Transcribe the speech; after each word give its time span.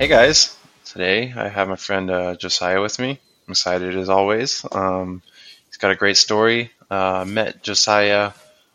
Hey 0.00 0.08
guys, 0.08 0.56
today 0.86 1.30
I 1.36 1.48
have 1.48 1.68
my 1.68 1.76
friend 1.76 2.10
uh, 2.10 2.34
Josiah 2.34 2.80
with 2.80 2.98
me. 2.98 3.10
I'm 3.10 3.50
excited 3.50 3.94
as 3.98 4.08
always. 4.08 4.64
Um, 4.72 5.20
he's 5.66 5.76
got 5.76 5.90
a 5.90 5.94
great 5.94 6.16
story. 6.16 6.70
Uh, 6.90 7.26
met 7.28 7.62
Josiah 7.62 8.32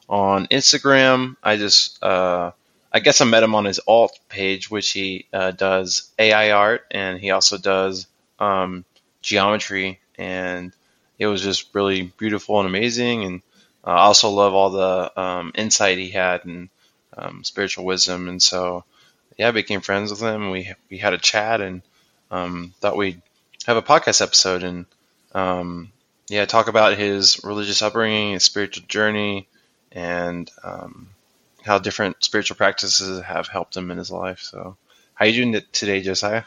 on 0.08 0.46
Instagram. 0.46 1.36
I 1.42 1.58
just, 1.58 2.04
uh, 2.04 2.52
I 2.94 3.00
guess 3.00 3.22
I 3.22 3.26
met 3.26 3.42
him 3.42 3.56
on 3.56 3.66
his 3.66 3.80
alt 3.88 4.20
page, 4.30 4.70
which 4.70 4.92
he 4.92 5.26
uh, 5.34 5.50
does 5.50 6.12
AI 6.20 6.52
art 6.52 6.86
and 6.92 7.20
he 7.20 7.32
also 7.32 7.58
does 7.58 8.06
um, 8.38 8.86
geometry. 9.24 10.00
And 10.20 10.74
it 11.18 11.26
was 11.26 11.42
just 11.42 11.74
really 11.74 12.04
beautiful 12.04 12.60
and 12.60 12.70
amazing. 12.70 13.24
And 13.24 13.42
I 13.84 13.96
also 13.96 14.30
love 14.30 14.54
all 14.54 14.70
the 14.70 15.20
um, 15.20 15.54
insight 15.56 15.98
he 15.98 16.12
had 16.12 16.46
and 16.46 16.70
um, 17.18 17.44
spiritual 17.44 17.84
wisdom. 17.84 18.30
And 18.30 18.44
so, 18.44 18.84
yeah, 19.38 19.48
I 19.50 19.52
became 19.52 19.82
friends 19.82 20.12
with 20.12 20.22
him. 20.22 20.52
We 20.52 20.74
we 20.90 20.98
had 20.98 21.14
a 21.14 21.18
chat 21.18 21.62
and 21.62 21.82
um, 22.32 22.74
thought 22.80 22.98
we'd 22.98 23.22
have 23.66 23.78
a 23.78 23.82
podcast 23.82 24.22
episode 24.22 24.64
and 24.64 24.86
um, 25.34 25.92
yeah, 26.30 26.46
talk 26.46 26.68
about 26.68 26.98
his 26.98 27.44
religious 27.44 27.82
upbringing, 27.82 28.34
his 28.34 28.44
spiritual 28.44 28.86
journey, 28.88 29.48
and 29.92 30.50
um, 30.64 31.10
how 31.64 31.80
different 31.80 32.24
spiritual 32.24 32.58
practices 32.58 33.24
have 33.24 33.48
helped 33.48 33.76
him 33.78 33.92
in 33.92 33.98
his 33.98 34.12
life. 34.12 34.40
So, 34.42 34.78
how 35.14 35.26
you 35.26 35.46
doing 35.46 35.62
today, 35.72 36.02
Josiah? 36.02 36.44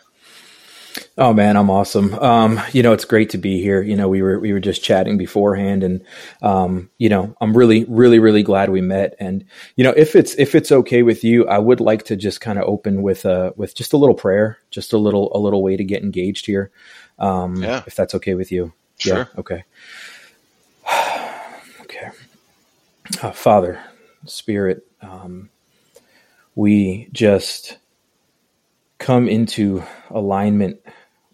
Oh 1.17 1.33
man, 1.33 1.57
I'm 1.57 1.71
awesome. 1.71 2.15
Um, 2.15 2.61
you 2.73 2.83
know, 2.83 2.93
it's 2.93 3.05
great 3.05 3.31
to 3.31 3.39
be 3.39 3.61
here. 3.61 3.83
You 3.83 3.97
know, 3.97 4.09
we 4.09 4.23
were 4.23 4.39
we 4.39 4.53
were 4.53 4.61
just 4.61 4.83
chatting 4.83 5.19
beforehand, 5.19 5.83
and 5.83 6.05
um, 6.43 6.91
you 6.99 7.09
know, 7.09 7.37
I'm 7.41 7.57
really, 7.57 7.85
really, 7.85 8.19
really 8.19 8.43
glad 8.43 8.71
we 8.71 8.81
met. 8.81 9.17
And 9.19 9.45
you 9.77 9.85
know, 9.85 9.91
if 9.97 10.15
it's 10.15 10.35
if 10.37 10.55
it's 10.55 10.71
okay 10.71 11.03
with 11.03 11.25
you, 11.25 11.47
I 11.49 11.59
would 11.59 11.81
like 11.81 12.05
to 12.05 12.17
just 12.17 12.41
kind 12.41 12.59
of 12.59 12.65
open 12.65 13.03
with 13.03 13.27
uh 13.27 13.53
with 13.57 13.75
just 13.75 13.93
a 13.93 13.97
little 13.97 14.15
prayer, 14.15 14.59
just 14.71 14.93
a 14.93 14.99
little 14.99 15.37
a 15.37 15.39
little 15.39 15.63
way 15.63 15.77
to 15.77 15.85
get 15.85 16.03
engaged 16.03 16.47
here. 16.47 16.71
Um, 17.19 17.63
yeah. 17.63 17.83
If 17.87 17.95
that's 17.95 18.15
okay 18.15 18.35
with 18.35 18.53
you. 18.53 18.73
Sure. 18.99 19.19
Yeah. 19.19 19.27
Okay. 19.39 19.65
okay. 21.83 22.11
Uh, 23.23 23.33
Father, 23.33 23.83
Spirit, 24.25 24.87
um, 25.01 25.51
we 26.55 27.09
just 27.13 27.79
come 28.99 29.29
into 29.29 29.83
alignment 30.11 30.81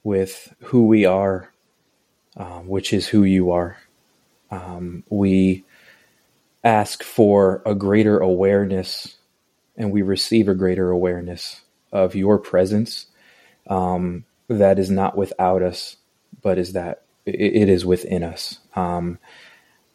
with 0.02 0.54
who 0.64 0.86
we 0.86 1.04
are, 1.04 1.52
um, 2.36 2.68
which 2.68 2.92
is 2.92 3.08
who 3.08 3.24
you 3.24 3.52
are. 3.52 3.78
Um, 4.50 5.04
we 5.08 5.64
ask 6.62 7.02
for 7.02 7.62
a 7.66 7.74
greater 7.74 8.18
awareness 8.18 9.16
and 9.76 9.92
we 9.92 10.02
receive 10.02 10.48
a 10.48 10.54
greater 10.54 10.90
awareness 10.90 11.62
of 11.92 12.14
your 12.14 12.38
presence 12.38 13.06
um, 13.68 14.24
that 14.48 14.78
is 14.78 14.90
not 14.90 15.16
without 15.16 15.62
us, 15.62 15.96
but 16.42 16.58
is 16.58 16.72
that 16.72 17.02
it, 17.26 17.34
it 17.34 17.68
is 17.68 17.84
within 17.84 18.22
us. 18.22 18.58
Um, 18.76 19.18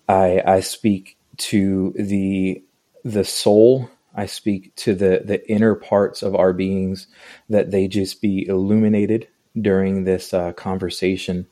I, 0.07 0.41
I 0.45 0.59
speak 0.61 1.17
to 1.37 1.93
the 1.97 2.63
the 3.05 3.23
soul 3.23 3.89
I 4.15 4.25
speak 4.25 4.75
to 4.77 4.95
the 4.95 5.21
the 5.23 5.47
inner 5.49 5.75
parts 5.75 6.23
of 6.23 6.35
our 6.35 6.53
beings 6.53 7.07
that 7.49 7.71
they 7.71 7.87
just 7.87 8.21
be 8.21 8.47
illuminated 8.47 9.27
during 9.59 10.03
this 10.03 10.33
uh, 10.33 10.53
conversation, 10.53 11.47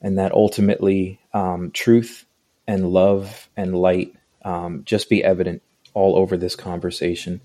and 0.00 0.18
that 0.18 0.32
ultimately 0.32 1.20
um, 1.32 1.70
truth 1.70 2.24
and 2.66 2.90
love 2.90 3.48
and 3.56 3.76
light 3.76 4.14
um, 4.44 4.82
just 4.84 5.08
be 5.08 5.24
evident 5.24 5.62
all 5.94 6.16
over 6.16 6.36
this 6.36 6.56
conversation. 6.56 7.40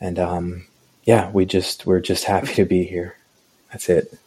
And 0.00 0.18
um, 0.18 0.66
yeah, 1.04 1.30
we 1.30 1.44
just 1.46 1.86
we're 1.86 2.00
just 2.00 2.24
happy 2.24 2.54
to 2.54 2.64
be 2.64 2.84
here. 2.84 3.16
That's 3.70 3.88
it. 3.88 4.18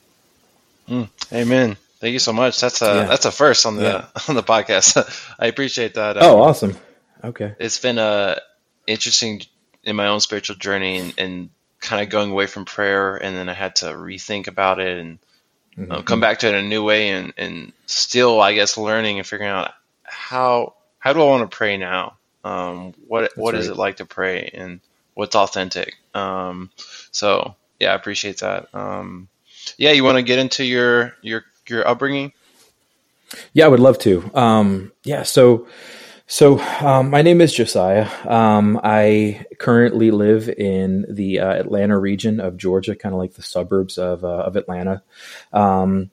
Mm, 0.87 1.09
amen. 1.33 1.77
Thank 1.99 2.13
you 2.13 2.19
so 2.19 2.33
much. 2.33 2.59
That's 2.59 2.81
a 2.81 2.85
yeah. 2.85 3.03
that's 3.05 3.25
a 3.25 3.31
first 3.31 3.65
on 3.65 3.77
the 3.77 3.83
yeah. 3.83 4.05
on 4.29 4.35
the 4.35 4.43
podcast. 4.43 5.35
I 5.39 5.47
appreciate 5.47 5.95
that. 5.95 6.17
oh, 6.21 6.41
um, 6.41 6.49
awesome. 6.49 6.77
Okay. 7.23 7.55
It's 7.59 7.79
been 7.79 7.97
a 7.97 8.39
interesting 8.85 9.41
in 9.85 9.95
my 9.95 10.07
own 10.07 10.19
spiritual 10.19 10.55
journey 10.55 10.97
and, 10.97 11.13
and 11.17 11.49
kind 11.79 12.03
of 12.03 12.09
going 12.09 12.31
away 12.31 12.47
from 12.47 12.65
prayer, 12.65 13.15
and 13.15 13.35
then 13.35 13.47
I 13.47 13.53
had 13.53 13.77
to 13.77 13.85
rethink 13.85 14.47
about 14.47 14.79
it 14.79 14.97
and 14.97 15.19
mm-hmm. 15.77 15.91
uh, 15.91 16.01
come 16.01 16.19
back 16.19 16.39
to 16.39 16.47
it 16.47 16.55
in 16.55 16.65
a 16.65 16.67
new 16.67 16.83
way, 16.83 17.09
and 17.09 17.33
and 17.37 17.73
still, 17.85 18.41
I 18.41 18.53
guess, 18.53 18.77
learning 18.77 19.19
and 19.19 19.27
figuring 19.27 19.51
out 19.51 19.71
how 20.03 20.73
how 20.99 21.13
do 21.13 21.21
I 21.21 21.25
want 21.25 21.49
to 21.49 21.55
pray 21.55 21.77
now? 21.77 22.17
Um, 22.43 22.93
what 23.07 23.21
That's 23.21 23.37
what 23.37 23.53
right. 23.53 23.61
is 23.61 23.67
it 23.67 23.77
like 23.77 23.97
to 23.97 24.05
pray, 24.05 24.49
and 24.53 24.79
what's 25.13 25.35
authentic? 25.35 25.95
Um, 26.13 26.71
so 27.11 27.55
yeah, 27.79 27.91
I 27.91 27.95
appreciate 27.95 28.39
that. 28.39 28.73
Um, 28.73 29.27
yeah, 29.77 29.91
you 29.91 30.03
want 30.03 30.17
to 30.17 30.23
get 30.23 30.39
into 30.39 30.63
your 30.63 31.15
your 31.21 31.45
your 31.67 31.87
upbringing? 31.87 32.33
Yeah, 33.53 33.65
I 33.65 33.67
would 33.69 33.79
love 33.79 33.97
to. 33.99 34.29
Um, 34.33 34.91
yeah, 35.03 35.23
so 35.23 35.67
so, 36.27 36.59
um, 36.59 37.09
my 37.11 37.21
name 37.21 37.39
is 37.39 37.53
Josiah. 37.53 38.09
Um, 38.27 38.79
I 38.83 39.45
currently 39.59 40.11
live 40.11 40.49
in 40.49 41.05
the 41.07 41.39
uh, 41.39 41.53
Atlanta 41.53 41.99
region 41.99 42.39
of 42.39 42.57
Georgia, 42.57 42.95
kind 42.95 43.13
of 43.13 43.19
like 43.19 43.33
the 43.33 43.43
suburbs 43.43 43.97
of 43.97 44.23
uh, 44.23 44.27
of 44.27 44.55
Atlanta. 44.55 45.03
Um, 45.53 46.09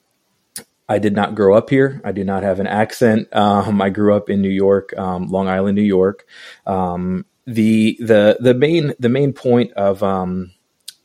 I 0.87 0.99
did 0.99 1.13
not 1.13 1.33
grow 1.33 1.57
up 1.57 1.69
here. 1.69 2.01
I 2.03 2.11
do 2.11 2.23
not 2.23 2.43
have 2.43 2.59
an 2.59 2.67
accent. 2.67 3.33
Um, 3.33 3.81
I 3.81 3.89
grew 3.89 4.13
up 4.15 4.29
in 4.29 4.41
New 4.41 4.49
York, 4.49 4.95
um, 4.97 5.29
Long 5.29 5.47
Island, 5.47 5.75
New 5.75 5.81
York. 5.81 6.27
Um, 6.67 7.25
the 7.45 7.97
the 7.99 8.37
the 8.39 8.53
main 8.53 8.93
the 8.99 9.09
main 9.09 9.33
point 9.33 9.73
of 9.73 10.03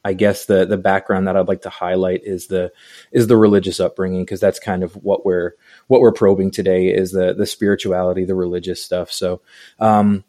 I 0.08 0.14
guess 0.14 0.46
the 0.46 0.64
the 0.64 0.78
background 0.78 1.28
that 1.28 1.36
I'd 1.36 1.48
like 1.48 1.60
to 1.62 1.69
highlight 1.69 2.24
is 2.24 2.46
the 2.46 2.72
is 3.12 3.26
the 3.26 3.36
religious 3.36 3.78
upbringing 3.78 4.22
because 4.22 4.41
that's 4.41 4.58
kind 4.58 4.82
of 4.82 4.94
what 4.94 5.26
we're 5.26 5.52
what 5.88 6.00
we're 6.00 6.12
probing 6.12 6.50
today 6.50 6.88
is 6.88 7.12
the 7.12 7.34
the 7.34 7.44
spirituality, 7.44 8.24
the 8.24 8.34
religious 8.34 8.82
stuff. 8.82 9.12
So, 9.12 9.42
um, 9.78 10.24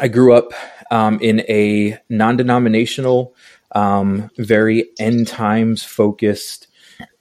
I 0.00 0.08
grew 0.08 0.34
up 0.34 0.50
um, 0.90 1.20
in 1.20 1.42
a 1.48 1.96
non-denominational, 2.08 3.36
um, 3.70 4.32
very 4.36 4.90
end 4.98 5.28
times 5.28 5.84
focused 5.84 6.66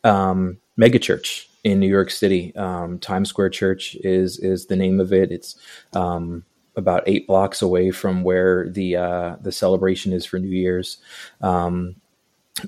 um, 0.04 0.58
megachurch 0.82 1.46
in 1.64 1.80
New 1.80 1.88
York 1.88 2.10
City. 2.10 2.56
Um, 2.56 2.98
Times 2.98 3.30
Square 3.30 3.52
Church 3.52 3.96
is 3.98 4.40
is 4.40 4.66
the 4.66 4.76
name 4.76 5.00
of 5.00 5.14
it. 5.14 5.32
It's 5.32 5.58
um, 5.94 6.44
about 6.76 7.04
eight 7.06 7.28
blocks 7.28 7.62
away 7.62 7.92
from 7.92 8.24
where 8.24 8.68
the 8.70 8.96
uh, 8.96 9.36
the 9.42 9.52
celebration 9.52 10.14
is 10.14 10.26
for 10.26 10.40
New 10.40 10.50
Year's. 10.50 10.98
Um, 11.42 11.96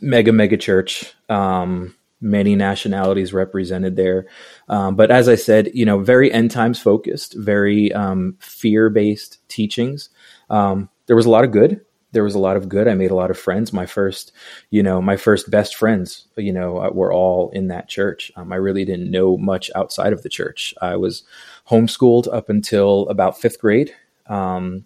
mega 0.01 0.31
mega 0.31 0.57
church. 0.57 1.13
Um, 1.29 1.95
many 2.21 2.55
nationalities 2.55 3.33
represented 3.33 3.95
there. 3.95 4.27
Um, 4.67 4.95
but 4.95 5.11
as 5.11 5.29
I 5.29 5.35
said, 5.35 5.71
you 5.73 5.85
know, 5.85 5.99
very 5.99 6.31
end 6.31 6.51
times 6.51 6.81
focused, 6.81 7.33
very 7.33 7.93
um, 7.93 8.38
fear 8.39 8.89
based 8.89 9.47
teachings. 9.47 10.09
Um, 10.49 10.89
there 11.07 11.16
was 11.16 11.25
a 11.25 11.29
lot 11.29 11.43
of 11.43 11.51
good. 11.51 11.81
There 12.15 12.23
was 12.23 12.33
a 12.33 12.39
lot 12.39 12.55
of 12.55 12.69
good. 12.69 12.87
I 12.87 12.93
made 12.93 13.11
a 13.11 13.15
lot 13.15 13.29
of 13.29 13.37
friends. 13.37 13.73
My 13.73 13.85
first, 13.85 14.31
you 14.69 14.81
know, 14.81 15.01
my 15.01 15.17
first 15.17 15.51
best 15.51 15.75
friends, 15.75 16.27
you 16.37 16.53
know, 16.53 16.77
uh, 16.77 16.89
were 16.89 17.13
all 17.13 17.49
in 17.51 17.67
that 17.67 17.89
church. 17.89 18.31
Um, 18.37 18.53
I 18.53 18.55
really 18.55 18.85
didn't 18.85 19.11
know 19.11 19.37
much 19.37 19.69
outside 19.75 20.13
of 20.13 20.23
the 20.23 20.29
church. 20.29 20.73
I 20.81 20.95
was 20.95 21.23
homeschooled 21.69 22.33
up 22.33 22.47
until 22.49 23.07
about 23.09 23.39
fifth 23.39 23.59
grade. 23.59 23.93
Um, 24.27 24.85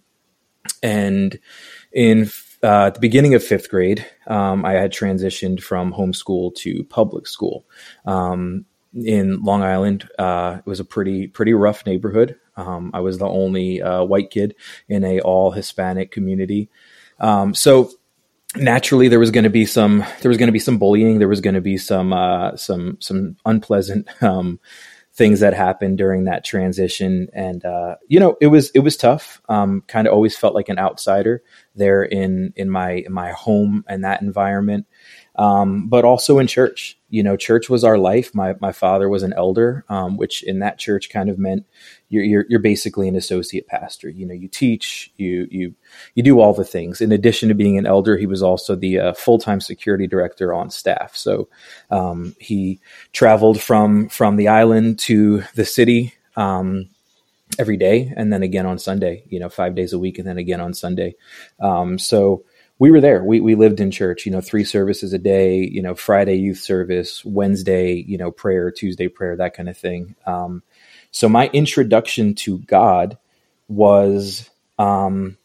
and 0.81 1.37
in 1.91 2.29
uh, 2.63 2.89
the 2.89 2.99
beginning 2.99 3.35
of 3.35 3.43
fifth 3.43 3.69
grade, 3.69 4.05
um, 4.27 4.65
I 4.65 4.73
had 4.73 4.91
transitioned 4.91 5.61
from 5.61 5.93
homeschool 5.93 6.55
to 6.55 6.83
public 6.85 7.27
school. 7.27 7.65
Um, 8.05 8.65
in 8.93 9.43
Long 9.43 9.61
Island, 9.61 10.09
uh, 10.17 10.57
it 10.59 10.65
was 10.65 10.79
a 10.79 10.85
pretty 10.85 11.27
pretty 11.27 11.53
rough 11.53 11.85
neighborhood. 11.85 12.37
Um, 12.55 12.91
I 12.93 12.99
was 12.99 13.17
the 13.17 13.27
only 13.27 13.81
uh, 13.81 14.03
white 14.03 14.31
kid 14.31 14.55
in 14.87 15.03
a 15.03 15.19
all 15.21 15.51
Hispanic 15.51 16.11
community, 16.11 16.69
um, 17.19 17.53
so 17.53 17.91
naturally 18.55 19.07
there 19.07 19.19
was 19.19 19.31
going 19.31 19.43
to 19.43 19.49
be 19.49 19.65
some 19.65 20.03
there 20.21 20.29
was 20.29 20.37
going 20.37 20.47
to 20.47 20.53
be 20.53 20.59
some 20.59 20.77
bullying. 20.77 21.19
There 21.19 21.27
was 21.27 21.41
going 21.41 21.55
to 21.55 21.61
be 21.61 21.77
some 21.77 22.13
uh, 22.13 22.55
some 22.55 22.97
some 22.99 23.37
unpleasant 23.45 24.07
um, 24.23 24.59
things 25.13 25.41
that 25.41 25.53
happened 25.53 25.97
during 25.97 26.25
that 26.25 26.45
transition. 26.45 27.27
And 27.33 27.63
uh, 27.65 27.95
you 28.07 28.19
know 28.19 28.37
it 28.41 28.47
was 28.47 28.69
it 28.71 28.79
was 28.79 28.97
tough. 28.97 29.41
Um, 29.49 29.83
kind 29.87 30.07
of 30.07 30.13
always 30.13 30.37
felt 30.37 30.55
like 30.55 30.69
an 30.69 30.79
outsider 30.79 31.43
there 31.75 32.03
in 32.03 32.53
in 32.55 32.69
my 32.69 32.91
in 32.91 33.13
my 33.13 33.31
home 33.31 33.83
and 33.87 34.03
that 34.03 34.21
environment 34.21 34.87
um, 35.39 35.87
but 35.87 36.03
also 36.03 36.37
in 36.37 36.47
church. 36.47 36.97
You 37.09 37.23
know, 37.23 37.37
church 37.37 37.69
was 37.69 37.85
our 37.85 37.97
life. 37.97 38.35
My 38.35 38.55
my 38.59 38.73
father 38.73 39.07
was 39.07 39.23
an 39.23 39.33
elder, 39.33 39.85
um, 39.87 40.17
which 40.17 40.43
in 40.43 40.59
that 40.59 40.77
church 40.77 41.09
kind 41.09 41.29
of 41.29 41.39
meant 41.39 41.65
you're, 42.09 42.23
you're, 42.23 42.45
you're 42.49 42.59
basically 42.59 43.07
an 43.07 43.15
associate 43.15 43.65
pastor. 43.65 44.09
You 44.09 44.25
know, 44.25 44.33
you 44.33 44.49
teach, 44.49 45.11
you 45.15 45.47
you 45.49 45.73
you 46.13 46.23
do 46.23 46.41
all 46.41 46.53
the 46.53 46.65
things. 46.65 46.99
In 46.99 47.13
addition 47.13 47.47
to 47.47 47.55
being 47.55 47.77
an 47.77 47.85
elder, 47.85 48.17
he 48.17 48.25
was 48.25 48.43
also 48.43 48.75
the 48.75 48.99
uh, 48.99 49.13
full 49.13 49.39
time 49.39 49.61
security 49.61 50.07
director 50.07 50.53
on 50.53 50.69
staff. 50.69 51.15
So 51.15 51.47
um, 51.89 52.35
he 52.37 52.81
traveled 53.13 53.61
from 53.61 54.09
from 54.09 54.35
the 54.35 54.49
island 54.49 54.99
to 54.99 55.43
the 55.55 55.65
city. 55.65 56.13
Um, 56.35 56.89
every 57.57 57.77
day 57.77 58.13
and 58.15 58.31
then 58.31 58.43
again 58.43 58.67
on 58.67 58.77
Sunday, 58.77 59.23
you 59.27 59.39
know, 59.39 59.49
five 59.49 59.73
days 59.73 59.91
a 59.91 59.97
week 59.97 60.19
and 60.19 60.27
then 60.27 60.37
again 60.37 60.61
on 60.61 60.73
Sunday. 60.73 61.15
Um, 61.59 61.97
so 61.97 62.45
we 62.79 62.91
were 62.91 63.01
there. 63.01 63.23
We 63.23 63.39
we 63.41 63.55
lived 63.55 63.79
in 63.79 63.91
church. 63.91 64.25
You 64.25 64.31
know, 64.31 64.41
three 64.41 64.63
services 64.63 65.13
a 65.13 65.19
day. 65.19 65.57
You 65.57 65.81
know, 65.81 65.95
Friday 65.95 66.35
youth 66.35 66.59
service, 66.59 67.23
Wednesday, 67.23 67.93
you 68.07 68.17
know, 68.17 68.31
prayer, 68.31 68.71
Tuesday 68.71 69.07
prayer, 69.07 69.35
that 69.35 69.53
kind 69.53 69.69
of 69.69 69.77
thing. 69.77 70.15
Um, 70.25 70.63
so 71.11 71.27
my 71.27 71.49
introduction 71.49 72.35
to 72.35 72.59
God 72.59 73.17
was 73.67 74.49
um, 74.77 75.37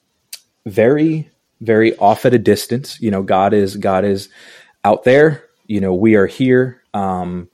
very 0.65 1.29
very 1.61 1.97
off 1.97 2.25
at 2.25 2.35
a 2.35 2.39
distance. 2.39 3.01
You 3.01 3.11
know, 3.11 3.23
God 3.23 3.53
is 3.53 3.77
God 3.77 4.05
is 4.05 4.29
out 4.85 5.05
there. 5.05 5.45
You 5.67 5.81
know, 5.81 5.95
we 5.95 6.15
are 6.15 6.27
here. 6.27 6.83
Um, 6.93 7.49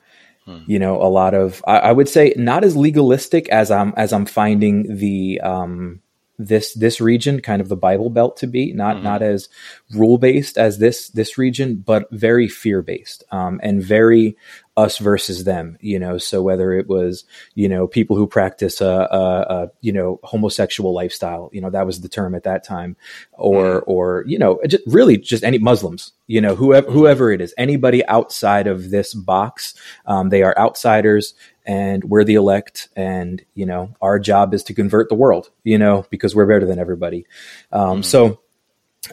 hmm. 0.45 0.59
You 0.67 0.79
know, 0.79 1.01
a 1.01 1.09
lot 1.09 1.35
of 1.35 1.63
I, 1.67 1.79
I, 1.79 1.93
would 1.93 2.09
say 2.09 2.35
not 2.37 2.65
as 2.65 2.77
legalistic 2.77 3.49
as 3.49 3.71
I'm 3.71 3.95
as 3.97 4.13
I'm 4.13 4.27
finding 4.27 4.97
the 4.97 5.41
um, 5.41 6.01
this 6.41 6.75
this 6.75 7.01
region, 7.01 7.41
kind 7.41 7.61
of 7.61 7.69
the 7.69 7.77
Bible 7.77 8.11
Belt, 8.11 8.37
to 8.39 8.47
be 8.47 8.73
not 8.73 8.97
mm-hmm. 8.97 9.05
not 9.05 9.23
as 9.23 9.49
rule 9.95 10.19
based 10.19 10.57
as 10.57 10.79
this 10.79 11.09
this 11.11 11.37
region, 11.37 11.77
but 11.77 12.09
very 12.11 12.49
fear 12.49 12.83
based 12.83 13.23
um, 13.31 13.61
and 13.63 13.83
very 13.83 14.37
us 14.81 14.99
versus 14.99 15.45
them. 15.45 15.79
You 15.81 15.99
know, 15.99 16.19
so 16.19 16.43
whether 16.43 16.73
it 16.73 16.89
was 16.89 17.25
you 17.55 17.69
know 17.69 17.87
people 17.87 18.17
who 18.17 18.27
practice 18.27 18.81
a, 18.81 18.87
a, 18.87 19.41
a 19.41 19.71
you 19.81 19.93
know 19.93 20.21
homosexual 20.23 20.93
lifestyle, 20.93 21.51
you 21.53 21.61
know 21.61 21.71
that 21.71 21.87
was 21.87 22.01
the 22.01 22.09
term 22.09 22.35
at 22.35 22.45
that 22.45 22.65
time, 22.65 22.97
or 23.33 23.81
mm-hmm. 23.81 23.91
or 23.91 24.25
you 24.27 24.39
know 24.39 24.61
just 24.67 24.83
really 24.87 25.17
just 25.17 25.45
any 25.45 25.59
Muslims, 25.59 26.13
you 26.27 26.41
know 26.41 26.55
whoever 26.55 26.87
mm-hmm. 26.87 26.99
whoever 26.99 27.33
it 27.33 27.41
is, 27.41 27.55
anybody 27.57 28.05
outside 28.07 28.67
of 28.67 28.91
this 28.91 29.15
box, 29.15 29.75
um, 30.07 30.29
they 30.29 30.43
are 30.43 30.57
outsiders 30.59 31.35
and 31.67 32.03
we're 32.05 32.25
the 32.25 32.35
elect 32.35 32.89
and 32.97 33.45
you 33.55 33.67
know 33.67 33.95
our 34.01 34.19
job 34.19 34.55
is 34.55 34.65
to 34.65 34.75
convert 34.75 35.09
the 35.09 35.15
world 35.15 35.51
you 35.63 35.79
know 35.79 36.05
because 36.11 36.35
we're 36.35 36.47
better 36.47 36.67
than 36.67 36.79
everybody 36.79 37.27
um, 37.71 38.01
mm. 38.01 38.05
so 38.05 38.41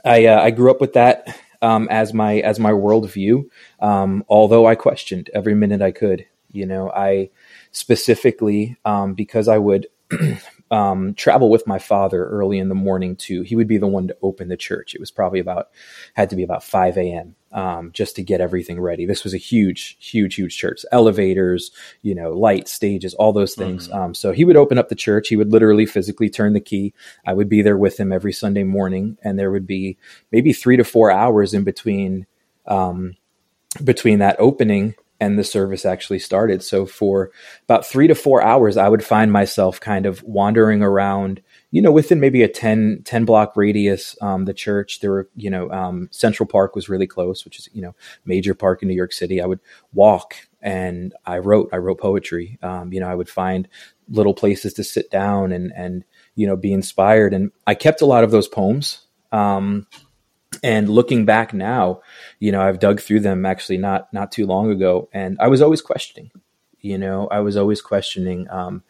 i 0.05 0.25
uh, 0.25 0.41
i 0.41 0.49
grew 0.49 0.71
up 0.71 0.81
with 0.81 0.93
that 0.93 1.39
um, 1.67 1.87
as 1.89 2.13
my 2.13 2.35
as 2.37 2.59
my 2.59 2.71
worldview. 2.71 3.45
Um, 3.79 4.23
although 4.29 4.65
i 4.65 4.75
questioned 4.75 5.29
every 5.33 5.55
minute 5.55 5.81
i 5.81 5.91
could 5.91 6.25
you 6.51 6.65
know 6.65 6.89
i 6.91 7.29
specifically 7.71 8.77
um, 8.85 9.13
because 9.13 9.47
i 9.47 9.57
would 9.57 9.87
um, 10.71 11.13
travel 11.13 11.49
with 11.49 11.65
my 11.67 11.79
father 11.79 12.25
early 12.25 12.59
in 12.59 12.69
the 12.69 12.75
morning 12.75 13.15
to 13.15 13.41
he 13.41 13.55
would 13.55 13.67
be 13.67 13.77
the 13.77 13.87
one 13.87 14.07
to 14.07 14.17
open 14.21 14.49
the 14.49 14.57
church. 14.57 14.93
It 14.93 14.99
was 14.99 15.11
probably 15.11 15.39
about 15.39 15.69
had 16.13 16.29
to 16.29 16.35
be 16.35 16.43
about 16.43 16.63
5 16.63 16.97
a.m 16.97 17.35
um, 17.51 17.91
just 17.93 18.15
to 18.17 18.23
get 18.23 18.41
everything 18.41 18.79
ready. 18.79 19.05
This 19.05 19.23
was 19.23 19.33
a 19.33 19.37
huge 19.37 19.97
huge 19.99 20.35
huge 20.35 20.57
church. 20.57 20.81
Elevators 20.91 21.71
you 22.01 22.13
know 22.13 22.31
lights 22.31 22.71
stages 22.71 23.13
all 23.13 23.33
those 23.33 23.55
things. 23.55 23.87
Mm-hmm. 23.87 23.97
um, 23.97 24.13
so 24.13 24.31
he 24.31 24.45
would 24.45 24.57
open 24.57 24.77
up 24.77 24.89
the 24.89 24.95
church. 24.95 25.29
He 25.29 25.35
would 25.35 25.51
literally 25.51 25.85
physically 25.85 26.29
turn 26.29 26.53
the 26.53 26.59
key. 26.59 26.93
I 27.25 27.33
would 27.33 27.49
be 27.49 27.61
there 27.61 27.77
with 27.77 27.99
him 27.99 28.11
every 28.11 28.33
sunday 28.33 28.63
morning 28.63 29.17
and 29.23 29.39
there 29.39 29.51
would 29.51 29.67
be 29.67 29.97
maybe 30.31 30.53
three 30.53 30.77
to 30.77 30.83
four 30.83 31.11
hours 31.11 31.53
in 31.53 31.63
between 31.63 32.25
um, 32.65 33.15
between 33.83 34.19
that 34.19 34.35
opening 34.39 34.95
and 35.19 35.37
the 35.37 35.43
service 35.43 35.85
actually 35.85 36.19
started. 36.19 36.63
So 36.63 36.85
for 36.85 37.31
about 37.63 37.85
three 37.85 38.07
to 38.07 38.15
four 38.15 38.41
hours, 38.41 38.77
I 38.77 38.87
would 38.87 39.03
find 39.03 39.31
myself 39.31 39.79
kind 39.79 40.05
of 40.05 40.21
wandering 40.23 40.83
around, 40.83 41.41
you 41.71 41.81
know, 41.81 41.91
within 41.91 42.19
maybe 42.19 42.43
a 42.43 42.47
10, 42.47 43.01
10 43.03 43.25
block 43.25 43.53
radius, 43.55 44.15
um, 44.21 44.45
the 44.45 44.53
church. 44.53 44.99
There 44.99 45.11
were, 45.11 45.29
you 45.35 45.49
know, 45.49 45.71
um, 45.71 46.07
Central 46.11 46.47
Park 46.47 46.75
was 46.75 46.89
really 46.89 47.07
close, 47.07 47.45
which 47.45 47.59
is, 47.59 47.69
you 47.73 47.81
know, 47.81 47.95
major 48.25 48.53
park 48.53 48.81
in 48.81 48.87
New 48.87 48.95
York 48.95 49.11
City. 49.11 49.41
I 49.41 49.47
would 49.47 49.59
walk 49.93 50.35
and 50.61 51.13
I 51.25 51.39
wrote, 51.39 51.69
I 51.73 51.77
wrote 51.77 51.99
poetry. 51.99 52.59
Um, 52.61 52.93
you 52.93 52.99
know, 52.99 53.07
I 53.07 53.15
would 53.15 53.29
find 53.29 53.67
little 54.09 54.33
places 54.33 54.73
to 54.75 54.83
sit 54.83 55.09
down 55.09 55.51
and, 55.51 55.73
and, 55.75 56.03
you 56.35 56.45
know, 56.45 56.55
be 56.55 56.73
inspired. 56.73 57.33
And 57.33 57.51
I 57.65 57.73
kept 57.73 58.01
a 58.01 58.05
lot 58.05 58.23
of 58.23 58.31
those 58.31 58.47
poems. 58.47 59.01
Um, 59.31 59.87
and 60.63 60.89
looking 60.89 61.25
back 61.25 61.53
now 61.53 62.01
you 62.39 62.51
know 62.51 62.61
i've 62.61 62.79
dug 62.79 63.01
through 63.01 63.19
them 63.19 63.45
actually 63.45 63.77
not 63.77 64.11
not 64.13 64.31
too 64.31 64.45
long 64.45 64.71
ago. 64.71 65.09
And 65.13 65.37
i 65.39 65.47
was 65.47 65.61
always 65.61 65.81
questioning 65.81 66.31
you 66.81 66.97
know 66.97 67.27
i 67.27 67.39
was 67.39 67.57
always 67.57 67.81
questioning 67.81 68.49
um, 68.49 68.83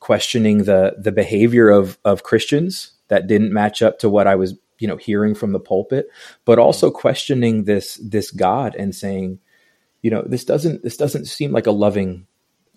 questioning 0.00 0.64
the 0.64 0.94
the 0.98 1.12
behavior 1.12 1.68
of 1.70 1.98
of 2.04 2.22
christians 2.22 2.92
that 3.08 3.26
didn't 3.26 3.52
match 3.52 3.82
up 3.82 3.98
to 3.98 4.08
what 4.08 4.26
i 4.26 4.34
was 4.34 4.54
you 4.78 4.86
know 4.86 4.96
hearing 4.96 5.34
from 5.34 5.52
the 5.52 5.60
pulpit 5.60 6.08
but 6.44 6.58
also 6.58 6.90
questioning 6.90 7.64
this 7.64 7.96
this 7.96 8.30
god 8.30 8.76
and 8.76 8.94
saying 8.94 9.40
you 10.02 10.10
know 10.10 10.22
this 10.26 10.44
doesn't 10.44 10.82
this 10.82 10.96
doesn't 10.96 11.26
seem 11.26 11.52
like 11.52 11.66
a 11.66 11.72
loving 11.72 12.26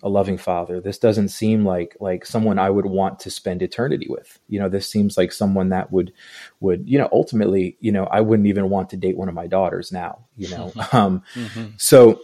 a 0.02 0.08
loving 0.08 0.36
father. 0.36 0.80
This 0.80 0.98
doesn't 0.98 1.28
seem 1.28 1.64
like 1.64 1.96
like 2.00 2.26
someone 2.26 2.58
I 2.58 2.70
would 2.70 2.86
want 2.86 3.20
to 3.20 3.30
spend 3.30 3.62
eternity 3.62 4.06
with. 4.08 4.38
You 4.48 4.58
know, 4.58 4.68
this 4.68 4.88
seems 4.88 5.16
like 5.16 5.32
someone 5.32 5.68
that 5.68 5.92
would 5.92 6.12
would 6.60 6.88
you 6.88 6.98
know 6.98 7.08
ultimately 7.12 7.76
you 7.80 7.92
know 7.92 8.04
I 8.04 8.20
wouldn't 8.20 8.48
even 8.48 8.68
want 8.68 8.90
to 8.90 8.96
date 8.96 9.16
one 9.16 9.28
of 9.28 9.34
my 9.34 9.46
daughters 9.46 9.92
now. 9.92 10.26
You 10.36 10.48
know, 10.50 10.72
um, 10.92 11.22
mm-hmm. 11.34 11.66
so 11.76 12.20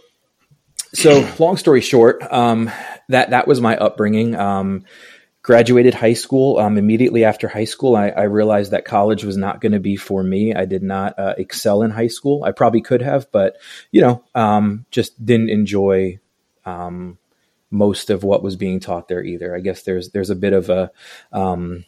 so 0.93 1.27
long 1.39 1.57
story 1.57 1.81
short, 1.81 2.21
um, 2.31 2.69
that 3.07 3.29
that 3.29 3.47
was 3.47 3.61
my 3.61 3.77
upbringing. 3.77 4.35
Um, 4.35 4.85
graduated 5.41 5.93
high 5.93 6.13
school. 6.13 6.57
Um, 6.59 6.77
immediately 6.77 7.23
after 7.23 7.47
high 7.47 7.65
school, 7.65 7.95
I, 7.95 8.09
I, 8.09 8.23
realized 8.23 8.71
that 8.71 8.83
college 8.83 9.23
was 9.23 9.37
not 9.37 9.61
going 9.61 9.71
to 9.71 9.79
be 9.79 9.95
for 9.95 10.21
me. 10.21 10.53
I 10.53 10.65
did 10.65 10.83
not 10.83 11.17
uh, 11.17 11.33
excel 11.37 11.81
in 11.81 11.91
high 11.91 12.07
school. 12.07 12.43
I 12.43 12.51
probably 12.51 12.81
could 12.81 13.01
have, 13.01 13.31
but 13.31 13.57
you 13.89 14.01
know, 14.01 14.23
um, 14.35 14.85
just 14.91 15.25
didn't 15.25 15.49
enjoy 15.49 16.19
um, 16.65 17.17
most 17.71 18.09
of 18.09 18.23
what 18.23 18.43
was 18.43 18.55
being 18.55 18.79
taught 18.79 19.07
there 19.07 19.23
either. 19.23 19.55
I 19.55 19.59
guess 19.59 19.83
there's 19.83 20.11
there's 20.11 20.29
a 20.29 20.35
bit 20.35 20.53
of 20.53 20.69
a 20.69 20.91
um, 21.31 21.85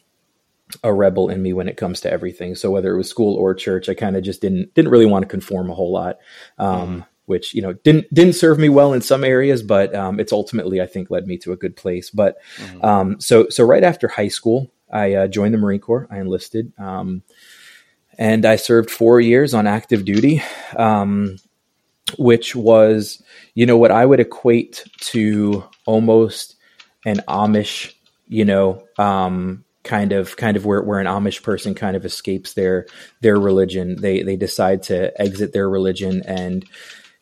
a 0.82 0.92
rebel 0.92 1.28
in 1.28 1.42
me 1.42 1.52
when 1.52 1.68
it 1.68 1.76
comes 1.76 2.00
to 2.00 2.10
everything. 2.10 2.54
So 2.54 2.70
whether 2.70 2.92
it 2.92 2.96
was 2.96 3.08
school 3.08 3.36
or 3.36 3.54
church, 3.54 3.88
I 3.88 3.94
kind 3.94 4.16
of 4.16 4.22
just 4.22 4.40
didn't 4.40 4.74
didn't 4.74 4.90
really 4.90 5.06
want 5.06 5.22
to 5.22 5.28
conform 5.28 5.70
a 5.70 5.74
whole 5.74 5.92
lot. 5.92 6.18
Um, 6.58 7.00
mm. 7.00 7.06
Which 7.26 7.54
you 7.54 7.62
know 7.62 7.72
didn't 7.72 8.12
didn't 8.12 8.34
serve 8.34 8.58
me 8.58 8.68
well 8.68 8.92
in 8.92 9.00
some 9.00 9.22
areas, 9.22 9.62
but 9.62 9.94
um, 9.94 10.18
it's 10.18 10.32
ultimately 10.32 10.80
I 10.80 10.86
think 10.86 11.10
led 11.10 11.26
me 11.26 11.38
to 11.38 11.52
a 11.52 11.56
good 11.56 11.76
place. 11.76 12.10
But 12.10 12.38
mm. 12.56 12.84
um, 12.84 13.20
so 13.20 13.48
so 13.48 13.64
right 13.64 13.84
after 13.84 14.08
high 14.08 14.28
school, 14.28 14.72
I 14.92 15.14
uh, 15.14 15.26
joined 15.28 15.54
the 15.54 15.58
Marine 15.58 15.80
Corps. 15.80 16.08
I 16.10 16.18
enlisted, 16.18 16.72
um, 16.78 17.22
and 18.18 18.44
I 18.44 18.56
served 18.56 18.90
four 18.90 19.20
years 19.20 19.54
on 19.54 19.68
active 19.68 20.04
duty. 20.04 20.42
Um, 20.76 21.36
which 22.18 22.54
was, 22.54 23.22
you 23.54 23.66
know, 23.66 23.76
what 23.76 23.90
I 23.90 24.06
would 24.06 24.20
equate 24.20 24.84
to 25.00 25.64
almost 25.86 26.56
an 27.04 27.20
Amish, 27.28 27.92
you 28.28 28.44
know, 28.44 28.84
um, 28.98 29.64
kind 29.84 30.12
of 30.12 30.36
kind 30.36 30.56
of 30.56 30.64
where, 30.64 30.82
where 30.82 31.00
an 31.00 31.06
Amish 31.06 31.42
person 31.42 31.74
kind 31.74 31.96
of 31.96 32.04
escapes 32.04 32.54
their 32.54 32.86
their 33.20 33.38
religion. 33.38 34.00
They 34.00 34.22
they 34.22 34.36
decide 34.36 34.82
to 34.84 35.20
exit 35.20 35.52
their 35.52 35.68
religion 35.68 36.22
and 36.26 36.64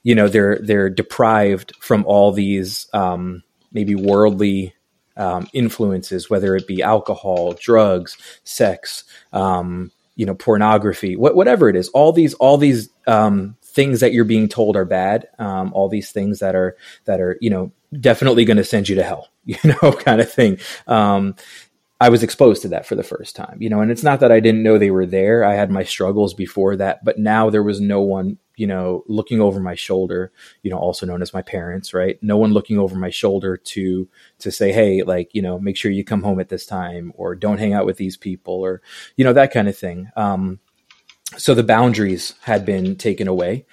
you 0.03 0.15
know 0.15 0.29
they're 0.29 0.59
they're 0.63 0.91
deprived 0.91 1.75
from 1.81 2.05
all 2.07 2.33
these 2.33 2.87
um, 2.93 3.43
maybe 3.73 3.95
worldly 3.95 4.75
um, 5.17 5.49
influences, 5.53 6.31
whether 6.31 6.57
it 6.57 6.67
be 6.67 6.83
alcohol, 6.83 7.53
drugs, 7.53 8.17
sex, 8.45 9.05
um, 9.33 9.91
you 10.17 10.25
know, 10.25 10.35
pornography, 10.35 11.15
wh- 11.15 11.35
whatever 11.35 11.69
it 11.69 11.77
is. 11.77 11.89
All 11.91 12.13
these 12.13 12.35
all 12.35 12.57
these 12.57 12.89
um, 13.07 13.57
things 13.71 14.01
that 14.01 14.13
you're 14.13 14.25
being 14.25 14.49
told 14.49 14.77
are 14.77 14.85
bad, 14.85 15.29
um, 15.39 15.73
all 15.73 15.89
these 15.89 16.13
things 16.13 16.39
that 16.41 16.55
are 16.55 16.77
that 17.05 17.21
are 17.21 17.39
you 17.41 17.51
know 17.51 17.73
definitely 17.99 18.45
going 18.45 18.57
to 18.57 18.65
send 18.65 18.89
you 18.89 18.97
to 18.97 19.03
hell, 19.03 19.29
you 19.45 19.59
know, 19.65 19.93
kind 19.93 20.21
of 20.21 20.31
thing. 20.31 20.59
Um, 20.87 21.35
I 22.03 22.09
was 22.09 22.23
exposed 22.23 22.63
to 22.63 22.69
that 22.69 22.87
for 22.87 22.95
the 22.95 23.03
first 23.03 23.37
time, 23.37 23.59
you 23.61 23.69
know, 23.69 23.83
and 23.83 23.91
it's 23.91 24.03
not 24.03 24.21
that 24.21 24.33
I 24.33 24.41
didn't 24.41 24.63
know 24.63 24.79
they 24.79 24.91
were 24.91 25.05
there. 25.05 25.45
I 25.45 25.55
had 25.55 25.71
my 25.71 25.85
struggles 25.85 26.33
before 26.33 26.75
that, 26.77 27.05
but 27.05 27.19
now 27.19 27.51
there 27.51 27.63
was 27.63 27.79
no 27.79 28.01
one, 28.01 28.39
you 28.57 28.67
know, 28.67 29.05
looking 29.07 29.39
over 29.39 29.61
my 29.61 29.75
shoulder, 29.75 30.33
you 30.63 30.71
know, 30.71 30.79
also 30.79 31.05
known 31.05 31.21
as 31.21 31.35
my 31.35 31.43
parents, 31.43 31.93
right? 31.93 32.19
No 32.23 32.39
one 32.39 32.55
looking 32.55 32.79
over 32.79 32.97
my 32.97 33.11
shoulder 33.11 33.59
to 33.59 34.09
to 34.39 34.51
say, 34.51 34.73
"Hey, 34.73 35.03
like, 35.03 35.35
you 35.35 35.43
know, 35.43 35.59
make 35.59 35.77
sure 35.77 35.91
you 35.91 36.03
come 36.03 36.23
home 36.23 36.41
at 36.41 36.49
this 36.49 36.65
time 36.65 37.13
or 37.17 37.35
don't 37.35 37.59
hang 37.59 37.75
out 37.75 37.85
with 37.85 37.99
these 37.99 38.17
people 38.17 38.55
or 38.55 38.81
you 39.17 39.25
know, 39.25 39.35
that 39.35 39.53
kind 39.53 39.69
of 39.69 39.77
thing." 39.77 40.09
Um, 40.17 40.59
so 41.37 41.55
the 41.55 41.63
boundaries 41.63 42.35
had 42.43 42.65
been 42.65 42.97
taken 42.97 43.29
away 43.29 43.67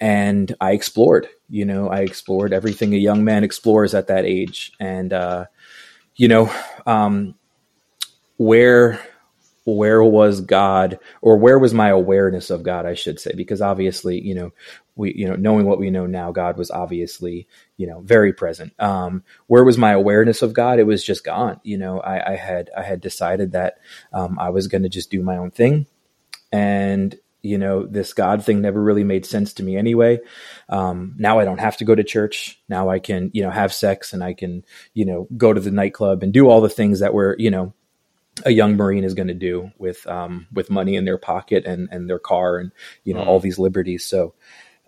and 0.00 0.54
I 0.60 0.72
explored, 0.72 1.28
you 1.48 1.64
know, 1.64 1.88
I 1.88 2.00
explored 2.00 2.52
everything 2.52 2.94
a 2.94 2.98
young 2.98 3.24
man 3.24 3.44
explores 3.44 3.94
at 3.94 4.06
that 4.06 4.24
age. 4.24 4.72
And, 4.80 5.12
uh, 5.12 5.46
you 6.16 6.28
know, 6.28 6.52
um, 6.86 7.34
where, 8.38 9.00
where 9.64 10.02
was 10.02 10.40
God 10.40 10.98
or 11.20 11.36
where 11.36 11.58
was 11.58 11.74
my 11.74 11.90
awareness 11.90 12.48
of 12.48 12.62
God, 12.62 12.86
I 12.86 12.94
should 12.94 13.20
say, 13.20 13.32
because 13.36 13.60
obviously, 13.60 14.20
you 14.20 14.34
know, 14.34 14.52
we, 14.96 15.12
you 15.14 15.28
know, 15.28 15.36
knowing 15.36 15.66
what 15.66 15.78
we 15.78 15.90
know 15.90 16.06
now, 16.06 16.32
God 16.32 16.56
was 16.56 16.70
obviously, 16.70 17.46
you 17.76 17.86
know, 17.86 18.00
very 18.00 18.32
present. 18.32 18.72
Um, 18.80 19.22
where 19.48 19.64
was 19.64 19.76
my 19.76 19.92
awareness 19.92 20.40
of 20.42 20.54
God? 20.54 20.78
It 20.78 20.86
was 20.86 21.04
just 21.04 21.24
gone. 21.24 21.60
You 21.62 21.76
know, 21.76 22.00
I, 22.00 22.32
I 22.32 22.36
had, 22.36 22.70
I 22.76 22.82
had 22.82 23.00
decided 23.00 23.52
that, 23.52 23.78
um, 24.12 24.38
I 24.38 24.48
was 24.48 24.66
going 24.66 24.82
to 24.82 24.88
just 24.88 25.10
do 25.10 25.22
my 25.22 25.36
own 25.36 25.50
thing 25.50 25.86
and 26.52 27.18
you 27.42 27.56
know 27.56 27.86
this 27.86 28.12
god 28.12 28.44
thing 28.44 28.60
never 28.60 28.82
really 28.82 29.04
made 29.04 29.24
sense 29.24 29.54
to 29.54 29.62
me 29.62 29.76
anyway 29.76 30.18
um, 30.68 31.14
now 31.18 31.38
i 31.38 31.44
don't 31.44 31.60
have 31.60 31.76
to 31.76 31.84
go 31.84 31.94
to 31.94 32.04
church 32.04 32.60
now 32.68 32.88
i 32.88 32.98
can 32.98 33.30
you 33.32 33.42
know 33.42 33.50
have 33.50 33.72
sex 33.72 34.12
and 34.12 34.22
i 34.22 34.34
can 34.34 34.64
you 34.94 35.04
know 35.04 35.26
go 35.36 35.52
to 35.52 35.60
the 35.60 35.70
nightclub 35.70 36.22
and 36.22 36.32
do 36.32 36.48
all 36.48 36.60
the 36.60 36.68
things 36.68 37.00
that 37.00 37.14
were 37.14 37.36
you 37.38 37.50
know 37.50 37.72
a 38.44 38.50
young 38.50 38.76
Marine 38.76 39.04
is 39.04 39.14
going 39.14 39.28
to 39.28 39.34
do 39.34 39.70
with 39.78 40.06
um, 40.06 40.46
with 40.52 40.70
money 40.70 40.96
in 40.96 41.04
their 41.04 41.18
pocket 41.18 41.66
and 41.66 41.88
and 41.90 42.08
their 42.08 42.18
car 42.18 42.58
and 42.58 42.72
you 43.04 43.12
know 43.12 43.22
mm. 43.22 43.26
all 43.26 43.40
these 43.40 43.58
liberties. 43.58 44.04
So 44.04 44.34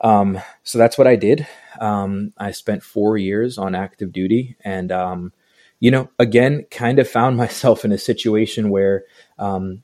um, 0.00 0.40
so 0.62 0.78
that's 0.78 0.98
what 0.98 1.06
I 1.06 1.16
did. 1.16 1.46
Um, 1.80 2.32
I 2.36 2.50
spent 2.50 2.82
four 2.82 3.16
years 3.16 3.58
on 3.58 3.74
active 3.74 4.12
duty, 4.12 4.56
and 4.64 4.90
um, 4.90 5.32
you 5.80 5.90
know, 5.90 6.10
again, 6.18 6.66
kind 6.70 6.98
of 6.98 7.08
found 7.08 7.36
myself 7.36 7.84
in 7.84 7.92
a 7.92 7.98
situation 7.98 8.70
where 8.70 9.04
um, 9.38 9.82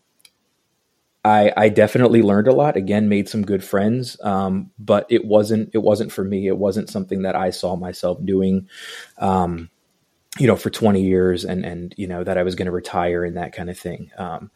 I, 1.24 1.52
I 1.56 1.68
definitely 1.68 2.22
learned 2.22 2.48
a 2.48 2.52
lot. 2.52 2.76
Again, 2.76 3.08
made 3.08 3.28
some 3.28 3.44
good 3.44 3.62
friends, 3.62 4.16
um, 4.22 4.70
but 4.78 5.06
it 5.10 5.24
wasn't 5.24 5.70
it 5.74 5.78
wasn't 5.78 6.12
for 6.12 6.24
me. 6.24 6.46
It 6.46 6.56
wasn't 6.56 6.90
something 6.90 7.22
that 7.22 7.36
I 7.36 7.50
saw 7.50 7.76
myself 7.76 8.18
doing. 8.24 8.68
Um, 9.18 9.70
you 10.38 10.46
know, 10.46 10.56
for 10.56 10.70
20 10.70 11.02
years 11.02 11.44
and, 11.44 11.64
and, 11.64 11.94
you 11.96 12.06
know, 12.06 12.22
that 12.22 12.38
I 12.38 12.44
was 12.44 12.54
going 12.54 12.66
to 12.66 12.72
retire 12.72 13.24
and 13.24 13.36
that 13.36 13.52
kind 13.52 13.68
of 13.68 13.78
thing. 13.78 14.12
Um, 14.18 14.50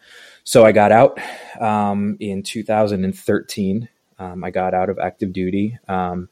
so 0.45 0.65
I 0.65 0.71
got 0.71 0.93
out, 0.93 1.19
um, 1.61 2.17
in 2.21 2.43
2013. 2.43 3.89
Um, 4.19 4.45
I 4.45 4.51
got 4.51 4.75
out 4.75 4.91
of 4.91 4.99
active 5.01 5.33
duty. 5.33 5.79
Um, 5.89 6.29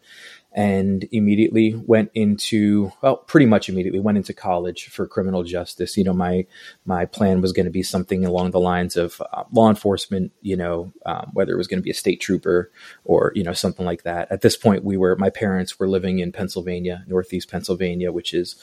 and 0.52 1.09
immediately 1.12 1.75
went 1.75 2.11
into 2.14 2.90
well 3.02 3.16
pretty 3.16 3.47
much 3.47 3.69
immediately 3.69 4.00
went 4.00 4.19
into 4.19 4.35
college 4.35 4.88
for 4.88 5.07
criminal 5.07 5.45
justice. 5.45 5.97
You 5.97 6.04
know 6.04 6.12
my 6.12 6.47
my 6.85 7.04
plan 7.04 7.40
was 7.40 7.52
going 7.52 7.66
to 7.66 7.71
be 7.71 7.83
something 7.83 8.25
along 8.25 8.50
the 8.50 8.61
lines 8.61 8.97
of 8.97 9.23
uh, 9.33 9.45
law 9.52 9.69
enforcement 9.69 10.33
you 10.42 10.57
know 10.57 10.92
um, 11.07 11.30
whether 11.35 11.52
it 11.52 11.57
was 11.57 11.69
going 11.69 11.78
to 11.78 11.85
be 11.85 11.90
a 11.90 11.95
state 11.95 12.21
trooper 12.21 12.71
or 13.04 13.33
you 13.37 13.45
know 13.45 13.52
something 13.52 13.87
like 13.87 14.02
that. 14.02 14.30
At 14.30 14.40
this 14.40 14.57
point 14.57 14.85
we 14.85 14.97
were 14.97 15.14
my 15.16 15.30
parents 15.30 15.78
were 15.78 15.88
living 15.88 16.19
in 16.19 16.33
pennsylvania 16.33 17.04
northeast 17.07 17.50
pennsylvania 17.50 18.11
which 18.12 18.35
is 18.35 18.57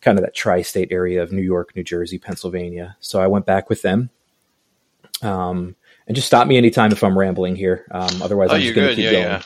kind 0.00 0.18
of 0.18 0.24
that 0.24 0.34
tri-state 0.34 0.88
area 0.90 1.22
of 1.22 1.32
new 1.32 1.42
york 1.42 1.74
new 1.76 1.84
jersey 1.84 2.18
pennsylvania. 2.18 2.96
So 3.00 3.20
i 3.20 3.26
went 3.26 3.46
back 3.46 3.68
with 3.68 3.82
them 3.82 4.10
um, 5.22 5.76
and 6.06 6.14
just 6.14 6.26
stop 6.26 6.46
me 6.46 6.56
anytime 6.56 6.92
if 6.92 7.04
i'm 7.04 7.18
rambling 7.18 7.56
here. 7.56 7.86
Um, 7.90 8.22
otherwise 8.22 8.50
oh, 8.50 8.54
i'm 8.54 8.62
just 8.62 8.74
going 8.74 8.88
to 8.88 8.94
keep 8.94 9.04
yeah, 9.04 9.12
going. 9.12 9.24
yeah. 9.24 9.42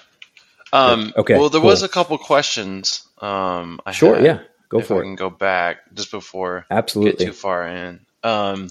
Um, 0.73 1.13
okay. 1.17 1.39
Well, 1.39 1.49
there 1.49 1.61
cool. 1.61 1.71
was 1.71 1.83
a 1.83 1.89
couple 1.89 2.19
questions. 2.19 3.07
Um, 3.19 3.81
I 3.87 3.93
sure. 3.93 4.17
Had, 4.17 4.25
yeah. 4.25 4.41
Go 4.69 4.81
for 4.81 4.97
I 4.97 5.01
it. 5.01 5.03
can 5.05 5.17
go 5.17 5.31
back 5.31 5.79
just 5.95 6.11
before 6.11 6.67
absolutely 6.71 7.25
get 7.25 7.27
too 7.27 7.33
far 7.33 7.67
in. 7.67 8.01
Um, 8.23 8.71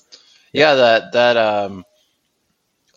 yeah, 0.54 0.76
that 0.76 1.14
that 1.14 1.38
um, 1.38 1.86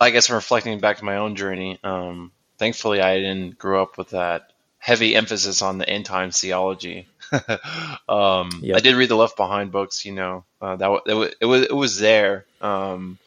I 0.00 0.11
guess 0.11 0.28
I'm 0.28 0.37
reflecting 0.37 0.80
back 0.80 0.99
to 0.99 1.04
my 1.04 1.16
own 1.16 1.35
journey. 1.35 1.78
Um, 1.83 2.30
thankfully, 2.59 3.00
I 3.00 3.16
didn't 3.16 3.59
grow 3.59 3.83
up 3.83 3.97
with 3.97 4.11
that 4.11 4.52
heavy 4.78 5.14
emphasis 5.14 5.62
on 5.62 5.78
the 5.78 5.88
end 5.88 6.07
times 6.07 6.40
theology. 6.40 7.07
um, 8.09 8.50
yep. 8.62 8.76
I 8.76 8.80
did 8.80 8.97
read 8.97 9.09
the 9.09 9.16
Left 9.16 9.37
Behind 9.37 9.73
books. 9.73 10.04
You 10.04 10.12
know, 10.12 10.45
uh, 10.61 10.76
that 10.76 11.02
it 11.07 11.14
was 11.14 11.35
it 11.40 11.47
was 11.47 11.62
it 11.62 11.76
was 11.76 11.99
there, 11.99 12.45
um, 12.61 13.19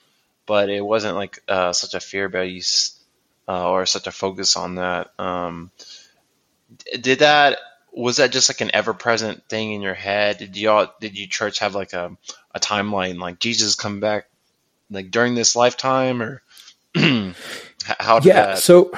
but 0.46 0.70
it 0.70 0.82
wasn't 0.82 1.16
like 1.16 1.40
uh, 1.48 1.74
such 1.74 1.96
a 1.96 2.00
fear 2.00 2.30
based 2.30 2.93
uh, 3.48 3.72
or 3.72 3.86
such 3.86 4.08
a 4.08 4.12
focus 4.12 4.56
on 4.56 4.76
that. 4.76 5.12
Um, 5.20 5.72
did 7.00 7.20
that 7.20 7.60
was 7.92 8.18
that 8.18 8.32
just 8.32 8.50
like 8.50 8.62
an 8.62 8.72
ever 8.74 8.94
present 8.94 9.48
thing 9.48 9.74
in 9.74 9.82
your 9.82 9.94
head? 9.94 10.38
Did 10.38 10.58
y'all 10.58 10.92
did 11.00 11.18
you 11.18 11.28
church 11.28 11.60
have 11.60 11.76
like 11.76 11.94
a, 11.94 12.18
a 12.54 12.60
timeline 12.60 13.20
like 13.20 13.40
Jesus 13.40 13.76
come 13.76 14.00
back 14.00 14.26
like 14.90 15.12
during 15.12 15.36
this 15.36 15.56
lifetime 15.56 16.22
or 16.22 16.42
how 16.96 18.20
did 18.20 18.28
yeah 18.28 18.46
that... 18.48 18.60
so 18.60 18.92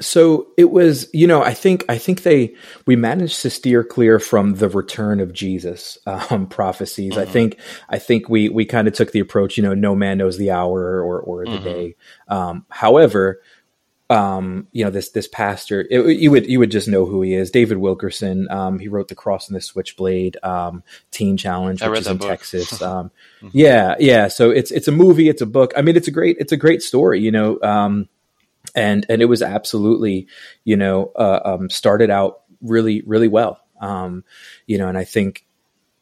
so 0.00 0.46
it 0.56 0.70
was 0.70 1.08
you 1.12 1.26
know 1.26 1.42
i 1.42 1.52
think 1.52 1.84
i 1.88 1.98
think 1.98 2.22
they 2.22 2.54
we 2.86 2.94
managed 2.94 3.42
to 3.42 3.50
steer 3.50 3.82
clear 3.82 4.18
from 4.18 4.54
the 4.54 4.68
return 4.68 5.20
of 5.20 5.32
jesus 5.32 5.98
um, 6.06 6.46
prophecies 6.46 7.12
mm-hmm. 7.12 7.20
i 7.20 7.24
think 7.24 7.58
i 7.88 7.98
think 7.98 8.28
we 8.28 8.48
we 8.48 8.64
kind 8.64 8.86
of 8.86 8.94
took 8.94 9.12
the 9.12 9.20
approach 9.20 9.56
you 9.56 9.62
know 9.62 9.74
no 9.74 9.94
man 9.94 10.18
knows 10.18 10.38
the 10.38 10.50
hour 10.50 11.02
or 11.02 11.20
or 11.20 11.44
the 11.44 11.50
mm-hmm. 11.50 11.64
day 11.64 11.96
um, 12.28 12.64
however 12.68 13.40
um, 14.10 14.68
you 14.72 14.84
know 14.84 14.90
this 14.90 15.10
this 15.10 15.28
pastor 15.28 15.86
it, 15.90 16.16
you 16.18 16.30
would 16.30 16.46
you 16.46 16.58
would 16.58 16.70
just 16.70 16.88
know 16.88 17.04
who 17.04 17.20
he 17.20 17.34
is 17.34 17.50
david 17.50 17.76
wilkerson 17.76 18.50
um, 18.50 18.78
he 18.78 18.88
wrote 18.88 19.08
the 19.08 19.14
cross 19.14 19.48
and 19.48 19.56
the 19.56 19.60
switchblade 19.60 20.36
um, 20.42 20.82
teen 21.10 21.36
challenge 21.36 21.82
which 21.82 22.00
is 22.00 22.06
in 22.06 22.16
book. 22.16 22.28
texas 22.28 22.80
um, 22.82 23.10
mm-hmm. 23.42 23.48
yeah 23.52 23.96
yeah 23.98 24.28
so 24.28 24.50
it's 24.50 24.70
it's 24.70 24.88
a 24.88 24.92
movie 24.92 25.28
it's 25.28 25.42
a 25.42 25.46
book 25.46 25.72
i 25.76 25.82
mean 25.82 25.96
it's 25.96 26.08
a 26.08 26.12
great 26.12 26.36
it's 26.40 26.52
a 26.52 26.56
great 26.56 26.82
story 26.82 27.20
you 27.20 27.30
know 27.30 27.60
um, 27.62 28.08
and 28.74 29.06
and 29.08 29.22
it 29.22 29.26
was 29.26 29.42
absolutely 29.42 30.26
you 30.64 30.76
know 30.76 31.12
uh, 31.16 31.40
um, 31.44 31.70
started 31.70 32.10
out 32.10 32.42
really 32.60 33.02
really 33.02 33.28
well 33.28 33.60
um, 33.80 34.24
you 34.66 34.78
know 34.78 34.88
and 34.88 34.98
i 34.98 35.04
think 35.04 35.46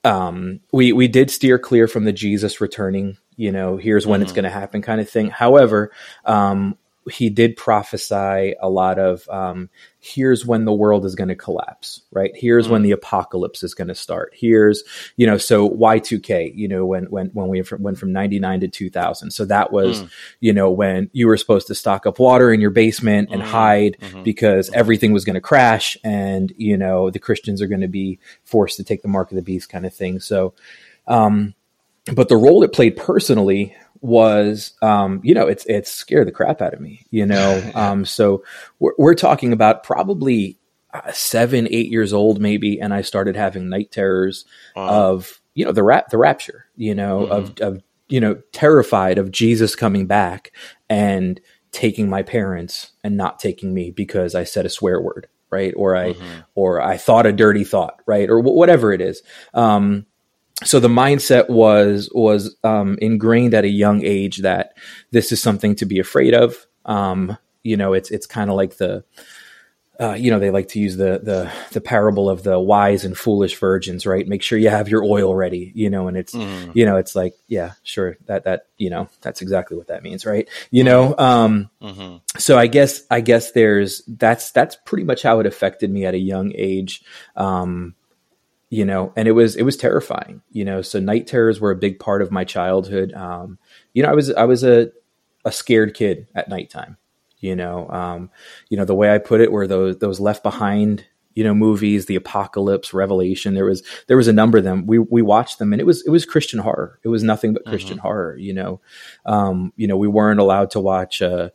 um, 0.04 0.60
we 0.72 0.92
we 0.92 1.08
did 1.08 1.30
steer 1.30 1.58
clear 1.58 1.88
from 1.88 2.04
the 2.04 2.12
jesus 2.12 2.60
returning 2.60 3.16
you 3.36 3.52
know 3.52 3.76
here's 3.76 4.06
when 4.06 4.18
mm-hmm. 4.18 4.24
it's 4.24 4.32
going 4.32 4.44
to 4.44 4.50
happen 4.50 4.82
kind 4.82 5.00
of 5.00 5.08
thing 5.08 5.28
however 5.30 5.92
um, 6.24 6.76
he 7.10 7.30
did 7.30 7.56
prophesy 7.56 8.54
a 8.60 8.68
lot 8.68 8.98
of 8.98 9.28
um, 9.28 9.68
here's 10.00 10.44
when 10.44 10.64
the 10.64 10.72
world 10.72 11.04
is 11.04 11.14
going 11.14 11.28
to 11.28 11.34
collapse 11.34 12.02
right 12.10 12.32
here's 12.34 12.66
mm. 12.66 12.70
when 12.70 12.82
the 12.82 12.90
apocalypse 12.90 13.62
is 13.62 13.74
going 13.74 13.88
to 13.88 13.94
start 13.94 14.32
here's 14.34 14.82
you 15.16 15.26
know 15.26 15.36
so 15.36 15.68
y2k 15.68 16.52
you 16.54 16.68
know 16.68 16.84
when 16.84 17.04
when 17.04 17.26
when 17.28 17.48
we 17.48 17.62
went 17.78 17.98
from 17.98 18.12
99 18.12 18.60
to 18.60 18.68
2000 18.68 19.30
so 19.30 19.44
that 19.44 19.72
was 19.72 20.02
mm. 20.02 20.10
you 20.40 20.52
know 20.52 20.70
when 20.70 21.10
you 21.12 21.26
were 21.26 21.36
supposed 21.36 21.66
to 21.66 21.74
stock 21.74 22.06
up 22.06 22.18
water 22.18 22.52
in 22.52 22.60
your 22.60 22.70
basement 22.70 23.28
and 23.30 23.42
mm. 23.42 23.46
hide 23.46 23.96
mm-hmm. 24.00 24.22
because 24.22 24.68
mm-hmm. 24.68 24.78
everything 24.78 25.12
was 25.12 25.24
going 25.24 25.34
to 25.34 25.40
crash 25.40 25.96
and 26.02 26.52
you 26.56 26.76
know 26.76 27.10
the 27.10 27.18
christians 27.18 27.62
are 27.62 27.68
going 27.68 27.80
to 27.80 27.88
be 27.88 28.18
forced 28.44 28.76
to 28.76 28.84
take 28.84 29.02
the 29.02 29.08
mark 29.08 29.30
of 29.30 29.36
the 29.36 29.42
beast 29.42 29.68
kind 29.68 29.86
of 29.86 29.94
thing 29.94 30.20
so 30.20 30.54
um 31.06 31.54
but 32.14 32.28
the 32.28 32.36
role 32.36 32.62
it 32.62 32.72
played 32.72 32.96
personally 32.96 33.74
was 34.00 34.72
um, 34.82 35.20
you 35.22 35.34
know 35.34 35.46
it's 35.46 35.64
it's 35.66 35.90
scared 35.90 36.26
the 36.26 36.32
crap 36.32 36.60
out 36.60 36.74
of 36.74 36.80
me 36.80 37.04
you 37.10 37.26
know? 37.26 37.62
Um, 37.76 38.04
so 38.04 38.42
we're, 38.78 38.94
we're, 38.96 39.14
talking 39.14 39.52
about 39.52 39.82
probably 39.82 40.58
uh, 40.94 41.12
seven 41.12 41.68
eight 41.70 41.90
years 41.90 42.12
old 42.12 42.40
maybe 42.40 42.80
and 42.80 42.94
i 42.94 43.02
started 43.02 43.36
having 43.36 43.68
night 43.68 43.90
terrors 43.90 44.44
of 44.74 45.40
you 45.54 45.64
know 45.64 45.72
the 45.72 45.82
rap 45.82 46.08
the 46.08 46.18
rapture 46.18 46.66
you 46.76 46.94
know 46.94 47.20
mm-hmm. 47.20 47.32
of 47.32 47.60
of 47.60 47.82
you 48.08 48.20
know 48.20 48.40
terrified 48.52 49.18
of 49.18 49.30
jesus 49.30 49.74
coming 49.74 50.06
back 50.06 50.52
and 50.88 51.40
taking 51.72 52.08
my 52.08 52.22
parents 52.22 52.92
and 53.04 53.16
not 53.16 53.38
taking 53.38 53.74
me 53.74 53.90
because 53.90 54.34
i 54.34 54.44
said 54.44 54.64
a 54.64 54.70
swear 54.70 55.00
word 55.00 55.28
right? 55.50 55.72
Or 55.76 55.96
i 55.96 56.12
mm-hmm. 56.12 56.40
or 56.54 56.80
i 56.80 56.96
thought 56.96 57.26
a 57.26 57.32
dirty 57.32 57.64
thought 57.64 58.00
right? 58.06 58.28
Or 58.28 58.40
whatever 58.40 58.92
it 58.92 59.00
is. 59.00 59.22
Um, 59.54 60.06
so 60.64 60.80
the 60.80 60.88
mindset 60.88 61.50
was 61.50 62.10
was 62.12 62.56
um, 62.64 62.96
ingrained 63.00 63.54
at 63.54 63.64
a 63.64 63.68
young 63.68 64.04
age 64.04 64.38
that 64.38 64.76
this 65.10 65.32
is 65.32 65.42
something 65.42 65.74
to 65.76 65.86
be 65.86 65.98
afraid 65.98 66.34
of. 66.34 66.66
Um, 66.84 67.36
you 67.62 67.76
know, 67.76 67.92
it's 67.92 68.10
it's 68.10 68.26
kind 68.26 68.48
of 68.48 68.56
like 68.56 68.76
the 68.78 69.04
uh, 70.00 70.12
you 70.12 70.30
know 70.30 70.38
they 70.38 70.50
like 70.50 70.68
to 70.68 70.78
use 70.78 70.96
the 70.96 71.20
the 71.22 71.52
the 71.72 71.80
parable 71.80 72.30
of 72.30 72.42
the 72.42 72.58
wise 72.58 73.04
and 73.04 73.16
foolish 73.16 73.58
virgins, 73.58 74.06
right? 74.06 74.26
Make 74.26 74.42
sure 74.42 74.58
you 74.58 74.70
have 74.70 74.88
your 74.88 75.04
oil 75.04 75.34
ready, 75.34 75.72
you 75.74 75.90
know. 75.90 76.08
And 76.08 76.16
it's 76.16 76.34
mm. 76.34 76.74
you 76.74 76.86
know 76.86 76.96
it's 76.96 77.14
like 77.14 77.34
yeah, 77.48 77.72
sure 77.82 78.16
that 78.26 78.44
that 78.44 78.66
you 78.78 78.88
know 78.88 79.08
that's 79.20 79.42
exactly 79.42 79.76
what 79.76 79.88
that 79.88 80.02
means, 80.02 80.24
right? 80.24 80.48
You 80.70 80.84
know, 80.84 81.14
um, 81.18 81.70
mm-hmm. 81.82 82.16
so 82.38 82.58
I 82.58 82.66
guess 82.66 83.02
I 83.10 83.20
guess 83.20 83.52
there's 83.52 84.02
that's 84.06 84.52
that's 84.52 84.76
pretty 84.84 85.04
much 85.04 85.22
how 85.22 85.40
it 85.40 85.46
affected 85.46 85.90
me 85.90 86.06
at 86.06 86.14
a 86.14 86.18
young 86.18 86.52
age. 86.54 87.02
Um, 87.34 87.94
you 88.68 88.84
know, 88.84 89.12
and 89.16 89.28
it 89.28 89.32
was 89.32 89.56
it 89.56 89.62
was 89.62 89.76
terrifying, 89.76 90.42
you 90.50 90.64
know. 90.64 90.82
So 90.82 90.98
night 90.98 91.26
terrors 91.26 91.60
were 91.60 91.70
a 91.70 91.76
big 91.76 92.00
part 92.00 92.22
of 92.22 92.32
my 92.32 92.44
childhood. 92.44 93.12
Um, 93.12 93.58
you 93.92 94.02
know, 94.02 94.10
I 94.10 94.14
was 94.14 94.32
I 94.32 94.44
was 94.44 94.64
a 94.64 94.90
a 95.44 95.52
scared 95.52 95.94
kid 95.94 96.26
at 96.34 96.48
nighttime. 96.48 96.96
You 97.38 97.54
know, 97.54 97.88
um, 97.90 98.30
you 98.68 98.76
know 98.76 98.84
the 98.84 98.94
way 98.94 99.14
I 99.14 99.18
put 99.18 99.40
it 99.40 99.52
were 99.52 99.66
those 99.66 99.98
those 99.98 100.18
left 100.18 100.42
behind 100.42 101.06
you 101.36 101.44
know 101.44 101.54
movies, 101.54 102.06
the 102.06 102.16
apocalypse, 102.16 102.92
Revelation. 102.92 103.54
There 103.54 103.66
was 103.66 103.84
there 104.08 104.16
was 104.16 104.26
a 104.26 104.32
number 104.32 104.58
of 104.58 104.64
them. 104.64 104.86
We 104.86 104.98
we 104.98 105.22
watched 105.22 105.60
them, 105.60 105.72
and 105.72 105.80
it 105.80 105.84
was 105.84 106.04
it 106.04 106.10
was 106.10 106.24
Christian 106.24 106.58
horror. 106.58 106.98
It 107.04 107.08
was 107.08 107.22
nothing 107.22 107.52
but 107.52 107.66
Christian 107.66 107.98
mm-hmm. 107.98 108.06
horror. 108.06 108.36
You 108.36 108.54
know, 108.54 108.80
um, 109.26 109.72
you 109.76 109.86
know 109.86 109.98
we 109.98 110.08
weren't 110.08 110.40
allowed 110.40 110.70
to 110.72 110.80
watch. 110.80 111.22
Uh, 111.22 111.50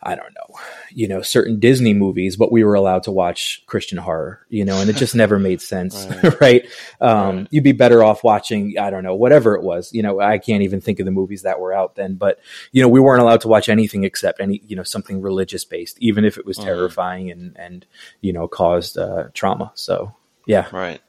I 0.00 0.14
don't 0.14 0.32
know, 0.32 0.54
you 0.90 1.08
know, 1.08 1.22
certain 1.22 1.60
Disney 1.60 1.94
movies, 1.94 2.36
but 2.36 2.52
we 2.52 2.64
were 2.64 2.74
allowed 2.74 3.02
to 3.04 3.10
watch 3.10 3.62
Christian 3.66 3.98
horror, 3.98 4.46
you 4.48 4.64
know, 4.64 4.80
and 4.80 4.88
it 4.88 4.96
just 4.96 5.14
never 5.14 5.38
made 5.38 5.60
sense, 5.60 6.06
right? 6.22 6.40
right? 6.40 6.66
Um, 7.00 7.36
right. 7.36 7.48
You'd 7.50 7.64
be 7.64 7.72
better 7.72 8.02
off 8.02 8.24
watching, 8.24 8.78
I 8.78 8.90
don't 8.90 9.04
know, 9.04 9.14
whatever 9.14 9.54
it 9.54 9.62
was. 9.62 9.92
You 9.92 10.02
know, 10.02 10.20
I 10.20 10.38
can't 10.38 10.62
even 10.62 10.80
think 10.80 11.00
of 11.00 11.04
the 11.04 11.12
movies 11.12 11.42
that 11.42 11.60
were 11.60 11.72
out 11.72 11.94
then, 11.94 12.14
but 12.14 12.40
you 12.72 12.82
know, 12.82 12.88
we 12.88 13.00
weren't 13.00 13.22
allowed 13.22 13.40
to 13.42 13.48
watch 13.48 13.68
anything 13.68 14.04
except 14.04 14.40
any, 14.40 14.62
you 14.66 14.76
know, 14.76 14.82
something 14.82 15.20
religious 15.20 15.64
based, 15.64 15.98
even 16.00 16.24
if 16.24 16.38
it 16.38 16.46
was 16.46 16.56
mm-hmm. 16.56 16.66
terrifying 16.66 17.30
and 17.30 17.56
and 17.56 17.86
you 18.20 18.32
know 18.32 18.48
caused 18.48 18.96
uh, 18.98 19.24
trauma. 19.34 19.72
So 19.74 20.14
yeah, 20.46 20.68
right. 20.72 21.00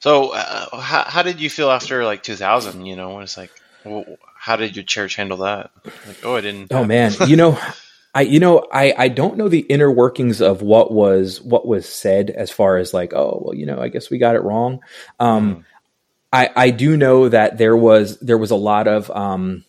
So 0.00 0.30
uh, 0.34 0.80
how 0.80 1.04
how 1.04 1.22
did 1.22 1.40
you 1.40 1.50
feel 1.50 1.70
after 1.70 2.04
like 2.04 2.22
2000? 2.22 2.86
You 2.86 2.96
know, 2.96 3.14
when 3.14 3.22
it's 3.22 3.36
like, 3.36 3.50
well, 3.84 4.04
how 4.36 4.56
did 4.56 4.76
your 4.76 4.84
church 4.84 5.16
handle 5.16 5.38
that? 5.38 5.70
Like, 6.06 6.24
oh, 6.24 6.36
I 6.36 6.40
didn't. 6.40 6.72
Oh 6.72 6.84
man, 6.84 7.12
you 7.26 7.36
know. 7.36 7.58
I 8.16 8.22
you 8.22 8.40
know 8.40 8.66
I 8.72 8.94
I 8.96 9.08
don't 9.08 9.36
know 9.36 9.50
the 9.50 9.60
inner 9.60 9.90
workings 9.90 10.40
of 10.40 10.62
what 10.62 10.90
was 10.90 11.42
what 11.42 11.66
was 11.68 11.86
said 11.86 12.30
as 12.30 12.50
far 12.50 12.78
as 12.78 12.94
like 12.94 13.12
oh 13.12 13.42
well 13.44 13.54
you 13.54 13.66
know 13.66 13.78
I 13.78 13.88
guess 13.88 14.08
we 14.08 14.16
got 14.16 14.36
it 14.36 14.42
wrong. 14.42 14.80
Um, 15.20 15.56
mm. 15.56 15.64
I, 16.32 16.50
I 16.56 16.70
do 16.70 16.96
know 16.96 17.28
that 17.28 17.58
there 17.58 17.76
was 17.76 18.18
there 18.20 18.38
was 18.38 18.52
a 18.52 18.56
lot 18.56 18.88
of 18.88 19.10
um, 19.10 19.65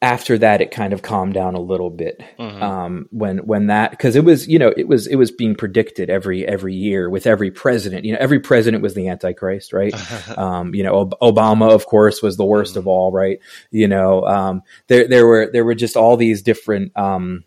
after 0.00 0.38
that 0.38 0.60
it 0.60 0.70
kind 0.70 0.92
of 0.92 1.02
calmed 1.02 1.34
down 1.34 1.54
a 1.54 1.60
little 1.60 1.90
bit. 1.90 2.22
Mm-hmm. 2.38 2.62
um, 2.62 3.08
when 3.10 3.38
when 3.38 3.66
that 3.66 3.90
because 3.90 4.14
it 4.14 4.24
was 4.24 4.46
you 4.46 4.58
know 4.58 4.72
it 4.76 4.86
was 4.86 5.06
it 5.06 5.16
was 5.16 5.30
being 5.30 5.54
predicted 5.54 6.08
every 6.08 6.46
every 6.46 6.74
year 6.74 7.10
with 7.10 7.26
every 7.26 7.50
president. 7.50 8.04
You 8.04 8.12
know 8.12 8.18
every 8.20 8.38
president 8.38 8.82
was 8.82 8.94
the 8.94 9.08
antichrist 9.08 9.72
right? 9.72 9.94
Um, 10.38 10.74
you 10.74 10.84
know 10.84 11.00
Ob- 11.00 11.18
Obama 11.20 11.70
of 11.70 11.86
course 11.86 12.22
was 12.22 12.36
the 12.36 12.44
worst 12.44 12.72
mm-hmm. 12.72 12.80
of 12.80 12.86
all 12.86 13.12
right? 13.12 13.40
You 13.70 13.88
know 13.88 14.24
um, 14.26 14.62
there 14.86 15.08
there 15.08 15.26
were 15.26 15.50
there 15.52 15.64
were 15.64 15.74
just 15.74 15.96
all 15.96 16.16
these 16.16 16.42
different 16.42 16.96
um, 16.96 17.44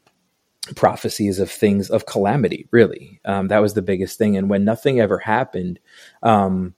prophecies 0.75 1.39
of 1.39 1.49
things 1.49 1.89
of 1.89 2.05
calamity 2.05 2.67
really. 2.71 3.21
Um, 3.23 3.47
that 3.47 3.59
was 3.59 3.73
the 3.73 3.81
biggest 3.81 4.17
thing. 4.17 4.35
And 4.35 4.49
when 4.49 4.65
nothing 4.65 4.99
ever 4.99 5.19
happened 5.19 5.79
um, 6.21 6.73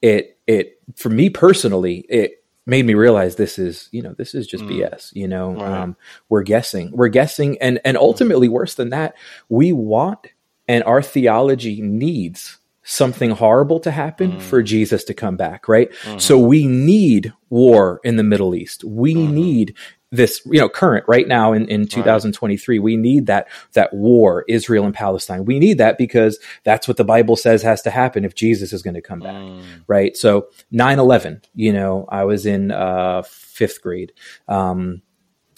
it 0.00 0.38
it 0.46 0.80
for 0.96 1.08
me 1.08 1.30
personally 1.30 2.04
it 2.08 2.41
made 2.66 2.86
me 2.86 2.94
realize 2.94 3.36
this 3.36 3.58
is 3.58 3.88
you 3.92 4.02
know 4.02 4.14
this 4.18 4.34
is 4.34 4.46
just 4.46 4.64
mm. 4.64 4.70
bs 4.70 5.12
you 5.14 5.26
know 5.26 5.54
right. 5.54 5.82
um, 5.82 5.96
we're 6.28 6.42
guessing 6.42 6.90
we're 6.92 7.08
guessing 7.08 7.58
and 7.60 7.80
and 7.84 7.96
ultimately 7.96 8.48
worse 8.48 8.74
than 8.74 8.90
that 8.90 9.14
we 9.48 9.72
want 9.72 10.28
and 10.68 10.84
our 10.84 11.02
theology 11.02 11.80
needs 11.80 12.58
something 12.84 13.30
horrible 13.30 13.80
to 13.80 13.90
happen 13.90 14.32
mm. 14.32 14.40
for 14.40 14.62
jesus 14.62 15.04
to 15.04 15.14
come 15.14 15.36
back 15.36 15.68
right 15.68 15.90
mm-hmm. 15.90 16.18
so 16.18 16.38
we 16.38 16.66
need 16.66 17.32
war 17.50 18.00
in 18.04 18.16
the 18.16 18.22
middle 18.22 18.54
east 18.54 18.84
we 18.84 19.14
mm-hmm. 19.14 19.34
need 19.34 19.76
this 20.12 20.42
you 20.44 20.60
know 20.60 20.68
current 20.68 21.04
right 21.08 21.26
now 21.26 21.52
in, 21.52 21.66
in 21.68 21.86
2023 21.88 22.78
right. 22.78 22.84
we 22.84 22.96
need 22.96 23.26
that 23.26 23.48
that 23.72 23.92
war 23.92 24.44
israel 24.46 24.84
and 24.84 24.94
palestine. 24.94 25.44
We 25.44 25.58
need 25.58 25.78
that 25.78 25.98
because 25.98 26.38
that's 26.62 26.86
what 26.86 26.98
the 26.98 27.04
bible 27.04 27.34
says 27.34 27.62
has 27.62 27.82
to 27.82 27.90
happen 27.90 28.24
if 28.24 28.34
jesus 28.34 28.72
is 28.72 28.82
going 28.82 28.94
to 28.94 29.00
come 29.00 29.20
back 29.20 29.34
mm. 29.34 29.64
right? 29.88 30.16
So 30.16 30.48
9-11 30.72 31.44
you 31.54 31.72
know 31.72 32.06
i 32.08 32.24
was 32.24 32.46
in 32.46 32.70
uh, 32.70 33.22
fifth 33.22 33.82
grade 33.82 34.12
um, 34.46 35.02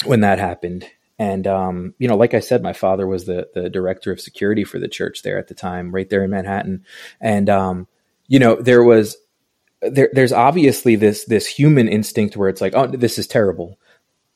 when 0.05 0.21
that 0.21 0.39
happened. 0.39 0.87
And 1.19 1.47
um, 1.47 1.95
you 1.99 2.09
know 2.09 2.17
like 2.17 2.35
i 2.35 2.41
said 2.41 2.63
my 2.63 2.73
father 2.73 3.07
was 3.07 3.25
the 3.25 3.49
the 3.55 3.69
director 3.69 4.13
of 4.13 4.21
security 4.21 4.65
for 4.65 4.79
the 4.79 4.89
church 4.89 5.23
there 5.23 5.39
at 5.39 5.49
the 5.49 5.55
time 5.55 5.93
right 5.93 6.09
there 6.09 6.25
in 6.25 6.31
manhattan. 6.31 6.85
And 7.21 7.51
um, 7.51 7.89
you 8.29 8.39
know 8.39 8.57
there 8.57 8.83
was 8.83 9.17
there, 9.81 10.11
there's 10.13 10.33
obviously 10.33 10.97
this 10.97 11.25
this 11.25 11.47
human 11.47 11.89
instinct 11.89 12.37
where 12.37 12.49
it's 12.49 12.61
like 12.61 12.75
oh 12.75 12.87
this 12.87 13.19
is 13.19 13.27
terrible 13.27 13.79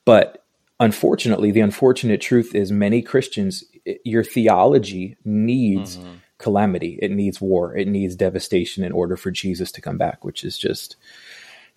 but 0.09 0.43
unfortunately, 0.81 1.51
the 1.51 1.61
unfortunate 1.61 2.23
truth 2.23 2.55
is 2.55 2.73
many 2.73 3.03
Christians, 3.03 3.63
your 4.07 4.25
theology 4.25 5.19
needs 5.23 5.99
mm-hmm. 5.99 6.13
calamity. 6.39 6.99
It 7.03 7.11
needs 7.11 7.43
war. 7.43 7.77
It 7.77 7.89
needs 7.89 8.17
devastation 8.17 8.85
in 8.85 8.93
order 8.93 9.19
for 9.19 9.31
Jesus 9.31 9.71
to 9.73 9.83
come 9.83 9.99
back, 9.99 10.25
which 10.25 10.45
is 10.45 10.57
just, 10.57 10.97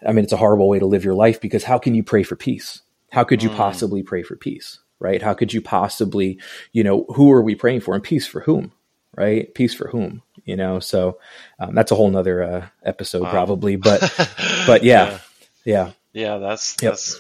I 0.08 0.14
mean, 0.14 0.24
it's 0.24 0.32
a 0.32 0.38
horrible 0.38 0.70
way 0.70 0.80
to 0.80 0.86
live 0.86 1.04
your 1.04 1.14
life 1.14 1.42
because 1.42 1.66
how 1.66 1.78
can 1.78 1.94
you 1.94 2.04
pray 2.04 2.24
for 2.24 2.38
peace? 2.38 2.84
How 3.12 3.26
could 3.26 3.44
you 3.44 3.50
mm. 3.50 3.58
possibly 3.58 4.02
pray 4.02 4.24
for 4.24 4.38
peace? 4.38 4.80
Right? 4.98 5.22
How 5.22 5.34
could 5.34 5.52
you 5.52 5.62
possibly, 5.62 6.40
you 6.72 6.86
know, 6.86 7.04
who 7.14 7.34
are 7.34 7.42
we 7.42 7.54
praying 7.54 7.82
for 7.82 7.96
and 7.96 8.04
peace 8.04 8.28
for 8.28 8.40
whom? 8.40 8.72
Right? 9.14 9.54
Peace 9.56 9.74
for 9.74 9.90
whom? 9.90 10.22
You 10.46 10.56
know, 10.56 10.80
so 10.80 11.20
um, 11.60 11.76
that's 11.76 11.92
a 11.92 11.96
whole 11.96 12.10
nother 12.10 12.42
uh, 12.42 12.68
episode 12.86 13.24
wow. 13.24 13.32
probably, 13.32 13.76
but, 13.76 14.00
but 14.66 14.86
yeah, 14.86 15.20
yeah, 15.66 15.92
yeah, 15.92 15.92
yeah 16.14 16.38
that's, 16.38 16.78
yep. 16.82 16.94
that's, 16.94 17.20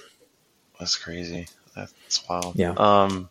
that's 0.81 0.95
crazy. 0.95 1.47
That's 1.75 2.27
wild. 2.27 2.55
Yeah. 2.55 2.73
Um, 2.75 3.29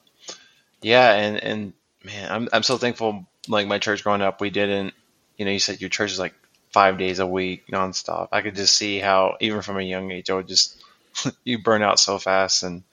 yeah, 0.82 1.12
and 1.14 1.36
and 1.36 1.72
man, 2.04 2.30
I'm 2.30 2.48
I'm 2.52 2.62
so 2.62 2.78
thankful. 2.78 3.26
Like 3.48 3.66
my 3.66 3.80
church 3.80 4.04
growing 4.04 4.22
up, 4.22 4.40
we 4.40 4.50
didn't. 4.50 4.94
You 5.36 5.46
know, 5.46 5.50
you 5.50 5.58
said 5.58 5.80
your 5.80 5.90
church 5.90 6.12
is 6.12 6.18
like 6.20 6.34
five 6.70 6.96
days 6.96 7.18
a 7.18 7.26
week 7.26 7.66
nonstop. 7.66 8.28
I 8.30 8.42
could 8.42 8.54
just 8.54 8.76
see 8.76 9.00
how 9.00 9.36
even 9.40 9.62
from 9.62 9.78
a 9.78 9.82
young 9.82 10.12
age, 10.12 10.30
I 10.30 10.34
would 10.34 10.46
just 10.46 10.80
you 11.44 11.58
burn 11.58 11.82
out 11.82 11.98
so 11.98 12.18
fast. 12.18 12.62
And 12.62 12.84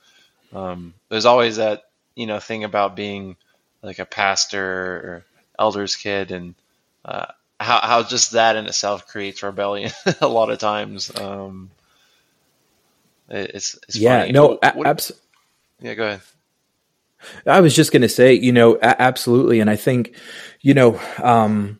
um, 0.52 0.96
there's 1.10 1.28
always 1.28 1.58
that 1.58 1.84
you 2.16 2.26
know 2.26 2.40
thing 2.40 2.64
about 2.64 2.96
being 2.96 3.36
like 3.84 4.00
a 4.00 4.06
pastor 4.06 4.64
or 4.66 5.26
elder's 5.60 5.96
kid, 5.96 6.32
and 6.32 6.56
uh, 7.06 7.28
how 7.60 7.80
how 7.84 8.02
just 8.02 8.32
that 8.32 8.56
in 8.56 8.66
itself 8.66 9.06
creates 9.06 9.44
rebellion 9.44 9.92
a 10.20 10.28
lot 10.28 10.50
of 10.50 10.58
times. 10.58 11.16
Um, 11.16 11.70
it's, 13.30 13.78
it's 13.88 13.98
yeah, 13.98 14.22
funny. 14.22 14.32
no, 14.32 14.48
what, 14.48 14.76
what, 14.76 14.88
abs- 14.88 15.12
yeah, 15.82 15.94
go 15.94 16.08
ahead. 16.08 16.22
I 17.46 17.62
was 17.62 17.76
just 17.76 17.92
going 17.92 18.04
to 18.04 18.10
say, 18.10 18.34
you 18.34 18.52
know, 18.52 18.78
absolutely, 18.82 19.60
and 19.60 19.70
I 19.70 19.76
think, 19.76 20.16
you 20.62 20.74
know, 20.74 21.00
um, 21.22 21.80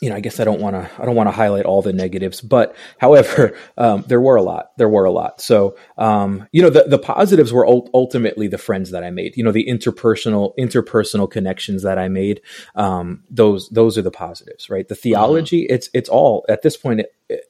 you 0.00 0.08
know, 0.08 0.16
I 0.16 0.20
guess 0.20 0.40
I 0.40 0.44
don't 0.44 0.60
want 0.60 0.76
to, 0.76 0.90
I 0.98 1.04
don't 1.04 1.14
want 1.14 1.26
to 1.28 1.32
highlight 1.32 1.66
all 1.66 1.82
the 1.82 1.92
negatives, 1.92 2.40
but 2.40 2.74
however, 2.98 3.54
um, 3.78 4.04
there 4.08 4.20
were 4.20 4.36
a 4.36 4.42
lot, 4.42 4.70
there 4.78 4.88
were 4.88 5.04
a 5.04 5.10
lot. 5.10 5.42
So, 5.42 5.76
um, 5.98 6.48
you 6.52 6.62
know, 6.62 6.70
the, 6.70 6.84
the 6.84 6.98
positives 6.98 7.52
were 7.52 7.66
ultimately 7.66 8.48
the 8.48 8.58
friends 8.58 8.92
that 8.92 9.04
I 9.04 9.10
made, 9.10 9.36
you 9.36 9.44
know, 9.44 9.52
the 9.52 9.66
interpersonal, 9.66 10.54
interpersonal 10.58 11.30
connections 11.30 11.82
that 11.82 11.98
I 11.98 12.08
made. 12.08 12.40
Um, 12.74 13.24
those, 13.28 13.68
those 13.68 13.98
are 13.98 14.02
the 14.02 14.10
positives, 14.10 14.70
right? 14.70 14.88
The 14.88 14.94
theology, 14.94 15.64
mm-hmm. 15.64 15.74
it's, 15.74 15.90
it's 15.92 16.08
all 16.08 16.46
at 16.48 16.62
this 16.62 16.78
point, 16.78 17.00
it, 17.00 17.14
it, 17.28 17.44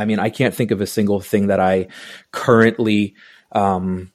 I 0.00 0.04
mean, 0.04 0.18
I 0.18 0.30
can't 0.30 0.54
think 0.54 0.70
of 0.70 0.80
a 0.80 0.86
single 0.86 1.20
thing 1.20 1.48
that 1.48 1.60
I 1.60 1.88
currently 2.32 3.14
um, 3.52 4.12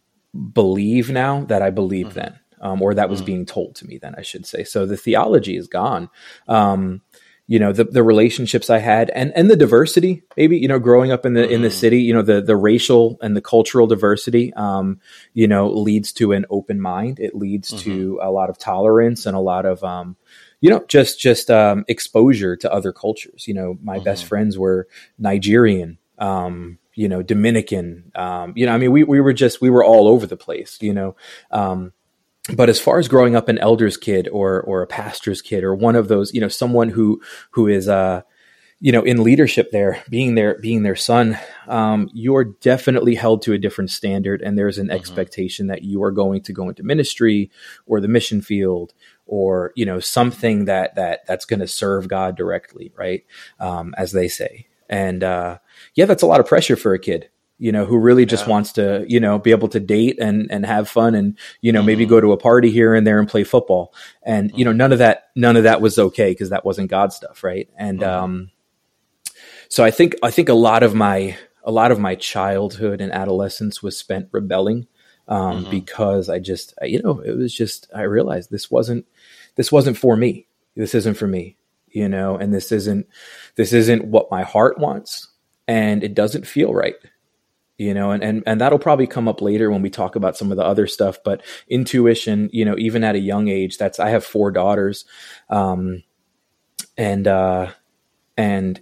believe 0.54 1.10
now 1.10 1.46
that 1.46 1.62
I 1.62 1.70
believed 1.70 2.12
mm-hmm. 2.12 2.20
then, 2.20 2.40
um, 2.62 2.82
or 2.82 2.94
that 2.96 3.10
was 3.10 3.20
mm-hmm. 3.20 3.26
being 3.26 3.46
told 3.46 3.76
to 3.76 3.88
me 3.88 3.98
then, 3.98 4.16
I 4.18 4.22
should 4.22 4.46
say. 4.46 4.64
So 4.64 4.86
the 4.86 4.98
theology 4.98 5.56
is 5.58 5.68
gone. 5.68 6.10
Um, 6.48 7.02
you 7.48 7.60
know 7.60 7.72
the 7.72 7.84
the 7.84 8.04
relationships 8.04 8.70
I 8.70 8.80
had 8.80 9.10
and 9.12 9.32
and 9.36 9.50
the 9.50 9.56
diversity 9.56 10.24
maybe 10.36 10.58
you 10.58 10.68
know 10.68 10.80
growing 10.80 11.12
up 11.12 11.26
in 11.26 11.34
the 11.34 11.42
mm-hmm. 11.42 11.54
in 11.54 11.62
the 11.62 11.68
mm-hmm. 11.68 11.78
city 11.78 12.02
you 12.02 12.14
know 12.14 12.24
the 12.24 12.42
the 12.42 12.56
racial 12.56 13.18
and 13.22 13.36
the 13.36 13.42
cultural 13.42 13.88
diversity 13.88 14.52
um, 14.54 15.00
you 15.34 15.48
know 15.48 15.70
leads 15.70 16.12
to 16.14 16.32
an 16.32 16.46
open 16.50 16.82
mind 16.82 17.20
it 17.20 17.36
leads 17.36 17.70
to 17.84 18.14
mm-hmm. 18.14 18.28
a 18.28 18.32
lot 18.32 18.50
of 18.50 18.58
tolerance 18.58 19.26
and 19.26 19.36
a 19.36 19.40
lot 19.40 19.66
of 19.66 19.84
um, 19.84 20.16
you 20.66 20.72
know 20.72 20.84
just 20.88 21.20
just 21.20 21.52
um, 21.52 21.86
exposure 21.88 22.56
to 22.56 22.74
other 22.74 22.92
cultures 22.92 23.48
you 23.48 23.54
know 23.54 23.78
my 23.84 23.98
mm-hmm. 23.98 24.06
best 24.06 24.26
friends 24.26 24.58
were 24.58 24.88
nigerian 25.20 26.00
um, 26.18 26.80
you 26.96 27.08
know 27.08 27.22
dominican 27.22 28.12
um, 28.16 28.52
you 28.56 28.66
know 28.66 28.74
i 28.74 28.78
mean 28.80 28.92
we, 28.92 29.04
we 29.04 29.22
were 29.22 29.32
just 29.32 29.62
we 29.62 29.70
were 29.70 29.84
all 29.84 30.08
over 30.08 30.26
the 30.26 30.36
place 30.36 30.80
you 30.82 30.92
know 30.92 31.16
um, 31.52 31.94
but 32.56 32.68
as 32.68 32.80
far 32.80 32.98
as 32.98 33.08
growing 33.08 33.36
up 33.36 33.48
an 33.48 33.60
elder's 33.60 33.96
kid 33.96 34.28
or 34.30 34.60
or 34.62 34.82
a 34.82 34.88
pastor's 34.88 35.40
kid 35.40 35.64
or 35.64 35.76
one 35.76 35.96
of 35.96 36.08
those 36.08 36.34
you 36.34 36.42
know 36.42 36.48
someone 36.48 36.90
who 36.90 37.22
who 37.52 37.68
is 37.68 37.88
uh 37.88 38.24
you 38.80 38.92
know 38.92 39.04
in 39.04 39.24
leadership 39.24 39.72
there 39.72 40.04
being 40.10 40.36
their 40.36 40.60
being 40.60 40.84
their 40.84 40.96
son 40.96 41.38
um, 41.68 42.10
you're 42.14 42.44
definitely 42.44 43.16
held 43.16 43.42
to 43.42 43.54
a 43.54 43.58
different 43.58 43.90
standard 43.90 44.42
and 44.42 44.58
there's 44.58 44.78
an 44.78 44.88
mm-hmm. 44.88 44.96
expectation 44.96 45.68
that 45.68 45.84
you 45.84 46.04
are 46.04 46.12
going 46.12 46.42
to 46.42 46.54
go 46.54 46.70
into 46.70 46.84
ministry 46.84 47.50
or 47.86 48.02
the 48.02 48.08
mission 48.08 48.42
field 48.42 48.94
or 49.26 49.72
you 49.76 49.86
know 49.86 50.00
something 50.00 50.66
that 50.66 50.96
that 50.96 51.26
that's 51.26 51.46
going 51.46 51.60
to 51.60 51.68
serve 51.68 52.08
God 52.08 52.36
directly, 52.36 52.92
right? 52.98 53.26
Um, 53.60 53.94
as 53.98 54.12
they 54.12 54.28
say, 54.28 54.68
and 54.90 55.24
uh, 55.24 55.58
yeah, 55.96 56.06
that's 56.06 56.24
a 56.24 56.28
lot 56.28 56.40
of 56.40 56.46
pressure 56.46 56.76
for 56.76 56.94
a 56.94 57.00
kid, 57.00 57.30
you 57.58 57.72
know, 57.72 57.86
who 57.86 57.98
really 57.98 58.26
just 58.26 58.46
yeah. 58.46 58.52
wants 58.52 58.74
to 58.74 59.06
you 59.08 59.20
know 59.20 59.40
be 59.40 59.52
able 59.52 59.68
to 59.70 59.80
date 59.80 60.20
and 60.20 60.52
and 60.52 60.66
have 60.66 60.90
fun 60.90 61.16
and 61.16 61.38
you 61.62 61.72
know 61.72 61.80
mm-hmm. 61.80 61.88
maybe 61.88 62.06
go 62.06 62.22
to 62.22 62.34
a 62.34 62.38
party 62.38 62.70
here 62.70 62.94
and 62.94 63.06
there 63.06 63.20
and 63.20 63.28
play 63.28 63.44
football, 63.44 63.94
and 64.24 64.50
mm-hmm. 64.50 64.60
you 64.60 64.66
know 64.66 64.72
mm-hmm. 64.72 64.78
none 64.78 64.92
of 64.92 65.00
that 65.00 65.30
none 65.36 65.58
of 65.58 65.64
that 65.64 65.82
was 65.82 65.98
okay 65.98 66.32
because 66.32 66.50
that 66.50 66.66
wasn't 66.66 66.90
God 66.90 67.14
stuff, 67.14 67.44
right? 67.44 67.70
And 67.78 68.00
mm-hmm. 68.00 68.24
um, 68.24 68.52
so 69.70 69.84
I 69.84 69.92
think 69.92 70.16
I 70.22 70.32
think 70.32 70.50
a 70.50 70.54
lot 70.54 70.84
of 70.84 70.94
my 70.94 71.38
a 71.64 71.72
lot 71.72 71.92
of 71.92 72.00
my 72.00 72.14
childhood 72.16 73.02
and 73.02 73.12
adolescence 73.12 73.82
was 73.82 73.98
spent 73.98 74.30
rebelling 74.32 74.88
um, 75.28 75.64
mm-hmm. 75.64 75.72
because 75.72 76.30
I 76.30 76.40
just, 76.40 76.74
you 76.84 77.02
know, 77.02 77.20
it 77.20 77.36
was 77.36 77.54
just, 77.54 77.90
I 77.94 78.04
realized 78.04 78.52
this 78.52 78.70
wasn't, 78.70 79.06
this 79.56 79.72
wasn't 79.72 79.98
for 79.98 80.16
me. 80.16 80.48
This 80.76 80.94
isn't 80.96 81.16
for 81.16 81.28
me, 81.28 81.58
you 81.88 82.10
know, 82.10 82.38
and 82.38 82.54
this 82.54 82.72
isn't, 82.72 83.08
this 83.56 83.74
isn't 83.74 84.06
what 84.06 84.32
my 84.32 84.44
heart 84.44 84.78
wants. 84.78 85.30
And 85.68 86.04
it 86.04 86.14
doesn't 86.14 86.46
feel 86.46 86.74
right, 86.74 86.96
you 87.78 87.94
know, 87.94 88.12
and, 88.12 88.24
and, 88.24 88.44
and 88.46 88.62
that'll 88.62 88.78
probably 88.78 89.08
come 89.08 89.28
up 89.28 89.42
later 89.42 89.72
when 89.72 89.82
we 89.82 89.90
talk 89.90 90.16
about 90.16 90.38
some 90.38 90.52
of 90.52 90.58
the 90.58 90.64
other 90.64 90.86
stuff, 90.86 91.18
but 91.24 91.42
intuition, 91.68 92.50
you 92.54 92.66
know, 92.66 92.76
even 92.78 93.04
at 93.04 93.16
a 93.16 93.20
young 93.20 93.48
age, 93.48 93.78
that's, 93.78 94.00
I 94.00 94.10
have 94.10 94.24
four 94.24 94.52
daughters. 94.52 95.06
Um, 95.50 96.04
and, 96.98 97.28
uh, 97.28 97.72
and 98.38 98.80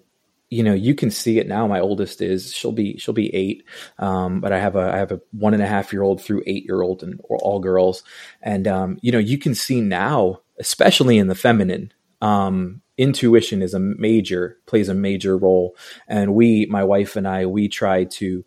you 0.53 0.61
know 0.61 0.73
you 0.73 0.93
can 0.93 1.09
see 1.09 1.39
it 1.39 1.47
now 1.47 1.65
my 1.65 1.79
oldest 1.79 2.21
is 2.21 2.53
she'll 2.53 2.71
be 2.71 2.95
she'll 2.97 3.13
be 3.13 3.33
eight 3.33 3.63
um, 3.97 4.39
but 4.39 4.53
i 4.53 4.59
have 4.59 4.75
a 4.75 4.93
i 4.93 4.97
have 4.97 5.11
a 5.11 5.19
one 5.31 5.55
and 5.55 5.63
a 5.63 5.67
half 5.67 5.91
year 5.91 6.03
old 6.03 6.21
through 6.21 6.43
eight 6.45 6.63
year 6.63 6.83
old 6.83 7.01
and 7.01 7.19
all 7.27 7.59
girls 7.59 8.03
and 8.41 8.67
um, 8.67 8.99
you 9.01 9.11
know 9.11 9.17
you 9.17 9.39
can 9.39 9.55
see 9.55 9.81
now 9.81 10.39
especially 10.63 11.17
in 11.17 11.27
the 11.27 11.35
feminine 11.35 11.91
um, 12.21 12.81
intuition 12.97 13.61
is 13.61 13.73
a 13.73 13.79
major 13.79 14.57
plays 14.65 14.87
a 14.87 14.93
major 14.93 15.37
role 15.37 15.75
and 16.07 16.33
we 16.33 16.65
my 16.67 16.83
wife 16.83 17.17
and 17.17 17.27
i 17.27 17.45
we 17.45 17.67
try 17.67 18.05
to 18.05 18.45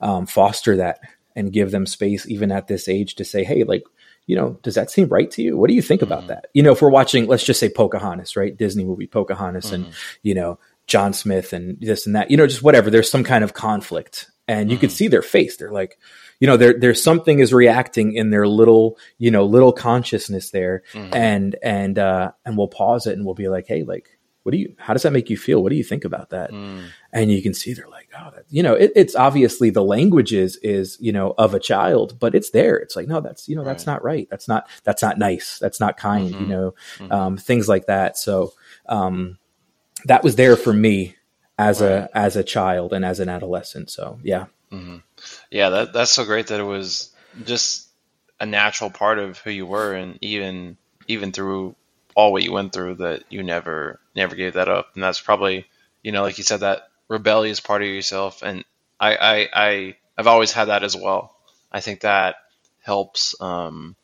um, 0.00 0.26
foster 0.26 0.76
that 0.76 1.00
and 1.34 1.52
give 1.52 1.72
them 1.72 1.86
space 1.86 2.28
even 2.28 2.52
at 2.52 2.68
this 2.68 2.88
age 2.88 3.16
to 3.16 3.24
say 3.24 3.42
hey 3.42 3.64
like 3.64 3.82
you 4.26 4.34
know, 4.34 4.58
does 4.62 4.74
that 4.74 4.90
seem 4.90 5.08
right 5.08 5.30
to 5.30 5.42
you? 5.42 5.56
What 5.56 5.68
do 5.68 5.74
you 5.74 5.82
think 5.82 6.02
about 6.02 6.20
mm-hmm. 6.20 6.28
that? 6.28 6.46
You 6.52 6.62
know, 6.62 6.72
if 6.72 6.82
we're 6.82 6.90
watching, 6.90 7.26
let's 7.26 7.44
just 7.44 7.60
say 7.60 7.68
Pocahontas, 7.68 8.36
right? 8.36 8.56
Disney 8.56 8.84
movie 8.84 9.06
Pocahontas, 9.06 9.66
mm-hmm. 9.66 9.84
and 9.84 9.94
you 10.22 10.34
know, 10.34 10.58
John 10.86 11.12
Smith 11.12 11.52
and 11.52 11.80
this 11.80 12.06
and 12.06 12.16
that, 12.16 12.30
you 12.30 12.36
know, 12.36 12.46
just 12.46 12.62
whatever. 12.62 12.90
There's 12.90 13.10
some 13.10 13.24
kind 13.24 13.44
of 13.44 13.54
conflict, 13.54 14.30
and 14.48 14.68
you 14.68 14.76
mm-hmm. 14.76 14.80
could 14.80 14.92
see 14.92 15.08
their 15.08 15.22
face. 15.22 15.56
They're 15.56 15.70
like, 15.70 15.98
you 16.40 16.46
know, 16.46 16.56
there 16.56 16.78
there's 16.78 17.02
something 17.02 17.38
is 17.38 17.52
reacting 17.52 18.14
in 18.14 18.30
their 18.30 18.46
little, 18.46 18.98
you 19.18 19.30
know, 19.30 19.44
little 19.44 19.72
consciousness 19.72 20.50
there, 20.50 20.82
mm-hmm. 20.92 21.14
and 21.14 21.56
and 21.62 21.98
uh, 21.98 22.32
and 22.44 22.56
we'll 22.56 22.68
pause 22.68 23.06
it 23.06 23.16
and 23.16 23.24
we'll 23.24 23.34
be 23.34 23.48
like, 23.48 23.66
hey, 23.66 23.82
like, 23.82 24.18
what 24.42 24.52
do 24.52 24.58
you? 24.58 24.74
How 24.78 24.92
does 24.92 25.02
that 25.02 25.12
make 25.12 25.30
you 25.30 25.36
feel? 25.36 25.62
What 25.62 25.70
do 25.70 25.76
you 25.76 25.84
think 25.84 26.04
about 26.04 26.30
that? 26.30 26.50
Mm. 26.52 26.88
And 27.12 27.32
you 27.32 27.42
can 27.42 27.54
see 27.54 27.72
they're 27.72 27.88
like, 27.88 28.10
oh, 28.18 28.30
that, 28.34 28.44
you 28.48 28.62
know, 28.62 28.74
it, 28.74 28.92
it's 28.94 29.16
obviously 29.16 29.70
the 29.70 29.82
language 29.82 30.32
is 30.32 30.56
is 30.58 30.98
you 31.00 31.12
know 31.12 31.34
of 31.38 31.54
a 31.54 31.60
child, 31.60 32.18
but 32.18 32.34
it's 32.34 32.50
there. 32.50 32.76
It's 32.76 32.96
like, 32.96 33.08
no, 33.08 33.20
that's 33.20 33.48
you 33.48 33.56
know, 33.56 33.62
right. 33.62 33.68
that's 33.68 33.86
not 33.86 34.04
right. 34.04 34.28
That's 34.30 34.46
not 34.46 34.68
that's 34.84 35.02
not 35.02 35.18
nice. 35.18 35.58
That's 35.58 35.80
not 35.80 35.96
kind. 35.96 36.32
Mm-hmm. 36.32 36.42
You 36.42 36.48
know, 36.48 36.74
mm-hmm. 36.98 37.12
um, 37.12 37.36
things 37.36 37.68
like 37.68 37.86
that. 37.86 38.18
So. 38.18 38.52
Um, 38.88 39.38
that 40.04 40.22
was 40.22 40.36
there 40.36 40.56
for 40.56 40.72
me 40.72 41.16
as 41.58 41.80
right. 41.80 41.90
a 41.90 42.16
as 42.16 42.36
a 42.36 42.44
child 42.44 42.92
and 42.92 43.04
as 43.04 43.20
an 43.20 43.28
adolescent. 43.28 43.90
So 43.90 44.18
yeah, 44.22 44.46
mm-hmm. 44.72 44.96
yeah, 45.50 45.70
that 45.70 45.92
that's 45.92 46.12
so 46.12 46.24
great 46.24 46.48
that 46.48 46.60
it 46.60 46.64
was 46.64 47.12
just 47.44 47.88
a 48.40 48.46
natural 48.46 48.90
part 48.90 49.18
of 49.18 49.38
who 49.38 49.50
you 49.50 49.66
were, 49.66 49.94
and 49.94 50.18
even 50.20 50.76
even 51.08 51.32
through 51.32 51.74
all 52.14 52.32
what 52.32 52.42
you 52.42 52.52
went 52.52 52.72
through, 52.72 52.96
that 52.96 53.24
you 53.30 53.42
never 53.42 54.00
never 54.14 54.34
gave 54.36 54.54
that 54.54 54.68
up, 54.68 54.90
and 54.94 55.02
that's 55.02 55.20
probably 55.20 55.66
you 56.02 56.12
know 56.12 56.22
like 56.22 56.38
you 56.38 56.44
said 56.44 56.60
that 56.60 56.88
rebellious 57.08 57.60
part 57.60 57.82
of 57.82 57.88
yourself, 57.88 58.42
and 58.42 58.64
I 58.98 59.16
I, 59.16 59.48
I 59.52 59.96
I've 60.18 60.26
always 60.26 60.52
had 60.52 60.66
that 60.66 60.84
as 60.84 60.96
well. 60.96 61.36
I 61.70 61.80
think 61.80 62.00
that 62.00 62.36
helps 62.82 63.40
um, 63.40 63.96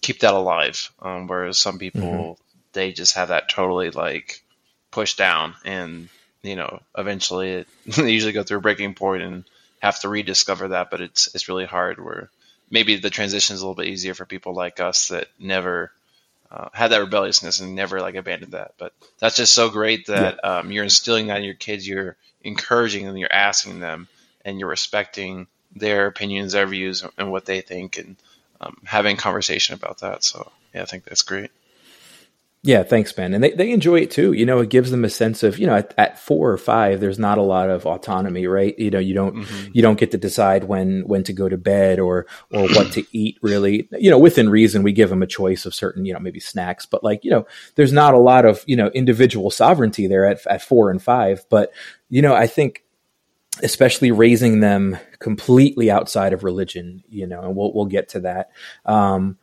keep 0.00 0.20
that 0.20 0.34
alive, 0.34 0.92
um, 1.00 1.26
whereas 1.26 1.58
some 1.58 1.78
people 1.78 2.00
mm-hmm. 2.00 2.42
they 2.72 2.92
just 2.92 3.16
have 3.16 3.28
that 3.28 3.48
totally 3.48 3.90
like 3.90 4.42
pushed 4.90 5.18
down, 5.18 5.54
and 5.64 6.08
you 6.42 6.56
know, 6.56 6.80
eventually 6.96 7.50
it, 7.50 7.68
they 7.86 8.10
usually 8.12 8.32
go 8.32 8.42
through 8.42 8.58
a 8.58 8.62
breaking 8.62 8.94
point 8.94 9.22
and 9.22 9.44
have 9.80 10.00
to 10.00 10.08
rediscover 10.08 10.68
that. 10.68 10.90
But 10.90 11.00
it's 11.00 11.34
it's 11.34 11.48
really 11.48 11.66
hard. 11.66 12.02
Where 12.02 12.30
maybe 12.70 12.96
the 12.96 13.10
transition 13.10 13.54
is 13.54 13.60
a 13.60 13.64
little 13.64 13.82
bit 13.82 13.88
easier 13.88 14.14
for 14.14 14.24
people 14.24 14.54
like 14.54 14.80
us 14.80 15.08
that 15.08 15.28
never 15.38 15.92
uh, 16.50 16.68
had 16.72 16.90
that 16.92 17.00
rebelliousness 17.00 17.60
and 17.60 17.74
never 17.74 18.00
like 18.00 18.14
abandoned 18.14 18.52
that. 18.52 18.74
But 18.78 18.92
that's 19.18 19.36
just 19.36 19.54
so 19.54 19.70
great 19.70 20.06
that 20.06 20.40
yeah. 20.42 20.58
um, 20.58 20.70
you're 20.70 20.84
instilling 20.84 21.28
that 21.28 21.38
in 21.38 21.44
your 21.44 21.54
kids. 21.54 21.86
You're 21.86 22.16
encouraging 22.42 23.04
them. 23.04 23.16
You're 23.16 23.32
asking 23.32 23.80
them, 23.80 24.08
and 24.44 24.58
you're 24.58 24.68
respecting 24.68 25.46
their 25.74 26.06
opinions, 26.06 26.52
their 26.52 26.66
views, 26.66 27.04
and 27.18 27.30
what 27.30 27.44
they 27.44 27.60
think, 27.60 27.98
and 27.98 28.16
um, 28.60 28.76
having 28.84 29.16
conversation 29.16 29.74
about 29.74 29.98
that. 29.98 30.24
So 30.24 30.50
yeah, 30.74 30.82
I 30.82 30.86
think 30.86 31.04
that's 31.04 31.22
great. 31.22 31.50
Yeah, 32.62 32.82
thanks, 32.82 33.12
Ben. 33.12 33.32
And 33.32 33.44
they, 33.44 33.52
they 33.52 33.70
enjoy 33.70 34.00
it 34.00 34.10
too. 34.10 34.32
You 34.32 34.44
know, 34.44 34.58
it 34.58 34.70
gives 34.70 34.90
them 34.90 35.04
a 35.04 35.08
sense 35.08 35.44
of, 35.44 35.56
you 35.56 35.68
know, 35.68 35.76
at, 35.76 35.94
at 35.96 36.18
four 36.18 36.50
or 36.50 36.58
five, 36.58 36.98
there's 37.00 37.18
not 37.18 37.38
a 37.38 37.42
lot 37.42 37.70
of 37.70 37.86
autonomy, 37.86 38.48
right? 38.48 38.76
You 38.76 38.90
know, 38.90 38.98
you 38.98 39.14
don't 39.14 39.36
mm-hmm. 39.36 39.70
you 39.72 39.82
don't 39.82 40.00
get 40.00 40.10
to 40.10 40.18
decide 40.18 40.64
when 40.64 41.02
when 41.06 41.22
to 41.24 41.32
go 41.32 41.48
to 41.48 41.56
bed 41.56 42.00
or 42.00 42.26
or 42.52 42.62
what 42.62 42.90
to 42.92 43.04
eat 43.12 43.38
really. 43.40 43.88
You 43.92 44.10
know, 44.10 44.18
within 44.18 44.48
reason, 44.48 44.82
we 44.82 44.92
give 44.92 45.10
them 45.10 45.22
a 45.22 45.28
choice 45.28 45.64
of 45.64 45.76
certain, 45.76 46.04
you 46.04 46.12
know, 46.12 46.18
maybe 46.18 46.40
snacks, 46.40 46.86
but 46.86 47.04
like, 47.04 47.24
you 47.24 47.30
know, 47.30 47.46
there's 47.76 47.92
not 47.92 48.14
a 48.14 48.18
lot 48.18 48.44
of, 48.44 48.64
you 48.66 48.74
know, 48.74 48.88
individual 48.88 49.50
sovereignty 49.50 50.08
there 50.08 50.26
at 50.26 50.44
at 50.48 50.60
four 50.60 50.90
and 50.90 51.00
five. 51.00 51.44
But, 51.48 51.72
you 52.10 52.20
know, 52.20 52.34
I 52.34 52.48
think 52.48 52.82
especially 53.62 54.10
raising 54.10 54.58
them 54.58 54.98
completely 55.20 55.88
outside 55.90 56.32
of 56.32 56.42
religion, 56.42 57.04
you 57.08 57.28
know, 57.28 57.42
and 57.42 57.54
we'll 57.54 57.72
we'll 57.72 57.86
get 57.86 58.08
to 58.10 58.20
that. 58.20 58.50
Um, 58.84 59.38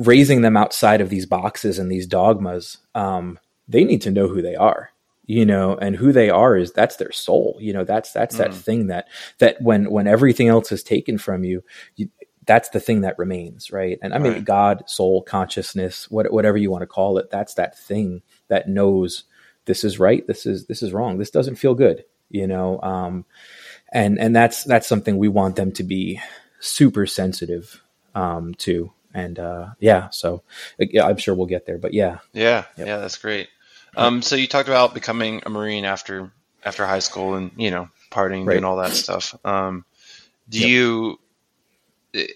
raising 0.00 0.42
them 0.42 0.56
outside 0.56 1.00
of 1.00 1.10
these 1.10 1.26
boxes 1.26 1.78
and 1.78 1.92
these 1.92 2.06
dogmas, 2.06 2.78
um, 2.94 3.38
they 3.68 3.84
need 3.84 4.02
to 4.02 4.10
know 4.10 4.28
who 4.28 4.42
they 4.42 4.56
are 4.56 4.90
you 5.26 5.46
know 5.46 5.76
and 5.76 5.94
who 5.94 6.10
they 6.10 6.28
are 6.28 6.56
is 6.56 6.72
that's 6.72 6.96
their 6.96 7.12
soul 7.12 7.56
you 7.60 7.72
know 7.72 7.84
that's 7.84 8.12
that's 8.12 8.34
mm. 8.34 8.38
that 8.38 8.52
thing 8.52 8.88
that 8.88 9.06
that 9.38 9.62
when 9.62 9.88
when 9.88 10.08
everything 10.08 10.48
else 10.48 10.72
is 10.72 10.82
taken 10.82 11.18
from 11.18 11.44
you, 11.44 11.62
you 11.94 12.08
that's 12.46 12.70
the 12.70 12.80
thing 12.80 13.02
that 13.02 13.16
remains 13.16 13.70
right 13.70 14.00
and 14.02 14.12
i 14.12 14.18
mean 14.18 14.32
right. 14.32 14.44
god 14.44 14.82
soul 14.88 15.22
consciousness 15.22 16.10
what, 16.10 16.32
whatever 16.32 16.58
you 16.58 16.68
want 16.68 16.82
to 16.82 16.86
call 16.86 17.16
it 17.16 17.30
that's 17.30 17.54
that 17.54 17.78
thing 17.78 18.22
that 18.48 18.68
knows 18.68 19.22
this 19.66 19.84
is 19.84 20.00
right 20.00 20.26
this 20.26 20.46
is 20.46 20.66
this 20.66 20.82
is 20.82 20.92
wrong 20.92 21.18
this 21.18 21.30
doesn't 21.30 21.54
feel 21.54 21.74
good 21.74 22.04
you 22.28 22.48
know 22.48 22.80
um 22.82 23.24
and 23.92 24.18
and 24.18 24.34
that's 24.34 24.64
that's 24.64 24.88
something 24.88 25.16
we 25.16 25.28
want 25.28 25.54
them 25.54 25.70
to 25.70 25.84
be 25.84 26.20
super 26.58 27.06
sensitive 27.06 27.84
um 28.16 28.52
to 28.54 28.90
and 29.14 29.38
uh, 29.38 29.68
yeah, 29.78 30.10
so 30.10 30.42
yeah, 30.78 31.06
I'm 31.06 31.16
sure 31.16 31.34
we'll 31.34 31.46
get 31.46 31.66
there. 31.66 31.78
But 31.78 31.94
yeah, 31.94 32.18
yeah, 32.32 32.64
yep. 32.76 32.86
yeah, 32.86 32.96
that's 32.98 33.18
great. 33.18 33.48
Um, 33.96 34.22
so 34.22 34.36
you 34.36 34.46
talked 34.46 34.68
about 34.68 34.94
becoming 34.94 35.42
a 35.44 35.50
Marine 35.50 35.84
after 35.84 36.30
after 36.64 36.86
high 36.86 37.00
school 37.00 37.34
and 37.34 37.50
you 37.56 37.70
know 37.70 37.88
partying, 38.10 38.46
right. 38.46 38.54
doing 38.54 38.64
all 38.64 38.76
that 38.76 38.92
stuff. 38.92 39.34
Um, 39.44 39.84
do 40.48 40.60
yep. 40.60 40.68
you 40.68 41.18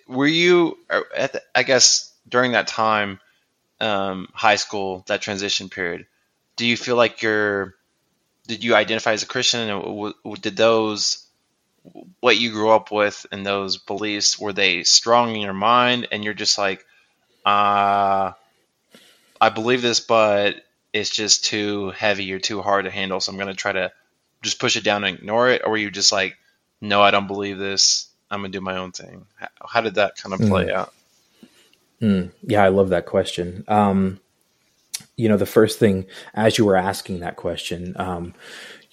were 0.06 0.26
you 0.26 0.78
uh, 0.90 1.02
at 1.16 1.32
the, 1.32 1.42
I 1.54 1.62
guess 1.62 2.12
during 2.28 2.52
that 2.52 2.66
time, 2.66 3.20
um, 3.80 4.28
high 4.32 4.56
school, 4.56 5.04
that 5.06 5.22
transition 5.22 5.68
period? 5.68 6.06
Do 6.56 6.66
you 6.66 6.76
feel 6.76 6.96
like 6.96 7.22
you're 7.22 7.74
did 8.46 8.62
you 8.62 8.74
identify 8.74 9.12
as 9.12 9.22
a 9.22 9.26
Christian, 9.26 9.68
and 9.68 10.14
did 10.40 10.56
those 10.56 11.23
what 12.20 12.38
you 12.38 12.50
grew 12.50 12.70
up 12.70 12.90
with 12.90 13.26
and 13.30 13.44
those 13.44 13.76
beliefs 13.76 14.38
were 14.38 14.52
they 14.52 14.84
strong 14.84 15.34
in 15.34 15.42
your 15.42 15.52
mind? 15.52 16.08
And 16.10 16.24
you're 16.24 16.34
just 16.34 16.58
like 16.58 16.84
uh 17.44 18.32
i 19.38 19.50
believe 19.50 19.82
this 19.82 20.00
but 20.00 20.56
it's 20.94 21.10
just 21.10 21.44
too 21.44 21.90
heavy 21.90 22.32
or 22.32 22.38
too 22.38 22.62
hard 22.62 22.86
to 22.86 22.90
handle 22.90 23.20
so 23.20 23.30
i'm 23.30 23.36
going 23.36 23.48
to 23.48 23.54
try 23.54 23.70
to 23.70 23.92
just 24.44 24.60
push 24.60 24.76
it 24.76 24.84
down 24.84 25.02
and 25.02 25.18
ignore 25.18 25.48
it. 25.48 25.62
Or 25.64 25.72
were 25.72 25.76
you 25.76 25.90
just 25.90 26.12
like 26.12 26.36
no 26.80 27.02
i 27.02 27.10
don't 27.10 27.26
believe 27.26 27.58
this. 27.58 28.08
I'm 28.30 28.40
going 28.40 28.52
to 28.52 28.58
do 28.58 28.64
my 28.64 28.76
own 28.76 28.92
thing. 28.92 29.26
How, 29.36 29.48
how 29.66 29.80
did 29.80 29.96
that 29.96 30.16
kind 30.16 30.34
of 30.34 30.40
play 30.40 30.66
mm. 30.66 30.74
out? 30.74 30.92
Mm. 32.00 32.32
yeah 32.42 32.62
i 32.62 32.68
love 32.68 32.90
that 32.90 33.06
question. 33.06 33.64
Um 33.66 34.20
you 35.16 35.28
know 35.28 35.36
the 35.36 35.46
first 35.46 35.78
thing 35.78 36.06
as 36.34 36.58
you 36.58 36.64
were 36.64 36.76
asking 36.76 37.20
that 37.20 37.36
question 37.36 37.94
um 37.96 38.34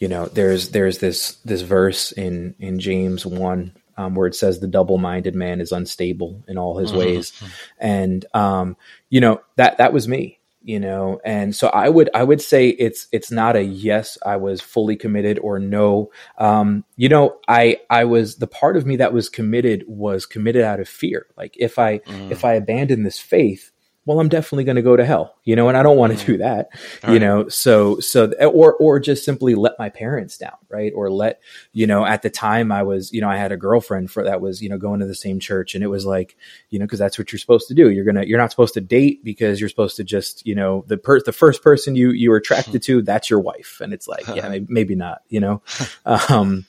you 0.01 0.07
know 0.07 0.25
there's 0.25 0.69
there's 0.69 0.97
this 0.97 1.35
this 1.45 1.61
verse 1.61 2.11
in 2.11 2.55
in 2.59 2.79
James 2.79 3.25
1 3.25 3.77
um, 3.97 4.15
where 4.15 4.27
it 4.27 4.35
says 4.35 4.59
the 4.59 4.67
double-minded 4.67 5.35
man 5.35 5.61
is 5.61 5.71
unstable 5.71 6.43
in 6.47 6.57
all 6.57 6.77
his 6.77 6.89
mm-hmm. 6.89 6.99
ways 6.99 7.31
and 7.79 8.25
um, 8.33 8.75
you 9.09 9.21
know 9.21 9.41
that 9.55 9.77
that 9.77 9.93
was 9.93 10.07
me 10.07 10.39
you 10.63 10.79
know 10.79 11.19
and 11.25 11.55
so 11.55 11.69
i 11.69 11.89
would 11.89 12.07
i 12.13 12.23
would 12.23 12.39
say 12.39 12.69
it's 12.69 13.07
it's 13.11 13.31
not 13.31 13.55
a 13.55 13.63
yes 13.63 14.15
i 14.23 14.35
was 14.35 14.61
fully 14.61 14.95
committed 14.95 15.39
or 15.39 15.57
no 15.57 16.11
um 16.37 16.83
you 16.97 17.09
know 17.09 17.35
i 17.47 17.77
i 17.89 18.05
was 18.05 18.35
the 18.35 18.45
part 18.45 18.77
of 18.77 18.85
me 18.85 18.95
that 18.95 19.11
was 19.11 19.27
committed 19.27 19.83
was 19.87 20.27
committed 20.27 20.63
out 20.63 20.79
of 20.79 20.87
fear 20.87 21.25
like 21.35 21.55
if 21.57 21.79
i 21.79 21.97
mm. 21.97 22.29
if 22.29 22.45
i 22.45 22.53
abandon 22.53 23.01
this 23.01 23.17
faith 23.17 23.71
well 24.11 24.19
i'm 24.19 24.29
definitely 24.29 24.63
going 24.63 24.75
to 24.75 24.81
go 24.81 24.95
to 24.95 25.05
hell 25.05 25.35
you 25.43 25.55
know 25.55 25.69
and 25.69 25.77
i 25.77 25.83
don't 25.83 25.97
want 25.97 26.17
to 26.17 26.23
mm. 26.23 26.27
do 26.27 26.37
that 26.37 26.69
All 27.03 27.13
you 27.13 27.19
right. 27.19 27.21
know 27.21 27.47
so 27.47 27.99
so 27.99 28.31
or 28.45 28.75
or 28.75 28.99
just 28.99 29.23
simply 29.23 29.55
let 29.55 29.79
my 29.79 29.89
parents 29.89 30.37
down 30.37 30.55
right 30.69 30.91
or 30.93 31.09
let 31.09 31.39
you 31.71 31.87
know 31.87 32.05
at 32.05 32.21
the 32.21 32.29
time 32.29 32.71
i 32.71 32.83
was 32.83 33.13
you 33.13 33.21
know 33.21 33.29
i 33.29 33.37
had 33.37 33.51
a 33.51 33.57
girlfriend 33.57 34.11
for 34.11 34.23
that 34.23 34.41
was 34.41 34.61
you 34.61 34.69
know 34.69 34.77
going 34.77 34.99
to 34.99 35.05
the 35.05 35.15
same 35.15 35.39
church 35.39 35.75
and 35.75 35.83
it 35.83 35.87
was 35.87 36.05
like 36.05 36.35
you 36.69 36.79
know 36.79 36.85
because 36.85 36.99
that's 36.99 37.17
what 37.17 37.31
you're 37.31 37.39
supposed 37.39 37.67
to 37.69 37.73
do 37.73 37.89
you're 37.89 38.05
gonna 38.05 38.23
you're 38.23 38.39
not 38.39 38.51
supposed 38.51 38.73
to 38.73 38.81
date 38.81 39.23
because 39.23 39.59
you're 39.59 39.69
supposed 39.69 39.95
to 39.95 40.03
just 40.03 40.45
you 40.45 40.55
know 40.55 40.83
the 40.87 40.97
per 40.97 41.21
the 41.21 41.31
first 41.31 41.63
person 41.63 41.95
you 41.95 42.11
you 42.11 42.31
are 42.31 42.37
attracted 42.37 42.83
to 42.83 43.01
that's 43.01 43.29
your 43.29 43.39
wife 43.39 43.79
and 43.81 43.93
it's 43.93 44.07
like 44.07 44.27
yeah 44.35 44.47
maybe, 44.49 44.65
maybe 44.69 44.95
not 44.95 45.21
you 45.29 45.39
know 45.39 45.61
um 46.05 46.65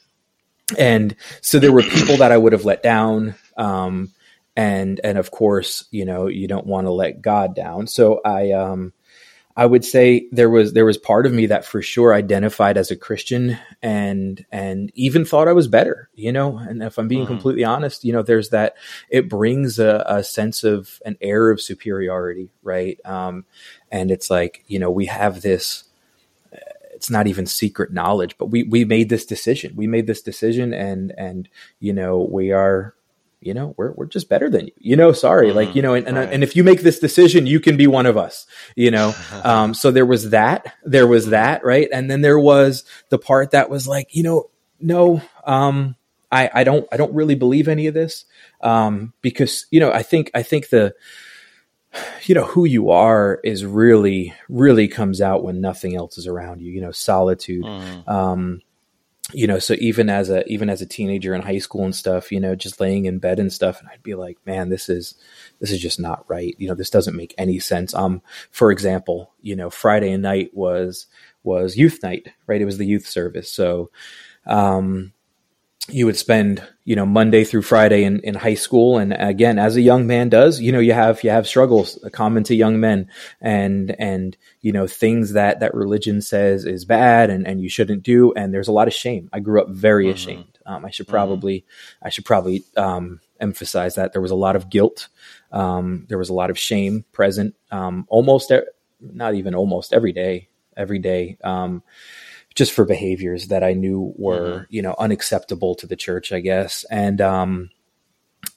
and 0.78 1.16
so 1.40 1.58
there 1.58 1.72
were 1.72 1.82
people 1.82 2.16
that 2.16 2.32
i 2.32 2.38
would 2.38 2.52
have 2.52 2.64
let 2.64 2.82
down 2.82 3.34
um 3.56 4.10
and 4.56 5.00
and 5.02 5.18
of 5.18 5.30
course 5.30 5.86
you 5.90 6.04
know 6.04 6.26
you 6.26 6.46
don't 6.46 6.66
want 6.66 6.86
to 6.86 6.90
let 6.90 7.22
god 7.22 7.54
down. 7.54 7.86
So 7.86 8.20
i 8.24 8.52
um 8.52 8.92
i 9.56 9.66
would 9.66 9.84
say 9.84 10.28
there 10.32 10.50
was 10.50 10.72
there 10.72 10.84
was 10.84 10.96
part 10.96 11.26
of 11.26 11.32
me 11.32 11.46
that 11.46 11.64
for 11.64 11.82
sure 11.82 12.14
identified 12.14 12.78
as 12.78 12.90
a 12.90 12.96
christian 12.96 13.58
and 13.82 14.46
and 14.50 14.90
even 14.94 15.26
thought 15.26 15.46
i 15.48 15.52
was 15.52 15.68
better 15.68 16.08
you 16.14 16.32
know? 16.32 16.56
And 16.56 16.82
if 16.82 16.98
i'm 16.98 17.08
being 17.08 17.22
mm-hmm. 17.22 17.32
completely 17.32 17.64
honest 17.64 18.04
you 18.04 18.12
know 18.12 18.22
there's 18.22 18.50
that 18.50 18.76
it 19.10 19.28
brings 19.28 19.78
a, 19.78 20.04
a, 20.06 20.24
sense 20.24 20.64
of 20.64 21.00
an 21.04 21.16
air 21.20 21.50
of 21.50 21.60
superiority 21.60 22.50
right? 22.62 22.98
Um 23.04 23.44
and 23.90 24.10
it's 24.10 24.30
like 24.30 24.64
you 24.68 24.78
know 24.78 24.90
we 24.90 25.06
have 25.06 25.42
this 25.42 25.84
it's 26.94 27.10
not 27.10 27.26
even 27.26 27.46
secret 27.46 27.92
knowledge 27.92 28.38
but 28.38 28.46
we 28.46 28.62
we 28.62 28.84
made 28.84 29.08
this 29.08 29.26
decision. 29.26 29.74
We 29.74 29.86
made 29.86 30.06
this 30.06 30.22
decision 30.22 30.72
and 30.72 31.12
and 31.18 31.48
you 31.80 31.92
know 31.92 32.20
we 32.30 32.52
are 32.52 32.94
you 33.42 33.54
know, 33.54 33.74
we're, 33.76 33.92
we're 33.92 34.06
just 34.06 34.28
better 34.28 34.48
than 34.48 34.66
you, 34.66 34.72
you 34.78 34.96
know, 34.96 35.12
sorry. 35.12 35.48
Mm-hmm. 35.48 35.56
Like, 35.56 35.74
you 35.74 35.82
know, 35.82 35.94
and, 35.94 36.06
and, 36.06 36.16
right. 36.16 36.32
and, 36.32 36.42
if 36.42 36.56
you 36.56 36.64
make 36.64 36.82
this 36.82 36.98
decision, 36.98 37.46
you 37.46 37.60
can 37.60 37.76
be 37.76 37.86
one 37.86 38.06
of 38.06 38.16
us, 38.16 38.46
you 38.76 38.90
know? 38.90 39.14
um, 39.44 39.74
so 39.74 39.90
there 39.90 40.06
was 40.06 40.30
that, 40.30 40.74
there 40.84 41.06
was 41.06 41.26
that, 41.26 41.64
right. 41.64 41.88
And 41.92 42.10
then 42.10 42.20
there 42.20 42.38
was 42.38 42.84
the 43.08 43.18
part 43.18 43.50
that 43.50 43.70
was 43.70 43.88
like, 43.88 44.14
you 44.14 44.22
know, 44.22 44.50
no, 44.80 45.22
um, 45.44 45.96
I, 46.30 46.50
I 46.52 46.64
don't, 46.64 46.86
I 46.92 46.96
don't 46.96 47.14
really 47.14 47.34
believe 47.34 47.68
any 47.68 47.86
of 47.86 47.94
this. 47.94 48.24
Um, 48.60 49.12
because, 49.20 49.66
you 49.70 49.80
know, 49.80 49.92
I 49.92 50.02
think, 50.02 50.30
I 50.34 50.42
think 50.42 50.68
the, 50.70 50.94
you 52.24 52.34
know 52.34 52.46
who 52.46 52.64
you 52.64 52.90
are 52.90 53.38
is 53.44 53.66
really 53.66 54.32
really 54.48 54.88
comes 54.88 55.20
out 55.20 55.44
when 55.44 55.60
nothing 55.60 55.94
else 55.94 56.16
is 56.16 56.26
around 56.26 56.62
you 56.62 56.72
you 56.72 56.80
know 56.80 56.90
solitude 56.90 57.64
mm. 57.64 58.08
um 58.08 58.62
you 59.32 59.46
know 59.46 59.58
so 59.58 59.74
even 59.78 60.08
as 60.08 60.30
a 60.30 60.46
even 60.50 60.68
as 60.68 60.82
a 60.82 60.86
teenager 60.86 61.34
in 61.34 61.42
high 61.42 61.58
school 61.58 61.84
and 61.84 61.94
stuff 61.94 62.30
you 62.30 62.38
know 62.38 62.54
just 62.54 62.80
laying 62.80 63.06
in 63.06 63.18
bed 63.18 63.38
and 63.38 63.52
stuff 63.52 63.80
and 63.80 63.88
i'd 63.88 64.02
be 64.02 64.14
like 64.14 64.36
man 64.46 64.68
this 64.68 64.88
is 64.88 65.14
this 65.60 65.70
is 65.70 65.80
just 65.80 66.00
not 66.00 66.28
right. 66.28 66.56
You 66.58 66.68
know 66.68 66.74
this 66.74 66.90
doesn't 66.90 67.16
make 67.16 67.34
any 67.38 67.60
sense. 67.60 67.94
Um 67.94 68.20
for 68.50 68.72
example 68.72 69.32
you 69.40 69.54
know 69.54 69.70
friday 69.70 70.16
night 70.16 70.50
was 70.52 71.06
was 71.44 71.76
youth 71.76 72.00
night 72.02 72.28
right? 72.46 72.60
It 72.60 72.66
was 72.66 72.78
the 72.78 72.86
youth 72.86 73.06
service. 73.06 73.50
So 73.50 73.90
um 74.46 75.12
you 75.88 76.06
would 76.06 76.16
spend 76.16 76.66
you 76.84 76.96
know 76.96 77.06
monday 77.06 77.44
through 77.44 77.62
friday 77.62 78.02
in, 78.04 78.18
in 78.20 78.34
high 78.34 78.54
school 78.54 78.98
and 78.98 79.12
again 79.18 79.58
as 79.58 79.76
a 79.76 79.80
young 79.80 80.06
man 80.06 80.28
does 80.28 80.60
you 80.60 80.72
know 80.72 80.80
you 80.80 80.92
have 80.92 81.22
you 81.22 81.30
have 81.30 81.46
struggles 81.46 81.98
common 82.12 82.42
to 82.42 82.54
young 82.54 82.80
men 82.80 83.08
and 83.40 83.94
and 83.98 84.36
you 84.60 84.72
know 84.72 84.86
things 84.86 85.32
that 85.32 85.60
that 85.60 85.74
religion 85.74 86.20
says 86.20 86.64
is 86.64 86.84
bad 86.84 87.30
and 87.30 87.46
and 87.46 87.60
you 87.60 87.68
shouldn't 87.68 88.02
do 88.02 88.32
and 88.32 88.52
there's 88.52 88.68
a 88.68 88.72
lot 88.72 88.88
of 88.88 88.94
shame 88.94 89.28
i 89.32 89.40
grew 89.40 89.60
up 89.60 89.68
very 89.68 90.06
mm-hmm. 90.06 90.14
ashamed 90.14 90.58
um, 90.66 90.84
i 90.84 90.90
should 90.90 91.06
mm-hmm. 91.06 91.12
probably 91.12 91.60
mm-hmm. 91.60 92.06
i 92.06 92.08
should 92.08 92.24
probably 92.24 92.64
um, 92.76 93.20
emphasize 93.40 93.94
that 93.94 94.12
there 94.12 94.22
was 94.22 94.30
a 94.30 94.36
lot 94.36 94.56
of 94.56 94.68
guilt 94.68 95.08
um, 95.52 96.06
there 96.08 96.18
was 96.18 96.30
a 96.30 96.34
lot 96.34 96.50
of 96.50 96.58
shame 96.58 97.04
present 97.12 97.54
um, 97.70 98.06
almost 98.08 98.52
not 99.00 99.34
even 99.34 99.54
almost 99.54 99.92
every 99.92 100.12
day 100.12 100.48
every 100.76 100.98
day 100.98 101.36
um, 101.44 101.82
just 102.54 102.72
for 102.72 102.84
behaviors 102.84 103.48
that 103.48 103.64
I 103.64 103.72
knew 103.72 104.12
were, 104.16 104.50
mm-hmm. 104.50 104.64
you 104.68 104.82
know, 104.82 104.94
unacceptable 104.98 105.74
to 105.76 105.86
the 105.86 105.96
church, 105.96 106.32
I 106.32 106.40
guess. 106.40 106.84
And, 106.90 107.20
um, 107.20 107.70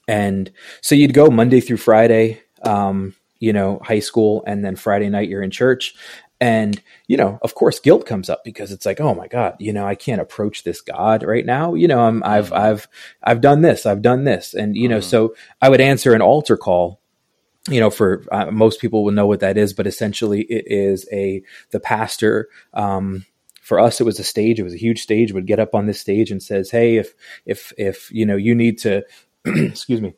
and 0.08 0.52
so 0.82 0.96
you'd 0.96 1.14
go 1.14 1.28
Monday 1.28 1.62
through 1.62 1.78
Friday, 1.78 2.42
um, 2.64 3.16
you 3.40 3.54
know, 3.54 3.80
high 3.84 4.00
school, 4.00 4.44
and 4.48 4.64
then 4.64 4.76
Friday 4.76 5.10
night 5.10 5.30
you're 5.30 5.44
in 5.44 5.52
church. 5.52 5.96
And, 6.42 6.82
you 7.08 7.16
know, 7.16 7.40
of 7.42 7.56
course, 7.56 7.80
guilt 7.80 8.06
comes 8.06 8.30
up 8.30 8.44
because 8.44 8.72
it's 8.72 8.86
like, 8.86 9.00
oh 9.00 9.16
my 9.16 9.28
God, 9.28 9.56
you 9.60 9.72
know, 9.72 9.88
I 9.88 9.96
can't 9.96 10.22
approach 10.22 10.64
this 10.64 10.82
God 10.82 11.24
right 11.24 11.46
now. 11.46 11.76
You 11.76 11.88
know, 11.88 12.02
I'm, 12.02 12.22
I've, 12.24 12.48
mm-hmm. 12.48 12.56
I've, 12.56 12.88
I've 13.24 13.42
done 13.42 13.62
this, 13.62 13.86
I've 13.86 14.02
done 14.02 14.26
this. 14.26 14.54
And, 14.54 14.76
you 14.76 14.90
know, 14.90 15.00
mm-hmm. 15.00 15.10
so 15.10 15.36
I 15.62 15.70
would 15.70 15.82
answer 15.82 16.14
an 16.14 16.22
altar 16.22 16.58
call 16.58 17.00
you 17.70 17.80
know, 17.80 17.90
for 17.90 18.24
uh, 18.32 18.52
most 18.52 18.80
people 18.80 19.04
will 19.04 19.12
know 19.12 19.26
what 19.26 19.40
that 19.40 19.58
is, 19.58 19.74
but 19.74 19.88
essentially 19.88 20.42
it 20.42 20.66
is 20.68 21.08
a 21.12 21.42
the 21.72 21.80
pastor 21.80 22.48
um, 22.74 23.26
for 23.66 23.80
us, 23.80 24.00
it 24.00 24.04
was 24.04 24.20
a 24.20 24.24
stage. 24.24 24.60
It 24.60 24.64
was 24.64 24.76
a 24.76 24.78
huge 24.80 25.02
stage. 25.02 25.34
Would 25.34 25.48
get 25.48 25.60
up 25.60 25.74
on 25.74 25.88
this 25.88 26.00
stage 26.00 26.30
and 26.30 26.42
says, 26.42 26.70
"Hey, 26.70 26.98
if 26.98 27.16
if 27.48 27.74
if 27.80 28.12
you 28.12 28.24
know 28.24 28.36
you 28.36 28.54
need 28.54 28.78
to, 28.80 29.02
excuse 29.46 30.02
me, 30.02 30.14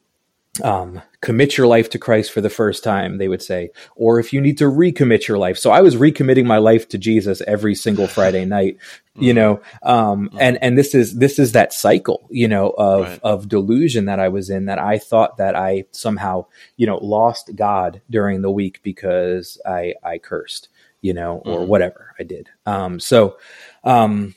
um, 0.66 1.02
commit 1.22 1.58
your 1.58 1.66
life 1.66 1.90
to 1.92 1.98
Christ 1.98 2.34
for 2.34 2.42
the 2.42 2.50
first 2.50 2.84
time," 2.84 3.20
they 3.20 3.30
would 3.30 3.42
say, 3.42 3.70
or 3.96 4.20
if 4.20 4.34
you 4.34 4.42
need 4.42 4.58
to 4.58 4.66
recommit 4.66 5.30
your 5.30 5.38
life. 5.38 5.58
So 5.58 5.72
I 5.72 5.80
was 5.80 5.96
recommitting 5.96 6.46
my 6.46 6.58
life 6.58 6.90
to 6.90 6.98
Jesus 6.98 7.42
every 7.48 7.74
single 7.74 8.06
Friday 8.06 8.44
night, 8.58 8.80
you 9.16 9.34
know, 9.34 9.62
um, 9.82 10.28
mm-hmm. 10.28 10.38
and 10.42 10.62
and 10.62 10.78
this 10.78 10.94
is 10.94 11.16
this 11.16 11.40
is 11.40 11.54
that 11.54 11.72
cycle, 11.72 12.28
you 12.30 12.50
know, 12.50 12.72
of 12.72 13.04
right. 13.06 13.20
of 13.24 13.48
delusion 13.48 14.06
that 14.06 14.20
I 14.20 14.28
was 14.28 14.50
in. 14.50 14.66
That 14.66 14.78
I 14.78 14.98
thought 14.98 15.38
that 15.38 15.56
I 15.56 15.86
somehow, 15.92 16.48
you 16.76 16.86
know, 16.86 16.98
lost 16.98 17.56
God 17.56 18.02
during 18.10 18.42
the 18.42 18.52
week 18.52 18.82
because 18.84 19.58
I 19.66 19.94
I 20.04 20.18
cursed 20.18 20.68
you 21.02 21.14
know, 21.14 21.42
or 21.46 21.60
mm-hmm. 21.60 21.70
whatever 21.70 22.14
I 22.20 22.24
did. 22.24 22.50
Um, 22.66 23.00
so, 23.00 23.38
um, 23.84 24.36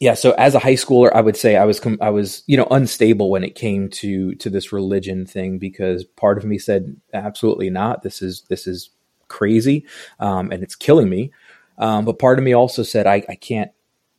yeah, 0.00 0.14
so 0.14 0.32
as 0.32 0.54
a 0.54 0.58
high 0.58 0.74
schooler, 0.74 1.12
I 1.14 1.20
would 1.20 1.36
say 1.36 1.56
I 1.56 1.66
was 1.66 1.78
com- 1.78 1.98
I 2.00 2.08
was 2.10 2.42
you 2.46 2.56
know 2.56 2.66
unstable 2.70 3.30
when 3.30 3.44
it 3.44 3.54
came 3.54 3.90
to 3.90 4.34
to 4.36 4.48
this 4.48 4.72
religion 4.72 5.26
thing 5.26 5.58
because 5.58 6.04
part 6.04 6.38
of 6.38 6.44
me 6.44 6.58
said 6.58 6.96
absolutely 7.12 7.68
not. 7.68 8.02
This 8.02 8.22
is 8.22 8.42
this 8.48 8.66
is 8.66 8.90
crazy, 9.28 9.86
um, 10.18 10.50
and 10.50 10.62
it's 10.62 10.74
killing 10.74 11.08
me. 11.08 11.32
Um, 11.76 12.04
but 12.04 12.18
part 12.18 12.38
of 12.38 12.44
me 12.44 12.54
also 12.54 12.82
said 12.82 13.06
I, 13.06 13.22
I 13.28 13.34
can't 13.34 13.72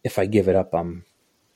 if 0.04 0.20
I 0.20 0.26
give 0.26 0.48
it 0.48 0.56
up, 0.56 0.74
I'm 0.74 1.04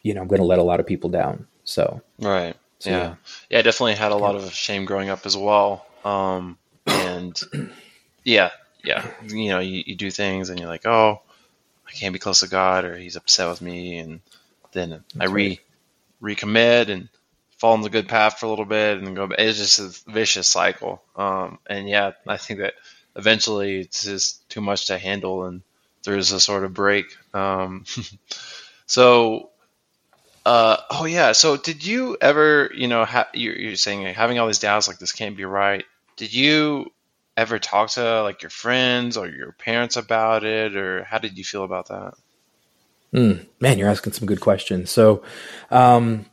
you 0.01 0.13
know 0.13 0.21
I'm 0.21 0.27
going 0.27 0.41
to 0.41 0.45
let 0.45 0.59
a 0.59 0.63
lot 0.63 0.79
of 0.79 0.87
people 0.87 1.09
down. 1.09 1.47
So 1.63 2.01
right, 2.19 2.55
so, 2.79 2.89
yeah. 2.89 2.97
yeah, 2.97 3.15
yeah, 3.49 3.59
I 3.59 3.61
definitely 3.61 3.95
had 3.95 4.11
a 4.11 4.17
lot 4.17 4.35
of 4.35 4.51
shame 4.51 4.85
growing 4.85 5.09
up 5.09 5.25
as 5.25 5.35
well. 5.37 5.85
Um, 6.03 6.57
and 6.85 7.39
yeah, 8.23 8.49
yeah, 8.85 9.05
you 9.25 9.49
know, 9.49 9.59
you, 9.59 9.83
you 9.85 9.95
do 9.95 10.11
things 10.11 10.49
and 10.49 10.59
you're 10.59 10.69
like, 10.69 10.85
oh, 10.85 11.21
I 11.87 11.91
can't 11.91 12.13
be 12.13 12.19
close 12.19 12.41
to 12.41 12.47
God, 12.47 12.85
or 12.85 12.95
He's 12.95 13.15
upset 13.15 13.49
with 13.49 13.61
me, 13.61 13.97
and 13.97 14.21
then 14.71 14.89
That's 14.89 15.31
I 15.31 15.33
re 15.33 15.59
right. 16.21 16.37
recommit 16.37 16.89
and 16.89 17.09
fall 17.57 17.73
on 17.73 17.81
the 17.81 17.89
good 17.89 18.07
path 18.07 18.39
for 18.39 18.45
a 18.45 18.49
little 18.49 18.65
bit, 18.65 18.99
and 18.99 19.15
go. 19.15 19.29
It's 19.37 19.57
just 19.57 19.79
a 19.79 20.11
vicious 20.11 20.47
cycle. 20.47 21.01
Um, 21.15 21.59
and 21.67 21.89
yeah, 21.89 22.13
I 22.27 22.37
think 22.37 22.59
that 22.59 22.75
eventually 23.15 23.79
it's 23.79 24.03
just 24.03 24.47
too 24.49 24.61
much 24.61 24.87
to 24.87 24.97
handle, 24.97 25.45
and 25.45 25.61
there's 26.03 26.31
a 26.31 26.39
sort 26.39 26.63
of 26.63 26.73
break. 26.73 27.15
Um, 27.33 27.85
so 28.85 29.49
uh, 30.45 30.77
oh 30.91 31.05
yeah. 31.05 31.31
So 31.31 31.57
did 31.57 31.85
you 31.85 32.17
ever, 32.21 32.69
you 32.73 32.87
know, 32.87 33.03
ha- 33.03 33.29
you're, 33.33 33.55
you're, 33.55 33.75
saying 33.75 34.05
having 34.13 34.37
all 34.37 34.47
these 34.47 34.59
doubts 34.59 34.87
like 34.87 34.99
this 34.99 35.11
can't 35.11 35.35
be 35.35 35.45
right. 35.45 35.83
Did 36.17 36.33
you 36.33 36.91
ever 37.37 37.59
talk 37.59 37.91
to 37.91 38.21
like 38.23 38.41
your 38.41 38.49
friends 38.49 39.17
or 39.17 39.27
your 39.27 39.51
parents 39.51 39.97
about 39.97 40.43
it, 40.43 40.75
or 40.75 41.03
how 41.03 41.17
did 41.17 41.37
you 41.37 41.43
feel 41.43 41.63
about 41.63 41.87
that? 41.89 42.13
Mm, 43.13 43.45
man, 43.59 43.77
you're 43.77 43.89
asking 43.89 44.13
some 44.13 44.27
good 44.27 44.41
questions. 44.41 44.91
So, 44.91 45.23
um, 45.71 46.25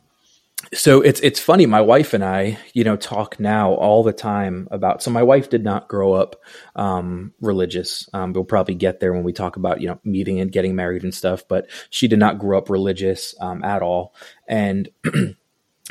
so 0.73 1.01
it's 1.01 1.19
it's 1.19 1.39
funny. 1.39 1.65
My 1.65 1.81
wife 1.81 2.13
and 2.13 2.23
I, 2.23 2.57
you 2.73 2.83
know, 2.83 2.95
talk 2.95 3.39
now 3.39 3.73
all 3.73 4.03
the 4.03 4.13
time 4.13 4.67
about. 4.71 5.03
So 5.03 5.11
my 5.11 5.23
wife 5.23 5.49
did 5.49 5.63
not 5.63 5.87
grow 5.87 6.13
up 6.13 6.35
um, 6.75 7.33
religious. 7.41 8.09
Um, 8.13 8.33
we'll 8.33 8.43
probably 8.43 8.75
get 8.75 8.99
there 8.99 9.13
when 9.13 9.23
we 9.23 9.33
talk 9.33 9.55
about 9.55 9.81
you 9.81 9.87
know 9.87 9.99
meeting 10.03 10.39
and 10.39 10.51
getting 10.51 10.75
married 10.75 11.03
and 11.03 11.13
stuff. 11.13 11.47
But 11.47 11.69
she 11.89 12.07
did 12.07 12.19
not 12.19 12.39
grow 12.39 12.57
up 12.57 12.69
religious 12.69 13.35
um, 13.39 13.63
at 13.63 13.81
all, 13.81 14.13
and 14.47 14.89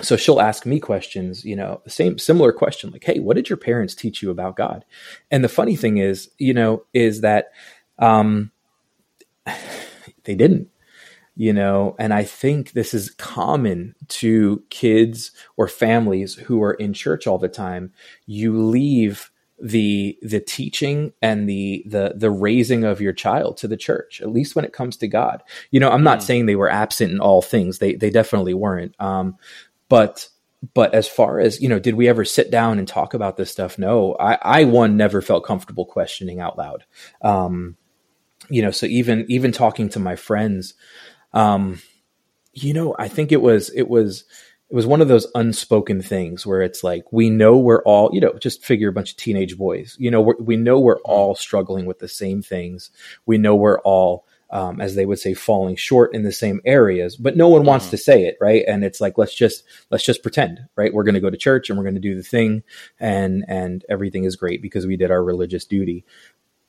so 0.02 0.16
she'll 0.16 0.40
ask 0.40 0.66
me 0.66 0.80
questions, 0.80 1.44
you 1.44 1.56
know, 1.56 1.80
the 1.84 1.90
same 1.90 2.18
similar 2.18 2.52
question 2.52 2.90
like, 2.90 3.04
"Hey, 3.04 3.20
what 3.20 3.36
did 3.36 3.48
your 3.48 3.56
parents 3.56 3.94
teach 3.94 4.22
you 4.22 4.30
about 4.30 4.56
God?" 4.56 4.84
And 5.30 5.42
the 5.42 5.48
funny 5.48 5.76
thing 5.76 5.98
is, 5.98 6.30
you 6.38 6.52
know, 6.52 6.84
is 6.92 7.20
that 7.20 7.52
um, 7.98 8.50
they 10.24 10.34
didn't, 10.34 10.68
you 11.36 11.52
know, 11.52 11.96
and 11.98 12.12
I 12.12 12.24
think 12.24 12.72
this 12.72 12.92
is 12.92 13.10
common 13.10 13.94
to 14.08 14.62
kids 14.70 15.30
or 15.56 15.68
families 15.68 16.34
who 16.34 16.62
are 16.62 16.74
in 16.74 16.92
church 16.92 17.26
all 17.26 17.38
the 17.38 17.48
time. 17.48 17.92
You 18.26 18.60
leave 18.60 19.30
the 19.62 20.18
the 20.22 20.40
teaching 20.40 21.12
and 21.22 21.48
the 21.48 21.84
the 21.86 22.14
the 22.16 22.30
raising 22.30 22.82
of 22.82 23.00
your 23.00 23.12
child 23.12 23.56
to 23.56 23.68
the 23.68 23.76
church 23.76 24.20
at 24.20 24.28
least 24.28 24.56
when 24.56 24.64
it 24.64 24.72
comes 24.72 24.96
to 24.96 25.06
god 25.06 25.40
you 25.70 25.78
know 25.78 25.88
i'm 25.88 26.02
not 26.02 26.18
mm. 26.18 26.22
saying 26.22 26.46
they 26.46 26.56
were 26.56 26.68
absent 26.68 27.12
in 27.12 27.20
all 27.20 27.40
things 27.40 27.78
they 27.78 27.94
they 27.94 28.10
definitely 28.10 28.54
weren't 28.54 28.92
um 29.00 29.36
but 29.92 30.30
but 30.72 30.94
as 30.94 31.06
far 31.06 31.38
as 31.38 31.60
you 31.60 31.68
know 31.68 31.78
did 31.78 31.94
we 31.96 32.08
ever 32.08 32.24
sit 32.24 32.50
down 32.50 32.78
and 32.78 32.88
talk 32.88 33.12
about 33.12 33.36
this 33.36 33.50
stuff? 33.52 33.78
No. 33.78 34.16
I 34.18 34.38
i 34.40 34.64
one 34.64 34.96
never 34.96 35.20
felt 35.20 35.44
comfortable 35.44 35.84
questioning 35.84 36.40
out 36.40 36.56
loud. 36.56 36.84
Um 37.20 37.76
you 38.48 38.62
know 38.62 38.70
so 38.70 38.86
even 38.86 39.26
even 39.28 39.52
talking 39.52 39.90
to 39.90 40.00
my 40.00 40.16
friends 40.16 40.74
um 41.32 41.80
you 42.52 42.74
know 42.74 42.94
i 42.98 43.06
think 43.06 43.30
it 43.30 43.40
was 43.40 43.70
it 43.70 43.88
was 43.88 44.24
it 44.68 44.74
was 44.74 44.86
one 44.86 45.02
of 45.02 45.08
those 45.08 45.26
unspoken 45.34 46.00
things 46.00 46.46
where 46.46 46.62
it's 46.62 46.82
like 46.82 47.04
we 47.12 47.28
know 47.28 47.58
we're 47.58 47.82
all 47.82 48.08
you 48.14 48.20
know 48.20 48.32
just 48.40 48.64
figure 48.64 48.88
a 48.88 48.92
bunch 48.92 49.10
of 49.10 49.18
teenage 49.18 49.58
boys. 49.58 49.96
You 49.98 50.10
know 50.10 50.22
we 50.40 50.56
know 50.56 50.80
we're 50.80 51.00
all 51.00 51.34
struggling 51.34 51.84
with 51.84 51.98
the 51.98 52.08
same 52.08 52.40
things. 52.40 52.90
We 53.26 53.36
know 53.36 53.54
we're 53.54 53.80
all 53.80 54.24
um, 54.52 54.82
as 54.82 54.94
they 54.94 55.06
would 55.06 55.18
say, 55.18 55.32
falling 55.32 55.76
short 55.76 56.14
in 56.14 56.22
the 56.22 56.32
same 56.32 56.60
areas, 56.66 57.16
but 57.16 57.36
no 57.36 57.48
one 57.48 57.64
wants 57.64 57.86
mm-hmm. 57.86 57.92
to 57.92 57.98
say 57.98 58.26
it, 58.26 58.36
right? 58.40 58.64
And 58.68 58.84
it's 58.84 59.00
like 59.00 59.16
let's 59.16 59.34
just 59.34 59.64
let's 59.90 60.04
just 60.04 60.22
pretend, 60.22 60.60
right? 60.76 60.92
We're 60.92 61.04
going 61.04 61.14
to 61.14 61.20
go 61.20 61.30
to 61.30 61.36
church 61.36 61.70
and 61.70 61.78
we're 61.78 61.84
going 61.84 61.94
to 61.94 62.00
do 62.00 62.14
the 62.14 62.22
thing, 62.22 62.62
and 63.00 63.44
and 63.48 63.84
everything 63.88 64.24
is 64.24 64.36
great 64.36 64.60
because 64.60 64.86
we 64.86 64.96
did 64.96 65.10
our 65.10 65.24
religious 65.24 65.64
duty. 65.64 66.04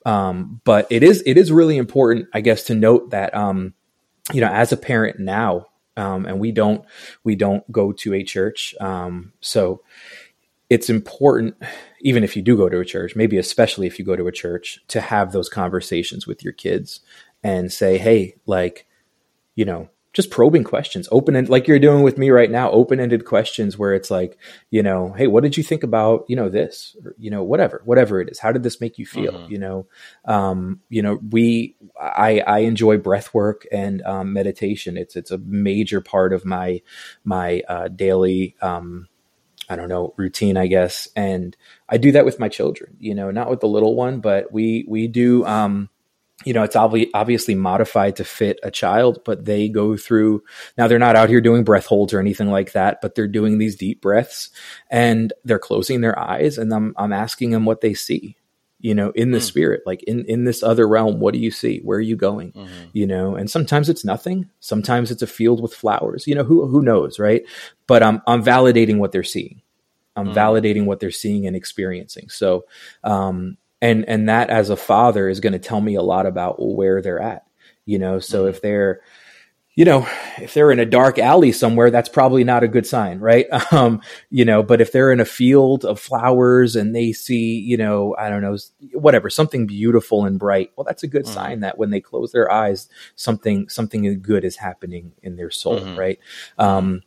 Um, 0.06 0.62
but 0.64 0.88
it 0.90 1.04
is 1.04 1.22
it 1.26 1.38
is 1.38 1.52
really 1.52 1.78
important, 1.78 2.30
I 2.34 2.42
guess, 2.42 2.64
to 2.64 2.76
note 2.76 3.12
that 3.12 3.36
um, 3.36 3.74
you 4.32 4.40
know, 4.40 4.48
as 4.48 4.72
a 4.72 4.78
parent 4.78 5.20
now, 5.20 5.68
um, 5.98 6.26
and 6.26 6.40
we 6.40 6.54
don't 6.54 6.86
we 7.26 7.36
don't 7.36 7.70
go 7.70 7.92
to 7.92 8.14
a 8.14 8.24
church, 8.24 8.74
um, 8.80 9.34
so 9.42 9.84
it's 10.70 10.90
important 10.90 11.56
even 12.02 12.24
if 12.24 12.36
you 12.36 12.42
do 12.42 12.58
go 12.58 12.68
to 12.68 12.80
a 12.80 12.86
church 12.86 13.16
maybe 13.16 13.38
especially 13.38 13.86
if 13.86 14.00
you 14.00 14.06
go 14.06 14.16
to 14.16 14.28
a 14.28 14.32
church 14.32 14.80
to 14.88 15.02
have 15.02 15.32
those 15.32 15.50
conversations 15.50 16.26
with 16.26 16.44
your 16.44 16.54
kids 16.54 17.02
and 17.44 17.72
say, 17.72 17.98
hey, 17.98 18.36
like, 18.46 18.88
you 19.56 19.66
know, 19.66 19.90
just 20.14 20.30
probing 20.30 20.64
questions, 20.64 21.10
open 21.12 21.36
and 21.36 21.50
like 21.50 21.68
you're 21.68 21.80
doing 21.80 22.04
with 22.04 22.20
me 22.20 22.30
right 22.30 22.52
now, 22.52 22.70
open 22.70 23.00
ended 23.00 23.26
questions 23.26 23.80
where 23.80 23.96
it's 23.96 24.12
like, 24.12 24.38
you 24.70 24.84
know, 24.84 25.12
hey, 25.14 25.26
what 25.26 25.42
did 25.42 25.58
you 25.58 25.64
think 25.64 25.82
about, 25.82 26.24
you 26.28 26.36
know, 26.36 26.50
this, 26.50 26.96
or, 27.04 27.16
you 27.18 27.32
know, 27.32 27.42
whatever, 27.42 27.82
whatever 27.84 28.22
it 28.22 28.30
is. 28.30 28.38
How 28.38 28.52
did 28.52 28.62
this 28.62 28.80
make 28.80 29.00
you 29.00 29.08
feel? 29.08 29.34
Mm-hmm. 29.34 29.52
You 29.52 29.58
know, 29.58 29.88
um, 30.26 30.82
you 30.88 31.02
know, 31.02 31.20
we, 31.32 31.76
I, 32.00 32.42
I 32.42 32.60
enjoy 32.60 32.98
breath 32.98 33.34
work 33.34 33.66
and 33.72 34.04
um, 34.04 34.34
meditation. 34.34 34.98
It's, 34.98 35.16
it's 35.16 35.32
a 35.32 35.40
major 35.40 36.00
part 36.00 36.32
of 36.32 36.46
my, 36.46 36.84
my 37.24 37.64
uh, 37.68 37.88
daily, 37.88 38.56
um, 38.62 39.08
I 39.68 39.76
don't 39.76 39.90
know, 39.90 40.14
routine, 40.16 40.58
I 40.58 40.68
guess. 40.68 41.08
And 41.16 41.58
I 41.90 41.98
do 41.98 42.12
that 42.12 42.26
with 42.26 42.38
my 42.38 42.50
children, 42.50 42.98
you 43.00 43.16
know, 43.16 43.32
not 43.32 43.50
with 43.50 43.62
the 43.62 43.68
little 43.68 43.96
one, 43.96 44.20
but 44.20 44.52
we, 44.52 44.86
we 44.88 45.08
do, 45.08 45.44
um, 45.48 45.90
you 46.46 46.54
know, 46.54 46.64
it's 46.64 46.76
obvi- 46.76 47.10
obviously 47.14 47.56
modified 47.56 48.16
to 48.18 48.24
fit 48.24 48.60
a 48.64 48.72
child, 48.72 49.20
but 49.24 49.46
they 49.46 49.70
go 49.70 49.96
through, 49.96 50.44
now 50.78 50.88
they're 50.88 51.00
not 51.00 51.16
out 51.16 51.30
here 51.30 51.42
doing 51.42 51.64
breath 51.64 51.86
holds 51.86 52.14
or 52.14 52.20
anything 52.20 52.50
like 52.50 52.74
that, 52.74 53.00
but 53.02 53.16
they're 53.16 53.28
doing 53.28 53.58
these 53.58 53.76
deep 53.76 54.02
breaths 54.02 54.50
and 54.90 55.32
they're 55.46 55.60
closing 55.60 56.02
their 56.02 56.18
eyes 56.18 56.58
and 56.58 56.74
I'm, 56.74 56.94
I'm 56.98 57.14
asking 57.14 57.52
them 57.52 57.66
what 57.66 57.82
they 57.82 57.94
see, 57.94 58.36
you 58.80 58.94
know, 58.96 59.12
in 59.12 59.32
the 59.32 59.38
mm. 59.38 59.44
spirit, 59.44 59.84
like 59.86 60.04
in, 60.04 60.26
in 60.26 60.44
this 60.44 60.64
other 60.64 60.88
realm, 60.88 61.20
what 61.20 61.34
do 61.34 61.40
you 61.40 61.52
see? 61.52 61.80
Where 61.80 62.00
are 62.00 62.02
you 62.02 62.16
going? 62.16 62.52
Mm-hmm. 62.52 62.86
You 62.94 63.08
know, 63.08 63.36
and 63.36 63.50
sometimes 63.50 63.88
it's 63.88 64.04
nothing. 64.04 64.50
Sometimes 64.60 65.12
it's 65.12 65.22
a 65.22 65.28
field 65.28 65.62
with 65.62 65.74
flowers, 65.74 66.28
you 66.28 66.36
know, 66.36 66.44
who, 66.44 66.68
who 66.68 66.82
knows? 66.82 67.20
Right. 67.20 67.44
But 67.88 68.04
I'm, 68.04 68.22
I'm 68.28 68.44
validating 68.44 68.98
what 68.98 69.12
they're 69.12 69.24
seeing. 69.24 69.62
I'm 70.16 70.30
mm. 70.30 70.34
validating 70.34 70.86
what 70.86 71.00
they're 71.00 71.12
seeing 71.12 71.48
and 71.48 71.56
experiencing. 71.56 72.30
So, 72.30 72.66
um, 73.04 73.58
and 73.84 74.08
and 74.08 74.30
that 74.30 74.50
as 74.50 74.70
a 74.70 74.78
father 74.78 75.28
is 75.28 75.42
going 75.42 75.54
to 75.54 75.60
tell 75.60 75.82
me 75.82 75.96
a 75.96 76.02
lot 76.02 76.26
about 76.26 76.56
where 76.58 77.02
they're 77.02 77.22
at 77.22 77.46
you 77.86 78.00
know 78.00 78.20
so 78.20 78.40
mm-hmm. 78.40 78.50
if 78.50 78.62
they're 78.62 79.02
you 79.76 79.84
know 79.84 80.08
if 80.38 80.54
they're 80.54 80.72
in 80.72 80.80
a 80.80 80.86
dark 80.86 81.20
alley 81.20 81.52
somewhere 81.52 81.92
that's 81.92 82.08
probably 82.08 82.46
not 82.46 82.64
a 82.64 82.68
good 82.68 82.88
sign 82.88 83.20
right 83.20 83.46
um 83.74 84.02
you 84.30 84.46
know 84.46 84.64
but 84.64 84.80
if 84.80 84.92
they're 84.92 85.12
in 85.12 85.20
a 85.20 85.26
field 85.26 85.84
of 85.84 86.00
flowers 86.00 86.76
and 86.76 86.96
they 86.96 87.12
see 87.12 87.60
you 87.60 87.76
know 87.76 88.16
i 88.18 88.30
don't 88.30 88.42
know 88.42 88.58
whatever 88.94 89.30
something 89.30 89.68
beautiful 89.68 90.26
and 90.26 90.40
bright 90.40 90.72
well 90.78 90.86
that's 90.86 91.04
a 91.04 91.08
good 91.08 91.26
mm-hmm. 91.26 91.34
sign 91.34 91.60
that 91.60 91.78
when 91.78 91.90
they 91.90 92.00
close 92.00 92.32
their 92.32 92.50
eyes 92.50 92.88
something 93.16 93.68
something 93.68 94.22
good 94.22 94.46
is 94.46 94.56
happening 94.56 95.12
in 95.22 95.36
their 95.36 95.52
soul 95.52 95.80
mm-hmm. 95.80 96.00
right 96.00 96.20
um 96.58 97.04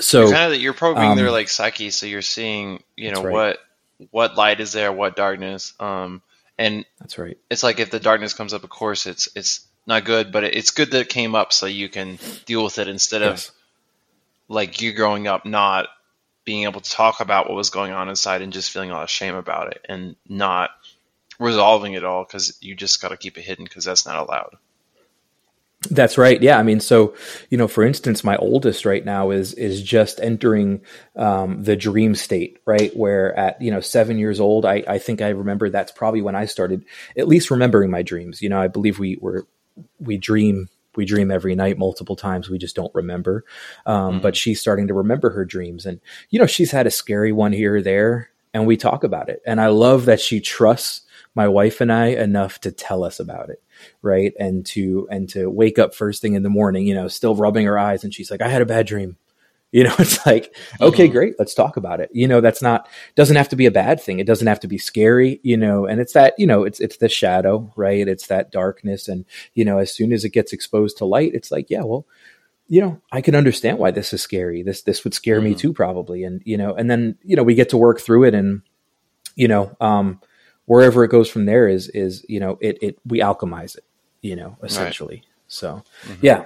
so 0.00 0.22
you're 0.22 0.32
kind 0.32 0.52
of 0.52 0.60
you're 0.60 0.72
probing 0.74 1.10
um, 1.10 1.16
their 1.16 1.30
like 1.30 1.48
psyche 1.48 1.88
so 1.88 2.04
you're 2.04 2.22
seeing 2.22 2.82
you 2.96 3.10
know 3.10 3.22
right. 3.22 3.32
what 3.32 3.58
what 4.10 4.36
light 4.36 4.60
is 4.60 4.72
there, 4.72 4.92
what 4.92 5.16
darkness. 5.16 5.72
Um, 5.80 6.22
and 6.58 6.84
that's 6.98 7.18
right. 7.18 7.38
It's 7.50 7.62
like 7.62 7.80
if 7.80 7.90
the 7.90 8.00
darkness 8.00 8.34
comes 8.34 8.54
up, 8.54 8.64
of 8.64 8.70
course, 8.70 9.06
it's 9.06 9.28
it's 9.34 9.66
not 9.86 10.04
good, 10.04 10.32
but 10.32 10.44
it's 10.44 10.70
good 10.70 10.90
that 10.92 11.00
it 11.00 11.08
came 11.08 11.34
up 11.34 11.52
so 11.52 11.66
you 11.66 11.88
can 11.88 12.18
deal 12.46 12.64
with 12.64 12.78
it 12.78 12.88
instead 12.88 13.22
yes. 13.22 13.48
of 13.48 13.54
like 14.48 14.80
you 14.80 14.92
growing 14.92 15.26
up 15.26 15.44
not 15.44 15.88
being 16.44 16.64
able 16.64 16.80
to 16.80 16.90
talk 16.90 17.20
about 17.20 17.48
what 17.48 17.56
was 17.56 17.70
going 17.70 17.92
on 17.92 18.08
inside 18.08 18.42
and 18.42 18.52
just 18.52 18.70
feeling 18.70 18.90
a 18.90 18.94
lot 18.94 19.02
of 19.02 19.10
shame 19.10 19.34
about 19.34 19.72
it 19.72 19.84
and 19.88 20.14
not 20.28 20.70
resolving 21.38 21.94
it 21.94 22.04
all 22.04 22.24
because 22.24 22.58
you 22.60 22.74
just 22.74 23.00
got 23.00 23.08
to 23.08 23.16
keep 23.16 23.38
it 23.38 23.42
hidden 23.42 23.64
because 23.64 23.84
that's 23.84 24.06
not 24.06 24.18
allowed. 24.18 24.56
That's 25.84 26.18
right. 26.18 26.40
Yeah. 26.42 26.58
I 26.58 26.62
mean, 26.62 26.80
so, 26.80 27.14
you 27.50 27.58
know, 27.58 27.68
for 27.68 27.84
instance, 27.84 28.24
my 28.24 28.36
oldest 28.36 28.84
right 28.84 29.04
now 29.04 29.30
is, 29.30 29.54
is 29.54 29.82
just 29.82 30.20
entering, 30.20 30.82
um, 31.16 31.62
the 31.62 31.76
dream 31.76 32.14
state, 32.14 32.58
right? 32.66 32.94
Where 32.96 33.36
at, 33.38 33.60
you 33.60 33.70
know, 33.70 33.80
seven 33.80 34.18
years 34.18 34.40
old, 34.40 34.64
I, 34.64 34.84
I 34.86 34.98
think 34.98 35.22
I 35.22 35.28
remember 35.28 35.70
that's 35.70 35.92
probably 35.92 36.22
when 36.22 36.34
I 36.34 36.46
started 36.46 36.84
at 37.16 37.28
least 37.28 37.50
remembering 37.50 37.90
my 37.90 38.02
dreams. 38.02 38.42
You 38.42 38.48
know, 38.48 38.60
I 38.60 38.68
believe 38.68 38.98
we 38.98 39.18
were, 39.20 39.46
we 39.98 40.16
dream, 40.16 40.68
we 40.96 41.04
dream 41.04 41.30
every 41.30 41.54
night 41.54 41.78
multiple 41.78 42.16
times. 42.16 42.48
We 42.48 42.58
just 42.58 42.76
don't 42.76 42.94
remember. 42.94 43.44
Um, 43.86 44.14
mm-hmm. 44.14 44.20
but 44.20 44.36
she's 44.36 44.60
starting 44.60 44.88
to 44.88 44.94
remember 44.94 45.30
her 45.30 45.44
dreams 45.44 45.86
and, 45.86 46.00
you 46.30 46.38
know, 46.38 46.46
she's 46.46 46.70
had 46.70 46.86
a 46.86 46.90
scary 46.90 47.32
one 47.32 47.52
here 47.52 47.76
or 47.76 47.82
there 47.82 48.30
and 48.52 48.66
we 48.66 48.76
talk 48.76 49.04
about 49.04 49.28
it. 49.28 49.42
And 49.44 49.60
I 49.60 49.66
love 49.66 50.04
that 50.04 50.20
she 50.20 50.40
trusts 50.40 51.02
my 51.34 51.48
wife 51.48 51.80
and 51.80 51.92
I 51.92 52.06
enough 52.08 52.60
to 52.60 52.72
tell 52.72 53.04
us 53.04 53.20
about 53.20 53.50
it 53.50 53.62
right? 54.02 54.32
And 54.38 54.64
to 54.66 55.08
and 55.10 55.28
to 55.30 55.48
wake 55.50 55.78
up 55.78 55.94
first 55.94 56.22
thing 56.22 56.34
in 56.34 56.42
the 56.42 56.48
morning 56.48 56.86
you 56.86 56.94
know 56.94 57.08
still 57.08 57.34
rubbing 57.34 57.66
her 57.66 57.78
eyes 57.78 58.04
and 58.04 58.14
she's 58.14 58.30
like 58.30 58.42
i 58.42 58.48
had 58.48 58.62
a 58.62 58.66
bad 58.66 58.86
dream. 58.86 59.16
You 59.74 59.82
know 59.82 59.94
it's 59.98 60.24
like 60.24 60.54
okay 60.80 61.06
mm-hmm. 61.06 61.12
great 61.12 61.34
let's 61.36 61.52
talk 61.52 61.76
about 61.76 61.98
it. 61.98 62.08
You 62.12 62.28
know 62.28 62.40
that's 62.40 62.62
not 62.62 62.88
doesn't 63.16 63.34
have 63.34 63.48
to 63.48 63.56
be 63.56 63.66
a 63.66 63.72
bad 63.72 64.00
thing. 64.00 64.20
It 64.20 64.26
doesn't 64.26 64.46
have 64.46 64.60
to 64.60 64.68
be 64.68 64.78
scary 64.78 65.40
you 65.42 65.56
know 65.56 65.84
and 65.84 66.00
it's 66.00 66.12
that 66.12 66.34
you 66.38 66.46
know 66.46 66.62
it's 66.62 66.78
it's 66.78 66.98
the 66.98 67.08
shadow 67.08 67.72
right? 67.74 68.06
It's 68.06 68.28
that 68.28 68.52
darkness 68.52 69.08
and 69.08 69.24
you 69.54 69.64
know 69.64 69.78
as 69.78 69.92
soon 69.92 70.12
as 70.12 70.24
it 70.24 70.28
gets 70.28 70.52
exposed 70.52 70.98
to 70.98 71.04
light 71.04 71.34
it's 71.34 71.50
like 71.50 71.70
yeah 71.70 71.82
well 71.82 72.06
you 72.68 72.82
know 72.82 73.00
i 73.10 73.20
can 73.20 73.34
understand 73.34 73.78
why 73.78 73.90
this 73.90 74.12
is 74.12 74.22
scary. 74.22 74.62
This 74.62 74.82
this 74.82 75.02
would 75.02 75.12
scare 75.12 75.38
mm-hmm. 75.38 75.44
me 75.46 75.54
too 75.56 75.72
probably. 75.72 76.22
And 76.22 76.40
you 76.44 76.56
know 76.56 76.72
and 76.74 76.88
then 76.88 77.18
you 77.24 77.34
know 77.34 77.42
we 77.42 77.56
get 77.56 77.70
to 77.70 77.76
work 77.76 78.00
through 78.00 78.22
it 78.28 78.34
and 78.34 78.62
you 79.34 79.48
know 79.48 79.76
um 79.80 80.20
wherever 80.66 81.04
it 81.04 81.08
goes 81.08 81.28
from 81.28 81.44
there 81.44 81.68
is 81.68 81.88
is 81.88 82.24
you 82.28 82.40
know 82.40 82.58
it 82.60 82.78
it 82.82 82.98
we 83.06 83.20
alchemize 83.20 83.76
it 83.76 83.84
you 84.24 84.36
know 84.36 84.56
essentially. 84.62 85.16
Right. 85.16 85.24
so 85.48 85.84
mm-hmm. 86.02 86.26
yeah. 86.26 86.44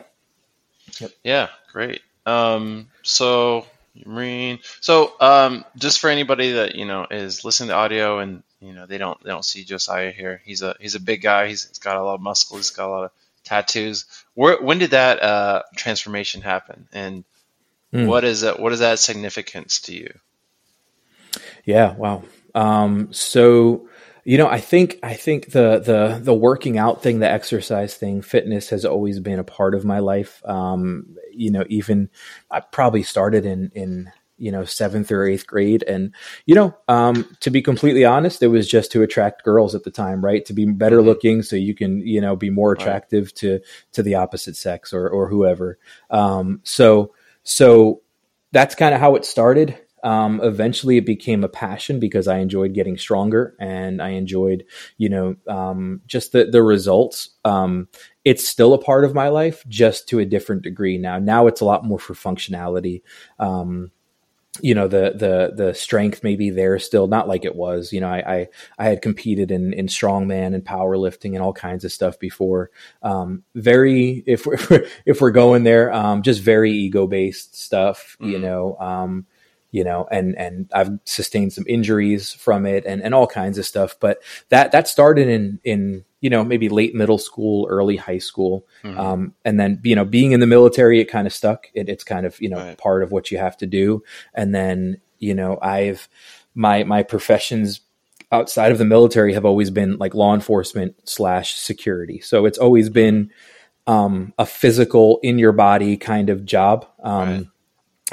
Yep. 1.00 1.10
yeah 1.22 1.48
great. 1.72 2.02
Um 2.26 2.88
so 3.02 3.66
marine 4.04 4.60
so 4.80 5.12
um 5.20 5.64
just 5.76 5.98
for 5.98 6.08
anybody 6.08 6.52
that 6.52 6.76
you 6.76 6.84
know 6.84 7.06
is 7.10 7.44
listening 7.44 7.70
to 7.70 7.74
audio 7.74 8.20
and 8.20 8.44
you 8.60 8.72
know 8.72 8.86
they 8.86 8.98
don't 8.98 9.22
they 9.22 9.30
don't 9.30 9.44
see 9.44 9.64
josiah 9.64 10.10
here. 10.10 10.42
He's 10.44 10.62
a 10.62 10.74
he's 10.80 10.96
a 10.96 11.00
big 11.00 11.22
guy. 11.22 11.48
He's, 11.48 11.68
he's 11.68 11.78
got 11.78 11.96
a 11.96 12.02
lot 12.02 12.14
of 12.14 12.20
muscle 12.20 12.56
he's 12.56 12.70
got 12.70 12.88
a 12.88 12.92
lot 12.92 13.04
of 13.04 13.10
tattoos. 13.44 14.06
Where 14.34 14.60
when 14.60 14.78
did 14.78 14.90
that 14.90 15.22
uh 15.22 15.62
transformation 15.76 16.42
happen? 16.42 16.88
And 16.92 17.24
mm. 17.92 18.06
what 18.06 18.24
is 18.24 18.40
that 18.40 18.58
what 18.58 18.72
is 18.72 18.80
that 18.80 18.98
significance 18.98 19.80
to 19.82 19.94
you? 19.94 20.12
Yeah 21.64 21.94
wow. 21.94 22.24
Um 22.54 23.12
so 23.12 23.88
you 24.28 24.36
know, 24.36 24.46
I 24.46 24.60
think 24.60 24.98
I 25.02 25.14
think 25.14 25.52
the 25.52 25.78
the 25.78 26.20
the 26.22 26.34
working 26.34 26.76
out 26.76 27.02
thing, 27.02 27.20
the 27.20 27.30
exercise 27.30 27.94
thing, 27.94 28.20
fitness 28.20 28.68
has 28.68 28.84
always 28.84 29.20
been 29.20 29.38
a 29.38 29.44
part 29.44 29.74
of 29.74 29.86
my 29.86 30.00
life. 30.00 30.42
Um, 30.44 31.16
you 31.32 31.50
know, 31.50 31.64
even 31.70 32.10
I 32.50 32.60
probably 32.60 33.02
started 33.02 33.46
in 33.46 33.72
in 33.74 34.12
you 34.36 34.52
know 34.52 34.66
seventh 34.66 35.10
or 35.10 35.24
eighth 35.24 35.46
grade, 35.46 35.82
and 35.82 36.14
you 36.44 36.54
know, 36.54 36.76
um, 36.88 37.34
to 37.40 37.48
be 37.48 37.62
completely 37.62 38.04
honest, 38.04 38.42
it 38.42 38.48
was 38.48 38.68
just 38.68 38.92
to 38.92 39.02
attract 39.02 39.44
girls 39.44 39.74
at 39.74 39.84
the 39.84 39.90
time, 39.90 40.22
right? 40.22 40.44
To 40.44 40.52
be 40.52 40.66
better 40.66 40.98
mm-hmm. 40.98 41.06
looking, 41.06 41.42
so 41.42 41.56
you 41.56 41.74
can 41.74 42.06
you 42.06 42.20
know 42.20 42.36
be 42.36 42.50
more 42.50 42.72
attractive 42.72 43.28
right. 43.28 43.36
to 43.36 43.60
to 43.92 44.02
the 44.02 44.16
opposite 44.16 44.56
sex 44.56 44.92
or 44.92 45.08
or 45.08 45.30
whoever. 45.30 45.78
Um, 46.10 46.60
so 46.64 47.14
so 47.44 48.02
that's 48.52 48.74
kind 48.74 48.94
of 48.94 49.00
how 49.00 49.14
it 49.14 49.24
started. 49.24 49.78
Um, 50.02 50.40
eventually, 50.42 50.96
it 50.96 51.06
became 51.06 51.44
a 51.44 51.48
passion 51.48 52.00
because 52.00 52.28
I 52.28 52.38
enjoyed 52.38 52.74
getting 52.74 52.98
stronger 52.98 53.54
and 53.58 54.00
I 54.02 54.10
enjoyed, 54.10 54.64
you 54.96 55.08
know, 55.08 55.36
um, 55.46 56.02
just 56.06 56.32
the 56.32 56.44
the 56.46 56.62
results. 56.62 57.30
Um, 57.44 57.88
it's 58.24 58.46
still 58.46 58.74
a 58.74 58.82
part 58.82 59.04
of 59.04 59.14
my 59.14 59.28
life, 59.28 59.64
just 59.68 60.08
to 60.08 60.18
a 60.18 60.24
different 60.24 60.62
degree 60.62 60.98
now. 60.98 61.18
Now 61.18 61.46
it's 61.46 61.60
a 61.60 61.64
lot 61.64 61.84
more 61.84 61.98
for 61.98 62.14
functionality. 62.14 63.02
Um, 63.38 63.90
you 64.60 64.74
know 64.74 64.88
the 64.88 65.12
the 65.14 65.52
the 65.54 65.74
strength 65.74 66.22
maybe 66.22 66.50
there 66.50 66.78
still 66.78 67.06
not 67.06 67.28
like 67.28 67.44
it 67.44 67.54
was 67.54 67.92
you 67.92 68.00
know 68.00 68.08
i 68.08 68.18
i, 68.18 68.48
I 68.78 68.84
had 68.86 69.02
competed 69.02 69.50
in 69.50 69.72
in 69.72 69.86
strongman 69.86 70.54
and 70.54 70.64
powerlifting 70.64 71.34
and 71.34 71.42
all 71.42 71.52
kinds 71.52 71.84
of 71.84 71.92
stuff 71.92 72.18
before 72.18 72.70
um, 73.02 73.44
very 73.54 74.22
if 74.26 74.46
we're 74.46 74.58
if 75.06 75.20
we're 75.20 75.30
going 75.30 75.64
there 75.64 75.92
um, 75.92 76.22
just 76.22 76.42
very 76.42 76.72
ego 76.72 77.06
based 77.06 77.56
stuff 77.56 78.16
mm. 78.20 78.30
you 78.30 78.38
know 78.38 78.76
um, 78.78 79.26
you 79.70 79.84
know, 79.84 80.06
and 80.10 80.36
and 80.38 80.70
I've 80.72 80.98
sustained 81.04 81.52
some 81.52 81.64
injuries 81.68 82.32
from 82.32 82.64
it 82.64 82.84
and 82.86 83.02
and 83.02 83.14
all 83.14 83.26
kinds 83.26 83.58
of 83.58 83.66
stuff. 83.66 83.96
But 84.00 84.22
that 84.48 84.72
that 84.72 84.88
started 84.88 85.28
in 85.28 85.60
in 85.62 86.04
you 86.20 86.30
know 86.30 86.42
maybe 86.42 86.68
late 86.68 86.94
middle 86.94 87.18
school, 87.18 87.66
early 87.68 87.96
high 87.96 88.18
school, 88.18 88.66
mm-hmm. 88.82 88.98
um, 88.98 89.34
and 89.44 89.60
then 89.60 89.80
you 89.84 89.94
know 89.94 90.04
being 90.04 90.32
in 90.32 90.40
the 90.40 90.46
military, 90.46 91.00
it 91.00 91.06
kind 91.06 91.26
of 91.26 91.32
stuck. 91.32 91.66
It, 91.74 91.88
it's 91.88 92.04
kind 92.04 92.24
of 92.24 92.40
you 92.40 92.48
know 92.48 92.58
right. 92.58 92.78
part 92.78 93.02
of 93.02 93.12
what 93.12 93.30
you 93.30 93.38
have 93.38 93.56
to 93.58 93.66
do. 93.66 94.02
And 94.32 94.54
then 94.54 95.00
you 95.18 95.34
know 95.34 95.58
I've 95.60 96.08
my 96.54 96.84
my 96.84 97.02
professions 97.02 97.80
outside 98.32 98.72
of 98.72 98.78
the 98.78 98.84
military 98.84 99.34
have 99.34 99.44
always 99.44 99.70
been 99.70 99.96
like 99.98 100.14
law 100.14 100.34
enforcement 100.34 100.94
slash 101.04 101.56
security. 101.56 102.20
So 102.20 102.46
it's 102.46 102.58
always 102.58 102.90
been 102.90 103.30
um, 103.86 104.34
a 104.38 104.44
physical 104.44 105.18
in 105.22 105.38
your 105.38 105.52
body 105.52 105.96
kind 105.96 106.30
of 106.30 106.44
job. 106.44 106.86
Um, 107.02 107.28
right 107.28 107.46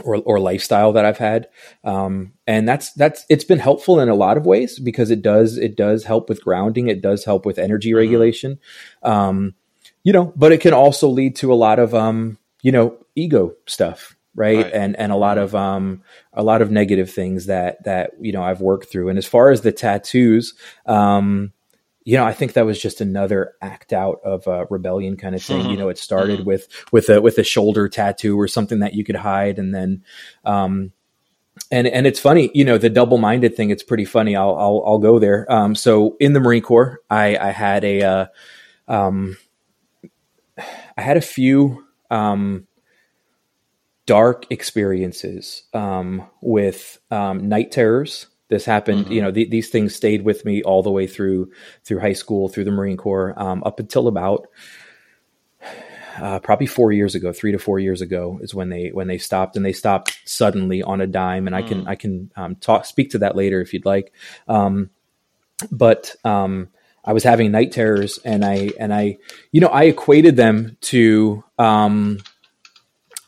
or, 0.03 0.17
or 0.17 0.39
lifestyle 0.39 0.93
that 0.93 1.05
I've 1.05 1.17
had. 1.17 1.47
Um, 1.83 2.33
and 2.45 2.67
that's, 2.67 2.91
that's, 2.93 3.25
it's 3.29 3.43
been 3.45 3.59
helpful 3.59 3.99
in 3.99 4.09
a 4.09 4.15
lot 4.15 4.37
of 4.37 4.45
ways 4.45 4.79
because 4.79 5.09
it 5.09 5.21
does, 5.21 5.57
it 5.57 5.77
does 5.77 6.03
help 6.03 6.27
with 6.29 6.43
grounding. 6.43 6.87
It 6.87 7.01
does 7.01 7.23
help 7.23 7.45
with 7.45 7.57
energy 7.57 7.89
mm-hmm. 7.89 7.97
regulation. 7.97 8.59
Um, 9.03 9.55
you 10.03 10.13
know, 10.13 10.33
but 10.35 10.51
it 10.51 10.61
can 10.61 10.73
also 10.73 11.07
lead 11.07 11.35
to 11.37 11.53
a 11.53 11.55
lot 11.55 11.79
of, 11.79 11.95
um, 11.95 12.37
you 12.61 12.71
know, 12.71 12.97
ego 13.15 13.55
stuff. 13.65 14.15
Right? 14.37 14.65
right. 14.65 14.73
And, 14.73 14.97
and 14.97 15.13
a 15.13 15.15
lot 15.15 15.37
mm-hmm. 15.37 15.45
of, 15.45 15.55
um, 15.55 16.03
a 16.33 16.43
lot 16.43 16.61
of 16.61 16.69
negative 16.69 17.09
things 17.09 17.45
that, 17.45 17.81
that, 17.85 18.11
you 18.19 18.33
know, 18.33 18.43
I've 18.43 18.59
worked 18.59 18.91
through. 18.91 19.07
And 19.07 19.17
as 19.17 19.25
far 19.25 19.49
as 19.49 19.61
the 19.61 19.71
tattoos, 19.71 20.55
um, 20.85 21.53
you 22.05 22.15
know, 22.15 22.23
I 22.23 22.33
think 22.33 22.53
that 22.53 22.67
was 22.67 22.79
just 22.79 23.01
another 23.01 23.55
act 23.61 23.91
out 23.91 24.19
of 24.23 24.45
a 24.45 24.65
rebellion 24.69 25.17
kind 25.17 25.33
of 25.33 25.41
thing. 25.41 25.61
Mm-hmm. 25.61 25.71
You 25.71 25.77
know, 25.77 25.89
it 25.89 25.97
started 25.97 26.41
mm-hmm. 26.41 26.47
with 26.47 26.67
with 26.91 27.09
a 27.09 27.19
with 27.19 27.39
a 27.39 27.43
shoulder 27.43 27.89
tattoo 27.89 28.39
or 28.39 28.47
something 28.47 28.79
that 28.79 28.93
you 28.93 29.03
could 29.03 29.15
hide, 29.15 29.57
and 29.57 29.73
then, 29.73 30.03
um, 30.45 30.91
and 31.71 31.87
and 31.87 32.05
it's 32.05 32.19
funny, 32.19 32.51
you 32.53 32.63
know, 32.63 32.77
the 32.77 32.91
double 32.91 33.17
minded 33.17 33.55
thing. 33.55 33.71
It's 33.71 33.83
pretty 33.83 34.05
funny. 34.05 34.35
I'll 34.35 34.55
I'll, 34.55 34.83
I'll 34.85 34.99
go 34.99 35.17
there. 35.17 35.51
Um, 35.51 35.73
so 35.73 36.15
in 36.19 36.33
the 36.33 36.39
Marine 36.39 36.61
Corps, 36.61 37.01
I 37.09 37.37
I 37.37 37.49
had 37.49 37.83
a, 37.83 38.01
uh, 38.03 38.25
um, 38.87 39.37
I 40.95 41.01
had 41.01 41.17
a 41.17 41.21
few 41.21 41.85
um 42.11 42.67
dark 44.05 44.45
experiences 44.51 45.63
um, 45.73 46.27
with 46.41 46.99
um, 47.09 47.49
night 47.49 47.71
terrors. 47.71 48.27
This 48.47 48.65
happened, 48.65 49.05
mm-hmm. 49.05 49.13
you 49.13 49.21
know, 49.21 49.31
th- 49.31 49.49
these 49.49 49.69
things 49.69 49.95
stayed 49.95 50.23
with 50.23 50.45
me 50.45 50.61
all 50.61 50.83
the 50.83 50.91
way 50.91 51.07
through 51.07 51.51
through 51.83 51.99
high 51.99 52.13
school, 52.13 52.47
through 52.47 52.65
the 52.65 52.71
Marine 52.71 52.97
Corps, 52.97 53.33
um, 53.37 53.63
up 53.65 53.79
until 53.79 54.07
about 54.07 54.47
uh, 56.17 56.39
probably 56.39 56.67
four 56.67 56.91
years 56.91 57.15
ago, 57.15 57.33
three 57.33 57.51
to 57.51 57.59
four 57.59 57.79
years 57.79 58.01
ago, 58.01 58.39
is 58.41 58.53
when 58.53 58.69
they 58.69 58.89
when 58.89 59.07
they 59.07 59.17
stopped, 59.17 59.55
and 59.55 59.65
they 59.65 59.73
stopped 59.73 60.17
suddenly 60.25 60.83
on 60.83 61.01
a 61.01 61.07
dime. 61.07 61.47
And 61.47 61.55
mm. 61.55 61.59
I 61.59 61.67
can 61.67 61.81
mm. 61.83 61.87
I 61.87 61.95
can 61.95 62.31
um, 62.35 62.55
talk 62.55 62.85
speak 62.85 63.11
to 63.11 63.19
that 63.19 63.35
later 63.35 63.61
if 63.61 63.73
you'd 63.73 63.85
like. 63.85 64.13
Um, 64.47 64.89
but 65.71 66.15
um, 66.23 66.69
I 67.03 67.13
was 67.13 67.23
having 67.23 67.51
night 67.51 67.71
terrors, 67.71 68.19
and 68.19 68.45
I 68.45 68.71
and 68.79 68.93
I, 68.93 69.17
you 69.51 69.61
know, 69.61 69.67
I 69.67 69.83
equated 69.83 70.35
them 70.35 70.77
to 70.81 71.43
um, 71.57 72.19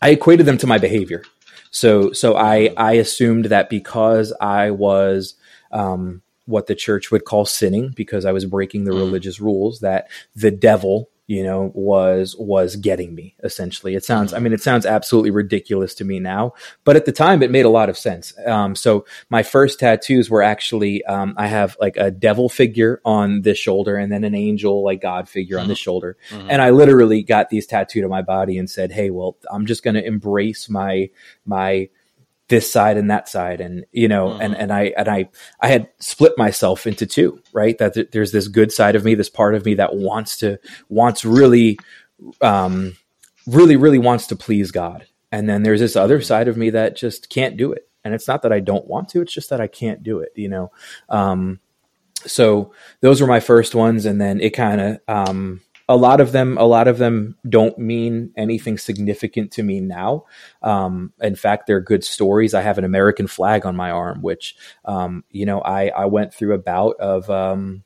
I 0.01 0.09
equated 0.09 0.45
them 0.45 0.57
to 0.59 0.67
my 0.67 0.77
behavior. 0.77 1.23
So 1.71 2.11
so 2.11 2.35
I 2.35 2.73
I 2.77 2.93
assumed 2.93 3.45
that 3.45 3.69
because 3.69 4.33
I 4.39 4.71
was 4.71 5.35
um, 5.71 6.21
what 6.45 6.67
the 6.67 6.75
church 6.75 7.11
would 7.11 7.25
call 7.25 7.45
sinning 7.45 7.93
because 7.95 8.25
I 8.25 8.31
was 8.31 8.45
breaking 8.45 8.85
the 8.85 8.91
mm. 8.91 8.97
religious 8.97 9.39
rules 9.39 9.81
that 9.81 10.09
the 10.35 10.51
devil 10.51 11.09
you 11.27 11.43
know 11.43 11.71
was 11.75 12.35
was 12.39 12.77
getting 12.77 13.13
me 13.13 13.35
essentially 13.43 13.95
it 13.95 14.03
sounds 14.03 14.33
i 14.33 14.39
mean 14.39 14.53
it 14.53 14.61
sounds 14.61 14.85
absolutely 14.85 15.29
ridiculous 15.29 15.93
to 15.93 16.05
me 16.05 16.19
now 16.19 16.53
but 16.85 16.95
at 16.95 17.05
the 17.05 17.11
time 17.11 17.43
it 17.43 17.51
made 17.51 17.65
a 17.65 17.69
lot 17.69 17.89
of 17.89 17.97
sense 17.97 18.33
um, 18.45 18.75
so 18.75 19.05
my 19.29 19.43
first 19.43 19.79
tattoos 19.79 20.29
were 20.29 20.41
actually 20.41 21.03
um, 21.05 21.33
i 21.37 21.45
have 21.45 21.75
like 21.79 21.97
a 21.97 22.09
devil 22.09 22.47
figure 22.47 23.01
on 23.03 23.41
this 23.41 23.57
shoulder 23.57 23.97
and 23.97 24.11
then 24.11 24.23
an 24.23 24.33
angel 24.33 24.83
like 24.83 25.01
god 25.01 25.27
figure 25.27 25.57
mm-hmm. 25.57 25.63
on 25.63 25.67
this 25.67 25.77
shoulder 25.77 26.17
mm-hmm. 26.29 26.49
and 26.49 26.61
i 26.61 26.69
literally 26.69 27.21
got 27.21 27.49
these 27.49 27.67
tattooed 27.67 28.05
on 28.05 28.09
my 28.09 28.21
body 28.21 28.57
and 28.57 28.69
said 28.69 28.91
hey 28.91 29.09
well 29.09 29.37
i'm 29.51 29.65
just 29.65 29.83
going 29.83 29.95
to 29.95 30.05
embrace 30.05 30.69
my 30.69 31.09
my 31.45 31.89
this 32.49 32.71
side 32.71 32.97
and 32.97 33.09
that 33.11 33.27
side. 33.27 33.61
And 33.61 33.85
you 33.91 34.07
know 34.07 34.27
mm-hmm. 34.27 34.41
and 34.41 34.57
and 34.57 34.73
i 34.73 34.93
and 34.97 35.07
i 35.07 35.29
i 35.59 35.67
had 35.67 35.89
split 35.99 36.33
myself 36.37 36.87
into 36.87 37.05
two 37.05 37.41
right? 37.53 37.77
That 37.77 37.93
th- 37.93 38.11
there's 38.11 38.31
this 38.31 38.47
good 38.47 38.71
side 38.71 38.95
of 38.95 39.03
me 39.03 39.15
this 39.15 39.29
part 39.29 39.55
of 39.55 39.65
me 39.65 39.73
that 39.75 39.95
wants 39.95 40.37
to 40.37 40.59
wants 40.89 41.25
really 41.25 41.77
um 42.41 42.95
really 43.45 43.75
really 43.75 43.99
wants 43.99 44.27
to 44.27 44.35
please 44.35 44.71
god. 44.71 45.07
And 45.31 45.49
then 45.49 45.63
there's 45.63 45.81
this 45.81 45.95
other 45.95 46.21
side 46.21 46.47
of 46.47 46.57
me 46.57 46.69
that 46.71 46.95
just 46.95 47.29
can't 47.29 47.57
do 47.57 47.73
it. 47.73 47.89
And 48.03 48.13
it's 48.13 48.27
not 48.27 48.41
that 48.43 48.53
i 48.53 48.59
don't 48.59 48.87
want 48.87 49.09
to 49.09 49.21
it's 49.21 49.33
just 49.33 49.49
that 49.49 49.61
i 49.61 49.67
can't 49.67 50.03
do 50.03 50.19
it 50.19 50.31
you 50.35 50.49
know? 50.49 50.71
Um 51.09 51.59
so 52.25 52.73
those 53.01 53.21
were 53.21 53.27
my 53.27 53.39
first 53.39 53.75
ones. 53.75 54.05
And 54.05 54.19
then 54.19 54.41
it 54.41 54.51
kind 54.51 54.81
of 54.81 54.99
um 55.07 55.61
a 55.89 55.95
lot 55.95 56.19
of 56.19 56.31
them 56.31 56.57
a 56.57 56.65
lot 56.65 56.87
of 56.87 56.97
them 56.97 57.37
don't 57.47 57.77
mean 57.77 58.31
anything 58.35 58.77
significant 58.77 59.51
to 59.51 59.63
me 59.63 59.79
now. 59.79 60.25
Um, 60.61 61.13
in 61.21 61.35
fact 61.35 61.67
they're 61.67 61.81
good 61.81 62.03
stories. 62.03 62.53
I 62.53 62.61
have 62.61 62.77
an 62.77 62.83
american 62.83 63.27
flag 63.27 63.65
on 63.65 63.75
my 63.75 63.91
arm 63.91 64.21
which 64.21 64.55
um, 64.85 65.23
you 65.31 65.45
know 65.45 65.61
i 65.61 65.87
i 65.89 66.05
went 66.05 66.33
through 66.33 66.53
a 66.53 66.59
bout 66.59 66.95
of 66.99 67.29
um, 67.29 67.83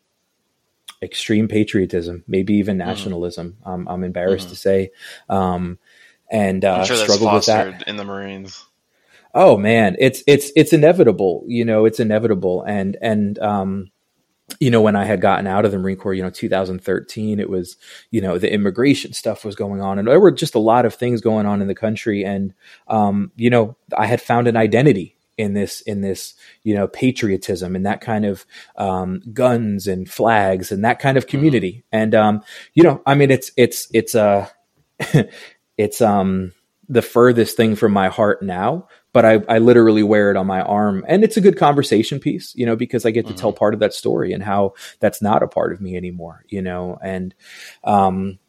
extreme 1.01 1.47
patriotism 1.47 2.23
maybe 2.27 2.53
even 2.55 2.77
mm-hmm. 2.77 2.87
nationalism. 2.87 3.57
Mm-hmm. 3.61 3.69
um, 3.69 3.87
i'm 3.87 4.03
embarrassed 4.03 4.47
mm-hmm. 4.47 4.53
to 4.53 4.59
say 4.59 4.91
um, 5.29 5.79
and 6.31 6.63
uh, 6.63 6.85
sure 6.85 6.95
struggled 6.95 7.33
with 7.33 7.45
that. 7.47 7.87
in 7.87 7.97
the 7.97 8.05
marines. 8.05 8.65
Oh 9.35 9.57
man. 9.57 9.97
It's 9.99 10.23
it's 10.25 10.51
it's 10.55 10.73
inevitable. 10.73 11.43
You 11.45 11.65
know 11.65 11.85
it's 11.85 11.99
inevitable. 11.99 12.63
And 12.63 12.97
and 13.01 13.37
um 13.39 13.91
you 14.59 14.69
know, 14.69 14.81
when 14.81 14.95
I 14.95 15.05
had 15.05 15.21
gotten 15.21 15.47
out 15.47 15.65
of 15.65 15.71
the 15.71 15.79
Marine 15.79 15.97
Corps, 15.97 16.13
you 16.13 16.23
know, 16.23 16.29
2013, 16.29 17.39
it 17.39 17.49
was, 17.49 17.77
you 18.09 18.21
know, 18.21 18.37
the 18.37 18.51
immigration 18.51 19.13
stuff 19.13 19.45
was 19.45 19.55
going 19.55 19.81
on, 19.81 19.99
and 19.99 20.07
there 20.07 20.19
were 20.19 20.31
just 20.31 20.55
a 20.55 20.59
lot 20.59 20.85
of 20.85 20.93
things 20.93 21.21
going 21.21 21.45
on 21.45 21.61
in 21.61 21.67
the 21.67 21.75
country, 21.75 22.23
and, 22.23 22.53
um, 22.87 23.31
you 23.35 23.49
know, 23.49 23.75
I 23.97 24.05
had 24.05 24.21
found 24.21 24.47
an 24.47 24.57
identity 24.57 25.17
in 25.37 25.53
this, 25.53 25.81
in 25.81 26.01
this, 26.01 26.35
you 26.63 26.75
know, 26.75 26.87
patriotism 26.87 27.75
and 27.75 27.85
that 27.85 28.01
kind 28.01 28.25
of 28.25 28.45
um, 28.75 29.21
guns 29.33 29.87
and 29.87 30.09
flags 30.09 30.71
and 30.71 30.85
that 30.85 30.99
kind 30.99 31.17
of 31.17 31.25
mm-hmm. 31.25 31.37
community, 31.37 31.83
and, 31.91 32.13
um, 32.15 32.43
you 32.73 32.83
know, 32.83 33.01
I 33.05 33.15
mean, 33.15 33.31
it's, 33.31 33.51
it's, 33.57 33.87
it's, 33.93 34.15
uh, 34.15 34.47
it's, 35.77 36.01
um, 36.01 36.53
the 36.89 37.01
furthest 37.01 37.55
thing 37.55 37.75
from 37.77 37.93
my 37.93 38.09
heart 38.09 38.43
now 38.43 38.85
but 39.13 39.25
I, 39.25 39.41
I 39.49 39.57
literally 39.57 40.03
wear 40.03 40.31
it 40.31 40.37
on 40.37 40.47
my 40.47 40.61
arm. 40.61 41.03
And 41.07 41.23
it's 41.23 41.37
a 41.37 41.41
good 41.41 41.57
conversation 41.57 42.19
piece 42.19 42.55
you 42.55 42.65
know 42.65 42.75
because 42.75 43.05
i 43.05 43.11
get 43.11 43.25
to 43.25 43.33
mm-hmm. 43.33 43.39
tell 43.39 43.53
part 43.53 43.73
of 43.73 43.79
that 43.79 43.93
story 43.93 44.33
and 44.33 44.43
how 44.43 44.73
that's 44.99 45.21
not 45.21 45.43
a 45.43 45.47
part 45.47 45.73
of 45.73 45.81
me 45.81 45.95
anymore 45.95 46.45
you 46.47 46.61
know? 46.61 46.97
And 47.01 47.33
um 47.83 48.39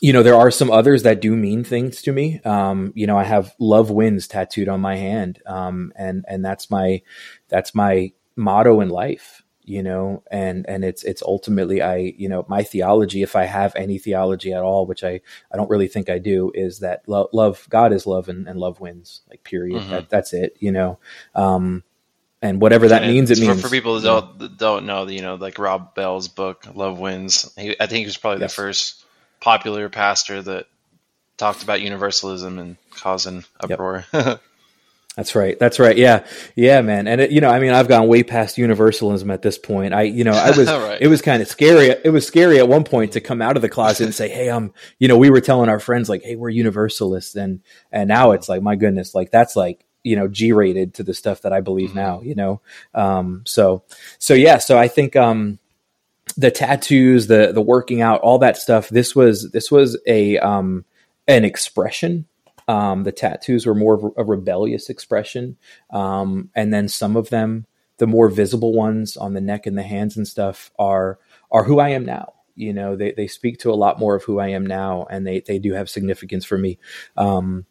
you 0.00 0.12
know 0.12 0.22
there 0.22 0.34
are 0.34 0.50
some 0.50 0.70
others 0.70 1.04
that 1.04 1.20
do 1.20 1.36
mean 1.36 1.62
things 1.64 2.02
to 2.02 2.12
me. 2.12 2.40
Um 2.42 2.92
you 2.94 3.06
know 3.06 3.16
i 3.16 3.24
have 3.24 3.54
love 3.58 3.90
wins 3.90 4.26
tattooed 4.26 4.68
on 4.68 4.80
my 4.80 4.96
hand 4.96 5.40
um 5.46 5.92
and 5.96 6.24
and 6.28 6.44
that's 6.44 6.70
my 6.70 7.02
that's 7.48 7.74
my 7.74 8.12
motto 8.36 8.80
in 8.80 8.88
life 8.88 9.43
you 9.64 9.82
know 9.82 10.22
and 10.30 10.66
and 10.68 10.84
it's 10.84 11.02
it's 11.04 11.22
ultimately 11.22 11.80
i 11.80 11.96
you 11.96 12.28
know 12.28 12.44
my 12.48 12.62
theology 12.62 13.22
if 13.22 13.34
i 13.34 13.44
have 13.44 13.74
any 13.76 13.98
theology 13.98 14.52
at 14.52 14.62
all 14.62 14.86
which 14.86 15.02
i 15.02 15.20
i 15.52 15.56
don't 15.56 15.70
really 15.70 15.88
think 15.88 16.10
i 16.10 16.18
do 16.18 16.52
is 16.54 16.80
that 16.80 17.02
lo- 17.06 17.28
love 17.32 17.66
god 17.70 17.92
is 17.92 18.06
love 18.06 18.28
and, 18.28 18.46
and 18.46 18.58
love 18.58 18.80
wins 18.80 19.22
like 19.30 19.42
period 19.42 19.80
mm-hmm. 19.80 19.90
that, 19.90 20.10
that's 20.10 20.32
it 20.32 20.56
you 20.60 20.70
know 20.70 20.98
um 21.34 21.82
and 22.42 22.60
whatever 22.60 22.88
that 22.88 23.02
and 23.02 23.12
means 23.12 23.30
it 23.30 23.40
means 23.40 23.62
for, 23.62 23.70
people 23.70 23.98
that 24.00 24.06
don't 24.06 24.40
yeah. 24.40 24.48
don't 24.56 24.86
know 24.86 25.06
you 25.08 25.22
know 25.22 25.36
like 25.36 25.58
rob 25.58 25.94
bell's 25.94 26.28
book 26.28 26.66
love 26.74 26.98
wins 26.98 27.52
he, 27.56 27.74
i 27.80 27.86
think 27.86 28.00
he 28.00 28.04
was 28.04 28.18
probably 28.18 28.42
yes. 28.42 28.52
the 28.52 28.62
first 28.62 29.04
popular 29.40 29.88
pastor 29.88 30.42
that 30.42 30.66
talked 31.38 31.62
about 31.62 31.80
universalism 31.80 32.58
and 32.58 32.76
causing 32.90 33.44
uproar 33.60 34.04
yep. 34.12 34.42
That's 35.16 35.36
right. 35.36 35.56
That's 35.60 35.78
right. 35.78 35.96
Yeah. 35.96 36.26
Yeah, 36.56 36.80
man. 36.80 37.06
And 37.06 37.20
it, 37.20 37.30
you 37.30 37.40
know, 37.40 37.48
I 37.48 37.60
mean, 37.60 37.70
I've 37.70 37.86
gone 37.86 38.08
way 38.08 38.24
past 38.24 38.58
universalism 38.58 39.30
at 39.30 39.42
this 39.42 39.58
point. 39.58 39.94
I, 39.94 40.02
you 40.02 40.24
know, 40.24 40.32
I 40.32 40.50
was, 40.56 40.66
right. 40.66 41.00
it 41.00 41.06
was 41.06 41.22
kind 41.22 41.40
of 41.40 41.46
scary. 41.46 41.90
It 41.90 42.12
was 42.12 42.26
scary 42.26 42.58
at 42.58 42.68
one 42.68 42.82
point 42.82 43.12
to 43.12 43.20
come 43.20 43.40
out 43.40 43.54
of 43.54 43.62
the 43.62 43.68
closet 43.68 44.04
and 44.04 44.14
say, 44.14 44.28
Hey, 44.28 44.50
I'm, 44.50 44.72
you 44.98 45.06
know, 45.06 45.16
we 45.16 45.30
were 45.30 45.40
telling 45.40 45.68
our 45.68 45.78
friends 45.78 46.08
like, 46.08 46.22
Hey, 46.22 46.34
we're 46.34 46.48
universalists. 46.48 47.36
And, 47.36 47.60
and 47.92 48.08
now 48.08 48.32
it's 48.32 48.48
like, 48.48 48.60
my 48.60 48.74
goodness, 48.74 49.14
like 49.14 49.30
that's 49.30 49.54
like, 49.54 49.84
you 50.02 50.16
know, 50.16 50.26
G 50.26 50.52
rated 50.52 50.94
to 50.94 51.04
the 51.04 51.14
stuff 51.14 51.42
that 51.42 51.52
I 51.52 51.60
believe 51.60 51.90
mm-hmm. 51.90 51.98
now, 51.98 52.20
you 52.20 52.34
know? 52.34 52.60
Um, 52.92 53.42
so, 53.46 53.84
so 54.18 54.34
yeah, 54.34 54.58
so 54.58 54.76
I 54.76 54.88
think, 54.88 55.14
um, 55.14 55.60
the 56.36 56.50
tattoos, 56.50 57.28
the, 57.28 57.52
the 57.52 57.62
working 57.62 58.00
out, 58.00 58.20
all 58.22 58.38
that 58.38 58.56
stuff, 58.56 58.88
this 58.88 59.14
was, 59.14 59.52
this 59.52 59.70
was 59.70 59.96
a, 60.08 60.38
um, 60.38 60.84
an 61.28 61.44
expression 61.44 62.26
um, 62.68 63.04
the 63.04 63.12
tattoos 63.12 63.66
were 63.66 63.74
more 63.74 63.94
of 63.94 64.12
a 64.16 64.24
rebellious 64.24 64.88
expression. 64.88 65.56
Um, 65.90 66.50
and 66.54 66.72
then 66.72 66.88
some 66.88 67.16
of 67.16 67.30
them, 67.30 67.66
the 67.98 68.06
more 68.06 68.28
visible 68.28 68.72
ones 68.72 69.16
on 69.16 69.34
the 69.34 69.40
neck 69.40 69.66
and 69.66 69.78
the 69.78 69.82
hands 69.82 70.16
and 70.16 70.26
stuff 70.26 70.72
are, 70.78 71.18
are 71.50 71.64
who 71.64 71.78
I 71.78 71.90
am 71.90 72.04
now. 72.04 72.32
You 72.56 72.72
know, 72.72 72.96
they, 72.96 73.12
they 73.12 73.26
speak 73.26 73.58
to 73.60 73.72
a 73.72 73.74
lot 73.74 73.98
more 73.98 74.14
of 74.16 74.24
who 74.24 74.38
I 74.38 74.48
am 74.48 74.66
now 74.66 75.06
and 75.10 75.26
they, 75.26 75.40
they 75.40 75.58
do 75.58 75.72
have 75.74 75.90
significance 75.90 76.44
for 76.44 76.58
me. 76.58 76.78
Um, 77.16 77.66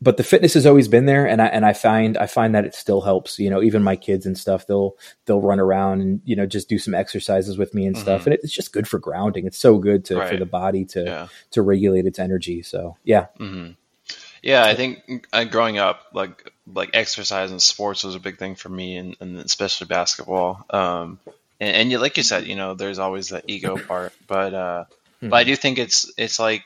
but 0.00 0.16
the 0.16 0.24
fitness 0.24 0.52
has 0.54 0.66
always 0.66 0.88
been 0.88 1.06
there 1.06 1.26
and 1.26 1.40
I, 1.40 1.46
and 1.46 1.64
I 1.64 1.72
find, 1.72 2.18
I 2.18 2.26
find 2.26 2.54
that 2.54 2.66
it 2.66 2.74
still 2.74 3.00
helps, 3.00 3.38
you 3.38 3.48
know, 3.48 3.62
even 3.62 3.82
my 3.82 3.96
kids 3.96 4.26
and 4.26 4.36
stuff, 4.36 4.66
they'll, 4.66 4.96
they'll 5.24 5.40
run 5.40 5.60
around 5.60 6.02
and, 6.02 6.20
you 6.24 6.36
know, 6.36 6.46
just 6.46 6.68
do 6.68 6.78
some 6.78 6.94
exercises 6.94 7.56
with 7.56 7.72
me 7.72 7.86
and 7.86 7.94
mm-hmm. 7.94 8.02
stuff. 8.02 8.26
And 8.26 8.34
it's 8.34 8.52
just 8.52 8.72
good 8.72 8.88
for 8.88 8.98
grounding. 8.98 9.46
It's 9.46 9.56
so 9.56 9.78
good 9.78 10.04
to, 10.06 10.18
right. 10.18 10.28
for 10.28 10.36
the 10.36 10.46
body 10.46 10.84
to, 10.86 11.04
yeah. 11.04 11.28
to 11.52 11.62
regulate 11.62 12.04
its 12.04 12.18
energy. 12.18 12.60
So 12.60 12.96
yeah. 13.04 13.28
Mm-hmm. 13.40 13.72
Yeah, 14.44 14.62
I 14.62 14.74
think 14.74 15.26
uh, 15.32 15.44
growing 15.44 15.78
up, 15.78 16.02
like 16.12 16.52
like 16.70 16.90
exercise 16.92 17.50
and 17.50 17.62
sports 17.62 18.04
was 18.04 18.14
a 18.14 18.20
big 18.20 18.36
thing 18.36 18.56
for 18.56 18.68
me, 18.68 18.98
and, 18.98 19.16
and 19.18 19.38
especially 19.38 19.86
basketball. 19.86 20.66
Um, 20.68 21.18
and, 21.58 21.76
and 21.76 21.90
you, 21.90 21.98
like 21.98 22.18
you 22.18 22.22
said, 22.22 22.46
you 22.46 22.54
know, 22.54 22.74
there's 22.74 22.98
always 22.98 23.30
that 23.30 23.44
ego 23.46 23.78
part, 23.88 24.12
but 24.26 24.52
uh, 24.52 24.84
hmm. 25.20 25.30
but 25.30 25.36
I 25.36 25.44
do 25.44 25.56
think 25.56 25.78
it's 25.78 26.12
it's 26.18 26.38
like, 26.38 26.62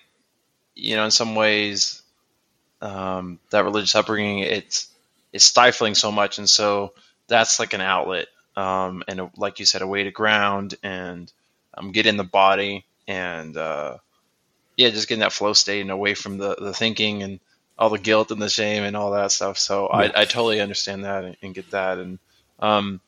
you 0.74 0.96
know, 0.96 1.04
in 1.04 1.12
some 1.12 1.36
ways, 1.36 2.02
um, 2.82 3.38
that 3.50 3.62
religious 3.62 3.94
upbringing 3.94 4.40
it's 4.40 4.88
it's 5.32 5.44
stifling 5.44 5.94
so 5.94 6.10
much, 6.10 6.38
and 6.38 6.50
so 6.50 6.94
that's 7.28 7.60
like 7.60 7.74
an 7.74 7.80
outlet, 7.80 8.26
um, 8.56 9.04
and 9.06 9.20
a, 9.20 9.30
like 9.36 9.60
you 9.60 9.66
said, 9.66 9.82
a 9.82 9.86
way 9.86 10.02
to 10.02 10.10
ground 10.10 10.74
and 10.82 11.32
um, 11.74 11.92
get 11.92 12.06
in 12.06 12.16
the 12.16 12.24
body 12.24 12.84
and 13.06 13.56
uh, 13.56 13.98
yeah, 14.76 14.90
just 14.90 15.06
getting 15.06 15.20
that 15.20 15.32
flow 15.32 15.52
state 15.52 15.82
and 15.82 15.92
away 15.92 16.14
from 16.14 16.38
the 16.38 16.56
the 16.58 16.74
thinking 16.74 17.22
and 17.22 17.38
all 17.78 17.90
the 17.90 17.98
guilt 17.98 18.30
and 18.30 18.42
the 18.42 18.48
shame 18.48 18.82
and 18.82 18.96
all 18.96 19.12
that 19.12 19.30
stuff. 19.30 19.58
So 19.58 19.88
yeah. 19.90 20.10
I, 20.14 20.22
I 20.22 20.24
totally 20.24 20.60
understand 20.60 21.04
that 21.04 21.24
and, 21.24 21.36
and 21.42 21.54
get 21.54 21.70
that. 21.70 21.98
And, 21.98 22.18
um, 22.58 23.00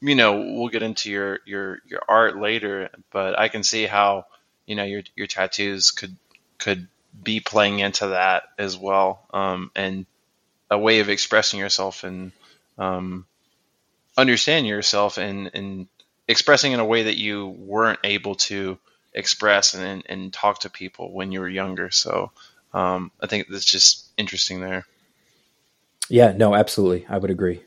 you 0.00 0.14
know, 0.14 0.54
we'll 0.54 0.68
get 0.68 0.82
into 0.82 1.10
your, 1.10 1.40
your, 1.46 1.78
your 1.86 2.02
art 2.06 2.36
later, 2.38 2.90
but 3.10 3.38
I 3.38 3.48
can 3.48 3.62
see 3.62 3.86
how, 3.86 4.26
you 4.66 4.76
know, 4.76 4.84
your, 4.84 5.02
your 5.16 5.26
tattoos 5.26 5.92
could, 5.92 6.14
could 6.58 6.86
be 7.22 7.40
playing 7.40 7.78
into 7.78 8.08
that 8.08 8.42
as 8.58 8.76
well. 8.76 9.26
Um, 9.32 9.70
and 9.74 10.04
a 10.70 10.78
way 10.78 11.00
of 11.00 11.08
expressing 11.08 11.58
yourself 11.58 12.04
and, 12.04 12.32
um, 12.76 13.24
understanding 14.16 14.68
yourself 14.68 15.16
and, 15.16 15.50
and 15.54 15.88
expressing 16.26 16.72
in 16.72 16.80
a 16.80 16.84
way 16.84 17.04
that 17.04 17.16
you 17.16 17.48
weren't 17.48 18.00
able 18.04 18.34
to 18.34 18.78
express 19.14 19.72
and, 19.74 20.02
and 20.06 20.32
talk 20.32 20.60
to 20.60 20.70
people 20.70 21.10
when 21.12 21.32
you 21.32 21.40
were 21.40 21.48
younger. 21.48 21.90
So, 21.90 22.30
um, 22.72 23.10
I 23.20 23.26
think 23.26 23.48
that's 23.48 23.64
just 23.64 24.08
interesting 24.16 24.60
there. 24.60 24.84
Yeah, 26.08 26.32
no, 26.32 26.54
absolutely. 26.54 27.06
I 27.08 27.18
would 27.18 27.30
agree. 27.30 27.62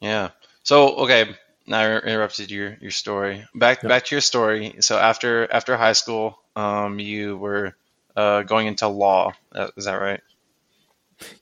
Yeah. 0.00 0.30
So 0.62 0.96
okay, 0.96 1.34
now 1.66 1.80
I 1.80 1.98
interrupted 1.98 2.50
your 2.50 2.76
your 2.80 2.90
story. 2.90 3.46
Back 3.54 3.82
back 3.82 4.04
to 4.06 4.14
your 4.14 4.20
story. 4.20 4.76
So 4.80 4.98
after 4.98 5.50
after 5.50 5.76
high 5.76 5.92
school, 5.92 6.38
um, 6.56 6.98
you 6.98 7.36
were 7.36 7.74
uh, 8.16 8.42
going 8.42 8.66
into 8.66 8.88
law. 8.88 9.32
Uh, 9.54 9.68
is 9.76 9.86
that 9.86 9.94
right? 9.94 10.20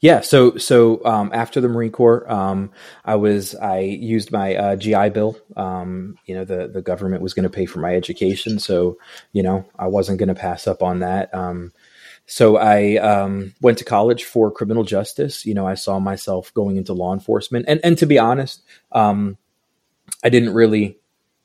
Yeah. 0.01 0.21
So 0.21 0.57
so 0.57 1.05
um, 1.05 1.31
after 1.35 1.61
the 1.61 1.69
Marine 1.69 1.93
Corps, 1.93 2.31
um, 2.31 2.71
I 3.05 3.17
was 3.17 3.55
I 3.55 3.81
used 3.81 4.33
my 4.33 4.55
uh, 4.55 4.77
GI 4.77 5.11
Bill. 5.11 5.39
Um, 5.57 6.19
you 6.27 6.35
know, 6.35 6.45
the 6.45 6.69
the 6.69 6.83
government 6.83 7.23
was 7.23 7.35
going 7.35 7.45
to 7.45 7.51
pay 7.51 7.67
for 7.67 7.81
my 7.81 7.95
education, 7.95 8.59
so 8.59 8.99
you 9.33 9.43
know 9.43 9.67
I 9.79 9.89
wasn't 9.89 10.19
going 10.19 10.29
to 10.29 10.35
pass 10.35 10.67
up 10.67 10.83
on 10.83 11.01
that. 11.01 11.35
Um, 11.35 11.73
so 12.27 12.57
I 12.57 12.97
um, 12.97 13.55
went 13.61 13.79
to 13.79 13.85
college 13.85 14.25
for 14.25 14.51
criminal 14.51 14.83
justice. 14.83 15.47
You 15.47 15.55
know, 15.55 15.67
I 15.67 15.75
saw 15.75 16.01
myself 16.01 16.53
going 16.55 16.77
into 16.77 16.93
law 16.93 17.13
enforcement, 17.13 17.67
and 17.69 17.81
and 17.85 17.97
to 17.99 18.07
be 18.07 18.19
honest, 18.19 18.63
um, 18.93 19.39
I 20.25 20.29
didn't 20.29 20.53
really 20.53 20.99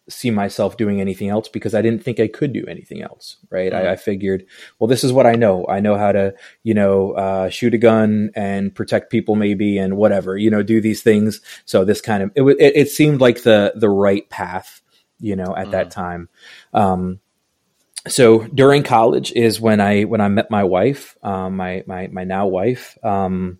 see 0.10 0.32
myself 0.32 0.78
doing 0.78 1.00
anything 1.00 1.30
else 1.30 1.48
because 1.48 1.76
I 1.76 1.82
didn't 1.82 2.04
think 2.04 2.20
I 2.20 2.28
could 2.28 2.52
do 2.52 2.66
anything 2.68 3.02
else. 3.04 3.38
Right? 3.50 3.72
Mm-hmm. 3.72 3.88
I, 3.88 3.92
I, 3.92 3.96
figured, 3.96 4.46
well, 4.80 4.88
this 4.88 5.04
is 5.04 5.14
what 5.14 5.26
I 5.26 5.34
know. 5.34 5.66
I 5.70 5.80
know 5.80 5.96
how 5.96 6.12
to, 6.12 6.34
you 6.64 6.74
know, 6.74 7.12
uh, 7.12 7.50
shoot 7.50 7.74
a 7.76 7.78
gun 7.78 8.32
and 8.36 8.74
protect 8.74 9.12
people, 9.12 9.36
maybe, 9.36 9.78
and 9.78 9.96
whatever. 9.96 10.36
You 10.36 10.50
know, 10.50 10.64
do 10.64 10.82
these 10.82 11.04
things. 11.04 11.42
So 11.66 11.86
this 11.86 12.02
kind 12.02 12.24
of 12.24 12.32
it, 12.36 12.42
it, 12.60 12.76
it 12.76 12.90
seemed 12.90 13.22
like 13.22 13.44
the 13.44 13.74
the 13.76 13.90
right 13.90 14.28
path. 14.30 14.82
You 15.24 15.36
know, 15.36 15.56
at 15.56 15.66
mm-hmm. 15.66 15.72
that 15.72 15.92
time. 15.92 16.30
Um, 16.74 17.20
so 18.08 18.47
during 18.47 18.84
college 18.84 19.32
is 19.34 19.62
when 19.62 19.80
I 19.80 20.04
when 20.04 20.22
I 20.22 20.28
met 20.28 20.49
my 20.49 20.64
wife, 20.64 21.18
um, 21.24 21.56
my 21.56 21.84
my 21.86 22.08
my 22.08 22.24
now 22.24 22.47
wife, 22.47 22.97
um, 23.04 23.60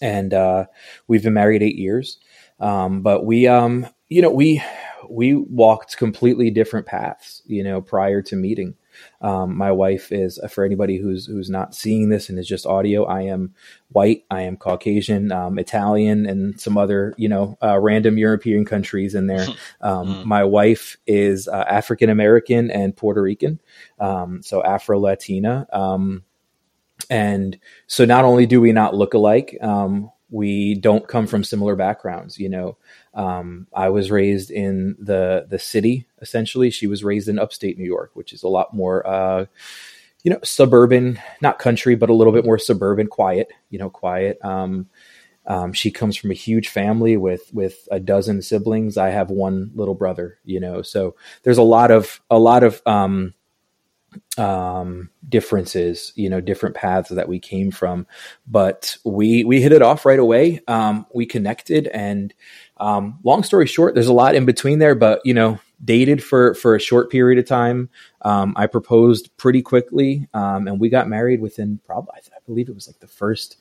and 0.00 0.32
uh, 0.34 0.66
we've 1.06 1.22
been 1.22 1.34
married 1.34 1.62
eight 1.62 1.76
years. 1.76 2.18
Um, 2.60 3.02
but 3.02 3.24
we, 3.24 3.46
um, 3.46 3.86
you 4.08 4.22
know, 4.22 4.30
we 4.30 4.62
we 5.08 5.34
walked 5.34 5.96
completely 5.96 6.50
different 6.50 6.86
paths, 6.86 7.42
you 7.46 7.62
know, 7.62 7.80
prior 7.80 8.22
to 8.22 8.36
meeting. 8.36 8.74
Um, 9.20 9.56
my 9.56 9.72
wife 9.72 10.12
is 10.12 10.38
uh, 10.38 10.48
for 10.48 10.64
anybody 10.64 10.98
who's 10.98 11.26
who's 11.26 11.50
not 11.50 11.74
seeing 11.74 12.08
this 12.08 12.28
and 12.28 12.38
is 12.38 12.46
just 12.46 12.66
audio. 12.66 13.04
I 13.04 13.22
am 13.22 13.54
white. 13.90 14.24
I 14.30 14.42
am 14.42 14.56
Caucasian, 14.56 15.32
um, 15.32 15.58
Italian, 15.58 16.26
and 16.26 16.60
some 16.60 16.76
other 16.76 17.14
you 17.16 17.28
know 17.28 17.56
uh, 17.62 17.78
random 17.78 18.18
European 18.18 18.64
countries 18.64 19.14
in 19.14 19.26
there. 19.26 19.46
Um, 19.80 20.06
mm. 20.06 20.24
My 20.24 20.42
wife 20.42 20.96
is 21.06 21.48
uh, 21.48 21.64
African 21.68 22.08
American 22.08 22.70
and 22.70 22.96
Puerto 22.96 23.20
Rican, 23.22 23.60
um, 23.98 24.42
so 24.42 24.62
Afro 24.62 24.98
Latina. 24.98 25.66
Um, 25.72 26.24
and 27.10 27.58
so 27.86 28.04
not 28.04 28.24
only 28.24 28.46
do 28.46 28.60
we 28.60 28.72
not 28.72 28.94
look 28.94 29.14
alike, 29.14 29.56
um, 29.60 30.10
we 30.30 30.74
don't 30.74 31.06
come 31.06 31.26
from 31.26 31.44
similar 31.44 31.76
backgrounds. 31.76 32.38
You 32.38 32.48
know, 32.48 32.76
um, 33.14 33.66
I 33.72 33.88
was 33.90 34.10
raised 34.10 34.50
in 34.50 34.96
the 34.98 35.46
the 35.48 35.58
city. 35.58 36.06
Essentially, 36.20 36.70
she 36.70 36.86
was 36.86 37.04
raised 37.04 37.28
in 37.28 37.38
upstate 37.38 37.78
New 37.78 37.84
York, 37.84 38.10
which 38.14 38.32
is 38.32 38.42
a 38.42 38.48
lot 38.48 38.74
more, 38.74 39.06
uh, 39.06 39.46
you 40.22 40.30
know, 40.30 40.40
suburban, 40.42 41.20
not 41.40 41.58
country, 41.58 41.94
but 41.94 42.10
a 42.10 42.14
little 42.14 42.32
bit 42.32 42.44
more 42.44 42.58
suburban, 42.58 43.06
quiet. 43.06 43.48
You 43.70 43.78
know, 43.78 43.90
quiet. 43.90 44.38
Um, 44.44 44.88
um, 45.48 45.72
she 45.72 45.92
comes 45.92 46.16
from 46.16 46.32
a 46.32 46.34
huge 46.34 46.68
family 46.68 47.16
with 47.16 47.48
with 47.52 47.86
a 47.92 48.00
dozen 48.00 48.42
siblings. 48.42 48.96
I 48.96 49.10
have 49.10 49.30
one 49.30 49.70
little 49.74 49.94
brother. 49.94 50.38
You 50.44 50.58
know, 50.58 50.82
so 50.82 51.14
there's 51.44 51.58
a 51.58 51.62
lot 51.62 51.92
of 51.92 52.20
a 52.30 52.38
lot 52.38 52.64
of 52.64 52.82
um, 52.84 53.32
um, 54.38 55.10
differences, 55.28 56.12
you 56.14 56.28
know, 56.28 56.40
different 56.40 56.74
paths 56.74 57.10
that 57.10 57.28
we 57.28 57.38
came 57.38 57.70
from, 57.70 58.06
but 58.46 58.96
we 59.04 59.44
we 59.44 59.60
hit 59.60 59.72
it 59.72 59.82
off 59.82 60.06
right 60.06 60.18
away. 60.18 60.60
Um, 60.68 61.06
we 61.14 61.26
connected, 61.26 61.86
and 61.88 62.32
um, 62.78 63.18
long 63.24 63.42
story 63.42 63.66
short, 63.66 63.94
there's 63.94 64.06
a 64.06 64.12
lot 64.12 64.34
in 64.34 64.44
between 64.44 64.78
there, 64.78 64.94
but 64.94 65.20
you 65.24 65.34
know, 65.34 65.58
dated 65.84 66.22
for 66.22 66.54
for 66.54 66.74
a 66.74 66.80
short 66.80 67.10
period 67.10 67.38
of 67.38 67.46
time. 67.46 67.88
Um, 68.22 68.54
I 68.56 68.66
proposed 68.66 69.36
pretty 69.36 69.62
quickly, 69.62 70.28
um, 70.34 70.68
and 70.68 70.80
we 70.80 70.88
got 70.88 71.08
married 71.08 71.40
within 71.40 71.80
probably 71.86 72.12
I 72.16 72.38
believe 72.46 72.68
it 72.68 72.74
was 72.74 72.86
like 72.86 73.00
the 73.00 73.06
first. 73.06 73.56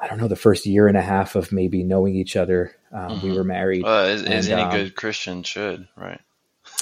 I 0.00 0.08
don't 0.08 0.18
know 0.18 0.26
the 0.26 0.34
first 0.34 0.66
year 0.66 0.88
and 0.88 0.96
a 0.96 1.02
half 1.02 1.36
of 1.36 1.52
maybe 1.52 1.84
knowing 1.84 2.16
each 2.16 2.34
other. 2.34 2.74
Mm-hmm. 2.92 3.24
We 3.24 3.36
were 3.36 3.44
married. 3.44 3.84
Uh, 3.84 4.02
as, 4.02 4.22
and, 4.22 4.34
as 4.34 4.48
any 4.48 4.68
good 4.76 4.96
Christian 4.96 5.44
should, 5.44 5.86
right? 5.96 6.20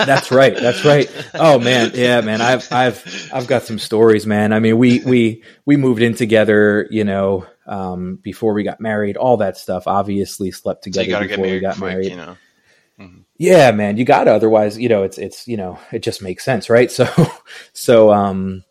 That's 0.06 0.30
right. 0.30 0.54
That's 0.54 0.84
right. 0.84 1.10
Oh 1.34 1.58
man, 1.58 1.92
yeah, 1.94 2.20
man. 2.20 2.40
I've 2.40 2.70
I've 2.72 3.30
I've 3.32 3.46
got 3.46 3.62
some 3.62 3.78
stories, 3.78 4.26
man. 4.26 4.52
I 4.52 4.60
mean, 4.60 4.78
we 4.78 5.00
we 5.00 5.42
we 5.64 5.76
moved 5.76 6.02
in 6.02 6.14
together, 6.14 6.86
you 6.90 7.04
know, 7.04 7.46
um, 7.66 8.16
before 8.22 8.52
we 8.52 8.62
got 8.62 8.80
married. 8.80 9.16
All 9.16 9.38
that 9.38 9.56
stuff. 9.56 9.86
Obviously, 9.86 10.50
slept 10.50 10.84
together 10.84 11.10
so 11.10 11.28
before 11.28 11.44
we 11.44 11.60
got 11.60 11.76
quick, 11.76 11.90
married. 11.90 12.10
You 12.10 12.16
know. 12.16 12.36
Mm-hmm. 12.98 13.20
Yeah, 13.38 13.70
man. 13.72 13.96
You 13.96 14.04
got 14.04 14.24
to. 14.24 14.32
Otherwise, 14.32 14.78
you 14.78 14.88
know, 14.88 15.02
it's 15.02 15.18
it's 15.18 15.48
you 15.48 15.56
know, 15.56 15.78
it 15.92 16.02
just 16.02 16.22
makes 16.22 16.44
sense, 16.44 16.68
right? 16.68 16.90
So 17.00 17.06
so 17.72 18.12
um, 18.12 18.64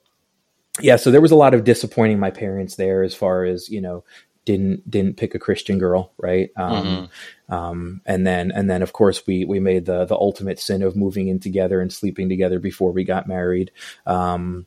yeah. 0.79 0.97
So 0.97 1.11
there 1.11 1.21
was 1.21 1.31
a 1.31 1.35
lot 1.35 1.53
of 1.53 1.63
disappointing 1.63 2.19
my 2.19 2.31
parents 2.31 2.75
there 2.75 3.03
as 3.03 3.15
far 3.15 3.45
as 3.45 3.69
you 3.69 3.81
know 3.81 4.03
didn't 4.49 4.89
didn't 4.89 5.17
pick 5.17 5.35
a 5.35 5.39
Christian 5.39 5.77
girl, 5.77 6.11
right? 6.17 6.49
Um, 6.57 6.85
mm-hmm. 6.85 7.53
um, 7.53 8.01
and 8.07 8.25
then 8.25 8.51
and 8.51 8.67
then 8.67 8.81
of 8.81 8.93
course 8.93 9.27
we 9.27 9.45
we 9.45 9.59
made 9.59 9.85
the 9.85 10.05
the 10.05 10.15
ultimate 10.15 10.57
sin 10.59 10.81
of 10.81 10.95
moving 10.95 11.27
in 11.27 11.39
together 11.39 11.79
and 11.79 11.93
sleeping 11.93 12.29
together 12.29 12.57
before 12.57 12.91
we 12.91 13.03
got 13.03 13.27
married. 13.27 13.69
Um, 14.07 14.65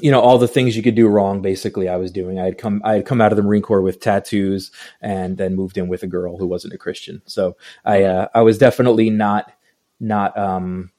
you 0.00 0.10
know 0.10 0.20
all 0.22 0.38
the 0.38 0.48
things 0.48 0.74
you 0.74 0.82
could 0.82 0.94
do 0.94 1.08
wrong. 1.08 1.42
Basically, 1.42 1.90
I 1.90 1.96
was 1.96 2.10
doing. 2.10 2.40
I 2.40 2.46
had 2.46 2.56
come 2.56 2.80
I 2.86 2.94
had 2.94 3.04
come 3.04 3.20
out 3.20 3.32
of 3.32 3.36
the 3.36 3.42
Marine 3.42 3.60
Corps 3.60 3.82
with 3.82 4.00
tattoos 4.00 4.70
and 5.02 5.36
then 5.36 5.56
moved 5.56 5.76
in 5.76 5.88
with 5.88 6.02
a 6.02 6.06
girl 6.06 6.38
who 6.38 6.46
wasn't 6.46 6.72
a 6.72 6.78
Christian. 6.78 7.20
So 7.26 7.58
I 7.84 8.04
uh, 8.04 8.28
I 8.34 8.40
was 8.40 8.56
definitely 8.56 9.10
not 9.10 9.52
not 10.00 10.38
um, 10.38 10.90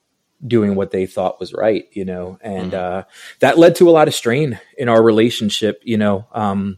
doing 0.45 0.75
what 0.75 0.91
they 0.91 1.07
thought 1.07 1.39
was 1.39 1.51
right, 1.51 1.85
you 1.93 2.05
know, 2.05 2.37
and 2.41 2.73
mm-hmm. 2.73 2.99
uh, 2.99 3.03
that 3.39 3.57
led 3.57 3.73
to 3.77 3.89
a 3.89 3.91
lot 3.91 4.07
of 4.07 4.13
strain 4.13 4.59
in 4.77 4.87
our 4.87 5.01
relationship. 5.01 5.81
You 5.83 5.97
know, 5.97 6.27
um, 6.31 6.77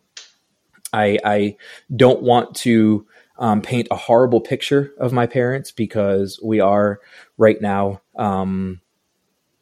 I, 0.96 1.20
I 1.26 1.58
don't 1.94 2.22
want 2.22 2.56
to 2.58 3.06
um, 3.38 3.62
paint 3.62 3.88
a 3.92 3.96
horrible 3.96 4.40
picture 4.40 4.94
of 4.98 5.12
my 5.12 5.28
parents 5.28 5.72
because 5.72 6.40
we 6.42 6.60
are 6.62 7.02
right 7.38 7.62
now 7.62 8.02
um, 8.16 8.80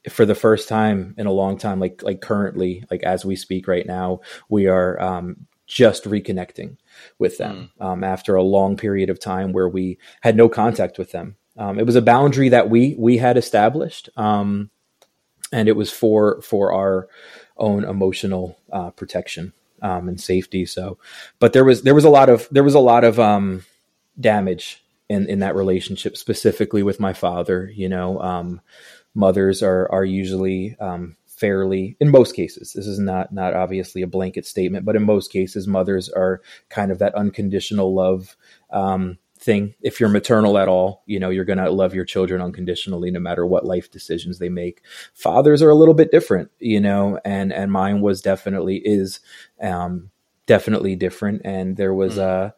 for 0.10 0.26
the 0.26 0.36
first 0.36 0.70
time 0.70 1.16
in 1.18 1.26
a 1.26 1.32
long 1.32 1.58
time 1.58 1.80
like 1.80 2.04
like 2.04 2.22
currently 2.22 2.86
like 2.92 3.04
as 3.04 3.26
we 3.26 3.36
speak 3.36 3.68
right 3.68 3.88
now 3.88 4.20
we 4.50 4.68
are 4.68 5.02
um, 5.02 5.48
just 5.66 6.04
reconnecting 6.04 6.78
with 7.18 7.38
them 7.38 7.72
mm. 7.80 7.86
um, 7.86 8.04
after 8.04 8.36
a 8.36 8.44
long 8.44 8.78
period 8.78 9.10
of 9.10 9.20
time 9.20 9.54
where 9.54 9.70
we 9.70 9.98
had 10.22 10.36
no 10.36 10.50
contact 10.50 10.98
with 10.98 11.12
them 11.12 11.36
um, 11.58 11.80
it 11.80 11.86
was 11.86 11.96
a 11.96 12.02
boundary 12.02 12.50
that 12.50 12.70
we 12.70 12.96
we 13.00 13.18
had 13.18 13.38
established 13.38 14.10
um, 14.18 14.70
and 15.52 15.68
it 15.68 15.76
was 15.76 15.90
for 15.90 16.42
for 16.42 16.72
our 16.74 17.08
own 17.58 17.84
emotional 17.86 18.60
uh, 18.72 18.92
protection 18.92 19.54
um, 19.84 20.08
and 20.08 20.20
safety. 20.20 20.66
So, 20.66 20.98
but 21.40 21.54
there 21.54 21.66
was 21.66 21.84
there 21.84 21.94
was 21.94 22.06
a 22.06 22.10
lot 22.10 22.30
of 22.30 22.48
there 22.50 22.64
was 22.64 22.74
a 22.74 22.80
lot 22.80 23.04
of 23.04 23.20
um, 23.20 23.64
damage 24.20 24.84
in 25.10 25.30
in 25.30 25.40
that 25.40 25.56
relationship, 25.56 26.18
specifically 26.18 26.82
with 26.82 27.00
my 27.00 27.14
father. 27.14 27.72
You 27.76 27.90
know, 27.90 28.20
um, 28.22 28.62
mothers 29.14 29.62
are 29.62 29.92
are 29.92 30.06
usually 30.06 30.76
um, 30.80 31.18
fairly 31.28 31.98
in 32.00 32.10
most 32.10 32.36
cases. 32.36 32.74
This 32.74 32.88
is 32.88 33.00
not 33.00 33.32
not 33.34 33.54
obviously 33.54 34.02
a 34.02 34.08
blanket 34.08 34.46
statement, 34.46 34.86
but 34.86 34.96
in 34.96 35.04
most 35.04 35.32
cases, 35.32 35.68
mothers 35.68 36.10
are 36.10 36.42
kind 36.70 36.92
of 36.92 37.00
that 37.00 37.16
unconditional 37.16 37.94
love. 37.94 38.36
Um, 38.72 39.20
thing. 39.44 39.76
If 39.82 40.00
you're 40.00 40.10
maternal 40.10 40.58
at 40.58 40.68
all, 40.68 41.04
you 41.06 41.20
know, 41.20 41.30
you're 41.30 41.46
going 41.46 41.60
to 41.60 41.70
love 41.70 41.94
your 41.94 42.06
children 42.06 42.42
unconditionally 42.42 43.12
no 43.12 43.20
matter 43.20 43.46
what 43.46 43.66
life 43.66 43.92
decisions 43.92 44.40
they 44.40 44.50
make. 44.50 44.82
Fathers 45.14 45.62
are 45.62 45.70
a 45.70 45.76
little 45.76 45.94
bit 45.94 46.12
different, 46.12 46.50
you 46.60 46.80
know, 46.80 47.20
and 47.26 47.52
and 47.54 47.72
mine 47.72 48.02
was 48.02 48.22
definitely 48.22 48.78
is 48.78 49.20
um 49.62 50.10
definitely 50.46 50.96
different 50.96 51.42
and 51.46 51.78
there 51.78 51.94
was 51.94 52.16
mm. 52.16 52.24
a 52.24 52.56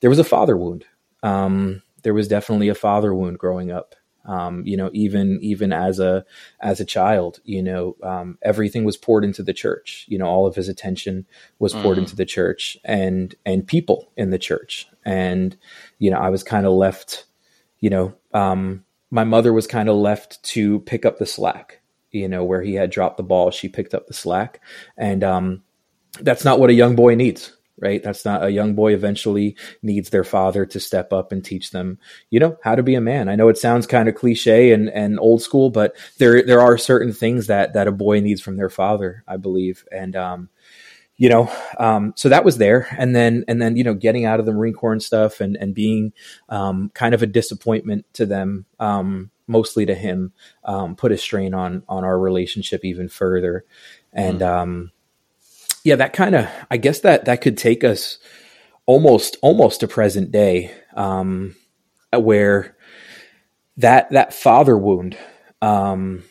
there 0.00 0.10
was 0.10 0.18
a 0.18 0.24
father 0.24 0.56
wound. 0.56 0.84
Um 1.22 1.82
there 2.02 2.14
was 2.14 2.28
definitely 2.28 2.68
a 2.68 2.74
father 2.74 3.14
wound 3.14 3.38
growing 3.38 3.70
up. 3.70 3.94
Um, 4.24 4.62
you 4.66 4.76
know, 4.76 4.90
even 4.92 5.38
even 5.40 5.72
as 5.72 5.98
a 5.98 6.24
as 6.60 6.80
a 6.80 6.84
child, 6.84 7.40
you 7.44 7.62
know, 7.62 7.96
um, 8.02 8.36
everything 8.42 8.84
was 8.84 8.98
poured 8.98 9.24
into 9.24 9.42
the 9.42 9.54
church. 9.54 10.04
You 10.06 10.18
know, 10.18 10.26
all 10.26 10.46
of 10.46 10.54
his 10.54 10.68
attention 10.68 11.26
was 11.58 11.72
poured 11.72 11.96
mm. 11.96 12.00
into 12.00 12.14
the 12.14 12.26
church 12.26 12.76
and 12.84 13.34
and 13.46 13.66
people 13.66 14.12
in 14.18 14.28
the 14.28 14.38
church. 14.38 14.86
And 15.04 15.56
you 15.98 16.10
know, 16.10 16.18
I 16.18 16.30
was 16.30 16.42
kind 16.42 16.66
of 16.66 16.72
left. 16.72 17.24
You 17.80 17.90
know, 17.90 18.14
um, 18.34 18.84
my 19.10 19.24
mother 19.24 19.52
was 19.52 19.66
kind 19.66 19.88
of 19.88 19.96
left 19.96 20.42
to 20.42 20.80
pick 20.80 21.04
up 21.04 21.18
the 21.18 21.26
slack. 21.26 21.80
You 22.10 22.28
know, 22.28 22.42
where 22.44 22.62
he 22.62 22.74
had 22.74 22.90
dropped 22.90 23.18
the 23.18 23.22
ball, 23.22 23.50
she 23.50 23.68
picked 23.68 23.94
up 23.94 24.06
the 24.06 24.14
slack, 24.14 24.60
and 24.96 25.22
um, 25.22 25.62
that's 26.20 26.44
not 26.44 26.58
what 26.58 26.70
a 26.70 26.74
young 26.74 26.96
boy 26.96 27.14
needs 27.14 27.52
right? 27.80 28.02
That's 28.02 28.24
not 28.24 28.44
a 28.44 28.50
young 28.50 28.74
boy 28.74 28.92
eventually 28.92 29.56
needs 29.82 30.10
their 30.10 30.24
father 30.24 30.66
to 30.66 30.80
step 30.80 31.12
up 31.12 31.32
and 31.32 31.44
teach 31.44 31.70
them, 31.70 31.98
you 32.30 32.40
know, 32.40 32.58
how 32.62 32.74
to 32.74 32.82
be 32.82 32.94
a 32.94 33.00
man. 33.00 33.28
I 33.28 33.36
know 33.36 33.48
it 33.48 33.58
sounds 33.58 33.86
kind 33.86 34.08
of 34.08 34.14
cliche 34.14 34.72
and, 34.72 34.88
and 34.90 35.18
old 35.18 35.42
school, 35.42 35.70
but 35.70 35.96
there 36.18 36.42
there 36.42 36.60
are 36.60 36.76
certain 36.76 37.12
things 37.12 37.46
that 37.46 37.74
that 37.74 37.88
a 37.88 37.92
boy 37.92 38.20
needs 38.20 38.40
from 38.40 38.56
their 38.56 38.70
father, 38.70 39.22
I 39.26 39.36
believe. 39.36 39.84
And 39.92 40.16
um, 40.16 40.48
you 41.18 41.28
know, 41.28 41.50
um, 41.78 42.14
so 42.16 42.28
that 42.28 42.44
was 42.44 42.58
there, 42.58 42.86
and 42.96 43.14
then 43.14 43.44
and 43.48 43.60
then 43.60 43.76
you 43.76 43.84
know, 43.84 43.94
getting 43.94 44.24
out 44.24 44.38
of 44.40 44.46
the 44.46 44.52
Marine 44.52 44.72
Corps 44.72 44.92
and 44.92 45.02
stuff, 45.02 45.40
and 45.40 45.56
and 45.56 45.74
being 45.74 46.12
um, 46.48 46.90
kind 46.94 47.12
of 47.12 47.22
a 47.22 47.26
disappointment 47.26 48.06
to 48.14 48.24
them, 48.24 48.66
um, 48.78 49.30
mostly 49.48 49.84
to 49.84 49.94
him, 49.94 50.32
um, 50.64 50.94
put 50.94 51.12
a 51.12 51.18
strain 51.18 51.54
on 51.54 51.82
on 51.88 52.04
our 52.04 52.18
relationship 52.18 52.84
even 52.84 53.08
further, 53.08 53.64
and 54.12 54.40
mm. 54.40 54.90
yeah, 55.82 55.96
that 55.96 56.12
kind 56.12 56.36
of 56.36 56.48
I 56.70 56.76
guess 56.76 57.00
that 57.00 57.24
that 57.24 57.40
could 57.40 57.58
take 57.58 57.82
us 57.82 58.18
almost 58.86 59.36
almost 59.42 59.80
to 59.80 59.88
present 59.88 60.30
day, 60.30 60.72
um, 60.94 61.56
where 62.12 62.76
that 63.76 64.10
that 64.10 64.32
father 64.32 64.78
wound 64.78 65.18
um, 65.62 66.22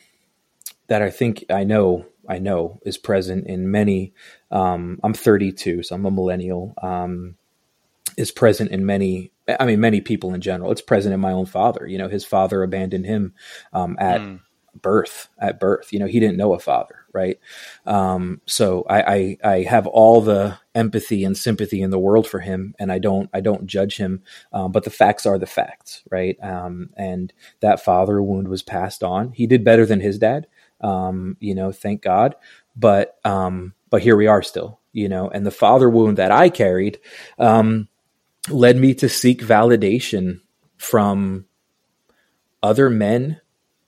that 0.87 1.01
I 1.01 1.09
think 1.09 1.43
I 1.49 1.63
know 1.63 2.05
I 2.27 2.39
know 2.39 2.79
is 2.83 2.97
present 2.97 3.47
in 3.47 3.71
many. 3.71 4.13
Um, 4.51 4.99
I'm 5.03 5.13
32, 5.13 5.83
so 5.83 5.95
I'm 5.95 6.05
a 6.05 6.11
millennial. 6.11 6.73
Um, 6.81 7.35
is 8.17 8.31
present 8.31 8.71
in 8.71 8.85
many. 8.85 9.31
I 9.59 9.65
mean, 9.65 9.79
many 9.79 10.01
people 10.01 10.33
in 10.33 10.41
general. 10.41 10.71
It's 10.71 10.81
present 10.81 11.13
in 11.13 11.19
my 11.19 11.31
own 11.31 11.45
father. 11.45 11.87
You 11.87 11.97
know, 11.97 12.09
his 12.09 12.25
father 12.25 12.63
abandoned 12.63 13.05
him 13.05 13.33
um, 13.73 13.95
at 13.99 14.19
mm. 14.19 14.39
birth. 14.81 15.29
At 15.39 15.59
birth, 15.59 15.93
you 15.93 15.99
know, 15.99 16.07
he 16.07 16.19
didn't 16.19 16.37
know 16.37 16.53
a 16.53 16.59
father, 16.59 16.95
right? 17.13 17.39
Um, 17.85 18.41
so 18.45 18.85
I, 18.89 19.01
I, 19.01 19.37
I 19.43 19.61
have 19.63 19.87
all 19.87 20.21
the 20.21 20.57
empathy 20.73 21.23
and 21.23 21.37
sympathy 21.37 21.81
in 21.81 21.91
the 21.91 21.99
world 21.99 22.27
for 22.27 22.39
him, 22.39 22.73
and 22.79 22.91
I 22.91 22.97
don't 22.97 23.29
I 23.33 23.39
don't 23.39 23.67
judge 23.67 23.97
him. 23.97 24.23
Um, 24.51 24.71
but 24.71 24.83
the 24.83 24.89
facts 24.89 25.25
are 25.25 25.37
the 25.37 25.45
facts, 25.45 26.03
right? 26.09 26.37
Um, 26.41 26.89
and 26.97 27.31
that 27.59 27.83
father 27.83 28.21
wound 28.21 28.47
was 28.47 28.63
passed 28.63 29.03
on. 29.03 29.31
He 29.31 29.45
did 29.45 29.63
better 29.63 29.85
than 29.85 30.01
his 30.01 30.17
dad 30.17 30.47
um, 30.81 31.37
you 31.39 31.55
know, 31.55 31.71
thank 31.71 32.01
God. 32.01 32.35
But 32.75 33.17
um, 33.25 33.73
but 33.89 34.01
here 34.01 34.15
we 34.15 34.27
are 34.27 34.41
still, 34.41 34.79
you 34.91 35.09
know, 35.09 35.29
and 35.29 35.45
the 35.45 35.51
father 35.51 35.89
wound 35.89 36.17
that 36.17 36.31
I 36.31 36.49
carried 36.49 36.99
um, 37.39 37.87
led 38.49 38.77
me 38.77 38.93
to 38.95 39.09
seek 39.09 39.41
validation 39.41 40.41
from 40.77 41.45
other 42.61 42.89
men 42.89 43.41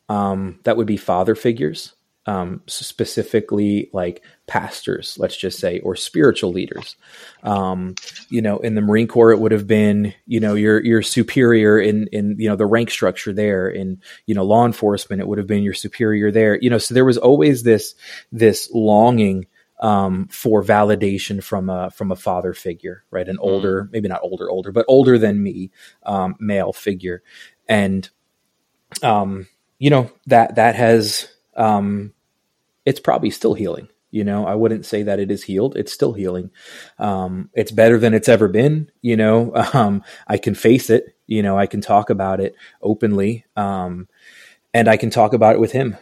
um, 0.08 0.60
that 0.64 0.78
would 0.78 0.88
be 0.88 0.98
father 0.98 1.36
figures 1.36 1.94
um, 2.30 2.62
specifically 2.68 3.90
like 3.92 4.24
pastors, 4.46 5.18
let's 5.18 5.36
just 5.36 5.58
say, 5.58 5.80
or 5.80 5.96
spiritual 5.96 6.52
leaders. 6.52 6.96
Um, 7.42 7.96
you 8.30 8.44
know, 8.44 8.60
in 8.60 8.76
the 8.76 8.82
Marine 8.82 9.08
Corps, 9.08 9.32
it 9.32 9.40
would 9.40 9.52
have 9.52 9.66
been, 9.66 10.14
you 10.28 10.40
know, 10.40 10.54
your 10.54 10.84
your 10.84 11.02
superior 11.02 11.80
in 11.80 12.08
in 12.12 12.36
you 12.38 12.48
know 12.48 12.56
the 12.56 12.68
rank 12.68 12.92
structure 12.92 13.34
there. 13.34 13.68
In 13.68 14.02
you 14.28 14.36
know 14.36 14.44
law 14.44 14.66
enforcement, 14.66 15.22
it 15.22 15.28
would 15.28 15.40
have 15.40 15.48
been 15.48 15.64
your 15.64 15.74
superior 15.74 16.32
there. 16.32 16.60
You 16.62 16.70
know, 16.70 16.78
so 16.78 16.94
there 16.94 17.06
was 17.06 17.18
always 17.18 17.64
this 17.64 17.96
this 18.32 18.70
longing 18.72 19.48
um, 19.80 20.28
for 20.28 20.64
validation 20.64 21.44
from 21.44 21.70
a 21.70 21.90
from 21.92 22.12
a 22.12 22.16
father 22.16 22.54
figure, 22.54 23.04
right? 23.12 23.28
An 23.28 23.38
older, 23.40 23.84
mm. 23.84 23.92
maybe 23.92 24.08
not 24.08 24.22
older, 24.24 24.50
older, 24.50 24.72
but 24.72 24.86
older 24.88 25.18
than 25.18 25.42
me, 25.42 25.72
um, 26.04 26.36
male 26.40 26.74
figure, 26.74 27.24
and 27.68 28.10
um, 29.02 29.48
you 29.78 29.90
know 29.90 30.12
that 30.28 30.56
that 30.56 30.76
has 30.76 31.30
um, 31.56 32.14
it's 32.86 33.00
probably 33.00 33.30
still 33.30 33.54
healing. 33.54 33.88
You 34.12 34.24
know, 34.24 34.48
I 34.48 34.56
wouldn't 34.56 34.88
say 34.88 35.04
that 35.04 35.20
it 35.20 35.30
is 35.30 35.44
healed. 35.44 35.78
It's 35.78 35.94
still 35.94 36.14
healing. 36.14 36.50
Um, 36.98 37.52
it's 37.54 37.72
better 37.72 38.00
than 38.00 38.16
it's 38.16 38.30
ever 38.30 38.48
been. 38.48 38.92
You 39.02 39.16
know, 39.16 39.54
um, 39.74 40.04
I 40.28 40.38
can 40.38 40.56
face 40.56 40.90
it. 40.90 41.16
You 41.28 41.44
know, 41.44 41.58
I 41.58 41.68
can 41.68 41.80
talk 41.80 42.10
about 42.10 42.42
it 42.42 42.56
openly, 42.82 43.46
um, 43.56 44.08
and 44.74 44.88
I 44.88 44.98
can 44.98 45.10
talk 45.12 45.34
about 45.34 45.56
it 45.56 45.60
with 45.60 45.72
him. 45.72 45.96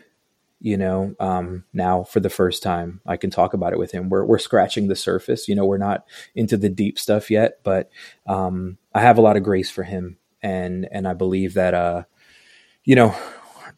You 0.60 0.78
know, 0.78 1.16
um, 1.20 1.66
now 1.72 2.04
for 2.04 2.20
the 2.20 2.32
first 2.32 2.64
time, 2.64 3.00
I 3.06 3.16
can 3.18 3.30
talk 3.30 3.54
about 3.54 3.74
it 3.74 3.80
with 3.80 3.92
him. 3.92 4.10
We're 4.10 4.26
we're 4.26 4.40
scratching 4.40 4.88
the 4.88 4.96
surface. 4.96 5.48
You 5.48 5.56
know, 5.56 5.66
we're 5.66 5.78
not 5.78 6.06
into 6.34 6.58
the 6.58 6.70
deep 6.70 6.98
stuff 6.98 7.30
yet, 7.30 7.60
but 7.64 7.92
um, 8.26 8.78
I 8.94 9.02
have 9.02 9.20
a 9.20 9.22
lot 9.22 9.38
of 9.38 9.44
grace 9.44 9.70
for 9.70 9.84
him, 9.84 10.18
and 10.42 10.88
and 10.92 11.08
I 11.08 11.14
believe 11.14 11.54
that 11.54 11.76
uh, 11.76 12.04
you 12.84 12.96
know 12.96 13.16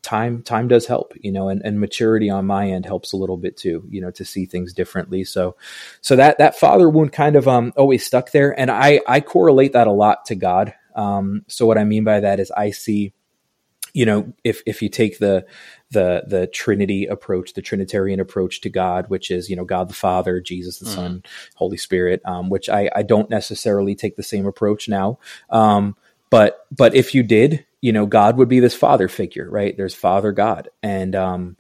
time 0.02 0.42
time 0.44 0.68
does 0.68 0.86
help 0.86 1.14
you 1.20 1.32
know 1.32 1.50
and, 1.50 1.62
and 1.66 1.80
maturity 1.80 2.30
on 2.30 2.46
my 2.46 2.70
end 2.70 2.86
helps 2.86 3.12
a 3.12 3.18
little 3.18 3.36
bit 3.36 3.58
too 3.58 3.84
you 3.90 4.00
know 4.00 4.12
to 4.12 4.24
see 4.24 4.46
things 4.46 4.72
differently 4.74 5.24
so 5.24 5.56
so 6.00 6.16
that 6.16 6.38
that 6.38 6.58
father 6.58 6.90
wound 6.90 7.12
kind 7.12 7.36
of 7.36 7.48
um 7.48 7.74
always 7.76 8.06
stuck 8.06 8.32
there 8.32 8.58
and 8.58 8.72
i 8.72 9.02
i 9.08 9.20
correlate 9.20 9.74
that 9.74 9.88
a 9.88 9.92
lot 9.92 10.24
to 10.26 10.36
god 10.36 10.74
um 10.96 11.44
so 11.48 11.66
what 11.66 11.78
i 11.78 11.84
mean 11.84 12.04
by 12.06 12.20
that 12.20 12.40
is 12.40 12.50
i 12.52 12.72
see 12.72 13.14
you 13.94 14.06
know 14.06 14.32
if 14.44 14.62
if 14.66 14.82
you 14.82 14.88
take 14.88 15.20
the 15.20 15.46
the 15.92 16.24
the 16.28 16.48
trinity 16.48 17.06
approach 17.06 17.54
the 17.54 17.62
trinitarian 17.62 18.20
approach 18.20 18.62
to 18.62 18.70
god 18.70 19.10
which 19.10 19.32
is 19.32 19.50
you 19.50 19.56
know 19.56 19.66
god 19.66 19.90
the 19.90 19.94
father 19.94 20.40
jesus 20.40 20.80
the 20.80 20.86
mm. 20.86 20.96
son 20.96 21.24
holy 21.56 21.78
spirit 21.78 22.22
um, 22.26 22.50
which 22.50 22.70
i 22.70 22.90
i 22.96 23.02
don't 23.02 23.30
necessarily 23.30 23.96
take 23.96 24.16
the 24.16 24.24
same 24.24 24.46
approach 24.46 24.88
now 24.88 25.18
um, 25.50 25.96
but 26.30 26.66
but 26.72 26.96
if 26.96 27.16
you 27.16 27.24
did 27.24 27.66
you 27.82 27.94
know, 27.94 28.06
God 28.06 28.38
would 28.38 28.50
be 28.50 28.60
this 28.60 28.76
father 28.76 29.08
figure, 29.08 29.50
right? 29.50 29.76
There's 29.76 29.96
Father 29.96 30.32
God, 30.32 30.70
and 30.84 31.16
um, 31.16 31.58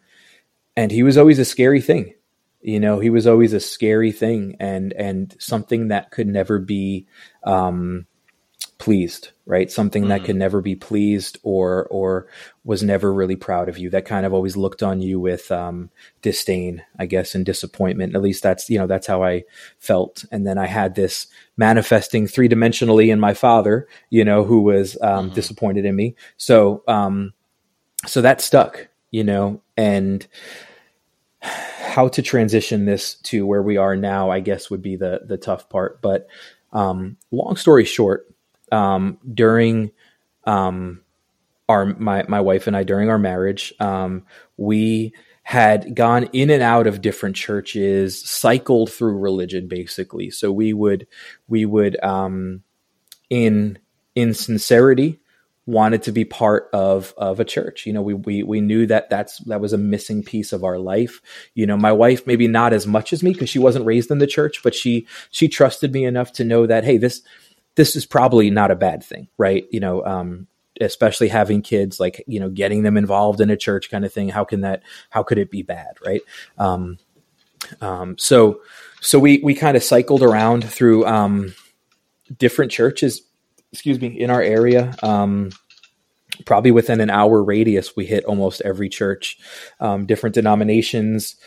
and 0.75 0.91
he 0.91 1.03
was 1.03 1.17
always 1.17 1.39
a 1.39 1.45
scary 1.45 1.81
thing. 1.81 2.13
You 2.61 2.79
know, 2.79 2.99
he 2.99 3.09
was 3.09 3.25
always 3.25 3.53
a 3.53 3.59
scary 3.59 4.11
thing, 4.11 4.57
and 4.59 4.91
and 4.93 5.35
something 5.39 5.89
that 5.89 6.11
could 6.11 6.27
never 6.27 6.59
be 6.59 7.07
um, 7.43 8.05
pleased, 8.79 9.31
right? 9.45 9.69
Something 9.69 10.05
mm. 10.05 10.07
that 10.07 10.23
could 10.23 10.37
never 10.37 10.61
be 10.61 10.75
pleased 10.75 11.37
or 11.43 11.85
or 11.91 12.27
was 12.63 12.81
never 12.81 13.13
really 13.13 13.35
proud 13.35 13.69
of 13.69 13.77
you. 13.77 13.89
That 13.89 14.05
kind 14.05 14.25
of 14.25 14.33
always 14.33 14.57
looked 14.57 14.81
on 14.81 15.01
you 15.01 15.19
with 15.19 15.51
um, 15.51 15.91
disdain, 16.21 16.83
I 16.97 17.05
guess, 17.05 17.35
and 17.35 17.45
disappointment. 17.45 18.15
At 18.15 18.21
least 18.21 18.41
that's 18.41 18.69
you 18.69 18.79
know 18.79 18.87
that's 18.87 19.05
how 19.05 19.21
I 19.21 19.43
felt. 19.77 20.25
And 20.31 20.47
then 20.47 20.57
I 20.57 20.65
had 20.65 20.95
this 20.95 21.27
manifesting 21.57 22.25
three 22.25 22.49
dimensionally 22.49 23.11
in 23.11 23.19
my 23.19 23.33
father, 23.33 23.87
you 24.09 24.25
know, 24.25 24.43
who 24.43 24.61
was 24.61 24.97
um, 25.01 25.29
mm. 25.29 25.33
disappointed 25.33 25.85
in 25.85 25.95
me. 25.95 26.15
So 26.37 26.83
um, 26.87 27.33
so 28.07 28.21
that 28.21 28.41
stuck, 28.41 28.87
you 29.11 29.25
know, 29.25 29.61
and 29.77 30.25
how 31.41 32.07
to 32.07 32.21
transition 32.21 32.85
this 32.85 33.15
to 33.15 33.45
where 33.45 33.61
we 33.63 33.77
are 33.77 33.95
now, 33.95 34.29
I 34.31 34.39
guess, 34.39 34.69
would 34.69 34.81
be 34.81 34.95
the 34.95 35.21
the 35.25 35.37
tough 35.37 35.69
part. 35.69 36.01
But 36.01 36.27
um, 36.71 37.17
long 37.31 37.57
story 37.57 37.83
short, 37.83 38.33
um, 38.71 39.17
during 39.33 39.91
um, 40.45 41.01
our 41.67 41.85
my 41.85 42.25
my 42.27 42.41
wife 42.41 42.67
and 42.67 42.75
I 42.75 42.83
during 42.83 43.09
our 43.09 43.19
marriage, 43.19 43.73
um, 43.79 44.25
we 44.57 45.13
had 45.43 45.95
gone 45.95 46.25
in 46.31 46.51
and 46.51 46.61
out 46.61 46.85
of 46.85 47.01
different 47.01 47.35
churches, 47.35 48.21
cycled 48.21 48.91
through 48.91 49.17
religion 49.17 49.67
basically. 49.67 50.29
So 50.29 50.51
we 50.51 50.73
would 50.73 51.07
we 51.47 51.65
would 51.65 52.01
um, 52.03 52.63
in 53.29 53.79
in 54.15 54.33
sincerity 54.33 55.19
wanted 55.65 56.01
to 56.01 56.11
be 56.11 56.25
part 56.25 56.67
of 56.73 57.13
of 57.17 57.39
a 57.39 57.45
church. 57.45 57.85
You 57.85 57.93
know, 57.93 58.01
we 58.01 58.13
we 58.13 58.43
we 58.43 58.61
knew 58.61 58.85
that 58.87 59.09
that's 59.09 59.37
that 59.45 59.61
was 59.61 59.71
a 59.73 59.77
missing 59.77 60.23
piece 60.23 60.51
of 60.51 60.63
our 60.63 60.79
life. 60.79 61.21
You 61.53 61.67
know, 61.67 61.77
my 61.77 61.91
wife 61.91 62.25
maybe 62.25 62.47
not 62.47 62.73
as 62.73 62.87
much 62.87 63.13
as 63.13 63.23
me 63.23 63.33
because 63.33 63.49
she 63.49 63.59
wasn't 63.59 63.85
raised 63.85 64.11
in 64.11 64.17
the 64.17 64.27
church, 64.27 64.61
but 64.63 64.73
she 64.75 65.07
she 65.29 65.47
trusted 65.47 65.93
me 65.93 66.05
enough 66.05 66.31
to 66.33 66.43
know 66.43 66.65
that 66.65 66.83
hey, 66.83 66.97
this 66.97 67.21
this 67.79 67.95
is 67.95 68.05
probably 68.05 68.49
not 68.49 68.71
a 68.71 68.75
bad 68.75 69.01
thing, 69.01 69.29
right? 69.37 69.65
You 69.71 69.79
know, 69.79 70.05
um, 70.05 70.47
especially 70.81 71.29
having 71.29 71.61
kids, 71.61 71.97
like 71.97 72.21
you 72.27 72.37
know, 72.37 72.49
getting 72.49 72.83
them 72.83 72.97
involved 72.97 73.39
in 73.39 73.49
a 73.49 73.55
church 73.55 73.89
kind 73.89 74.03
of 74.03 74.11
thing. 74.11 74.27
How 74.27 74.43
can 74.43 74.61
that? 74.61 74.83
How 75.11 75.23
could 75.23 75.37
it 75.37 75.49
be 75.49 75.61
bad, 75.61 75.95
right? 76.05 76.19
Um, 76.57 76.97
um, 77.79 78.17
so, 78.17 78.59
so 78.99 79.17
we 79.17 79.39
we 79.41 79.53
kind 79.53 79.77
of 79.77 79.83
cycled 79.83 80.23
around 80.23 80.69
through 80.69 81.05
um, 81.05 81.55
different 82.37 82.69
churches. 82.69 83.21
Excuse 83.71 84.01
me, 84.01 84.07
in 84.07 84.29
our 84.29 84.41
area. 84.41 84.93
Um, 85.01 85.51
probably 86.45 86.71
within 86.71 86.99
an 86.99 87.09
hour 87.09 87.41
radius, 87.41 87.95
we 87.95 88.05
hit 88.05 88.25
almost 88.25 88.61
every 88.65 88.89
church, 88.89 89.37
um, 89.79 90.05
different 90.05 90.33
denominations. 90.33 91.37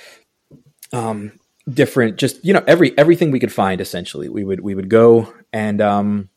Um, 0.94 1.32
different 1.70 2.16
just 2.18 2.44
you 2.44 2.52
know 2.52 2.62
every 2.66 2.96
everything 2.98 3.30
we 3.30 3.38
could 3.38 3.52
find 3.52 3.80
essentially 3.80 4.28
we 4.28 4.44
would 4.44 4.60
we 4.60 4.74
would 4.74 4.88
go 4.88 5.32
and 5.52 5.80
um 5.80 6.28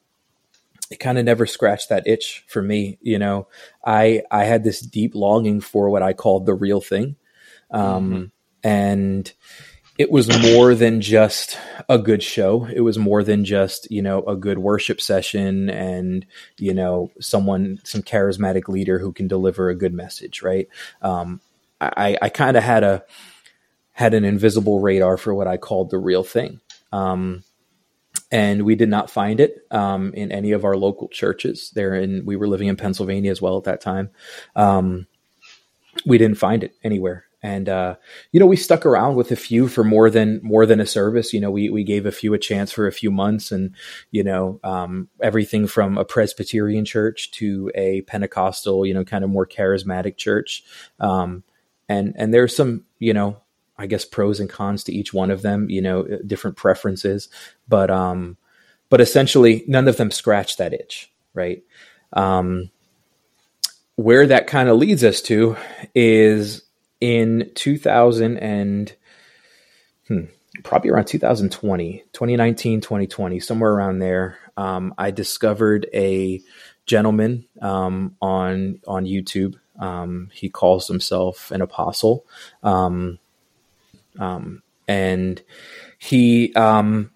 it 0.91 0.99
kind 0.99 1.17
of 1.17 1.25
never 1.25 1.47
scratched 1.47 1.89
that 1.89 2.07
itch 2.07 2.43
for 2.47 2.61
me 2.61 2.97
you 3.01 3.17
know? 3.17 3.47
I 3.83 4.21
i 4.29 4.43
had 4.43 4.63
this 4.63 4.79
deep 4.79 5.15
longing 5.15 5.61
for 5.61 5.89
what 5.89 6.03
i 6.03 6.13
called 6.13 6.45
the 6.45 6.53
real 6.53 6.79
thing 6.79 7.15
um 7.71 8.11
mm-hmm. 8.11 8.25
and 8.63 9.33
it 9.97 10.11
was 10.11 10.27
more 10.41 10.75
than 10.75 10.99
just 10.99 11.57
a 11.87 11.97
good 11.97 12.21
show. 12.21 12.65
It 12.65 12.81
was 12.81 12.97
more 12.97 13.23
than 13.23 13.45
just 13.45 13.89
you 13.89 14.01
know 14.01 14.23
a 14.23 14.35
good 14.35 14.57
worship 14.57 14.99
session 14.99 15.69
and 15.69 16.25
you 16.57 16.73
know 16.73 17.11
someone 17.21 17.79
some 17.85 18.01
charismatic 18.03 18.67
leader 18.67 18.99
who 18.99 19.13
can 19.13 19.29
deliver 19.29 19.69
a 19.69 19.75
good 19.75 19.93
message 19.93 20.41
right? 20.41 20.67
Um 21.01 21.39
i 21.79 22.17
i 22.21 22.29
kind 22.29 22.57
of 22.57 22.63
had 22.63 22.83
a 22.83 23.03
had 23.95 24.13
an 24.13 24.25
invisible 24.25 24.81
radar 24.81 25.15
for 25.15 25.33
what 25.33 25.47
I 25.47 25.55
called 25.55 25.89
the 25.89 25.97
real 25.97 26.23
thing. 26.23 26.59
Um, 26.91 27.43
and 28.29 28.63
we 28.63 28.75
did 28.75 28.89
not 28.89 29.09
find 29.09 29.39
it 29.39 29.65
um, 29.71 30.13
in 30.13 30.33
any 30.33 30.51
of 30.51 30.65
our 30.65 30.75
local 30.75 31.07
churches. 31.07 31.71
There, 31.73 31.95
in 31.95 32.25
we 32.25 32.35
were 32.35 32.47
living 32.47 32.67
in 32.67 32.75
Pennsylvania 32.75 33.31
as 33.31 33.41
well 33.41 33.57
at 33.57 33.63
that 33.63 33.79
time. 33.79 34.09
Um, 34.53 35.07
we 36.05 36.17
didn't 36.17 36.37
find 36.37 36.61
it 36.61 36.75
anywhere, 36.83 37.23
and 37.41 37.69
uh, 37.69 37.95
you 38.33 38.41
know 38.41 38.45
we 38.45 38.57
stuck 38.57 38.85
around 38.85 39.15
with 39.15 39.31
a 39.31 39.37
few 39.37 39.69
for 39.69 39.85
more 39.85 40.09
than 40.09 40.41
more 40.43 40.65
than 40.65 40.81
a 40.81 40.85
service 40.85 41.31
you 41.31 41.39
know 41.39 41.51
we 41.51 41.69
we 41.69 41.85
gave 41.85 42.05
a 42.05 42.11
few 42.11 42.33
a 42.33 42.37
chance 42.37 42.73
for 42.73 42.87
a 42.87 42.91
few 42.91 43.11
months 43.11 43.49
and 43.49 43.73
you 44.11 44.25
know 44.25 44.59
um, 44.65 45.07
everything 45.21 45.67
from 45.67 45.97
a 45.97 46.03
presbyterian 46.03 46.83
church 46.83 47.31
to 47.31 47.71
a 47.75 48.01
pentecostal 48.01 48.85
you 48.85 48.93
know 48.93 49.05
kind 49.05 49.23
of 49.23 49.29
more 49.29 49.47
charismatic 49.47 50.17
church 50.17 50.63
um, 50.99 51.43
and 51.87 52.13
and 52.17 52.33
there's 52.33 52.53
some 52.53 52.83
you 52.99 53.13
know 53.13 53.37
i 53.77 53.85
guess 53.85 54.05
pros 54.05 54.39
and 54.39 54.49
cons 54.49 54.83
to 54.83 54.93
each 54.93 55.13
one 55.13 55.31
of 55.31 55.41
them 55.41 55.69
you 55.69 55.81
know 55.81 56.03
different 56.25 56.57
preferences. 56.57 57.29
But 57.67 57.91
um 57.91 58.37
but 58.89 59.01
essentially 59.01 59.63
none 59.67 59.87
of 59.87 59.97
them 59.97 60.11
scratch 60.11 60.57
that 60.57 60.73
itch 60.73 61.11
right? 61.33 61.63
Um 62.13 62.69
where 63.95 64.27
that 64.27 64.47
kind 64.47 64.67
of 64.67 64.77
leads 64.77 65.03
us 65.03 65.21
to 65.21 65.55
is 65.93 66.63
in 66.99 67.49
2000 67.55 68.37
and 68.37 68.93
hmm, 70.07 70.25
probably 70.63 70.89
around 70.89 71.05
2020 71.05 72.03
2019 72.11 72.81
2020 72.81 73.39
somewhere 73.39 73.71
around 73.71 73.99
there 73.99 74.37
um, 74.57 74.93
i 74.97 75.11
discovered 75.11 75.87
a 75.93 76.41
gentleman 76.85 77.45
um, 77.61 78.15
on 78.21 78.79
on 78.87 79.05
youtube. 79.05 79.55
Um, 79.79 80.29
he 80.33 80.49
calls 80.49 80.87
himself 80.87 81.51
an 81.51 81.61
apostle. 81.61 82.25
Um, 82.63 83.19
um, 84.19 84.61
and 84.87 85.41
he 85.97 86.53
um, 86.53 87.11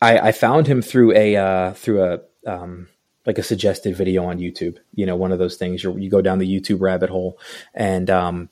I, 0.00 0.18
I, 0.18 0.32
found 0.32 0.66
him 0.66 0.82
through 0.82 1.12
a 1.16 1.36
uh, 1.36 1.72
through 1.74 2.02
a 2.02 2.20
um, 2.46 2.88
like 3.26 3.38
a 3.38 3.42
suggested 3.42 3.96
video 3.96 4.24
on 4.24 4.38
YouTube. 4.38 4.78
You 4.94 5.06
know, 5.06 5.16
one 5.16 5.32
of 5.32 5.38
those 5.38 5.56
things 5.56 5.82
you 5.82 5.96
you 5.96 6.10
go 6.10 6.22
down 6.22 6.38
the 6.38 6.60
YouTube 6.60 6.80
rabbit 6.80 7.10
hole, 7.10 7.38
and 7.74 8.10
um, 8.10 8.48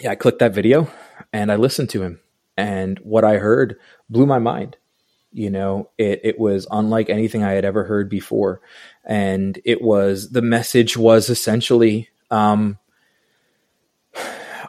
yeah, 0.00 0.10
I 0.10 0.14
clicked 0.14 0.38
that 0.38 0.54
video 0.54 0.90
and 1.32 1.50
I 1.52 1.56
listened 1.56 1.90
to 1.90 2.02
him, 2.02 2.20
and 2.56 2.98
what 3.00 3.24
I 3.24 3.36
heard 3.36 3.76
blew 4.08 4.26
my 4.26 4.38
mind. 4.38 4.76
You 5.32 5.50
know, 5.50 5.90
it 5.98 6.20
it 6.24 6.38
was 6.38 6.66
unlike 6.70 7.10
anything 7.10 7.44
I 7.44 7.52
had 7.52 7.64
ever 7.64 7.84
heard 7.84 8.08
before, 8.08 8.60
and 9.04 9.60
it 9.64 9.82
was 9.82 10.30
the 10.30 10.42
message 10.42 10.96
was 10.96 11.28
essentially. 11.28 12.08
Um, 12.30 12.78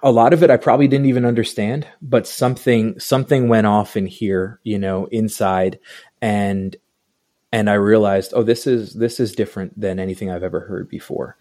a 0.03 0.11
lot 0.11 0.33
of 0.33 0.43
it 0.43 0.49
I 0.49 0.57
probably 0.57 0.87
didn't 0.87 1.07
even 1.07 1.25
understand, 1.25 1.87
but 2.01 2.27
something 2.27 2.99
something 2.99 3.47
went 3.47 3.67
off 3.67 3.97
in 3.97 4.05
here, 4.05 4.59
you 4.63 4.79
know, 4.79 5.05
inside, 5.05 5.79
and 6.21 6.75
and 7.51 7.69
I 7.69 7.73
realized, 7.75 8.33
oh, 8.35 8.43
this 8.43 8.67
is 8.67 8.93
this 8.93 9.19
is 9.19 9.33
different 9.33 9.79
than 9.79 9.99
anything 9.99 10.29
I've 10.29 10.43
ever 10.43 10.61
heard 10.61 10.89
before. 10.89 11.37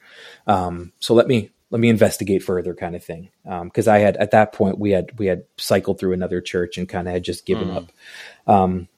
Um, 0.46 0.92
so 1.00 1.14
let 1.14 1.26
me 1.26 1.50
let 1.70 1.80
me 1.80 1.88
investigate 1.88 2.42
further, 2.42 2.74
kind 2.74 2.94
of 2.94 3.04
thing. 3.04 3.30
Because 3.44 3.88
um, 3.88 3.94
I 3.94 3.98
had 3.98 4.16
at 4.16 4.30
that 4.30 4.52
point 4.52 4.78
we 4.78 4.90
had 4.90 5.18
we 5.18 5.26
had 5.26 5.44
cycled 5.56 5.98
through 5.98 6.12
another 6.12 6.40
church 6.40 6.78
and 6.78 6.88
kind 6.88 7.08
of 7.08 7.14
had 7.14 7.24
just 7.24 7.46
given 7.46 7.68
mm. 7.68 7.76
up. 7.76 7.92
Um, 8.46 8.88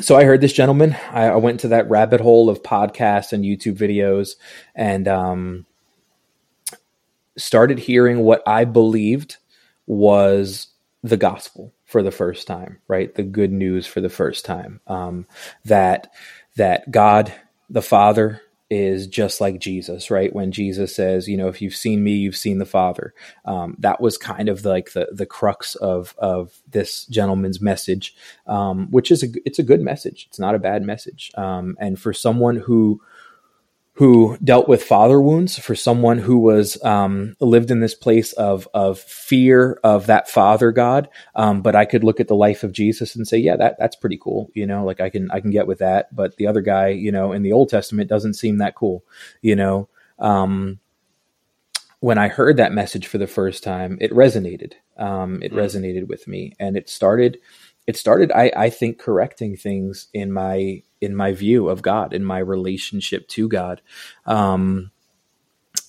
so 0.00 0.16
I 0.16 0.24
heard 0.24 0.40
this 0.40 0.52
gentleman. 0.52 0.96
I, 1.10 1.24
I, 1.24 1.36
went 1.36 1.60
to 1.60 1.68
that 1.68 1.88
rabbit 1.88 2.20
hole 2.20 2.50
of 2.50 2.62
podcasts 2.62 3.32
and 3.32 3.42
YouTube 3.44 3.76
videos, 3.76 4.36
and 4.74 5.08
um, 5.08 5.66
started 7.38 7.78
hearing 7.78 8.20
what 8.20 8.42
I 8.46 8.64
believed 8.64 9.36
was 9.86 10.68
the 11.02 11.16
gospel 11.16 11.72
for 11.84 12.02
the 12.02 12.10
first 12.10 12.46
time, 12.46 12.78
right? 12.88 13.14
The 13.14 13.22
good 13.22 13.52
news 13.52 13.86
for 13.86 14.00
the 14.00 14.10
first 14.10 14.44
time. 14.44 14.80
Um, 14.86 15.26
that 15.64 16.12
that 16.56 16.90
God 16.90 17.32
the 17.70 17.82
Father 17.82 18.42
is 18.70 19.06
just 19.06 19.40
like 19.40 19.58
Jesus, 19.58 20.10
right? 20.10 20.34
When 20.34 20.52
Jesus 20.52 20.94
says, 20.94 21.26
you 21.26 21.38
know, 21.38 21.48
if 21.48 21.62
you've 21.62 21.74
seen 21.74 22.04
me, 22.04 22.12
you've 22.12 22.36
seen 22.36 22.58
the 22.58 22.66
Father. 22.66 23.14
Um, 23.46 23.76
that 23.78 24.00
was 24.00 24.18
kind 24.18 24.48
of 24.48 24.64
like 24.64 24.92
the 24.92 25.08
the 25.12 25.26
crux 25.26 25.74
of 25.76 26.14
of 26.18 26.60
this 26.70 27.06
gentleman's 27.06 27.60
message, 27.60 28.14
um, 28.46 28.90
which 28.90 29.10
is 29.10 29.22
a 29.22 29.28
it's 29.46 29.58
a 29.58 29.64
good 29.64 29.80
message. 29.80 30.26
It's 30.28 30.38
not 30.38 30.54
a 30.54 30.58
bad 30.58 30.82
message. 30.82 31.30
Um, 31.36 31.76
and 31.80 31.98
for 31.98 32.12
someone 32.12 32.56
who 32.56 33.00
who 33.98 34.38
dealt 34.44 34.68
with 34.68 34.80
father 34.80 35.20
wounds 35.20 35.58
for 35.58 35.74
someone 35.74 36.18
who 36.18 36.38
was 36.38 36.80
um, 36.84 37.34
lived 37.40 37.68
in 37.68 37.80
this 37.80 37.96
place 37.96 38.32
of 38.34 38.68
of 38.72 39.00
fear 39.00 39.80
of 39.82 40.06
that 40.06 40.28
father 40.28 40.70
God. 40.70 41.08
Um, 41.34 41.62
but 41.62 41.74
I 41.74 41.84
could 41.84 42.04
look 42.04 42.20
at 42.20 42.28
the 42.28 42.36
life 42.36 42.62
of 42.62 42.70
Jesus 42.70 43.16
and 43.16 43.26
say, 43.26 43.38
yeah, 43.38 43.56
that 43.56 43.74
that's 43.76 43.96
pretty 43.96 44.16
cool. 44.16 44.52
You 44.54 44.68
know, 44.68 44.84
like 44.84 45.00
I 45.00 45.10
can 45.10 45.28
I 45.32 45.40
can 45.40 45.50
get 45.50 45.66
with 45.66 45.80
that. 45.80 46.14
But 46.14 46.36
the 46.36 46.46
other 46.46 46.60
guy, 46.60 46.90
you 46.90 47.10
know, 47.10 47.32
in 47.32 47.42
the 47.42 47.50
Old 47.50 47.70
Testament 47.70 48.08
doesn't 48.08 48.34
seem 48.34 48.58
that 48.58 48.76
cool. 48.76 49.02
You 49.42 49.56
know, 49.56 49.88
um, 50.20 50.78
when 51.98 52.18
I 52.18 52.28
heard 52.28 52.58
that 52.58 52.72
message 52.72 53.08
for 53.08 53.18
the 53.18 53.26
first 53.26 53.64
time, 53.64 53.98
it 54.00 54.12
resonated. 54.12 54.74
Um, 54.96 55.42
it 55.42 55.52
mm. 55.52 55.56
resonated 55.56 56.06
with 56.06 56.28
me, 56.28 56.52
and 56.60 56.76
it 56.76 56.88
started. 56.88 57.40
It 57.88 57.96
started, 57.96 58.30
I, 58.32 58.52
I 58.54 58.70
think, 58.70 58.98
correcting 58.98 59.56
things 59.56 60.08
in 60.12 60.30
my 60.30 60.82
in 61.00 61.16
my 61.16 61.32
view 61.32 61.70
of 61.70 61.80
God, 61.80 62.12
in 62.12 62.22
my 62.22 62.38
relationship 62.38 63.26
to 63.28 63.48
God. 63.48 63.80
Um, 64.26 64.90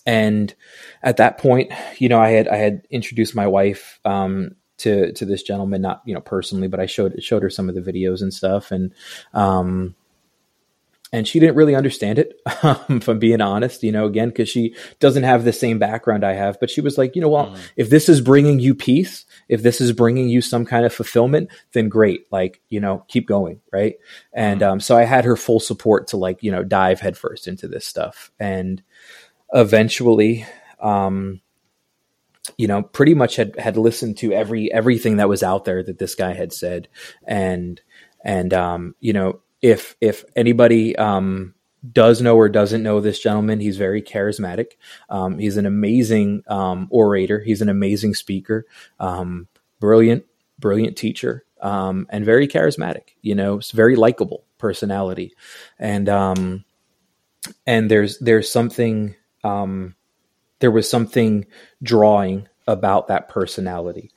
and 0.05 0.55
at 1.03 1.17
that 1.17 1.39
point, 1.39 1.73
you 1.97 2.07
know, 2.07 2.21
I 2.21 2.29
had 2.29 2.47
I 2.47 2.55
had 2.55 2.87
introduced 2.89 3.35
my 3.35 3.47
wife 3.47 3.99
um, 4.05 4.55
to 4.77 5.11
to 5.11 5.25
this 5.25 5.43
gentleman, 5.43 5.81
not 5.81 6.01
you 6.05 6.13
know 6.13 6.21
personally, 6.21 6.69
but 6.69 6.79
I 6.79 6.85
showed 6.85 7.21
showed 7.21 7.43
her 7.43 7.49
some 7.49 7.67
of 7.67 7.75
the 7.75 7.81
videos 7.81 8.21
and 8.21 8.33
stuff, 8.33 8.71
and 8.71 8.93
um, 9.33 9.93
and 11.11 11.27
she 11.27 11.39
didn't 11.39 11.55
really 11.55 11.75
understand 11.75 12.19
it 12.19 12.39
um, 12.63 12.77
if 12.89 13.07
i'm 13.07 13.19
being 13.19 13.41
honest 13.41 13.83
you 13.83 13.91
know 13.91 14.05
again 14.05 14.29
because 14.29 14.49
she 14.49 14.75
doesn't 14.99 15.23
have 15.23 15.43
the 15.43 15.53
same 15.53 15.79
background 15.79 16.23
i 16.23 16.33
have 16.33 16.59
but 16.59 16.69
she 16.69 16.81
was 16.81 16.97
like 16.97 17.15
you 17.15 17.21
know 17.21 17.29
well 17.29 17.47
mm. 17.47 17.59
if 17.75 17.89
this 17.89 18.09
is 18.09 18.21
bringing 18.21 18.59
you 18.59 18.73
peace 18.75 19.25
if 19.47 19.61
this 19.61 19.81
is 19.81 19.91
bringing 19.91 20.29
you 20.29 20.41
some 20.41 20.65
kind 20.65 20.85
of 20.85 20.93
fulfillment 20.93 21.49
then 21.73 21.89
great 21.89 22.25
like 22.31 22.61
you 22.69 22.79
know 22.79 23.03
keep 23.07 23.27
going 23.27 23.59
right 23.71 23.95
and 24.33 24.61
mm. 24.61 24.67
um, 24.67 24.79
so 24.79 24.97
i 24.97 25.03
had 25.03 25.25
her 25.25 25.35
full 25.35 25.59
support 25.59 26.07
to 26.07 26.17
like 26.17 26.41
you 26.43 26.51
know 26.51 26.63
dive 26.63 26.99
headfirst 26.99 27.47
into 27.47 27.67
this 27.67 27.85
stuff 27.85 28.31
and 28.39 28.83
eventually 29.53 30.45
um, 30.81 31.41
you 32.57 32.67
know 32.67 32.83
pretty 32.83 33.13
much 33.13 33.35
had 33.35 33.57
had 33.59 33.77
listened 33.77 34.17
to 34.17 34.31
every 34.33 34.71
everything 34.71 35.17
that 35.17 35.29
was 35.29 35.43
out 35.43 35.65
there 35.65 35.83
that 35.83 35.99
this 35.99 36.15
guy 36.15 36.33
had 36.33 36.53
said 36.53 36.87
and 37.25 37.81
and 38.23 38.53
um, 38.53 38.95
you 38.99 39.13
know 39.13 39.41
if 39.61 39.95
if 40.01 40.23
anybody 40.35 40.95
um, 40.95 41.53
does 41.91 42.21
know 42.21 42.35
or 42.35 42.49
doesn't 42.49 42.83
know 42.83 42.99
this 42.99 43.19
gentleman, 43.19 43.59
he's 43.59 43.77
very 43.77 44.01
charismatic. 44.01 44.73
Um, 45.09 45.39
he's 45.39 45.57
an 45.57 45.65
amazing 45.65 46.43
um, 46.47 46.87
orator. 46.89 47.39
He's 47.39 47.61
an 47.61 47.69
amazing 47.69 48.15
speaker. 48.15 48.65
Um, 48.99 49.47
brilliant, 49.79 50.25
brilliant 50.57 50.97
teacher, 50.97 51.45
um, 51.61 52.07
and 52.09 52.25
very 52.25 52.47
charismatic. 52.47 53.15
You 53.21 53.35
know, 53.35 53.61
very 53.73 53.95
likable 53.95 54.45
personality, 54.57 55.33
and 55.77 56.09
um, 56.09 56.65
and 57.65 57.89
there's 57.89 58.17
there's 58.19 58.51
something 58.51 59.15
um, 59.43 59.95
there 60.59 60.71
was 60.71 60.89
something 60.89 61.45
drawing 61.81 62.47
about 62.67 63.07
that 63.07 63.29
personality. 63.29 64.11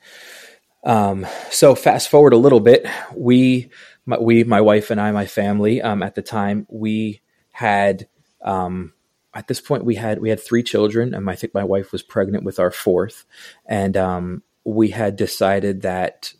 so 1.49 1.75
fast 1.75 2.09
forward 2.09 2.33
a 2.33 2.37
little 2.37 2.59
bit, 2.59 2.85
we 3.15 3.71
my, 4.05 4.17
we, 4.17 4.43
my 4.43 4.61
wife 4.61 4.91
and 4.91 4.99
I, 4.99 5.11
my 5.11 5.25
family, 5.25 5.81
um, 5.81 6.03
at 6.03 6.15
the 6.15 6.21
time, 6.21 6.65
we 6.69 7.21
had, 7.51 8.07
um, 8.41 8.93
at 9.33 9.47
this 9.47 9.61
point, 9.61 9.85
we 9.85 9.95
had 9.95 10.19
we 10.19 10.29
had 10.29 10.39
three 10.39 10.63
children, 10.63 11.13
and 11.13 11.29
I 11.29 11.35
think 11.35 11.53
my 11.53 11.63
wife 11.63 11.91
was 11.91 12.03
pregnant 12.03 12.43
with 12.43 12.59
our 12.59 12.71
fourth, 12.71 13.25
and 13.65 13.97
um, 13.97 14.43
we 14.63 14.89
had 14.89 15.15
decided 15.15 15.81
that 15.81 16.33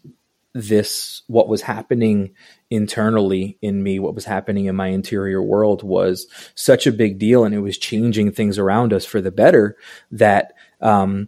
this 0.53 1.23
what 1.25 1.47
was 1.47 1.63
happening 1.63 2.35
internally 2.69 3.57
in 3.63 3.81
me 3.81 3.97
what 3.97 4.13
was 4.13 4.25
happening 4.25 4.65
in 4.65 4.75
my 4.75 4.87
interior 4.87 5.41
world 5.41 5.81
was 5.81 6.27
such 6.53 6.85
a 6.85 6.91
big 6.91 7.17
deal 7.17 7.43
and 7.43 7.55
it 7.55 7.59
was 7.59 7.75
changing 7.75 8.31
things 8.31 8.59
around 8.59 8.93
us 8.93 9.03
for 9.03 9.19
the 9.19 9.31
better 9.31 9.75
that 10.11 10.53
um, 10.79 11.27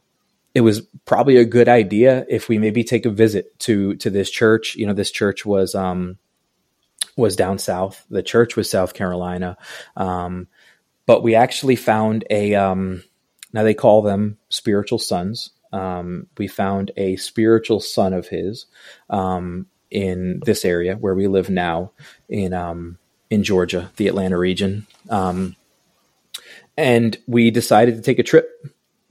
it 0.55 0.61
was 0.61 0.81
probably 1.03 1.35
a 1.35 1.45
good 1.45 1.67
idea 1.67 2.25
if 2.29 2.47
we 2.47 2.57
maybe 2.57 2.83
take 2.83 3.05
a 3.05 3.09
visit 3.09 3.59
to 3.59 3.95
to 3.97 4.09
this 4.09 4.31
church. 4.31 4.75
You 4.75 4.87
know 4.87 4.93
this 4.93 5.11
church 5.11 5.45
was 5.45 5.75
um, 5.75 6.17
was 7.15 7.35
down 7.35 7.57
south. 7.57 8.05
The 8.09 8.23
church 8.23 8.55
was 8.55 8.69
South 8.69 8.93
Carolina. 8.93 9.57
Um, 9.95 10.47
but 11.05 11.23
we 11.23 11.35
actually 11.35 11.75
found 11.75 12.25
a, 12.29 12.55
um, 12.55 13.03
now 13.53 13.63
they 13.63 13.73
call 13.73 14.01
them 14.01 14.37
spiritual 14.49 14.99
sons. 14.99 15.51
Um, 15.71 16.27
we 16.37 16.47
found 16.47 16.91
a 16.97 17.15
spiritual 17.17 17.79
son 17.79 18.13
of 18.13 18.27
his 18.27 18.65
um, 19.09 19.67
in 19.91 20.41
this 20.45 20.65
area 20.65 20.95
where 20.95 21.15
we 21.15 21.27
live 21.27 21.49
now 21.49 21.91
in 22.29 22.53
um, 22.53 22.97
in 23.29 23.43
Georgia, 23.43 23.91
the 23.97 24.07
Atlanta 24.07 24.37
region. 24.37 24.85
Um, 25.09 25.55
and 26.77 27.17
we 27.27 27.51
decided 27.51 27.95
to 27.95 28.01
take 28.01 28.19
a 28.19 28.23
trip 28.23 28.49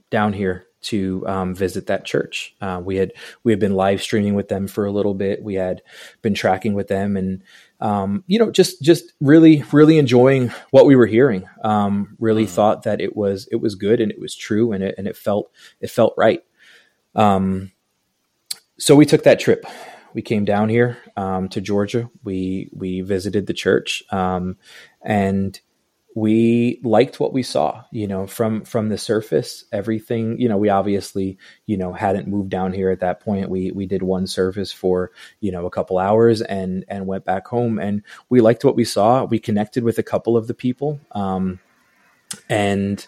down 0.09 0.33
here 0.33 0.65
to 0.85 1.27
um, 1.27 1.55
visit 1.55 1.87
that 1.87 2.05
church. 2.05 2.55
Uh, 2.61 2.81
we 2.83 2.95
had 2.95 3.13
we 3.43 3.51
had 3.51 3.59
been 3.59 3.73
live 3.75 4.01
streaming 4.01 4.35
with 4.35 4.47
them 4.47 4.67
for 4.67 4.85
a 4.85 4.91
little 4.91 5.13
bit. 5.13 5.43
We 5.43 5.55
had 5.55 5.81
been 6.21 6.33
tracking 6.33 6.73
with 6.73 6.87
them, 6.87 7.17
and 7.17 7.43
um, 7.79 8.23
you 8.27 8.39
know, 8.39 8.51
just 8.51 8.81
just 8.81 9.13
really 9.19 9.63
really 9.71 9.97
enjoying 9.97 10.51
what 10.71 10.85
we 10.85 10.95
were 10.95 11.05
hearing. 11.05 11.47
Um, 11.63 12.15
really 12.19 12.45
mm. 12.45 12.49
thought 12.49 12.83
that 12.83 13.01
it 13.01 13.15
was 13.15 13.47
it 13.51 13.57
was 13.57 13.75
good 13.75 13.99
and 13.99 14.11
it 14.11 14.19
was 14.19 14.35
true 14.35 14.71
and 14.71 14.83
it 14.83 14.95
and 14.97 15.07
it 15.07 15.17
felt 15.17 15.51
it 15.81 15.89
felt 15.89 16.13
right. 16.17 16.43
Um, 17.15 17.71
so 18.77 18.95
we 18.95 19.05
took 19.05 19.23
that 19.23 19.39
trip. 19.39 19.65
We 20.13 20.21
came 20.21 20.45
down 20.45 20.69
here 20.69 20.97
um, 21.17 21.49
to 21.49 21.61
Georgia. 21.61 22.09
We 22.23 22.69
we 22.73 23.01
visited 23.01 23.47
the 23.47 23.53
church, 23.53 24.03
um, 24.11 24.57
and 25.01 25.59
we 26.15 26.79
liked 26.81 27.19
what 27.19 27.33
we 27.33 27.43
saw 27.43 27.83
you 27.91 28.07
know 28.07 28.25
from 28.25 28.63
from 28.63 28.87
the 28.87 28.97
surface 28.97 29.65
everything 29.73 30.39
you 30.39 30.47
know 30.47 30.57
we 30.57 30.69
obviously 30.69 31.37
you 31.65 31.77
know 31.77 31.91
hadn't 31.91 32.27
moved 32.27 32.49
down 32.49 32.71
here 32.71 32.89
at 32.89 33.01
that 33.01 33.19
point 33.19 33.49
we 33.49 33.69
we 33.71 33.85
did 33.85 34.01
one 34.01 34.25
service 34.25 34.71
for 34.71 35.11
you 35.41 35.51
know 35.51 35.65
a 35.65 35.69
couple 35.69 35.99
hours 35.99 36.41
and 36.41 36.85
and 36.87 37.05
went 37.05 37.25
back 37.25 37.45
home 37.45 37.77
and 37.77 38.01
we 38.29 38.39
liked 38.39 38.63
what 38.63 38.77
we 38.77 38.85
saw 38.85 39.25
we 39.25 39.37
connected 39.37 39.83
with 39.83 39.99
a 39.99 40.03
couple 40.03 40.37
of 40.37 40.47
the 40.47 40.53
people 40.53 40.99
um 41.11 41.59
and 42.49 43.05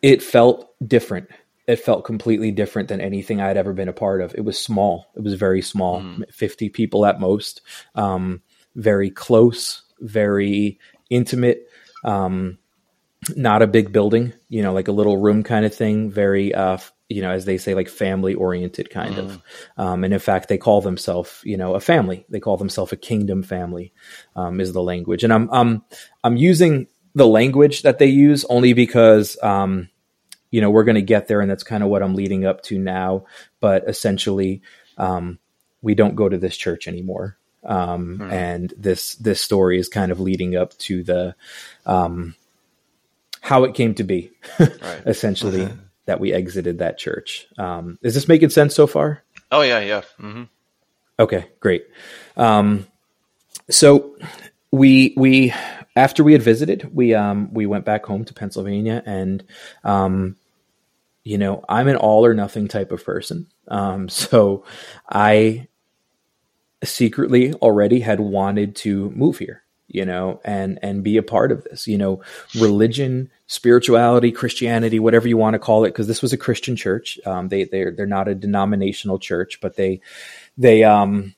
it 0.00 0.22
felt 0.22 0.74
different 0.86 1.28
it 1.66 1.76
felt 1.76 2.04
completely 2.04 2.50
different 2.50 2.88
than 2.88 3.02
anything 3.02 3.40
I'd 3.40 3.56
ever 3.56 3.72
been 3.72 3.88
a 3.88 3.92
part 3.92 4.22
of. 4.22 4.34
It 4.34 4.44
was 4.44 4.58
small. 4.58 5.06
It 5.14 5.22
was 5.22 5.34
very 5.34 5.62
small, 5.62 6.00
mm. 6.00 6.28
50 6.34 6.68
people 6.70 7.06
at 7.06 7.20
most. 7.20 7.60
Um, 7.94 8.42
very 8.74 9.08
close, 9.08 9.82
very 10.00 10.80
intimate 11.10 11.69
um, 12.04 12.58
not 13.36 13.62
a 13.62 13.66
big 13.66 13.92
building, 13.92 14.32
you 14.48 14.62
know, 14.62 14.72
like 14.72 14.88
a 14.88 14.92
little 14.92 15.16
room 15.16 15.42
kind 15.42 15.64
of 15.64 15.74
thing. 15.74 16.10
Very, 16.10 16.54
uh, 16.54 16.78
you 17.08 17.22
know, 17.22 17.30
as 17.30 17.44
they 17.44 17.58
say, 17.58 17.74
like 17.74 17.88
family 17.88 18.34
oriented 18.34 18.88
kind 18.90 19.16
mm. 19.16 19.18
of. 19.18 19.42
Um, 19.76 20.04
and 20.04 20.14
in 20.14 20.20
fact, 20.20 20.48
they 20.48 20.58
call 20.58 20.80
themselves, 20.80 21.40
you 21.44 21.56
know, 21.56 21.74
a 21.74 21.80
family. 21.80 22.24
They 22.28 22.40
call 22.40 22.56
themselves 22.56 22.92
a 22.92 22.96
kingdom 22.96 23.42
family, 23.42 23.92
um, 24.36 24.60
is 24.60 24.72
the 24.72 24.82
language. 24.82 25.24
And 25.24 25.32
I'm, 25.32 25.50
I'm, 25.50 25.82
I'm 26.24 26.36
using 26.36 26.86
the 27.14 27.26
language 27.26 27.82
that 27.82 27.98
they 27.98 28.06
use 28.06 28.44
only 28.46 28.72
because, 28.72 29.36
um, 29.42 29.88
you 30.50 30.60
know, 30.60 30.70
we're 30.70 30.84
going 30.84 30.94
to 30.96 31.02
get 31.02 31.28
there, 31.28 31.40
and 31.40 31.50
that's 31.50 31.62
kind 31.62 31.82
of 31.82 31.90
what 31.90 32.02
I'm 32.02 32.14
leading 32.14 32.44
up 32.44 32.62
to 32.64 32.78
now. 32.78 33.24
But 33.60 33.88
essentially, 33.88 34.62
um, 34.98 35.38
we 35.82 35.94
don't 35.94 36.16
go 36.16 36.28
to 36.28 36.38
this 36.38 36.56
church 36.56 36.88
anymore 36.88 37.38
um, 37.64 38.18
hmm. 38.18 38.30
and 38.30 38.74
this 38.76 39.14
this 39.16 39.40
story 39.40 39.78
is 39.78 39.88
kind 39.88 40.12
of 40.12 40.20
leading 40.20 40.56
up 40.56 40.76
to 40.78 41.02
the 41.02 41.34
um, 41.86 42.34
how 43.40 43.64
it 43.64 43.74
came 43.74 43.94
to 43.94 44.04
be, 44.04 44.30
right. 44.58 45.02
essentially 45.06 45.68
that 46.06 46.20
we 46.20 46.32
exited 46.32 46.78
that 46.78 46.98
church. 46.98 47.46
Um, 47.58 47.98
is 48.02 48.14
this 48.14 48.28
making 48.28 48.50
sense 48.50 48.74
so 48.74 48.86
far? 48.86 49.22
Oh 49.50 49.62
yeah, 49.62 49.80
yeah. 49.80 50.02
Mm-hmm. 50.20 50.44
Okay, 51.18 51.46
great. 51.60 51.86
Um, 52.36 52.86
so 53.68 54.16
we 54.70 55.14
we 55.16 55.52
after 55.96 56.24
we 56.24 56.32
had 56.32 56.42
visited, 56.42 56.90
we 56.94 57.14
um, 57.14 57.52
we 57.52 57.66
went 57.66 57.84
back 57.84 58.06
home 58.06 58.24
to 58.24 58.34
Pennsylvania, 58.34 59.02
and 59.04 59.44
um, 59.84 60.36
you 61.24 61.38
know 61.38 61.64
I'm 61.68 61.88
an 61.88 61.96
all 61.96 62.24
or 62.24 62.34
nothing 62.34 62.68
type 62.68 62.92
of 62.92 63.04
person. 63.04 63.46
Um, 63.68 64.08
so 64.08 64.64
I 65.08 65.68
secretly 66.82 67.52
already 67.54 68.00
had 68.00 68.20
wanted 68.20 68.74
to 68.74 69.10
move 69.10 69.38
here 69.38 69.62
you 69.90 70.04
know 70.04 70.40
and 70.44 70.78
and 70.82 71.02
be 71.02 71.16
a 71.16 71.22
part 71.22 71.52
of 71.52 71.64
this 71.64 71.86
you 71.86 71.98
know 71.98 72.22
religion 72.58 73.30
spirituality 73.46 74.30
christianity 74.30 74.98
whatever 74.98 75.28
you 75.28 75.36
want 75.36 75.54
to 75.54 75.58
call 75.58 75.84
it 75.84 75.90
because 75.90 76.06
this 76.06 76.22
was 76.22 76.32
a 76.32 76.38
christian 76.38 76.76
church. 76.76 77.18
Um, 77.26 77.48
they 77.48 77.64
they're 77.64 77.90
they're 77.90 78.06
not 78.06 78.28
a 78.28 78.34
denominational 78.34 79.18
church 79.18 79.60
but 79.60 79.76
they 79.76 80.00
they 80.56 80.84
um 80.84 81.34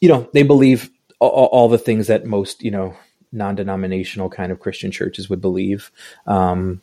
you 0.00 0.08
know 0.08 0.28
they 0.32 0.42
believe 0.42 0.90
all, 1.20 1.30
all 1.30 1.68
the 1.68 1.78
things 1.78 2.06
that 2.06 2.26
most 2.26 2.62
you 2.62 2.70
know 2.70 2.96
non-denominational 3.32 4.30
kind 4.30 4.50
of 4.50 4.60
christian 4.60 4.90
churches 4.90 5.28
would 5.28 5.40
believe. 5.40 5.90
Um 6.26 6.80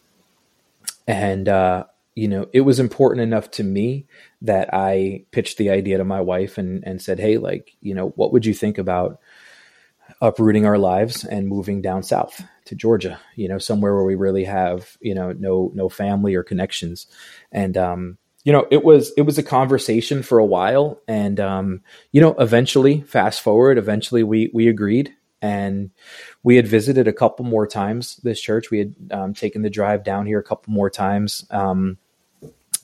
and 1.08 1.50
uh 1.50 1.86
you 2.16 2.28
know, 2.28 2.47
it 2.53 2.61
was 2.61 2.80
important 2.80 3.22
enough 3.22 3.49
to 3.51 3.64
me 3.64 4.05
that 4.41 4.70
I 4.74 5.26
pitched 5.32 5.57
the 5.57 5.72
idea 5.72 5.97
to 5.97 6.03
my 6.03 6.22
wife 6.22 6.57
and, 6.57 6.84
and 6.86 7.01
said, 7.01 7.20
Hey, 7.20 7.38
like, 7.38 7.76
you 7.82 7.95
know, 7.95 8.09
what 8.09 8.34
would 8.34 8.45
you 8.45 8.53
think 8.53 8.78
about 8.78 9.20
uprooting 10.22 10.66
our 10.66 10.78
lives 10.78 11.24
and 11.24 11.47
moving 11.47 11.82
down 11.82 12.03
south 12.03 12.43
to 12.66 12.76
Georgia, 12.76 13.20
you 13.36 13.47
know, 13.47 13.57
somewhere 13.57 13.95
where 13.95 14.03
we 14.03 14.16
really 14.16 14.43
have, 14.43 14.97
you 15.01 15.16
know, 15.16 15.32
no, 15.34 15.72
no 15.74 15.89
family 15.89 16.36
or 16.36 16.43
connections. 16.43 17.07
And, 17.51 17.78
um, 17.78 18.18
you 18.43 18.51
know, 18.51 18.68
it 18.70 18.84
was, 18.84 19.11
it 19.18 19.22
was 19.22 19.38
a 19.38 19.43
conversation 19.43 20.22
for 20.22 20.38
a 20.38 20.45
while. 20.45 21.01
And, 21.07 21.39
um, 21.39 21.82
you 22.11 22.22
know, 22.22 22.36
eventually 22.39 23.01
fast 23.01 23.41
forward, 23.41 23.78
eventually 23.78 24.24
we, 24.24 24.51
we 24.53 24.68
agreed 24.68 25.14
and 25.41 25.91
we 26.41 26.55
had 26.55 26.68
visited 26.68 27.07
a 27.07 27.14
couple 27.14 27.45
more 27.45 27.68
times 27.68 28.18
this 28.18 28.39
church. 28.39 28.72
We 28.72 28.80
had 28.80 28.95
um, 29.11 29.34
taken 29.34 29.61
the 29.61 29.70
drive 29.70 30.03
down 30.03 30.26
here 30.26 30.39
a 30.39 30.43
couple 30.43 30.74
more 30.74 30.89
times. 30.89 31.45
Um, 31.51 31.97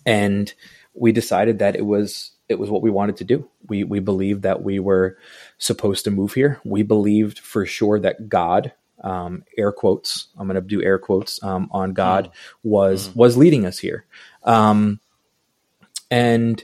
and 0.10 0.52
we 0.96 1.12
decided 1.12 1.60
that 1.60 1.76
it 1.76 1.86
was 1.86 2.32
it 2.50 2.58
was 2.58 2.72
what 2.72 2.82
we 2.82 2.90
wanted 2.90 3.18
to 3.18 3.24
do. 3.24 3.48
We 3.68 3.84
we 3.84 4.00
believed 4.00 4.42
that 4.42 4.64
we 4.64 4.80
were 4.80 5.18
supposed 5.60 6.06
to 6.06 6.12
move 6.12 6.34
here. 6.34 6.60
We 6.66 6.82
believed 6.82 7.38
for 7.38 7.66
sure 7.68 8.00
that 8.00 8.28
God, 8.28 8.74
um, 9.04 9.44
air 9.56 9.72
quotes, 9.72 10.30
I'm 10.38 10.48
going 10.48 10.56
to 10.56 10.62
do 10.62 10.82
air 10.82 10.98
quotes 10.98 11.42
um, 11.44 11.70
on 11.72 11.94
God, 11.94 12.26
mm. 12.26 12.32
was 12.64 13.10
mm. 13.10 13.16
was 13.16 13.38
leading 13.38 13.68
us 13.68 13.78
here, 13.78 14.06
um, 14.44 15.00
and 16.10 16.64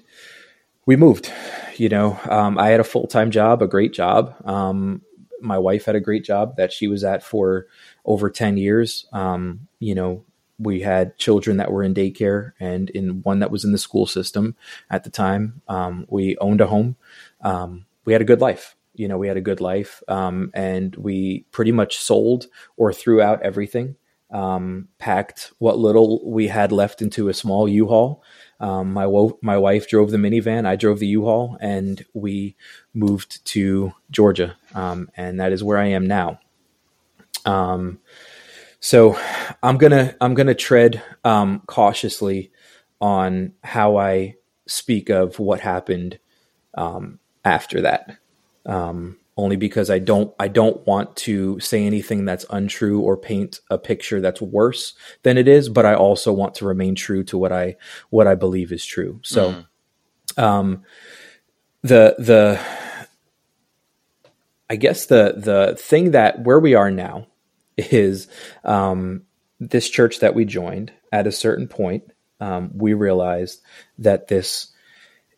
we 0.88 0.96
moved. 0.96 1.32
You 1.78 1.89
know, 1.89 2.20
um, 2.30 2.58
I 2.58 2.70
had 2.70 2.80
a 2.80 2.86
full 2.86 3.06
time 3.06 3.30
job, 3.30 3.62
a 3.62 3.68
great 3.68 3.93
job. 3.93 4.34
Um, 4.43 5.04
my 5.39 5.60
wife 5.60 5.86
had 5.86 5.96
a 5.96 6.00
great 6.00 6.24
job 6.24 6.56
that 6.56 6.74
she 6.74 6.88
was 6.88 7.04
at 7.04 7.22
for 7.22 7.68
over 8.06 8.32
ten 8.32 8.58
years. 8.58 9.06
Um, 9.14 9.68
you 9.78 9.93
know, 9.93 10.26
we 10.58 10.82
had 10.82 11.18
children 11.18 11.58
that 11.58 11.72
were 11.72 11.84
in 11.84 11.93
daycare 11.93 12.53
and 12.60 12.89
in 12.91 13.22
one 13.22 13.39
that 13.39 13.51
was 13.51 13.66
in 13.66 13.72
the 13.72 13.78
school 13.78 14.06
system 14.06 14.56
at 14.89 15.03
the 15.03 15.10
time. 15.10 15.62
Um, 15.68 16.06
we 16.10 16.38
owned 16.38 16.62
a 16.62 16.68
home. 16.68 16.95
Um, 17.41 17.86
we 18.06 18.14
had 18.14 18.22
a 18.22 18.26
good 18.26 18.41
life. 18.41 18.76
You 18.93 19.08
know, 19.08 19.18
we 19.18 19.28
had 19.28 19.38
a 19.38 19.41
good 19.41 19.60
life, 19.60 20.01
um, 20.08 20.51
and 20.53 20.95
we 20.95 21.45
pretty 21.51 21.74
much 21.74 21.97
sold 21.97 22.47
or 22.78 22.93
threw 22.93 23.22
out 23.22 23.41
everything. 23.41 23.97
Um, 24.32 24.88
packed 24.97 25.51
what 25.60 25.78
little 25.78 26.28
we 26.30 26.47
had 26.47 26.72
left 26.72 27.01
into 27.01 27.30
a 27.30 27.34
small 27.34 27.68
U-Haul. 27.68 28.24
Um, 28.60 28.93
my 28.93 29.06
wo- 29.06 29.38
my 29.41 29.58
wife 29.58 29.88
drove 29.89 30.12
the 30.12 30.18
minivan. 30.18 30.66
I 30.66 30.78
drove 30.78 30.99
the 30.99 31.08
U-Haul, 31.08 31.58
and 31.60 32.06
we 32.14 32.56
moved 32.93 33.45
to 33.47 33.93
Georgia, 34.10 34.56
um, 34.74 35.10
and 35.18 35.39
that 35.39 35.51
is 35.51 35.64
where 35.64 35.78
I 35.78 35.88
am 35.88 36.08
now. 36.08 36.39
Um, 37.45 37.99
so 38.86 39.18
I'm 39.64 39.80
gonna 39.80 40.16
I'm 40.22 40.36
gonna 40.36 40.54
tread 40.54 41.02
um, 41.24 41.64
cautiously 41.66 42.52
on 43.02 43.54
how 43.64 43.98
I 43.98 44.36
speak 44.68 45.10
of 45.10 45.40
what 45.40 45.60
happened 45.60 46.20
um, 46.76 47.18
after 47.44 47.82
that. 47.82 48.20
Um, 48.68 49.18
only 49.38 49.56
because 49.56 49.90
I 49.90 49.98
don't 49.98 50.36
I 50.40 50.50
don't 50.50 50.86
want 50.86 51.16
to 51.16 51.60
say 51.60 51.84
anything 51.84 52.26
that's 52.26 52.46
untrue 52.52 53.02
or 53.02 53.18
paint 53.18 53.60
a 53.72 53.80
picture 53.80 54.22
that's 54.22 54.40
worse 54.40 54.94
than 55.24 55.40
it 55.40 55.48
is, 55.48 55.68
but 55.68 55.88
I 55.88 55.96
also 55.96 56.32
want 56.32 56.54
to 56.56 56.66
remain 56.66 56.94
true 56.94 57.24
to 57.24 57.40
what 57.40 57.52
I 57.52 57.78
what 58.12 58.28
I 58.28 58.36
believe 58.36 58.72
is 58.72 58.86
true. 58.86 59.20
So, 59.24 59.66
mm. 60.38 60.44
um, 60.44 60.84
the 61.82 62.16
the 62.20 62.62
I 64.70 64.76
guess 64.76 65.08
the 65.08 65.34
the 65.38 65.76
thing 65.76 66.12
that 66.12 66.44
where 66.44 66.60
we 66.60 66.76
are 66.76 66.92
now 66.92 67.26
is 67.78 68.28
um, 68.64 69.24
this 69.60 69.90
church 69.90 70.20
that 70.20 70.36
we 70.36 70.46
joined 70.46 70.92
at 71.12 71.28
a 71.28 71.32
certain 71.32 71.68
point 71.68 72.12
um, 72.40 72.72
we 72.76 72.94
realized 72.94 73.62
that 74.00 74.28
this 74.28 74.72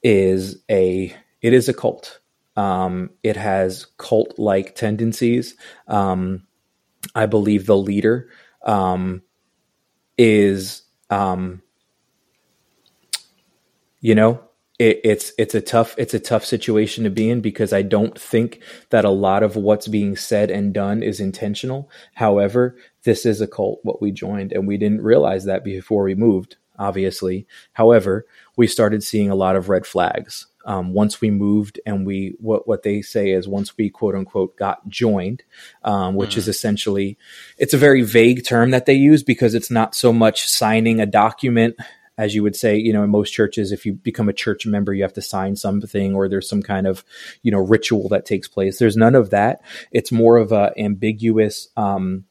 is 0.03 0.61
a 0.69 1.15
it 1.41 1.53
is 1.53 1.69
a 1.69 1.73
cult. 1.73 2.19
Um, 2.55 3.11
it 3.23 3.37
has 3.37 3.85
cult 3.97 4.37
like 4.39 4.75
tendencies. 4.75 5.55
Um, 5.87 6.43
i 7.13 7.25
believe 7.25 7.65
the 7.65 7.77
leader 7.77 8.29
um, 8.63 9.21
is 10.17 10.81
um, 11.09 11.61
you 14.01 14.15
know 14.15 14.46
it, 14.79 15.01
it's 15.03 15.31
it's 15.37 15.55
a 15.55 15.61
tough 15.61 15.95
it's 15.97 16.13
a 16.13 16.19
tough 16.19 16.45
situation 16.45 17.03
to 17.03 17.09
be 17.09 17.29
in 17.29 17.41
because 17.41 17.73
I 17.73 17.81
don't 17.81 18.19
think 18.19 18.61
that 18.89 19.05
a 19.05 19.09
lot 19.09 19.43
of 19.43 19.55
what's 19.55 19.87
being 19.87 20.15
said 20.15 20.51
and 20.51 20.73
done 20.73 21.01
is 21.01 21.19
intentional. 21.19 21.89
However, 22.13 22.77
this 23.03 23.25
is 23.25 23.41
a 23.41 23.47
cult 23.47 23.79
what 23.83 24.01
we 24.01 24.11
joined, 24.11 24.51
and 24.51 24.67
we 24.67 24.77
didn't 24.77 25.01
realize 25.01 25.45
that 25.45 25.63
before 25.63 26.03
we 26.03 26.15
moved. 26.15 26.57
Obviously, 26.79 27.47
however, 27.73 28.27
we 28.55 28.67
started 28.67 29.03
seeing 29.03 29.31
a 29.31 29.35
lot 29.35 29.55
of 29.55 29.67
red 29.67 29.87
flags 29.87 30.45
um, 30.67 30.93
once 30.93 31.21
we 31.21 31.31
moved, 31.31 31.79
and 31.85 32.05
we 32.05 32.35
what 32.39 32.67
what 32.67 32.83
they 32.83 33.01
say 33.01 33.31
is 33.31 33.47
once 33.47 33.75
we 33.77 33.89
quote 33.89 34.13
unquote 34.13 34.55
got 34.57 34.87
joined, 34.87 35.43
um, 35.83 36.13
which 36.13 36.35
mm. 36.35 36.37
is 36.37 36.47
essentially 36.47 37.17
it's 37.57 37.73
a 37.73 37.79
very 37.79 38.03
vague 38.03 38.45
term 38.45 38.69
that 38.71 38.85
they 38.85 38.93
use 38.93 39.23
because 39.23 39.55
it's 39.55 39.71
not 39.71 39.95
so 39.95 40.13
much 40.13 40.47
signing 40.47 40.99
a 40.99 41.07
document 41.07 41.77
as 42.17 42.33
you 42.33 42.43
would 42.43 42.55
say, 42.55 42.77
you 42.77 42.93
know, 42.93 43.03
in 43.03 43.09
most 43.09 43.31
churches, 43.31 43.71
if 43.71 43.85
you 43.85 43.93
become 43.93 44.29
a 44.29 44.33
church 44.33 44.65
member, 44.65 44.93
you 44.93 45.03
have 45.03 45.13
to 45.13 45.21
sign 45.21 45.55
something 45.55 46.15
or 46.15 46.27
there's 46.27 46.49
some 46.49 46.63
kind 46.63 46.87
of, 46.87 47.03
you 47.43 47.51
know, 47.51 47.59
ritual 47.59 48.09
that 48.09 48.25
takes 48.25 48.47
place. 48.47 48.79
There's 48.79 48.97
none 48.97 49.15
of 49.15 49.29
that. 49.29 49.61
It's 49.91 50.11
more 50.11 50.37
of 50.37 50.51
a 50.51 50.73
ambiguous, 50.77 51.69
um, 51.77 52.25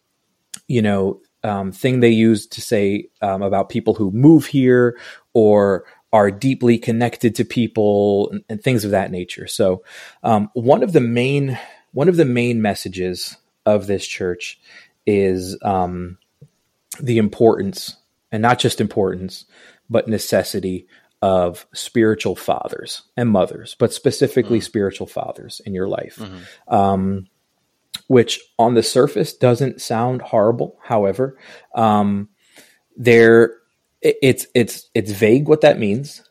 you 0.68 0.82
know, 0.82 1.20
um, 1.45 1.70
thing 1.70 2.01
they 2.01 2.11
use 2.11 2.47
to 2.49 2.61
say 2.61 3.09
um, 3.22 3.43
about 3.43 3.68
people 3.68 3.95
who 3.95 4.11
move 4.11 4.47
here 4.47 4.99
or 5.32 5.84
are 6.12 6.30
deeply 6.30 6.78
connected 6.78 7.34
to 7.37 7.45
people 7.45 8.30
and, 8.30 8.45
and 8.49 8.62
things 8.62 8.84
of 8.84 8.91
that 8.91 9.11
nature. 9.11 9.47
So, 9.47 9.84
um, 10.22 10.51
one 10.55 10.82
of 10.82 10.93
the 10.93 11.01
main 11.01 11.59
one 11.93 12.09
of 12.09 12.16
the 12.16 12.24
main 12.24 12.61
messages 12.61 13.37
of 13.64 13.87
this 13.87 14.07
church 14.07 14.61
is 15.07 15.57
um, 15.62 16.18
the 17.01 17.18
importance, 17.18 17.97
and 18.30 18.43
not 18.43 18.59
just 18.59 18.80
importance, 18.80 19.47
but 19.89 20.09
necessity 20.09 20.87
of 21.22 21.66
spiritual 21.72 22.37
fathers 22.37 23.03
and 23.16 23.30
mothers, 23.30 23.74
but 23.78 23.93
specifically 23.93 24.59
mm-hmm. 24.59 24.64
spiritual 24.64 25.07
fathers 25.07 25.61
in 25.64 25.74
your 25.74 25.89
life. 25.89 26.16
Mm-hmm. 26.16 26.74
Um, 26.74 27.26
which 28.09 28.41
on 28.59 28.74
the 28.74 28.82
surface 28.82 29.32
doesn't 29.32 29.80
sound 29.80 30.22
horrible. 30.22 30.78
However, 30.82 31.39
um, 31.74 32.28
there 32.97 33.57
it's 34.03 34.47
it's 34.55 34.89
it's 34.95 35.11
vague 35.11 35.49
what 35.49 35.62
that 35.62 35.78
means, 35.78 36.22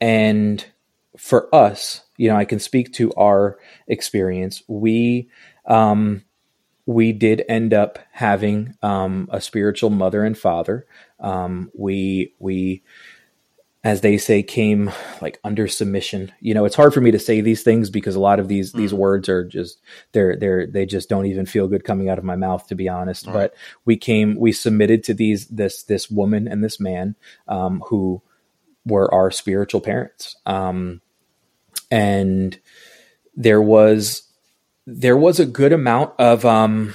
and 0.00 0.64
for 1.16 1.54
us, 1.54 2.02
you 2.16 2.28
know, 2.28 2.36
I 2.36 2.44
can 2.44 2.58
speak 2.58 2.92
to 2.94 3.12
our 3.14 3.58
experience. 3.86 4.62
We 4.68 5.30
um, 5.66 6.24
we 6.86 7.12
did 7.12 7.44
end 7.48 7.72
up 7.72 7.98
having 8.10 8.74
um, 8.82 9.28
a 9.30 9.40
spiritual 9.40 9.90
mother 9.90 10.24
and 10.24 10.36
father. 10.36 10.86
Um, 11.20 11.70
we 11.74 12.34
we 12.38 12.82
as 13.84 14.00
they 14.00 14.16
say 14.16 14.42
came 14.42 14.92
like 15.20 15.40
under 15.42 15.66
submission 15.66 16.32
you 16.40 16.54
know 16.54 16.64
it's 16.64 16.76
hard 16.76 16.94
for 16.94 17.00
me 17.00 17.10
to 17.10 17.18
say 17.18 17.40
these 17.40 17.62
things 17.62 17.90
because 17.90 18.14
a 18.14 18.20
lot 18.20 18.38
of 18.38 18.48
these 18.48 18.72
mm. 18.72 18.76
these 18.76 18.94
words 18.94 19.28
are 19.28 19.44
just 19.44 19.80
they're 20.12 20.36
they're 20.36 20.66
they 20.66 20.86
just 20.86 21.08
don't 21.08 21.26
even 21.26 21.46
feel 21.46 21.66
good 21.66 21.84
coming 21.84 22.08
out 22.08 22.18
of 22.18 22.24
my 22.24 22.36
mouth 22.36 22.66
to 22.66 22.74
be 22.74 22.88
honest 22.88 23.26
but 23.26 23.54
we 23.84 23.96
came 23.96 24.38
we 24.38 24.52
submitted 24.52 25.02
to 25.02 25.14
these 25.14 25.48
this 25.48 25.82
this 25.84 26.10
woman 26.10 26.46
and 26.46 26.62
this 26.62 26.78
man 26.78 27.16
um, 27.48 27.82
who 27.88 28.22
were 28.86 29.12
our 29.12 29.30
spiritual 29.30 29.80
parents 29.80 30.36
um, 30.46 31.00
and 31.90 32.58
there 33.34 33.62
was 33.62 34.31
there 34.86 35.16
was 35.16 35.38
a 35.40 35.46
good 35.46 35.72
amount 35.72 36.12
of 36.18 36.44
um 36.44 36.94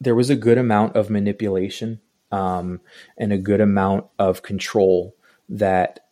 there 0.00 0.14
was 0.14 0.30
a 0.30 0.36
good 0.36 0.58
amount 0.58 0.96
of 0.96 1.10
manipulation 1.10 2.00
um 2.32 2.80
and 3.16 3.32
a 3.32 3.38
good 3.38 3.60
amount 3.60 4.06
of 4.18 4.42
control 4.42 5.14
that 5.48 6.04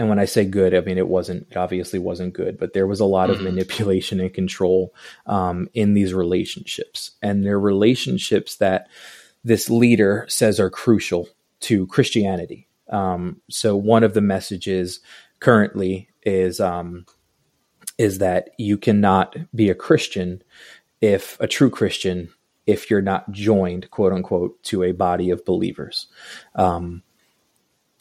and 0.00 0.08
when 0.08 0.18
I 0.18 0.24
say 0.24 0.46
good, 0.46 0.74
I 0.74 0.80
mean 0.80 0.96
it 0.96 1.08
wasn't 1.08 1.46
it 1.50 1.58
obviously 1.58 1.98
wasn't 1.98 2.32
good, 2.32 2.58
but 2.58 2.72
there 2.72 2.86
was 2.86 3.00
a 3.00 3.04
lot 3.04 3.28
of 3.28 3.36
mm-hmm. 3.36 3.44
manipulation 3.44 4.18
and 4.18 4.32
control 4.32 4.94
um, 5.26 5.68
in 5.74 5.92
these 5.92 6.14
relationships, 6.14 7.10
and 7.20 7.44
they're 7.44 7.60
relationships 7.60 8.56
that 8.56 8.88
this 9.44 9.68
leader 9.68 10.24
says 10.26 10.58
are 10.58 10.70
crucial 10.70 11.28
to 11.60 11.86
Christianity. 11.88 12.66
Um, 12.88 13.42
so 13.50 13.76
one 13.76 14.02
of 14.02 14.14
the 14.14 14.22
messages 14.22 15.00
currently 15.38 16.08
is 16.22 16.60
um, 16.60 17.04
is 18.00 18.16
that 18.16 18.50
you 18.56 18.78
cannot 18.78 19.36
be 19.54 19.68
a 19.68 19.74
Christian 19.74 20.42
if 21.02 21.38
a 21.38 21.46
true 21.46 21.68
Christian 21.68 22.30
if 22.66 22.88
you're 22.88 23.02
not 23.02 23.30
joined, 23.30 23.90
quote 23.90 24.14
unquote, 24.14 24.62
to 24.62 24.82
a 24.82 24.92
body 24.92 25.28
of 25.28 25.44
believers. 25.44 26.06
Um, 26.54 27.02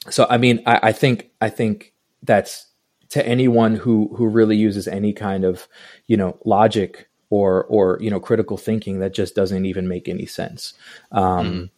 so 0.09 0.25
I 0.29 0.37
mean, 0.37 0.63
I, 0.65 0.79
I 0.83 0.91
think 0.93 1.31
I 1.41 1.49
think 1.49 1.93
that's 2.23 2.67
to 3.09 3.25
anyone 3.27 3.75
who 3.75 4.15
who 4.15 4.27
really 4.27 4.55
uses 4.55 4.87
any 4.87 5.11
kind 5.11 5.43
of 5.43 5.67
you 6.07 6.15
know 6.15 6.39
logic 6.45 7.09
or 7.29 7.65
or 7.65 7.97
you 7.99 8.09
know 8.09 8.21
critical 8.21 8.55
thinking 8.55 8.99
that 8.99 9.13
just 9.13 9.35
doesn't 9.35 9.65
even 9.65 9.89
make 9.89 10.07
any 10.07 10.25
sense. 10.25 10.75
Um, 11.11 11.45
mm. 11.45 11.69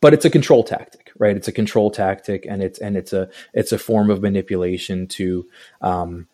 But 0.00 0.14
it's 0.14 0.24
a 0.24 0.30
control 0.30 0.62
tactic, 0.62 1.10
right? 1.18 1.36
It's 1.36 1.48
a 1.48 1.52
control 1.52 1.90
tactic, 1.90 2.46
and 2.48 2.62
it's 2.62 2.78
and 2.78 2.96
it's 2.96 3.12
a 3.12 3.28
it's 3.52 3.72
a 3.72 3.78
form 3.78 4.10
of 4.10 4.22
manipulation 4.22 5.08
to 5.08 5.44
um, 5.80 6.28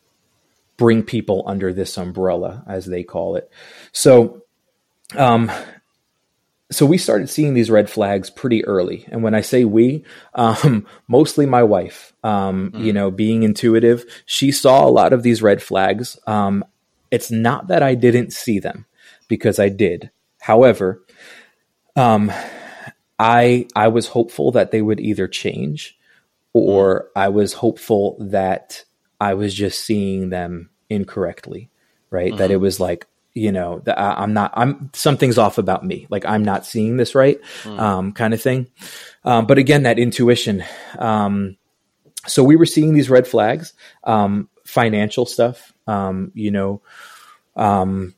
bring 0.78 1.02
people 1.02 1.44
under 1.46 1.74
this 1.74 1.98
umbrella, 1.98 2.64
as 2.66 2.86
they 2.86 3.02
call 3.02 3.36
it. 3.36 3.50
So, 3.92 4.44
um, 5.14 5.50
so 6.70 6.84
we 6.84 6.98
started 6.98 7.30
seeing 7.30 7.54
these 7.54 7.70
red 7.70 7.88
flags 7.88 8.28
pretty 8.28 8.64
early 8.64 9.06
and 9.08 9.22
when 9.22 9.34
i 9.34 9.40
say 9.40 9.64
we 9.64 10.04
um, 10.34 10.86
mostly 11.08 11.46
my 11.46 11.62
wife 11.62 12.12
um, 12.24 12.72
mm. 12.72 12.84
you 12.84 12.92
know 12.92 13.10
being 13.10 13.42
intuitive 13.42 14.04
she 14.26 14.52
saw 14.52 14.86
a 14.86 14.90
lot 14.90 15.12
of 15.12 15.22
these 15.22 15.42
red 15.42 15.62
flags 15.62 16.18
um, 16.26 16.64
it's 17.10 17.30
not 17.30 17.68
that 17.68 17.82
i 17.82 17.94
didn't 17.94 18.32
see 18.32 18.58
them 18.58 18.86
because 19.28 19.58
i 19.58 19.68
did 19.68 20.10
however 20.40 21.02
um, 21.96 22.30
i 23.18 23.66
i 23.74 23.88
was 23.88 24.08
hopeful 24.08 24.52
that 24.52 24.70
they 24.70 24.82
would 24.82 25.00
either 25.00 25.26
change 25.26 25.98
or 26.52 27.04
mm. 27.04 27.20
i 27.20 27.28
was 27.28 27.54
hopeful 27.54 28.16
that 28.20 28.84
i 29.20 29.34
was 29.34 29.54
just 29.54 29.84
seeing 29.84 30.30
them 30.30 30.70
incorrectly 30.90 31.70
right 32.10 32.32
mm. 32.32 32.38
that 32.38 32.50
it 32.50 32.54
mm-hmm. 32.54 32.62
was 32.62 32.80
like 32.80 33.06
you 33.34 33.52
know 33.52 33.80
that 33.80 33.98
i'm 33.98 34.32
not 34.32 34.52
i'm 34.54 34.90
something's 34.94 35.38
off 35.38 35.58
about 35.58 35.84
me 35.84 36.06
like 36.10 36.24
i'm 36.24 36.44
not 36.44 36.66
seeing 36.66 36.96
this 36.96 37.14
right 37.14 37.40
mm. 37.62 37.78
um, 37.78 38.12
kind 38.12 38.34
of 38.34 38.42
thing 38.42 38.66
um, 39.24 39.46
but 39.46 39.58
again 39.58 39.84
that 39.84 39.98
intuition 39.98 40.64
um, 40.98 41.56
so 42.26 42.42
we 42.42 42.56
were 42.56 42.66
seeing 42.66 42.94
these 42.94 43.10
red 43.10 43.26
flags 43.26 43.72
um, 44.04 44.48
financial 44.64 45.26
stuff 45.26 45.72
um, 45.86 46.32
you 46.34 46.50
know 46.50 46.82
um, 47.56 48.14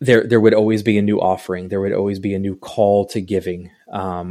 there 0.00 0.26
there 0.26 0.40
would 0.40 0.54
always 0.54 0.82
be 0.82 0.98
a 0.98 1.02
new 1.02 1.20
offering 1.20 1.68
there 1.68 1.80
would 1.80 1.92
always 1.92 2.18
be 2.18 2.34
a 2.34 2.38
new 2.38 2.56
call 2.56 3.06
to 3.06 3.20
giving 3.20 3.70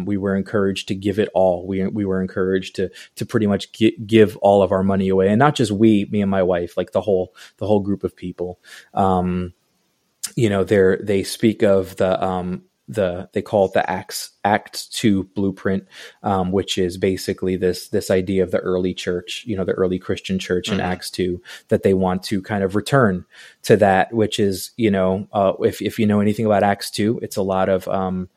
we 0.06 0.18
were 0.18 0.36
encouraged 0.36 0.88
to 0.90 0.96
give 0.96 1.20
it 1.20 1.30
all. 1.34 1.66
We, 1.66 1.86
we 1.88 2.06
were 2.06 2.22
encouraged 2.22 2.76
to 2.76 2.90
to 3.16 3.26
pretty 3.26 3.48
much 3.48 3.72
give 4.06 4.38
all 4.38 4.62
of 4.62 4.72
our 4.72 4.84
money 4.84 5.10
away. 5.10 5.30
And 5.30 5.40
not 5.40 5.56
just 5.56 5.72
we 5.72 6.06
me 6.06 6.22
and 6.22 6.32
my 6.32 6.44
wife 6.44 6.78
like 6.78 6.92
the 6.92 7.02
whole 7.02 7.34
the 7.58 7.68
whole 7.68 7.80
group 7.80 8.04
of 8.04 8.16
people. 8.16 8.60
Um, 8.94 9.54
you 10.36 10.50
know, 10.50 10.64
they 10.64 10.98
they 11.02 11.24
speak 11.24 11.64
of 11.64 11.96
the 11.98 12.24
um, 12.24 12.64
the 12.88 13.30
they 13.32 13.42
call 13.42 13.66
it 13.66 13.74
the 13.74 13.90
acts 13.90 14.32
act 14.44 14.92
two 14.92 15.24
blueprint 15.36 15.88
um, 16.22 16.52
which 16.52 16.78
is 16.78 16.98
basically 16.98 17.56
this 17.56 17.88
this 17.90 18.12
idea 18.12 18.44
of 18.44 18.52
the 18.52 18.60
early 18.60 18.94
church 18.94 19.44
you 19.48 19.56
know 19.56 19.64
the 19.64 19.72
early 19.72 19.98
christian 19.98 20.38
church 20.38 20.68
in 20.68 20.78
mm-hmm. 20.78 20.92
acts 20.92 21.10
2 21.10 21.42
that 21.70 21.84
they 21.84 21.94
want 21.94 22.24
to 22.24 22.42
kind 22.42 22.62
of 22.62 22.76
return 22.76 23.26
to 23.62 23.78
that 23.78 24.12
which 24.14 24.38
is 24.38 24.72
you 24.76 24.92
know 24.92 25.28
uh, 25.32 25.54
if, 25.62 25.82
if 25.82 25.98
you 25.98 26.06
know 26.06 26.20
anything 26.20 26.46
about 26.46 26.62
acts 26.62 26.92
2 26.92 27.20
it's 27.22 27.38
a 27.38 27.42
lot 27.42 27.70
of 27.70 27.88
um, 27.88 28.28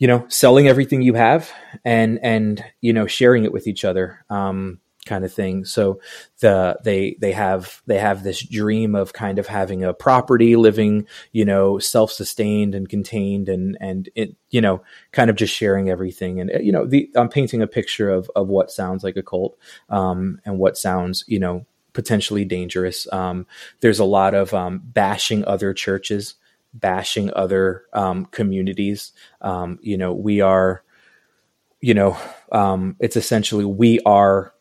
you 0.00 0.08
know 0.08 0.24
selling 0.28 0.66
everything 0.66 1.02
you 1.02 1.14
have 1.14 1.52
and 1.84 2.18
and 2.24 2.64
you 2.80 2.92
know 2.92 3.06
sharing 3.06 3.44
it 3.44 3.52
with 3.52 3.68
each 3.68 3.84
other 3.84 4.24
um, 4.30 4.80
kind 5.06 5.24
of 5.24 5.32
thing. 5.32 5.64
So 5.64 6.00
the 6.40 6.78
they 6.84 7.16
they 7.20 7.32
have 7.32 7.82
they 7.86 7.98
have 7.98 8.22
this 8.22 8.42
dream 8.42 8.94
of 8.94 9.12
kind 9.12 9.38
of 9.38 9.46
having 9.46 9.84
a 9.84 9.94
property, 9.94 10.56
living 10.56 11.06
you 11.32 11.44
know 11.44 11.78
self 11.78 12.10
sustained 12.12 12.74
and 12.74 12.88
contained, 12.88 13.48
and 13.48 13.76
and 13.80 14.08
it 14.14 14.36
you 14.50 14.60
know 14.60 14.82
kind 15.12 15.30
of 15.30 15.36
just 15.36 15.54
sharing 15.54 15.90
everything. 15.90 16.40
And 16.40 16.50
you 16.64 16.72
know 16.72 16.86
the 16.86 17.10
I'm 17.14 17.28
painting 17.28 17.62
a 17.62 17.66
picture 17.66 18.10
of 18.10 18.30
of 18.34 18.48
what 18.48 18.70
sounds 18.70 19.04
like 19.04 19.16
a 19.16 19.22
cult 19.22 19.56
um, 19.88 20.40
and 20.44 20.58
what 20.58 20.76
sounds 20.76 21.24
you 21.26 21.38
know 21.38 21.66
potentially 21.92 22.44
dangerous. 22.44 23.10
Um, 23.12 23.46
there's 23.80 23.98
a 23.98 24.04
lot 24.04 24.34
of 24.34 24.54
um, 24.54 24.80
bashing 24.82 25.44
other 25.44 25.74
churches, 25.74 26.34
bashing 26.74 27.32
other 27.34 27.84
um, 27.92 28.26
communities. 28.26 29.12
Um, 29.40 29.78
you 29.82 29.96
know 29.96 30.12
we 30.12 30.40
are. 30.40 30.82
You 31.82 31.94
know, 31.94 32.18
um, 32.52 32.96
it's 33.00 33.16
essentially 33.16 33.64
we 33.64 34.00
are 34.00 34.52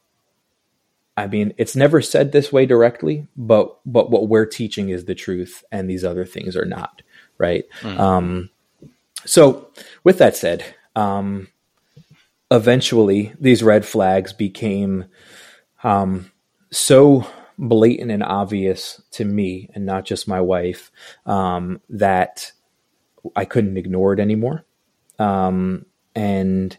I 1.20 1.28
mean, 1.28 1.54
it's 1.58 1.76
never 1.76 2.02
said 2.02 2.32
this 2.32 2.54
way 2.54 2.66
directly, 2.66 3.28
but 3.36 3.78
but 3.86 4.10
what 4.10 4.30
we're 4.30 4.46
teaching 4.46 4.88
is 4.88 5.04
the 5.04 5.16
truth, 5.16 5.66
and 5.70 5.90
these 5.90 6.06
other 6.06 6.24
things 6.24 6.56
are 6.56 6.64
not, 6.64 7.02
right? 7.38 7.66
Mm. 7.82 8.00
Um, 8.00 8.50
so, 9.26 9.70
with 10.06 10.18
that 10.20 10.38
said, 10.38 10.64
um, 10.96 11.50
eventually 12.50 13.34
these 13.38 13.62
red 13.62 13.86
flags 13.86 14.32
became 14.32 15.06
um, 15.84 16.32
so 16.72 17.28
blatant 17.60 18.10
and 18.10 18.24
obvious 18.24 19.02
to 19.12 19.26
me, 19.26 19.70
and 19.76 19.86
not 19.86 20.06
just 20.06 20.28
my 20.28 20.42
wife, 20.42 20.92
um, 21.26 21.82
that 21.90 22.52
I 23.36 23.46
couldn't 23.46 23.78
ignore 23.78 24.14
it 24.14 24.20
anymore. 24.20 24.66
Um, 25.20 25.86
and 26.16 26.76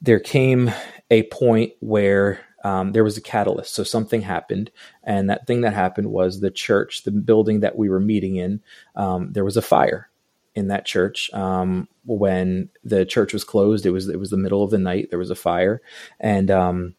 there 0.00 0.20
came 0.20 0.70
a 1.10 1.24
point 1.24 1.72
where 1.80 2.40
um, 2.62 2.92
there 2.92 3.04
was 3.04 3.16
a 3.16 3.22
catalyst. 3.22 3.74
So 3.74 3.82
something 3.82 4.20
happened, 4.20 4.70
and 5.02 5.30
that 5.30 5.46
thing 5.46 5.62
that 5.62 5.74
happened 5.74 6.10
was 6.10 6.40
the 6.40 6.50
church, 6.50 7.02
the 7.02 7.10
building 7.10 7.60
that 7.60 7.76
we 7.76 7.88
were 7.88 8.00
meeting 8.00 8.36
in. 8.36 8.60
Um, 8.94 9.32
there 9.32 9.44
was 9.44 9.56
a 9.56 9.62
fire, 9.62 10.10
in 10.54 10.68
that 10.68 10.86
church. 10.86 11.32
Um, 11.32 11.88
when 12.04 12.68
the 12.84 13.04
church 13.04 13.32
was 13.32 13.44
closed, 13.44 13.86
it 13.86 13.90
was 13.90 14.08
it 14.08 14.18
was 14.18 14.30
the 14.30 14.36
middle 14.36 14.62
of 14.62 14.70
the 14.70 14.78
night. 14.78 15.08
There 15.10 15.18
was 15.18 15.30
a 15.30 15.34
fire, 15.34 15.82
and 16.20 16.50
um, 16.50 16.94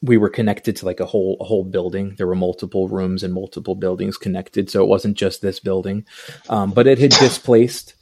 we 0.00 0.16
were 0.16 0.28
connected 0.28 0.76
to 0.76 0.86
like 0.86 1.00
a 1.00 1.06
whole 1.06 1.36
a 1.40 1.44
whole 1.44 1.64
building. 1.64 2.14
There 2.16 2.26
were 2.26 2.34
multiple 2.34 2.88
rooms 2.88 3.22
and 3.22 3.34
multiple 3.34 3.74
buildings 3.74 4.16
connected, 4.16 4.70
so 4.70 4.82
it 4.82 4.88
wasn't 4.88 5.16
just 5.16 5.42
this 5.42 5.60
building. 5.60 6.04
Um, 6.48 6.70
but 6.70 6.86
it 6.86 6.98
had 6.98 7.10
displaced. 7.10 7.94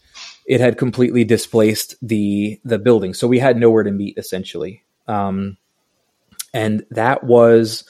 It 0.46 0.60
had 0.60 0.78
completely 0.78 1.24
displaced 1.24 1.94
the 2.02 2.60
the 2.64 2.78
building, 2.78 3.14
so 3.14 3.28
we 3.28 3.38
had 3.38 3.56
nowhere 3.56 3.82
to 3.82 3.90
meet 3.90 4.18
essentially. 4.18 4.84
Um, 5.06 5.56
and 6.52 6.84
that 6.90 7.24
was 7.24 7.84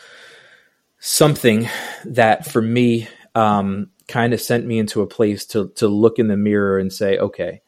something 0.98 1.68
that 2.04 2.46
for 2.46 2.60
me 2.60 3.08
um, 3.34 3.90
kind 4.06 4.34
of 4.34 4.40
sent 4.40 4.66
me 4.66 4.78
into 4.78 5.00
a 5.00 5.06
place 5.06 5.46
to 5.46 5.70
to 5.76 5.88
look 5.88 6.18
in 6.18 6.28
the 6.28 6.36
mirror 6.36 6.78
and 6.78 6.92
say, 6.92 7.18
okay, 7.18 7.62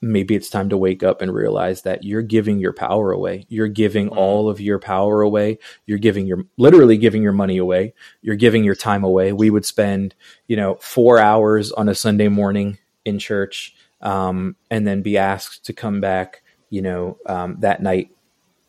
maybe 0.00 0.34
it's 0.34 0.50
time 0.50 0.68
to 0.68 0.76
wake 0.76 1.02
up 1.02 1.22
and 1.22 1.34
realize 1.34 1.82
that 1.82 2.04
you're 2.04 2.22
giving 2.22 2.58
your 2.58 2.72
power 2.72 3.12
away. 3.12 3.46
You're 3.48 3.68
giving 3.68 4.06
mm-hmm. 4.06 4.18
all 4.18 4.48
of 4.48 4.60
your 4.60 4.78
power 4.78 5.22
away. 5.22 5.58
You're 5.86 5.98
giving 5.98 6.26
your 6.26 6.44
literally 6.56 6.98
giving 6.98 7.22
your 7.22 7.32
money 7.32 7.58
away. 7.58 7.94
You're 8.22 8.36
giving 8.36 8.64
your 8.64 8.74
time 8.74 9.04
away. 9.04 9.32
We 9.32 9.50
would 9.50 9.64
spend, 9.64 10.14
you 10.46 10.56
know, 10.56 10.76
four 10.76 11.18
hours 11.18 11.72
on 11.72 11.88
a 11.88 11.94
Sunday 11.94 12.28
morning 12.28 12.78
in 13.04 13.18
church, 13.18 13.74
um, 14.00 14.56
and 14.70 14.86
then 14.86 15.02
be 15.02 15.16
asked 15.16 15.64
to 15.66 15.72
come 15.72 16.00
back, 16.00 16.42
you 16.70 16.82
know, 16.82 17.18
um, 17.26 17.56
that 17.60 17.82
night, 17.82 18.10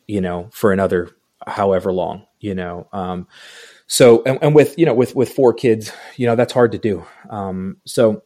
you 0.07 0.21
know, 0.21 0.49
for 0.51 0.71
another 0.71 1.09
however 1.45 1.91
long, 1.91 2.25
you 2.39 2.55
know. 2.55 2.87
Um, 2.93 3.27
so, 3.87 4.23
and, 4.23 4.39
and, 4.41 4.55
with 4.55 4.77
you 4.77 4.85
know, 4.85 4.93
with 4.93 5.15
with 5.15 5.29
four 5.29 5.53
kids, 5.53 5.91
you 6.15 6.27
know, 6.27 6.35
that's 6.35 6.53
hard 6.53 6.71
to 6.73 6.77
do. 6.77 7.05
Um, 7.29 7.77
so 7.85 8.23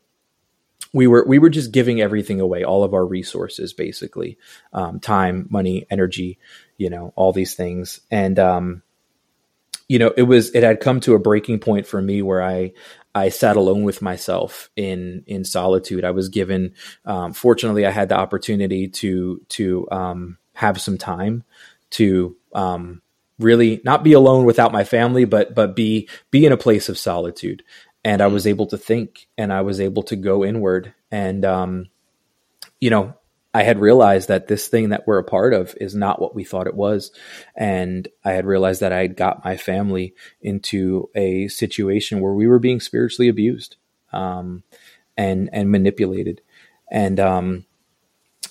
we 0.93 1.07
were 1.07 1.23
we 1.27 1.39
were 1.39 1.49
just 1.49 1.71
giving 1.71 2.01
everything 2.01 2.41
away, 2.41 2.63
all 2.63 2.83
of 2.83 2.93
our 2.93 3.05
resources, 3.05 3.73
basically, 3.73 4.37
um, 4.73 4.99
time, 4.99 5.47
money, 5.49 5.85
energy, 5.89 6.37
you 6.77 6.89
know, 6.89 7.13
all 7.15 7.31
these 7.31 7.55
things, 7.55 8.01
and 8.09 8.37
um, 8.37 8.83
you 9.87 9.99
know, 9.99 10.13
it 10.15 10.23
was 10.23 10.53
it 10.55 10.63
had 10.63 10.79
come 10.79 10.99
to 11.01 11.15
a 11.15 11.19
breaking 11.19 11.59
point 11.59 11.85
for 11.85 12.01
me 12.01 12.21
where 12.21 12.41
I 12.41 12.73
I 13.13 13.29
sat 13.29 13.57
alone 13.57 13.83
with 13.83 14.01
myself 14.01 14.69
in 14.75 15.23
in 15.27 15.43
solitude. 15.43 16.05
I 16.05 16.11
was 16.11 16.29
given, 16.29 16.73
um, 17.05 17.33
fortunately, 17.33 17.85
I 17.85 17.91
had 17.91 18.09
the 18.09 18.17
opportunity 18.17 18.87
to 18.87 19.41
to 19.49 19.87
um, 19.91 20.37
have 20.53 20.79
some 20.79 20.97
time 20.97 21.43
to 21.91 22.35
um, 22.53 23.01
really 23.37 23.81
not 23.83 24.03
be 24.03 24.13
alone 24.13 24.45
without 24.45 24.71
my 24.71 24.83
family, 24.83 25.25
but 25.25 25.55
but 25.55 25.75
be 25.75 26.07
be 26.31 26.45
in 26.45 26.51
a 26.51 26.57
place 26.57 26.89
of 26.89 26.97
solitude 26.97 27.63
and 28.03 28.21
I 28.21 28.27
was 28.27 28.47
able 28.47 28.67
to 28.67 28.77
think 28.77 29.27
and 29.37 29.53
I 29.53 29.61
was 29.61 29.79
able 29.79 30.03
to 30.03 30.15
go 30.15 30.43
inward. 30.43 30.93
And, 31.11 31.45
um, 31.45 31.87
you 32.79 32.89
know, 32.89 33.13
I 33.53 33.63
had 33.63 33.79
realized 33.79 34.29
that 34.29 34.47
this 34.47 34.67
thing 34.67 34.89
that 34.89 35.05
we're 35.05 35.19
a 35.19 35.23
part 35.23 35.53
of 35.53 35.75
is 35.79 35.93
not 35.93 36.21
what 36.21 36.33
we 36.33 36.43
thought 36.43 36.67
it 36.67 36.75
was. 36.75 37.11
And 37.55 38.07
I 38.23 38.31
had 38.31 38.45
realized 38.45 38.81
that 38.81 38.93
I 38.93 39.01
had 39.01 39.17
got 39.17 39.43
my 39.43 39.57
family 39.57 40.15
into 40.41 41.09
a 41.15 41.47
situation 41.49 42.21
where 42.21 42.33
we 42.33 42.47
were 42.47 42.59
being 42.59 42.79
spiritually 42.79 43.27
abused 43.27 43.75
um, 44.13 44.63
and, 45.17 45.49
and 45.51 45.69
manipulated. 45.69 46.41
And, 46.89 47.19
um, 47.19 47.65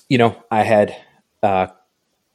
you 0.07 0.17
know, 0.17 0.41
I 0.51 0.63
had 0.63 0.95
uh, 1.41 1.67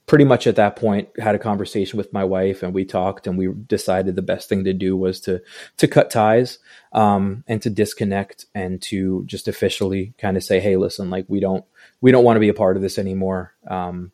pretty 0.07 0.25
much 0.25 0.47
at 0.47 0.57
that 0.57 0.77
point 0.77 1.09
had 1.19 1.35
a 1.35 1.39
conversation 1.39 1.97
with 1.97 2.13
my 2.13 2.25
wife 2.25 2.63
and 2.63 2.73
we 2.73 2.85
talked 2.85 3.27
and 3.27 3.37
we 3.37 3.49
decided 3.49 4.15
the 4.15 4.23
best 4.23 4.49
thing 4.49 4.65
to 4.65 4.73
do 4.73 4.97
was 4.97 5.21
to 5.21 5.43
to 5.77 5.89
cut 5.89 6.11
ties 6.11 6.59
um, 6.93 7.45
and 7.49 7.61
to 7.61 7.71
disconnect 7.71 8.47
and 8.55 8.81
to 8.81 9.25
just 9.27 9.49
officially 9.49 10.15
kind 10.19 10.37
of 10.37 10.45
say 10.45 10.61
hey 10.61 10.77
listen 10.77 11.11
like 11.11 11.27
we 11.29 11.41
don't 11.41 11.65
we 12.01 12.13
don't 12.13 12.25
want 12.25 12.37
to 12.37 12.41
be 12.41 12.49
a 12.49 12.55
part 12.55 12.77
of 12.77 12.83
this 12.83 12.99
anymore 12.99 13.53
um, 13.69 14.13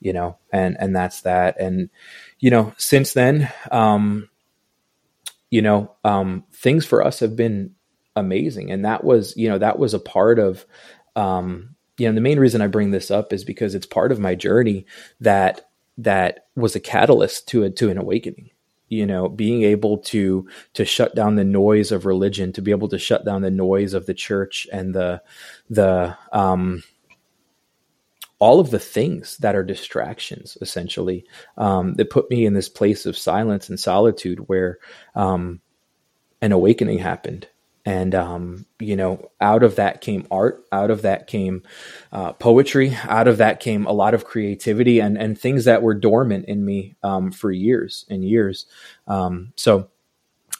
you 0.00 0.12
know 0.12 0.38
and 0.52 0.76
and 0.80 0.96
that's 0.96 1.20
that. 1.22 1.60
And 1.60 1.90
you 2.38 2.50
know 2.50 2.74
since 2.78 3.12
then 3.12 3.52
um, 3.70 4.28
you 5.50 5.62
know 5.62 5.94
um, 6.04 6.44
things 6.52 6.84
for 6.84 7.04
us 7.04 7.20
have 7.20 7.36
been 7.36 7.74
amazing. 8.16 8.70
And 8.70 8.84
that 8.84 9.04
was 9.04 9.36
you 9.36 9.48
know 9.48 9.58
that 9.58 9.78
was 9.78 9.94
a 9.94 10.00
part 10.00 10.38
of 10.38 10.66
um, 11.14 11.76
you 12.00 12.08
know 12.08 12.14
the 12.14 12.20
main 12.22 12.40
reason 12.40 12.62
I 12.62 12.66
bring 12.66 12.90
this 12.90 13.10
up 13.10 13.32
is 13.32 13.44
because 13.44 13.74
it's 13.74 13.86
part 13.86 14.10
of 14.10 14.18
my 14.18 14.34
journey 14.34 14.86
that 15.20 15.68
that 15.98 16.46
was 16.56 16.74
a 16.74 16.80
catalyst 16.80 17.48
to 17.48 17.64
a, 17.64 17.70
to 17.70 17.90
an 17.90 17.98
awakening. 17.98 18.50
You 18.88 19.06
know 19.06 19.28
being 19.28 19.62
able 19.62 19.98
to 19.98 20.48
to 20.74 20.84
shut 20.84 21.14
down 21.14 21.36
the 21.36 21.44
noise 21.44 21.92
of 21.92 22.06
religion 22.06 22.52
to 22.54 22.62
be 22.62 22.72
able 22.72 22.88
to 22.88 22.98
shut 22.98 23.24
down 23.24 23.42
the 23.42 23.50
noise 23.50 23.92
of 23.92 24.06
the 24.06 24.14
church 24.14 24.66
and 24.72 24.94
the 24.94 25.22
the 25.68 26.16
um 26.32 26.82
all 28.40 28.58
of 28.58 28.70
the 28.70 28.80
things 28.80 29.36
that 29.36 29.54
are 29.54 29.62
distractions 29.62 30.56
essentially 30.60 31.24
um, 31.58 31.94
that 31.94 32.10
put 32.10 32.30
me 32.30 32.46
in 32.46 32.54
this 32.54 32.70
place 32.70 33.06
of 33.06 33.16
silence 33.16 33.68
and 33.68 33.78
solitude 33.78 34.40
where 34.48 34.78
um, 35.14 35.60
an 36.40 36.50
awakening 36.50 36.98
happened 36.98 37.46
and 37.84 38.14
um, 38.14 38.66
you 38.78 38.96
know 38.96 39.30
out 39.40 39.62
of 39.62 39.76
that 39.76 40.00
came 40.00 40.26
art 40.30 40.64
out 40.70 40.90
of 40.90 41.02
that 41.02 41.26
came 41.26 41.62
uh, 42.12 42.32
poetry 42.32 42.96
out 43.04 43.28
of 43.28 43.38
that 43.38 43.60
came 43.60 43.86
a 43.86 43.92
lot 43.92 44.14
of 44.14 44.24
creativity 44.24 45.00
and 45.00 45.16
and 45.16 45.38
things 45.38 45.64
that 45.64 45.82
were 45.82 45.94
dormant 45.94 46.46
in 46.46 46.64
me 46.64 46.96
um, 47.02 47.30
for 47.30 47.50
years 47.50 48.04
and 48.08 48.24
years. 48.24 48.66
Um, 49.06 49.52
so 49.56 49.88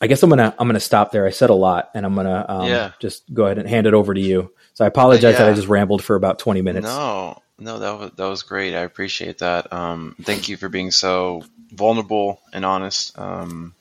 i 0.03 0.07
guess 0.07 0.23
i'm 0.23 0.31
gonna 0.31 0.55
i'm 0.59 0.69
gonna 0.69 0.81
stop 0.81 1.13
there. 1.13 1.27
I 1.27 1.31
said 1.31 1.51
a 1.51 1.55
lot 1.55 1.91
and 1.95 2.07
i'm 2.07 2.15
gonna 2.15 2.47
um, 2.49 2.67
yeah. 2.67 2.93
just 3.01 3.33
go 3.33 3.45
ahead 3.45 3.59
and 3.59 3.69
hand 3.69 3.87
it 3.87 3.95
over 3.95 4.15
to 4.15 4.21
you. 4.21 4.53
So 4.75 4.85
i 4.85 4.89
apologize 4.89 5.35
yeah. 5.35 5.39
that 5.41 5.51
i 5.51 5.55
just 5.55 5.69
rambled 5.69 6.03
for 6.03 6.17
about 6.17 6.39
20 6.39 6.63
minutes. 6.63 6.87
No 6.87 7.43
no 7.59 7.79
that 7.79 7.99
was, 7.99 8.11
that 8.13 8.27
was 8.27 8.43
great. 8.43 8.75
I 8.75 8.81
appreciate 8.81 9.39
that. 9.39 9.73
Um, 9.73 10.17
thank 10.23 10.49
you 10.49 10.57
for 10.57 10.69
being 10.69 10.91
so 10.91 11.45
vulnerable 11.71 12.41
and 12.53 12.65
honest. 12.65 13.19
Um, 13.19 13.75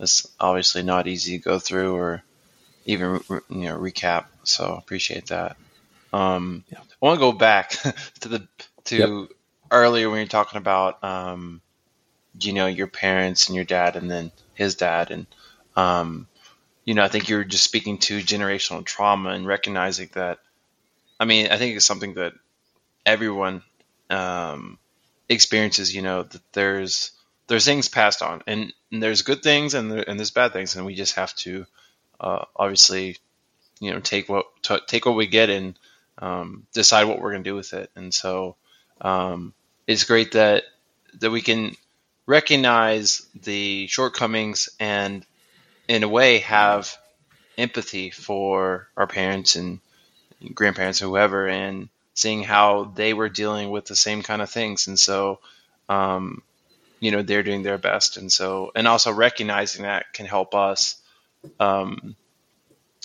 it's 0.00 0.26
obviously 0.40 0.82
not 0.82 1.06
easy 1.06 1.38
to 1.38 1.44
go 1.44 1.58
through 1.58 1.94
or 1.94 2.22
even 2.84 3.20
you 3.48 3.68
know 3.68 3.78
recap. 3.78 4.26
So 4.44 4.74
appreciate 4.74 5.26
that. 5.26 5.56
Um, 6.12 6.64
yeah. 6.70 6.78
I 6.80 7.06
want 7.06 7.16
to 7.16 7.20
go 7.20 7.32
back 7.32 7.70
to 8.20 8.28
the 8.28 8.48
to 8.84 8.96
yep. 8.96 9.28
earlier 9.70 10.08
when 10.10 10.18
you're 10.18 10.26
talking 10.26 10.58
about 10.58 11.02
um, 11.02 11.60
you 12.40 12.52
know 12.52 12.66
your 12.66 12.86
parents 12.86 13.48
and 13.48 13.56
your 13.56 13.64
dad 13.64 13.96
and 13.96 14.10
then 14.10 14.32
his 14.54 14.74
dad 14.74 15.10
and 15.10 15.26
um, 15.76 16.26
you 16.84 16.94
know 16.94 17.02
I 17.02 17.08
think 17.08 17.28
you're 17.28 17.44
just 17.44 17.64
speaking 17.64 17.98
to 17.98 18.18
generational 18.20 18.84
trauma 18.84 19.30
and 19.30 19.46
recognizing 19.46 20.10
that. 20.14 20.38
I 21.18 21.24
mean 21.24 21.48
I 21.50 21.56
think 21.56 21.76
it's 21.76 21.86
something 21.86 22.14
that 22.14 22.34
everyone 23.06 23.62
um, 24.10 24.78
experiences. 25.28 25.94
You 25.94 26.02
know 26.02 26.24
that 26.24 26.52
there's 26.52 27.12
there's 27.46 27.64
things 27.64 27.88
passed 27.88 28.22
on 28.22 28.42
and, 28.46 28.72
and 28.90 29.02
there's 29.02 29.22
good 29.22 29.42
things 29.42 29.74
and, 29.74 29.90
there, 29.90 30.08
and 30.08 30.18
there's 30.18 30.30
bad 30.30 30.52
things 30.52 30.76
and 30.76 30.86
we 30.86 30.94
just 30.94 31.16
have 31.16 31.34
to 31.34 31.66
uh, 32.22 32.44
obviously, 32.56 33.18
you 33.80 33.90
know, 33.90 34.00
take 34.00 34.28
what 34.28 34.46
t- 34.62 34.86
take 34.86 35.04
what 35.06 35.16
we 35.16 35.26
get 35.26 35.50
and 35.50 35.74
um, 36.18 36.66
decide 36.72 37.04
what 37.04 37.20
we're 37.20 37.32
going 37.32 37.44
to 37.44 37.50
do 37.50 37.56
with 37.56 37.72
it. 37.74 37.90
And 37.96 38.14
so 38.14 38.56
um, 39.00 39.52
it's 39.86 40.04
great 40.04 40.32
that 40.32 40.64
that 41.20 41.30
we 41.30 41.42
can 41.42 41.76
recognize 42.26 43.26
the 43.42 43.86
shortcomings 43.88 44.68
and, 44.78 45.26
in 45.88 46.04
a 46.04 46.08
way, 46.08 46.38
have 46.38 46.96
empathy 47.58 48.10
for 48.10 48.88
our 48.96 49.06
parents 49.06 49.56
and 49.56 49.80
grandparents 50.54 51.02
or 51.02 51.06
whoever, 51.06 51.48
and 51.48 51.88
seeing 52.14 52.42
how 52.44 52.84
they 52.94 53.12
were 53.14 53.28
dealing 53.28 53.70
with 53.70 53.86
the 53.86 53.96
same 53.96 54.22
kind 54.22 54.42
of 54.42 54.50
things. 54.50 54.86
And 54.86 54.98
so, 54.98 55.40
um, 55.88 56.42
you 57.00 57.10
know, 57.10 57.22
they're 57.22 57.42
doing 57.42 57.62
their 57.62 57.78
best. 57.78 58.16
And 58.16 58.30
so, 58.30 58.70
and 58.74 58.86
also 58.86 59.12
recognizing 59.12 59.82
that 59.82 60.12
can 60.12 60.26
help 60.26 60.54
us 60.54 60.96
um, 61.58 62.16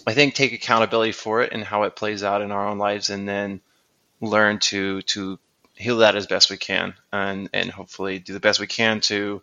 I 0.07 0.13
think 0.13 0.35
take 0.35 0.53
accountability 0.53 1.11
for 1.11 1.41
it 1.41 1.51
and 1.51 1.65
how 1.65 1.83
it 1.83 1.97
plays 1.97 2.23
out 2.23 2.41
in 2.41 2.51
our 2.51 2.69
own 2.69 2.77
lives, 2.77 3.09
and 3.09 3.27
then 3.27 3.59
learn 4.21 4.59
to 4.59 5.01
to 5.01 5.37
heal 5.75 5.97
that 5.97 6.15
as 6.15 6.27
best 6.27 6.49
we 6.49 6.55
can, 6.55 6.93
and 7.11 7.49
and 7.53 7.69
hopefully 7.69 8.17
do 8.17 8.31
the 8.31 8.39
best 8.39 8.61
we 8.61 8.67
can 8.67 9.01
to 9.01 9.41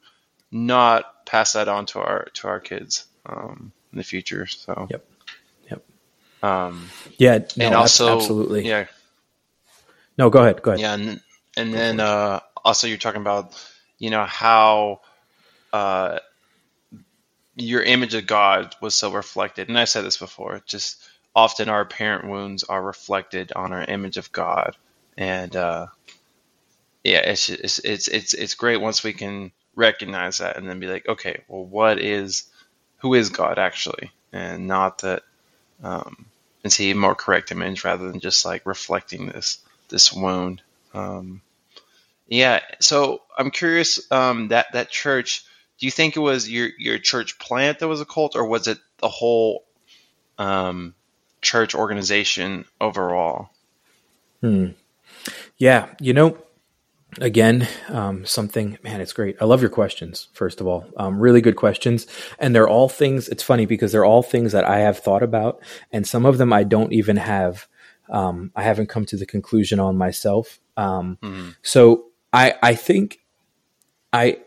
not 0.51 1.27
pass 1.27 1.53
that 1.53 1.69
on 1.69 1.85
to 1.87 1.99
our 1.99 2.25
to 2.33 2.49
our 2.49 2.61
kids 2.61 3.05
um, 3.27 3.73
in 3.93 3.99
the 3.99 4.05
future. 4.05 4.47
So 4.47 4.89
yep, 4.91 5.07
yep, 5.71 5.85
um, 6.43 6.89
yeah, 7.19 7.41
no, 7.57 7.67
and 7.67 7.75
also 7.75 8.17
absolutely, 8.17 8.67
yeah. 8.67 8.87
No, 10.17 10.31
go 10.31 10.41
ahead, 10.41 10.63
go 10.63 10.71
ahead. 10.71 10.81
Yeah, 10.81 10.95
and 10.95 11.21
and 11.59 11.75
then 11.75 12.01
uh, 12.01 12.41
also 12.65 12.87
you're 12.87 12.97
talking 12.97 13.21
about 13.21 13.53
you 13.99 14.09
know 14.09 14.25
how 14.25 15.03
uh, 15.75 16.21
your 17.57 17.83
image 17.83 18.15
of 18.15 18.27
God 18.27 18.75
was 18.81 18.95
so 18.95 19.13
reflected. 19.13 19.69
And 19.69 19.79
I 19.79 19.85
said 19.85 20.05
this 20.05 20.19
before, 20.19 20.63
just 20.67 21.03
often 21.35 21.69
our 21.69 21.85
parent 21.85 22.29
wounds 22.29 22.65
are 22.65 22.83
reflected 22.83 23.53
on 23.55 23.73
our 23.73 23.85
image 23.85 24.17
of 24.17 24.33
God. 24.33 24.77
And 25.17 25.55
uh, 25.55 25.87
yeah, 27.05 27.19
it's, 27.19 27.49
it's 27.49 27.79
it's 27.81 28.09
it's 28.09 28.35
it's 28.35 28.55
great 28.55 28.81
once 28.81 29.05
we 29.05 29.13
can 29.13 29.53
recognize 29.77 30.39
that 30.39 30.57
and 30.57 30.69
then 30.69 30.81
be 30.81 30.87
like, 30.87 31.09
okay, 31.09 31.43
well, 31.49 31.65
what 31.65 32.01
is 32.01 32.45
who 32.99 33.15
is 33.15 33.31
God 33.31 33.59
actually, 33.59 34.11
and 34.33 34.67
not 34.67 34.99
that 34.99 35.23
um, 35.83 36.27
and 36.63 36.73
see 36.73 36.91
a 36.91 36.95
more 36.95 37.15
correct 37.15 37.53
image 37.53 37.85
rather 37.85 38.11
than 38.11 38.21
just 38.21 38.45
like 38.45 38.67
reflecting 38.67 39.27
this 39.27 39.59
this 39.89 40.13
wound. 40.13 40.63
Um, 40.95 41.43
yeah. 42.27 42.61
So 42.81 43.23
I'm 43.37 43.51
curious. 43.51 44.11
Um, 44.11 44.49
that 44.49 44.73
that 44.73 44.91
church. 44.91 45.45
Do 45.85 45.87
you 45.87 45.93
think 45.93 46.17
it 46.17 46.21
was 46.21 46.49
your 46.49 46.71
your 46.79 46.97
church 46.97 47.39
plant 47.39 47.81
that 47.81 47.89
was 47.89 48.01
a 48.01 48.07
cult, 48.07 48.37
or 48.37 48.47
was 48.47 48.69
it 48.69 48.79
the 49.01 49.09
whole 49.11 49.67
um, 50.39 50.95
church 51.43 51.75
organization 51.75 52.65
overall? 52.81 53.51
Hmm. 54.41 54.69
Yeah. 55.59 55.91
You 56.01 56.15
know, 56.15 56.39
again, 57.21 57.69
um, 57.89 58.25
something, 58.25 58.79
man, 58.83 59.03
it's 59.03 59.13
great. 59.13 59.37
I 59.43 59.45
love 59.45 59.61
your 59.61 59.69
questions, 59.69 60.29
first 60.33 60.63
of 60.63 60.67
all. 60.67 60.87
Um, 60.97 61.21
really 61.21 61.43
good 61.43 61.57
questions. 61.57 62.07
And 62.39 62.55
they're 62.55 62.67
all 62.67 62.89
things, 62.89 63.29
it's 63.29 63.43
funny 63.43 63.67
because 63.67 63.93
they're 63.93 64.07
all 64.07 64.23
things 64.23 64.53
that 64.53 64.65
I 64.65 64.79
have 64.79 65.01
thought 65.01 65.23
about. 65.23 65.63
And 65.93 66.07
some 66.07 66.25
of 66.25 66.39
them 66.39 66.51
I 66.51 66.65
don't 66.65 66.95
even 66.95 67.19
have, 67.19 67.69
um, 68.09 68.53
I 68.57 68.63
haven't 68.63 68.89
come 68.89 69.05
to 69.05 69.19
the 69.19 69.27
conclusion 69.27 69.81
on 69.81 69.99
myself. 69.99 70.61
Mm-hmm. 70.79 71.51
So 71.61 72.07
I, 72.33 72.55
I 72.63 72.75
think, 72.75 73.19
I, 74.15 74.39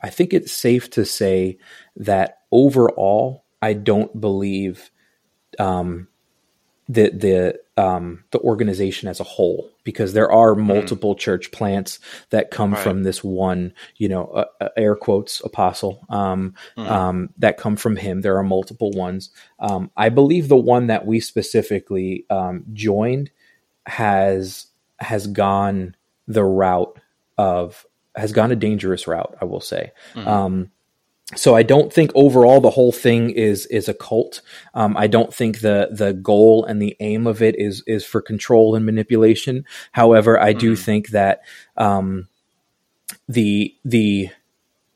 I 0.00 0.10
think 0.10 0.32
it's 0.32 0.52
safe 0.52 0.90
to 0.90 1.04
say 1.04 1.58
that 1.96 2.38
overall, 2.52 3.44
I 3.60 3.72
don't 3.72 4.20
believe 4.20 4.90
um, 5.58 6.08
the 6.88 7.10
the 7.10 7.82
um, 7.82 8.24
the 8.32 8.40
organization 8.40 9.08
as 9.08 9.20
a 9.20 9.24
whole 9.24 9.70
because 9.84 10.12
there 10.12 10.32
are 10.32 10.54
mm-hmm. 10.54 10.66
multiple 10.66 11.14
mm. 11.14 11.18
church 11.18 11.52
plants 11.52 12.00
that 12.30 12.50
come 12.50 12.74
right. 12.74 12.82
from 12.82 13.02
this 13.02 13.22
one 13.22 13.72
you 13.96 14.08
know 14.08 14.26
uh, 14.26 14.44
uh, 14.60 14.68
air 14.76 14.96
quotes 14.96 15.40
apostle 15.42 16.04
um, 16.08 16.54
mm. 16.76 16.90
um, 16.90 17.28
that 17.38 17.56
come 17.56 17.76
from 17.76 17.94
him 17.94 18.20
there 18.20 18.36
are 18.36 18.42
multiple 18.42 18.90
ones 18.92 19.30
um, 19.60 19.90
i 19.96 20.08
believe 20.08 20.48
the 20.48 20.56
one 20.56 20.88
that 20.88 21.06
we 21.06 21.20
specifically 21.20 22.24
um, 22.30 22.64
joined 22.72 23.30
has 23.86 24.66
has 24.98 25.26
gone 25.28 25.94
the 26.26 26.44
route 26.44 26.98
of 27.36 27.86
has 28.18 28.32
gone 28.32 28.52
a 28.52 28.56
dangerous 28.56 29.06
route 29.06 29.36
i 29.40 29.44
will 29.44 29.60
say 29.60 29.92
mm 30.14 30.68
so 31.36 31.54
I 31.54 31.62
don't 31.62 31.92
think 31.92 32.10
overall 32.14 32.60
the 32.60 32.70
whole 32.70 32.92
thing 32.92 33.30
is 33.30 33.66
is 33.66 33.88
a 33.88 33.94
cult. 33.94 34.40
Um, 34.72 34.96
I 34.96 35.08
don't 35.08 35.32
think 35.32 35.60
the 35.60 35.88
the 35.92 36.14
goal 36.14 36.64
and 36.64 36.80
the 36.80 36.96
aim 37.00 37.26
of 37.26 37.42
it 37.42 37.58
is 37.58 37.82
is 37.86 38.04
for 38.04 38.22
control 38.22 38.74
and 38.74 38.86
manipulation. 38.86 39.66
However, 39.92 40.40
I 40.40 40.54
do 40.54 40.72
mm-hmm. 40.72 40.82
think 40.82 41.08
that 41.08 41.42
um, 41.76 42.28
the 43.28 43.74
the 43.84 44.30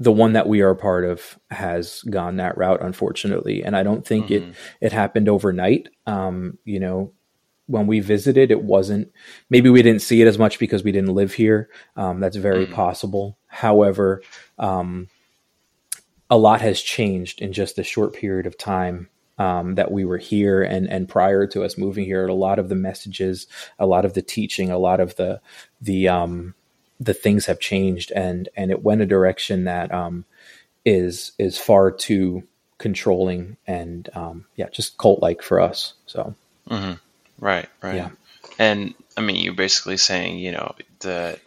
the 0.00 0.12
one 0.12 0.32
that 0.32 0.48
we 0.48 0.62
are 0.62 0.70
a 0.70 0.76
part 0.76 1.04
of 1.04 1.38
has 1.50 2.02
gone 2.04 2.36
that 2.36 2.56
route, 2.56 2.82
unfortunately, 2.82 3.62
and 3.62 3.76
I 3.76 3.82
don't 3.82 4.06
think 4.06 4.28
mm-hmm. 4.28 4.50
it 4.50 4.56
it 4.80 4.92
happened 4.92 5.28
overnight. 5.28 5.90
Um, 6.06 6.56
you 6.64 6.80
know, 6.80 7.12
when 7.66 7.86
we 7.86 8.00
visited, 8.00 8.50
it 8.50 8.62
wasn't. 8.62 9.12
Maybe 9.50 9.70
we 9.70 9.82
didn't 9.82 10.02
see 10.02 10.20
it 10.22 10.28
as 10.28 10.38
much 10.38 10.58
because 10.58 10.84
we 10.84 10.92
didn't 10.92 11.14
live 11.14 11.34
here. 11.34 11.68
Um, 11.96 12.20
that's 12.20 12.36
very 12.36 12.64
mm-hmm. 12.64 12.74
possible. 12.74 13.36
However. 13.46 14.22
Um, 14.58 15.08
a 16.30 16.38
lot 16.38 16.62
has 16.62 16.80
changed 16.80 17.42
in 17.42 17.52
just 17.52 17.78
a 17.78 17.84
short 17.84 18.14
period 18.14 18.46
of 18.46 18.56
time 18.56 19.10
um, 19.36 19.74
that 19.74 19.90
we 19.90 20.06
were 20.06 20.16
here 20.16 20.62
and 20.62 20.88
and 20.88 21.06
prior 21.06 21.46
to 21.48 21.62
us 21.62 21.76
moving 21.76 22.06
here. 22.06 22.26
A 22.26 22.32
lot 22.32 22.58
of 22.58 22.70
the 22.70 22.74
messages, 22.74 23.46
a 23.78 23.84
lot 23.84 24.06
of 24.06 24.14
the 24.14 24.22
teaching, 24.22 24.70
a 24.70 24.78
lot 24.78 24.98
of 24.98 25.16
the 25.16 25.42
the 25.82 26.08
um, 26.08 26.54
the 26.98 27.12
things 27.12 27.44
have 27.46 27.60
changed, 27.60 28.12
and 28.12 28.48
and 28.56 28.70
it 28.70 28.82
went 28.82 29.02
a 29.02 29.06
direction 29.06 29.64
that 29.64 29.92
um, 29.92 30.24
is 30.86 31.32
is 31.38 31.58
far 31.58 31.90
too 31.90 32.44
controlling 32.78 33.58
and 33.66 34.08
um, 34.14 34.46
yeah, 34.56 34.70
just 34.70 34.96
cult 34.96 35.20
like 35.20 35.42
for 35.42 35.60
us. 35.60 35.92
So 36.06 36.34
mm-hmm. 36.68 36.94
Right, 37.42 37.68
right, 37.82 37.96
yeah. 37.96 38.10
And 38.58 38.94
I 39.16 39.20
mean, 39.20 39.36
you're 39.36 39.54
basically 39.54 39.98
saying 39.98 40.38
you 40.38 40.52
know 40.52 40.74
that 41.00 41.40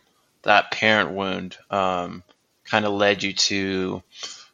that 0.44 0.72
parent 0.72 1.12
wound 1.12 1.58
um, 1.72 2.22
kind 2.66 2.86
of 2.86 2.94
led 2.94 3.24
you 3.24 3.34
to 3.34 4.04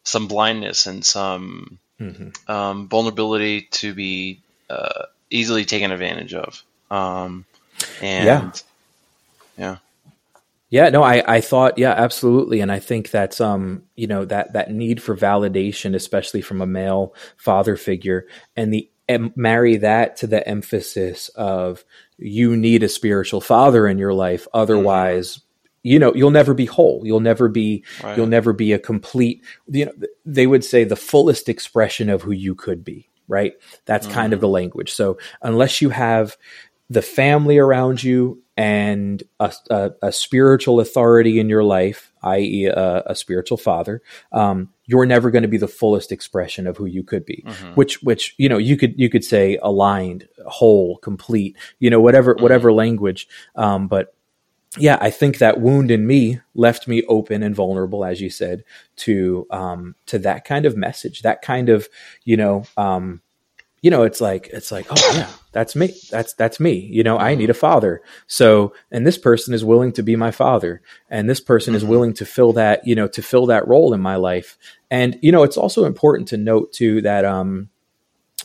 some 0.03 0.27
blindness 0.27 0.87
and 0.87 1.05
some 1.05 1.79
mm-hmm. 1.99 2.51
um, 2.51 2.87
vulnerability 2.87 3.61
to 3.71 3.93
be 3.93 4.39
uh, 4.69 5.05
easily 5.29 5.65
taken 5.65 5.91
advantage 5.91 6.33
of. 6.33 6.63
Um, 6.89 7.45
and 8.01 8.25
yeah. 8.25 8.51
yeah. 9.57 9.77
Yeah, 10.69 10.87
no, 10.87 11.03
I, 11.03 11.21
I 11.27 11.41
thought, 11.41 11.77
yeah, 11.77 11.91
absolutely. 11.91 12.61
And 12.61 12.71
I 12.71 12.79
think 12.79 13.11
that's, 13.11 13.41
um, 13.41 13.83
you 13.97 14.07
know, 14.07 14.23
that, 14.23 14.53
that 14.53 14.71
need 14.71 15.03
for 15.03 15.17
validation, 15.17 15.93
especially 15.95 16.41
from 16.41 16.61
a 16.61 16.65
male 16.65 17.13
father 17.35 17.75
figure 17.75 18.25
and 18.55 18.73
the, 18.73 18.89
and 19.11 19.35
marry 19.35 19.77
that 19.77 20.17
to 20.17 20.27
the 20.27 20.47
emphasis 20.47 21.29
of 21.29 21.83
you 22.17 22.55
need 22.55 22.83
a 22.83 22.89
spiritual 22.89 23.41
father 23.41 23.87
in 23.87 23.97
your 23.97 24.13
life. 24.13 24.43
Mm-hmm. 24.43 24.59
Otherwise, 24.59 25.41
you 25.83 25.99
know 25.99 26.13
you'll 26.13 26.31
never 26.31 26.53
be 26.53 26.65
whole 26.65 27.01
you'll 27.03 27.19
never 27.19 27.47
be 27.47 27.83
right. 28.03 28.17
you'll 28.17 28.27
never 28.27 28.53
be 28.53 28.73
a 28.73 28.79
complete 28.79 29.43
you 29.67 29.85
know 29.85 29.91
they 30.25 30.47
would 30.47 30.63
say 30.63 30.83
the 30.83 30.95
fullest 30.95 31.49
expression 31.49 32.09
of 32.09 32.21
who 32.21 32.31
you 32.31 32.53
could 32.53 32.83
be 32.83 33.09
right 33.27 33.53
that's 33.85 34.05
mm-hmm. 34.05 34.15
kind 34.15 34.33
of 34.33 34.41
the 34.41 34.47
language 34.47 34.91
so 34.91 35.17
unless 35.41 35.81
you 35.81 35.89
have 35.89 36.37
the 36.89 37.01
family 37.01 37.57
around 37.57 38.03
you 38.03 38.43
and 38.57 39.23
a, 39.39 39.51
a, 39.69 39.91
a 40.03 40.11
spiritual 40.11 40.79
authority 40.79 41.39
in 41.39 41.49
your 41.49 41.63
life 41.63 42.11
i.e 42.21 42.65
a, 42.65 43.03
a 43.07 43.15
spiritual 43.15 43.57
father 43.57 44.01
um, 44.31 44.69
you're 44.91 45.05
never 45.05 45.31
going 45.31 45.41
to 45.41 45.47
be 45.47 45.57
the 45.57 45.67
fullest 45.67 46.11
expression 46.11 46.67
of 46.67 46.77
who 46.77 46.85
you 46.85 47.03
could 47.03 47.25
be 47.25 47.43
mm-hmm. 47.47 47.73
which 47.75 48.01
which 48.03 48.35
you 48.37 48.49
know 48.49 48.57
you 48.57 48.75
could 48.75 48.93
you 48.99 49.09
could 49.09 49.23
say 49.23 49.57
aligned 49.63 50.27
whole 50.45 50.97
complete 50.97 51.55
you 51.79 51.89
know 51.89 52.01
whatever 52.01 52.33
mm-hmm. 52.33 52.43
whatever 52.43 52.71
language 52.73 53.27
um, 53.55 53.87
but 53.87 54.13
yeah, 54.77 54.97
I 55.01 55.09
think 55.09 55.39
that 55.39 55.59
wound 55.59 55.91
in 55.91 56.07
me 56.07 56.39
left 56.55 56.87
me 56.87 57.03
open 57.09 57.43
and 57.43 57.53
vulnerable, 57.53 58.05
as 58.05 58.21
you 58.21 58.29
said, 58.29 58.63
to 58.97 59.45
um, 59.51 59.95
to 60.05 60.17
that 60.19 60.45
kind 60.45 60.65
of 60.65 60.77
message, 60.77 61.23
that 61.23 61.41
kind 61.41 61.67
of 61.67 61.89
you 62.23 62.37
know, 62.37 62.63
um, 62.77 63.21
you 63.81 63.89
know, 63.89 64.03
it's 64.03 64.21
like 64.21 64.47
it's 64.53 64.71
like, 64.71 64.85
oh 64.89 65.11
yeah, 65.15 65.29
that's 65.51 65.75
me, 65.75 65.93
that's 66.11 66.33
that's 66.33 66.59
me. 66.59 66.73
You 66.73 67.03
know, 67.03 67.17
I 67.17 67.33
need 67.33 67.49
a 67.49 67.55
father. 67.55 68.01
So, 68.27 68.73
and 68.91 69.05
this 69.05 69.17
person 69.17 69.53
is 69.53 69.65
willing 69.65 69.91
to 69.93 70.03
be 70.03 70.15
my 70.15 70.29
father, 70.29 70.81
and 71.09 71.27
this 71.27 71.39
person 71.39 71.71
mm-hmm. 71.71 71.77
is 71.77 71.85
willing 71.85 72.13
to 72.13 72.25
fill 72.25 72.53
that, 72.53 72.85
you 72.85 72.93
know, 72.93 73.07
to 73.07 73.21
fill 73.23 73.47
that 73.47 73.67
role 73.67 73.93
in 73.93 73.99
my 73.99 74.17
life. 74.17 74.57
And 74.91 75.17
you 75.21 75.31
know, 75.31 75.41
it's 75.41 75.57
also 75.57 75.85
important 75.85 76.27
to 76.29 76.37
note 76.37 76.73
too 76.73 77.01
that, 77.01 77.25
um, 77.25 77.69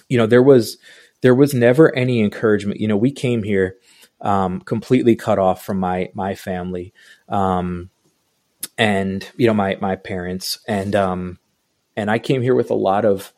you 0.08 0.16
know, 0.16 0.26
there 0.26 0.42
was 0.42 0.78
there 1.20 1.34
was 1.34 1.52
never 1.52 1.94
any 1.94 2.20
encouragement. 2.20 2.80
You 2.80 2.88
know, 2.88 2.96
we 2.96 3.12
came 3.12 3.42
here 3.42 3.76
um, 4.22 4.60
completely 4.60 5.16
cut 5.16 5.38
off 5.38 5.64
from 5.64 5.78
my 5.78 6.10
my 6.14 6.34
family, 6.34 6.94
um, 7.28 7.90
and 8.78 9.28
you 9.36 9.46
know 9.46 9.54
my 9.54 9.76
my 9.82 9.96
parents, 9.96 10.60
and 10.66 10.96
um, 10.96 11.38
and 11.94 12.10
I 12.10 12.18
came 12.18 12.40
here 12.40 12.54
with 12.54 12.70
a 12.70 12.74
lot 12.74 13.04
of 13.04 13.34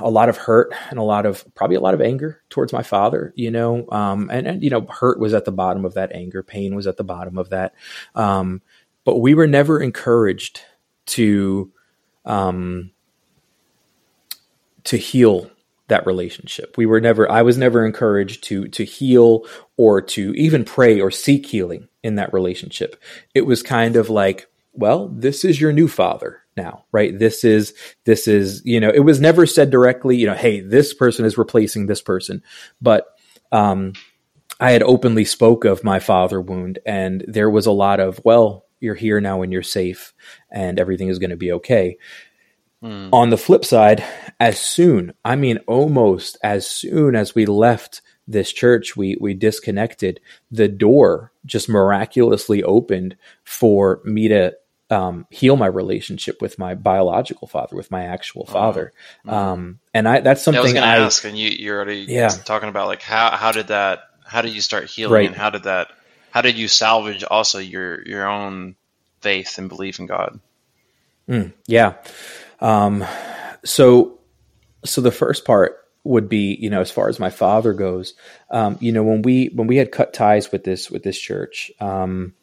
a 0.00 0.10
lot 0.10 0.28
of 0.28 0.36
hurt 0.36 0.72
and 0.90 0.98
a 0.98 1.02
lot 1.02 1.26
of 1.26 1.44
probably 1.54 1.76
a 1.76 1.80
lot 1.80 1.94
of 1.94 2.00
anger 2.00 2.42
towards 2.50 2.72
my 2.72 2.82
father, 2.82 3.32
you 3.36 3.50
know, 3.50 3.88
um, 3.90 4.30
and, 4.30 4.46
and 4.46 4.62
you 4.62 4.70
know 4.70 4.86
hurt 4.88 5.18
was 5.18 5.34
at 5.34 5.44
the 5.44 5.52
bottom 5.52 5.84
of 5.84 5.94
that 5.94 6.12
anger, 6.12 6.42
pain 6.42 6.74
was 6.74 6.86
at 6.86 6.96
the 6.96 7.04
bottom 7.04 7.38
of 7.38 7.50
that, 7.50 7.74
um, 8.14 8.62
but 9.04 9.18
we 9.18 9.34
were 9.34 9.46
never 9.46 9.80
encouraged 9.80 10.62
to 11.06 11.72
um, 12.24 12.90
to 14.84 14.96
heal 14.96 15.50
that 15.88 16.06
relationship. 16.06 16.76
We 16.76 16.86
were 16.86 17.00
never 17.00 17.30
I 17.30 17.42
was 17.42 17.56
never 17.56 17.84
encouraged 17.84 18.44
to 18.44 18.68
to 18.68 18.84
heal 18.84 19.46
or 19.76 20.00
to 20.02 20.34
even 20.34 20.64
pray 20.64 21.00
or 21.00 21.10
seek 21.10 21.46
healing 21.46 21.88
in 22.02 22.16
that 22.16 22.32
relationship. 22.32 23.00
It 23.34 23.42
was 23.42 23.62
kind 23.62 23.96
of 23.96 24.10
like, 24.10 24.48
well, 24.72 25.08
this 25.08 25.44
is 25.44 25.60
your 25.60 25.72
new 25.72 25.88
father 25.88 26.42
now, 26.56 26.84
right? 26.92 27.18
This 27.18 27.44
is 27.44 27.74
this 28.04 28.26
is, 28.26 28.62
you 28.64 28.80
know, 28.80 28.90
it 28.90 29.00
was 29.00 29.20
never 29.20 29.46
said 29.46 29.70
directly, 29.70 30.16
you 30.16 30.26
know, 30.26 30.34
hey, 30.34 30.60
this 30.60 30.94
person 30.94 31.24
is 31.24 31.38
replacing 31.38 31.86
this 31.86 32.02
person. 32.02 32.42
But 32.80 33.06
um 33.52 33.92
I 34.58 34.70
had 34.70 34.82
openly 34.82 35.24
spoke 35.24 35.64
of 35.64 35.84
my 35.84 35.98
father 35.98 36.40
wound 36.40 36.78
and 36.86 37.24
there 37.28 37.50
was 37.50 37.66
a 37.66 37.72
lot 37.72 38.00
of, 38.00 38.20
well, 38.24 38.64
you're 38.80 38.94
here 38.94 39.20
now 39.20 39.42
and 39.42 39.52
you're 39.52 39.62
safe 39.62 40.14
and 40.50 40.80
everything 40.80 41.08
is 41.08 41.18
going 41.18 41.30
to 41.30 41.36
be 41.36 41.52
okay. 41.52 41.98
Mm. 42.82 43.10
On 43.12 43.30
the 43.30 43.36
flip 43.36 43.64
side, 43.64 44.04
as 44.40 44.60
soon, 44.60 45.12
I 45.24 45.36
mean, 45.36 45.58
almost 45.66 46.38
as 46.42 46.66
soon 46.66 47.16
as 47.16 47.34
we 47.34 47.46
left 47.46 48.00
this 48.28 48.52
church, 48.52 48.96
we 48.96 49.16
we 49.20 49.34
disconnected. 49.34 50.20
The 50.50 50.68
door 50.68 51.32
just 51.44 51.68
miraculously 51.68 52.62
opened 52.62 53.16
for 53.44 54.00
me 54.04 54.28
to 54.28 54.54
um, 54.90 55.26
heal 55.30 55.56
my 55.56 55.66
relationship 55.66 56.40
with 56.40 56.58
my 56.58 56.74
biological 56.74 57.48
father, 57.48 57.76
with 57.76 57.90
my 57.90 58.04
actual 58.04 58.46
father. 58.46 58.92
Mm-hmm. 59.26 59.30
Um, 59.30 59.80
and 59.92 60.08
I 60.08 60.20
that's 60.20 60.42
something 60.42 60.76
yeah, 60.76 60.84
I 60.84 60.98
was 60.98 61.04
I, 61.04 61.06
ask, 61.06 61.24
and 61.24 61.38
you 61.38 61.50
you're 61.50 61.76
already 61.76 62.06
yeah. 62.08 62.28
talking 62.28 62.68
about 62.68 62.86
like 62.86 63.02
how 63.02 63.30
how 63.30 63.52
did 63.52 63.68
that 63.68 64.10
how 64.24 64.42
did 64.42 64.54
you 64.54 64.60
start 64.60 64.84
healing, 64.88 65.12
right. 65.12 65.26
and 65.26 65.36
how 65.36 65.50
did 65.50 65.64
that 65.64 65.88
how 66.30 66.42
did 66.42 66.56
you 66.56 66.68
salvage 66.68 67.24
also 67.24 67.58
your 67.58 68.06
your 68.06 68.28
own 68.28 68.76
faith 69.20 69.58
and 69.58 69.68
belief 69.68 69.98
in 69.98 70.06
God? 70.06 70.38
Mm, 71.28 71.52
yeah. 71.66 71.94
Um, 72.60 73.04
so, 73.64 74.20
so 74.84 75.00
the 75.00 75.10
first 75.10 75.44
part 75.44 75.78
would 76.04 76.28
be, 76.28 76.56
you 76.60 76.70
know, 76.70 76.80
as 76.80 76.90
far 76.90 77.08
as 77.08 77.18
my 77.18 77.30
father 77.30 77.72
goes, 77.72 78.14
um, 78.50 78.78
you 78.80 78.92
know, 78.92 79.02
when 79.02 79.22
we 79.22 79.46
when 79.46 79.66
we 79.66 79.76
had 79.76 79.90
cut 79.90 80.12
ties 80.12 80.52
with 80.52 80.64
this 80.64 80.90
with 80.90 81.02
this 81.02 81.18
church, 81.18 81.70
um, 81.80 82.34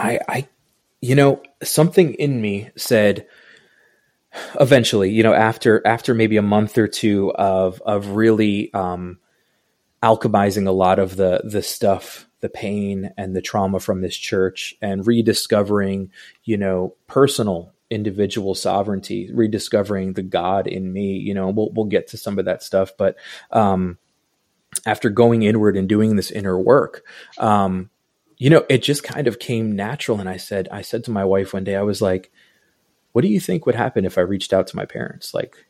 I, 0.00 0.20
I, 0.28 0.48
you 1.00 1.14
know, 1.14 1.42
something 1.62 2.14
in 2.14 2.40
me 2.40 2.70
said, 2.76 3.26
eventually, 4.58 5.10
you 5.10 5.22
know, 5.22 5.34
after 5.34 5.86
after 5.86 6.14
maybe 6.14 6.36
a 6.36 6.42
month 6.42 6.78
or 6.78 6.88
two 6.88 7.32
of 7.32 7.80
of 7.82 8.08
really 8.08 8.72
um, 8.74 9.18
alchemizing 10.02 10.66
a 10.66 10.72
lot 10.72 10.98
of 10.98 11.16
the 11.16 11.42
the 11.44 11.62
stuff, 11.62 12.28
the 12.40 12.48
pain 12.48 13.12
and 13.16 13.34
the 13.34 13.42
trauma 13.42 13.80
from 13.80 14.00
this 14.00 14.16
church, 14.16 14.74
and 14.80 15.06
rediscovering, 15.06 16.10
you 16.44 16.56
know, 16.56 16.94
personal 17.06 17.72
individual 17.90 18.54
sovereignty, 18.54 19.30
rediscovering 19.32 20.12
the 20.12 20.22
God 20.22 20.66
in 20.66 20.92
me. 20.92 21.16
You 21.16 21.34
know, 21.34 21.50
we'll 21.50 21.70
we'll 21.72 21.86
get 21.86 22.08
to 22.08 22.16
some 22.16 22.38
of 22.38 22.44
that 22.44 22.62
stuff, 22.62 22.92
but 22.96 23.16
um, 23.50 23.98
after 24.86 25.10
going 25.10 25.42
inward 25.42 25.76
and 25.76 25.88
doing 25.88 26.16
this 26.16 26.30
inner 26.30 26.58
work, 26.58 27.04
um, 27.38 27.90
you 28.40 28.48
know, 28.48 28.64
it 28.70 28.82
just 28.82 29.04
kind 29.04 29.28
of 29.28 29.38
came 29.38 29.76
natural. 29.76 30.18
And 30.18 30.26
I 30.26 30.38
said, 30.38 30.66
I 30.72 30.80
said 30.80 31.04
to 31.04 31.10
my 31.10 31.26
wife 31.26 31.52
one 31.52 31.62
day, 31.62 31.76
I 31.76 31.82
was 31.82 32.00
like, 32.00 32.32
"What 33.12 33.20
do 33.20 33.28
you 33.28 33.38
think 33.38 33.66
would 33.66 33.74
happen 33.74 34.06
if 34.06 34.16
I 34.16 34.22
reached 34.22 34.54
out 34.54 34.66
to 34.68 34.76
my 34.76 34.86
parents? 34.86 35.34
Like, 35.34 35.66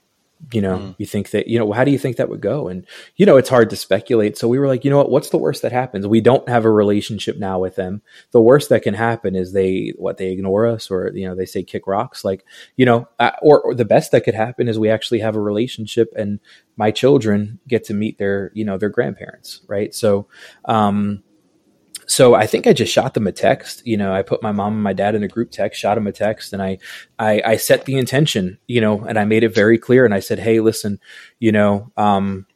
you 0.52 0.62
know, 0.62 0.78
mm. 0.78 0.94
you 0.96 1.04
think 1.04 1.30
that, 1.30 1.48
you 1.48 1.58
know, 1.58 1.72
how 1.72 1.82
do 1.82 1.90
you 1.90 1.98
think 1.98 2.16
that 2.16 2.28
would 2.28 2.40
go? 2.40 2.68
And, 2.68 2.86
you 3.16 3.26
know, 3.26 3.36
it's 3.36 3.48
hard 3.48 3.70
to 3.70 3.76
speculate. 3.76 4.38
So 4.38 4.46
we 4.46 4.60
were 4.60 4.68
like, 4.68 4.84
you 4.84 4.90
know 4.90 4.98
what, 4.98 5.10
what's 5.10 5.30
the 5.30 5.36
worst 5.36 5.62
that 5.62 5.72
happens? 5.72 6.06
We 6.06 6.20
don't 6.20 6.48
have 6.48 6.64
a 6.64 6.70
relationship 6.70 7.38
now 7.38 7.58
with 7.58 7.74
them. 7.74 8.02
The 8.30 8.40
worst 8.40 8.68
that 8.68 8.84
can 8.84 8.94
happen 8.94 9.34
is 9.34 9.52
they, 9.52 9.92
what, 9.96 10.16
they 10.16 10.30
ignore 10.30 10.68
us 10.68 10.92
or, 10.92 11.10
you 11.12 11.26
know, 11.26 11.34
they 11.34 11.46
say 11.46 11.64
kick 11.64 11.88
rocks. 11.88 12.24
Like, 12.24 12.46
you 12.76 12.86
know, 12.86 13.08
uh, 13.18 13.32
or, 13.42 13.60
or 13.60 13.74
the 13.74 13.84
best 13.84 14.12
that 14.12 14.22
could 14.22 14.36
happen 14.36 14.68
is 14.68 14.78
we 14.78 14.88
actually 14.88 15.18
have 15.20 15.34
a 15.34 15.40
relationship 15.40 16.12
and 16.16 16.38
my 16.76 16.92
children 16.92 17.58
get 17.66 17.82
to 17.84 17.94
meet 17.94 18.16
their, 18.18 18.52
you 18.54 18.64
know, 18.64 18.78
their 18.78 18.88
grandparents. 18.88 19.60
Right. 19.66 19.92
So, 19.92 20.28
um, 20.66 21.24
so 22.10 22.34
I 22.34 22.44
think 22.44 22.66
I 22.66 22.72
just 22.72 22.92
shot 22.92 23.14
them 23.14 23.28
a 23.28 23.32
text. 23.32 23.86
You 23.86 23.96
know, 23.96 24.12
I 24.12 24.22
put 24.22 24.42
my 24.42 24.50
mom 24.50 24.74
and 24.74 24.82
my 24.82 24.92
dad 24.92 25.14
in 25.14 25.22
a 25.22 25.28
group 25.28 25.52
text, 25.52 25.80
shot 25.80 25.94
them 25.94 26.08
a 26.08 26.12
text, 26.12 26.52
and 26.52 26.60
I, 26.60 26.78
I, 27.20 27.40
I 27.44 27.56
set 27.56 27.84
the 27.84 27.96
intention. 27.96 28.58
You 28.66 28.80
know, 28.80 29.04
and 29.04 29.16
I 29.16 29.24
made 29.24 29.44
it 29.44 29.54
very 29.54 29.78
clear. 29.78 30.04
And 30.04 30.12
I 30.12 30.18
said, 30.18 30.40
"Hey, 30.40 30.58
listen, 30.58 30.98
you 31.38 31.52
know, 31.52 31.92
um, 31.96 32.46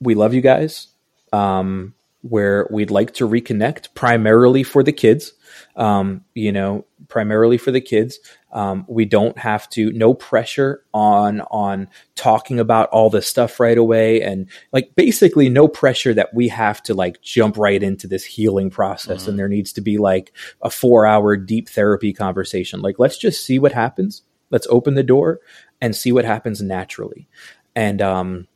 we 0.00 0.14
love 0.14 0.32
you 0.32 0.40
guys. 0.40 0.86
Um, 1.32 1.94
where 2.22 2.68
we'd 2.70 2.92
like 2.92 3.12
to 3.14 3.28
reconnect, 3.28 3.94
primarily 3.94 4.62
for 4.62 4.84
the 4.84 4.92
kids. 4.92 5.32
Um, 5.74 6.24
you 6.34 6.52
know, 6.52 6.86
primarily 7.14 7.56
for 7.56 7.70
the 7.70 7.80
kids. 7.80 8.18
Um, 8.52 8.84
we 8.88 9.04
don't 9.04 9.38
have 9.38 9.70
to 9.70 9.92
no 9.92 10.14
pressure 10.14 10.84
on 10.92 11.42
on 11.42 11.88
talking 12.16 12.58
about 12.58 12.88
all 12.88 13.08
this 13.08 13.28
stuff 13.28 13.60
right 13.60 13.78
away. 13.78 14.20
And 14.20 14.48
like 14.72 14.96
basically 14.96 15.48
no 15.48 15.68
pressure 15.68 16.12
that 16.12 16.34
we 16.34 16.48
have 16.48 16.82
to 16.82 16.92
like 16.92 17.22
jump 17.22 17.56
right 17.56 17.80
into 17.80 18.08
this 18.08 18.24
healing 18.24 18.68
process. 18.68 19.22
Mm-hmm. 19.22 19.30
and 19.30 19.38
there 19.38 19.48
needs 19.48 19.72
to 19.74 19.80
be 19.80 19.96
like 19.96 20.32
a 20.60 20.70
4 20.70 21.06
hour 21.06 21.36
deep 21.36 21.68
therapy 21.68 22.12
conversation. 22.12 22.82
Like 22.82 22.98
let's 22.98 23.16
just 23.16 23.46
see 23.46 23.60
what 23.60 23.70
happens. 23.70 24.22
Let's 24.50 24.66
open 24.68 24.94
the 24.94 25.04
door 25.04 25.38
and 25.80 25.94
see 25.94 26.10
what 26.10 26.24
happens 26.24 26.60
naturally. 26.60 27.28
And 27.76 28.02
um 28.02 28.48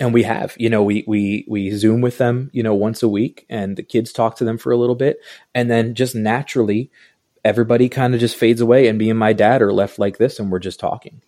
and 0.00 0.12
we 0.12 0.24
have 0.24 0.56
you 0.58 0.68
know 0.68 0.82
we 0.82 1.04
we 1.06 1.44
we 1.46 1.70
zoom 1.70 2.00
with 2.00 2.18
them 2.18 2.50
you 2.52 2.64
know 2.64 2.74
once 2.74 3.02
a 3.04 3.08
week 3.08 3.46
and 3.48 3.76
the 3.76 3.82
kids 3.84 4.12
talk 4.12 4.36
to 4.36 4.44
them 4.44 4.58
for 4.58 4.72
a 4.72 4.76
little 4.76 4.96
bit. 4.96 5.18
And 5.54 5.70
then 5.70 5.94
just 5.94 6.16
naturally 6.16 6.90
everybody 7.46 7.88
kind 7.88 8.12
of 8.12 8.20
just 8.20 8.36
fades 8.36 8.60
away 8.60 8.88
and 8.88 8.98
me 8.98 9.08
and 9.08 9.18
my 9.18 9.32
dad 9.32 9.62
are 9.62 9.72
left 9.72 9.98
like 9.98 10.18
this 10.18 10.40
and 10.40 10.50
we're 10.50 10.58
just 10.58 10.80
talking 10.80 11.22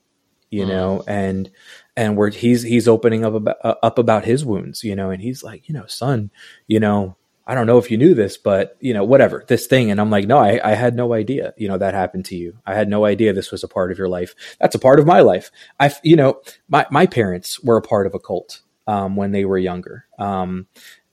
you 0.50 0.64
mm. 0.64 0.68
know 0.68 1.04
and 1.06 1.50
and 1.96 2.16
we're 2.16 2.30
he's 2.30 2.62
he's 2.62 2.88
opening 2.88 3.24
up 3.24 3.34
about 3.34 3.56
uh, 3.62 3.74
up 3.82 3.98
about 3.98 4.24
his 4.24 4.44
wounds 4.44 4.82
you 4.82 4.96
know 4.96 5.10
and 5.10 5.22
he's 5.22 5.44
like 5.44 5.68
you 5.68 5.74
know 5.74 5.86
son 5.86 6.30
you 6.66 6.80
know 6.80 7.16
I 7.48 7.54
don't 7.54 7.66
know 7.66 7.78
if 7.78 7.90
you 7.90 7.96
knew 7.96 8.12
this, 8.12 8.36
but 8.36 8.76
you 8.78 8.92
know, 8.92 9.04
whatever 9.04 9.42
this 9.48 9.66
thing. 9.66 9.90
And 9.90 9.98
I'm 9.98 10.10
like, 10.10 10.26
no, 10.26 10.36
I, 10.36 10.60
I 10.62 10.74
had 10.74 10.94
no 10.94 11.14
idea, 11.14 11.54
you 11.56 11.66
know, 11.66 11.78
that 11.78 11.94
happened 11.94 12.26
to 12.26 12.36
you. 12.36 12.58
I 12.66 12.74
had 12.74 12.90
no 12.90 13.06
idea 13.06 13.32
this 13.32 13.50
was 13.50 13.64
a 13.64 13.68
part 13.68 13.90
of 13.90 13.96
your 13.96 14.06
life. 14.06 14.34
That's 14.60 14.74
a 14.74 14.78
part 14.78 15.00
of 15.00 15.06
my 15.06 15.20
life. 15.20 15.50
I, 15.80 15.90
you 16.02 16.14
know, 16.14 16.42
my, 16.68 16.86
my 16.90 17.06
parents 17.06 17.58
were 17.64 17.78
a 17.78 17.82
part 17.82 18.06
of 18.06 18.14
a 18.14 18.18
cult, 18.18 18.60
um, 18.86 19.16
when 19.16 19.32
they 19.32 19.46
were 19.46 19.56
younger. 19.56 20.04
Um, 20.18 20.66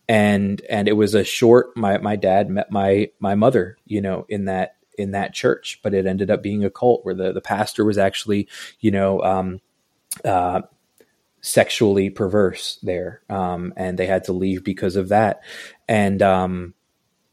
and, 0.09 0.61
and 0.69 0.89
it 0.89 0.97
was 0.97 1.15
a 1.15 1.23
short, 1.23 1.77
my, 1.77 1.99
my 1.99 2.17
dad 2.17 2.49
met 2.49 2.69
my, 2.69 3.11
my 3.21 3.35
mother, 3.35 3.77
you 3.85 4.01
know, 4.01 4.25
in 4.27 4.45
that, 4.45 4.74
in 4.97 5.11
that 5.11 5.33
church, 5.33 5.79
but 5.83 5.93
it 5.93 6.05
ended 6.05 6.29
up 6.31 6.41
being 6.43 6.63
a 6.63 6.69
cult 6.69 7.05
where 7.05 7.15
the, 7.15 7.33
the 7.33 7.41
pastor 7.41 7.85
was 7.85 7.97
actually, 7.97 8.47
you 8.79 8.91
know, 8.91 9.21
um, 9.21 9.61
uh, 10.23 10.61
sexually 11.41 12.09
perverse 12.09 12.79
there. 12.81 13.21
Um, 13.29 13.73
and 13.75 13.99
they 13.99 14.07
had 14.07 14.23
to 14.25 14.33
leave 14.33 14.63
because 14.63 14.95
of 14.95 15.09
that. 15.09 15.41
And, 15.87 16.21
um, 16.21 16.73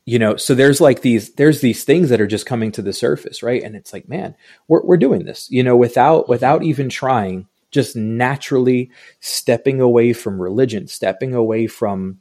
you 0.04 0.18
know, 0.18 0.36
so 0.36 0.54
there's 0.54 0.80
like 0.80 1.02
these, 1.02 1.34
there's 1.34 1.60
these 1.60 1.84
things 1.84 2.08
that 2.08 2.20
are 2.20 2.26
just 2.26 2.44
coming 2.46 2.72
to 2.72 2.82
the 2.82 2.92
surface. 2.92 3.42
Right. 3.42 3.62
And 3.62 3.76
it's 3.76 3.92
like, 3.92 4.08
man, 4.08 4.34
we're, 4.68 4.84
we're 4.84 4.96
doing 4.96 5.24
this, 5.24 5.50
you 5.50 5.62
know, 5.62 5.76
without, 5.76 6.28
without 6.28 6.62
even 6.62 6.88
trying, 6.88 7.46
just 7.70 7.96
naturally 7.96 8.90
stepping 9.20 9.80
away 9.80 10.12
from 10.12 10.42
religion, 10.42 10.86
stepping 10.88 11.34
away 11.34 11.66
from, 11.66 12.18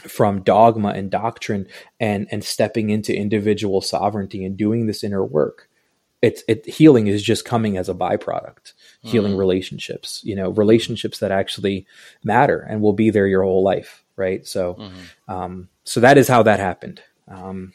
from 0.00 0.42
dogma 0.42 0.88
and 0.90 1.10
doctrine 1.10 1.66
and 1.98 2.26
and 2.30 2.44
stepping 2.44 2.90
into 2.90 3.14
individual 3.14 3.80
sovereignty 3.80 4.44
and 4.44 4.56
doing 4.56 4.86
this 4.86 5.04
inner 5.04 5.24
work 5.24 5.68
it's 6.22 6.42
it 6.48 6.66
healing 6.66 7.06
is 7.06 7.22
just 7.22 7.44
coming 7.44 7.76
as 7.76 7.88
a 7.88 7.94
byproduct 7.94 8.72
healing 9.02 9.32
mm-hmm. 9.32 9.40
relationships 9.40 10.20
you 10.24 10.34
know 10.36 10.50
relationships 10.50 11.18
that 11.18 11.30
actually 11.30 11.86
matter 12.22 12.60
and 12.60 12.80
will 12.80 12.92
be 12.92 13.10
there 13.10 13.26
your 13.26 13.42
whole 13.42 13.62
life 13.62 14.04
right 14.16 14.46
so 14.46 14.74
mm-hmm. 14.74 15.32
um 15.32 15.68
so 15.84 16.00
that 16.00 16.18
is 16.18 16.28
how 16.28 16.42
that 16.42 16.60
happened 16.60 17.02
um 17.28 17.72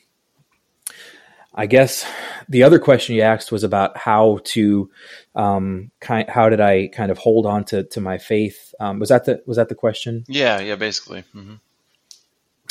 I 1.57 1.67
guess 1.67 2.05
the 2.49 2.63
other 2.63 2.79
question 2.79 3.15
you 3.15 3.21
asked 3.21 3.49
was 3.49 3.63
about 3.63 3.95
how 3.95 4.39
to, 4.43 4.91
um, 5.35 5.89
kind, 6.01 6.29
how 6.29 6.49
did 6.49 6.59
I 6.59 6.87
kind 6.89 7.11
of 7.11 7.17
hold 7.17 7.45
on 7.45 7.63
to, 7.65 7.83
to 7.83 8.01
my 8.01 8.17
faith? 8.17 8.75
Um, 8.77 8.99
was 8.99 9.07
that 9.07 9.23
the, 9.23 9.41
was 9.45 9.55
that 9.55 9.69
the 9.69 9.75
question? 9.75 10.25
Yeah. 10.27 10.59
Yeah. 10.59 10.75
Basically. 10.75 11.23
Mm-hmm. 11.33 11.55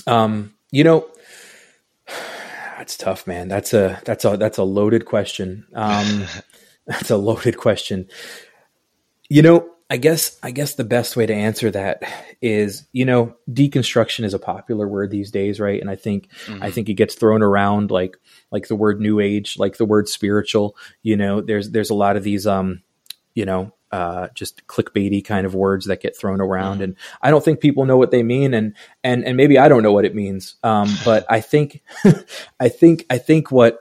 Um, 0.07 0.55
you 0.71 0.85
know, 0.85 1.09
that's 2.79 2.97
tough, 2.97 3.27
man. 3.27 3.49
That's 3.49 3.73
a 3.73 4.01
that's 4.05 4.25
a 4.25 4.37
that's 4.37 4.59
a 4.59 4.65
loaded 4.65 5.07
question. 5.07 5.67
Um, 5.75 6.25
that's 6.87 7.11
a 7.11 7.17
loaded 7.17 7.57
question. 7.57 8.09
You 9.29 9.43
know, 9.43 9.71
I 9.91 9.97
guess 9.97 10.39
I 10.43 10.51
guess 10.51 10.75
the 10.75 10.85
best 10.85 11.17
way 11.17 11.27
to 11.27 11.35
answer 11.35 11.71
that 11.71 12.03
is, 12.41 12.87
you 12.93 13.05
know, 13.05 13.37
deconstruction 13.51 14.25
is 14.25 14.35
a 14.35 14.39
popular 14.39 14.89
word 14.89 15.11
these 15.11 15.31
days, 15.31 15.61
right? 15.61 15.81
And 15.81 15.91
I 15.91 15.97
think 15.97 16.29
mm-hmm. 16.47 16.63
I 16.63 16.71
think 16.71 16.89
it 16.89 16.95
gets 16.95 17.15
thrown 17.15 17.43
around 17.43 17.91
like 17.91 18.17
like 18.51 18.69
the 18.69 18.77
word 18.77 19.01
new 19.01 19.21
age, 19.21 19.59
like 19.59 19.77
the 19.77 19.85
word 19.85 20.09
spiritual. 20.09 20.77
You 21.03 21.17
know, 21.17 21.41
there's 21.41 21.71
there's 21.71 21.91
a 21.91 21.95
lot 21.95 22.17
of 22.17 22.23
these 22.23 22.47
um, 22.47 22.83
you 23.35 23.45
know, 23.45 23.75
uh, 23.95 24.27
just 24.35 24.67
clickbaity 24.67 25.25
kind 25.25 25.47
of 25.47 25.55
words 25.55 25.87
that 25.87 26.01
get 26.01 26.17
thrown 26.17 26.41
around, 26.41 26.81
mm. 26.81 26.85
and 26.85 26.97
I 27.23 27.31
don't 27.31 27.45
think 27.45 27.61
people 27.61 27.87
know 27.87 27.97
what 27.97 28.11
they 28.11 28.25
mean, 28.25 28.53
and 28.53 28.75
and 29.05 29.25
and 29.25 29.37
maybe 29.37 29.57
I 29.57 29.69
don't 29.69 29.85
know 29.85 29.93
what 29.93 30.05
it 30.05 30.17
means. 30.17 30.57
Um, 30.65 30.93
but 31.05 31.25
I 31.31 31.41
think, 31.41 31.81
I 32.59 32.69
think, 32.69 33.07
I 33.09 33.19
think 33.19 33.53
what 33.53 33.79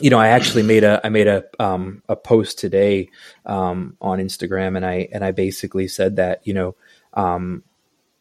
you 0.00 0.10
know, 0.10 0.18
I 0.18 0.28
actually 0.28 0.64
made 0.64 0.82
a 0.82 1.00
I 1.04 1.10
made 1.10 1.28
a 1.28 1.44
um, 1.60 2.02
a 2.08 2.16
post 2.16 2.58
today 2.58 3.10
um, 3.44 3.96
on 4.00 4.18
Instagram, 4.18 4.76
and 4.76 4.84
I 4.84 5.08
and 5.12 5.24
I 5.24 5.30
basically 5.30 5.86
said 5.86 6.16
that 6.16 6.44
you 6.44 6.52
know, 6.52 6.74
um, 7.14 7.62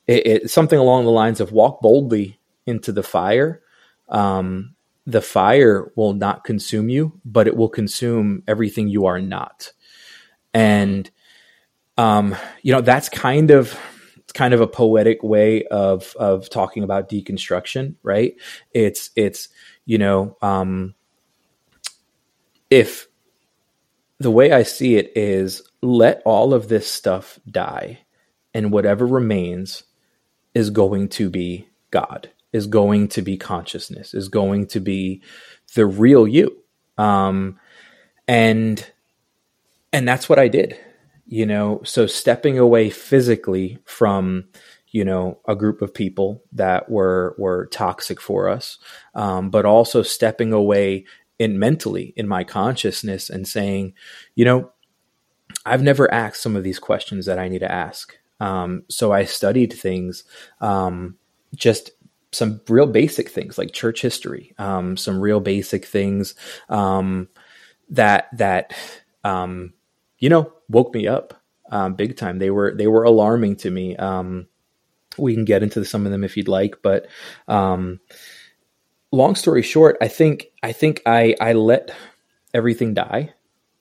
it, 0.05 0.27
it, 0.27 0.51
something 0.51 0.77
along 0.77 1.05
the 1.05 1.11
lines 1.11 1.39
of 1.39 1.51
walk 1.51 1.81
boldly 1.81 2.39
into 2.67 2.91
the 2.91 3.03
fire. 3.03 3.63
Um, 4.09 4.75
the 5.07 5.23
fire 5.23 5.91
will 5.95 6.13
not 6.13 6.43
consume 6.43 6.89
you, 6.89 7.19
but 7.25 7.47
it 7.47 7.57
will 7.57 7.69
consume 7.69 8.43
everything 8.47 8.89
you 8.89 9.07
are 9.07 9.19
not. 9.19 9.71
And 10.53 11.09
um, 11.97 12.35
you 12.61 12.73
know, 12.73 12.81
that's 12.81 13.09
kind 13.09 13.51
of 13.51 13.77
kind 14.33 14.53
of 14.53 14.59
a 14.61 14.67
poetic 14.67 15.23
way 15.23 15.63
of 15.65 16.13
of 16.17 16.49
talking 16.49 16.83
about 16.83 17.09
deconstruction, 17.09 17.95
right? 18.03 18.35
It's 18.73 19.09
it's 19.15 19.49
you 19.85 19.97
know, 19.97 20.37
um, 20.41 20.93
if 22.69 23.07
the 24.19 24.31
way 24.31 24.51
I 24.51 24.63
see 24.63 24.95
it 24.95 25.11
is 25.15 25.61
let 25.81 26.21
all 26.25 26.53
of 26.53 26.67
this 26.67 26.89
stuff 26.89 27.39
die, 27.49 27.99
and 28.53 28.71
whatever 28.71 29.05
remains 29.05 29.83
is 30.53 30.69
going 30.69 31.09
to 31.09 31.29
be 31.29 31.67
God, 31.91 32.29
is 32.51 32.67
going 32.67 33.07
to 33.09 33.21
be 33.21 33.37
consciousness, 33.37 34.13
is 34.13 34.29
going 34.29 34.67
to 34.67 34.79
be 34.79 35.21
the 35.75 35.85
real 35.85 36.27
you. 36.27 36.57
Um, 36.97 37.59
and 38.27 38.85
and 39.93 40.07
that's 40.07 40.27
what 40.27 40.39
I 40.39 40.49
did 40.49 40.77
you 41.25 41.45
know 41.45 41.81
so 41.83 42.05
stepping 42.05 42.57
away 42.57 42.89
physically 42.89 43.79
from 43.85 44.45
you 44.91 45.03
know 45.03 45.39
a 45.47 45.55
group 45.55 45.81
of 45.81 45.93
people 45.93 46.43
that 46.51 46.89
were 46.89 47.35
were 47.37 47.67
toxic 47.67 48.21
for 48.21 48.47
us 48.47 48.77
um, 49.15 49.49
but 49.49 49.65
also 49.65 50.01
stepping 50.01 50.53
away 50.53 51.05
in 51.39 51.59
mentally 51.59 52.13
in 52.15 52.27
my 52.27 52.43
consciousness 52.43 53.29
and 53.29 53.47
saying 53.47 53.93
you 54.35 54.45
know 54.45 54.71
I've 55.65 55.81
never 55.81 56.11
asked 56.13 56.41
some 56.41 56.55
of 56.55 56.63
these 56.63 56.79
questions 56.79 57.25
that 57.25 57.39
I 57.39 57.47
need 57.47 57.59
to 57.59 57.71
ask. 57.71 58.17
Um, 58.39 58.83
so 58.89 59.11
I 59.11 59.25
studied 59.25 59.73
things, 59.73 60.23
um, 60.61 61.17
just 61.55 61.91
some 62.31 62.61
real 62.69 62.87
basic 62.87 63.29
things 63.29 63.57
like 63.57 63.71
church 63.71 64.01
history, 64.01 64.53
um, 64.57 64.97
some 64.97 65.19
real 65.19 65.39
basic 65.39 65.85
things 65.85 66.35
um, 66.69 67.29
that 67.89 68.27
that 68.37 68.73
um, 69.23 69.73
you 70.19 70.29
know 70.29 70.51
woke 70.69 70.93
me 70.93 71.07
up 71.07 71.33
um, 71.71 71.95
big 71.95 72.17
time. 72.17 72.39
They 72.39 72.49
were 72.49 72.73
they 72.75 72.87
were 72.87 73.03
alarming 73.03 73.57
to 73.57 73.71
me. 73.71 73.95
we 75.17 75.33
can 75.33 75.45
get 75.45 75.63
into 75.63 75.85
some 75.85 76.05
of 76.05 76.11
them 76.11 76.23
if 76.23 76.35
you'd 76.35 76.47
like, 76.47 76.81
but 76.81 77.07
long 79.15 79.35
story 79.35 79.61
short, 79.61 79.97
I 80.01 80.07
think 80.07 80.47
I 80.61 80.71
think 80.71 81.01
I 81.05 81.35
I 81.39 81.53
let 81.53 81.91
everything 82.53 82.93
die. 82.93 83.33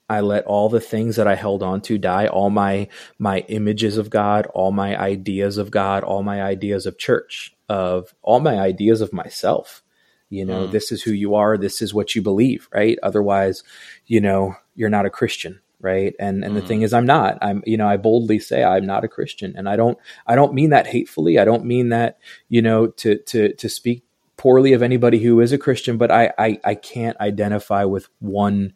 I 0.08 0.20
let 0.20 0.44
all 0.44 0.68
the 0.68 0.80
things 0.80 1.16
that 1.16 1.26
I 1.26 1.34
held 1.34 1.62
on 1.62 1.80
to 1.82 1.98
die, 1.98 2.26
all 2.26 2.50
my 2.50 2.88
my 3.18 3.40
images 3.48 3.96
of 3.96 4.10
God, 4.10 4.46
all 4.46 4.70
my 4.70 4.98
ideas 4.98 5.58
of 5.58 5.70
God, 5.70 6.04
all 6.04 6.22
my 6.22 6.42
ideas 6.42 6.86
of 6.86 6.98
church, 6.98 7.54
of 7.68 8.14
all 8.22 8.40
my 8.40 8.58
ideas 8.58 9.00
of 9.00 9.12
myself. 9.12 9.82
You 10.30 10.44
know, 10.44 10.66
mm. 10.66 10.70
this 10.70 10.90
is 10.90 11.02
who 11.02 11.12
you 11.12 11.34
are, 11.34 11.56
this 11.56 11.80
is 11.80 11.94
what 11.94 12.14
you 12.14 12.22
believe, 12.22 12.68
right? 12.72 12.98
Otherwise, 13.02 13.62
you 14.06 14.20
know, 14.20 14.56
you're 14.74 14.90
not 14.90 15.06
a 15.06 15.10
Christian, 15.10 15.60
right? 15.84 16.14
And 16.18 16.44
and 16.44 16.56
mm. 16.56 16.60
the 16.60 16.66
thing 16.66 16.80
mm. 16.80 16.84
is 16.84 16.92
I'm 16.92 17.06
not. 17.06 17.38
I'm 17.42 17.62
you 17.66 17.76
know, 17.76 17.86
I 17.86 17.96
boldly 17.96 18.40
say 18.40 18.64
I'm 18.64 18.86
not 18.86 19.04
a 19.04 19.08
Christian. 19.08 19.54
And 19.56 19.68
I 19.68 19.76
don't 19.76 19.98
I 20.26 20.34
don't 20.34 20.54
mean 20.54 20.70
that 20.70 20.86
hatefully. 20.86 21.38
I 21.38 21.44
don't 21.44 21.64
mean 21.64 21.90
that, 21.90 22.18
you 22.48 22.62
know, 22.62 22.88
to 22.88 23.18
to 23.18 23.52
to 23.54 23.68
speak 23.68 24.02
poorly 24.36 24.72
of 24.72 24.82
anybody 24.82 25.18
who 25.22 25.40
is 25.40 25.52
a 25.52 25.58
Christian, 25.58 25.98
but 25.98 26.10
I 26.10 26.32
I, 26.38 26.58
I 26.64 26.74
can't 26.74 27.18
identify 27.20 27.84
with 27.84 28.08
one 28.18 28.72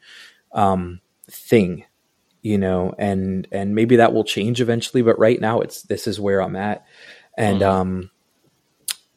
um 0.52 1.00
thing 1.30 1.84
you 2.42 2.56
know 2.56 2.94
and 2.98 3.48
and 3.52 3.74
maybe 3.74 3.96
that 3.96 4.12
will 4.12 4.24
change 4.24 4.60
eventually 4.60 5.02
but 5.02 5.18
right 5.18 5.40
now 5.40 5.60
it's 5.60 5.82
this 5.82 6.06
is 6.06 6.20
where 6.20 6.40
i'm 6.40 6.56
at 6.56 6.86
and 7.36 7.60
mm-hmm. 7.60 7.70
um 7.70 8.10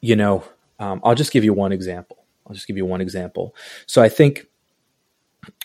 you 0.01 0.15
know 0.15 0.43
um, 0.79 0.99
i'll 1.03 1.15
just 1.15 1.31
give 1.31 1.43
you 1.43 1.53
one 1.53 1.71
example 1.71 2.25
i'll 2.47 2.55
just 2.55 2.67
give 2.67 2.77
you 2.77 2.85
one 2.85 3.01
example 3.01 3.55
so 3.85 4.01
i 4.01 4.09
think 4.09 4.47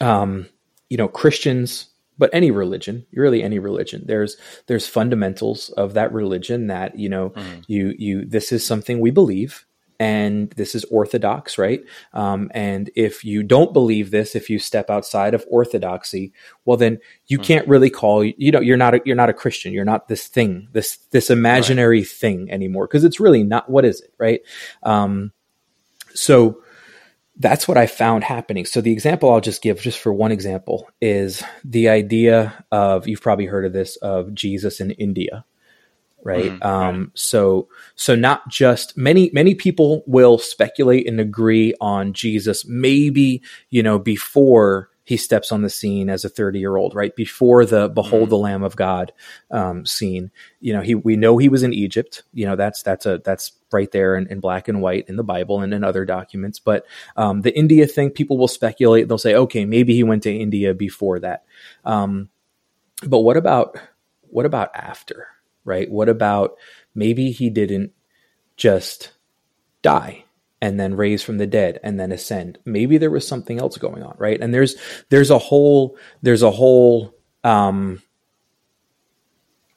um 0.01 0.47
you 0.89 0.97
know 0.97 1.09
christians 1.09 1.89
but 2.19 2.31
any 2.33 2.51
religion 2.51 3.07
really 3.13 3.43
any 3.43 3.59
religion 3.59 4.03
there's 4.07 4.37
there's 4.67 4.87
fundamentals 4.87 5.71
of 5.71 5.95
that 5.95 6.13
religion 6.13 6.67
that 6.67 6.99
you 6.99 7.09
know 7.09 7.31
mm-hmm. 7.31 7.61
you 7.67 7.95
you 7.99 8.25
this 8.25 8.53
is 8.53 8.67
something 8.67 9.01
we 9.01 9.11
believe 9.11 9.67
and 9.99 10.51
this 10.51 10.75
is 10.75 10.85
orthodox, 10.85 11.59
right? 11.59 11.83
Um, 12.13 12.51
and 12.53 12.91
if 12.95 13.25
you 13.25 13.43
don't 13.43 13.73
believe 13.73 14.11
this, 14.11 14.35
if 14.35 14.51
you 14.51 14.59
step 14.59 14.91
outside 14.91 15.35
of 15.35 15.45
orthodoxy, 15.49 16.33
well, 16.65 16.77
then 16.77 16.99
you 17.27 17.39
mm-hmm. 17.39 17.45
can't 17.45 17.69
really 17.69 17.91
call 17.91 18.25
you 18.25 18.51
know 18.51 18.61
you're 18.61 18.77
not 18.77 18.95
a, 18.95 19.01
you're 19.05 19.17
not 19.17 19.31
a 19.31 19.35
Christian. 19.35 19.73
You're 19.73 19.85
not 19.85 20.09
this 20.09 20.27
thing, 20.27 20.69
this 20.73 20.99
this 21.11 21.31
imaginary 21.31 22.01
right. 22.01 22.09
thing 22.09 22.51
anymore, 22.51 22.87
because 22.87 23.05
it's 23.05 23.21
really 23.21 23.43
not. 23.43 23.71
What 23.71 23.85
is 23.85 24.01
it, 24.01 24.13
right? 24.19 24.41
Um, 24.83 25.33
so 26.15 26.63
that's 27.39 27.69
what 27.69 27.77
I 27.77 27.87
found 27.87 28.25
happening. 28.25 28.65
So 28.65 28.81
the 28.81 28.93
example 28.93 29.31
I'll 29.31 29.41
just 29.41 29.63
give, 29.63 29.81
just 29.81 29.99
for 29.99 30.13
one 30.13 30.33
example, 30.33 30.89
is 31.01 31.43
the 31.65 31.89
idea 31.89 32.65
of 32.73 33.07
you've 33.07 33.21
probably 33.21 33.47
heard 33.47 33.65
of 33.67 33.73
this 33.73 33.97
of 33.97 34.35
Jesus 34.35 34.81
in 34.81 34.93
India, 34.93 35.45
right? 36.23 36.53
Mm, 36.53 36.65
um. 36.65 37.13
So, 37.15 37.69
so 37.95 38.15
not 38.15 38.49
just 38.49 38.97
many 38.97 39.31
many 39.33 39.55
people 39.55 40.03
will 40.07 40.39
speculate 40.39 41.07
and 41.07 41.21
agree 41.21 41.75
on 41.81 42.13
Jesus, 42.13 42.65
maybe 42.67 43.43
you 43.71 43.83
know 43.83 43.99
before 43.99 44.91
he 45.07 45.17
steps 45.17 45.51
on 45.51 45.63
the 45.63 45.71
scene 45.71 46.11
as 46.11 46.27
a 46.27 46.29
30 46.29 46.59
year 46.59 46.77
old, 46.77 46.95
right? 46.95 47.17
Before 47.17 47.65
the 47.65 47.89
behold 47.89 48.27
mm. 48.27 48.31
the 48.31 48.39
Lamb 48.39 48.63
of 48.63 48.77
God 48.77 49.13
um, 49.51 49.87
scene, 49.87 50.31
you 50.61 50.75
know, 50.75 50.83
he 50.83 50.95
we 50.95 51.17
know 51.17 51.39
he 51.39 51.49
was 51.49 51.63
in 51.63 51.73
Egypt. 51.73 52.25
You 52.35 52.45
know, 52.45 52.57
that's 52.57 52.83
that's 52.83 53.07
a 53.07 53.19
that's 53.25 53.53
right 53.73 53.91
there 53.91 54.17
in, 54.17 54.27
in 54.27 54.41
black 54.41 54.69
and 54.69 54.83
white 54.83 55.09
in 55.09 55.17
the 55.17 55.25
Bible 55.25 55.63
and 55.63 55.73
in 55.73 55.83
other 55.83 56.05
documents. 56.05 56.59
But 56.59 56.85
um, 57.17 57.41
the 57.41 57.57
India 57.57 57.87
thing, 57.87 58.11
people 58.11 58.37
will 58.37 58.49
speculate. 58.49 59.09
They'll 59.09 59.17
say, 59.17 59.35
okay, 59.35 59.65
maybe 59.65 59.95
he 59.95 60.03
went 60.03 60.25
to 60.25 60.37
India 60.37 60.75
before 60.75 61.21
that. 61.21 61.45
Um, 61.87 62.29
but 63.07 63.21
what 63.21 63.39
about 63.39 63.79
what 64.29 64.45
about 64.45 64.75
after? 64.77 65.29
right? 65.67 65.91
What 65.91 66.09
about 66.09 66.57
maybe 66.95 67.31
he 67.33 67.51
didn't 67.51 67.93
just 68.57 69.13
die 69.83 70.25
and 70.61 70.81
then 70.81 70.95
raise 70.95 71.23
from 71.23 71.39
the 71.39 71.47
dead 71.47 71.81
and 71.83 71.99
then 71.99 72.13
ascend? 72.13 72.59
Maybe 72.65 72.99
there 72.99 73.11
was 73.11 73.27
something 73.27 73.59
else 73.59 73.77
going 73.77 74.03
on, 74.03 74.15
right? 74.19 74.41
And 74.41 74.53
there's 74.53 74.77
there's 75.11 75.31
a 75.31 75.39
whole 75.39 75.97
there's 76.23 76.43
a 76.43 76.51
whole 76.51 77.15
um 77.45 78.03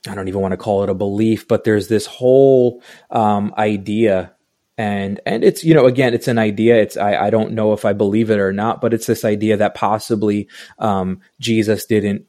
I 0.08 0.16
don't 0.16 0.30
even 0.30 0.42
want 0.42 0.54
to 0.54 0.58
call 0.58 0.84
it 0.84 0.90
a 0.90 0.94
belief, 0.94 1.48
but 1.48 1.66
there's 1.66 1.90
this 1.90 2.06
whole 2.06 2.82
um, 3.12 3.54
idea 3.58 4.34
and 4.78 5.20
and 5.26 5.44
it's 5.44 5.62
you 5.66 5.74
know 5.74 5.86
again 5.86 6.14
it's 6.14 6.30
an 6.30 6.38
idea 6.38 6.78
it's 6.78 6.96
I, 6.96 7.26
I 7.26 7.30
don't 7.30 7.52
know 7.52 7.74
if 7.74 7.84
i 7.84 7.92
believe 7.92 8.30
it 8.30 8.40
or 8.40 8.54
not 8.54 8.80
but 8.80 8.94
it's 8.94 9.08
this 9.08 9.26
idea 9.26 9.58
that 9.58 9.76
possibly 9.76 10.48
um, 10.78 11.20
jesus 11.42 11.86
didn't 11.86 12.28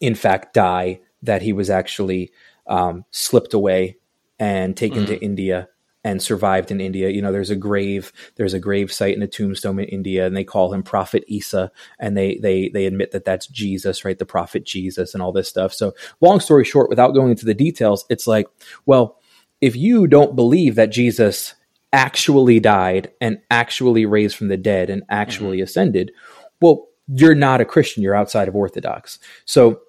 in 0.00 0.16
fact 0.16 0.52
die 0.52 0.98
that 1.22 1.42
he 1.42 1.52
was 1.52 1.70
actually 1.70 2.32
um, 2.66 3.04
slipped 3.10 3.54
away 3.54 3.98
and 4.38 4.76
taken 4.76 5.04
mm. 5.04 5.06
to 5.08 5.18
India 5.18 5.68
and 6.06 6.22
survived 6.22 6.70
in 6.70 6.80
India. 6.80 7.10
You 7.10 7.20
know, 7.20 7.32
there's 7.32 7.50
a 7.50 7.56
grave, 7.56 8.12
there's 8.36 8.54
a 8.54 8.60
grave 8.60 8.92
site 8.92 9.14
and 9.14 9.24
a 9.24 9.26
tombstone 9.26 9.80
in 9.80 9.86
India, 9.86 10.24
and 10.24 10.36
they 10.36 10.44
call 10.44 10.72
him 10.72 10.84
Prophet 10.84 11.24
Isa, 11.26 11.72
and 11.98 12.16
they 12.16 12.36
they 12.36 12.68
they 12.68 12.86
admit 12.86 13.10
that 13.10 13.24
that's 13.24 13.48
Jesus, 13.48 14.04
right? 14.04 14.16
The 14.16 14.24
Prophet 14.24 14.64
Jesus, 14.64 15.14
and 15.14 15.22
all 15.22 15.32
this 15.32 15.48
stuff. 15.48 15.74
So, 15.74 15.94
long 16.20 16.38
story 16.38 16.64
short, 16.64 16.88
without 16.88 17.12
going 17.12 17.30
into 17.30 17.44
the 17.44 17.54
details, 17.54 18.04
it's 18.08 18.28
like, 18.28 18.46
well, 18.86 19.18
if 19.60 19.74
you 19.74 20.06
don't 20.06 20.36
believe 20.36 20.76
that 20.76 20.92
Jesus 20.92 21.54
actually 21.92 22.60
died 22.60 23.10
and 23.20 23.40
actually 23.50 24.06
raised 24.06 24.36
from 24.36 24.46
the 24.46 24.56
dead 24.56 24.90
and 24.90 25.02
actually 25.08 25.56
mm-hmm. 25.56 25.64
ascended, 25.64 26.12
well, 26.60 26.86
you're 27.08 27.34
not 27.34 27.60
a 27.60 27.64
Christian. 27.64 28.04
You're 28.04 28.14
outside 28.14 28.46
of 28.46 28.54
Orthodox. 28.54 29.18
So 29.44 29.80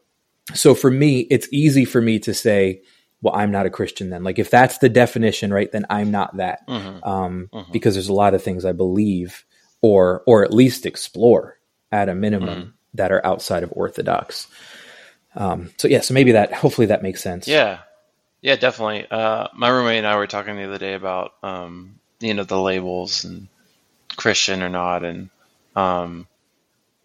so 0.56 0.74
for 0.74 0.90
me, 0.90 1.28
it's 1.30 1.48
easy 1.52 1.86
for 1.86 2.02
me 2.02 2.18
to 2.20 2.34
say, 2.34 2.82
well, 3.22 3.36
I'm 3.36 3.52
not 3.52 3.66
a 3.66 3.70
Christian 3.70 4.10
then. 4.10 4.24
Like 4.24 4.40
if 4.40 4.50
that's 4.50 4.78
the 4.78 4.90
definition, 4.90 5.52
right, 5.52 5.72
then 5.72 5.86
I'm 5.90 6.12
not 6.12 6.38
that. 6.38 6.68
Mm-hmm. 6.68 7.04
Um, 7.04 7.50
mm-hmm. 7.52 7.72
Because 7.72 7.96
there's 7.96 8.10
a 8.10 8.14
lot 8.14 8.34
of 8.34 8.44
things 8.44 8.66
I 8.66 8.74
believe 8.74 9.46
or 9.82 10.24
or 10.26 10.44
at 10.44 10.54
least 10.54 10.86
explore 10.86 11.58
at 11.92 12.10
a 12.10 12.16
minimum 12.16 12.60
mm-hmm. 12.60 12.70
that 12.96 13.12
are 13.12 13.26
outside 13.26 13.64
of 13.64 13.74
orthodox. 13.76 14.48
Um, 15.36 15.72
so 15.78 15.88
yeah, 15.88 16.02
so 16.02 16.14
maybe 16.14 16.34
that 16.34 16.54
hopefully 16.54 16.88
that 16.88 17.04
makes 17.04 17.22
sense. 17.22 17.48
Yeah, 17.48 17.80
yeah, 18.42 18.56
definitely. 18.56 19.08
Uh, 19.10 19.48
my 19.54 19.70
roommate 19.70 20.00
and 20.00 20.08
I 20.08 20.18
were 20.18 20.28
talking 20.28 20.56
the 20.56 20.66
other 20.66 20.78
day 20.78 20.94
about 20.94 21.34
um, 21.44 22.00
you 22.20 22.34
know 22.34 22.44
the 22.44 22.60
labels 22.60 23.24
and 23.24 23.48
Christian 24.16 24.64
or 24.64 24.70
not, 24.70 25.04
and 25.04 25.30
um, 25.76 26.28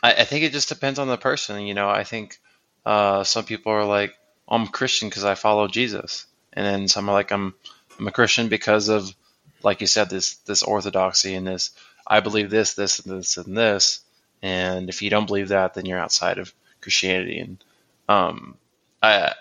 I, 0.02 0.14
I 0.14 0.24
think 0.24 0.44
it 0.44 0.52
just 0.52 0.68
depends 0.68 0.98
on 0.98 1.08
the 1.08 1.18
person. 1.18 1.60
You 1.66 1.74
know, 1.74 1.88
I 1.88 2.04
think 2.04 2.38
uh, 2.84 3.24
some 3.24 3.44
people 3.44 3.72
are 3.72 3.84
like, 3.84 4.14
I'm 4.48 4.66
Christian 4.66 5.08
because 5.08 5.24
I 5.24 5.34
follow 5.34 5.68
Jesus, 5.68 6.26
and 6.52 6.66
then 6.66 6.88
some 6.88 7.08
are 7.08 7.12
like, 7.12 7.30
I'm 7.30 7.54
I'm 7.98 8.08
a 8.08 8.12
Christian 8.12 8.48
because 8.48 8.88
of, 8.88 9.14
like 9.62 9.80
you 9.80 9.86
said, 9.86 10.10
this 10.10 10.36
this 10.36 10.62
orthodoxy 10.62 11.34
and 11.34 11.46
this 11.46 11.70
I 12.06 12.20
believe 12.20 12.50
this, 12.50 12.74
this, 12.74 12.98
and 13.00 13.18
this, 13.18 13.36
and 13.36 13.56
this, 13.56 14.00
and 14.42 14.88
if 14.88 15.02
you 15.02 15.10
don't 15.10 15.26
believe 15.26 15.48
that, 15.48 15.74
then 15.74 15.86
you're 15.86 15.98
outside 15.98 16.38
of 16.38 16.52
Christianity. 16.80 17.38
And 17.38 17.64
um, 18.08 18.56
I, 19.00 19.32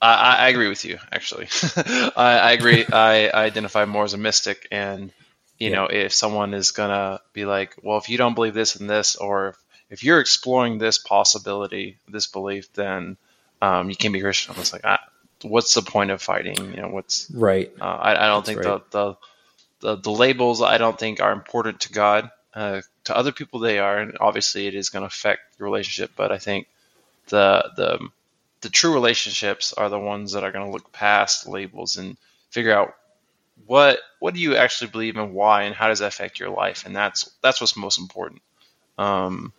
I, 0.00 0.36
I 0.36 0.48
agree 0.48 0.68
with 0.68 0.84
you. 0.84 0.98
Actually, 1.12 1.48
I, 1.76 2.38
I, 2.38 2.52
agree. 2.52 2.84
I, 2.92 3.28
I, 3.28 3.44
identify 3.44 3.84
more 3.84 4.04
as 4.04 4.14
a 4.14 4.18
mystic, 4.18 4.66
and 4.70 5.12
you 5.58 5.70
yeah. 5.70 5.76
know, 5.76 5.86
if 5.86 6.12
someone 6.12 6.54
is 6.54 6.72
gonna 6.72 7.20
be 7.32 7.44
like, 7.44 7.76
well, 7.82 7.98
if 7.98 8.08
you 8.08 8.18
don't 8.18 8.34
believe 8.34 8.54
this 8.54 8.76
and 8.76 8.90
this, 8.90 9.16
or 9.16 9.54
if 9.90 10.02
you're 10.02 10.20
exploring 10.20 10.78
this 10.78 10.98
possibility, 10.98 11.98
this 12.08 12.26
belief, 12.26 12.72
then 12.72 13.16
um, 13.60 13.90
you 13.90 13.96
can't 13.96 14.12
be 14.12 14.20
Christian. 14.20 14.54
It's 14.58 14.72
like, 14.72 14.82
ah, 14.84 15.00
what's 15.42 15.74
the 15.74 15.82
point 15.82 16.10
of 16.10 16.22
fighting? 16.22 16.56
You 16.74 16.82
know, 16.82 16.88
what's 16.88 17.30
right? 17.30 17.72
Uh, 17.80 17.84
I, 17.84 18.10
I, 18.12 18.28
don't 18.28 18.44
That's 18.44 18.48
think 18.48 18.66
right. 18.66 18.90
the, 18.90 19.16
the, 19.80 19.94
the 19.94 20.02
the 20.02 20.10
labels 20.10 20.62
I 20.62 20.78
don't 20.78 20.98
think 20.98 21.20
are 21.20 21.32
important 21.32 21.80
to 21.80 21.92
God. 21.92 22.30
Uh, 22.52 22.82
to 23.04 23.16
other 23.16 23.32
people, 23.32 23.60
they 23.60 23.78
are, 23.78 23.98
and 23.98 24.16
obviously, 24.20 24.66
it 24.66 24.74
is 24.74 24.90
going 24.90 25.02
to 25.02 25.06
affect 25.06 25.58
your 25.58 25.68
relationship. 25.68 26.12
But 26.16 26.32
I 26.32 26.38
think 26.38 26.66
the 27.28 27.70
the 27.76 28.08
the 28.60 28.68
true 28.68 28.92
relationships 28.92 29.72
are 29.72 29.88
the 29.88 29.98
ones 29.98 30.32
that 30.32 30.44
are 30.44 30.52
going 30.52 30.66
to 30.66 30.72
look 30.72 30.92
past 30.92 31.46
labels 31.46 31.96
and 31.96 32.16
figure 32.50 32.74
out 32.74 32.94
what 33.66 34.00
what 34.18 34.34
do 34.34 34.40
you 34.40 34.56
actually 34.56 34.90
believe 34.90 35.16
and 35.16 35.32
why 35.32 35.62
and 35.62 35.74
how 35.74 35.88
does 35.88 36.00
that 36.00 36.08
affect 36.08 36.40
your 36.40 36.50
life 36.50 36.84
and 36.86 36.94
that's 36.94 37.30
that's 37.42 37.60
what's 37.60 37.76
most 37.76 37.98
important 37.98 38.42
um, 38.98 39.52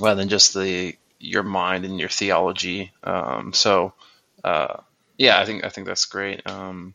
rather 0.00 0.20
than 0.20 0.28
just 0.28 0.54
the 0.54 0.94
your 1.18 1.42
mind 1.42 1.84
and 1.84 1.98
your 1.98 2.08
theology. 2.08 2.92
Um, 3.02 3.52
so 3.52 3.92
uh, 4.44 4.78
yeah, 5.16 5.40
I 5.40 5.44
think 5.44 5.64
I 5.64 5.68
think 5.68 5.86
that's 5.86 6.04
great. 6.04 6.48
Um, 6.48 6.94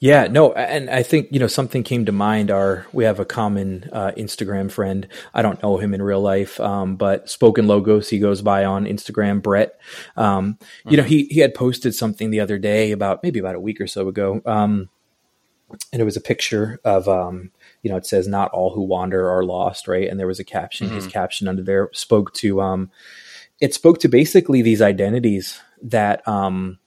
Yeah, 0.00 0.26
no, 0.28 0.52
and 0.52 0.88
I 0.88 1.02
think 1.02 1.28
you 1.30 1.38
know 1.38 1.46
something 1.46 1.82
came 1.82 2.06
to 2.06 2.12
mind. 2.12 2.50
Our 2.50 2.86
we 2.92 3.04
have 3.04 3.20
a 3.20 3.24
common 3.24 3.88
uh, 3.92 4.12
Instagram 4.16 4.70
friend. 4.70 5.06
I 5.34 5.42
don't 5.42 5.62
know 5.62 5.76
him 5.78 5.92
in 5.92 6.02
real 6.02 6.20
life, 6.20 6.58
um, 6.60 6.96
but 6.96 7.28
Spoken 7.28 7.66
Logos 7.66 8.08
he 8.08 8.18
goes 8.18 8.42
by 8.42 8.64
on 8.64 8.86
Instagram. 8.86 9.42
Brett, 9.42 9.78
um, 10.16 10.54
mm-hmm. 10.54 10.90
you 10.90 10.96
know, 10.96 11.02
he 11.02 11.24
he 11.24 11.40
had 11.40 11.54
posted 11.54 11.94
something 11.94 12.30
the 12.30 12.40
other 12.40 12.58
day 12.58 12.92
about 12.92 13.22
maybe 13.22 13.38
about 13.38 13.56
a 13.56 13.60
week 13.60 13.80
or 13.80 13.86
so 13.86 14.08
ago, 14.08 14.40
um, 14.46 14.88
and 15.92 16.00
it 16.00 16.04
was 16.04 16.16
a 16.16 16.20
picture 16.20 16.80
of 16.84 17.08
um, 17.08 17.50
you 17.82 17.90
know 17.90 17.96
it 17.96 18.06
says 18.06 18.28
not 18.28 18.50
all 18.52 18.74
who 18.74 18.82
wander 18.82 19.28
are 19.28 19.44
lost, 19.44 19.88
right? 19.88 20.08
And 20.08 20.18
there 20.18 20.26
was 20.26 20.40
a 20.40 20.44
caption. 20.44 20.86
Mm-hmm. 20.86 20.96
His 20.96 21.06
caption 21.06 21.48
under 21.48 21.62
there 21.62 21.90
spoke 21.92 22.32
to 22.34 22.60
um, 22.60 22.90
it 23.60 23.74
spoke 23.74 24.00
to 24.00 24.08
basically 24.08 24.62
these 24.62 24.82
identities 24.82 25.60
that 25.82 26.26
um 26.26 26.78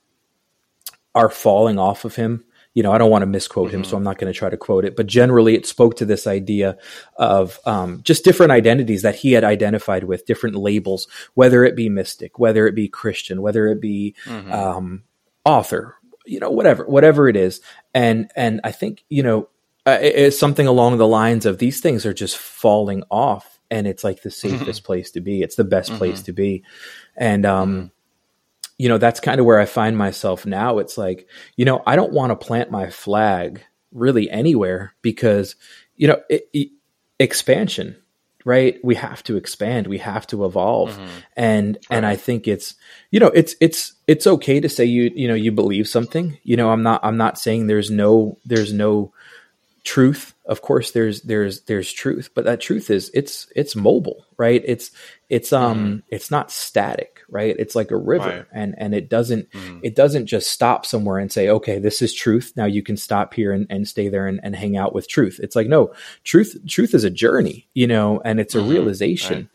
are 1.15 1.29
falling 1.29 1.79
off 1.79 2.05
of 2.05 2.15
him 2.15 2.43
you 2.77 2.83
know, 2.83 2.91
I 2.91 2.99
don't 2.99 3.09
want 3.09 3.23
to 3.23 3.25
misquote 3.25 3.69
mm-hmm. 3.69 3.77
him, 3.77 3.83
so 3.83 3.87
mm-hmm. 3.87 3.97
I'm 3.97 4.03
not 4.03 4.19
going 4.19 4.31
to 4.31 4.37
try 4.37 4.51
to 4.51 4.55
quote 4.55 4.85
it. 4.85 4.95
But 4.95 5.07
generally, 5.07 5.55
it 5.55 5.65
spoke 5.65 5.95
to 5.95 6.05
this 6.05 6.27
idea 6.27 6.77
of 7.15 7.59
um, 7.65 8.01
just 8.03 8.23
different 8.23 8.51
identities 8.51 9.01
that 9.01 9.15
he 9.15 9.31
had 9.31 9.43
identified 9.43 10.03
with, 10.03 10.27
different 10.27 10.55
labels, 10.55 11.07
whether 11.33 11.63
it 11.63 11.75
be 11.75 11.89
mystic, 11.89 12.37
whether 12.37 12.67
it 12.67 12.75
be 12.75 12.87
Christian, 12.87 13.41
whether 13.41 13.65
it 13.65 13.81
be 13.81 14.13
mm-hmm. 14.25 14.51
um, 14.51 15.03
author, 15.43 15.95
you 16.27 16.39
know, 16.39 16.51
whatever, 16.51 16.85
whatever 16.85 17.29
it 17.29 17.35
is. 17.35 17.61
And 17.93 18.31
and 18.35 18.61
I 18.63 18.71
think 18.71 19.03
you 19.09 19.23
know, 19.23 19.49
uh, 19.85 19.99
it's 20.01 20.37
something 20.37 20.67
along 20.67 20.97
the 20.97 21.07
lines 21.07 21.45
of 21.45 21.57
these 21.57 21.81
things 21.81 22.05
are 22.05 22.13
just 22.13 22.37
falling 22.37 23.03
off, 23.09 23.59
and 23.71 23.87
it's 23.87 24.03
like 24.03 24.21
the 24.21 24.31
safest 24.31 24.83
place 24.83 25.11
to 25.11 25.21
be. 25.21 25.41
It's 25.41 25.55
the 25.55 25.63
best 25.63 25.89
mm-hmm. 25.89 25.97
place 25.97 26.21
to 26.23 26.33
be, 26.33 26.63
and 27.15 27.45
um 27.45 27.73
mm-hmm 27.73 27.87
you 28.77 28.89
know, 28.89 28.97
that's 28.97 29.19
kind 29.19 29.39
of 29.39 29.45
where 29.45 29.59
I 29.59 29.65
find 29.65 29.97
myself 29.97 30.45
now. 30.45 30.77
It's 30.77 30.97
like, 30.97 31.27
you 31.55 31.65
know, 31.65 31.81
I 31.85 31.95
don't 31.95 32.13
want 32.13 32.29
to 32.29 32.45
plant 32.45 32.69
my 32.69 32.89
flag 32.89 33.63
really 33.91 34.29
anywhere 34.29 34.93
because, 35.01 35.55
you 35.95 36.07
know, 36.07 36.21
it, 36.29 36.47
it, 36.53 36.69
expansion, 37.19 37.97
right? 38.47 38.79
We 38.81 38.95
have 38.95 39.23
to 39.23 39.35
expand, 39.35 39.87
we 39.87 39.97
have 39.97 40.25
to 40.27 40.45
evolve. 40.45 40.91
Mm-hmm. 40.91 41.07
And 41.35 41.75
right. 41.75 41.97
and 41.97 42.05
I 42.05 42.15
think 42.15 42.47
it's, 42.47 42.75
you 43.11 43.19
know, 43.19 43.27
it's 43.27 43.57
it's 43.59 43.91
it's 44.07 44.25
okay 44.25 44.61
to 44.61 44.69
say 44.69 44.85
you, 44.85 45.11
you 45.13 45.27
know, 45.27 45.33
you 45.33 45.51
believe 45.51 45.89
something. 45.89 46.37
You 46.43 46.55
know, 46.55 46.71
I'm 46.71 46.81
not 46.81 47.01
I'm 47.03 47.17
not 47.17 47.37
saying 47.37 47.67
there's 47.67 47.91
no 47.91 48.37
there's 48.45 48.71
no 48.71 49.11
truth 49.83 50.33
of 50.47 50.61
course 50.61 50.91
there's 50.91 51.21
there's 51.23 51.61
there's 51.61 51.91
truth 51.91 52.29
but 52.33 52.45
that 52.45 52.61
truth 52.61 52.89
is 52.89 53.11
it's 53.13 53.47
it's 53.55 53.75
mobile 53.75 54.25
right 54.37 54.63
it's 54.65 54.91
it's 55.29 55.51
um 55.51 55.77
mm-hmm. 55.77 55.97
it's 56.09 56.31
not 56.31 56.51
static 56.51 57.21
right 57.29 57.55
it's 57.59 57.75
like 57.75 57.91
a 57.91 57.97
river 57.97 58.23
right. 58.23 58.45
and 58.53 58.73
and 58.77 58.95
it 58.95 59.09
doesn't 59.09 59.51
mm-hmm. 59.51 59.79
it 59.83 59.95
doesn't 59.95 60.25
just 60.25 60.49
stop 60.49 60.85
somewhere 60.85 61.19
and 61.19 61.31
say 61.31 61.49
okay 61.49 61.79
this 61.79 62.01
is 62.01 62.13
truth 62.13 62.53
now 62.55 62.65
you 62.65 62.81
can 62.81 62.95
stop 62.95 63.33
here 63.33 63.51
and, 63.51 63.67
and 63.69 63.87
stay 63.87 64.07
there 64.07 64.25
and, 64.25 64.39
and 64.41 64.55
hang 64.55 64.77
out 64.77 64.95
with 64.95 65.07
truth 65.09 65.39
it's 65.43 65.55
like 65.55 65.67
no 65.67 65.93
truth 66.23 66.57
truth 66.67 66.93
is 66.93 67.03
a 67.03 67.09
journey 67.09 67.67
you 67.73 67.85
know 67.85 68.21
and 68.23 68.39
it's 68.39 68.55
a 68.55 68.59
mm-hmm. 68.59 68.69
realization 68.69 69.37
right. 69.37 69.49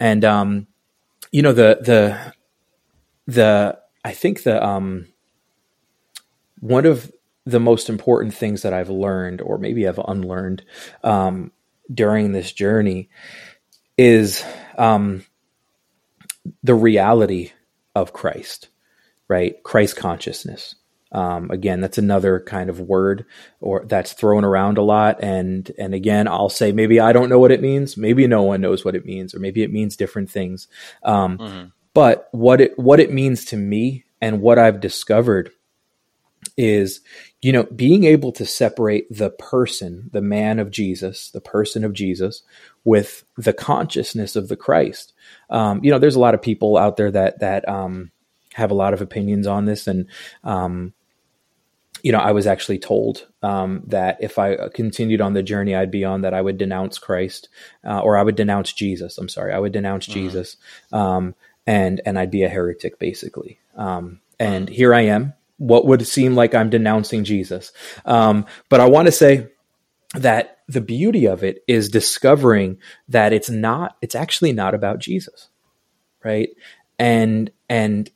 and 0.00 0.24
um 0.24 0.66
you 1.32 1.40
know 1.40 1.52
the 1.52 1.78
the 1.80 2.34
the 3.26 3.78
i 4.04 4.12
think 4.12 4.42
the 4.42 4.62
um 4.64 5.06
one 6.60 6.84
of 6.84 7.10
the 7.48 7.60
most 7.60 7.88
important 7.88 8.34
things 8.34 8.62
that 8.62 8.74
I've 8.74 8.90
learned, 8.90 9.40
or 9.40 9.58
maybe 9.58 9.88
I've 9.88 9.98
unlearned 9.98 10.62
um, 11.02 11.50
during 11.92 12.32
this 12.32 12.52
journey, 12.52 13.08
is 13.96 14.44
um, 14.76 15.24
the 16.62 16.74
reality 16.74 17.52
of 17.94 18.12
Christ, 18.12 18.68
right? 19.28 19.62
Christ 19.62 19.96
consciousness. 19.96 20.74
Um, 21.10 21.50
again, 21.50 21.80
that's 21.80 21.96
another 21.96 22.38
kind 22.38 22.68
of 22.68 22.80
word 22.80 23.24
or 23.60 23.82
that's 23.86 24.12
thrown 24.12 24.44
around 24.44 24.76
a 24.76 24.82
lot. 24.82 25.22
And 25.22 25.72
and 25.78 25.94
again, 25.94 26.28
I'll 26.28 26.50
say 26.50 26.70
maybe 26.70 27.00
I 27.00 27.14
don't 27.14 27.30
know 27.30 27.38
what 27.38 27.50
it 27.50 27.62
means. 27.62 27.96
Maybe 27.96 28.26
no 28.26 28.42
one 28.42 28.60
knows 28.60 28.84
what 28.84 28.94
it 28.94 29.06
means, 29.06 29.34
or 29.34 29.38
maybe 29.38 29.62
it 29.62 29.72
means 29.72 29.96
different 29.96 30.30
things. 30.30 30.68
Um, 31.02 31.38
mm-hmm. 31.38 31.66
But 31.94 32.28
what 32.32 32.60
it 32.60 32.78
what 32.78 33.00
it 33.00 33.10
means 33.10 33.46
to 33.46 33.56
me 33.56 34.04
and 34.20 34.42
what 34.42 34.58
I've 34.58 34.80
discovered 34.80 35.50
is 36.58 37.00
you 37.40 37.52
know, 37.52 37.64
being 37.64 38.04
able 38.04 38.32
to 38.32 38.44
separate 38.44 39.06
the 39.10 39.30
person, 39.30 40.10
the 40.12 40.20
man 40.20 40.58
of 40.58 40.70
Jesus, 40.70 41.30
the 41.30 41.40
person 41.40 41.84
of 41.84 41.92
Jesus, 41.92 42.42
with 42.84 43.24
the 43.36 43.52
consciousness 43.52 44.34
of 44.34 44.48
the 44.48 44.56
Christ. 44.56 45.12
Um, 45.48 45.80
you 45.84 45.90
know, 45.90 45.98
there's 45.98 46.16
a 46.16 46.20
lot 46.20 46.34
of 46.34 46.42
people 46.42 46.76
out 46.76 46.96
there 46.96 47.10
that 47.10 47.40
that 47.40 47.68
um, 47.68 48.10
have 48.54 48.70
a 48.70 48.74
lot 48.74 48.92
of 48.92 49.00
opinions 49.00 49.46
on 49.46 49.66
this, 49.66 49.86
and 49.86 50.06
um, 50.42 50.92
you 52.02 52.10
know, 52.10 52.18
I 52.18 52.32
was 52.32 52.48
actually 52.48 52.80
told 52.80 53.28
um, 53.42 53.82
that 53.86 54.18
if 54.20 54.38
I 54.38 54.68
continued 54.74 55.20
on 55.20 55.34
the 55.34 55.42
journey 55.42 55.76
I'd 55.76 55.92
be 55.92 56.04
on, 56.04 56.22
that 56.22 56.34
I 56.34 56.40
would 56.40 56.58
denounce 56.58 56.98
Christ, 56.98 57.48
uh, 57.84 58.00
or 58.00 58.16
I 58.16 58.22
would 58.22 58.36
denounce 58.36 58.72
Jesus. 58.72 59.16
I'm 59.16 59.28
sorry, 59.28 59.52
I 59.52 59.60
would 59.60 59.72
denounce 59.72 60.06
mm-hmm. 60.06 60.20
Jesus, 60.20 60.56
um, 60.90 61.36
and 61.68 62.00
and 62.04 62.18
I'd 62.18 62.32
be 62.32 62.42
a 62.42 62.48
heretic, 62.48 62.98
basically. 62.98 63.60
Um, 63.76 64.20
and 64.40 64.66
mm-hmm. 64.66 64.74
here 64.74 64.92
I 64.92 65.02
am 65.02 65.34
what 65.58 65.86
would 65.86 66.06
seem 66.06 66.34
like 66.34 66.54
I'm 66.54 66.70
denouncing 66.70 67.24
Jesus. 67.24 67.72
Um, 68.04 68.46
but 68.68 68.80
I 68.80 68.86
want 68.88 69.06
to 69.06 69.12
say 69.12 69.48
that 70.14 70.58
the 70.68 70.80
beauty 70.80 71.26
of 71.26 71.44
it 71.44 71.62
is 71.68 71.88
discovering 71.88 72.78
that 73.08 73.32
it's 73.32 73.50
not, 73.50 73.96
it's 74.00 74.14
actually 74.14 74.52
not 74.52 74.74
about 74.74 74.98
Jesus, 74.98 75.48
right? 76.24 76.48
And, 76.98 77.50
and 77.68 78.10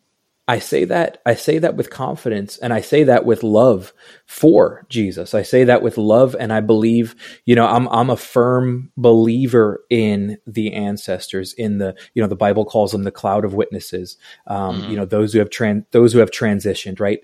I 0.48 0.58
say 0.58 0.84
that 0.86 1.22
I 1.24 1.34
say 1.34 1.58
that 1.58 1.76
with 1.76 1.88
confidence 1.88 2.58
and 2.58 2.72
I 2.72 2.80
say 2.80 3.04
that 3.04 3.24
with 3.24 3.44
love 3.44 3.92
for 4.26 4.84
Jesus. 4.88 5.34
I 5.34 5.42
say 5.42 5.64
that 5.64 5.82
with 5.82 5.96
love 5.96 6.34
and 6.38 6.52
I 6.52 6.60
believe, 6.60 7.14
you 7.46 7.54
know, 7.54 7.66
I'm 7.66 7.86
I'm 7.88 8.10
a 8.10 8.16
firm 8.16 8.90
believer 8.96 9.84
in 9.88 10.38
the 10.46 10.74
ancestors 10.74 11.52
in 11.52 11.78
the, 11.78 11.94
you 12.14 12.22
know, 12.22 12.28
the 12.28 12.34
Bible 12.34 12.64
calls 12.64 12.90
them 12.90 13.04
the 13.04 13.12
cloud 13.12 13.44
of 13.44 13.54
witnesses. 13.54 14.16
Um, 14.48 14.80
mm-hmm. 14.80 14.90
you 14.90 14.96
know, 14.96 15.04
those 15.04 15.32
who 15.32 15.38
have 15.38 15.50
tran- 15.50 15.86
those 15.92 16.12
who 16.12 16.18
have 16.18 16.32
transitioned, 16.32 16.98
right? 16.98 17.20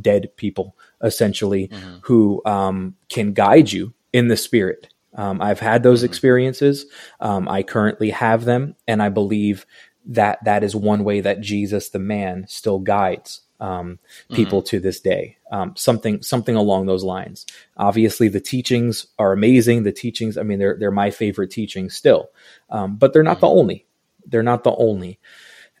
Dead 0.00 0.34
people 0.36 0.76
essentially 1.02 1.68
mm-hmm. 1.68 1.96
who 2.02 2.42
um, 2.44 2.96
can 3.08 3.32
guide 3.32 3.72
you 3.72 3.92
in 4.12 4.28
the 4.28 4.36
spirit. 4.36 4.88
Um, 5.14 5.40
I've 5.40 5.60
had 5.60 5.82
those 5.82 6.00
mm-hmm. 6.00 6.06
experiences. 6.06 6.86
Um, 7.20 7.48
I 7.48 7.62
currently 7.62 8.10
have 8.10 8.44
them, 8.44 8.74
and 8.88 9.02
I 9.02 9.08
believe 9.08 9.66
that 10.06 10.44
that 10.44 10.64
is 10.64 10.76
one 10.76 11.04
way 11.04 11.20
that 11.20 11.40
Jesus, 11.40 11.90
the 11.90 11.98
man, 11.98 12.46
still 12.48 12.78
guides 12.78 13.40
um, 13.60 13.98
people 14.30 14.60
mm-hmm. 14.60 14.76
to 14.76 14.80
this 14.80 15.00
day. 15.00 15.38
Um, 15.50 15.74
something 15.76 16.22
something 16.22 16.56
along 16.56 16.86
those 16.86 17.04
lines. 17.04 17.46
Obviously, 17.76 18.28
the 18.28 18.40
teachings 18.40 19.06
are 19.18 19.32
amazing. 19.32 19.84
The 19.84 19.92
teachings, 19.92 20.36
I 20.36 20.42
mean, 20.42 20.58
they're 20.58 20.76
they're 20.78 20.90
my 20.90 21.10
favorite 21.10 21.50
teachings 21.50 21.94
still, 21.94 22.30
um, 22.70 22.96
but 22.96 23.12
they're 23.12 23.22
not 23.22 23.40
the 23.40 23.46
mm-hmm. 23.46 23.58
only. 23.58 23.86
They're 24.26 24.42
not 24.42 24.64
the 24.64 24.74
only. 24.74 25.20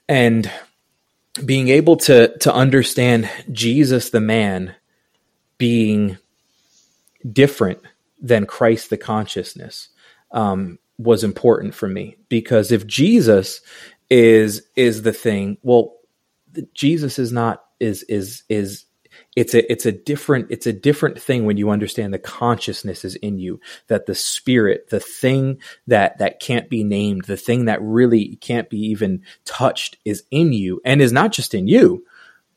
And 0.08 0.50
being 1.44 1.68
able 1.68 1.96
to 1.96 2.36
to 2.38 2.52
understand 2.52 3.28
Jesus 3.50 4.10
the 4.10 4.20
man 4.20 4.74
being 5.58 6.18
different 7.30 7.80
than 8.20 8.46
Christ 8.46 8.90
the 8.90 8.96
consciousness 8.96 9.88
um, 10.30 10.78
was 10.98 11.24
important 11.24 11.74
for 11.74 11.88
me. 11.88 12.16
Because 12.28 12.70
if 12.70 12.86
Jesus 12.86 13.60
is 14.10 14.62
is 14.76 15.02
the 15.02 15.12
thing, 15.12 15.58
well, 15.62 15.96
Jesus 16.72 17.18
is 17.18 17.32
not 17.32 17.64
is 17.80 18.02
is 18.04 18.44
is 18.48 18.84
it's 19.36 19.54
a 19.54 19.70
it's 19.70 19.86
a 19.86 19.92
different 19.92 20.46
it's 20.50 20.66
a 20.66 20.72
different 20.72 21.20
thing 21.20 21.44
when 21.44 21.56
you 21.56 21.70
understand 21.70 22.12
the 22.12 22.18
consciousness 22.18 23.04
is 23.04 23.16
in 23.16 23.38
you 23.38 23.60
that 23.88 24.06
the 24.06 24.14
spirit 24.14 24.88
the 24.90 25.00
thing 25.00 25.58
that 25.86 26.18
that 26.18 26.40
can't 26.40 26.70
be 26.70 26.84
named 26.84 27.24
the 27.24 27.36
thing 27.36 27.64
that 27.64 27.82
really 27.82 28.36
can't 28.36 28.70
be 28.70 28.78
even 28.78 29.22
touched 29.44 29.96
is 30.04 30.24
in 30.30 30.52
you 30.52 30.80
and 30.84 31.02
is 31.02 31.12
not 31.12 31.32
just 31.32 31.54
in 31.54 31.66
you 31.66 32.04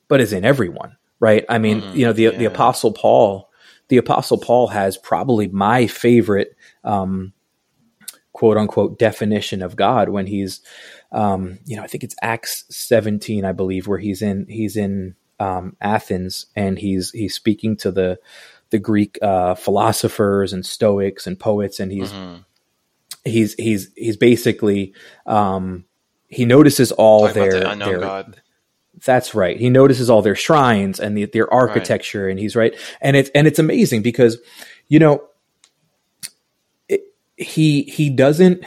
but 0.07 0.21
is 0.21 0.33
in 0.33 0.45
everyone 0.45 0.95
right 1.19 1.45
i 1.49 1.57
mean 1.57 1.81
mm, 1.81 1.95
you 1.95 2.05
know 2.05 2.13
the 2.13 2.23
yeah. 2.23 2.31
the 2.31 2.45
apostle 2.45 2.91
paul 2.91 3.49
the 3.87 3.97
apostle 3.97 4.37
paul 4.37 4.67
has 4.67 4.97
probably 4.97 5.47
my 5.47 5.87
favorite 5.87 6.55
um 6.83 7.33
quote 8.33 8.57
unquote 8.57 8.99
definition 8.99 9.63
of 9.63 9.75
god 9.75 10.09
when 10.09 10.27
he's 10.27 10.61
um 11.11 11.57
you 11.65 11.75
know 11.75 11.81
i 11.81 11.87
think 11.87 12.03
it's 12.03 12.15
acts 12.21 12.65
17 12.69 13.45
i 13.45 13.51
believe 13.51 13.87
where 13.87 13.97
he's 13.97 14.21
in 14.21 14.45
he's 14.47 14.77
in 14.77 15.15
um, 15.39 15.76
Athens, 15.81 16.47
and 16.55 16.77
he's 16.80 17.11
he's 17.11 17.35
speaking 17.35 17.77
to 17.77 17.91
the 17.91 18.19
the 18.69 18.80
Greek 18.80 19.18
uh, 19.22 19.55
philosophers 19.55 20.53
and 20.53 20.65
Stoics 20.65 21.27
and 21.27 21.39
poets, 21.39 21.80
and 21.80 21.91
he's 21.91 22.11
mm-hmm. 22.11 22.41
he's 23.23 23.53
he's 23.53 23.91
he's 23.95 24.18
basically 24.18 24.93
um, 25.26 25.85
he 26.27 26.45
notices 26.45 26.91
all 26.91 27.27
their, 27.27 27.59
the 27.61 27.76
their 27.76 27.99
God. 27.99 28.41
That's 29.05 29.35
right. 29.35 29.59
He 29.59 29.69
notices 29.69 30.09
all 30.09 30.23
their 30.23 30.35
shrines 30.35 30.99
and 30.99 31.15
the, 31.15 31.26
their 31.26 31.51
architecture, 31.53 32.26
right. 32.26 32.31
and 32.31 32.39
he's 32.39 32.55
right. 32.55 32.76
And 32.99 33.15
it's 33.15 33.30
and 33.35 33.45
it's 33.45 33.59
amazing 33.59 34.01
because 34.01 34.38
you 34.88 34.99
know 34.99 35.23
it, 36.89 37.03
he 37.38 37.84
he 37.84 38.09
doesn't 38.09 38.64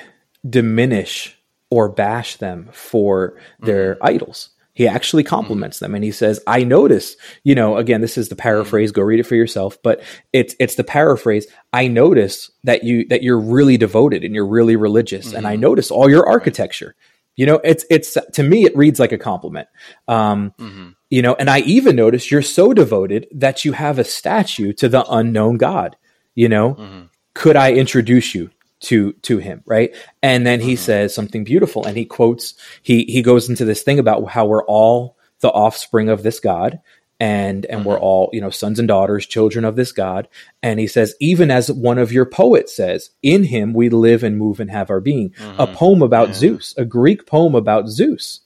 diminish 0.49 1.37
or 1.69 1.89
bash 1.89 2.37
them 2.37 2.69
for 2.73 3.39
their 3.61 3.97
mm-hmm. 3.97 4.07
idols 4.07 4.51
he 4.73 4.87
actually 4.87 5.25
compliments 5.25 5.79
them 5.79 5.95
and 5.95 6.05
he 6.05 6.13
says, 6.13 6.41
I 6.47 6.65
notice, 6.65 7.17
you 7.43 7.55
know, 7.55 7.77
again, 7.77 8.01
this 8.01 8.17
is 8.17 8.29
the 8.29 8.37
paraphrase, 8.37 8.93
go 8.93 9.03
read 9.03 9.21
it 9.21 9.25
for 9.25 9.35
yourself, 9.35 9.79
but 9.83 10.03
it's, 10.33 10.55
it's 10.61 10.77
the 10.77 10.85
paraphrase. 10.85 11.47
I 11.73 11.89
notice 11.89 12.51
that 12.65 12.85
you, 12.85 13.07
that 13.09 13.23
you're 13.23 13.41
really 13.41 13.77
devoted 13.77 14.25
and 14.25 14.35
you're 14.35 14.47
really 14.47 14.77
religious. 14.77 15.29
Mm-hmm. 15.29 15.37
And 15.37 15.47
I 15.47 15.55
mm-hmm. 15.55 15.63
notice 15.63 15.91
all 15.91 16.09
your 16.09 16.27
architecture. 16.27 16.95
You 17.37 17.47
know, 17.47 17.61
it's, 17.65 17.85
it's, 17.91 18.17
to 18.35 18.43
me, 18.43 18.65
it 18.65 18.77
reads 18.77 19.01
like 19.01 19.13
a 19.13 19.19
compliment. 19.19 19.69
Um, 20.07 20.55
mm-hmm. 20.59 20.91
you 21.09 21.23
know, 21.23 21.35
and 21.35 21.51
I 21.51 21.61
even 21.61 21.97
notice 21.97 22.31
you're 22.31 22.43
so 22.43 22.73
devoted 22.73 23.27
that 23.33 23.65
you 23.65 23.73
have 23.73 23.99
a 23.99 24.05
statue 24.05 24.73
to 24.75 24.89
the 24.89 25.05
unknown 25.11 25.57
God, 25.57 25.97
you 26.35 26.49
know, 26.49 26.75
mm-hmm. 26.75 27.03
could 27.35 27.57
I 27.57 27.73
introduce 27.73 28.35
you 28.35 28.51
to 28.81 29.12
to 29.12 29.39
him 29.39 29.62
right 29.66 29.94
and 30.23 30.47
then 30.47 30.61
he 30.61 30.74
mm-hmm. 30.74 30.82
says 30.82 31.15
something 31.15 31.44
beautiful 31.44 31.85
and 31.85 31.97
he 31.97 32.05
quotes 32.05 32.55
he 32.82 33.05
he 33.05 33.23
goes 33.23 33.48
into 33.48 33.65
this 33.65 33.82
thing 33.82 33.98
about 33.98 34.28
how 34.28 34.47
we're 34.47 34.65
all 34.65 35.16
the 35.40 35.51
offspring 35.51 36.09
of 36.09 36.23
this 36.23 36.40
god 36.40 36.81
and 37.20 37.66
and 37.66 37.81
mm-hmm. 37.81 37.89
we're 37.90 38.01
all 38.01 38.31
you 38.32 38.40
know 38.40 38.51
sons 38.51 38.78
and 38.78 38.89
daughters 38.89 39.27
children 39.27 39.65
of 39.65 39.77
this 39.77 39.93
god 39.93 40.27
and 40.62 40.81
he 40.81 40.86
says 40.86 41.15
even 41.20 41.51
as 41.51 41.70
one 41.70 41.98
of 41.98 42.11
your 42.11 42.24
poets 42.24 42.74
says 42.74 43.11
in 43.23 43.44
him 43.44 43.74
we 43.74 43.90
live 43.90 44.24
and 44.24 44.39
move 44.39 44.59
and 44.59 44.70
have 44.70 44.90
our 44.90 45.01
being 45.01 45.31
mm-hmm. 45.31 45.61
a 45.61 45.66
poem 45.66 46.02
about 46.02 46.28
yeah. 46.28 46.35
zeus 46.35 46.74
a 46.78 46.85
greek 46.85 47.27
poem 47.27 47.55
about 47.55 47.89
zeus 47.89 48.40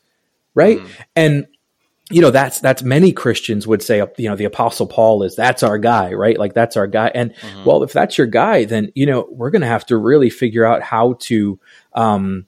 right 0.55 0.79
mm-hmm. 0.79 1.03
and 1.15 1.47
you 2.11 2.21
know 2.21 2.31
that's 2.31 2.61
that's 2.61 2.83
many 2.83 3.13
christians 3.13 3.67
would 3.67 3.83
say 3.83 3.99
you 4.19 4.29
know 4.29 4.37
the 4.37 4.45
apostle 4.45 4.87
paul 4.87 5.23
is 5.23 5.35
that's 5.35 5.63
our 5.63 5.79
guy 5.79 6.13
right? 6.13 6.39
Like 6.39 6.53
that's 6.53 6.77
our 6.77 6.87
guy. 6.87 7.11
And 7.15 7.35
mm-hmm. 7.35 7.65
well 7.65 7.83
if 7.83 7.93
that's 7.93 8.19
your 8.19 8.27
guy 8.27 8.65
then 8.65 8.93
you 8.95 9.07
know 9.07 9.27
we're 9.31 9.51
going 9.51 9.63
to 9.63 9.69
have 9.69 9.87
to 9.87 9.97
really 9.97 10.31
figure 10.31 10.65
out 10.65 10.83
how 10.83 11.15
to 11.21 11.59
um 11.95 12.47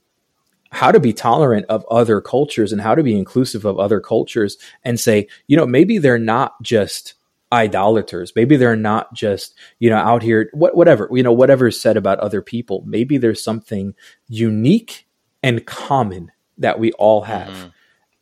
how 0.70 0.93
to 0.93 1.01
be 1.01 1.12
tolerant 1.12 1.65
of 1.69 1.87
other 1.91 2.20
cultures 2.20 2.73
and 2.73 2.83
how 2.83 2.95
to 2.95 3.03
be 3.03 3.16
inclusive 3.16 3.65
of 3.65 3.78
other 3.78 4.01
cultures 4.01 4.59
and 4.85 5.01
say 5.01 5.27
you 5.47 5.57
know 5.57 5.66
maybe 5.66 5.99
they're 5.99 6.19
not 6.19 6.61
just 6.62 7.15
idolaters. 7.53 8.33
Maybe 8.35 8.57
they're 8.57 8.77
not 8.77 9.15
just 9.15 9.55
you 9.78 9.89
know 9.89 9.97
out 9.97 10.23
here 10.23 10.51
what, 10.53 10.77
whatever 10.77 11.09
you 11.12 11.23
know 11.23 11.33
whatever 11.33 11.69
is 11.69 11.81
said 11.81 11.97
about 11.97 12.19
other 12.19 12.43
people. 12.43 12.83
Maybe 12.87 13.16
there's 13.16 13.43
something 13.43 13.95
unique 14.28 15.07
and 15.43 15.65
common 15.65 16.33
that 16.59 16.78
we 16.78 16.93
all 16.93 17.23
have. 17.23 17.49
Mm-hmm 17.49 17.69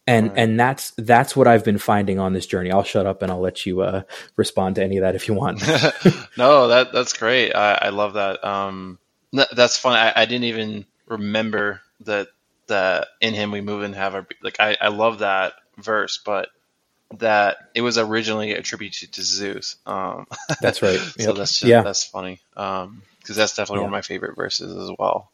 and 0.07 0.29
right. 0.29 0.39
and 0.39 0.61
that's 0.61 0.91
that's 0.93 1.35
what 1.35 1.49
I've 1.49 1.65
been 1.65 1.79
finding 1.79 2.19
on 2.19 2.33
this 2.33 2.47
journey. 2.47 2.71
I'll 2.71 2.85
shut 2.85 3.07
up 3.07 3.23
and 3.23 3.33
I'll 3.33 3.41
let 3.41 3.65
you 3.65 3.81
uh, 3.81 4.03
respond 4.37 4.77
to 4.77 4.85
any 4.85 4.99
of 4.99 5.03
that 5.03 5.15
if 5.15 5.29
you 5.29 5.35
want. 5.35 5.61
no, 6.37 6.69
that 6.69 6.93
that's 6.93 7.15
great. 7.15 7.53
I, 7.55 7.75
I 7.83 7.89
love 7.89 8.15
that. 8.15 8.45
Um, 8.45 8.99
that's 9.33 9.79
fun. 9.79 9.97
I, 9.97 10.13
I, 10.15 10.25
didn't 10.27 10.45
even 10.45 10.85
remember 11.09 11.81
that 12.01 12.29
that 12.67 13.09
in 13.21 13.35
him 13.35 13.51
we 13.51 13.61
move 13.61 13.83
and 13.83 13.95
have 13.95 14.15
our 14.15 14.27
like. 14.43 14.57
I, 14.61 14.77
I 14.81 14.89
love 14.89 15.21
that 15.21 15.55
verse, 15.79 16.21
but 16.25 16.49
that 17.19 17.57
it 17.75 17.81
was 17.81 17.99
originally 17.99 18.53
attributed 18.53 19.13
to 19.13 19.23
Zeus. 19.23 19.77
Um, 19.87 20.27
that's 20.61 20.83
right. 20.83 21.01
Yep. 21.01 21.21
so 21.21 21.33
that's 21.33 21.53
just, 21.53 21.65
yeah. 21.65 21.83
that's 21.83 22.05
funny. 22.05 22.41
Um, 22.57 23.03
because 23.21 23.37
that's 23.37 23.57
definitely 23.57 23.79
yeah. 23.79 23.85
one 23.85 23.89
of 23.89 23.99
my 23.99 24.03
favorite 24.03 24.37
verses 24.37 24.77
as 24.77 24.91
well. 24.99 25.31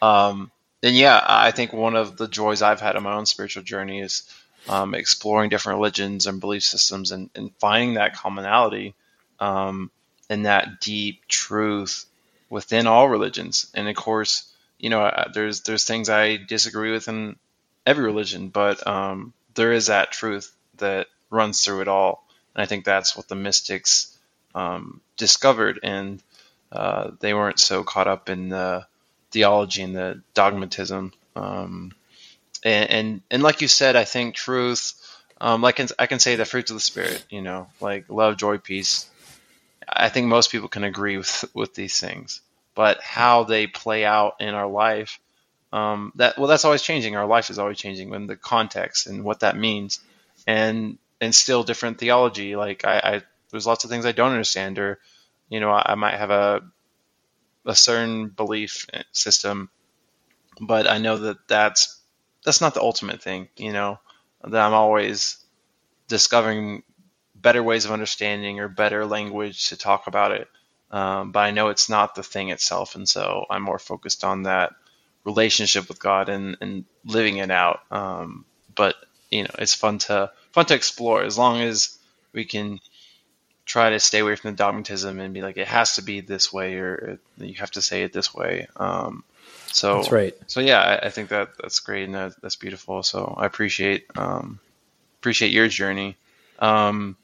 Um, 0.00 0.52
then 0.82 0.94
yeah, 0.94 1.24
I 1.26 1.52
think 1.52 1.72
one 1.72 1.96
of 1.96 2.16
the 2.16 2.28
joys 2.28 2.60
I've 2.60 2.80
had 2.80 2.96
in 2.96 3.02
my 3.02 3.14
own 3.14 3.24
spiritual 3.24 3.62
journey 3.62 4.00
is 4.00 4.28
um, 4.68 4.94
exploring 4.94 5.48
different 5.48 5.78
religions 5.78 6.26
and 6.26 6.40
belief 6.40 6.64
systems 6.64 7.12
and, 7.12 7.30
and 7.34 7.54
finding 7.56 7.94
that 7.94 8.16
commonality 8.16 8.94
um, 9.40 9.90
and 10.28 10.46
that 10.46 10.80
deep 10.80 11.26
truth 11.28 12.04
within 12.50 12.86
all 12.86 13.08
religions. 13.08 13.70
And 13.74 13.88
of 13.88 13.96
course, 13.96 14.52
you 14.78 14.90
know, 14.90 15.10
there's 15.32 15.62
there's 15.62 15.84
things 15.84 16.10
I 16.10 16.36
disagree 16.36 16.90
with 16.90 17.08
in 17.08 17.36
every 17.86 18.04
religion, 18.04 18.48
but 18.48 18.84
um, 18.86 19.32
there 19.54 19.72
is 19.72 19.86
that 19.86 20.12
truth 20.12 20.52
that 20.78 21.06
runs 21.30 21.60
through 21.60 21.82
it 21.82 21.88
all. 21.88 22.26
And 22.54 22.62
I 22.62 22.66
think 22.66 22.84
that's 22.84 23.16
what 23.16 23.28
the 23.28 23.36
mystics 23.36 24.18
um, 24.54 25.00
discovered, 25.16 25.78
and 25.82 26.20
uh, 26.72 27.12
they 27.20 27.32
weren't 27.34 27.60
so 27.60 27.84
caught 27.84 28.08
up 28.08 28.28
in 28.28 28.48
the 28.48 28.86
theology 29.32 29.82
and 29.82 29.96
the 29.96 30.22
dogmatism. 30.34 31.12
Um, 31.34 31.94
and, 32.62 32.90
and, 32.90 33.22
and 33.30 33.42
like 33.42 33.60
you 33.60 33.68
said, 33.68 33.96
I 33.96 34.04
think 34.04 34.34
truth, 34.34 34.94
um, 35.40 35.60
like 35.60 35.80
I 35.98 36.06
can 36.06 36.20
say 36.20 36.36
the 36.36 36.44
fruits 36.44 36.70
of 36.70 36.76
the 36.76 36.80
spirit, 36.80 37.24
you 37.28 37.42
know, 37.42 37.66
like 37.80 38.04
love, 38.08 38.36
joy, 38.36 38.58
peace. 38.58 39.08
I 39.88 40.08
think 40.08 40.28
most 40.28 40.52
people 40.52 40.68
can 40.68 40.84
agree 40.84 41.16
with 41.16 41.44
with 41.54 41.74
these 41.74 41.98
things, 41.98 42.40
but 42.76 43.02
how 43.02 43.42
they 43.42 43.66
play 43.66 44.04
out 44.04 44.36
in 44.38 44.54
our 44.54 44.68
life, 44.68 45.18
um, 45.72 46.12
that 46.14 46.38
well, 46.38 46.46
that's 46.46 46.64
always 46.64 46.82
changing. 46.82 47.16
Our 47.16 47.26
life 47.26 47.50
is 47.50 47.58
always 47.58 47.78
changing 47.78 48.10
when 48.10 48.28
the 48.28 48.36
context 48.36 49.08
and 49.08 49.24
what 49.24 49.40
that 49.40 49.56
means, 49.56 49.98
and 50.46 50.98
and 51.20 51.34
still 51.34 51.64
different 51.64 51.98
theology. 51.98 52.54
Like 52.54 52.84
I, 52.84 52.98
I 52.98 53.22
there's 53.50 53.66
lots 53.66 53.82
of 53.82 53.90
things 53.90 54.06
I 54.06 54.12
don't 54.12 54.30
understand, 54.30 54.78
or 54.78 55.00
you 55.48 55.58
know, 55.58 55.70
I, 55.70 55.92
I 55.92 55.94
might 55.96 56.14
have 56.16 56.30
a 56.30 56.62
a 57.66 57.74
certain 57.74 58.28
belief 58.28 58.86
system, 59.12 59.70
but 60.60 60.88
I 60.88 60.98
know 60.98 61.18
that 61.18 61.48
that's 61.48 62.00
that's 62.44 62.60
not 62.60 62.74
the 62.74 62.82
ultimate 62.82 63.22
thing. 63.22 63.48
You 63.56 63.72
know, 63.72 64.00
that 64.42 64.60
I'm 64.60 64.74
always 64.74 65.38
discovering 66.08 66.82
better 67.34 67.62
ways 67.62 67.84
of 67.84 67.92
understanding 67.92 68.60
or 68.60 68.68
better 68.68 69.06
language 69.06 69.68
to 69.68 69.76
talk 69.76 70.06
about 70.06 70.32
it. 70.32 70.48
Um, 70.90 71.32
but 71.32 71.40
I 71.40 71.50
know 71.52 71.68
it's 71.68 71.88
not 71.88 72.14
the 72.14 72.22
thing 72.22 72.50
itself, 72.50 72.94
and 72.94 73.08
so 73.08 73.46
I'm 73.50 73.62
more 73.62 73.78
focused 73.78 74.24
on 74.24 74.44
that 74.44 74.72
relationship 75.24 75.88
with 75.88 76.00
God 76.00 76.28
and, 76.28 76.56
and 76.60 76.84
living 77.04 77.38
it 77.38 77.50
out. 77.50 77.80
Um, 77.90 78.44
but 78.74 78.96
you 79.30 79.44
know, 79.44 79.54
it's 79.58 79.74
fun 79.74 79.98
to 80.00 80.30
fun 80.52 80.66
to 80.66 80.74
explore 80.74 81.22
as 81.22 81.38
long 81.38 81.60
as 81.60 81.98
we 82.32 82.44
can 82.44 82.80
try 83.64 83.90
to 83.90 84.00
stay 84.00 84.18
away 84.18 84.36
from 84.36 84.50
the 84.50 84.56
dogmatism 84.56 85.18
and 85.20 85.32
be 85.32 85.42
like 85.42 85.56
it 85.56 85.68
has 85.68 85.96
to 85.96 86.02
be 86.02 86.20
this 86.20 86.52
way 86.52 86.74
or 86.76 87.18
you 87.36 87.54
have 87.54 87.70
to 87.72 87.82
say 87.82 88.02
it 88.02 88.12
this 88.12 88.34
way. 88.34 88.66
Um, 88.76 89.24
so 89.66 89.96
that's 89.96 90.12
right. 90.12 90.34
So 90.46 90.60
yeah, 90.60 90.80
I, 90.80 91.06
I 91.06 91.10
think 91.10 91.30
that 91.30 91.50
that's 91.60 91.80
great 91.80 92.04
and 92.04 92.14
that, 92.14 92.40
that's 92.42 92.56
beautiful. 92.56 93.02
So 93.02 93.34
I 93.36 93.46
appreciate 93.46 94.06
um, 94.16 94.60
appreciate 95.20 95.52
your 95.52 95.68
journey. 95.68 96.16
Um, 96.58 97.16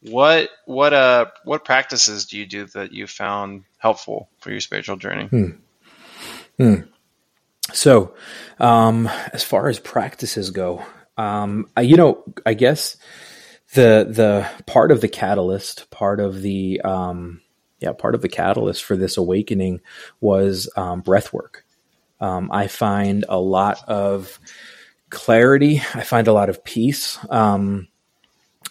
what 0.00 0.50
what 0.64 0.92
uh 0.92 1.26
what 1.44 1.64
practices 1.64 2.26
do 2.26 2.36
you 2.36 2.46
do 2.46 2.66
that 2.66 2.92
you 2.92 3.06
found 3.06 3.64
helpful 3.78 4.28
for 4.40 4.50
your 4.50 4.60
spiritual 4.60 4.96
journey? 4.96 5.26
Hmm. 5.26 5.50
Hmm. 6.58 6.74
So, 7.72 8.14
um, 8.58 9.08
as 9.32 9.42
far 9.42 9.68
as 9.68 9.78
practices 9.78 10.50
go, 10.50 10.84
um, 11.16 11.70
I, 11.76 11.82
you 11.82 11.96
know, 11.96 12.22
I 12.44 12.54
guess 12.54 12.96
the 13.74 14.06
the 14.08 14.48
part 14.66 14.90
of 14.90 15.00
the 15.00 15.08
catalyst, 15.08 15.90
part 15.90 16.20
of 16.20 16.42
the 16.42 16.80
um, 16.82 17.40
yeah, 17.80 17.92
part 17.92 18.14
of 18.14 18.22
the 18.22 18.28
catalyst 18.28 18.84
for 18.84 18.96
this 18.96 19.16
awakening 19.16 19.80
was 20.20 20.70
um, 20.76 21.00
breath 21.00 21.32
work. 21.32 21.64
Um, 22.20 22.50
I 22.52 22.68
find 22.68 23.24
a 23.28 23.40
lot 23.40 23.82
of 23.88 24.38
clarity. 25.10 25.82
I 25.94 26.04
find 26.04 26.28
a 26.28 26.32
lot 26.32 26.48
of 26.48 26.64
peace. 26.64 27.18
Um, 27.28 27.88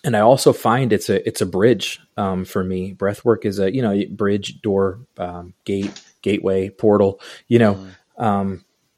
and 0.03 0.15
I 0.15 0.21
also 0.21 0.53
find 0.53 0.93
it's 0.93 1.09
a 1.09 1.27
it's 1.27 1.41
a 1.41 1.45
bridge 1.45 1.99
um, 2.17 2.45
for 2.45 2.63
me. 2.63 2.93
Breath 2.93 3.25
work 3.25 3.45
is 3.45 3.59
a 3.59 3.73
you 3.73 3.81
know 3.81 4.01
bridge, 4.09 4.61
door, 4.61 5.01
um, 5.17 5.53
gate, 5.65 6.01
gateway, 6.21 6.69
portal. 6.69 7.19
You 7.47 7.59
know, 7.59 7.87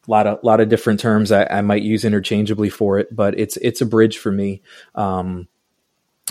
a 0.08 0.12
lot 0.12 0.28
of 0.28 0.44
lot 0.44 0.60
of 0.60 0.70
different 0.70 1.00
terms 1.00 1.32
I, 1.32 1.46
I, 1.46 1.62
might 1.62 1.82
use 1.82 2.06
interchangeably 2.06 2.70
for 2.70 3.00
it, 3.00 3.14
but 3.14 3.38
it's 3.40 3.58
it's 3.58 3.82
a 3.82 3.86
bridge 3.86 4.18
for 4.18 4.32
me. 4.32 4.62
Um, 4.96 5.48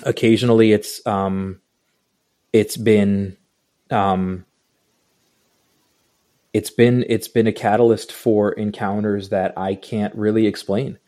occasionally 0.03 0.73
it's 0.73 1.05
um, 1.07 1.61
it's 2.53 2.77
been 2.77 3.37
um, 3.91 4.45
it's 6.53 6.71
been 6.71 7.05
it's 7.09 7.29
been 7.29 7.47
a 7.47 7.53
catalyst 7.53 8.13
for 8.13 8.53
encounters 8.53 9.31
that 9.31 9.57
I 9.57 9.75
can't 9.75 10.15
really 10.15 10.47
explain. 10.47 10.99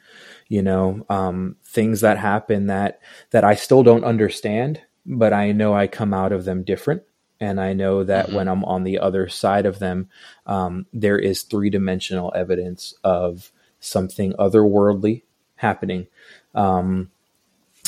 You 0.48 0.62
know, 0.62 1.06
um, 1.09 1.56
things 1.65 2.02
that 2.02 2.19
happen 2.19 2.66
that 2.66 3.01
that 3.31 3.44
I 3.44 3.55
still 3.55 3.82
don't 3.82 4.05
understand, 4.05 4.81
but 5.06 5.32
I 5.32 5.52
know 5.52 5.74
I 5.74 5.86
come 5.86 6.15
out 6.15 6.32
of 6.32 6.44
them 6.44 6.62
different, 6.62 7.02
and 7.40 7.61
I 7.61 7.73
know 7.73 8.05
that 8.05 8.27
mm-hmm. 8.27 8.36
when 8.36 8.48
I'm 8.48 8.65
on 8.65 8.85
the 8.85 8.98
other 8.98 9.28
side 9.28 9.66
of 9.66 9.78
them, 9.78 10.09
um, 10.47 10.86
there 10.93 11.19
is 11.19 11.43
three 11.43 11.70
dimensional 11.70 12.32
evidence 12.36 12.94
of 13.02 13.51
something 13.81 14.32
otherworldly 14.35 15.23
happening. 15.56 16.06
Um, 16.55 17.11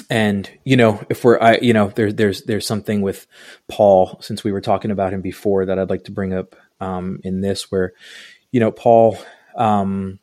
and 0.09 0.51
you 0.65 0.77
know 0.77 1.05
if 1.11 1.25
we're 1.25 1.41
i 1.41 1.59
you 1.59 1.73
know 1.73 1.89
there's 1.89 2.15
there's 2.15 2.43
there's 2.43 2.67
something 2.67 3.03
with 3.03 3.27
paul 3.69 4.19
since 4.21 4.45
we 4.45 4.53
were 4.53 4.61
talking 4.61 4.91
about 4.91 5.13
him 5.13 5.21
before 5.21 5.67
that 5.67 5.79
i'd 5.79 5.91
like 5.91 6.05
to 6.05 6.13
bring 6.13 6.33
up 6.33 6.55
um, 6.81 7.21
in 7.25 7.41
this 7.41 7.71
where 7.71 7.93
you 8.53 8.61
know 8.61 8.71
paul 8.71 9.19
um, 9.57 10.19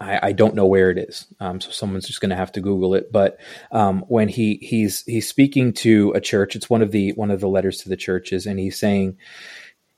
I, 0.00 0.28
I, 0.28 0.32
don't 0.32 0.54
know 0.56 0.66
where 0.66 0.90
it 0.90 0.98
is, 0.98 1.26
um, 1.40 1.60
so 1.60 1.70
someone's 1.70 2.06
just 2.06 2.20
going 2.20 2.30
to 2.30 2.36
have 2.36 2.52
to 2.52 2.60
Google 2.60 2.94
it. 2.94 3.12
But 3.12 3.38
um, 3.70 4.04
when 4.08 4.28
he 4.28 4.58
he's 4.60 5.04
he's 5.04 5.28
speaking 5.28 5.72
to 5.74 6.12
a 6.16 6.20
church, 6.20 6.56
it's 6.56 6.68
one 6.68 6.82
of 6.82 6.90
the 6.90 7.12
one 7.12 7.30
of 7.30 7.40
the 7.40 7.48
letters 7.48 7.78
to 7.78 7.88
the 7.88 7.96
churches, 7.96 8.46
and 8.46 8.58
he's 8.58 8.78
saying 8.78 9.16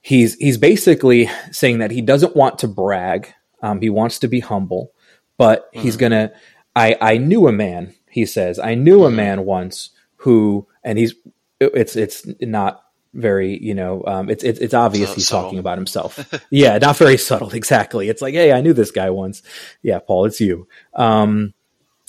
he's 0.01 0.35
he's 0.35 0.57
basically 0.57 1.29
saying 1.51 1.79
that 1.79 1.91
he 1.91 2.01
doesn't 2.01 2.35
want 2.35 2.59
to 2.59 2.67
brag, 2.67 3.33
um, 3.61 3.81
he 3.81 3.89
wants 3.89 4.19
to 4.19 4.27
be 4.27 4.39
humble, 4.39 4.93
but 5.37 5.71
mm-hmm. 5.71 5.81
he's 5.81 5.97
gonna 5.97 6.31
I 6.75 6.95
I 7.01 7.17
knew 7.17 7.47
a 7.47 7.51
man. 7.51 7.93
He 8.09 8.25
says 8.25 8.59
I 8.59 8.75
knew 8.75 9.05
a 9.05 9.11
man 9.11 9.45
once 9.45 9.91
who, 10.17 10.67
and 10.83 10.97
he's 10.97 11.13
it's 11.59 11.95
it's 11.95 12.25
not 12.41 12.83
very 13.13 13.57
you 13.57 13.73
know 13.73 14.03
um, 14.05 14.29
it's 14.29 14.43
it's, 14.43 14.59
it's 14.59 14.73
obvious 14.73 15.09
so, 15.09 15.15
he's 15.15 15.27
subtle. 15.27 15.43
talking 15.43 15.59
about 15.59 15.77
himself. 15.77 16.19
Yeah 16.49 16.77
not 16.77 16.97
very 16.97 17.17
subtle 17.17 17.49
exactly. 17.53 18.09
It's 18.09 18.21
like 18.21 18.33
hey 18.33 18.51
i 18.51 18.61
knew 18.61 18.73
this 18.73 18.91
guy 18.91 19.09
once. 19.09 19.41
Yeah 19.81 19.99
paul 19.99 20.25
it's 20.25 20.39
you. 20.39 20.67
Um, 20.93 21.53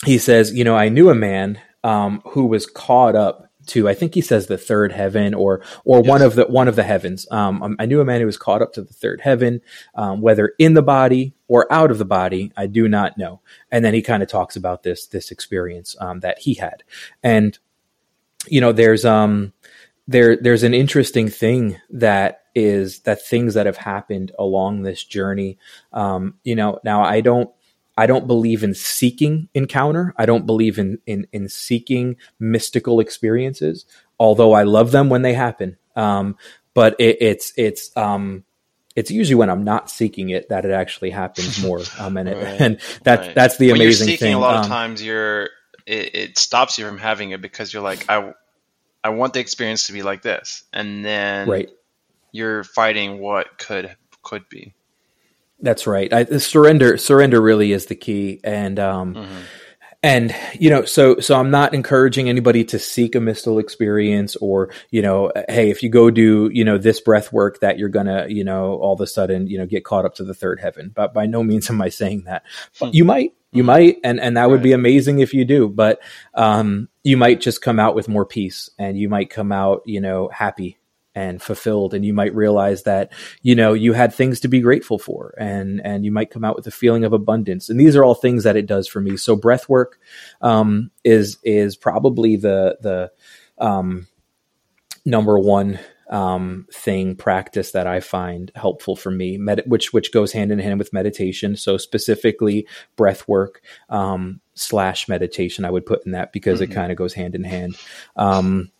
he 0.05 0.17
says 0.17 0.53
you 0.53 0.63
know 0.63 0.75
i 0.75 0.89
knew 0.89 1.09
a 1.09 1.15
man 1.15 1.59
um, 1.83 2.21
who 2.25 2.45
was 2.45 2.65
caught 2.65 3.15
up 3.15 3.48
to 3.69 3.89
I 3.89 3.93
think 3.93 4.13
he 4.13 4.21
says 4.21 4.47
the 4.47 4.57
third 4.57 4.91
heaven 4.91 5.33
or 5.33 5.61
or 5.85 5.99
yes. 5.99 6.07
one 6.07 6.21
of 6.21 6.35
the 6.35 6.45
one 6.45 6.67
of 6.67 6.75
the 6.75 6.83
heavens. 6.83 7.27
Um, 7.31 7.61
um, 7.63 7.75
I 7.79 7.85
knew 7.85 8.01
a 8.01 8.05
man 8.05 8.19
who 8.19 8.25
was 8.25 8.37
caught 8.37 8.61
up 8.61 8.73
to 8.73 8.81
the 8.81 8.93
third 8.93 9.21
heaven, 9.21 9.61
um, 9.95 10.21
whether 10.21 10.53
in 10.59 10.73
the 10.73 10.81
body 10.81 11.33
or 11.47 11.71
out 11.71 11.91
of 11.91 11.97
the 11.97 12.05
body, 12.05 12.51
I 12.55 12.67
do 12.67 12.87
not 12.87 13.17
know. 13.17 13.41
And 13.71 13.83
then 13.83 13.93
he 13.93 14.01
kind 14.01 14.21
of 14.21 14.29
talks 14.29 14.55
about 14.55 14.83
this 14.83 15.07
this 15.07 15.31
experience 15.31 15.95
um, 15.99 16.19
that 16.19 16.39
he 16.39 16.55
had, 16.55 16.83
and 17.23 17.57
you 18.47 18.61
know, 18.61 18.71
there's 18.71 19.05
um 19.05 19.53
there 20.07 20.35
there's 20.35 20.63
an 20.63 20.73
interesting 20.73 21.29
thing 21.29 21.79
that 21.89 22.43
is 22.55 23.01
that 23.01 23.25
things 23.25 23.53
that 23.53 23.65
have 23.65 23.77
happened 23.77 24.31
along 24.39 24.81
this 24.81 25.03
journey. 25.03 25.57
Um, 25.93 26.35
you 26.43 26.55
know, 26.55 26.79
now 26.83 27.03
I 27.03 27.21
don't 27.21 27.49
I 27.99 28.05
don't 28.05 28.27
believe 28.27 28.63
in 28.63 28.73
seeking 28.73 29.49
encounter. 29.53 30.13
I 30.17 30.25
don't 30.25 30.45
believe 30.45 30.79
in 30.79 30.99
in, 31.05 31.27
in 31.33 31.49
seeking 31.49 32.15
mystical 32.39 33.01
experiences, 33.01 33.85
although 34.17 34.53
I 34.53 34.63
love 34.63 34.91
them 34.91 35.09
when 35.09 35.21
they 35.21 35.33
happen. 35.33 35.75
Um, 35.97 36.37
but 36.73 36.95
it, 36.97 37.17
it's 37.19 37.51
it's 37.57 37.95
um, 37.97 38.45
it's 38.95 39.11
usually 39.11 39.35
when 39.35 39.49
I'm 39.49 39.65
not 39.65 39.89
seeking 39.89 40.29
it 40.29 40.47
that 40.47 40.63
it 40.63 40.71
actually 40.71 41.09
happens 41.09 41.61
more. 41.65 41.81
Um, 41.99 42.15
and, 42.15 42.29
it, 42.29 42.37
right. 42.37 42.61
and 42.61 42.79
that 43.03 43.19
right. 43.19 43.35
that's 43.35 43.57
the 43.57 43.67
when 43.67 43.81
amazing 43.81 44.07
you're 44.07 44.13
seeking, 44.13 44.27
thing. 44.27 44.33
A 44.35 44.39
lot 44.39 44.55
of 44.55 44.63
um, 44.63 44.69
times 44.69 45.03
you're 45.03 45.49
it, 45.85 46.15
it, 46.15 46.37
stops 46.37 46.77
you 46.77 46.85
from 46.85 46.99
having 46.99 47.31
it 47.31 47.41
because 47.41 47.73
you're 47.73 47.83
like 47.83 48.09
I 48.09 48.33
I 49.03 49.09
want 49.09 49.33
the 49.33 49.41
experience 49.41 49.87
to 49.87 49.93
be 49.93 50.03
like 50.03 50.21
this, 50.21 50.63
and 50.71 51.03
then 51.03 51.49
right. 51.49 51.69
you're 52.31 52.63
fighting 52.63 53.19
what 53.19 53.57
could 53.57 53.93
could 54.23 54.47
be. 54.47 54.73
That's 55.61 55.85
right. 55.85 56.11
I, 56.13 56.23
surrender, 56.37 56.97
surrender 56.97 57.41
really 57.41 57.73
is 57.73 57.87
the 57.87 57.95
key. 57.95 58.39
And, 58.45 58.79
um, 58.79 59.15
mm-hmm. 59.15 59.37
and, 60.01 60.35
you 60.57 60.69
know, 60.69 60.85
so, 60.85 61.19
so 61.19 61.37
I'm 61.37 61.51
not 61.51 61.73
encouraging 61.73 62.29
anybody 62.29 62.63
to 62.63 62.79
seek 62.79 63.13
a 63.13 63.19
mystical 63.19 63.59
experience 63.59 64.37
or, 64.37 64.71
you 64.89 65.01
know, 65.01 65.33
hey, 65.49 65.69
if 65.69 65.83
you 65.83 65.89
go 65.89 66.09
do, 66.09 66.49
you 66.53 66.63
know, 66.63 66.77
this 66.77 67.01
breath 67.01 67.33
work 67.33 67.59
that 67.59 67.77
you're 67.77 67.89
gonna, 67.89 68.27
you 68.29 68.45
know, 68.45 68.75
all 68.75 68.93
of 68.93 69.01
a 69.01 69.07
sudden, 69.07 69.47
you 69.47 69.57
know, 69.57 69.65
get 69.65 69.83
caught 69.83 70.05
up 70.05 70.15
to 70.15 70.23
the 70.23 70.33
third 70.33 70.61
heaven. 70.61 70.93
But 70.95 71.13
by 71.13 71.25
no 71.25 71.43
means 71.43 71.69
am 71.69 71.81
I 71.81 71.89
saying 71.89 72.23
that. 72.23 72.43
But 72.79 72.93
you 72.93 73.03
might, 73.03 73.33
you 73.51 73.63
mm-hmm. 73.63 73.67
might, 73.67 73.97
and, 74.05 74.17
and 74.21 74.37
that 74.37 74.49
would 74.49 74.63
be 74.63 74.71
amazing 74.71 75.19
if 75.19 75.33
you 75.33 75.43
do, 75.43 75.67
but, 75.67 75.99
um, 76.35 76.87
you 77.03 77.17
might 77.17 77.41
just 77.41 77.61
come 77.61 77.79
out 77.79 77.95
with 77.95 78.07
more 78.07 78.25
peace 78.25 78.69
and 78.79 78.97
you 78.97 79.09
might 79.09 79.29
come 79.29 79.51
out, 79.51 79.81
you 79.85 79.99
know, 79.99 80.29
happy 80.29 80.78
and 81.19 81.41
fulfilled 81.41 81.93
and 81.93 82.05
you 82.05 82.13
might 82.13 82.33
realize 82.33 82.83
that 82.83 83.11
you 83.41 83.53
know 83.53 83.73
you 83.73 83.91
had 83.91 84.13
things 84.13 84.39
to 84.39 84.47
be 84.47 84.61
grateful 84.61 84.97
for 84.97 85.33
and 85.37 85.81
and 85.83 86.05
you 86.05 86.11
might 86.13 86.31
come 86.31 86.45
out 86.45 86.55
with 86.55 86.65
a 86.65 86.71
feeling 86.71 87.03
of 87.03 87.11
abundance 87.11 87.69
and 87.69 87.77
these 87.77 87.93
are 87.93 88.05
all 88.05 88.15
things 88.15 88.45
that 88.45 88.55
it 88.55 88.65
does 88.65 88.87
for 88.87 89.01
me 89.01 89.17
so 89.17 89.35
breath 89.35 89.67
work 89.67 89.99
um, 90.41 90.89
is 91.03 91.37
is 91.43 91.75
probably 91.75 92.37
the 92.37 92.77
the 92.81 93.11
um, 93.57 94.07
number 95.05 95.37
one 95.37 95.77
um, 96.09 96.65
thing 96.73 97.15
practice 97.15 97.71
that 97.71 97.85
I 97.85 97.99
find 97.99 98.51
helpful 98.55 98.95
for 98.95 99.11
me, 99.11 99.37
med- 99.37 99.63
which 99.67 99.93
which 99.93 100.11
goes 100.11 100.31
hand 100.31 100.51
in 100.51 100.57
hand 100.57 100.79
with 100.79 100.91
meditation. 100.91 101.55
So 101.55 101.77
specifically, 101.77 102.67
breath 102.95 103.27
work 103.27 103.61
um, 103.89 104.41
slash 104.55 105.07
meditation, 105.07 105.65
I 105.65 105.69
would 105.69 105.85
put 105.85 106.03
in 106.07 106.13
that 106.13 106.33
because 106.33 106.61
mm-hmm. 106.61 106.71
it 106.71 106.75
kind 106.75 106.91
of 106.91 106.97
goes 106.97 107.13
hand 107.13 107.35
in 107.35 107.43
hand. 107.43 107.77
Um, 108.15 108.71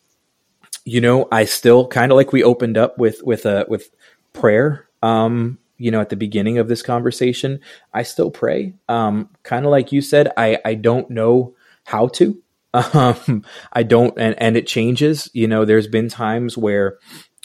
you 0.89 1.01
know, 1.01 1.27
I 1.31 1.45
still 1.45 1.87
kind 1.87 2.11
of 2.11 2.15
like 2.15 2.33
we 2.33 2.43
opened 2.43 2.77
up 2.77 2.97
with 2.97 3.21
with 3.23 3.45
a 3.45 3.65
with 3.69 3.91
prayer. 4.33 4.87
Um, 5.03 5.59
you 5.77 5.91
know, 5.91 6.01
at 6.01 6.09
the 6.09 6.15
beginning 6.15 6.57
of 6.57 6.67
this 6.67 6.81
conversation, 6.81 7.59
I 7.93 8.03
still 8.03 8.31
pray. 8.31 8.73
Um, 8.89 9.29
kind 9.43 9.65
of 9.65 9.71
like 9.71 9.91
you 9.91 10.01
said, 10.01 10.31
I 10.35 10.57
I 10.65 10.73
don't 10.73 11.09
know 11.09 11.55
how 11.85 12.07
to. 12.19 12.41
Um, 12.71 13.43
I 13.73 13.81
don't, 13.81 14.13
and 14.19 14.35
and 14.39 14.55
it 14.55 14.67
changes. 14.67 15.27
You 15.33 15.47
know, 15.47 15.65
there's 15.65 15.87
been 15.87 16.07
times 16.07 16.55
where 16.55 16.99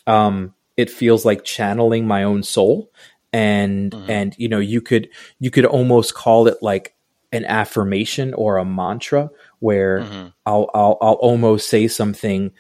um, 0.07 0.53
it 0.77 0.91
feels 0.91 1.25
like 1.25 1.45
channeling 1.45 2.07
my 2.07 2.25
own 2.25 2.43
soul, 2.43 2.91
and 3.33 3.91
mm-hmm. 3.91 4.11
and 4.11 4.35
you 4.37 4.51
know, 4.51 4.59
you 4.59 4.83
could 4.83 5.09
you 5.39 5.51
could 5.51 5.65
almost 5.65 6.15
call 6.15 6.47
it 6.47 6.59
like 6.61 6.95
an 7.33 7.47
affirmation 7.47 8.35
or 8.35 8.59
a 8.59 8.67
mantra 8.67 9.31
where 9.61 10.01
mm-hmm. 10.01 10.27
I'll, 10.45 10.69
I'll 10.75 10.99
I'll 11.01 11.15
almost 11.15 11.71
say 11.71 11.89
something 11.89 12.53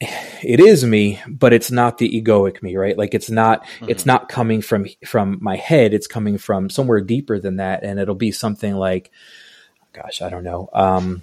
it 0.00 0.60
is 0.60 0.84
me 0.84 1.20
but 1.26 1.52
it's 1.52 1.70
not 1.70 1.98
the 1.98 2.20
egoic 2.20 2.62
me 2.62 2.76
right? 2.76 2.98
Like 2.98 3.14
it's 3.14 3.30
not 3.30 3.64
mm-hmm. 3.64 3.88
it's 3.88 4.06
not 4.06 4.28
coming 4.28 4.60
from 4.60 4.86
from 5.06 5.38
my 5.40 5.56
head. 5.56 5.94
It's 5.94 6.06
coming 6.06 6.38
from 6.38 6.68
somewhere 6.70 7.00
deeper 7.00 7.38
than 7.38 7.56
that. 7.56 7.84
And 7.84 7.98
it'll 7.98 8.14
be 8.14 8.32
something 8.32 8.74
like 8.74 9.10
gosh 9.92 10.22
i 10.22 10.28
don't 10.28 10.44
know. 10.44 10.68
Um 10.72 11.22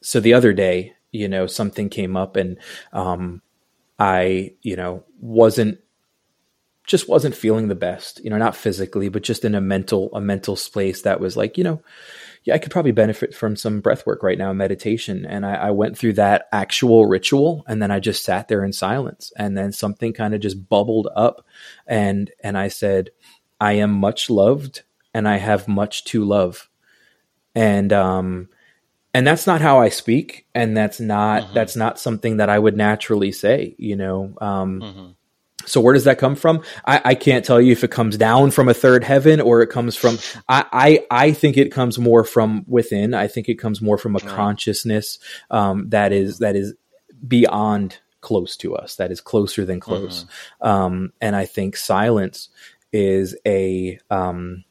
so 0.00 0.20
the 0.20 0.34
other 0.34 0.52
day 0.52 0.94
you 1.12 1.28
know 1.28 1.46
something 1.46 1.88
came 1.88 2.16
up 2.16 2.36
and 2.36 2.58
um 2.92 3.42
i 3.98 4.52
you 4.62 4.76
know 4.76 5.04
wasn't 5.20 5.78
just 6.86 7.08
wasn't 7.08 7.34
feeling 7.34 7.68
the 7.68 7.74
best 7.74 8.22
you 8.24 8.30
know 8.30 8.38
not 8.38 8.56
physically 8.56 9.08
but 9.08 9.22
just 9.22 9.44
in 9.44 9.54
a 9.54 9.60
mental 9.60 10.10
a 10.14 10.20
mental 10.20 10.56
space 10.56 11.02
that 11.02 11.20
was 11.20 11.36
like 11.36 11.58
you 11.58 11.64
know 11.64 11.82
yeah, 12.44 12.54
I 12.54 12.58
could 12.58 12.72
probably 12.72 12.92
benefit 12.92 13.34
from 13.34 13.54
some 13.54 13.80
breath 13.80 14.06
work 14.06 14.22
right 14.22 14.38
now, 14.38 14.52
meditation. 14.52 15.26
And 15.26 15.44
I, 15.44 15.54
I, 15.54 15.70
went 15.72 15.98
through 15.98 16.14
that 16.14 16.48
actual 16.52 17.06
ritual 17.06 17.64
and 17.68 17.82
then 17.82 17.90
I 17.90 18.00
just 18.00 18.24
sat 18.24 18.48
there 18.48 18.64
in 18.64 18.72
silence. 18.72 19.30
And 19.36 19.56
then 19.56 19.72
something 19.72 20.14
kind 20.14 20.34
of 20.34 20.40
just 20.40 20.68
bubbled 20.68 21.08
up 21.14 21.44
and 21.86 22.30
and 22.42 22.56
I 22.56 22.68
said, 22.68 23.10
I 23.60 23.74
am 23.74 23.92
much 23.92 24.30
loved 24.30 24.82
and 25.12 25.28
I 25.28 25.36
have 25.36 25.68
much 25.68 26.04
to 26.06 26.24
love. 26.24 26.70
And 27.54 27.92
um 27.92 28.48
and 29.12 29.26
that's 29.26 29.46
not 29.46 29.60
how 29.60 29.80
I 29.80 29.88
speak, 29.88 30.46
and 30.54 30.76
that's 30.76 31.00
not 31.00 31.42
mm-hmm. 31.42 31.54
that's 31.54 31.74
not 31.74 31.98
something 31.98 32.36
that 32.36 32.48
I 32.48 32.58
would 32.58 32.76
naturally 32.76 33.32
say, 33.32 33.74
you 33.76 33.96
know. 33.96 34.34
Um 34.40 34.80
mm-hmm 34.80 35.10
so 35.66 35.80
where 35.80 35.94
does 35.94 36.04
that 36.04 36.18
come 36.18 36.36
from? 36.36 36.62
I, 36.84 37.00
I, 37.04 37.14
can't 37.14 37.44
tell 37.44 37.60
you 37.60 37.72
if 37.72 37.84
it 37.84 37.90
comes 37.90 38.16
down 38.16 38.50
from 38.50 38.68
a 38.68 38.74
third 38.74 39.04
heaven 39.04 39.40
or 39.40 39.62
it 39.62 39.68
comes 39.68 39.96
from. 39.96 40.18
I, 40.48 40.64
I, 40.72 41.06
I 41.10 41.32
think 41.32 41.56
it 41.56 41.70
comes 41.72 41.98
more 41.98 42.24
from 42.24 42.64
within. 42.66 43.14
I 43.14 43.26
think 43.28 43.48
it 43.48 43.56
comes 43.56 43.80
more 43.80 43.98
from 43.98 44.16
a 44.16 44.20
consciousness 44.20 45.18
um, 45.50 45.88
that 45.90 46.12
is 46.12 46.38
that 46.38 46.56
is 46.56 46.74
beyond 47.26 47.98
close 48.20 48.56
to 48.58 48.74
us. 48.74 48.96
That 48.96 49.10
is 49.10 49.20
closer 49.20 49.64
than 49.64 49.80
close. 49.80 50.24
Mm-hmm. 50.24 50.68
Um, 50.68 51.12
and 51.20 51.34
I 51.36 51.46
think 51.46 51.76
silence 51.76 52.48
is 52.92 53.36
a 53.46 53.98
um, 54.10 54.64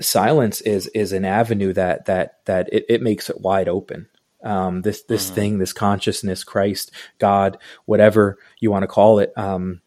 silence 0.00 0.60
is 0.60 0.88
is 0.88 1.12
an 1.12 1.24
avenue 1.24 1.72
that 1.72 2.06
that 2.06 2.44
that 2.46 2.72
it, 2.72 2.86
it 2.88 3.02
makes 3.02 3.30
it 3.30 3.40
wide 3.40 3.68
open 3.68 4.08
um, 4.44 4.82
this 4.82 5.02
this 5.04 5.26
mm-hmm. 5.26 5.34
thing, 5.34 5.58
this 5.58 5.72
consciousness, 5.72 6.44
Christ, 6.44 6.92
God, 7.18 7.58
whatever 7.86 8.38
you 8.60 8.70
want 8.70 8.82
to 8.82 8.88
call 8.88 9.18
it, 9.18 9.32
um, 9.36 9.80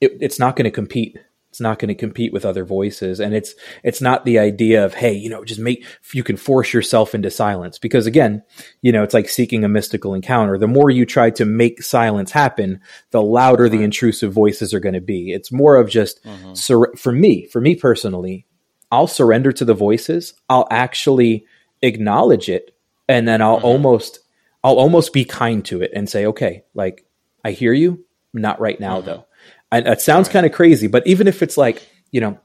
it 0.00 0.12
it's 0.20 0.38
not 0.38 0.56
going 0.56 0.64
to 0.64 0.70
compete. 0.70 1.18
It's 1.50 1.60
not 1.62 1.78
going 1.78 1.88
to 1.88 1.94
compete 1.94 2.34
with 2.34 2.44
other 2.44 2.66
voices, 2.66 3.18
and 3.18 3.34
it's 3.34 3.54
it's 3.82 4.02
not 4.02 4.26
the 4.26 4.38
idea 4.38 4.84
of 4.84 4.92
hey, 4.92 5.14
you 5.14 5.30
know, 5.30 5.42
just 5.42 5.60
make 5.60 5.86
you 6.12 6.22
can 6.22 6.36
force 6.36 6.74
yourself 6.74 7.14
into 7.14 7.30
silence 7.30 7.78
because 7.78 8.04
again, 8.04 8.42
you 8.82 8.92
know, 8.92 9.02
it's 9.02 9.14
like 9.14 9.28
seeking 9.30 9.64
a 9.64 9.68
mystical 9.68 10.12
encounter. 10.12 10.58
The 10.58 10.68
more 10.68 10.90
you 10.90 11.06
try 11.06 11.30
to 11.30 11.46
make 11.46 11.82
silence 11.82 12.30
happen, 12.30 12.80
the 13.10 13.22
louder 13.22 13.70
the 13.70 13.82
intrusive 13.82 14.34
voices 14.34 14.74
are 14.74 14.80
going 14.80 14.96
to 14.96 15.00
be. 15.00 15.32
It's 15.32 15.50
more 15.50 15.76
of 15.76 15.88
just 15.88 16.22
mm-hmm. 16.24 16.52
sur- 16.52 16.94
for 16.94 17.12
me, 17.12 17.46
for 17.46 17.62
me 17.62 17.74
personally, 17.74 18.44
I'll 18.92 19.06
surrender 19.06 19.50
to 19.52 19.64
the 19.64 19.72
voices. 19.72 20.34
I'll 20.50 20.68
actually 20.70 21.46
acknowledge 21.80 22.50
it 22.50 22.75
and 23.08 23.26
then 23.26 23.42
I'll 23.42 23.56
mm-hmm. 23.56 23.66
almost 23.66 24.20
I'll 24.64 24.78
almost 24.78 25.12
be 25.12 25.24
kind 25.24 25.64
to 25.66 25.82
it 25.82 25.92
and 25.94 26.08
say, 26.08 26.26
okay, 26.26 26.64
like 26.74 27.06
I 27.44 27.52
hear 27.52 27.72
you, 27.72 28.04
not 28.32 28.60
right 28.60 28.78
now 28.78 28.98
mm-hmm. 28.98 29.06
though. 29.06 29.26
And 29.70 29.86
that 29.86 30.00
sounds 30.00 30.28
right. 30.28 30.34
kind 30.34 30.46
of 30.46 30.52
crazy, 30.52 30.86
but 30.86 31.06
even 31.06 31.26
if 31.28 31.42
it's 31.42 31.56
like 31.56 31.86
you 32.10 32.20
know, 32.20 32.38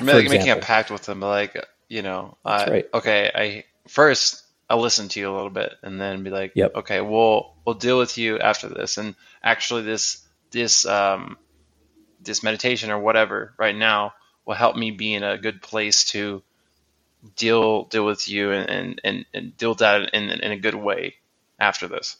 I 0.00 0.04
mean, 0.04 0.14
like 0.14 0.24
example, 0.24 0.46
making 0.46 0.62
a 0.62 0.64
pact 0.64 0.90
with 0.90 1.02
them, 1.02 1.20
like 1.20 1.56
you 1.88 2.02
know, 2.02 2.36
I, 2.44 2.70
right. 2.70 2.88
okay, 2.94 3.30
I 3.34 3.64
first 3.88 4.42
I'll 4.72 4.80
listen 4.80 5.08
to 5.08 5.20
you 5.20 5.30
a 5.30 5.34
little 5.34 5.50
bit 5.50 5.74
and 5.82 6.00
then 6.00 6.22
be 6.22 6.30
like, 6.30 6.52
yep. 6.54 6.74
okay, 6.76 7.00
we'll 7.00 7.54
we'll 7.64 7.74
deal 7.74 7.98
with 7.98 8.16
you 8.16 8.38
after 8.38 8.68
this. 8.68 8.96
And 8.96 9.14
actually, 9.42 9.82
this 9.82 10.26
this 10.50 10.86
um 10.86 11.36
this 12.20 12.42
meditation 12.42 12.90
or 12.90 12.98
whatever 12.98 13.52
right 13.58 13.76
now 13.76 14.14
will 14.46 14.54
help 14.54 14.76
me 14.76 14.90
be 14.90 15.12
in 15.12 15.22
a 15.22 15.36
good 15.36 15.60
place 15.60 16.04
to 16.04 16.42
deal 17.36 17.84
deal 17.84 18.04
with 18.04 18.28
you 18.28 18.52
and 18.52 19.00
and, 19.04 19.26
and 19.32 19.56
deal 19.56 19.70
with 19.70 19.78
that 19.78 20.12
in, 20.12 20.30
in 20.30 20.52
a 20.52 20.58
good 20.58 20.74
way 20.74 21.14
after 21.58 21.88
this. 21.88 22.16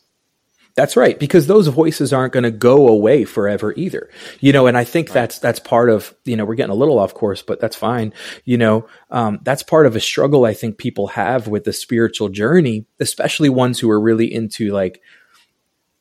That's 0.75 0.97
right, 0.97 1.19
because 1.19 1.47
those 1.47 1.67
voices 1.67 2.15
aren't 2.15 2.33
going 2.33 2.45
to 2.45 2.51
go 2.51 2.89
away 2.89 3.25
forever 3.25 3.75
either. 3.77 4.09
You 4.41 4.55
know, 4.55 4.67
and 4.67 4.77
I 4.77 4.85
think 4.85 5.09
right. 5.09 5.15
that's 5.15 5.39
that's 5.39 5.61
part 5.61 5.91
of 5.91 6.15
you 6.25 6.35
know 6.35 6.47
we're 6.47 6.55
getting 6.55 6.73
a 6.73 6.77
little 6.77 6.99
off 6.99 7.13
course, 7.13 7.43
but 7.43 7.61
that's 7.61 7.77
fine. 7.77 8.15
You 8.47 8.57
know, 8.57 8.87
um, 9.11 9.41
that's 9.43 9.63
part 9.63 9.85
of 9.85 9.97
a 9.97 10.01
struggle 10.01 10.47
I 10.47 10.55
think 10.55 10.79
people 10.79 11.09
have 11.09 11.47
with 11.47 11.65
the 11.65 11.75
spiritual 11.75 12.31
journey, 12.31 12.87
especially 13.01 13.51
ones 13.51 13.81
who 13.81 13.91
are 13.91 14.01
really 14.01 14.33
into 14.33 14.73
like 14.73 15.03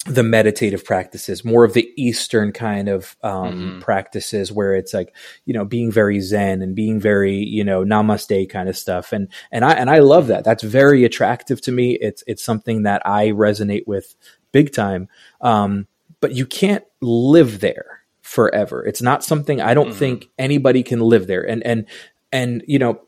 the 0.06 0.24
meditative 0.24 0.84
practices, 0.84 1.46
more 1.46 1.64
of 1.64 1.74
the 1.74 1.92
Eastern 1.96 2.52
kind 2.52 2.90
of 2.90 3.16
um, 3.24 3.32
mm-hmm. 3.32 3.80
practices, 3.80 4.52
where 4.52 4.74
it's 4.74 4.94
like 4.94 5.16
you 5.46 5.54
know 5.54 5.66
being 5.66 5.92
very 5.92 6.20
Zen 6.20 6.62
and 6.62 6.76
being 6.76 7.00
very 7.00 7.36
you 7.36 7.64
know 7.64 7.84
Namaste 7.84 8.50
kind 8.50 8.68
of 8.68 8.78
stuff, 8.78 9.14
and 9.14 9.28
and 9.52 9.64
I 9.64 9.74
and 9.74 9.90
I 9.90 10.00
love 10.00 10.28
that. 10.28 10.44
That's 10.44 10.64
very 10.64 11.04
attractive 11.04 11.62
to 11.62 11.72
me. 11.72 11.98
It's 12.02 12.24
it's 12.26 12.44
something 12.44 12.84
that 12.84 13.02
I 13.06 13.28
resonate 13.28 13.86
with 13.86 14.16
big 14.52 14.74
time. 14.74 15.08
Um, 15.40 15.88
but 16.20 16.34
you 16.34 16.46
can't 16.46 16.86
live 17.02 17.60
there 17.60 18.04
forever. 18.22 18.86
It's 18.86 19.02
not 19.02 19.24
something 19.24 19.62
I 19.62 19.74
don't 19.74 19.90
mm-hmm. 19.90 19.98
think 20.00 20.30
anybody 20.40 20.84
can 20.84 21.00
live 21.00 21.28
there. 21.28 21.48
And 21.48 21.64
and 21.66 21.86
and 22.32 22.64
you 22.68 22.80
know, 22.80 23.02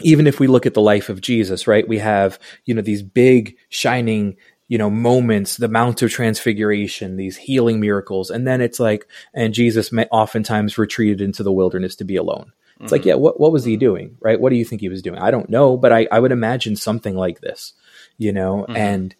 even 0.00 0.26
if 0.26 0.40
we 0.40 0.46
look 0.46 0.66
at 0.66 0.74
the 0.74 0.80
life 0.80 1.08
of 1.08 1.20
Jesus, 1.20 1.66
right? 1.66 1.86
We 1.86 1.98
have 1.98 2.38
you 2.64 2.74
know 2.74 2.82
these 2.82 3.02
big 3.02 3.56
shining 3.68 4.36
you 4.68 4.78
know 4.78 4.90
moments 4.90 5.56
the 5.56 5.68
mount 5.68 6.02
of 6.02 6.10
transfiguration 6.10 7.16
these 7.16 7.36
healing 7.36 7.80
miracles 7.80 8.30
and 8.30 8.46
then 8.46 8.60
it's 8.60 8.80
like 8.80 9.06
and 9.34 9.54
jesus 9.54 9.92
oftentimes 10.10 10.78
retreated 10.78 11.20
into 11.20 11.42
the 11.42 11.52
wilderness 11.52 11.96
to 11.96 12.04
be 12.04 12.16
alone 12.16 12.52
it's 12.76 12.86
mm-hmm. 12.86 12.94
like 12.94 13.04
yeah 13.04 13.14
what, 13.14 13.38
what 13.38 13.52
was 13.52 13.64
he 13.64 13.74
mm-hmm. 13.74 13.80
doing 13.80 14.16
right 14.20 14.40
what 14.40 14.50
do 14.50 14.56
you 14.56 14.64
think 14.64 14.80
he 14.80 14.88
was 14.88 15.02
doing 15.02 15.18
i 15.18 15.30
don't 15.30 15.50
know 15.50 15.76
but 15.76 15.92
i, 15.92 16.08
I 16.10 16.18
would 16.18 16.32
imagine 16.32 16.76
something 16.76 17.14
like 17.14 17.40
this 17.40 17.72
you 18.18 18.32
know 18.32 18.62
mm-hmm. 18.62 18.76
and 18.76 19.14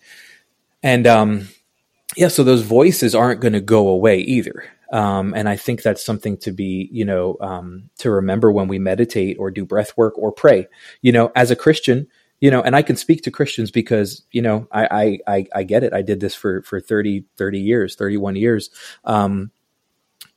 and 0.84 1.06
um, 1.06 1.48
yeah, 2.14 2.28
so 2.28 2.44
those 2.44 2.62
voices 2.62 3.14
aren't 3.14 3.40
going 3.40 3.54
to 3.54 3.60
go 3.60 3.88
away 3.88 4.18
either. 4.18 4.64
Um, 4.92 5.32
and 5.34 5.48
I 5.48 5.56
think 5.56 5.82
that's 5.82 6.04
something 6.04 6.36
to 6.38 6.52
be, 6.52 6.88
you 6.92 7.06
know, 7.06 7.36
um, 7.40 7.88
to 7.98 8.10
remember 8.10 8.52
when 8.52 8.68
we 8.68 8.78
meditate 8.78 9.38
or 9.40 9.50
do 9.50 9.64
breath 9.64 9.96
work 9.96 10.16
or 10.18 10.30
pray. 10.30 10.68
You 11.00 11.12
know, 11.12 11.32
as 11.34 11.50
a 11.50 11.56
Christian, 11.56 12.06
you 12.40 12.50
know, 12.50 12.60
and 12.60 12.76
I 12.76 12.82
can 12.82 12.96
speak 12.96 13.22
to 13.22 13.30
Christians 13.30 13.70
because, 13.70 14.22
you 14.30 14.42
know, 14.42 14.68
I, 14.70 15.18
I, 15.26 15.46
I, 15.54 15.62
get 15.62 15.84
it. 15.84 15.92
I 15.92 16.02
did 16.02 16.20
this 16.20 16.34
for, 16.34 16.62
for 16.62 16.80
30, 16.80 17.24
30 17.36 17.60
years, 17.60 17.94
31 17.94 18.36
years. 18.36 18.70
Um, 19.04 19.50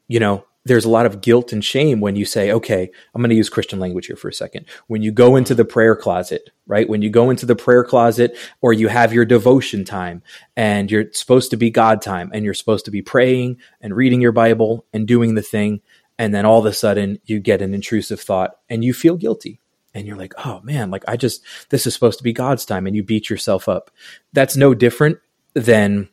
you 0.07 0.19
know, 0.19 0.45
there's 0.67 0.85
a 0.85 0.89
lot 0.89 1.05
of 1.05 1.21
guilt 1.21 1.53
and 1.53 1.63
shame 1.63 1.99
when 1.99 2.15
you 2.15 2.25
say, 2.25 2.51
okay, 2.51 2.89
I'm 3.13 3.21
going 3.21 3.29
to 3.29 3.35
use 3.35 3.49
Christian 3.49 3.79
language 3.79 4.07
here 4.07 4.15
for 4.15 4.27
a 4.27 4.33
second. 4.33 4.65
When 4.87 5.01
you 5.01 5.11
go 5.11 5.35
into 5.35 5.55
the 5.55 5.65
prayer 5.65 5.95
closet, 5.95 6.49
right? 6.65 6.87
When 6.87 7.01
you 7.01 7.09
go 7.09 7.29
into 7.29 7.45
the 7.45 7.55
prayer 7.55 7.83
closet 7.83 8.37
or 8.61 8.73
you 8.73 8.89
have 8.89 9.13
your 9.13 9.25
devotion 9.25 9.85
time 9.85 10.21
and 10.55 10.91
you're 10.91 11.11
supposed 11.13 11.51
to 11.51 11.57
be 11.57 11.71
God 11.71 12.01
time 12.01 12.31
and 12.33 12.43
you're 12.43 12.53
supposed 12.53 12.85
to 12.85 12.91
be 12.91 13.01
praying 13.01 13.57
and 13.81 13.95
reading 13.95 14.21
your 14.21 14.33
Bible 14.33 14.85
and 14.93 15.07
doing 15.07 15.35
the 15.35 15.41
thing. 15.41 15.81
And 16.19 16.33
then 16.33 16.45
all 16.45 16.59
of 16.59 16.65
a 16.65 16.73
sudden 16.73 17.19
you 17.25 17.39
get 17.39 17.61
an 17.61 17.73
intrusive 17.73 18.19
thought 18.19 18.57
and 18.69 18.83
you 18.83 18.93
feel 18.93 19.15
guilty. 19.15 19.61
And 19.93 20.05
you're 20.05 20.17
like, 20.17 20.33
oh 20.45 20.61
man, 20.63 20.91
like 20.91 21.03
I 21.07 21.17
just, 21.17 21.41
this 21.69 21.87
is 21.87 21.93
supposed 21.93 22.19
to 22.19 22.23
be 22.23 22.33
God's 22.33 22.65
time. 22.65 22.85
And 22.85 22.95
you 22.95 23.03
beat 23.03 23.29
yourself 23.29 23.67
up. 23.67 23.89
That's 24.33 24.55
no 24.55 24.73
different 24.73 25.19
than, 25.53 26.09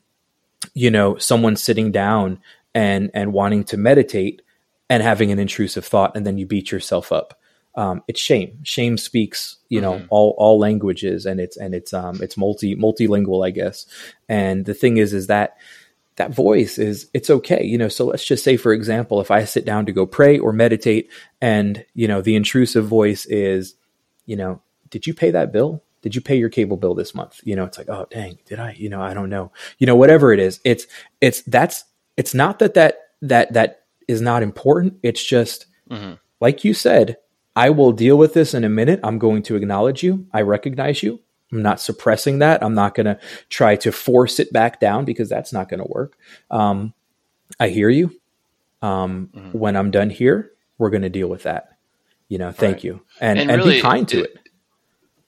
you 0.73 0.91
know, 0.91 1.19
someone 1.19 1.57
sitting 1.57 1.93
down 1.93 2.41
and 2.75 3.11
and 3.15 3.33
wanting 3.33 3.65
to 3.65 3.77
meditate 3.77 4.43
and 4.91 5.03
having 5.03 5.31
an 5.31 5.39
intrusive 5.39 5.85
thought 5.85 6.17
and 6.17 6.27
then 6.27 6.37
you 6.37 6.47
beat 6.47 6.71
yourself 6.71 7.13
up 7.13 7.39
um, 7.77 8.03
it's 8.09 8.21
shame 8.21 8.59
shame 8.63 8.99
speaks 8.99 9.57
you 9.69 9.81
know 9.81 9.95
mm-hmm. 9.95 10.07
all 10.11 10.35
all 10.37 10.59
languages 10.59 11.27
and 11.27 11.41
it's 11.41 11.57
and 11.57 11.75
it's 11.75 11.93
um 11.93 12.21
it's 12.21 12.37
multi 12.37 12.77
multilingual 12.77 13.47
i 13.47 13.51
guess 13.51 13.87
and 14.29 14.65
the 14.65 14.75
thing 14.75 14.97
is 14.97 15.13
is 15.13 15.29
that 15.29 15.57
that 16.17 16.33
voice 16.33 16.79
is 16.79 17.09
it's 17.13 17.31
okay 17.31 17.65
you 17.65 17.77
know 17.77 17.89
so 17.89 18.07
let's 18.07 18.25
just 18.25 18.45
say 18.45 18.57
for 18.57 18.73
example 18.73 19.21
if 19.21 19.31
i 19.31 19.45
sit 19.45 19.65
down 19.65 19.87
to 19.87 19.93
go 19.93 20.07
pray 20.07 20.39
or 20.39 20.53
meditate 20.53 21.11
and 21.41 21.85
you 21.95 22.07
know 22.07 22.21
the 22.21 22.37
intrusive 22.37 22.87
voice 22.87 23.27
is 23.27 23.75
you 24.27 24.37
know 24.37 24.61
did 24.91 25.07
you 25.07 25.15
pay 25.15 25.31
that 25.31 25.53
bill 25.53 25.83
did 26.03 26.15
you 26.15 26.21
pay 26.21 26.37
your 26.37 26.49
cable 26.49 26.77
bill 26.77 26.95
this 26.95 27.15
month 27.15 27.41
you 27.45 27.57
know 27.57 27.65
it's 27.65 27.79
like 27.79 27.89
oh 27.89 28.07
dang 28.11 28.39
did 28.47 28.59
i 28.59 28.73
you 28.79 28.89
know 28.89 29.03
i 29.03 29.13
don't 29.13 29.31
know 29.31 29.51
you 29.79 29.87
know 29.87 29.97
whatever 29.97 30.33
it 30.33 30.39
is 30.39 30.61
it's 30.65 30.87
it's 31.21 31.43
that's 31.43 31.85
it's 32.17 32.35
not 32.35 32.59
that 32.61 32.75
that 32.75 32.99
that 33.23 33.53
that 33.53 33.85
is 34.09 34.21
not 34.21 34.43
important. 34.43 34.95
It's 35.03 35.25
just 35.25 35.67
mm-hmm. 35.91 36.15
like 36.41 36.65
you 36.65 36.75
said, 36.75 37.17
I 37.57 37.71
will 37.71 37.93
deal 37.93 38.17
with 38.17 38.35
this 38.35 38.55
in 38.55 38.65
a 38.65 38.69
minute. 38.69 39.01
I'm 39.03 39.19
going 39.19 39.43
to 39.45 39.57
acknowledge 39.57 40.03
you. 40.03 40.27
I 40.33 40.43
recognize 40.43 41.03
you. 41.03 41.21
I'm 41.55 41.63
not 41.63 41.81
suppressing 41.81 42.41
that. 42.41 42.63
I'm 42.63 42.75
not 42.75 42.95
going 42.95 43.07
to 43.07 43.19
try 43.49 43.77
to 43.77 43.93
force 43.93 44.41
it 44.41 44.53
back 44.53 44.81
down 44.81 45.05
because 45.05 45.29
that's 45.29 45.53
not 45.53 45.69
going 45.69 45.81
to 45.81 45.89
work. 45.89 46.19
Um, 46.51 46.93
I 47.61 47.69
hear 47.69 47.89
you. 47.89 48.11
Um, 48.83 49.31
mm-hmm. 49.35 49.57
When 49.57 49.77
I'm 49.77 49.91
done 49.91 50.11
here, 50.11 50.51
we're 50.77 50.91
going 50.91 51.03
to 51.03 51.09
deal 51.09 51.29
with 51.29 51.45
that. 51.45 51.79
You 52.29 52.39
know, 52.39 52.53
thank 52.53 52.77
right. 52.77 52.85
you, 52.85 53.03
and 53.21 53.39
and, 53.39 53.51
and 53.51 53.61
really, 53.61 53.77
be 53.77 53.83
kind 53.83 54.09
to 54.09 54.25
it, 54.25 54.35
it. 54.35 54.49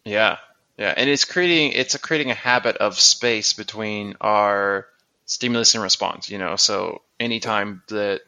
Yeah, 0.04 0.38
yeah, 0.76 0.92
and 0.96 1.08
it's 1.08 1.24
creating 1.24 1.72
it's 1.72 1.94
a 1.94 1.98
creating 1.98 2.30
a 2.30 2.34
habit 2.34 2.76
of 2.78 2.98
space 2.98 3.52
between 3.52 4.16
our 4.20 4.86
stimulus 5.26 5.74
and 5.74 5.82
response. 5.82 6.30
You 6.30 6.38
know, 6.38 6.56
so 6.56 7.02
anytime 7.20 7.82
that 7.88 8.22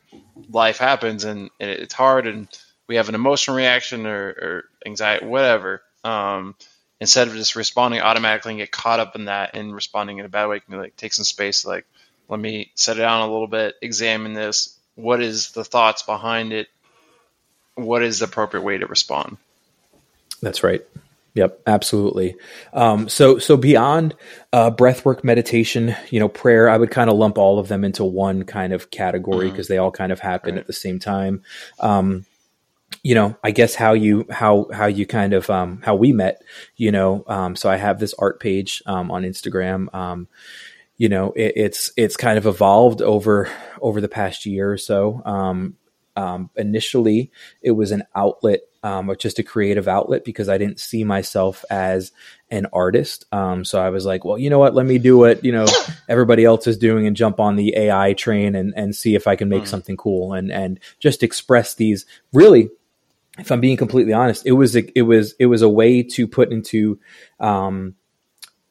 life 0.51 0.79
happens 0.79 1.25
and, 1.25 1.51
and 1.59 1.71
it's 1.71 1.95
hard 1.95 2.27
and 2.27 2.47
we 2.87 2.97
have 2.97 3.09
an 3.09 3.15
emotional 3.15 3.57
reaction 3.57 4.07
or, 4.07 4.29
or 4.29 4.65
anxiety, 4.87 5.27
whatever, 5.27 5.83
um, 6.05 6.55
instead 7.01 7.29
of 7.29 7.35
just 7.35 7.57
responding 7.57 8.01
automatically 8.01 8.53
and 8.53 8.61
get 8.61 8.71
caught 8.71 9.01
up 9.01 9.15
in 9.15 9.27
that 9.27 9.55
and 9.55 9.75
responding 9.75 10.19
in 10.19 10.25
a 10.25 10.29
bad 10.29 10.47
way, 10.47 10.61
can 10.61 10.77
like 10.79 10.97
take 10.97 11.13
some 11.13 11.25
space, 11.25 11.65
like 11.65 11.87
let 12.29 12.41
me 12.41 12.71
set 12.75 12.97
it 12.97 13.01
down 13.01 13.23
a 13.23 13.33
little 13.33 13.47
bit, 13.47 13.77
examine 13.81 14.35
this. 14.35 14.77
What 14.95 15.23
is 15.23 15.53
the 15.53 15.65
thoughts 15.65 16.03
behind 16.03 16.53
it? 16.53 16.69
What 17.75 18.03
is 18.03 18.19
the 18.19 18.25
appropriate 18.25 18.63
way 18.63 18.79
to 18.79 18.87
respond? 18.87 19.37
That's 20.43 20.63
right. 20.63 20.85
Yep, 21.35 21.61
absolutely. 21.69 22.35
Um, 22.73 23.09
so, 23.09 23.39
so 23.39 23.57
beyond 23.57 24.17
uh, 24.53 24.73
breathwork, 24.73 25.23
meditation, 25.23 25.95
you 26.11 26.19
know, 26.19 26.29
prayer, 26.29 26.69
I 26.69 26.77
would 26.77 26.91
kind 26.91 27.09
of 27.09 27.17
lump 27.17 27.39
all 27.39 27.61
of 27.61 27.69
them 27.69 27.85
into 27.85 28.03
one 28.05 28.43
kind 28.43 28.73
of 28.73 28.91
category 28.91 29.49
because 29.49 29.67
mm-hmm. 29.67 29.75
they 29.75 29.79
all 29.79 29.93
kind 29.93 30.11
of 30.11 30.19
happen 30.19 30.55
right. 30.55 30.61
at 30.61 30.67
the 30.67 30.73
same 30.73 30.99
time. 30.99 31.43
Um, 31.79 32.27
you 33.03 33.15
know, 33.15 33.37
I 33.43 33.51
guess 33.51 33.75
how 33.75 33.93
you 33.93 34.27
how 34.31 34.69
how 34.73 34.87
you 34.87 35.07
kind 35.07 35.33
of 35.33 35.49
um, 35.51 35.81
how 35.83 35.95
we 35.95 36.13
met. 36.13 36.43
You 36.77 36.93
know, 36.93 37.25
um, 37.27 37.57
so 37.57 37.71
I 37.71 37.77
have 37.77 37.99
this 37.99 38.15
art 38.19 38.41
page 38.41 38.83
um, 38.87 39.11
on 39.11 39.23
Instagram. 39.23 39.93
Um, 39.95 40.29
you 40.97 41.09
know, 41.09 41.33
it, 41.33 41.53
it's 41.57 41.93
it's 41.97 42.17
kind 42.17 42.39
of 42.39 42.47
evolved 42.47 43.03
over 43.03 43.51
over 43.81 44.01
the 44.01 44.09
past 44.09 44.47
year 44.47 44.71
or 44.71 44.79
so. 44.79 45.23
Um, 45.25 45.77
um, 46.17 46.51
initially, 46.57 47.31
it 47.63 47.71
was 47.71 47.93
an 47.93 48.03
outlet 48.15 48.61
um, 48.83 49.11
or 49.11 49.17
just 49.17 49.39
a 49.39 49.43
creative 49.43 49.89
outlet 49.89 50.25
because 50.25 50.49
I 50.49 50.59
didn't 50.59 50.81
see 50.81 51.05
myself 51.05 51.65
as 51.71 52.13
an 52.51 52.67
artist. 52.73 53.25
Um, 53.33 53.65
so 53.65 53.81
I 53.81 53.91
was 53.91 54.07
like, 54.07 54.25
well, 54.25 54.39
you 54.39 54.51
know 54.51 54.59
what? 54.59 54.75
Let 54.75 54.87
me 54.87 54.99
do 54.99 55.19
what 55.19 55.45
you 55.45 55.53
know 55.53 55.67
everybody 56.09 56.45
else 56.45 56.67
is 56.67 56.79
doing 56.79 57.07
and 57.07 57.17
jump 57.17 57.41
on 57.41 57.57
the 57.57 57.77
AI 57.77 58.13
train 58.15 58.55
and 58.55 58.73
and 58.77 58.95
see 58.95 59.15
if 59.15 59.27
I 59.27 59.37
can 59.37 59.49
make 59.49 59.65
mm. 59.65 59.69
something 59.69 59.97
cool 59.97 60.33
and 60.33 60.51
and 60.51 60.81
just 60.99 61.23
express 61.23 61.75
these. 61.75 62.07
Really, 62.33 62.71
if 63.39 63.51
I'm 63.51 63.61
being 63.61 63.77
completely 63.77 64.13
honest, 64.13 64.47
it 64.47 64.53
was 64.53 64.77
a, 64.77 64.99
it 64.99 65.03
was 65.03 65.35
it 65.39 65.47
was 65.47 65.63
a 65.63 65.69
way 65.69 66.03
to 66.03 66.27
put 66.27 66.53
into 66.53 66.99
um, 67.41 67.95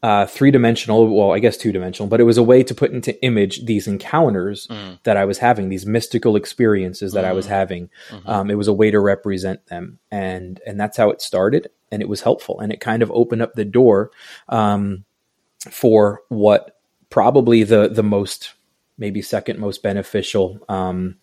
uh, 0.03 0.27
three 0.27 0.51
dimensional, 0.51 1.07
well, 1.13 1.33
I 1.33 1.39
guess 1.39 1.57
two 1.57 1.71
dimensional, 1.71 2.07
but 2.07 2.19
it 2.19 2.25
was 2.25 2.37
a 2.37 2.43
way 2.43 2.63
to 2.63 2.75
put 2.75 2.91
into 2.91 3.19
image 3.23 3.65
these 3.65 3.87
encounters 3.87 4.67
mm. 4.67 4.99
that 5.03 5.17
I 5.17 5.25
was 5.25 5.39
having, 5.39 5.69
these 5.69 5.87
mystical 5.87 6.35
experiences 6.35 7.13
that 7.13 7.25
mm. 7.25 7.27
I 7.27 7.33
was 7.33 7.47
mm. 7.47 7.49
having. 7.49 7.89
Mm-hmm. 8.09 8.29
Um, 8.29 8.51
it 8.51 8.55
was 8.55 8.67
a 8.67 8.73
way 8.73 8.91
to 8.91 8.99
represent 8.99 9.65
them, 9.67 9.99
and 10.11 10.61
and 10.65 10.79
that's 10.79 10.97
how 10.97 11.09
it 11.09 11.21
started, 11.21 11.69
and 11.91 12.01
it 12.01 12.09
was 12.09 12.21
helpful, 12.21 12.59
and 12.59 12.71
it 12.71 12.79
kind 12.79 13.01
of 13.01 13.11
opened 13.11 13.41
up 13.41 13.53
the 13.53 13.65
door 13.65 14.11
um, 14.49 15.03
for 15.71 16.21
what 16.29 16.77
probably 17.09 17.63
the 17.63 17.87
the 17.87 18.03
most, 18.03 18.53
maybe 18.99 19.21
second 19.23 19.57
most 19.57 19.81
beneficial 19.81 20.59
um, 20.69 21.15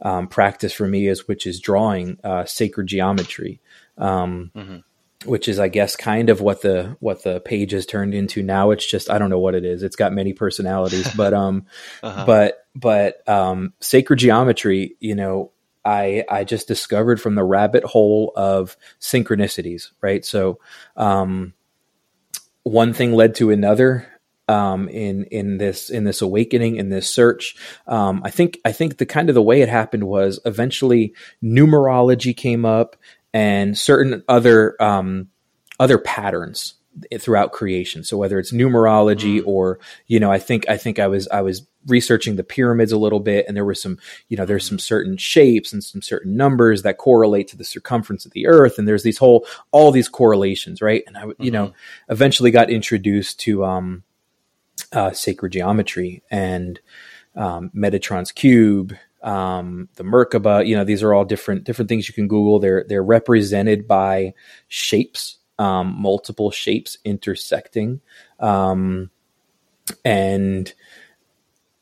um 0.00 0.28
practice 0.28 0.72
for 0.72 0.86
me 0.86 1.08
is, 1.08 1.28
which 1.28 1.46
is 1.46 1.60
drawing 1.60 2.18
uh, 2.24 2.44
sacred 2.44 2.86
geometry. 2.86 3.60
Um, 3.96 4.50
mm-hmm 4.54 4.78
which 5.24 5.48
is 5.48 5.58
I 5.58 5.68
guess 5.68 5.96
kind 5.96 6.30
of 6.30 6.40
what 6.40 6.62
the 6.62 6.96
what 7.00 7.22
the 7.22 7.40
page 7.40 7.72
has 7.72 7.86
turned 7.86 8.14
into 8.14 8.42
now. 8.42 8.70
It's 8.70 8.86
just 8.86 9.10
I 9.10 9.18
don't 9.18 9.30
know 9.30 9.38
what 9.38 9.54
it 9.54 9.64
is. 9.64 9.82
It's 9.82 9.96
got 9.96 10.12
many 10.12 10.32
personalities, 10.32 11.12
but 11.14 11.34
um, 11.34 11.66
uh-huh. 12.02 12.26
but 12.26 12.66
but 12.74 13.26
um, 13.28 13.72
sacred 13.80 14.18
geometry, 14.18 14.96
you 15.00 15.14
know, 15.14 15.52
I 15.84 16.24
I 16.28 16.44
just 16.44 16.68
discovered 16.68 17.20
from 17.20 17.34
the 17.34 17.44
rabbit 17.44 17.84
hole 17.84 18.32
of 18.36 18.76
synchronicities, 19.00 19.90
right? 20.00 20.24
So, 20.24 20.60
um, 20.96 21.54
one 22.62 22.92
thing 22.92 23.12
led 23.12 23.34
to 23.36 23.50
another. 23.50 24.08
Um, 24.46 24.90
in 24.90 25.24
in 25.24 25.56
this 25.56 25.88
in 25.88 26.04
this 26.04 26.20
awakening 26.20 26.76
in 26.76 26.90
this 26.90 27.08
search, 27.08 27.56
um, 27.86 28.20
I 28.24 28.30
think 28.30 28.60
I 28.62 28.72
think 28.72 28.98
the 28.98 29.06
kind 29.06 29.30
of 29.30 29.34
the 29.34 29.40
way 29.40 29.62
it 29.62 29.70
happened 29.70 30.04
was 30.04 30.38
eventually 30.44 31.14
numerology 31.42 32.36
came 32.36 32.66
up 32.66 32.96
and 33.32 33.76
certain 33.76 34.22
other 34.28 34.80
um, 34.82 35.28
other 35.80 35.96
patterns 35.96 36.74
throughout 37.18 37.52
creation. 37.52 38.04
So 38.04 38.16
whether 38.16 38.38
it's 38.38 38.52
numerology 38.52 39.40
mm. 39.40 39.46
or 39.46 39.80
you 40.06 40.20
know, 40.20 40.30
I 40.30 40.38
think 40.38 40.68
I 40.68 40.76
think 40.76 40.98
I 40.98 41.08
was 41.08 41.28
I 41.28 41.40
was 41.42 41.66
researching 41.86 42.36
the 42.36 42.44
pyramids 42.44 42.92
a 42.92 42.98
little 42.98 43.20
bit, 43.20 43.46
and 43.46 43.56
there 43.56 43.64
were 43.64 43.74
some 43.74 43.98
you 44.28 44.36
know 44.36 44.46
there's 44.46 44.66
some 44.66 44.78
certain 44.78 45.16
shapes 45.16 45.72
and 45.72 45.82
some 45.82 46.02
certain 46.02 46.36
numbers 46.36 46.82
that 46.82 46.98
correlate 46.98 47.48
to 47.48 47.56
the 47.56 47.64
circumference 47.64 48.24
of 48.24 48.32
the 48.32 48.46
Earth, 48.46 48.78
and 48.78 48.86
there's 48.86 49.02
these 49.02 49.18
whole 49.18 49.46
all 49.72 49.90
these 49.90 50.08
correlations, 50.08 50.80
right? 50.80 51.02
And 51.06 51.16
I 51.16 51.24
you 51.38 51.50
know 51.50 51.68
mm-hmm. 51.68 52.12
eventually 52.12 52.50
got 52.50 52.70
introduced 52.70 53.40
to 53.40 53.64
um, 53.64 54.04
uh, 54.92 55.12
sacred 55.12 55.52
geometry 55.52 56.22
and 56.30 56.80
um, 57.36 57.70
Metatron's 57.74 58.32
cube 58.32 58.94
um, 59.24 59.88
the 59.96 60.04
Merkaba. 60.04 60.64
You 60.66 60.76
know, 60.76 60.84
these 60.84 61.02
are 61.02 61.12
all 61.12 61.24
different 61.24 61.64
different 61.64 61.88
things 61.88 62.06
you 62.06 62.14
can 62.14 62.28
Google. 62.28 62.60
They're 62.60 62.84
they're 62.88 63.02
represented 63.02 63.88
by 63.88 64.34
shapes, 64.68 65.38
um, 65.58 65.96
multiple 65.98 66.50
shapes 66.50 66.98
intersecting, 67.04 68.00
um, 68.38 69.10
and 70.04 70.72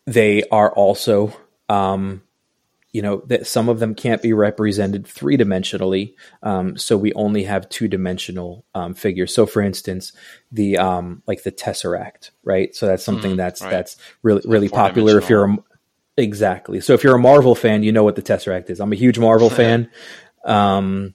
they 0.07 0.45
are 0.51 0.73
also, 0.73 1.37
um, 1.69 2.23
you 2.93 3.03
know, 3.03 3.23
that 3.27 3.47
some 3.47 3.69
of 3.69 3.79
them 3.79 3.95
can't 3.95 4.23
be 4.23 4.33
represented 4.33 5.07
three 5.07 5.37
dimensionally. 5.37 6.15
Um, 6.43 6.77
so 6.77 6.97
we 6.97 7.13
only 7.15 7.45
have 7.45 7.69
two 7.69 7.89
dimensional 7.89 8.65
um, 8.75 8.95
figures. 8.95 9.35
So, 9.35 9.47
for 9.47 9.63
instance, 9.63 10.13
the 10.51 10.77
like 11.27 11.43
the 11.43 11.53
tesseract, 11.53 12.31
right? 12.45 12.75
So 12.75 12.87
that's 12.87 13.05
something 13.05 13.33
mm, 13.33 13.37
that's 13.37 13.63
right. 13.63 13.71
that's 13.71 13.97
really 14.23 14.43
really 14.45 14.69
popular 14.69 15.19
if 15.19 15.29
you're 15.29 15.45
a 15.45 15.57
Exactly. 16.17 16.81
So 16.81 16.93
if 16.93 17.03
you're 17.03 17.15
a 17.15 17.21
Marvel 17.21 17.55
fan, 17.55 17.83
you 17.83 17.93
know 17.93 18.05
what 18.05 18.17
the 18.17 18.23
Tesseract 18.23 18.69
is. 18.69 18.81
I'm 18.81 18.93
a 18.93 18.97
huge 18.97 19.19
Marvel 19.19 19.51
fan. 19.61 19.91
Um, 20.45 21.15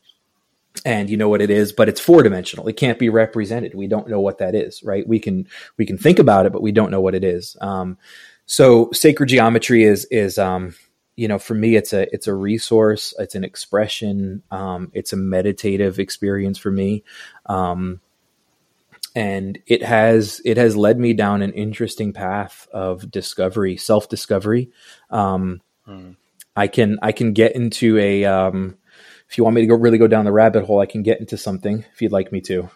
and 0.86 1.10
you 1.10 1.18
know 1.18 1.30
what 1.30 1.42
it 1.42 1.50
is, 1.50 1.72
but 1.72 1.90
it's 1.90 2.00
four 2.00 2.24
dimensional. 2.24 2.68
It 2.68 2.78
can't 2.78 3.00
be 3.00 3.10
represented. 3.10 3.74
We 3.74 3.88
don't 3.88 4.08
know 4.08 4.20
what 4.20 4.38
that 4.40 4.54
is, 4.54 4.84
right? 4.84 5.08
We 5.08 5.20
can 5.20 5.48
we 5.78 5.86
can 5.86 5.98
think 5.98 6.20
about 6.20 6.46
it, 6.46 6.52
but 6.52 6.62
we 6.62 6.72
don't 6.72 6.92
know 6.92 7.02
what 7.02 7.16
it 7.16 7.24
is. 7.24 7.58
Um, 7.62 7.98
so 8.46 8.92
sacred 8.94 9.28
geometry 9.28 9.84
is 9.84 10.06
is 10.12 10.38
um, 10.38 10.76
you 11.18 11.28
know 11.28 11.40
for 11.40 11.54
me 11.54 11.76
it's 11.76 11.92
a 11.92 12.14
it's 12.14 12.28
a 12.28 12.34
resource. 12.34 13.14
It's 13.20 13.36
an 13.36 13.44
expression. 13.44 14.44
Um, 14.50 14.92
it's 14.94 15.12
a 15.12 15.18
meditative 15.18 16.00
experience 16.00 16.58
for 16.58 16.72
me. 16.72 17.04
Um, 17.48 18.00
and 19.16 19.58
it 19.66 19.84
has 19.84 20.42
it 20.46 20.58
has 20.58 20.78
led 20.78 21.00
me 21.00 21.14
down 21.14 21.42
an 21.42 21.52
interesting 21.54 22.14
path 22.14 22.68
of 22.72 23.10
discovery, 23.10 23.76
self 23.76 24.08
discovery. 24.08 24.70
Um, 25.10 25.62
hmm. 25.86 26.12
I 26.56 26.68
can 26.68 27.00
I 27.02 27.12
can 27.12 27.34
get 27.34 27.56
into 27.56 27.98
a 27.98 28.26
um, 28.26 28.78
if 29.28 29.38
you 29.38 29.44
want 29.44 29.56
me 29.56 29.62
to 29.62 29.68
go 29.68 29.76
really 29.76 29.98
go 29.98 30.08
down 30.08 30.26
the 30.26 30.32
rabbit 30.32 30.66
hole, 30.66 30.80
I 30.80 30.86
can 30.86 31.02
get 31.02 31.20
into 31.20 31.36
something 31.36 31.84
if 31.94 32.02
you'd 32.02 32.12
like 32.12 32.32
me 32.32 32.42
to. 32.42 32.70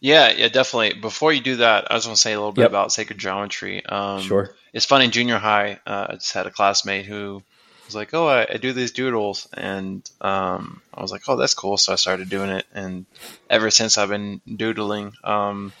Yeah, 0.00 0.32
yeah, 0.32 0.48
definitely. 0.48 1.00
Before 1.00 1.32
you 1.32 1.40
do 1.40 1.56
that, 1.56 1.90
I 1.90 1.94
just 1.94 2.06
want 2.06 2.16
to 2.16 2.20
say 2.20 2.32
a 2.32 2.38
little 2.38 2.52
bit 2.52 2.62
yep. 2.62 2.70
about 2.70 2.92
sacred 2.92 3.18
geometry. 3.18 3.84
Um, 3.86 4.20
sure. 4.20 4.54
It's 4.72 4.84
funny 4.84 5.06
in 5.06 5.10
junior 5.10 5.38
high, 5.38 5.78
uh, 5.86 6.06
I 6.10 6.12
just 6.14 6.32
had 6.32 6.46
a 6.46 6.50
classmate 6.50 7.06
who 7.06 7.42
was 7.86 7.94
like, 7.94 8.12
"Oh, 8.12 8.26
I, 8.26 8.46
I 8.54 8.56
do 8.58 8.72
these 8.72 8.92
doodles," 8.92 9.48
and 9.54 10.08
um, 10.20 10.82
I 10.92 11.00
was 11.00 11.12
like, 11.12 11.22
"Oh, 11.28 11.36
that's 11.36 11.54
cool." 11.54 11.76
So 11.76 11.92
I 11.92 11.96
started 11.96 12.28
doing 12.28 12.50
it, 12.50 12.66
and 12.74 13.06
ever 13.48 13.70
since 13.70 13.96
I've 13.96 14.08
been 14.08 14.40
doodling. 14.44 15.14
Um, 15.24 15.72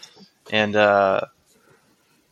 and 0.50 0.74
uh, 0.76 1.22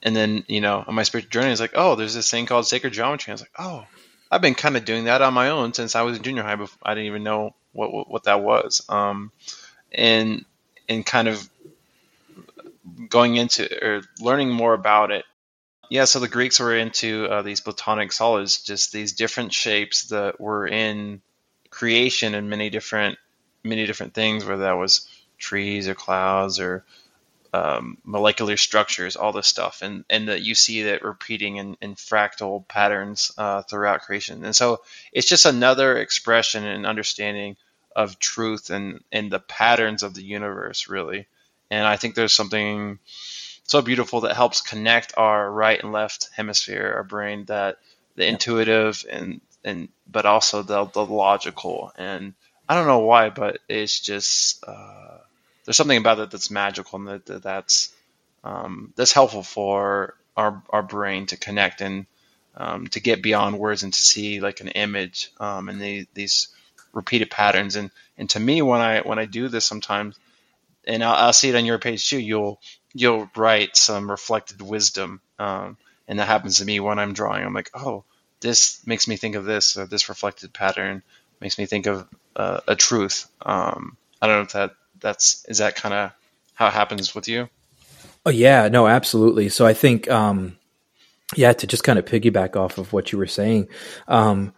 and 0.03 0.15
then 0.15 0.45
you 0.47 0.61
know 0.61 0.85
on 0.87 0.95
my 0.95 1.03
spiritual 1.03 1.31
journey, 1.31 1.49
I 1.49 1.51
was 1.51 1.61
like, 1.61 1.75
"Oh, 1.75 1.97
there's 1.97 2.15
this 2.15 2.31
thing 2.31 2.47
called 2.47 2.67
sacred 2.67 2.93
geometry." 2.93 3.33
I 3.33 3.35
was 3.35 3.43
like, 3.43 3.53
"Oh, 3.59 3.85
I've 4.31 4.43
been 4.43 4.55
kind 4.55 4.77
of 4.77 4.85
doing 4.85 5.05
that 5.05 5.23
on 5.23 5.35
my 5.35 5.51
own 5.51 5.75
since 5.75 5.95
I 5.95 6.03
was 6.03 6.17
in 6.17 6.23
junior 6.23 6.43
high. 6.43 6.57
Before, 6.57 6.79
I 6.83 6.95
didn't 6.95 7.09
even 7.09 7.25
know 7.25 7.55
what 7.73 7.93
what, 7.93 8.11
what 8.11 8.25
that 8.25 8.43
was." 8.43 8.83
Um, 8.89 9.33
and 9.93 10.45
and 10.89 11.05
kind 11.05 11.29
of 11.29 11.49
going 13.09 13.37
into 13.37 13.69
or 13.85 14.03
learning 14.21 14.51
more 14.51 14.75
about 14.75 15.11
it 15.11 15.25
yeah, 15.95 16.07
so 16.07 16.19
the 16.19 16.27
Greeks 16.27 16.59
were 16.59 16.75
into 16.75 17.27
uh, 17.27 17.43
these 17.43 17.61
platonic 17.61 18.11
solids, 18.11 18.63
just 18.63 18.91
these 18.93 19.13
different 19.13 19.53
shapes 19.53 20.07
that 20.07 20.41
were 20.41 20.67
in 20.67 21.23
creation 21.71 22.35
and 22.35 22.51
many 22.51 22.69
different 22.69 23.17
many 23.63 23.87
different 23.87 24.13
things, 24.13 24.45
whether 24.45 24.63
that 24.63 24.77
was 24.77 25.09
trees 25.39 25.87
or 25.87 25.95
clouds 25.95 26.59
or 26.59 26.85
um, 27.53 27.97
molecular 28.03 28.57
structures, 28.57 29.15
all 29.15 29.31
this 29.31 29.47
stuff, 29.47 29.83
and 29.83 30.05
and 30.11 30.27
that 30.27 30.43
you 30.43 30.57
see 30.57 30.83
that 30.83 31.05
repeating 31.05 31.59
in, 31.59 31.77
in 31.81 31.95
fractal 31.95 32.67
patterns 32.67 33.31
uh, 33.39 33.63
throughout 33.63 34.01
creation, 34.01 34.45
and 34.45 34.57
so 34.57 34.83
it's 35.13 35.29
just 35.29 35.47
another 35.47 35.97
expression 35.99 36.65
and 36.65 36.87
understanding 36.87 37.57
of 37.95 38.19
truth 38.19 38.71
and 38.71 39.05
and 39.13 39.31
the 39.31 39.39
patterns 39.39 40.03
of 40.03 40.15
the 40.15 40.25
universe, 40.25 40.89
really. 40.89 41.29
And 41.71 41.87
I 41.87 41.99
think 41.99 42.17
there's 42.17 42.35
something 42.35 42.99
so 43.65 43.83
beautiful 43.83 44.23
that 44.23 44.37
helps 44.37 44.61
connect 44.61 45.15
our 45.17 45.51
right 45.51 45.83
and 45.83 45.93
left 45.93 46.31
hemisphere, 46.35 46.93
our 46.97 47.05
brain, 47.05 47.47
that 47.47 47.79
the 48.15 48.27
intuitive 48.27 49.05
and 49.11 49.41
and 49.65 49.89
but 50.11 50.27
also 50.27 50.63
the 50.63 50.85
the 50.85 51.05
logical. 51.05 51.93
And 51.97 52.35
I 52.69 52.75
don't 52.75 52.87
know 52.87 53.01
why, 53.01 53.31
but 53.31 53.59
it's 53.69 53.99
just 54.01 54.63
uh, 54.67 55.19
there's 55.65 55.77
something 55.77 55.99
about 55.99 56.19
it 56.21 56.31
that's 56.31 56.51
magical 56.51 56.99
and 56.99 57.09
that, 57.09 57.27
that 57.27 57.43
that's 57.43 57.93
um, 58.45 58.93
that's 58.97 59.13
helpful 59.13 59.43
for 59.43 60.15
our 60.37 60.63
our 60.71 60.83
brain 60.83 61.27
to 61.27 61.37
connect 61.37 61.81
and 61.81 62.07
um, 62.57 62.87
to 62.89 63.01
get 63.01 63.23
beyond 63.23 63.59
words 63.59 63.83
and 63.83 63.93
to 63.93 64.03
see 64.03 64.41
like 64.41 64.61
an 64.61 64.69
image 64.69 65.33
um, 65.41 65.69
and 65.69 65.81
the, 65.81 66.07
these 66.15 66.49
repeated 66.93 67.31
patterns. 67.31 67.77
And 67.77 67.91
and 68.17 68.29
to 68.31 68.41
me, 68.41 68.63
when 68.63 68.81
I 68.81 69.01
when 69.01 69.19
I 69.19 69.25
do 69.25 69.49
this 69.49 69.65
sometimes, 69.65 70.19
and 70.87 71.03
I'll, 71.03 71.27
I'll 71.27 71.33
see 71.33 71.49
it 71.49 71.57
on 71.57 71.65
your 71.65 71.79
page 71.79 72.09
too, 72.09 72.19
you'll 72.19 72.61
you'll 72.95 73.29
write 73.37 73.77
some 73.77 74.11
reflected 74.11 74.63
wisdom, 74.63 75.21
um, 75.39 75.77
and 76.07 76.19
that 76.19 76.29
happens 76.29 76.59
to 76.59 76.65
me 76.65 76.81
when 76.81 76.99
I'm 76.99 77.13
drawing. 77.13 77.45
I'm 77.45 77.55
like, 77.55 77.71
oh, 77.75 78.05
this 78.41 78.87
makes 78.87 79.09
me 79.09 79.17
think 79.17 79.35
of 79.35 79.45
this, 79.45 79.77
or 79.77 79.87
this 79.87 80.09
reflected 80.09 80.53
pattern 80.53 81.03
makes 81.41 81.59
me 81.59 81.67
think 81.67 81.87
of 81.87 82.09
uh, 82.37 82.61
a 82.69 82.77
truth. 82.77 83.27
Um, 83.43 83.97
I 84.21 84.27
don't 84.27 84.37
know 84.37 84.43
if 84.43 84.53
that 84.53 84.75
that's 85.01 85.45
is 85.47 85.59
that 85.59 85.77
kind 85.77 85.95
of 85.95 86.13
how 86.55 86.69
it 86.69 86.73
happens 86.73 87.15
with 87.15 87.29
you. 87.29 87.49
Oh 88.25 88.31
yeah, 88.31 88.69
no, 88.69 88.87
absolutely. 88.87 89.49
So 89.51 89.67
I 89.67 89.75
think, 89.75 90.11
um, 90.11 90.57
yeah, 91.37 91.53
to 91.53 91.67
just 91.67 91.85
kind 91.85 91.99
of 91.99 92.07
piggyback 92.07 92.57
off 92.57 92.79
of 92.79 92.93
what 92.93 93.13
you 93.13 93.19
were 93.19 93.27
saying, 93.27 93.69
um, 94.09 94.55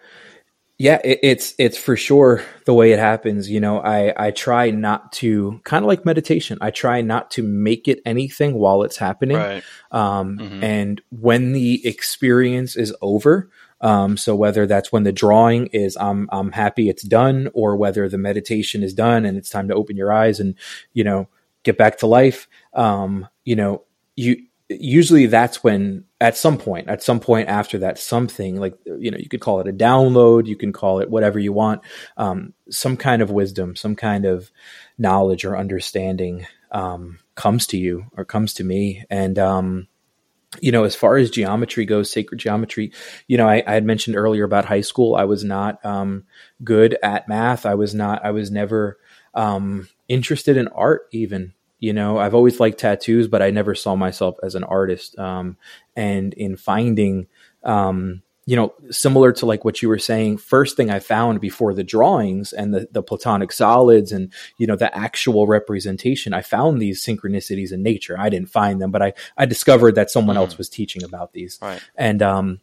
yeah, 0.79 1.01
it, 1.03 1.21
it's 1.23 1.55
it's 1.59 1.79
for 1.79 1.97
sure 1.97 2.43
the 2.67 2.75
way 2.75 2.93
it 2.93 2.99
happens. 2.99 3.51
You 3.51 3.61
know, 3.61 3.81
I 3.81 4.13
I 4.17 4.31
try 4.31 4.71
not 4.71 5.13
to 5.13 5.61
kind 5.65 5.85
of 5.85 5.89
like 5.89 6.05
meditation. 6.05 6.59
I 6.61 6.71
try 6.71 7.01
not 7.01 7.31
to 7.33 7.43
make 7.43 7.89
it 7.89 8.01
anything 8.05 8.55
while 8.55 8.83
it's 8.83 8.99
happening. 8.99 9.39
Right. 9.39 9.65
Um, 9.91 10.39
mm-hmm. 10.39 10.65
And 10.65 11.01
when 11.11 11.53
the 11.53 11.87
experience 11.87 12.77
is 12.77 12.95
over, 13.01 13.51
um, 13.81 14.19
so 14.19 14.35
whether 14.35 14.67
that's 14.67 14.93
when 14.93 15.05
the 15.05 15.13
drawing 15.13 15.69
is 15.69 15.97
I'm 15.99 16.29
I'm 16.31 16.53
happy 16.53 16.91
it's 16.91 17.05
done, 17.05 17.49
or 17.55 17.77
whether 17.77 18.07
the 18.09 18.19
meditation 18.19 18.83
is 18.83 18.93
done 18.93 19.25
and 19.25 19.39
it's 19.39 19.51
time 19.51 19.69
to 19.69 19.75
open 19.75 19.97
your 19.97 20.13
eyes 20.13 20.41
and 20.41 20.57
you 20.93 21.05
know 21.05 21.29
get 21.63 21.79
back 21.79 21.99
to 21.99 22.07
life. 22.07 22.49
Um, 22.75 23.29
you 23.45 23.57
know, 23.57 23.85
you 24.15 24.45
usually 24.69 25.27
that's 25.27 25.63
when 25.63 26.05
at 26.21 26.37
some 26.37 26.59
point 26.59 26.89
at 26.89 27.03
some 27.03 27.21
point 27.21 27.49
after 27.49 27.79
that 27.79 27.99
something 27.99 28.57
like 28.57 28.77
you 28.85 29.11
know 29.11 29.19
you 29.19 29.29
could 29.29 29.41
call 29.41 29.61
it 29.61 29.69
a 29.69 29.73
download 29.73 30.47
you 30.47 30.57
can 30.57 30.73
call 30.73 30.99
it 30.99 31.09
whatever 31.09 31.39
you 31.39 31.53
want 31.53 31.81
um, 32.17 32.53
some 32.69 32.97
kind 32.97 33.23
of 33.23 33.31
wisdom 33.31 33.77
some 33.77 33.95
kind 33.95 34.25
of 34.25 34.51
knowledge 34.99 35.45
or 35.45 35.57
understanding 35.57 36.47
um, 36.73 37.19
comes 37.35 37.67
to 37.69 37.79
you 37.79 38.07
or 38.17 38.25
comes 38.25 38.55
to 38.55 38.65
me. 38.65 39.05
And 39.11 39.39
um, 39.39 39.89
you 40.61 40.73
know 40.73 40.85
as 40.85 40.95
far 40.95 41.17
as 41.17 41.31
geometry 41.31 41.85
goes 41.85 42.11
sacred 42.11 42.39
geometry 42.39 42.93
you 43.27 43.37
know 43.37 43.49
I, 43.49 43.65
I, 43.67 43.75
had 43.75 43.85
mentioned 43.85 44.17
earlier 44.17 44.45
about 44.45 44.65
high 44.65 44.81
school 44.81 45.17
i 45.17 45.25
was 45.25 45.43
not 45.43 45.85
um, 45.85 46.25
good 46.63 46.97
at 47.03 47.29
math. 47.29 47.67
I 47.67 47.75
was 47.75 47.95
not 47.95 48.25
i 48.25 48.31
was 48.31 48.51
never 48.51 48.97
um, 49.35 49.89
interested 50.09 50.57
in 50.57 50.69
art 50.69 51.09
even 51.13 51.53
you 51.79 51.93
know 51.93 52.19
i've 52.19 52.35
always 52.35 52.61
liked 52.61 52.79
tattoos 52.79 53.29
but 53.29 53.43
i 53.43 53.51
never 53.51 53.75
saw 53.75 53.95
myself 53.97 54.37
as 54.43 54.55
an 54.55 54.65
artist 54.65 55.19
um, 55.19 55.57
and 55.95 56.35
in 56.35 56.57
finding 56.57 57.27
um, 57.65 58.23
you 58.47 58.55
know 58.55 58.73
similar 58.91 59.33
to 59.33 59.45
like 59.45 59.65
what 59.65 59.83
you 59.83 59.89
were 59.89 59.99
saying 59.99 60.39
first 60.39 60.77
thing 60.77 60.91
i 60.91 60.99
found 60.99 61.41
before 61.41 61.75
the 61.75 61.85
drawings 61.85 62.53
and 62.53 62.73
the, 62.73 62.89
the 62.93 63.03
platonic 63.03 63.53
solids 63.53 64.13
and 64.13 64.33
you 64.57 64.67
know 64.67 64.77
the 64.77 64.97
actual 64.97 65.47
representation 65.47 66.33
i 66.33 66.41
found 66.41 66.81
these 66.81 67.05
synchronicities 67.05 67.73
in 67.73 67.83
nature 67.83 68.17
i 68.19 68.29
didn't 68.29 68.49
find 68.49 68.81
them 68.81 68.91
but 68.91 69.03
i 69.03 69.13
i 69.37 69.45
discovered 69.45 69.97
that 69.97 70.11
someone 70.11 70.37
mm. 70.37 70.41
else 70.41 70.57
was 70.57 70.69
teaching 70.69 71.03
about 71.03 71.33
these 71.33 71.59
right. 71.61 71.83
and 71.97 72.23
um 72.23 72.61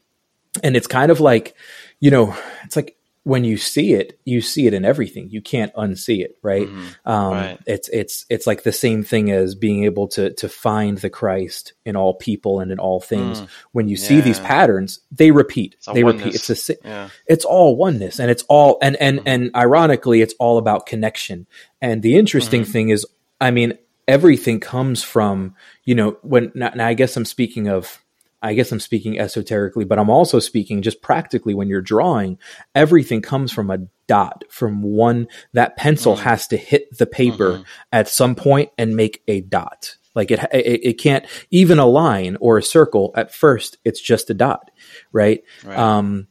and 0.64 0.76
it's 0.76 0.88
kind 0.88 1.12
of 1.12 1.20
like 1.20 1.56
you 2.00 2.10
know 2.10 2.36
it's 2.64 2.76
like 2.76 2.96
when 3.24 3.46
you 3.46 3.56
see 3.56 3.94
it, 3.94 4.20
you 4.26 4.42
see 4.42 4.68
it 4.68 4.74
in 4.74 4.84
everything. 4.84 5.30
You 5.30 5.42
can't 5.42 5.74
unsee 5.76 6.22
it, 6.24 6.38
right? 6.42 6.68
Mm-hmm. 6.68 7.10
Um, 7.10 7.34
right? 7.34 7.60
It's 7.66 7.88
it's 7.90 8.26
it's 8.30 8.46
like 8.46 8.64
the 8.64 8.74
same 8.74 9.04
thing 9.04 9.32
as 9.32 9.56
being 9.56 9.86
able 9.86 10.10
to 10.10 10.34
to 10.34 10.50
find 10.50 10.98
the 10.98 11.10
Christ 11.10 11.74
in 11.86 11.96
all 11.96 12.14
people 12.14 12.60
and 12.60 12.72
in 12.72 12.80
all 12.80 13.00
things. 13.00 13.42
Mm. 13.42 13.48
When 13.72 13.88
you 13.88 13.96
yeah. 13.96 14.08
see 14.08 14.22
these 14.22 14.40
patterns, 14.40 15.00
they 15.10 15.32
repeat. 15.32 15.78
They 15.94 16.04
oneness. 16.04 16.26
repeat. 16.26 16.50
It's 16.50 16.70
a 16.70 16.76
yeah. 16.84 17.10
it's 17.26 17.46
all 17.46 17.78
oneness, 17.78 18.20
and 18.20 18.30
it's 18.30 18.44
all 18.50 18.78
and 18.82 18.98
and 18.98 19.20
mm-hmm. 19.20 19.28
and 19.28 19.56
ironically, 19.56 20.22
it's 20.22 20.36
all 20.38 20.58
about 20.58 20.86
connection. 20.86 21.48
And 21.82 22.04
the 22.04 22.18
interesting 22.18 22.64
mm-hmm. 22.64 22.72
thing 22.72 22.90
is, 22.90 23.06
I 23.40 23.52
mean, 23.52 23.78
everything 24.06 24.60
comes 24.60 25.02
from 25.02 25.56
you 25.86 25.96
know 25.96 26.18
when 26.24 26.52
now, 26.56 26.72
now 26.76 26.88
I 26.88 26.94
guess 26.94 27.16
I'm 27.16 27.26
speaking 27.26 27.70
of 27.70 28.03
I 28.44 28.54
guess 28.54 28.74
I'm 28.74 28.82
speaking 28.82 29.18
esoterically, 29.18 29.86
but 29.86 29.98
I'm 29.98 30.10
also 30.10 30.40
speaking 30.40 30.82
just 30.82 31.02
practically 31.02 31.54
when 31.54 31.70
you're 31.70 31.82
drawing, 31.82 32.38
everything 32.76 33.22
comes 33.22 33.54
from 33.54 33.72
a 33.72 33.88
dot, 34.06 34.44
from 34.50 34.84
one, 34.84 35.30
that 35.54 35.78
pencil 35.78 36.16
mm-hmm. 36.16 36.26
has 36.26 36.48
to 36.48 36.58
hit 36.58 36.96
the 36.98 37.06
paper 37.06 37.52
mm-hmm. 37.54 37.64
at 37.94 38.10
some 38.10 38.36
point 38.36 38.70
and 38.78 38.98
make 38.98 39.24
a 39.30 39.40
dot. 39.40 39.98
Like 40.14 40.30
it, 40.30 40.42
it, 40.52 40.82
it, 40.84 40.94
can't 41.00 41.26
even 41.52 41.80
a 41.80 41.86
line 41.86 42.38
or 42.42 42.58
a 42.58 42.64
circle 42.64 43.14
at 43.16 43.34
first. 43.34 43.78
It's 43.86 44.02
just 44.02 44.30
a 44.30 44.34
dot. 44.34 44.70
Right. 45.14 45.44
right. 45.64 45.80
Um, 45.80 46.28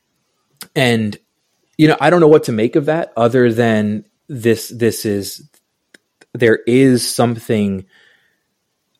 and 0.76 1.18
you 1.78 1.88
know, 1.88 1.96
I 1.98 2.10
don't 2.10 2.20
know 2.20 2.28
what 2.28 2.44
to 2.44 2.52
make 2.52 2.76
of 2.76 2.86
that 2.86 3.14
other 3.16 3.50
than 3.50 4.04
this, 4.28 4.68
this 4.68 5.06
is, 5.06 5.48
there 6.34 6.60
is 6.66 7.08
something 7.08 7.86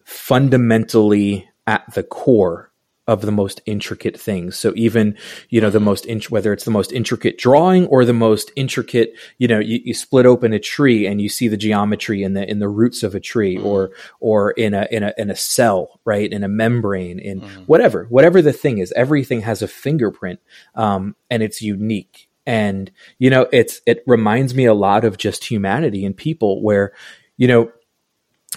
fundamentally 0.05 1.49
at 1.67 1.85
the 1.95 2.03
core 2.03 2.72
of 3.13 3.21
the 3.21 3.31
most 3.31 3.61
intricate 3.67 4.19
things. 4.19 4.57
So 4.57 4.73
even, 4.75 5.17
you 5.51 5.61
know, 5.61 5.69
the 5.69 5.81
most, 5.81 6.07
int- 6.07 6.31
whether 6.31 6.53
it's 6.53 6.65
the 6.65 6.71
most 6.71 6.93
intricate 6.93 7.37
drawing 7.37 7.87
or 7.89 8.07
the 8.07 8.15
most 8.15 8.51
intricate, 8.57 9.15
you 9.37 9.47
know, 9.47 9.59
you, 9.59 9.81
you, 9.85 9.93
split 9.93 10.25
open 10.25 10.55
a 10.55 10.59
tree 10.59 11.07
and 11.07 11.21
you 11.21 11.29
see 11.29 11.47
the 11.47 11.59
geometry 11.59 12.23
in 12.23 12.33
the, 12.33 12.49
in 12.51 12.59
the 12.59 12.69
roots 12.69 13.03
of 13.03 13.15
a 13.15 13.21
tree 13.21 13.57
mm-hmm. 13.57 13.67
or, 13.67 13.91
or 14.21 14.53
in 14.53 14.73
a, 14.73 14.89
in 14.91 15.03
a, 15.03 15.13
in 15.19 15.31
a 15.31 15.37
cell, 15.37 16.01
right? 16.07 16.33
In 16.33 16.43
a 16.43 16.49
membrane, 16.49 17.19
in 17.19 17.43
mm-hmm. 17.43 17.61
whatever, 17.65 18.07
whatever 18.09 18.41
the 18.41 18.53
thing 18.53 18.79
is, 18.79 18.93
everything 18.93 19.43
has 19.43 19.61
a 19.61 19.69
fingerprint, 19.69 20.41
um, 20.75 21.15
and 21.31 21.43
it's 21.43 21.61
unique. 21.61 22.31
And, 22.47 22.91
you 23.19 23.31
know, 23.31 23.47
it's, 23.53 23.83
it 23.87 24.03
reminds 24.07 24.55
me 24.55 24.65
a 24.65 24.75
lot 24.75 25.05
of 25.05 25.19
just 25.19 25.45
humanity 25.45 26.05
and 26.05 26.17
people 26.17 26.63
where, 26.63 26.93
you 27.37 27.47
know, 27.47 27.71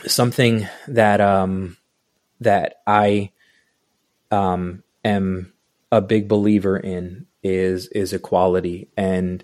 something 0.08 0.68
that, 0.88 1.22
um, 1.22 1.78
that 2.40 2.78
I, 2.88 3.32
um, 4.32 4.84
am 5.04 5.54
a 5.92 6.02
big 6.02 6.28
believer 6.28 6.78
in 6.78 7.28
is 7.44 7.88
is 7.88 8.12
equality 8.12 8.90
and 8.98 9.44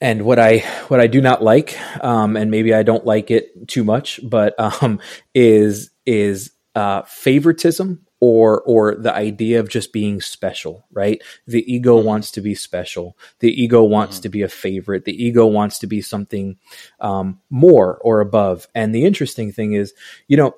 and 0.00 0.22
what 0.24 0.38
I 0.38 0.58
what 0.88 1.00
I 1.00 1.06
do 1.06 1.20
not 1.20 1.42
like, 1.42 1.78
um, 2.04 2.36
and 2.36 2.50
maybe 2.50 2.74
I 2.74 2.82
don't 2.82 3.06
like 3.06 3.30
it 3.30 3.68
too 3.68 3.84
much, 3.84 4.20
but 4.22 4.54
um, 4.58 5.00
is 5.34 5.90
is 6.04 6.50
uh, 6.74 7.02
favoritism 7.02 8.04
or 8.20 8.62
or 8.62 8.96
the 8.96 9.14
idea 9.14 9.60
of 9.60 9.68
just 9.68 9.92
being 9.92 10.20
special, 10.20 10.86
right? 10.92 11.22
The 11.46 11.64
ego 11.72 11.96
mm-hmm. 11.96 12.06
wants 12.06 12.30
to 12.32 12.40
be 12.40 12.54
special. 12.54 13.16
The 13.40 13.50
ego 13.50 13.82
wants 13.82 14.16
mm-hmm. 14.16 14.22
to 14.22 14.28
be 14.28 14.42
a 14.42 14.48
favorite. 14.48 15.04
The 15.04 15.24
ego 15.24 15.46
wants 15.46 15.78
to 15.80 15.86
be 15.86 16.00
something 16.00 16.56
um, 17.00 17.40
more 17.48 17.98
or 17.98 18.20
above. 18.20 18.66
And 18.74 18.94
the 18.94 19.04
interesting 19.04 19.52
thing 19.52 19.72
is, 19.72 19.94
you 20.28 20.36
know, 20.36 20.54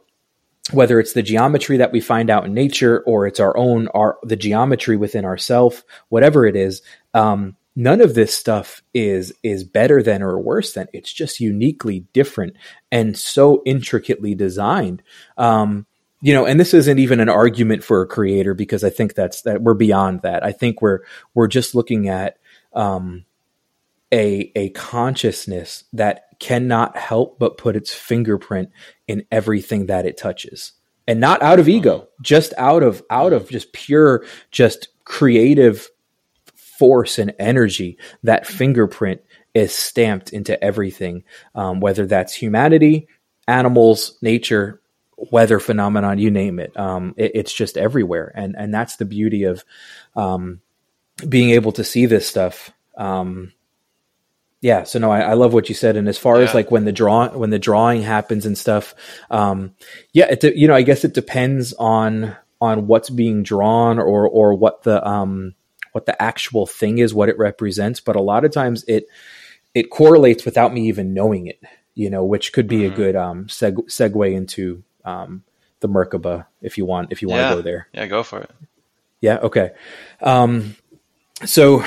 whether 0.73 0.99
it's 0.99 1.13
the 1.13 1.23
geometry 1.23 1.77
that 1.77 1.93
we 1.93 2.01
find 2.01 2.29
out 2.29 2.45
in 2.45 2.55
nature 2.55 3.03
or 3.07 3.27
it's 3.27 3.41
our 3.41 3.57
own 3.57 3.89
our 3.89 4.19
the 4.23 4.37
geometry 4.37 4.97
within 4.97 5.25
ourself 5.25 5.85
whatever 6.09 6.45
it 6.47 6.57
is 6.57 6.83
um, 7.15 7.57
none 7.77 8.01
of 8.01 8.15
this 8.15 8.35
stuff 8.35 8.83
is 8.95 9.33
is 9.43 9.63
better 9.63 10.03
than 10.03 10.23
or 10.23 10.41
worse 10.41 10.73
than. 10.73 10.89
It's 10.93 11.13
just 11.13 11.41
uniquely 11.41 12.01
different 12.13 12.57
and 12.91 13.17
so 13.17 13.63
intricately 13.67 14.35
designed. 14.35 15.03
Um, 15.37 15.87
you 16.23 16.33
know 16.33 16.47
and 16.47 16.59
this 16.59 16.73
isn't 16.73 16.99
even 16.99 17.21
an 17.21 17.29
argument 17.29 17.85
for 17.85 18.01
a 18.01 18.07
creator 18.07 18.55
because 18.55 18.83
i 18.83 18.89
think 18.89 19.13
that's 19.13 19.43
that 19.43 19.61
we're 19.63 19.75
beyond 19.75 20.23
that. 20.23 20.43
I 20.43 20.53
think 20.53 20.81
we're 20.81 21.01
we're 21.35 21.47
just 21.47 21.75
looking 21.75 22.09
at 22.09 22.39
um, 22.73 23.27
a 24.13 24.51
a 24.57 24.71
consciousness 24.71 25.85
that 25.93 26.25
cannot 26.41 26.97
help 26.97 27.39
but 27.39 27.59
put 27.59 27.77
its 27.77 27.93
fingerprint 27.93 28.71
in 29.09 29.25
everything 29.31 29.87
that 29.87 30.07
it 30.07 30.17
touches 30.17 30.73
and 31.07 31.21
not 31.21 31.43
out 31.43 31.59
of 31.59 31.69
ego 31.69 32.09
just 32.21 32.53
out 32.59 32.83
of 32.83 33.03
out 33.11 33.33
of 33.33 33.49
just 33.49 33.73
pure 33.73 34.25
just 34.51 34.89
creative 35.05 35.89
force 36.55 37.19
and 37.19 37.35
energy 37.39 37.97
that 38.23 38.47
fingerprint 38.47 39.21
is 39.55 39.75
stamped 39.75 40.33
into 40.33 40.63
everything 40.63 41.25
um, 41.55 41.81
whether 41.81 42.07
that's 42.07 42.35
humanity 42.35 43.09
animals 43.49 44.19
nature 44.21 44.81
weather 45.17 45.59
phenomenon 45.59 46.19
you 46.19 46.31
name 46.31 46.59
it. 46.59 46.77
Um, 46.79 47.15
it 47.17 47.33
it's 47.35 47.53
just 47.53 47.77
everywhere 47.77 48.33
and 48.35 48.55
and 48.57 48.73
that's 48.73 48.97
the 48.97 49.05
beauty 49.05 49.45
of 49.45 49.65
um, 50.15 50.61
being 51.29 51.51
able 51.51 51.73
to 51.73 51.85
see 51.85 52.07
this 52.07 52.29
stuff 52.29 52.73
um, 52.97 53.53
yeah 54.67 54.83
so 54.83 54.99
no 54.99 55.13
I, 55.13 55.21
I, 55.21 55.35
love 55.35 55.55
what 55.55 55.69
you 55.69 55.77
said 55.77 55.97
and 55.97 56.09
as 56.09 56.19
far 56.19 56.39
yeah. 56.39 56.49
as 56.49 56.55
like 56.55 56.73
when 56.73 56.85
the 56.85 56.93
draw 56.93 57.29
when 57.29 57.51
the 57.51 57.59
drawing 57.59 58.03
happens 58.03 58.45
and 58.45 58.59
stuff 58.59 58.97
um 59.31 59.77
yeah 60.13 60.27
it 60.29 60.43
you 60.57 60.67
know 60.67 60.75
i 60.75 60.83
guess 60.83 61.05
it 61.05 61.15
depends 61.15 61.73
on 61.75 62.37
on 62.61 62.89
what's 62.89 63.09
being 63.09 63.45
drawn 63.45 64.01
or 64.01 64.29
or 64.29 64.55
what 64.55 64.83
the 64.83 65.07
um 65.07 65.55
what 65.93 66.07
the 66.07 66.21
actual 66.21 66.67
thing 66.67 66.99
is 66.99 67.15
what 67.15 67.29
it 67.29 67.39
represents 67.39 68.01
but 68.01 68.17
a 68.17 68.21
lot 68.21 68.45
of 68.45 68.51
times 68.51 68.85
it 68.89 69.07
it 69.73 69.89
correlates 69.89 70.45
without 70.45 70.75
me 70.75 70.89
even 70.89 71.15
knowing 71.15 71.47
it 71.47 71.63
you 71.95 72.11
know 72.11 72.25
which 72.25 72.53
could 72.53 72.67
be 72.67 72.81
mm-hmm. 72.81 72.93
a 72.93 72.97
good 72.97 73.15
um 73.15 73.47
seg- 73.47 73.89
segue 73.89 74.35
into 74.35 74.83
um 75.05 75.45
the 75.79 75.89
merkaba 75.89 76.45
if 76.61 76.77
you 76.77 76.85
want 76.85 77.13
if 77.13 77.23
you 77.23 77.29
want 77.29 77.41
yeah. 77.41 77.51
to 77.51 77.55
go 77.55 77.63
there 77.63 77.87
yeah 77.93 78.07
go 78.07 78.25
for 78.25 78.41
it 78.41 78.51
yeah 79.21 79.37
okay 79.37 79.71
um 80.23 80.75
so 81.45 81.85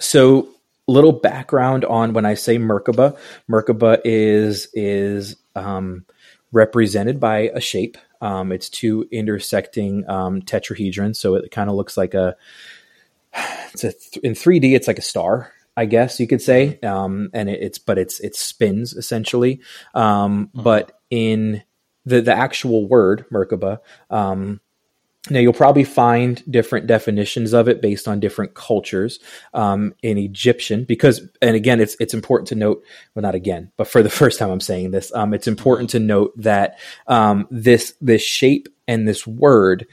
so 0.00 0.48
little 0.88 1.12
background 1.12 1.84
on 1.84 2.12
when 2.12 2.26
I 2.26 2.34
say 2.34 2.58
Merkaba. 2.58 3.16
Merkaba 3.48 4.00
is 4.04 4.68
is 4.74 5.36
um, 5.54 6.04
represented 6.50 7.20
by 7.20 7.50
a 7.54 7.60
shape. 7.60 7.96
Um, 8.20 8.50
it's 8.50 8.68
two 8.68 9.06
intersecting 9.12 10.08
um, 10.08 10.42
tetrahedrons, 10.42 11.16
so 11.16 11.36
it 11.36 11.50
kind 11.52 11.70
of 11.70 11.76
looks 11.76 11.96
like 11.96 12.14
a. 12.14 12.36
It's 13.74 13.84
a 13.84 13.92
in 14.26 14.32
3D. 14.32 14.74
It's 14.74 14.88
like 14.88 14.98
a 14.98 15.02
star, 15.02 15.52
I 15.76 15.84
guess 15.84 16.18
you 16.18 16.26
could 16.26 16.42
say, 16.42 16.80
um, 16.80 17.30
and 17.32 17.48
it, 17.48 17.62
it's 17.62 17.78
but 17.78 17.98
it's 17.98 18.18
it 18.18 18.34
spins 18.34 18.94
essentially. 18.94 19.60
Um, 19.94 20.46
mm-hmm. 20.48 20.62
But 20.62 20.98
in 21.10 21.62
the 22.04 22.20
the 22.20 22.34
actual 22.34 22.88
word 22.88 23.26
Merkaba, 23.30 23.78
um, 24.10 24.60
now, 25.30 25.40
you'll 25.40 25.52
probably 25.52 25.84
find 25.84 26.42
different 26.50 26.86
definitions 26.86 27.52
of 27.52 27.68
it 27.68 27.82
based 27.82 28.08
on 28.08 28.20
different 28.20 28.54
cultures 28.54 29.18
um, 29.52 29.94
in 30.02 30.16
Egyptian, 30.16 30.84
because, 30.84 31.20
and 31.42 31.54
again, 31.54 31.80
it's 31.80 31.96
it's 32.00 32.14
important 32.14 32.48
to 32.48 32.54
note. 32.54 32.82
Well, 33.14 33.22
not 33.22 33.34
again, 33.34 33.70
but 33.76 33.88
for 33.88 34.02
the 34.02 34.10
first 34.20 34.38
time 34.38 34.50
I'm 34.50 34.60
saying 34.60 34.92
this, 34.92 35.12
um, 35.14 35.34
it's 35.34 35.48
important 35.48 35.90
to 35.90 35.98
note 35.98 36.32
that 36.36 36.78
um, 37.08 37.46
this 37.50 37.94
this 38.00 38.22
shape 38.22 38.68
and 38.86 39.06
this 39.06 39.26
word, 39.26 39.86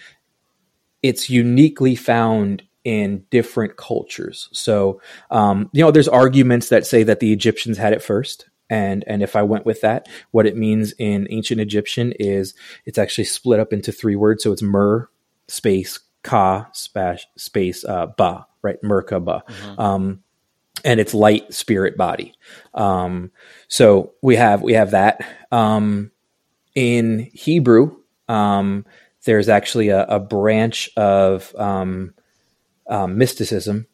it's 1.04 1.30
uniquely 1.30 1.96
found 1.96 2.64
in 2.86 3.26
different 3.32 3.78
cultures. 3.78 4.48
So, 4.54 5.02
um, 5.32 5.70
you 5.74 5.84
know, 5.84 5.92
there's 5.92 6.08
arguments 6.08 6.70
that 6.70 6.86
say 6.86 7.04
that 7.04 7.20
the 7.20 7.34
Egyptians 7.34 7.78
had 7.78 7.94
it 7.94 8.04
first, 8.04 8.48
and 8.70 9.04
and 9.06 9.22
if 9.22 9.36
I 9.36 9.42
went 9.42 9.66
with 9.66 9.82
that, 9.82 10.08
what 10.32 10.46
it 10.46 10.56
means 10.56 10.94
in 10.98 11.28
ancient 11.30 11.60
Egyptian 11.60 12.14
is 12.20 12.54
it's 12.86 12.98
actually 12.98 13.26
split 13.26 13.60
up 13.60 13.74
into 13.74 13.92
three 13.92 14.16
words. 14.16 14.44
So 14.44 14.52
it's 14.54 14.62
mer, 14.62 15.10
space 15.48 16.00
ka 16.24 16.68
space 16.74 17.26
space 17.36 17.86
uh, 17.86 18.08
ba 18.18 18.48
right? 18.66 18.82
Merkaba. 18.82 19.46
Mm-hmm. 19.46 19.80
um, 19.80 20.24
and 20.84 21.00
it's 21.00 21.14
light 21.14 21.54
spirit 21.54 21.98
body. 21.98 22.34
Um, 22.74 23.32
so 23.68 24.14
we 24.22 24.36
have 24.36 24.62
we 24.62 24.74
have 24.74 24.92
that. 24.92 25.26
Um, 25.52 26.12
in 26.74 27.30
hebrew 27.34 27.96
um, 28.28 28.86
there's 29.24 29.48
actually 29.48 29.90
a, 29.90 30.04
a 30.04 30.20
branch 30.20 30.90
of 30.98 31.56
um, 31.58 32.14
um, 32.90 33.18
mysticism 33.18 33.88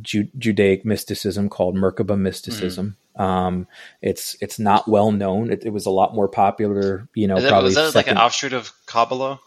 Ju- 0.00 0.28
judaic 0.38 0.84
mysticism 0.84 1.48
called 1.48 1.76
merkaba 1.76 2.18
mysticism. 2.18 2.96
Mm. 3.18 3.66
it's 4.00 4.36
it's 4.40 4.58
not 4.58 4.88
well 4.88 5.12
known. 5.12 5.52
It, 5.52 5.64
it, 5.64 5.70
was 5.70 5.84
a 5.84 5.90
lot 5.90 6.14
more 6.14 6.28
popular 6.28 7.08
you 7.14 7.28
know 7.28 7.36
Is 7.36 7.48
probably 7.48 7.66
was 7.66 7.74
that 7.74 7.92
second... 7.92 8.14
like 8.14 8.22
an 8.22 8.26
offshoot 8.26 8.52
of 8.52 8.72
kabbalah 8.86 9.40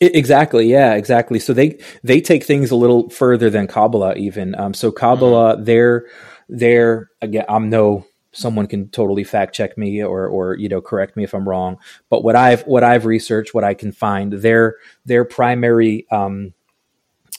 Exactly. 0.00 0.66
Yeah. 0.70 0.94
Exactly. 0.94 1.38
So 1.38 1.52
they 1.52 1.78
they 2.02 2.20
take 2.20 2.44
things 2.44 2.70
a 2.70 2.76
little 2.76 3.08
further 3.10 3.50
than 3.50 3.66
Kabbalah 3.66 4.14
even. 4.14 4.54
Um, 4.54 4.74
so 4.74 4.90
Kabbalah, 4.92 5.54
mm-hmm. 5.56 5.64
they're 5.64 6.06
they're 6.48 7.10
again. 7.22 7.44
I'm 7.48 7.70
no 7.70 8.06
someone 8.32 8.66
can 8.66 8.88
totally 8.90 9.24
fact 9.24 9.54
check 9.54 9.78
me 9.78 10.02
or 10.02 10.26
or 10.26 10.56
you 10.56 10.68
know 10.68 10.80
correct 10.80 11.16
me 11.16 11.24
if 11.24 11.34
I'm 11.34 11.48
wrong. 11.48 11.78
But 12.10 12.22
what 12.22 12.36
I've 12.36 12.62
what 12.62 12.84
I've 12.84 13.06
researched, 13.06 13.54
what 13.54 13.64
I 13.64 13.74
can 13.74 13.92
find, 13.92 14.32
their 14.32 14.76
their 15.04 15.24
primary 15.24 16.06
um, 16.10 16.52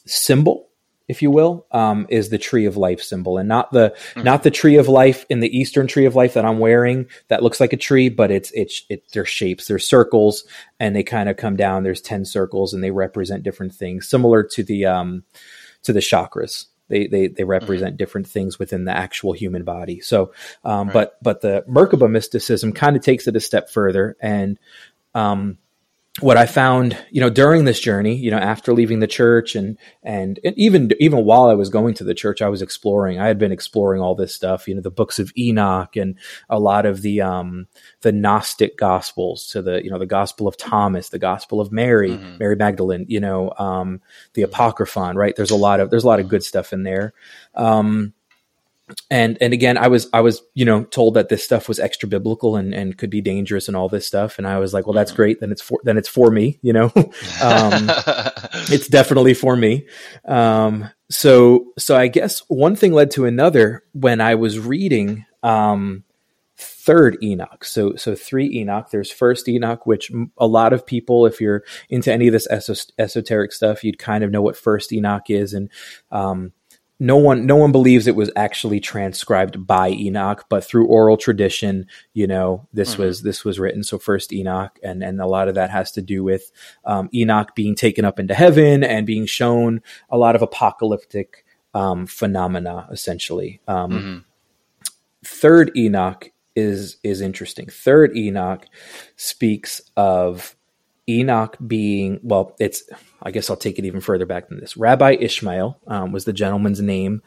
symbol 0.06 0.67
if 1.08 1.22
you 1.22 1.32
will, 1.32 1.66
um, 1.72 2.06
is 2.10 2.30
the 2.30 2.38
tree 2.38 2.66
of 2.66 2.76
life 2.76 3.02
symbol, 3.02 3.38
and 3.38 3.48
not 3.48 3.72
the 3.72 3.96
mm-hmm. 3.96 4.24
not 4.24 4.44
the 4.44 4.52
tree 4.52 4.76
of 4.76 4.88
life 4.88 5.26
in 5.30 5.40
the 5.40 5.58
Eastern 5.58 5.88
tree 5.88 6.06
of 6.06 6.16
life 6.16 6.34
that 6.34 6.46
I'm 6.46 6.60
wearing 6.60 7.08
that 7.30 7.44
looks 7.44 7.60
like 7.60 7.74
a 7.74 7.78
tree, 7.78 8.10
but 8.10 8.32
it's 8.32 8.52
it's 8.52 8.84
it, 8.90 9.04
they're 9.14 9.26
shapes, 9.26 9.68
they're 9.68 9.80
circles, 9.80 10.44
and 10.80 10.96
they 10.96 11.04
kind 11.04 11.30
of 11.30 11.38
come 11.38 11.56
down. 11.56 11.84
There's 11.84 12.02
ten 12.02 12.26
circles, 12.26 12.74
and 12.74 12.84
they 12.84 12.92
represent 12.92 13.44
different 13.44 13.74
things, 13.74 14.08
similar 14.08 14.44
to 14.44 14.64
the 14.64 14.86
um, 14.86 15.24
to 15.84 15.94
the 15.94 16.00
chakras. 16.00 16.66
They 16.90 17.08
they 17.08 17.28
they 17.28 17.44
represent 17.44 17.92
mm-hmm. 17.92 17.98
different 17.98 18.28
things 18.28 18.60
within 18.60 18.86
the 18.86 18.96
actual 18.96 19.34
human 19.34 19.64
body. 19.64 20.02
So, 20.02 20.34
um, 20.64 20.88
right. 20.88 20.94
but 20.94 21.18
but 21.22 21.42
the 21.42 21.64
Merkaba 21.70 22.10
mysticism 22.10 22.74
kind 22.74 22.96
of 22.96 23.02
takes 23.02 23.28
it 23.28 23.36
a 23.36 23.42
step 23.42 23.70
further 23.70 24.18
and 24.22 24.60
um, 25.16 25.58
what 26.20 26.38
I 26.38 26.48
found, 26.48 26.98
you 27.12 27.22
know, 27.22 27.30
during 27.30 27.66
this 27.66 27.80
journey, 27.80 28.16
you 28.16 28.32
know, 28.32 28.38
after 28.38 28.74
leaving 28.74 29.00
the 29.00 29.08
church 29.08 29.56
and, 29.56 29.78
and, 30.02 30.40
even 30.44 30.92
even 31.00 31.26
while 31.26 31.46
I 31.46 31.54
was 31.54 31.70
going 31.70 31.94
to 31.96 32.04
the 32.04 32.16
church, 32.16 32.42
I 32.42 32.50
was 32.50 32.62
exploring. 32.62 33.20
I 33.20 33.28
had 33.28 33.38
been 33.38 33.52
exploring 33.52 34.02
all 34.02 34.16
this 34.16 34.34
stuff, 34.34 34.68
you 34.68 34.74
know, 34.74 34.82
the 34.82 34.90
books 34.90 35.20
of 35.20 35.32
Enoch 35.38 35.96
and 35.96 36.16
a 36.50 36.60
lot 36.60 36.86
of 36.86 37.02
the 37.02 37.22
um 37.22 37.68
the 38.02 38.12
Gnostic 38.12 38.78
gospels, 38.78 39.48
to 39.48 39.62
the 39.62 39.84
you 39.84 39.92
know 39.92 40.00
the 40.00 40.06
Gospel 40.06 40.48
of 40.48 40.58
Thomas, 40.58 41.10
the 41.10 41.20
Gospel 41.20 41.62
of 41.62 41.72
Mary, 41.72 42.12
mm-hmm. 42.12 42.38
Mary 42.40 42.56
Magdalene, 42.56 43.06
you 43.08 43.20
know, 43.20 43.54
um, 43.58 44.02
the 44.34 44.42
Apocryphon. 44.42 45.16
Right? 45.16 45.36
There's 45.36 45.52
a 45.52 45.56
lot 45.56 45.80
of 45.80 45.90
there's 45.92 46.04
a 46.04 46.08
lot 46.08 46.20
of 46.20 46.30
good 46.30 46.44
stuff 46.44 46.74
in 46.74 46.84
there. 46.84 47.14
Um, 47.54 48.14
and 49.10 49.38
and 49.42 49.54
again 49.54 49.78
i 49.78 49.88
was 49.88 50.08
i 50.14 50.22
was 50.22 50.42
you 50.54 50.64
know 50.64 50.84
told 50.86 51.14
that 51.14 51.30
this 51.30 51.44
stuff 51.44 51.68
was 51.68 51.80
extra 51.80 52.08
biblical 52.08 52.56
and 52.56 52.74
and 52.74 52.98
could 52.98 53.10
be 53.10 53.22
dangerous 53.22 53.68
and 53.68 53.76
all 53.76 53.90
this 53.90 54.08
stuff. 54.08 54.38
And 54.38 54.48
i 54.48 54.60
was 54.60 54.74
like 54.74 54.86
well 54.88 54.94
that's 54.94 55.12
mm-hmm. 55.12 55.18
great. 55.18 55.40
Then 55.40 55.52
it's 55.52 55.62
for 55.62 55.80
then 55.84 55.98
it's 55.98 56.10
for 56.10 56.32
me 56.32 56.60
you 56.62 56.74
know? 56.74 56.92
Um, 57.42 57.90
it's 58.70 58.88
definitely 58.88 59.34
for 59.34 59.56
me. 59.56 59.88
Um, 60.26 60.90
so 61.10 61.68
so 61.78 61.96
i 61.96 62.08
guess 62.08 62.40
one 62.48 62.76
thing 62.76 62.94
led 62.94 63.12
to 63.12 63.26
another 63.26 63.84
when 63.94 64.20
i 64.20 64.36
was 64.36 64.60
reading 64.60 65.26
um, 65.44 66.04
third 66.58 67.18
enoch. 67.22 67.64
So 67.64 67.96
so 67.96 68.16
three 68.16 68.60
enoch. 68.60 68.90
There's 68.90 69.12
first 69.12 69.48
enoch 69.48 69.86
which 69.86 70.12
a 70.38 70.48
lot 70.48 70.74
of 70.74 70.86
people 70.86 71.26
if 71.26 71.40
you're 71.40 71.64
into 71.90 72.12
any 72.12 72.28
of 72.28 72.34
this 72.34 72.48
esoteric 72.98 73.54
stuff 73.54 73.84
you'd 73.84 74.00
kind 74.00 74.24
of 74.24 74.32
know 74.32 74.42
what 74.42 74.58
first 74.58 74.92
enoch 74.92 75.30
is. 75.30 75.54
And 75.54 75.70
um, 76.12 76.54
no 77.00 77.18
one 77.18 77.46
no 77.46 77.56
one 77.56 77.72
believes 77.72 78.08
it 78.08 78.16
was 78.16 78.32
actually 78.36 78.80
transcribed 78.80 79.68
by 79.68 79.90
Enoch, 79.90 80.46
but 80.50 80.64
through 80.64 80.88
oral 80.88 81.18
tradition, 81.18 81.86
you 82.14 82.26
know, 82.26 82.68
this 82.74 82.94
mm-hmm. 82.94 83.04
was 83.04 83.22
this 83.22 83.46
was 83.46 83.60
written. 83.60 83.84
So 83.84 84.00
first 84.00 84.34
Enoch, 84.34 84.80
and 84.84 85.04
and 85.04 85.22
a 85.22 85.28
lot 85.28 85.48
of 85.48 85.56
that 85.56 85.70
has 85.70 85.92
to 85.94 86.02
do 86.02 86.24
with 86.24 86.52
um, 86.86 87.10
Enoch 87.14 87.54
being 87.56 87.76
taken 87.76 88.04
up 88.04 88.20
into 88.20 88.34
heaven 88.34 88.84
and 88.84 89.06
being 89.06 89.28
shown 89.28 89.82
a 90.10 90.18
lot 90.18 90.36
of 90.36 90.42
apocalyptic 90.42 91.46
um, 91.74 92.08
phenomena, 92.08 92.88
essentially. 92.92 93.62
Um, 93.68 93.92
mm-hmm. 93.92 94.18
Third 95.24 95.72
Enoch 95.78 96.32
is 96.56 96.98
is 97.04 97.22
interesting. 97.22 97.68
Third 97.68 98.18
Enoch 98.18 98.66
speaks 99.16 99.82
of 99.96 100.56
Enoch 101.10 101.58
being 101.66 102.20
well, 102.22 102.56
it's 102.60 102.84
I 103.22 103.32
guess 103.32 103.50
I'll 103.50 103.56
take 103.56 103.80
it 103.80 103.86
even 103.86 104.02
further 104.02 104.26
back 104.26 104.50
than 104.50 104.60
this. 104.60 104.78
Rabbi 104.78 105.18
Ishmael 105.20 105.80
um, 105.88 106.12
was 106.12 106.26
the 106.26 106.34
gentleman's 106.34 106.82
name 106.82 107.22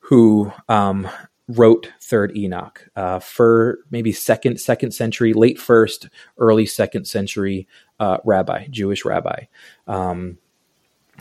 who 0.00 0.52
um, 0.68 1.08
wrote 1.48 1.92
Third 2.00 2.36
Enoch 2.36 2.88
uh, 2.96 3.18
for 3.18 3.78
maybe 3.90 4.12
second 4.12 4.60
second 4.60 4.92
century, 4.92 5.32
late 5.32 5.58
first, 5.58 6.08
early 6.38 6.66
second 6.66 7.06
century 7.06 7.66
uh, 7.98 8.18
rabbi, 8.24 8.66
Jewish 8.68 9.04
rabbi. 9.04 9.44
Um, 9.86 10.38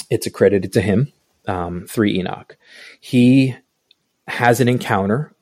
it's 0.10 0.28
accredited 0.28 0.74
to 0.74 0.82
him. 0.82 1.12
Um, 1.48 1.88
three 1.88 2.20
Enoch. 2.20 2.58
He 3.00 3.56
has 4.28 4.60
an 4.60 4.68
encounter 4.68 5.34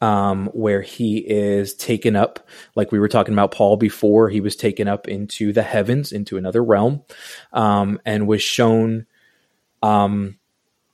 um, 0.00 0.48
where 0.48 0.82
he 0.82 1.18
is 1.18 1.74
taken 1.74 2.16
up, 2.16 2.46
like 2.74 2.92
we 2.92 2.98
were 2.98 3.08
talking 3.08 3.34
about 3.34 3.52
Paul 3.52 3.76
before, 3.76 4.28
he 4.28 4.40
was 4.40 4.56
taken 4.56 4.88
up 4.88 5.08
into 5.08 5.52
the 5.52 5.62
heavens, 5.62 6.12
into 6.12 6.36
another 6.36 6.62
realm, 6.62 7.02
um, 7.52 8.00
and 8.04 8.26
was 8.26 8.42
shown. 8.42 9.06
Um, 9.82 10.38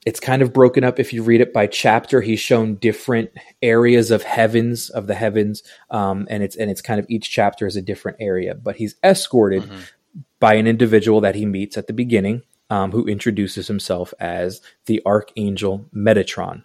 it's 0.05 0.21
kind 0.21 0.43
of 0.43 0.53
broken 0.53 0.83
up 0.83 0.99
if 0.99 1.13
you 1.13 1.23
read 1.23 1.41
it 1.41 1.53
by 1.53 1.69
chapter. 1.69 2.21
He's 2.21 2.41
shown 2.41 2.75
different 2.77 3.31
areas 3.63 4.11
of 4.11 4.25
heavens, 4.25 4.91
of 4.91 5.07
the 5.07 5.15
heavens, 5.15 5.63
um, 5.91 6.27
and 6.29 6.43
it's 6.43 6.57
and 6.57 6.71
it's 6.71 6.83
kind 6.83 6.99
of 6.99 7.07
each 7.09 7.31
chapter 7.31 7.67
is 7.67 7.77
a 7.77 7.83
different 7.83 8.19
area. 8.21 8.55
But 8.55 8.77
he's 8.77 8.97
escorted 9.05 9.63
mm-hmm. 9.63 9.81
by 10.41 10.55
an 10.55 10.67
individual 10.67 11.21
that 11.21 11.37
he 11.37 11.47
meets 11.47 11.77
at 11.77 11.87
the 11.87 11.93
beginning, 11.93 12.43
um, 12.69 12.91
who 12.91 13.07
introduces 13.07 13.69
himself 13.69 14.13
as 14.19 14.61
the 14.87 15.01
archangel 15.07 15.87
Metatron. 15.95 16.65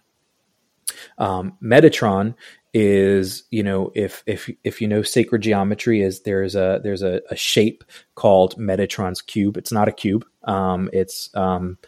Um, 1.18 1.56
Metatron 1.62 2.34
is 2.74 3.44
you 3.50 3.62
know 3.62 3.90
if 3.94 4.22
if 4.26 4.50
if 4.62 4.80
you 4.80 4.88
know 4.88 5.02
sacred 5.02 5.42
geometry 5.42 6.02
is 6.02 6.20
there's 6.20 6.54
a 6.54 6.80
there's 6.82 7.02
a, 7.02 7.22
a 7.30 7.36
shape 7.36 7.84
called 8.14 8.56
Metatron's 8.56 9.22
cube. 9.22 9.56
It's 9.56 9.72
not 9.72 9.88
a 9.88 9.92
cube. 9.92 10.26
Um, 10.44 10.90
it's 10.92 11.34
um, 11.34 11.78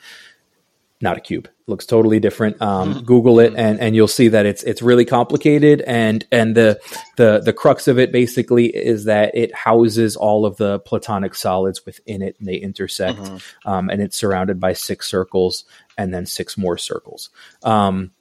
not 1.03 1.17
a 1.17 1.21
cube. 1.21 1.47
It 1.47 1.69
looks 1.69 1.87
totally 1.87 2.19
different. 2.19 2.61
Um. 2.63 3.03
Google 3.05 3.41
it 3.41 3.55
and, 3.57 3.79
and 3.79 3.95
you'll 3.95 4.09
see 4.09 4.29
that 4.29 4.47
it's 4.47 4.63
it's 4.63 4.81
really 4.81 5.05
complicated 5.05 5.83
and 5.83 6.27
and 6.33 6.55
the 6.55 6.81
the 7.17 7.41
the 7.41 7.53
crux 7.53 7.87
of 7.87 7.99
it 7.99 8.11
basically 8.11 8.67
is 8.67 9.05
that 9.05 9.35
it 9.35 9.55
houses 9.55 10.17
all 10.17 10.47
of 10.47 10.57
the 10.57 10.79
platonic 10.81 11.35
solids 11.35 11.85
within 11.85 12.23
it 12.23 12.37
and 12.39 12.49
they 12.49 12.57
intersect 12.57 13.19
mm-hmm. 13.19 13.71
um, 13.71 13.91
and 13.91 14.01
it's 14.01 14.17
surrounded 14.17 14.59
by 14.59 14.73
six 14.73 15.09
circles 15.09 15.65
and 15.99 16.15
then 16.15 16.25
six 16.25 16.57
more 16.57 16.79
circles. 16.79 17.29
Um, 17.63 18.13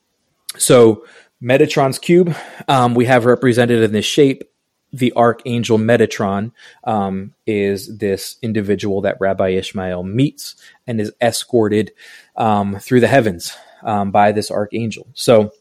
so 0.58 1.06
Metatron's 1.42 2.00
cube, 2.00 2.36
um, 2.68 2.94
we 2.96 3.06
have 3.06 3.26
represented 3.26 3.82
in 3.82 3.92
this 3.92 4.06
shape. 4.06 4.44
The 4.92 5.14
archangel 5.16 5.78
Metatron 5.78 6.52
um, 6.84 7.36
is 7.46 8.00
this 8.00 8.38
individual 8.42 9.02
that 9.02 9.18
Rabbi 9.20 9.50
Ishmael 9.50 10.04
meets 10.04 10.56
and 10.88 11.00
is 11.00 11.14
escorted 11.22 11.92
um, 12.36 12.80
through 12.80 13.02
the 13.02 13.08
heavens 13.08 13.56
um, 13.84 14.10
by 14.10 14.32
this 14.32 14.50
archangel. 14.50 15.08
So 15.14 15.52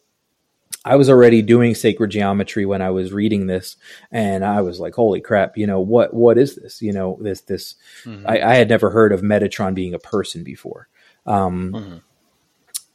I 0.83 0.97
was 0.97 1.11
already 1.11 1.43
doing 1.43 1.75
sacred 1.75 2.11
geometry 2.11 2.65
when 2.65 2.81
I 2.81 2.89
was 2.89 3.13
reading 3.13 3.47
this, 3.47 3.77
and 4.11 4.47
I 4.47 4.63
was 4.63 4.81
like, 4.81 4.95
"Holy 4.95 5.21
crap! 5.21 5.59
You 5.59 5.67
know 5.67 5.81
what? 5.81 6.15
What 6.15 6.39
is 6.39 6.57
this? 6.57 6.81
You 6.81 6.95
know 6.95 7.19
this 7.21 7.43
this? 7.43 7.75
Mm-hmm. 8.05 8.27
I, 8.27 8.41
I, 8.41 8.55
had 8.55 8.71
never 8.71 8.89
heard 8.89 9.13
of 9.13 9.21
Metatron 9.21 9.75
being 9.75 9.93
a 9.93 9.99
person 9.99 10.43
before." 10.43 10.89
Um, 11.27 11.73
mm-hmm 11.73 11.99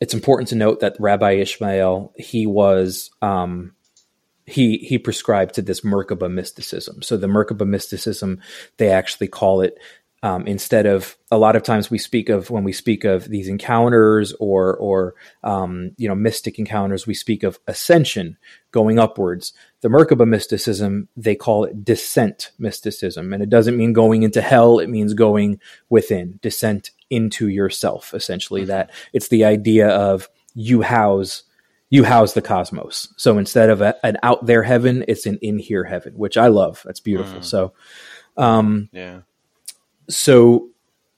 it's 0.03 0.13
important 0.13 0.49
to 0.49 0.55
note 0.55 0.81
that 0.81 0.97
Rabbi 0.99 1.35
Ishmael 1.35 2.11
he 2.17 2.45
was 2.45 3.09
um, 3.21 3.73
he 4.45 4.80
he 4.80 4.97
prescribed 4.97 5.55
to 5.55 5.61
this 5.61 5.80
Merkaba 5.80 6.30
mysticism. 6.30 7.01
So 7.01 7.15
the 7.15 7.27
Merkaba 7.27 7.65
mysticism, 7.65 8.41
they 8.75 8.89
actually 8.89 9.30
call 9.30 9.61
it 9.61 9.77
um, 10.21 10.45
instead 10.45 10.85
of 10.88 11.15
a 11.31 11.38
lot 11.38 11.55
of 11.55 11.63
times 11.63 11.89
we 11.89 11.97
speak 11.97 12.27
of 12.27 12.49
when 12.49 12.65
we 12.65 12.73
speak 12.73 13.05
of 13.05 13.30
these 13.30 13.47
encounters 13.47 14.34
or 14.41 14.75
or 14.75 15.15
um, 15.41 15.91
you 15.95 16.09
know 16.09 16.15
mystic 16.15 16.59
encounters, 16.59 17.07
we 17.07 17.13
speak 17.13 17.43
of 17.43 17.57
ascension, 17.65 18.35
going 18.71 18.99
upwards. 18.99 19.53
The 19.80 19.88
Merkaba 19.88 20.27
mysticism 20.27 21.07
they 21.15 21.35
call 21.35 21.63
it 21.63 21.85
descent 21.85 22.51
mysticism, 22.59 23.31
and 23.31 23.41
it 23.41 23.49
doesn't 23.49 23.77
mean 23.77 23.93
going 23.93 24.23
into 24.23 24.41
hell; 24.41 24.80
it 24.80 24.89
means 24.89 25.13
going 25.13 25.61
within, 25.88 26.39
descent 26.41 26.91
into 27.14 27.48
yourself 27.48 28.14
essentially 28.14 28.61
mm-hmm. 28.61 28.69
that 28.69 28.91
it's 29.14 29.27
the 29.27 29.45
idea 29.45 29.88
of 29.90 30.30
you 30.56 30.81
house 30.81 31.44
you 31.90 32.03
house 32.03 32.34
the 32.34 32.41
cosmos 32.41 33.14
so 33.18 33.38
instead 33.38 33.69
of 33.69 33.81
a, 33.81 33.95
an 34.06 34.18
out 34.23 34.45
there 34.45 34.64
heaven 34.64 35.06
it's 35.07 35.26
an 35.26 35.38
in 35.41 35.60
here 35.60 35.84
heaven 35.84 36.14
which 36.15 36.38
i 36.38 36.48
love 36.48 36.81
that's 36.85 36.99
beautiful 36.99 37.40
mm. 37.40 37.45
so 37.45 37.72
um 38.38 38.90
yeah 38.91 39.22
so 40.10 40.69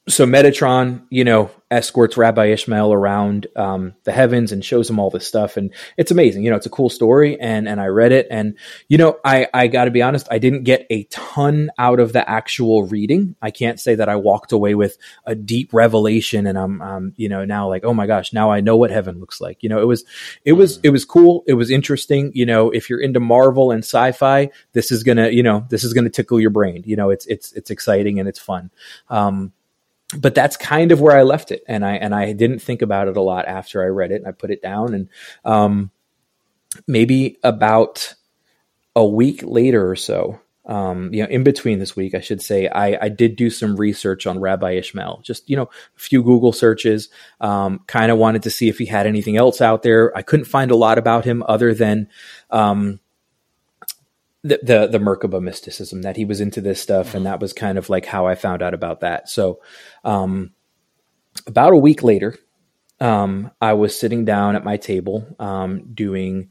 so 0.08 0.26
Metatron, 0.26 1.04
you 1.10 1.24
know, 1.24 1.50
escorts 1.72 2.16
Rabbi 2.16 2.46
Ishmael 2.52 2.94
around 2.94 3.48
um, 3.56 3.96
the 4.04 4.12
heavens 4.12 4.52
and 4.52 4.64
shows 4.64 4.88
him 4.88 5.00
all 5.00 5.10
this 5.10 5.26
stuff, 5.26 5.58
and 5.58 5.74
it's 5.98 6.12
amazing. 6.12 6.44
You 6.44 6.52
know, 6.52 6.58
it's 6.58 6.68
a 6.68 6.72
cool 6.72 6.90
story, 6.92 7.40
and 7.40 7.68
and 7.68 7.82
I 7.82 7.88
read 7.88 8.12
it, 8.12 8.28
and 8.30 8.56
you 8.88 9.00
know, 9.00 9.18
I 9.26 9.48
I 9.52 9.66
got 9.66 9.86
to 9.86 9.92
be 9.92 10.04
honest, 10.04 10.28
I 10.30 10.38
didn't 10.38 10.64
get 10.64 10.86
a 10.92 11.06
ton 11.06 11.72
out 11.80 12.00
of 12.00 12.14
the 12.14 12.28
actual 12.30 12.84
reading. 12.84 13.36
I 13.42 13.50
can't 13.50 13.80
say 13.80 13.96
that 13.96 14.08
I 14.08 14.16
walked 14.18 14.52
away 14.52 14.76
with 14.76 14.96
a 15.26 15.34
deep 15.34 15.74
revelation, 15.74 16.46
and 16.46 16.58
I'm 16.58 16.82
um 16.84 17.14
you 17.16 17.28
know 17.28 17.44
now 17.44 17.68
like 17.68 17.84
oh 17.84 17.94
my 17.94 18.06
gosh, 18.06 18.32
now 18.32 18.52
I 18.52 18.62
know 18.62 18.78
what 18.78 18.92
heaven 18.92 19.20
looks 19.20 19.42
like. 19.42 19.64
You 19.64 19.70
know, 19.70 19.82
it 19.82 19.88
was 19.88 20.06
it 20.44 20.54
was 20.54 20.80
it 20.84 20.92
was 20.92 21.04
cool, 21.04 21.44
it 21.48 21.56
was 21.56 21.72
interesting. 21.72 22.32
You 22.36 22.46
know, 22.46 22.70
if 22.70 22.92
you're 22.92 23.02
into 23.02 23.20
Marvel 23.20 23.72
and 23.72 23.84
sci-fi, 23.84 24.52
this 24.74 24.92
is 24.92 25.02
gonna 25.02 25.30
you 25.30 25.42
know 25.42 25.66
this 25.70 25.84
is 25.84 25.94
gonna 25.94 26.12
tickle 26.12 26.40
your 26.40 26.52
brain. 26.52 26.84
You 26.86 26.96
know, 26.96 27.10
it's 27.10 27.26
it's 27.26 27.54
it's 27.54 27.72
exciting 27.72 28.20
and 28.20 28.30
it's 28.30 28.40
fun. 28.40 28.70
Um, 29.10 29.52
but 30.18 30.36
that's 30.36 30.58
kind 30.58 30.92
of 30.92 31.02
where 31.02 31.18
I 31.18 31.24
left 31.24 31.52
it, 31.52 31.64
and 31.68 31.86
I 31.86 31.94
and 31.96 32.14
I 32.14 32.34
didn't 32.34 32.60
think 32.60 32.82
about 32.82 33.08
it 33.08 33.18
a 33.18 33.22
lot 33.22 33.48
after 33.48 33.84
I 33.84 33.88
read 33.88 34.12
it. 34.12 34.16
And 34.16 34.28
I 34.28 34.32
put 34.32 34.52
it 34.52 34.62
down, 34.62 34.94
and 34.94 35.10
um, 35.44 35.92
maybe 36.88 37.38
about 37.44 38.14
a 38.96 39.06
week 39.06 39.42
later 39.44 39.90
or 39.90 39.96
so, 39.96 40.40
um, 40.66 41.14
you 41.14 41.22
know, 41.22 41.30
in 41.30 41.44
between 41.44 41.80
this 41.80 41.96
week, 41.96 42.16
I 42.16 42.22
should 42.22 42.42
say, 42.42 42.68
I, 42.68 43.06
I, 43.06 43.10
did 43.10 43.36
do 43.36 43.52
some 43.52 43.76
research 43.76 44.26
on 44.26 44.40
Rabbi 44.40 44.72
Ishmael. 44.72 45.22
Just 45.24 45.48
you 45.48 45.56
know, 45.56 45.70
a 45.96 46.00
few 46.00 46.24
Google 46.24 46.54
searches. 46.54 47.10
Um, 47.40 47.82
kind 47.86 48.12
of 48.12 48.18
wanted 48.18 48.44
to 48.44 48.50
see 48.50 48.68
if 48.68 48.80
he 48.80 48.86
had 48.86 49.06
anything 49.06 49.38
else 49.38 49.62
out 49.62 49.84
there. 49.84 50.16
I 50.18 50.24
couldn't 50.24 50.46
find 50.46 50.72
a 50.72 50.76
lot 50.76 50.98
about 50.98 51.24
him 51.24 51.44
other 51.48 51.74
than 51.74 52.08
um, 52.50 53.00
the, 54.46 54.60
the 54.62 54.88
the 54.88 55.00
Merkaba 55.00 55.42
mysticism 55.42 56.04
that 56.04 56.16
he 56.16 56.24
was 56.24 56.40
into 56.40 56.62
this 56.62 56.80
stuff, 56.80 57.10
mm-hmm. 57.10 57.18
and 57.18 57.26
that 57.26 57.40
was 57.40 57.52
kind 57.52 57.78
of 57.78 57.90
like 57.90 58.06
how 58.06 58.28
I 58.28 58.36
found 58.36 58.62
out 58.62 58.74
about 58.74 59.00
that. 59.00 59.28
So, 59.28 59.60
um, 60.04 60.52
about 61.48 61.74
a 61.74 61.78
week 61.78 62.04
later, 62.04 62.38
um, 63.00 63.52
I 63.60 63.74
was 63.74 63.98
sitting 63.98 64.24
down 64.24 64.56
at 64.56 64.64
my 64.64 64.78
table 64.78 65.28
um, 65.40 65.94
doing 65.94 66.50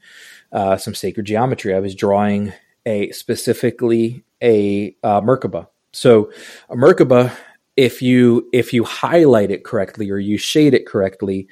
uh, 0.50 0.76
some 0.76 0.94
sacred 0.94 1.26
geometry. 1.26 1.72
I 1.72 1.80
was 1.80 1.94
drawing 1.94 2.52
a 2.84 3.12
specifically 3.12 4.24
a 4.42 4.96
uh, 5.02 5.20
Merkaba. 5.20 5.68
So 5.92 6.32
a 6.68 6.74
Merkaba, 6.74 7.34
if 7.76 8.02
you 8.02 8.48
if 8.52 8.72
you 8.72 8.82
highlight 8.82 9.52
it 9.52 9.64
correctly 9.64 10.10
or 10.10 10.18
you 10.18 10.36
shade 10.36 10.74
it 10.74 10.86
correctly, 10.86 11.46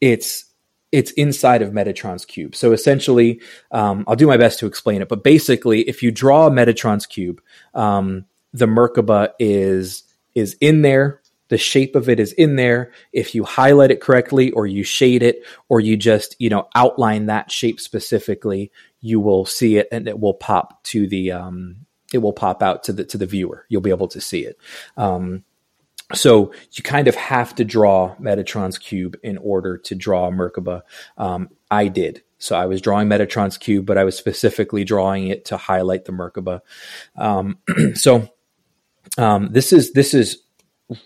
it's 0.00 0.44
it's 0.92 1.12
inside 1.12 1.62
of 1.62 1.72
Metatron's 1.72 2.24
cube. 2.24 2.54
So 2.54 2.72
essentially, 2.72 3.40
um, 3.70 4.04
I'll 4.08 4.16
do 4.16 4.26
my 4.26 4.36
best 4.36 4.58
to 4.60 4.66
explain 4.66 5.02
it. 5.02 5.08
But 5.08 5.22
basically, 5.22 5.82
if 5.82 6.02
you 6.02 6.10
draw 6.10 6.50
Metatron's 6.50 7.06
cube, 7.06 7.40
um, 7.74 8.24
the 8.52 8.66
Merkaba 8.66 9.30
is 9.38 10.04
is 10.34 10.56
in 10.60 10.82
there. 10.82 11.20
The 11.48 11.58
shape 11.58 11.96
of 11.96 12.08
it 12.08 12.20
is 12.20 12.32
in 12.32 12.54
there. 12.54 12.92
If 13.12 13.34
you 13.34 13.42
highlight 13.42 13.90
it 13.90 14.00
correctly, 14.00 14.52
or 14.52 14.66
you 14.66 14.84
shade 14.84 15.22
it, 15.22 15.44
or 15.68 15.80
you 15.80 15.96
just 15.96 16.36
you 16.38 16.50
know 16.50 16.68
outline 16.74 17.26
that 17.26 17.50
shape 17.50 17.80
specifically, 17.80 18.72
you 19.00 19.20
will 19.20 19.46
see 19.46 19.76
it, 19.76 19.88
and 19.92 20.08
it 20.08 20.18
will 20.18 20.34
pop 20.34 20.82
to 20.84 21.06
the 21.06 21.32
um, 21.32 21.86
it 22.12 22.18
will 22.18 22.32
pop 22.32 22.62
out 22.62 22.84
to 22.84 22.92
the 22.92 23.04
to 23.04 23.18
the 23.18 23.26
viewer. 23.26 23.66
You'll 23.68 23.80
be 23.80 23.90
able 23.90 24.08
to 24.08 24.20
see 24.20 24.44
it. 24.44 24.58
Um, 24.96 25.44
so 26.14 26.52
you 26.72 26.82
kind 26.82 27.08
of 27.08 27.14
have 27.14 27.54
to 27.56 27.64
draw 27.64 28.14
Metatron's 28.16 28.78
cube 28.78 29.16
in 29.22 29.38
order 29.38 29.78
to 29.78 29.94
draw 29.94 30.30
Merkaba. 30.30 30.82
Um, 31.18 31.50
I 31.70 31.88
did. 31.88 32.22
So 32.38 32.56
I 32.56 32.66
was 32.66 32.80
drawing 32.80 33.08
Metatron's 33.08 33.58
cube, 33.58 33.86
but 33.86 33.98
I 33.98 34.04
was 34.04 34.16
specifically 34.16 34.84
drawing 34.84 35.28
it 35.28 35.44
to 35.46 35.56
highlight 35.56 36.06
the 36.06 36.12
Merkaba. 36.12 36.60
Um, 37.16 37.58
so 37.94 38.28
um, 39.18 39.52
this 39.52 39.72
is 39.72 39.92
this 39.92 40.14
is 40.14 40.38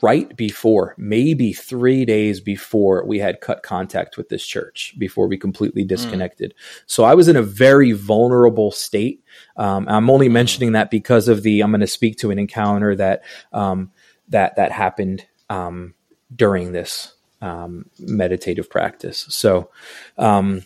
right 0.03 0.35
before, 0.37 0.95
maybe 0.97 1.53
three 1.53 2.05
days 2.05 2.41
before 2.41 3.05
we 3.05 3.19
had 3.19 3.41
cut 3.41 3.63
contact 3.63 4.17
with 4.17 4.29
this 4.29 4.45
church, 4.45 4.95
before 4.99 5.27
we 5.27 5.37
completely 5.37 5.83
hmm. 5.83 5.89
disconnected. 5.89 6.53
Mm. 6.53 6.83
So 6.87 7.05
I 7.05 7.15
was 7.15 7.29
in 7.29 7.37
a 7.37 7.43
very 7.43 7.93
vulnerable 7.93 8.71
state. 8.71 9.23
Um, 9.57 9.87
I'm 9.89 10.09
only 10.09 10.29
mentioning 10.29 10.73
that 10.73 10.91
because 10.91 11.29
of 11.29 11.43
the 11.43 11.61
I'm 11.61 11.71
going 11.71 11.81
to 11.81 11.87
speak 11.87 12.19
to 12.19 12.31
an 12.31 12.39
encounter 12.39 12.97
that 12.97 13.25
um, 13.53 13.91
that 14.29 14.57
that 14.57 14.73
happened 14.73 15.27
um, 15.51 15.95
during 16.35 16.73
this 16.73 17.15
um, 17.41 17.87
meditative 17.99 18.71
practice. 18.71 19.27
So, 19.29 19.71
um, 20.17 20.63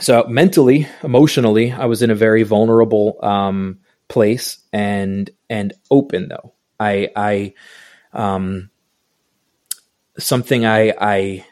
so 0.00 0.24
mentally, 0.28 0.88
emotionally, 1.02 1.72
I 1.72 1.86
was 1.86 2.02
in 2.02 2.10
a 2.10 2.14
very 2.14 2.42
vulnerable 2.42 3.18
um, 3.22 3.80
place 4.08 4.58
and 4.72 5.30
and 5.48 5.72
open 5.90 6.28
though. 6.28 6.52
I 6.78 7.10
I 7.16 7.54
um, 8.12 8.70
something 10.18 10.66
I 10.66 10.94
I 11.00 11.46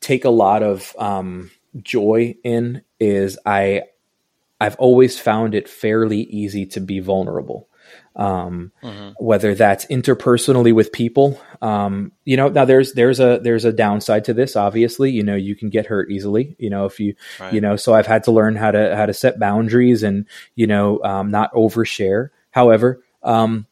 take 0.00 0.24
a 0.24 0.30
lot 0.30 0.62
of 0.62 0.94
um, 0.98 1.50
joy 1.82 2.36
in 2.44 2.82
is 2.98 3.38
I 3.44 3.82
I've 4.60 4.76
always 4.76 5.18
found 5.18 5.54
it 5.54 5.68
fairly 5.68 6.20
easy 6.20 6.66
to 6.66 6.80
be 6.80 7.00
vulnerable 7.00 7.69
um, 8.16 8.72
mm-hmm. 8.82 9.10
whether 9.18 9.54
that's 9.54 9.86
interpersonally 9.86 10.72
with 10.72 10.92
people. 10.92 11.40
Um, 11.62 12.12
you 12.24 12.36
know, 12.36 12.48
now 12.48 12.64
there's 12.64 12.92
there's 12.92 13.20
a 13.20 13.40
there's 13.42 13.64
a 13.64 13.72
downside 13.72 14.24
to 14.26 14.34
this. 14.34 14.56
Obviously, 14.56 15.10
you 15.10 15.22
know, 15.22 15.36
you 15.36 15.54
can 15.54 15.70
get 15.70 15.86
hurt 15.86 16.10
easily. 16.10 16.56
You 16.58 16.70
know, 16.70 16.86
if 16.86 17.00
you 17.00 17.14
right. 17.38 17.52
you 17.52 17.60
know, 17.60 17.76
so 17.76 17.94
I've 17.94 18.06
had 18.06 18.24
to 18.24 18.32
learn 18.32 18.56
how 18.56 18.70
to 18.70 18.96
how 18.96 19.06
to 19.06 19.14
set 19.14 19.38
boundaries 19.38 20.02
and 20.02 20.26
you 20.54 20.66
know 20.66 21.02
um, 21.02 21.30
not 21.30 21.52
overshare. 21.54 22.30
However, 22.50 23.02
um, 23.22 23.66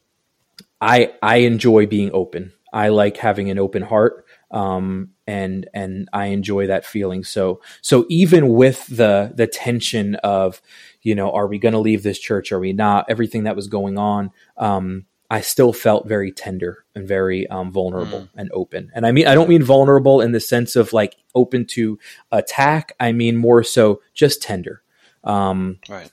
I 0.80 1.12
I 1.22 1.36
enjoy 1.38 1.86
being 1.86 2.10
open. 2.12 2.52
I 2.72 2.88
like 2.88 3.16
having 3.16 3.50
an 3.50 3.58
open 3.58 3.82
heart. 3.82 4.24
Um, 4.50 5.10
and 5.26 5.68
and 5.74 6.08
I 6.12 6.26
enjoy 6.26 6.68
that 6.68 6.86
feeling. 6.86 7.22
So 7.22 7.60
so 7.82 8.06
even 8.08 8.48
with 8.48 8.86
the 8.86 9.32
the 9.34 9.46
tension 9.46 10.14
of 10.16 10.62
you 11.02 11.14
know, 11.14 11.30
are 11.32 11.46
we 11.46 11.58
going 11.58 11.72
to 11.72 11.78
leave 11.78 12.02
this 12.02 12.18
church? 12.18 12.52
Are 12.52 12.58
we 12.58 12.72
not? 12.72 13.06
Everything 13.08 13.44
that 13.44 13.56
was 13.56 13.68
going 13.68 13.98
on, 13.98 14.30
um, 14.56 15.06
I 15.30 15.42
still 15.42 15.72
felt 15.72 16.08
very 16.08 16.32
tender 16.32 16.84
and 16.94 17.06
very 17.06 17.46
um, 17.48 17.70
vulnerable 17.70 18.20
mm. 18.20 18.28
and 18.34 18.50
open. 18.52 18.90
And 18.94 19.06
I 19.06 19.12
mean, 19.12 19.26
I 19.26 19.34
don't 19.34 19.48
mean 19.48 19.62
vulnerable 19.62 20.20
in 20.20 20.32
the 20.32 20.40
sense 20.40 20.76
of 20.76 20.92
like 20.92 21.16
open 21.34 21.66
to 21.66 21.98
attack. 22.32 22.94
I 22.98 23.12
mean 23.12 23.36
more 23.36 23.62
so 23.62 24.00
just 24.14 24.42
tender. 24.42 24.82
Um, 25.24 25.78
right. 25.88 26.10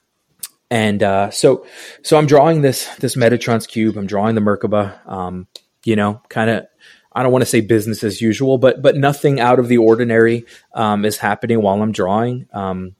And 0.69 1.01
uh, 1.01 1.29
so, 1.29 1.65
so 2.01 2.17
I'm 2.17 2.25
drawing 2.25 2.61
this 2.61 2.93
this 2.95 3.15
Metatron's 3.15 3.67
cube. 3.67 3.97
I'm 3.97 4.07
drawing 4.07 4.35
the 4.35 4.41
Merkaba. 4.41 5.07
Um, 5.07 5.47
you 5.83 5.95
know, 5.95 6.21
kind 6.29 6.49
of. 6.49 6.67
I 7.15 7.23
don't 7.23 7.31
want 7.31 7.43
to 7.43 7.49
say 7.49 7.61
business 7.61 8.03
as 8.03 8.21
usual, 8.21 8.57
but 8.57 8.81
but 8.81 8.97
nothing 8.97 9.39
out 9.39 9.57
of 9.57 9.69
the 9.69 9.77
ordinary 9.77 10.45
um, 10.73 11.05
is 11.05 11.17
happening 11.17 11.61
while 11.61 11.81
I'm 11.81 11.93
drawing. 11.93 12.47
Um, 12.51 12.95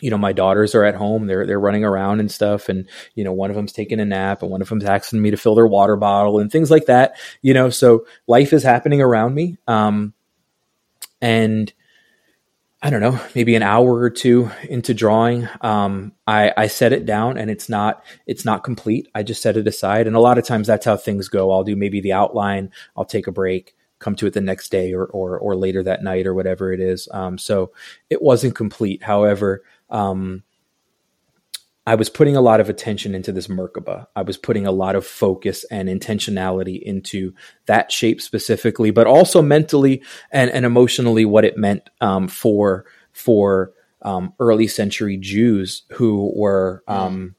you 0.00 0.10
know, 0.10 0.18
my 0.18 0.32
daughters 0.32 0.74
are 0.74 0.84
at 0.84 0.94
home. 0.94 1.26
They're 1.26 1.46
they're 1.46 1.60
running 1.60 1.84
around 1.84 2.20
and 2.20 2.30
stuff, 2.30 2.68
and 2.68 2.88
you 3.14 3.22
know, 3.22 3.32
one 3.32 3.50
of 3.50 3.56
them's 3.56 3.72
taking 3.72 4.00
a 4.00 4.04
nap, 4.04 4.42
and 4.42 4.50
one 4.50 4.62
of 4.62 4.68
them's 4.68 4.84
asking 4.84 5.20
me 5.20 5.30
to 5.30 5.36
fill 5.36 5.54
their 5.54 5.66
water 5.66 5.96
bottle 5.96 6.38
and 6.38 6.50
things 6.50 6.70
like 6.70 6.86
that. 6.86 7.16
You 7.42 7.54
know, 7.54 7.70
so 7.70 8.06
life 8.26 8.52
is 8.52 8.62
happening 8.62 9.02
around 9.02 9.34
me, 9.34 9.58
um, 9.68 10.14
and 11.20 11.72
I 12.84 12.90
don't 12.90 13.00
know, 13.00 13.18
maybe 13.34 13.54
an 13.54 13.62
hour 13.62 13.94
or 13.94 14.10
two 14.10 14.50
into 14.68 14.92
drawing, 14.92 15.48
um, 15.62 16.12
I, 16.26 16.52
I 16.54 16.66
set 16.66 16.92
it 16.92 17.06
down, 17.06 17.38
and 17.38 17.50
it's 17.50 17.70
not 17.70 18.04
it's 18.26 18.44
not 18.44 18.62
complete. 18.62 19.08
I 19.14 19.22
just 19.22 19.40
set 19.40 19.56
it 19.56 19.66
aside, 19.66 20.06
and 20.06 20.14
a 20.14 20.20
lot 20.20 20.36
of 20.36 20.44
times 20.44 20.66
that's 20.66 20.84
how 20.84 20.98
things 20.98 21.28
go. 21.28 21.50
I'll 21.50 21.64
do 21.64 21.76
maybe 21.76 22.02
the 22.02 22.12
outline, 22.12 22.70
I'll 22.94 23.06
take 23.06 23.26
a 23.26 23.32
break, 23.32 23.74
come 24.00 24.14
to 24.16 24.26
it 24.26 24.34
the 24.34 24.42
next 24.42 24.70
day 24.70 24.92
or 24.92 25.06
or, 25.06 25.38
or 25.38 25.56
later 25.56 25.82
that 25.82 26.02
night 26.02 26.26
or 26.26 26.34
whatever 26.34 26.74
it 26.74 26.80
is. 26.80 27.08
Um, 27.10 27.38
so 27.38 27.72
it 28.10 28.20
wasn't 28.20 28.54
complete. 28.54 29.02
However, 29.02 29.62
um, 29.88 30.42
I 31.86 31.96
was 31.96 32.08
putting 32.08 32.34
a 32.34 32.40
lot 32.40 32.60
of 32.60 32.70
attention 32.70 33.14
into 33.14 33.30
this 33.30 33.48
Merkaba. 33.48 34.06
I 34.16 34.22
was 34.22 34.38
putting 34.38 34.66
a 34.66 34.72
lot 34.72 34.96
of 34.96 35.06
focus 35.06 35.64
and 35.64 35.88
intentionality 35.88 36.80
into 36.80 37.34
that 37.66 37.92
shape 37.92 38.22
specifically, 38.22 38.90
but 38.90 39.06
also 39.06 39.42
mentally 39.42 40.02
and, 40.30 40.50
and 40.50 40.64
emotionally 40.64 41.26
what 41.26 41.44
it 41.44 41.58
meant 41.58 41.90
um, 42.00 42.28
for 42.28 42.86
for 43.12 43.72
um, 44.00 44.32
early 44.38 44.66
century 44.66 45.18
Jews 45.18 45.82
who 45.92 46.32
were, 46.34 46.82
um, 46.88 47.34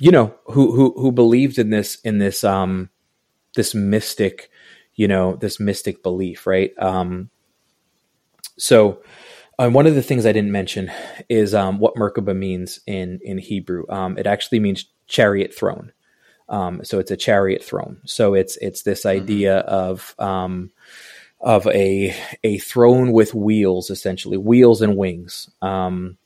you 0.00 0.10
know, 0.10 0.34
who 0.46 0.72
who 0.72 0.94
who 0.98 1.12
believed 1.12 1.58
in 1.58 1.68
this 1.70 1.96
in 2.00 2.18
this 2.18 2.44
um, 2.44 2.88
this 3.54 3.74
mystic, 3.74 4.50
you 4.94 5.08
know, 5.08 5.36
this 5.36 5.60
mystic 5.60 6.02
belief, 6.02 6.46
right? 6.46 6.72
Um, 6.78 7.30
so 8.58 9.02
and 9.58 9.74
one 9.74 9.86
of 9.86 9.94
the 9.94 10.02
things 10.02 10.24
I 10.24 10.32
didn't 10.32 10.52
mention 10.52 10.90
is 11.28 11.54
um, 11.54 11.78
what 11.78 11.96
Merkaba 11.96 12.36
means 12.36 12.80
in 12.86 13.20
in 13.22 13.38
Hebrew. 13.38 13.84
Um, 13.88 14.16
it 14.18 14.26
actually 14.26 14.60
means 14.60 14.86
chariot 15.06 15.54
throne. 15.54 15.92
Um, 16.48 16.84
so 16.84 16.98
it's 16.98 17.10
a 17.10 17.16
chariot 17.16 17.62
throne. 17.62 18.00
So 18.06 18.34
it's 18.34 18.56
it's 18.58 18.82
this 18.82 19.00
mm-hmm. 19.00 19.22
idea 19.22 19.64
mm-hmm. 19.66 19.74
of 19.74 20.14
um, 20.18 20.70
of 21.40 21.66
a 21.66 22.14
a 22.44 22.58
throne 22.58 23.12
with 23.12 23.34
wheels, 23.34 23.90
essentially 23.90 24.36
wheels 24.36 24.80
and 24.80 24.96
wings. 24.96 25.50
Um, 25.60 26.18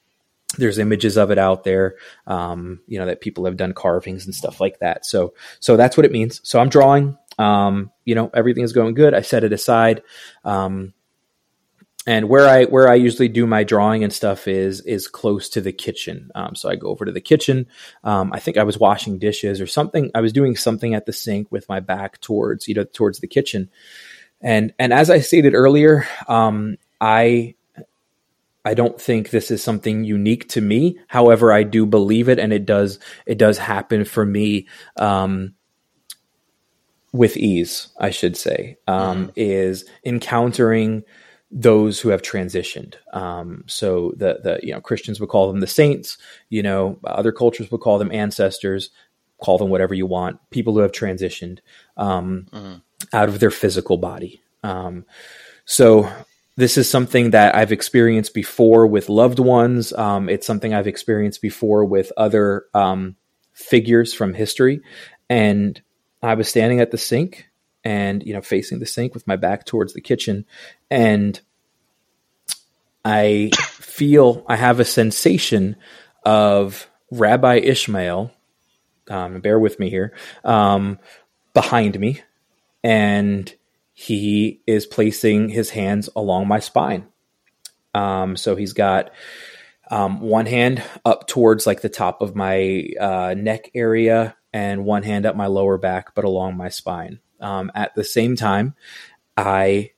there's 0.59 0.79
images 0.79 1.17
of 1.17 1.31
it 1.31 1.39
out 1.39 1.65
there, 1.65 1.97
um, 2.27 2.81
you 2.87 2.99
know, 2.99 3.07
that 3.07 3.23
people 3.23 3.47
have 3.47 3.57
done 3.57 3.73
carvings 3.73 4.27
and 4.27 4.35
stuff 4.35 4.61
like 4.61 4.81
that. 4.81 5.07
So 5.07 5.33
so 5.61 5.77
that's 5.77 5.97
what 5.97 6.05
it 6.07 6.13
means. 6.13 6.41
So 6.45 6.61
I'm 6.61 6.69
drawing. 6.69 7.17
you 8.05 8.15
know, 8.15 8.31
everything 8.35 8.63
is 8.63 8.75
going 8.75 8.93
good. 8.95 9.15
I 9.15 9.23
set 9.23 9.43
it 9.43 9.55
aside. 9.55 10.03
Um, 10.45 10.93
and 12.07 12.29
where 12.29 12.49
I 12.49 12.65
where 12.65 12.89
I 12.89 12.95
usually 12.95 13.29
do 13.29 13.47
my 13.47 13.63
drawing 13.65 14.03
and 14.03 14.13
stuff 14.13 14.49
is 14.49 14.81
is 14.81 15.07
close 15.07 15.49
to 15.51 15.61
the 15.61 15.73
kitchen. 15.73 16.31
Um, 16.35 16.55
so 16.55 16.69
I 16.69 16.77
go 16.77 16.89
over 16.89 17.05
to 17.05 17.13
the 17.13 17.21
kitchen. 17.21 17.67
Um, 18.03 18.33
I 18.33 18.41
think 18.41 18.57
I 18.57 18.65
was 18.65 18.79
washing 18.79 19.19
dishes 19.19 19.61
or 19.61 19.67
something. 19.67 20.11
I 20.15 20.21
was 20.21 20.33
doing 20.33 20.57
something 20.57 20.95
at 20.95 21.07
the 21.07 21.13
sink 21.13 21.51
with 21.53 21.69
my 21.69 21.81
back 21.81 22.21
towards 22.21 22.67
you 22.67 22.75
know 22.75 22.85
towards 22.85 23.21
the 23.21 23.29
kitchen. 23.29 23.71
And 24.41 24.75
and 24.79 24.93
as 24.93 25.11
I 25.11 25.21
stated 25.21 25.55
earlier, 25.55 26.07
um, 26.27 26.77
I 27.01 27.55
I 28.65 28.75
don't 28.75 29.01
think 29.01 29.31
this 29.31 29.51
is 29.51 29.63
something 29.63 30.05
unique 30.05 30.49
to 30.51 30.61
me. 30.61 30.99
However, 31.07 31.53
I 31.53 31.63
do 31.63 31.87
believe 31.87 32.29
it, 32.29 32.41
and 32.41 32.53
it 32.53 32.67
does 32.67 32.99
it 33.27 33.39
does 33.39 33.59
happen 33.59 34.05
for 34.05 34.27
me 34.27 34.67
um, 34.97 35.55
with 37.13 37.37
ease. 37.37 37.89
I 37.99 38.11
should 38.11 38.37
say 38.37 38.79
um, 38.89 39.29
mm. 39.29 39.33
is 39.37 39.85
encountering 40.05 41.05
those 41.53 42.01
who 42.01 42.09
have 42.09 42.23
transitioned. 42.23 42.95
Um, 43.13 43.65
so 43.67 44.13
the 44.17 44.41
the 44.43 44.61
you 44.63 44.73
know 44.73 44.81
Christians 44.81 45.21
would 45.21 45.29
call 45.29 45.49
them 45.49 45.61
the 45.61 45.67
saints. 45.67 46.17
You 46.49 46.63
know, 46.63 46.99
other 47.05 47.31
cultures 47.31 47.71
would 47.71 47.83
call 47.83 47.99
them 47.99 48.11
ancestors. 48.11 48.91
Call 49.39 49.59
them 49.59 49.69
whatever 49.69 49.95
you 49.95 50.07
want. 50.07 50.39
People 50.51 50.73
who 50.73 50.81
have 50.81 50.93
transitioned 50.93 51.59
um, 51.97 52.47
mm-hmm. 52.51 52.75
out 53.13 53.29
of 53.29 53.39
their 53.39 53.51
physical 53.51 53.99
body. 53.99 54.41
Um, 54.63 55.05
so 55.65 56.11
this 56.57 56.79
is 56.79 56.89
something 56.89 57.31
that 57.31 57.55
I've 57.55 57.73
experienced 57.73 58.35
before 58.35 58.87
with 58.87 59.09
loved 59.09 59.39
ones. 59.39 59.93
Um, 59.93 60.29
it's 60.29 60.47
something 60.47 60.73
I've 60.73 60.87
experienced 60.87 61.43
before 61.43 61.85
with 61.85 62.13
other 62.17 62.67
um, 62.73 63.17
figures 63.53 64.15
from 64.15 64.33
history. 64.33 64.81
And 65.29 65.81
I 66.23 66.35
was 66.35 66.49
standing 66.49 66.81
at 66.81 66.91
the 66.91 66.99
sink 66.99 67.49
and 67.85 68.23
you 68.23 68.33
know 68.33 68.41
facing 68.41 68.79
the 68.79 68.87
sink 68.87 69.15
with 69.15 69.27
my 69.27 69.37
back 69.37 69.65
towards 69.65 69.95
the 69.95 70.01
kitchen. 70.01 70.45
And 70.91 71.41
i 73.05 73.51
feel 73.59 74.45
i 74.47 74.55
have 74.55 74.79
a 74.79 74.85
sensation 74.85 75.75
of 76.25 76.89
rabbi 77.11 77.57
ishmael 77.57 78.31
um, 79.11 79.41
bear 79.41 79.59
with 79.59 79.79
me 79.79 79.91
here 79.91 80.13
um, 80.45 80.99
behind 81.55 81.99
me. 81.99 82.23
And 82.83 83.53
he 83.93 84.63
is 84.67 84.87
placing 84.87 85.51
his 85.51 85.71
hands 85.71 86.09
along 86.17 86.49
my 86.49 86.59
spine. 86.59 87.07
Um, 87.95 88.37
so 88.37 88.57
he's 88.57 88.73
got 88.73 89.11
um, 89.91 90.21
one 90.21 90.47
hand 90.47 90.83
up 91.05 91.27
towards 91.27 91.67
like 91.67 91.83
the 91.83 91.89
top 91.89 92.23
of 92.23 92.35
my 92.35 92.89
uh, 92.99 93.35
neck 93.37 93.71
area 93.75 94.35
and 94.53 94.85
one 94.85 95.03
hand 95.03 95.27
up 95.27 95.37
my 95.37 95.47
lower 95.47 95.77
back 95.77 96.15
but 96.15 96.25
along 96.25 96.57
my 96.57 96.71
spine 96.71 97.21
um, 97.43 97.71
at 97.75 97.95
the 97.95 98.05
same 98.05 98.37
time, 98.37 98.75
I 99.37 99.91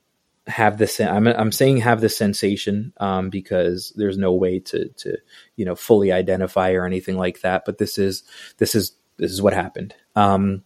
have 0.46 0.78
this. 0.78 1.00
I'm, 1.00 1.26
I'm 1.26 1.52
saying 1.52 1.78
have 1.78 2.00
this 2.00 2.16
sensation 2.16 2.92
um, 2.98 3.30
because 3.30 3.92
there's 3.96 4.18
no 4.18 4.32
way 4.32 4.58
to 4.60 4.88
to 4.88 5.16
you 5.56 5.64
know 5.64 5.74
fully 5.74 6.12
identify 6.12 6.72
or 6.72 6.84
anything 6.84 7.16
like 7.16 7.40
that. 7.40 7.64
But 7.64 7.78
this 7.78 7.98
is 7.98 8.24
this 8.58 8.74
is 8.74 8.92
this 9.16 9.32
is 9.32 9.40
what 9.40 9.54
happened. 9.54 9.94
Um, 10.16 10.62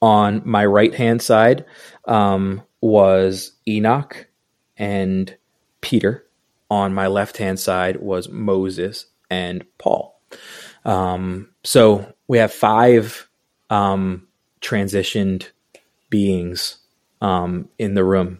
on 0.00 0.42
my 0.44 0.66
right 0.66 0.94
hand 0.94 1.22
side 1.22 1.64
um, 2.06 2.62
was 2.80 3.52
Enoch 3.66 4.28
and 4.76 5.34
Peter. 5.80 6.26
On 6.70 6.92
my 6.92 7.06
left 7.06 7.38
hand 7.38 7.60
side 7.60 7.96
was 7.96 8.28
Moses 8.28 9.06
and 9.30 9.64
Paul. 9.78 10.20
Um, 10.84 11.50
so 11.62 12.12
we 12.28 12.38
have 12.38 12.52
five 12.52 13.28
um, 13.70 14.26
transitioned 14.60 15.48
beings 16.14 16.76
um, 17.20 17.68
in 17.76 17.94
the 17.94 18.04
room. 18.04 18.38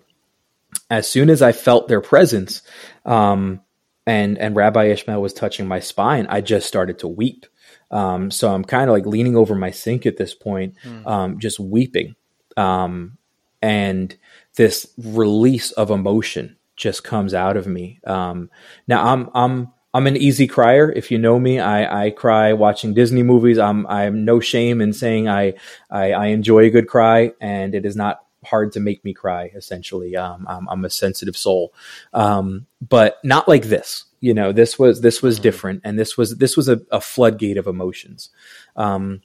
As 0.89 1.09
soon 1.09 1.29
as 1.29 1.43
I 1.43 1.51
felt 1.51 1.89
their 1.89 2.01
presence, 2.01 2.63
um, 3.05 3.63
and 4.07 4.39
and 4.39 4.55
Rabbi 4.55 4.85
Ishmael 4.85 5.21
was 5.21 5.33
touching 5.33 5.67
my 5.67 5.81
spine, 5.81 6.29
I 6.29 6.41
just 6.41 6.69
started 6.69 7.01
to 7.01 7.09
weep. 7.09 7.47
Um, 7.91 8.31
so 8.31 8.55
I'm 8.55 8.63
kind 8.63 8.89
of 8.89 8.95
like 8.95 9.07
leaning 9.07 9.37
over 9.37 9.57
my 9.57 9.73
sink 9.73 10.07
at 10.07 10.19
this 10.19 10.35
point, 10.35 10.77
mm. 10.85 11.39
just 11.39 11.59
weeping, 11.59 12.15
um, 12.57 13.19
and 13.61 14.17
this 14.55 14.87
release 14.97 15.73
of 15.73 15.91
emotion 15.91 16.57
just 16.77 17.03
comes 17.03 17.35
out 17.35 17.57
of 17.57 17.67
me. 17.67 17.99
Um, 18.07 18.51
now 18.87 19.05
I'm 19.05 19.31
I'm 19.35 19.73
I'm 19.95 20.09
an 20.09 20.17
easy 20.17 20.49
crier. 20.49 20.91
If 20.91 21.13
you 21.13 21.19
know 21.19 21.39
me, 21.39 21.61
I, 21.61 22.07
I 22.07 22.11
cry 22.11 22.53
watching 22.53 22.95
Disney 22.95 23.23
movies. 23.23 23.59
I'm 23.59 23.87
I'm 23.87 24.25
no 24.25 24.41
shame 24.41 24.81
in 24.81 24.93
saying 24.93 25.29
I, 25.29 25.55
I, 25.89 26.11
I 26.11 26.27
enjoy 26.27 26.65
a 26.65 26.71
good 26.71 26.89
cry, 26.89 27.33
and 27.41 27.77
it 27.77 27.87
is 27.87 27.95
not 27.95 28.25
hard 28.45 28.73
to 28.73 28.81
make 28.81 29.05
me 29.05 29.15
cry. 29.15 29.53
Essentially, 29.55 30.17
um, 30.17 30.47
I'm, 30.49 30.69
I'm, 30.69 30.85
a 30.85 30.91
sensitive 30.91 31.37
soul, 31.37 31.73
um, 32.13 32.67
but 32.87 33.19
not 33.23 33.47
like 33.47 33.65
this. 33.67 34.07
You 34.21 34.35
know, 34.35 34.51
this 34.51 34.81
was 34.81 35.01
this 35.01 35.23
was 35.23 35.37
mm-hmm. 35.37 35.45
different, 35.45 35.81
and 35.85 35.97
this 35.97 36.19
was 36.19 36.39
this 36.39 36.57
was 36.57 36.69
a, 36.69 36.81
a 36.91 37.01
floodgate 37.01 37.57
of 37.57 37.69
emotions. 37.69 38.31
Um, 38.75 39.23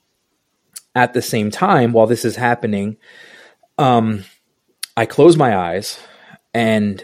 at 0.93 1.13
the 1.13 1.21
same 1.23 1.49
time, 1.49 1.93
while 1.93 2.07
this 2.07 2.25
is 2.25 2.35
happening, 2.35 2.97
um, 3.79 4.23
I 4.95 5.07
close 5.07 5.35
my 5.35 5.57
eyes 5.57 5.99
and 6.53 7.03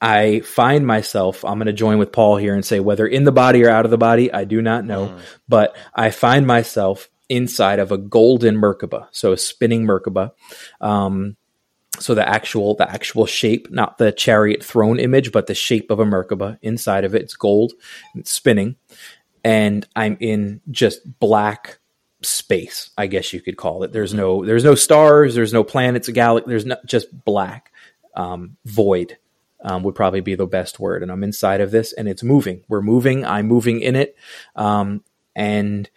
I 0.00 0.40
find 0.40 0.86
myself, 0.86 1.44
I'm 1.44 1.58
going 1.58 1.66
to 1.66 1.72
join 1.72 1.98
with 1.98 2.12
Paul 2.12 2.36
here 2.36 2.54
and 2.54 2.64
say 2.64 2.80
whether 2.80 3.06
in 3.06 3.24
the 3.24 3.32
body 3.32 3.64
or 3.64 3.70
out 3.70 3.84
of 3.84 3.90
the 3.90 3.98
body, 3.98 4.32
I 4.32 4.44
do 4.44 4.60
not 4.60 4.84
know, 4.84 5.08
mm. 5.08 5.20
but 5.48 5.76
I 5.94 6.10
find 6.10 6.46
myself 6.46 7.08
inside 7.28 7.78
of 7.78 7.92
a 7.92 7.98
golden 7.98 8.56
Merkaba, 8.56 9.08
so 9.10 9.32
a 9.32 9.38
spinning 9.38 9.86
Merkaba. 9.86 10.32
Um, 10.80 11.36
so 11.98 12.14
the 12.14 12.28
actual 12.28 12.74
the 12.74 12.90
actual 12.90 13.24
shape, 13.24 13.70
not 13.70 13.96
the 13.96 14.12
chariot 14.12 14.62
throne 14.62 14.98
image, 14.98 15.32
but 15.32 15.46
the 15.46 15.54
shape 15.54 15.90
of 15.90 15.98
a 15.98 16.04
Merkaba 16.04 16.58
inside 16.60 17.04
of 17.04 17.14
it. 17.14 17.22
It's 17.22 17.34
gold, 17.34 17.72
it's 18.14 18.30
spinning, 18.30 18.76
and 19.42 19.86
I'm 19.96 20.18
in 20.20 20.60
just 20.70 21.18
black 21.18 21.78
space. 22.22 22.90
I 22.98 23.06
guess 23.06 23.32
you 23.32 23.40
could 23.40 23.56
call 23.56 23.82
it. 23.82 23.92
There's 23.92 24.12
no 24.12 24.44
there's 24.44 24.64
no 24.64 24.74
stars, 24.74 25.34
there's 25.34 25.54
no 25.54 25.64
planets, 25.64 26.08
a 26.08 26.12
galaxy. 26.12 26.50
There's 26.50 26.66
not 26.66 26.84
just 26.84 27.24
black 27.24 27.72
um, 28.14 28.58
void 28.66 29.16
um, 29.62 29.82
would 29.82 29.94
probably 29.94 30.20
be 30.20 30.34
the 30.34 30.46
best 30.46 30.78
word. 30.78 31.02
And 31.02 31.10
I'm 31.10 31.24
inside 31.24 31.60
of 31.60 31.70
this 31.70 31.92
and 31.92 32.08
it's 32.08 32.22
moving. 32.22 32.62
We're 32.68 32.82
moving. 32.82 33.24
I'm 33.24 33.46
moving 33.46 33.80
in 33.80 33.96
it. 33.96 34.16
Um, 34.54 35.02
and, 35.34 35.88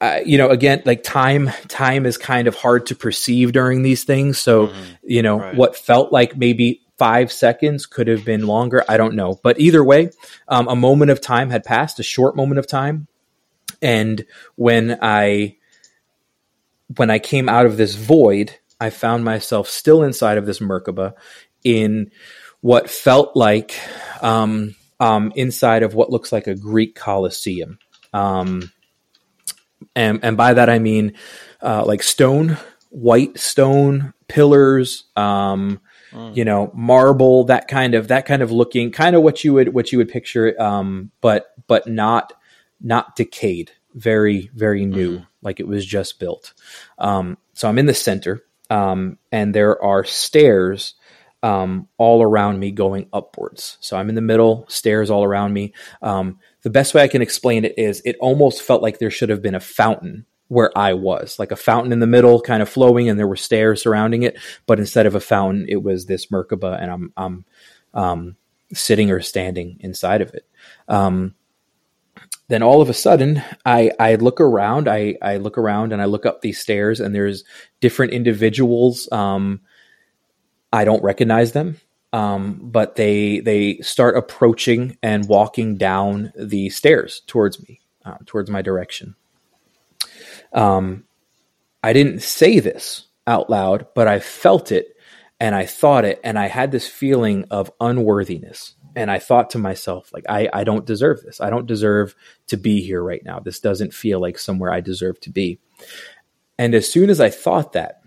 uh, 0.00 0.20
you 0.24 0.38
know, 0.38 0.48
again, 0.48 0.82
like 0.84 1.02
time, 1.02 1.50
time 1.68 2.06
is 2.06 2.16
kind 2.16 2.48
of 2.48 2.54
hard 2.54 2.86
to 2.86 2.94
perceive 2.94 3.52
during 3.52 3.82
these 3.82 4.04
things. 4.04 4.38
So, 4.38 4.68
mm-hmm. 4.68 4.82
you 5.02 5.22
know, 5.22 5.38
right. 5.38 5.54
what 5.54 5.76
felt 5.76 6.12
like 6.12 6.36
maybe 6.36 6.82
five 6.98 7.32
seconds 7.32 7.86
could 7.86 8.08
have 8.08 8.24
been 8.24 8.46
longer. 8.46 8.84
I 8.88 8.96
don't 8.96 9.14
know. 9.14 9.40
But 9.42 9.58
either 9.60 9.82
way, 9.82 10.10
um, 10.48 10.68
a 10.68 10.76
moment 10.76 11.10
of 11.10 11.20
time 11.20 11.50
had 11.50 11.64
passed, 11.64 11.98
a 11.98 12.02
short 12.02 12.36
moment 12.36 12.58
of 12.58 12.66
time. 12.66 13.06
And 13.80 14.24
when 14.56 14.98
I, 15.00 15.56
when 16.96 17.10
I 17.10 17.18
came 17.18 17.48
out 17.48 17.66
of 17.66 17.76
this 17.76 17.94
void, 17.94 18.58
I 18.80 18.90
found 18.90 19.24
myself 19.24 19.68
still 19.68 20.02
inside 20.02 20.38
of 20.38 20.46
this 20.46 20.58
Merkaba 20.58 21.14
in 21.62 22.10
what 22.60 22.90
felt 22.90 23.36
like 23.36 23.78
um, 24.22 24.74
um, 24.98 25.32
inside 25.34 25.82
of 25.82 25.94
what 25.94 26.10
looks 26.10 26.32
like 26.32 26.46
a 26.46 26.54
Greek 26.54 26.94
Colosseum. 26.94 27.78
Um, 28.12 28.70
and, 29.96 30.20
and 30.22 30.36
by 30.36 30.54
that 30.54 30.68
I 30.68 30.78
mean 30.78 31.14
uh, 31.62 31.84
like 31.84 32.02
stone, 32.02 32.58
white 32.90 33.38
stone 33.38 34.12
pillars, 34.28 35.04
um, 35.16 35.80
mm. 36.12 36.36
you 36.36 36.44
know, 36.44 36.70
marble, 36.74 37.44
that 37.44 37.68
kind 37.68 37.94
of 37.94 38.08
that 38.08 38.26
kind 38.26 38.42
of 38.42 38.52
looking, 38.52 38.92
kind 38.92 39.16
of 39.16 39.22
what 39.22 39.42
you 39.42 39.54
would 39.54 39.72
what 39.72 39.90
you 39.90 39.98
would 39.98 40.08
picture, 40.08 40.60
um, 40.60 41.10
but 41.20 41.54
but 41.66 41.86
not 41.86 42.32
not 42.80 43.16
decayed, 43.16 43.72
very 43.94 44.50
very 44.54 44.84
new, 44.84 45.20
mm. 45.20 45.26
like 45.42 45.60
it 45.60 45.68
was 45.68 45.84
just 45.84 46.18
built. 46.18 46.52
Um, 46.98 47.38
so 47.54 47.68
I'm 47.68 47.78
in 47.78 47.86
the 47.86 47.94
center, 47.94 48.42
and 48.68 49.16
there 49.54 49.82
are 49.82 50.04
stairs 50.04 50.94
um, 51.42 51.88
all 51.96 52.22
around 52.22 52.58
me 52.58 52.70
going 52.70 53.08
upwards. 53.12 53.78
So 53.80 53.96
I'm 53.96 54.08
in 54.08 54.14
the 54.14 54.20
middle, 54.20 54.66
stairs 54.68 55.10
all 55.10 55.24
around 55.24 55.52
me. 55.52 55.72
Um, 56.02 56.38
the 56.62 56.70
best 56.70 56.94
way 56.94 57.02
I 57.02 57.08
can 57.08 57.22
explain 57.22 57.64
it 57.64 57.74
is 57.78 58.02
it 58.04 58.16
almost 58.20 58.62
felt 58.62 58.82
like 58.82 58.98
there 58.98 59.10
should 59.10 59.30
have 59.30 59.42
been 59.42 59.54
a 59.54 59.60
fountain 59.60 60.26
where 60.48 60.76
I 60.76 60.94
was, 60.94 61.38
like 61.38 61.52
a 61.52 61.56
fountain 61.56 61.92
in 61.92 62.00
the 62.00 62.08
middle, 62.08 62.40
kind 62.40 62.60
of 62.60 62.68
flowing, 62.68 63.08
and 63.08 63.18
there 63.18 63.28
were 63.28 63.36
stairs 63.36 63.82
surrounding 63.82 64.24
it. 64.24 64.36
But 64.66 64.80
instead 64.80 65.06
of 65.06 65.14
a 65.14 65.20
fountain, 65.20 65.64
it 65.68 65.82
was 65.82 66.06
this 66.06 66.26
Merkaba, 66.26 66.76
and 66.80 66.90
I'm 66.90 67.12
I'm 67.16 67.44
um, 67.94 68.36
sitting 68.72 69.12
or 69.12 69.20
standing 69.20 69.76
inside 69.80 70.20
of 70.20 70.34
it. 70.34 70.46
Um, 70.88 71.36
then 72.48 72.64
all 72.64 72.82
of 72.82 72.90
a 72.90 72.94
sudden, 72.94 73.42
I 73.64 73.92
I 74.00 74.16
look 74.16 74.40
around, 74.40 74.88
I 74.88 75.14
I 75.22 75.36
look 75.36 75.56
around, 75.56 75.92
and 75.92 76.02
I 76.02 76.06
look 76.06 76.26
up 76.26 76.40
these 76.40 76.58
stairs, 76.58 76.98
and 76.98 77.14
there's 77.14 77.44
different 77.80 78.12
individuals. 78.12 79.08
Um, 79.12 79.60
I 80.72 80.84
don't 80.84 81.02
recognize 81.02 81.52
them, 81.52 81.80
um, 82.12 82.60
but 82.62 82.96
they 82.96 83.40
they 83.40 83.78
start 83.78 84.16
approaching 84.16 84.96
and 85.02 85.28
walking 85.28 85.76
down 85.76 86.32
the 86.36 86.70
stairs 86.70 87.22
towards 87.26 87.66
me, 87.66 87.80
uh, 88.04 88.18
towards 88.26 88.50
my 88.50 88.62
direction. 88.62 89.16
Um, 90.52 91.04
I 91.82 91.92
didn't 91.92 92.22
say 92.22 92.60
this 92.60 93.06
out 93.26 93.50
loud, 93.50 93.86
but 93.94 94.08
I 94.08 94.18
felt 94.20 94.72
it 94.72 94.96
and 95.40 95.54
I 95.54 95.64
thought 95.64 96.04
it, 96.04 96.20
and 96.22 96.38
I 96.38 96.48
had 96.48 96.70
this 96.70 96.86
feeling 96.86 97.46
of 97.50 97.72
unworthiness. 97.80 98.74
And 98.94 99.10
I 99.10 99.20
thought 99.20 99.50
to 99.50 99.58
myself, 99.58 100.12
like, 100.12 100.24
I, 100.28 100.50
I 100.52 100.64
don't 100.64 100.84
deserve 100.84 101.22
this. 101.22 101.40
I 101.40 101.48
don't 101.48 101.66
deserve 101.66 102.14
to 102.48 102.56
be 102.56 102.82
here 102.82 103.02
right 103.02 103.24
now. 103.24 103.38
This 103.38 103.60
doesn't 103.60 103.94
feel 103.94 104.20
like 104.20 104.38
somewhere 104.38 104.72
I 104.72 104.80
deserve 104.80 105.18
to 105.20 105.30
be. 105.30 105.60
And 106.58 106.74
as 106.74 106.92
soon 106.92 107.08
as 107.08 107.20
I 107.20 107.30
thought 107.30 107.72
that, 107.72 107.99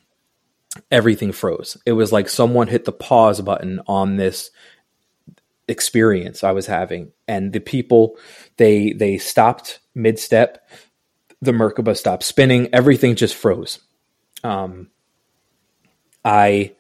everything 0.92 1.32
froze. 1.32 1.78
It 1.86 1.94
was 1.94 2.12
like 2.12 2.30
someone 2.30 2.68
hit 2.68 2.86
the 2.86 2.92
pause 2.92 3.42
button 3.42 3.82
on 3.88 4.18
this 4.18 4.52
experience 5.68 6.44
I 6.44 6.52
was 6.52 6.68
having, 6.68 7.12
and 7.28 7.54
the 7.54 7.60
people 7.60 8.18
they 8.58 8.94
they 8.94 9.18
stopped 9.18 9.80
mid 9.96 10.20
step. 10.20 10.68
The 11.42 11.52
Merkaba 11.52 11.98
stopped 11.98 12.24
spinning. 12.24 12.70
Everything 12.74 13.16
just 13.16 13.36
froze. 13.36 13.80
Um, 14.44 14.90
I 16.24 16.76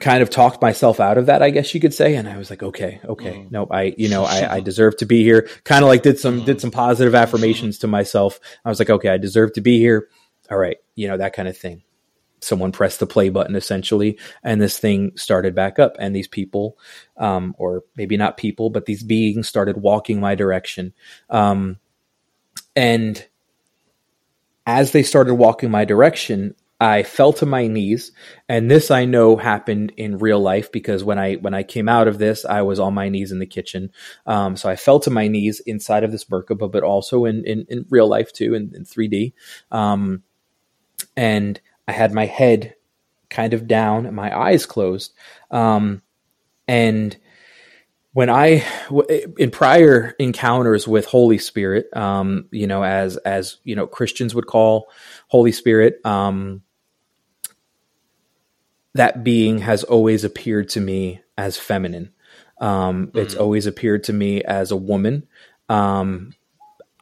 kind 0.00 0.20
of 0.20 0.30
talked 0.30 0.60
myself 0.60 0.98
out 0.98 1.16
of 1.16 1.26
that, 1.26 1.42
I 1.42 1.50
guess 1.50 1.72
you 1.74 1.80
could 1.80 1.94
say. 1.94 2.16
And 2.16 2.28
I 2.28 2.36
was 2.36 2.50
like, 2.50 2.62
okay, 2.62 3.00
okay, 3.04 3.34
mm. 3.34 3.50
no, 3.52 3.68
I, 3.70 3.94
you 3.96 4.08
know, 4.08 4.24
I, 4.24 4.56
I 4.56 4.60
deserve 4.68 4.96
to 4.96 5.06
be 5.06 5.22
here. 5.22 5.48
Kind 5.64 5.84
of 5.84 5.88
like 5.88 6.02
did 6.02 6.18
some, 6.18 6.40
mm. 6.40 6.44
did 6.44 6.60
some 6.60 6.72
positive 6.72 7.14
affirmations 7.14 7.78
to 7.78 7.86
myself. 7.86 8.40
I 8.64 8.68
was 8.68 8.80
like, 8.80 8.90
okay, 8.90 9.10
I 9.10 9.16
deserve 9.16 9.52
to 9.54 9.60
be 9.60 9.78
here. 9.78 10.08
All 10.50 10.58
right. 10.58 10.78
You 10.96 11.06
know, 11.06 11.18
that 11.18 11.34
kind 11.34 11.46
of 11.46 11.56
thing 11.56 11.82
someone 12.44 12.72
pressed 12.72 13.00
the 13.00 13.06
play 13.06 13.28
button 13.28 13.56
essentially 13.56 14.18
and 14.42 14.60
this 14.60 14.78
thing 14.78 15.12
started 15.16 15.54
back 15.54 15.78
up 15.78 15.96
and 15.98 16.14
these 16.14 16.28
people 16.28 16.78
um, 17.16 17.54
or 17.58 17.84
maybe 17.96 18.16
not 18.16 18.36
people 18.36 18.70
but 18.70 18.86
these 18.86 19.02
beings 19.02 19.48
started 19.48 19.76
walking 19.76 20.20
my 20.20 20.34
direction 20.34 20.92
um, 21.30 21.78
and 22.74 23.26
as 24.66 24.92
they 24.92 25.02
started 25.02 25.34
walking 25.34 25.70
my 25.70 25.84
direction 25.84 26.54
I 26.82 27.04
fell 27.04 27.32
to 27.34 27.46
my 27.46 27.68
knees, 27.68 28.10
and 28.48 28.68
this 28.68 28.90
I 28.90 29.04
know 29.04 29.36
happened 29.36 29.92
in 29.96 30.18
real 30.18 30.40
life 30.40 30.72
because 30.72 31.04
when 31.04 31.16
I 31.16 31.34
when 31.34 31.54
I 31.54 31.62
came 31.62 31.88
out 31.88 32.08
of 32.08 32.18
this, 32.18 32.44
I 32.44 32.62
was 32.62 32.80
on 32.80 32.92
my 32.92 33.08
knees 33.08 33.30
in 33.30 33.38
the 33.38 33.46
kitchen. 33.46 33.92
Um, 34.26 34.56
so 34.56 34.68
I 34.68 34.74
fell 34.74 34.98
to 35.00 35.10
my 35.10 35.28
knees 35.28 35.60
inside 35.60 36.02
of 36.02 36.10
this 36.10 36.24
Merkaba, 36.24 36.68
but 36.72 36.82
also 36.82 37.24
in 37.24 37.44
in, 37.44 37.66
in 37.68 37.86
real 37.88 38.08
life 38.08 38.32
too, 38.32 38.54
in, 38.54 38.72
in 38.74 38.84
3D. 38.84 39.32
Um, 39.70 40.24
and 41.16 41.60
I 41.92 41.94
had 41.94 42.14
my 42.14 42.24
head 42.24 42.74
kind 43.28 43.52
of 43.52 43.66
down 43.66 44.06
and 44.06 44.16
my 44.16 44.34
eyes 44.34 44.64
closed. 44.64 45.12
Um, 45.50 46.00
and 46.66 47.14
when 48.14 48.30
I 48.30 48.64
in 49.36 49.50
prior 49.50 50.14
encounters 50.18 50.88
with 50.88 51.04
Holy 51.04 51.36
Spirit, 51.36 51.94
um, 51.94 52.46
you 52.50 52.66
know, 52.66 52.82
as 52.82 53.18
as 53.18 53.58
you 53.62 53.76
know, 53.76 53.86
Christians 53.86 54.34
would 54.34 54.46
call 54.46 54.88
Holy 55.28 55.52
Spirit, 55.52 56.00
um, 56.06 56.62
that 58.94 59.22
being 59.22 59.58
has 59.58 59.84
always 59.84 60.24
appeared 60.24 60.70
to 60.70 60.80
me 60.80 61.20
as 61.36 61.58
feminine. 61.58 62.10
Um, 62.58 63.08
mm-hmm. 63.08 63.18
It's 63.18 63.34
always 63.34 63.66
appeared 63.66 64.04
to 64.04 64.14
me 64.14 64.42
as 64.42 64.70
a 64.70 64.76
woman. 64.76 65.26
Um, 65.68 66.32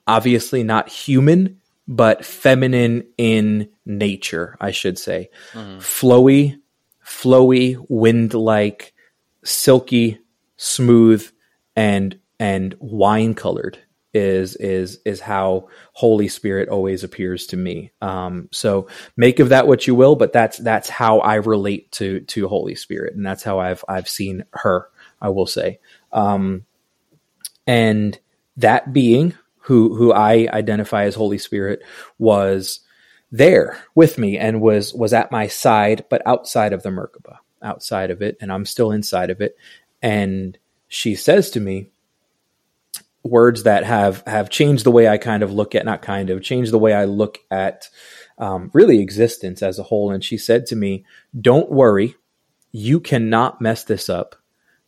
obviously, 0.04 0.64
not 0.64 0.88
human, 0.88 1.59
but 1.90 2.24
feminine 2.24 3.02
in 3.18 3.68
nature, 3.84 4.56
I 4.60 4.70
should 4.70 4.96
say. 4.96 5.28
Mm-hmm. 5.52 5.78
Flowy, 5.80 6.60
flowy, 7.04 7.84
wind 7.88 8.32
like, 8.32 8.94
silky, 9.42 10.20
smooth, 10.56 11.28
and 11.74 12.16
and 12.38 12.76
wine 12.78 13.34
colored 13.34 13.80
is 14.14 14.54
is 14.54 15.00
is 15.04 15.20
how 15.20 15.68
Holy 15.92 16.28
Spirit 16.28 16.68
always 16.68 17.02
appears 17.02 17.48
to 17.48 17.56
me. 17.56 17.90
Um, 18.00 18.48
so 18.52 18.86
make 19.16 19.40
of 19.40 19.48
that 19.48 19.66
what 19.66 19.88
you 19.88 19.96
will, 19.96 20.14
but 20.14 20.32
that's 20.32 20.58
that's 20.58 20.88
how 20.88 21.18
I 21.18 21.34
relate 21.34 21.90
to 21.92 22.20
to 22.20 22.46
Holy 22.46 22.76
Spirit, 22.76 23.16
and 23.16 23.26
that's 23.26 23.42
how 23.42 23.58
I've 23.58 23.84
I've 23.88 24.08
seen 24.08 24.44
her. 24.52 24.86
I 25.20 25.30
will 25.30 25.46
say, 25.46 25.80
um, 26.12 26.64
and 27.66 28.16
that 28.56 28.92
being 28.92 29.34
who 29.60 29.94
who 29.94 30.12
I 30.12 30.48
identify 30.52 31.04
as 31.04 31.14
Holy 31.14 31.38
Spirit 31.38 31.82
was 32.18 32.80
there 33.32 33.78
with 33.94 34.18
me 34.18 34.38
and 34.38 34.60
was 34.60 34.92
was 34.94 35.12
at 35.12 35.32
my 35.32 35.46
side, 35.46 36.04
but 36.10 36.22
outside 36.26 36.72
of 36.72 36.82
the 36.82 36.90
Merkaba, 36.90 37.36
outside 37.62 38.10
of 38.10 38.22
it, 38.22 38.36
and 38.40 38.52
I'm 38.52 38.66
still 38.66 38.90
inside 38.90 39.30
of 39.30 39.40
it. 39.40 39.56
And 40.02 40.58
she 40.88 41.14
says 41.14 41.50
to 41.50 41.60
me, 41.60 41.90
words 43.22 43.64
that 43.64 43.84
have 43.84 44.22
have 44.26 44.50
changed 44.50 44.84
the 44.84 44.90
way 44.90 45.08
I 45.08 45.18
kind 45.18 45.42
of 45.42 45.52
look 45.52 45.74
at 45.74 45.84
not 45.84 46.02
kind 46.02 46.30
of 46.30 46.42
changed 46.42 46.72
the 46.72 46.78
way 46.78 46.94
I 46.94 47.04
look 47.04 47.38
at 47.50 47.88
um, 48.38 48.70
really 48.72 49.00
existence 49.00 49.62
as 49.62 49.78
a 49.78 49.84
whole. 49.84 50.10
And 50.10 50.24
she 50.24 50.38
said 50.38 50.66
to 50.66 50.76
me, 50.76 51.04
"Don't 51.38 51.70
worry, 51.70 52.16
you 52.72 53.00
cannot 53.00 53.60
mess 53.60 53.84
this 53.84 54.08
up. 54.08 54.36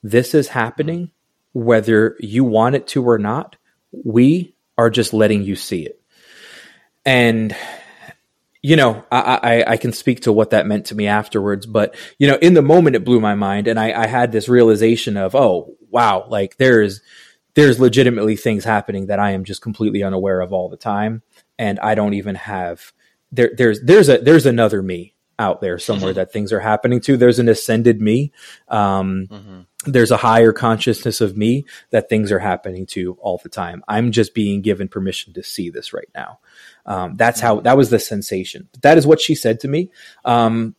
This 0.03 0.35
is 0.35 0.49
happening 0.49 1.11
whether 1.53 2.17
you 2.19 2.45
want 2.45 2.75
it 2.75 2.87
to 2.89 3.07
or 3.07 3.19
not. 3.19 3.57
We 3.93 4.55
are 4.77 4.91
just 4.91 5.13
letting 5.13 5.43
you 5.43 5.57
see 5.57 5.85
it." 5.85 6.01
And 7.05 7.55
you 8.63 8.77
know, 8.77 9.05
I, 9.11 9.41
I, 9.43 9.73
I, 9.73 9.77
can 9.77 9.93
speak 9.93 10.21
to 10.21 10.33
what 10.33 10.51
that 10.51 10.69
meant 10.69 10.87
to 10.87 10.95
me 10.95 11.09
afterwards, 11.09 11.67
but 11.67 11.97
you 12.19 12.29
know, 12.29 12.37
in 12.37 12.55
the 12.55 12.63
moment 12.63 12.95
it 12.95 13.05
blew 13.05 13.19
my 13.19 13.35
mind 13.35 13.67
and 13.67 13.79
I, 13.79 14.05
I 14.05 14.07
had 14.07 14.31
this 14.31 14.49
realization 14.49 15.17
of, 15.17 15.35
oh, 15.35 15.75
wow, 15.91 16.27
like 16.29 16.59
there's, 16.59 17.01
there's 17.55 17.81
legitimately 17.81 18.37
things 18.37 18.65
happening 18.65 19.07
that 19.07 19.19
I 19.19 19.33
am 19.33 19.45
just 19.45 19.63
completely 19.63 20.03
unaware 20.03 20.41
of 20.41 20.53
all 20.53 20.69
the 20.69 20.77
time, 20.77 21.23
and 21.59 21.79
I 21.81 21.95
don't 21.95 22.15
even 22.15 22.35
have 22.35 22.93
there. 23.31 23.51
There's 23.55 23.83
there's 23.83 24.09
a 24.09 24.19
there's 24.19 24.47
another 24.47 24.83
me 24.83 25.15
out 25.39 25.61
there 25.61 25.79
somewhere 25.79 26.13
mm-hmm. 26.13 26.17
that 26.17 26.33
things 26.33 26.53
are 26.53 26.61
happening 26.61 27.01
to. 27.03 27.17
There's 27.17 27.39
an 27.39 27.49
ascended 27.49 28.01
me. 28.01 28.33
Um, 28.69 29.29
mm-hmm. 29.31 29.61
There's 29.85 30.11
a 30.11 30.17
higher 30.17 30.53
consciousness 30.53 31.21
of 31.21 31.37
me 31.37 31.67
that 31.91 32.09
things 32.09 32.31
are 32.31 32.39
happening 32.39 32.87
to 32.87 33.15
all 33.21 33.41
the 33.43 33.49
time. 33.49 33.83
I'm 33.89 34.13
just 34.13 34.35
being 34.35 34.63
given 34.63 34.89
permission 34.89 35.33
to 35.35 35.43
see 35.43 35.71
this 35.71 35.93
right 35.93 36.09
now. 36.15 36.39
Um, 36.87 37.17
that's 37.17 37.41
how 37.41 37.61
that 37.61 37.77
was 37.77 37.91
the 37.91 37.99
sensation. 37.99 38.69
That 38.83 38.99
is 38.99 39.07
what 39.07 39.21
she 39.21 39.35
said 39.35 39.61
to 39.61 39.69
me. 39.69 39.91
Um, 40.25 40.75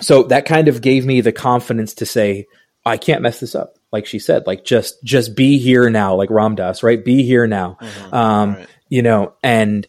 so 0.00 0.24
that 0.24 0.46
kind 0.46 0.68
of 0.68 0.80
gave 0.80 1.06
me 1.06 1.20
the 1.20 1.32
confidence 1.32 1.94
to 1.94 2.06
say, 2.06 2.46
I 2.84 2.96
can't 2.96 3.22
mess 3.22 3.40
this 3.40 3.54
up 3.54 3.78
like 3.94 4.06
she 4.06 4.18
said, 4.18 4.44
like 4.44 4.64
just 4.64 5.04
just 5.04 5.36
be 5.36 5.56
here 5.60 5.88
now, 5.88 6.16
like 6.16 6.28
Ram 6.28 6.56
Dass, 6.56 6.82
right? 6.82 7.02
Be 7.02 7.22
here 7.22 7.46
now. 7.46 7.78
Mm-hmm. 7.80 8.14
Um, 8.14 8.54
right. 8.54 8.66
you 8.88 9.02
know, 9.02 9.34
and 9.40 9.86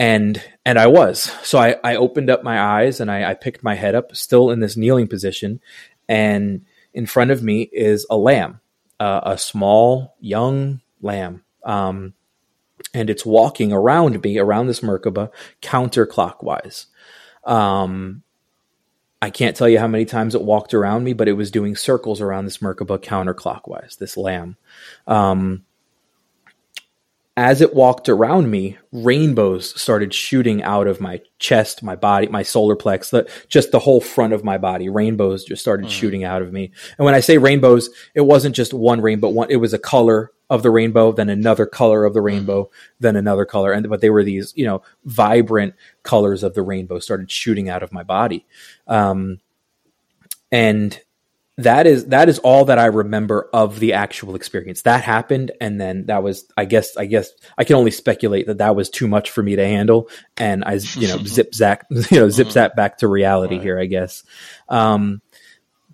and 0.00 0.42
and 0.64 0.76
I 0.76 0.88
was. 0.88 1.20
So 1.44 1.56
I, 1.56 1.76
I 1.84 1.94
opened 1.94 2.28
up 2.28 2.42
my 2.42 2.60
eyes 2.60 2.98
and 2.98 3.08
I, 3.08 3.30
I 3.30 3.34
picked 3.34 3.62
my 3.62 3.76
head 3.76 3.94
up, 3.94 4.16
still 4.16 4.50
in 4.50 4.58
this 4.58 4.76
kneeling 4.76 5.06
position, 5.06 5.60
and 6.08 6.66
in 6.96 7.04
front 7.04 7.30
of 7.30 7.42
me 7.42 7.68
is 7.72 8.06
a 8.08 8.16
lamb, 8.16 8.60
uh, 8.98 9.20
a 9.22 9.36
small 9.36 10.16
young 10.18 10.80
lamb. 11.02 11.44
Um, 11.62 12.14
and 12.94 13.10
it's 13.10 13.26
walking 13.26 13.70
around 13.70 14.24
me, 14.24 14.38
around 14.38 14.66
this 14.66 14.80
Merkaba, 14.80 15.30
counterclockwise. 15.60 16.86
Um, 17.44 18.22
I 19.20 19.28
can't 19.28 19.54
tell 19.54 19.68
you 19.68 19.78
how 19.78 19.86
many 19.86 20.06
times 20.06 20.34
it 20.34 20.40
walked 20.40 20.72
around 20.72 21.04
me, 21.04 21.12
but 21.12 21.28
it 21.28 21.34
was 21.34 21.50
doing 21.50 21.76
circles 21.76 22.22
around 22.22 22.46
this 22.46 22.58
Merkaba 22.58 22.98
counterclockwise, 22.98 23.98
this 23.98 24.16
lamb. 24.16 24.56
Um, 25.06 25.65
as 27.36 27.60
it 27.60 27.74
walked 27.74 28.08
around 28.08 28.50
me, 28.50 28.78
rainbows 28.92 29.78
started 29.80 30.14
shooting 30.14 30.62
out 30.62 30.86
of 30.86 31.02
my 31.02 31.20
chest, 31.38 31.82
my 31.82 31.94
body, 31.94 32.28
my 32.28 32.42
solar 32.42 32.74
plex, 32.74 33.10
the, 33.10 33.30
just 33.48 33.72
the 33.72 33.78
whole 33.78 34.00
front 34.00 34.32
of 34.32 34.42
my 34.42 34.56
body. 34.56 34.88
Rainbows 34.88 35.44
just 35.44 35.60
started 35.60 35.86
mm. 35.86 35.90
shooting 35.90 36.24
out 36.24 36.40
of 36.40 36.50
me. 36.50 36.72
And 36.96 37.04
when 37.04 37.14
I 37.14 37.20
say 37.20 37.36
rainbows, 37.36 37.90
it 38.14 38.22
wasn't 38.22 38.56
just 38.56 38.72
one 38.72 39.02
rainbow. 39.02 39.28
One, 39.28 39.50
it 39.50 39.56
was 39.56 39.74
a 39.74 39.78
color 39.78 40.32
of 40.48 40.62
the 40.62 40.70
rainbow, 40.70 41.12
then 41.12 41.28
another 41.28 41.66
color 41.66 42.04
of 42.04 42.14
the 42.14 42.20
mm-hmm. 42.20 42.26
rainbow, 42.26 42.64
mm. 42.64 42.70
then 43.00 43.16
another 43.16 43.44
color. 43.44 43.72
And 43.72 43.86
but 43.90 44.00
they 44.00 44.10
were 44.10 44.24
these, 44.24 44.54
you 44.56 44.64
know, 44.64 44.82
vibrant 45.04 45.74
colors 46.04 46.42
of 46.42 46.54
the 46.54 46.62
rainbow 46.62 47.00
started 47.00 47.30
shooting 47.30 47.68
out 47.68 47.82
of 47.82 47.92
my 47.92 48.02
body. 48.02 48.46
Um, 48.86 49.40
and 50.50 50.98
that 51.58 51.86
is 51.86 52.06
that 52.06 52.28
is 52.28 52.38
all 52.40 52.66
that 52.66 52.78
I 52.78 52.86
remember 52.86 53.48
of 53.52 53.80
the 53.80 53.94
actual 53.94 54.34
experience. 54.34 54.82
That 54.82 55.02
happened, 55.02 55.52
and 55.60 55.80
then 55.80 56.06
that 56.06 56.22
was, 56.22 56.46
I 56.56 56.66
guess, 56.66 56.96
I 56.96 57.06
guess 57.06 57.30
I 57.56 57.64
can 57.64 57.76
only 57.76 57.90
speculate 57.90 58.46
that 58.46 58.58
that 58.58 58.76
was 58.76 58.90
too 58.90 59.08
much 59.08 59.30
for 59.30 59.42
me 59.42 59.56
to 59.56 59.66
handle, 59.66 60.10
and 60.36 60.64
I, 60.64 60.74
you 60.94 61.08
know, 61.08 61.18
zip 61.24 61.54
zap, 61.54 61.86
you 61.90 62.18
know, 62.18 62.28
zip 62.28 62.50
zap 62.50 62.76
back 62.76 62.98
to 62.98 63.08
reality 63.08 63.56
right. 63.56 63.64
here, 63.64 63.80
I 63.80 63.86
guess. 63.86 64.22
Um, 64.68 65.22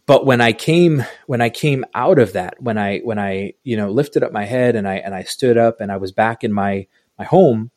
but 0.06 0.26
when 0.26 0.40
I 0.40 0.52
came 0.52 1.04
when 1.26 1.40
I 1.40 1.48
came 1.48 1.84
out 1.94 2.18
of 2.18 2.32
that, 2.32 2.60
when 2.60 2.76
I 2.76 2.98
when 2.98 3.18
I 3.18 3.54
you 3.62 3.76
know 3.76 3.90
lifted 3.90 4.22
up 4.22 4.32
my 4.32 4.44
head 4.44 4.74
and 4.74 4.88
I 4.88 4.96
and 4.96 5.14
I 5.14 5.22
stood 5.22 5.56
up 5.56 5.80
and 5.80 5.92
I 5.92 5.96
was 5.96 6.12
back 6.12 6.42
in 6.42 6.52
my 6.52 6.86
my 7.18 7.24
home, 7.24 7.70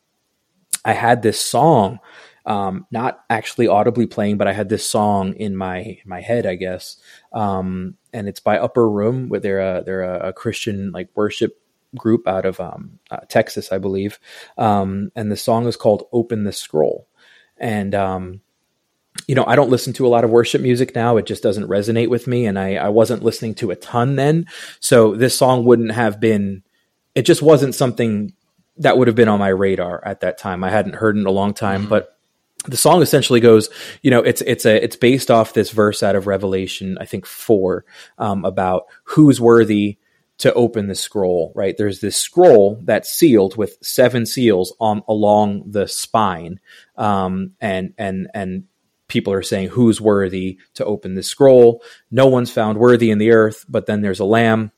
I 0.84 0.94
had 0.94 1.22
this 1.22 1.40
song, 1.40 2.00
um, 2.46 2.88
not 2.92 3.24
actually 3.30 3.68
audibly 3.68 4.06
playing, 4.06 4.38
but 4.38 4.48
I 4.48 4.54
had 4.54 4.70
this 4.70 4.88
song 4.88 5.34
in 5.34 5.56
my 5.56 6.00
my 6.06 6.22
head, 6.22 6.46
I 6.46 6.56
guess. 6.56 6.98
Um, 7.36 7.98
and 8.12 8.28
it's 8.28 8.40
by 8.40 8.58
Upper 8.58 8.90
Room, 8.90 9.30
where 9.30 9.40
they're 9.40 9.78
a, 9.78 9.84
they're 9.84 10.04
a, 10.04 10.30
a 10.30 10.34
Christian 10.34 10.92
like 10.92 11.10
worship 11.14 11.62
group 11.96 12.28
out 12.28 12.46
of 12.46 12.60
um, 12.60 13.00
uh, 13.12 13.18
Texas, 13.30 13.72
I 13.72 13.78
believe. 13.78 14.20
Um, 14.58 15.12
and 15.16 15.32
the 15.32 15.38
song 15.38 15.68
is 15.68 15.76
called 15.76 16.08
"Open 16.12 16.46
the 16.46 16.52
Scroll," 16.52 17.08
and 17.58 17.94
um, 17.94 18.42
you 19.28 19.36
know, 19.36 19.46
I 19.46 19.56
don't 19.56 19.70
listen 19.70 19.94
to 19.94 20.06
a 20.06 20.10
lot 20.10 20.24
of 20.24 20.30
worship 20.30 20.62
music 20.62 20.94
now. 20.94 21.18
It 21.18 21.26
just 21.26 21.44
doesn't 21.44 21.68
resonate 21.68 22.10
with 22.10 22.28
me. 22.28 22.46
And 22.46 22.60
I, 22.60 22.76
I 22.76 22.90
wasn't 22.90 23.24
listening 23.24 23.56
to 23.56 23.72
a 23.72 23.76
ton 23.76 24.16
then. 24.16 24.46
So 24.80 25.16
this 25.16 25.38
song 25.38 25.66
wouldn't 25.66 25.92
have 25.92 26.20
been, 26.20 26.64
it 27.16 27.24
just 27.24 27.42
wasn't 27.42 27.76
something 27.76 28.34
that 28.78 28.98
would 28.98 29.08
have 29.08 29.16
been 29.16 29.30
on 29.30 29.40
my 29.40 29.48
radar 29.48 30.02
at 30.06 30.20
that 30.20 30.38
time. 30.38 30.64
I 30.64 30.70
hadn't 30.70 30.96
heard 30.96 31.16
in 31.16 31.26
a 31.26 31.32
long 31.32 31.54
time, 31.54 31.82
mm-hmm. 31.82 31.90
but 31.90 32.15
the 32.68 32.78
song 32.78 33.02
essentially 33.02 33.40
goes, 33.40 33.70
you 34.02 34.12
know, 34.12 34.22
it's, 34.22 34.42
it's 34.42 34.66
a, 34.66 34.84
it's 34.84 34.96
based 34.96 35.32
off 35.32 35.54
this 35.54 35.72
verse 35.72 36.04
out 36.04 36.16
of 36.16 36.28
Revelation, 36.28 36.98
I 37.00 37.06
think 37.06 37.26
four, 37.26 37.86
um, 38.18 38.46
about 38.46 38.86
who's 39.04 39.40
worthy 39.40 39.98
to 40.38 40.54
open 40.54 40.88
the 40.88 40.96
scroll, 40.96 41.54
right? 41.56 41.78
There's 41.78 42.02
this 42.02 42.18
scroll 42.18 42.82
that's 42.84 43.10
sealed 43.10 43.56
with 43.56 43.78
seven 43.82 44.26
seals 44.26 44.76
on 44.80 45.02
along 45.08 45.72
the 45.72 45.88
spine. 45.88 46.60
Um, 46.98 47.54
and, 47.62 47.94
and, 47.98 48.28
and 48.34 48.66
people 49.08 49.32
are 49.34 49.44
saying 49.44 49.70
who's 49.70 50.02
worthy 50.02 50.58
to 50.74 50.86
open 50.86 51.16
this 51.16 51.28
scroll. 51.28 51.82
No 52.12 52.28
one's 52.28 52.52
found 52.52 52.78
worthy 52.78 53.12
in 53.12 53.18
the 53.18 53.32
earth, 53.32 53.66
but 53.70 53.86
then 53.86 54.02
there's 54.02 54.20
a 54.20 54.26
lamb. 54.26 54.72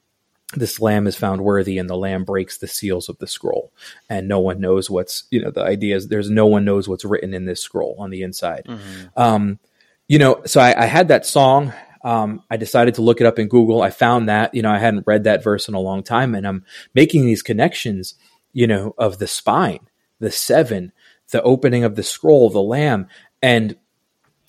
This 0.56 0.80
lamb 0.80 1.08
is 1.08 1.16
found 1.18 1.42
worthy, 1.42 1.78
and 1.78 1.90
the 1.90 1.98
lamb 1.98 2.24
breaks 2.24 2.58
the 2.58 2.68
seals 2.68 3.10
of 3.10 3.18
the 3.18 3.28
scroll. 3.28 3.74
And 4.10 4.28
no 4.28 4.40
one 4.40 4.62
knows 4.62 4.90
what's, 4.90 5.26
you 5.30 5.42
know, 5.42 5.52
the 5.52 5.64
idea 5.64 5.96
is 5.96 6.08
there's 6.08 6.30
no 6.30 6.46
one 6.46 6.64
knows 6.64 6.88
what's 6.88 7.04
written 7.04 7.34
in 7.34 7.46
this 7.46 7.62
scroll 7.62 7.98
on 8.00 8.12
the 8.12 8.22
inside. 8.22 8.64
Mm-hmm. 8.66 9.08
Um, 9.20 9.60
you 10.08 10.20
know, 10.20 10.42
so 10.46 10.62
I, 10.62 10.84
I 10.84 10.86
had 10.86 11.10
that 11.10 11.26
song. 11.26 11.74
Um, 12.02 12.44
I 12.50 12.56
decided 12.56 12.96
to 12.96 13.02
look 13.02 13.20
it 13.20 13.28
up 13.28 13.40
in 13.40 13.50
Google. 13.50 13.82
I 13.82 13.90
found 13.90 14.30
that, 14.30 14.56
you 14.56 14.62
know, 14.62 14.72
I 14.72 14.80
hadn't 14.80 15.06
read 15.06 15.26
that 15.26 15.44
verse 15.44 15.68
in 15.68 15.74
a 15.74 15.82
long 15.82 16.02
time, 16.02 16.34
and 16.34 16.48
I'm 16.48 16.64
making 16.94 17.26
these 17.26 17.42
connections, 17.42 18.16
you 18.54 18.68
know, 18.68 18.96
of 18.98 19.18
the 19.18 19.28
spine, 19.28 19.90
the 20.20 20.32
seven, 20.32 20.94
the 21.32 21.42
opening 21.42 21.84
of 21.84 21.96
the 21.96 22.04
scroll, 22.04 22.50
the 22.50 22.62
lamb, 22.62 23.08
and 23.42 23.76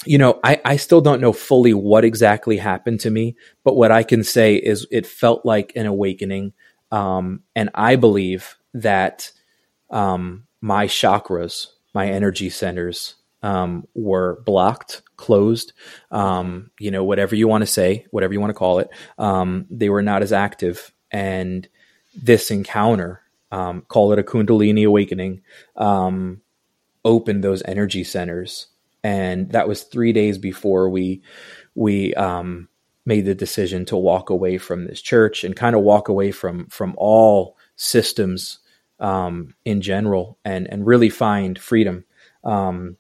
you 0.04 0.18
know, 0.18 0.38
I, 0.44 0.60
I 0.64 0.76
still 0.76 1.00
don't 1.00 1.20
know 1.20 1.32
fully 1.32 1.74
what 1.74 2.04
exactly 2.04 2.56
happened 2.56 3.00
to 3.00 3.10
me, 3.10 3.36
but 3.64 3.76
what 3.76 3.90
I 3.90 4.02
can 4.02 4.22
say 4.22 4.54
is 4.54 4.86
it 4.90 5.06
felt 5.06 5.44
like 5.44 5.72
an 5.74 5.86
awakening. 5.86 6.52
Um, 6.92 7.42
and 7.56 7.70
I 7.74 7.96
believe 7.96 8.56
that 8.74 9.32
um, 9.90 10.46
my 10.60 10.86
chakras, 10.86 11.68
my 11.94 12.08
energy 12.08 12.50
centers, 12.50 13.16
um, 13.42 13.86
were 13.94 14.42
blocked, 14.46 15.02
closed, 15.16 15.72
um, 16.10 16.70
you 16.78 16.90
know, 16.90 17.04
whatever 17.04 17.36
you 17.36 17.48
want 17.48 17.62
to 17.62 17.66
say, 17.66 18.06
whatever 18.10 18.32
you 18.32 18.40
want 18.40 18.50
to 18.50 18.58
call 18.58 18.78
it. 18.80 18.90
Um, 19.16 19.66
they 19.70 19.88
were 19.88 20.02
not 20.02 20.22
as 20.22 20.32
active. 20.32 20.92
And 21.10 21.68
this 22.14 22.50
encounter, 22.50 23.22
um, 23.50 23.82
call 23.82 24.12
it 24.12 24.18
a 24.18 24.22
Kundalini 24.22 24.86
awakening, 24.86 25.42
opened 27.04 27.44
those 27.44 27.62
energy 27.64 28.04
centers. 28.04 28.68
And 29.02 29.50
that 29.52 29.68
was 29.68 29.82
three 29.84 30.12
days 30.12 30.38
before 30.38 30.88
we, 30.88 31.22
we, 31.74 32.14
um, 32.14 32.68
made 33.06 33.24
the 33.24 33.34
decision 33.34 33.84
to 33.86 33.96
walk 33.96 34.30
away 34.30 34.58
from 34.58 34.86
this 34.86 35.00
church 35.00 35.44
and 35.44 35.56
kind 35.56 35.74
of 35.74 35.82
walk 35.82 36.08
away 36.08 36.30
from, 36.30 36.66
from 36.66 36.94
all 36.98 37.56
systems, 37.76 38.58
um, 39.00 39.54
in 39.64 39.80
general 39.80 40.38
and, 40.44 40.66
and 40.66 40.86
really 40.86 41.08
find 41.08 41.58
freedom. 41.58 42.04
Um, 42.44 42.96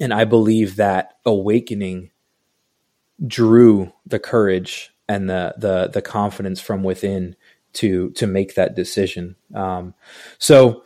and 0.00 0.12
I 0.12 0.24
believe 0.24 0.76
that 0.76 1.14
awakening 1.24 2.10
drew 3.26 3.92
the 4.06 4.18
courage 4.18 4.92
and 5.08 5.28
the 5.28 5.54
the 5.56 5.88
the 5.88 6.02
confidence 6.02 6.60
from 6.60 6.82
within 6.82 7.36
to 7.74 8.10
to 8.10 8.26
make 8.26 8.54
that 8.54 8.74
decision. 8.74 9.36
Um, 9.54 9.94
so 10.38 10.84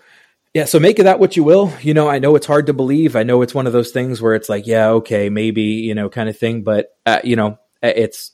yeah, 0.55 0.65
so 0.65 0.81
make 0.81 0.99
of 0.99 1.05
that 1.05 1.21
what 1.21 1.37
you 1.37 1.45
will. 1.45 1.73
You 1.81 1.95
know, 1.95 2.09
I 2.09 2.19
know 2.19 2.35
it's 2.37 2.47
hard 2.47 2.67
to 2.67 2.73
believe. 2.73 3.17
I 3.17 3.23
know 3.23 3.43
it's 3.43 3.55
one 3.55 3.67
of 3.67 3.73
those 3.73 3.91
things 3.91 4.23
where 4.23 4.35
it's 4.35 4.49
like, 4.49 4.67
yeah, 4.67 4.89
okay, 4.91 5.29
maybe, 5.29 5.63
you 5.63 5.95
know, 5.95 6.09
kind 6.09 6.29
of 6.29 6.39
thing. 6.39 6.63
But 6.63 6.97
uh, 7.05 7.21
you 7.23 7.37
know, 7.37 7.59
it's 7.83 8.33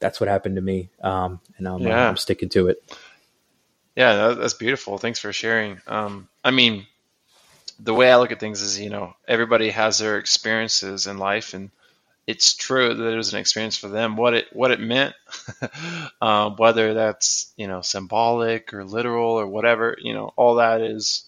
that's 0.00 0.20
what 0.20 0.28
happened 0.28 0.56
to 0.56 0.62
me, 0.62 0.90
um, 1.02 1.40
and 1.56 1.66
I'm, 1.66 1.80
yeah. 1.80 2.08
I'm 2.08 2.16
sticking 2.16 2.48
to 2.50 2.68
it. 2.68 2.96
Yeah, 3.96 4.34
that's 4.34 4.54
beautiful. 4.54 4.98
Thanks 4.98 5.18
for 5.18 5.32
sharing. 5.32 5.80
Um, 5.88 6.28
I 6.44 6.52
mean, 6.52 6.86
the 7.80 7.94
way 7.94 8.10
I 8.10 8.16
look 8.16 8.30
at 8.30 8.38
things 8.38 8.62
is, 8.62 8.78
you 8.78 8.90
know, 8.90 9.14
everybody 9.26 9.70
has 9.70 9.98
their 9.98 10.18
experiences 10.18 11.08
in 11.08 11.18
life, 11.18 11.54
and 11.54 11.70
it's 12.26 12.54
true 12.54 12.94
that 12.94 13.12
it 13.12 13.16
was 13.16 13.32
an 13.32 13.40
experience 13.40 13.76
for 13.76 13.88
them. 13.88 14.16
What 14.16 14.34
it 14.34 14.46
what 14.52 14.70
it 14.70 14.80
meant, 14.80 15.14
um, 16.22 16.54
whether 16.58 16.94
that's 16.94 17.52
you 17.56 17.66
know 17.66 17.80
symbolic 17.80 18.72
or 18.72 18.84
literal 18.84 19.32
or 19.32 19.46
whatever, 19.48 19.96
you 20.00 20.14
know, 20.14 20.32
all 20.36 20.56
that 20.56 20.80
is, 20.80 21.24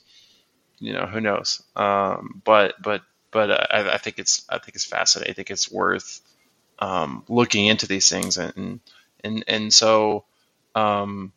you 0.81 0.93
know, 0.93 1.07
who 1.07 1.21
knows. 1.21 1.63
Um, 1.77 2.43
but 2.45 2.75
but 2.83 3.03
but 3.31 3.51
I, 3.51 3.95
I, 3.95 3.99
think 3.99 4.19
it's 4.19 4.45
I 4.49 4.59
think 4.59 4.75
it's 4.75 4.85
fascinating. 4.85 5.31
I 5.31 5.35
think 5.35 5.51
it's 5.51 5.71
worth 5.71 6.21
um, 6.79 7.25
looking 7.29 7.67
into 7.67 7.87
these 7.87 8.09
things, 8.09 8.39
and 8.39 8.81
and 9.23 9.45
and 9.47 9.73
so, 9.73 10.25
um, 10.75 11.33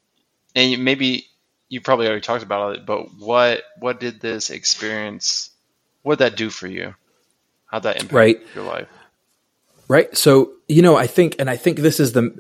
and 0.55 0.83
maybe 0.83 1.27
you 1.69 1.81
probably 1.81 2.07
already 2.07 2.21
talked 2.21 2.43
about 2.43 2.77
it, 2.77 2.85
but 2.85 3.13
what 3.15 3.63
what 3.79 3.99
did 3.99 4.19
this 4.19 4.49
experience 4.49 5.51
what 6.03 6.19
did 6.19 6.25
that 6.25 6.37
do 6.37 6.49
for 6.49 6.67
you? 6.67 6.93
How'd 7.65 7.83
that 7.83 7.95
impact 7.95 8.13
right. 8.13 8.41
your 8.53 8.65
life? 8.65 8.87
Right. 9.87 10.15
So, 10.15 10.51
you 10.67 10.81
know, 10.81 10.95
I 10.95 11.07
think 11.07 11.37
and 11.39 11.49
I 11.49 11.57
think 11.57 11.79
this 11.79 11.99
is 11.99 12.13
the 12.13 12.37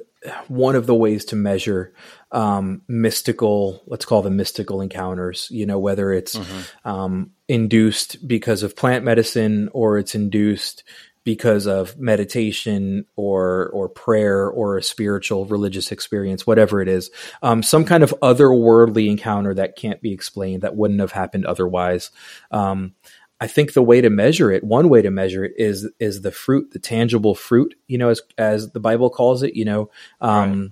one 0.47 0.75
of 0.75 0.85
the 0.85 0.95
ways 0.95 1.25
to 1.25 1.35
measure 1.35 1.93
um, 2.31 2.81
mystical, 2.87 3.83
let's 3.87 4.05
call 4.05 4.21
them 4.21 4.35
mystical 4.35 4.81
encounters, 4.81 5.47
you 5.51 5.65
know, 5.65 5.79
whether 5.79 6.11
it's 6.11 6.35
mm-hmm. 6.35 6.87
um, 6.89 7.31
induced 7.47 8.27
because 8.27 8.63
of 8.63 8.75
plant 8.75 9.03
medicine 9.03 9.69
or 9.73 9.97
it's 9.97 10.15
induced 10.15 10.83
because 11.25 11.67
of 11.67 11.97
meditation 11.97 13.05
or 13.15 13.69
or 13.69 13.87
prayer 13.87 14.49
or 14.49 14.77
a 14.77 14.83
spiritual 14.83 15.45
religious 15.45 15.91
experience, 15.91 16.45
whatever 16.45 16.81
it 16.81 16.87
is, 16.87 17.11
um, 17.41 17.63
some 17.63 17.85
kind 17.85 18.03
of 18.03 18.13
otherworldly 18.21 19.09
encounter 19.09 19.53
that 19.53 19.77
can't 19.77 20.01
be 20.01 20.11
explained 20.11 20.63
that 20.63 20.75
wouldn't 20.75 20.99
have 20.99 21.13
happened 21.13 21.45
otherwise. 21.45 22.11
Um, 22.51 22.93
I 23.39 23.47
think 23.47 23.73
the 23.73 23.81
way 23.81 24.01
to 24.01 24.09
measure 24.09 24.51
it, 24.51 24.63
one 24.63 24.89
way 24.89 25.01
to 25.01 25.11
measure 25.11 25.43
it 25.43 25.53
is 25.57 25.89
is 25.99 26.21
the 26.21 26.31
fruit, 26.31 26.71
the 26.71 26.79
tangible 26.79 27.35
fruit, 27.35 27.75
you 27.87 27.97
know, 27.97 28.09
as 28.09 28.21
as 28.37 28.71
the 28.71 28.79
Bible 28.79 29.09
calls 29.09 29.43
it, 29.43 29.55
you 29.55 29.65
know, 29.65 29.89
um, 30.21 30.61
right. 30.61 30.71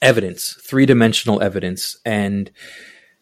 evidence, 0.00 0.54
three 0.62 0.86
dimensional 0.86 1.42
evidence, 1.42 1.98
and 2.04 2.50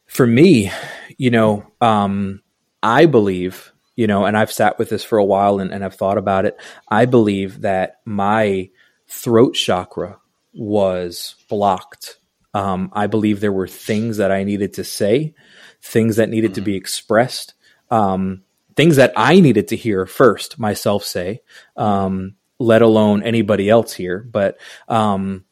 for 0.06 0.26
me, 0.26 0.70
you 1.16 1.30
know, 1.30 1.66
um, 1.80 2.42
I 2.82 3.06
believe 3.06 3.72
you 3.98 4.06
know, 4.06 4.26
and 4.26 4.36
I've 4.36 4.52
sat 4.52 4.78
with 4.78 4.90
this 4.90 5.02
for 5.02 5.18
a 5.18 5.24
while 5.24 5.58
and, 5.58 5.72
and 5.72 5.84
I've 5.84 5.96
thought 5.96 6.18
about 6.18 6.44
it. 6.44 6.56
I 6.88 7.04
believe 7.04 7.62
that 7.62 7.98
my 8.04 8.70
throat 9.08 9.54
chakra 9.54 10.18
was 10.54 11.34
blocked. 11.48 12.18
Um, 12.54 12.90
I 12.92 13.08
believe 13.08 13.40
there 13.40 13.50
were 13.50 13.66
things 13.66 14.18
that 14.18 14.30
I 14.30 14.44
needed 14.44 14.74
to 14.74 14.84
say, 14.84 15.34
things 15.82 16.14
that 16.14 16.28
needed 16.28 16.52
mm-hmm. 16.52 16.54
to 16.54 16.60
be 16.60 16.76
expressed, 16.76 17.54
um, 17.90 18.44
things 18.78 18.94
that 18.94 19.12
I 19.16 19.40
needed 19.40 19.66
to 19.68 19.76
hear 19.76 20.06
first 20.06 20.56
myself 20.56 21.02
say, 21.02 21.42
um, 21.76 22.36
let 22.60 22.80
alone 22.80 23.24
anybody 23.24 23.68
else 23.68 23.92
hear. 23.92 24.20
But 24.20 24.56
um, 24.86 25.44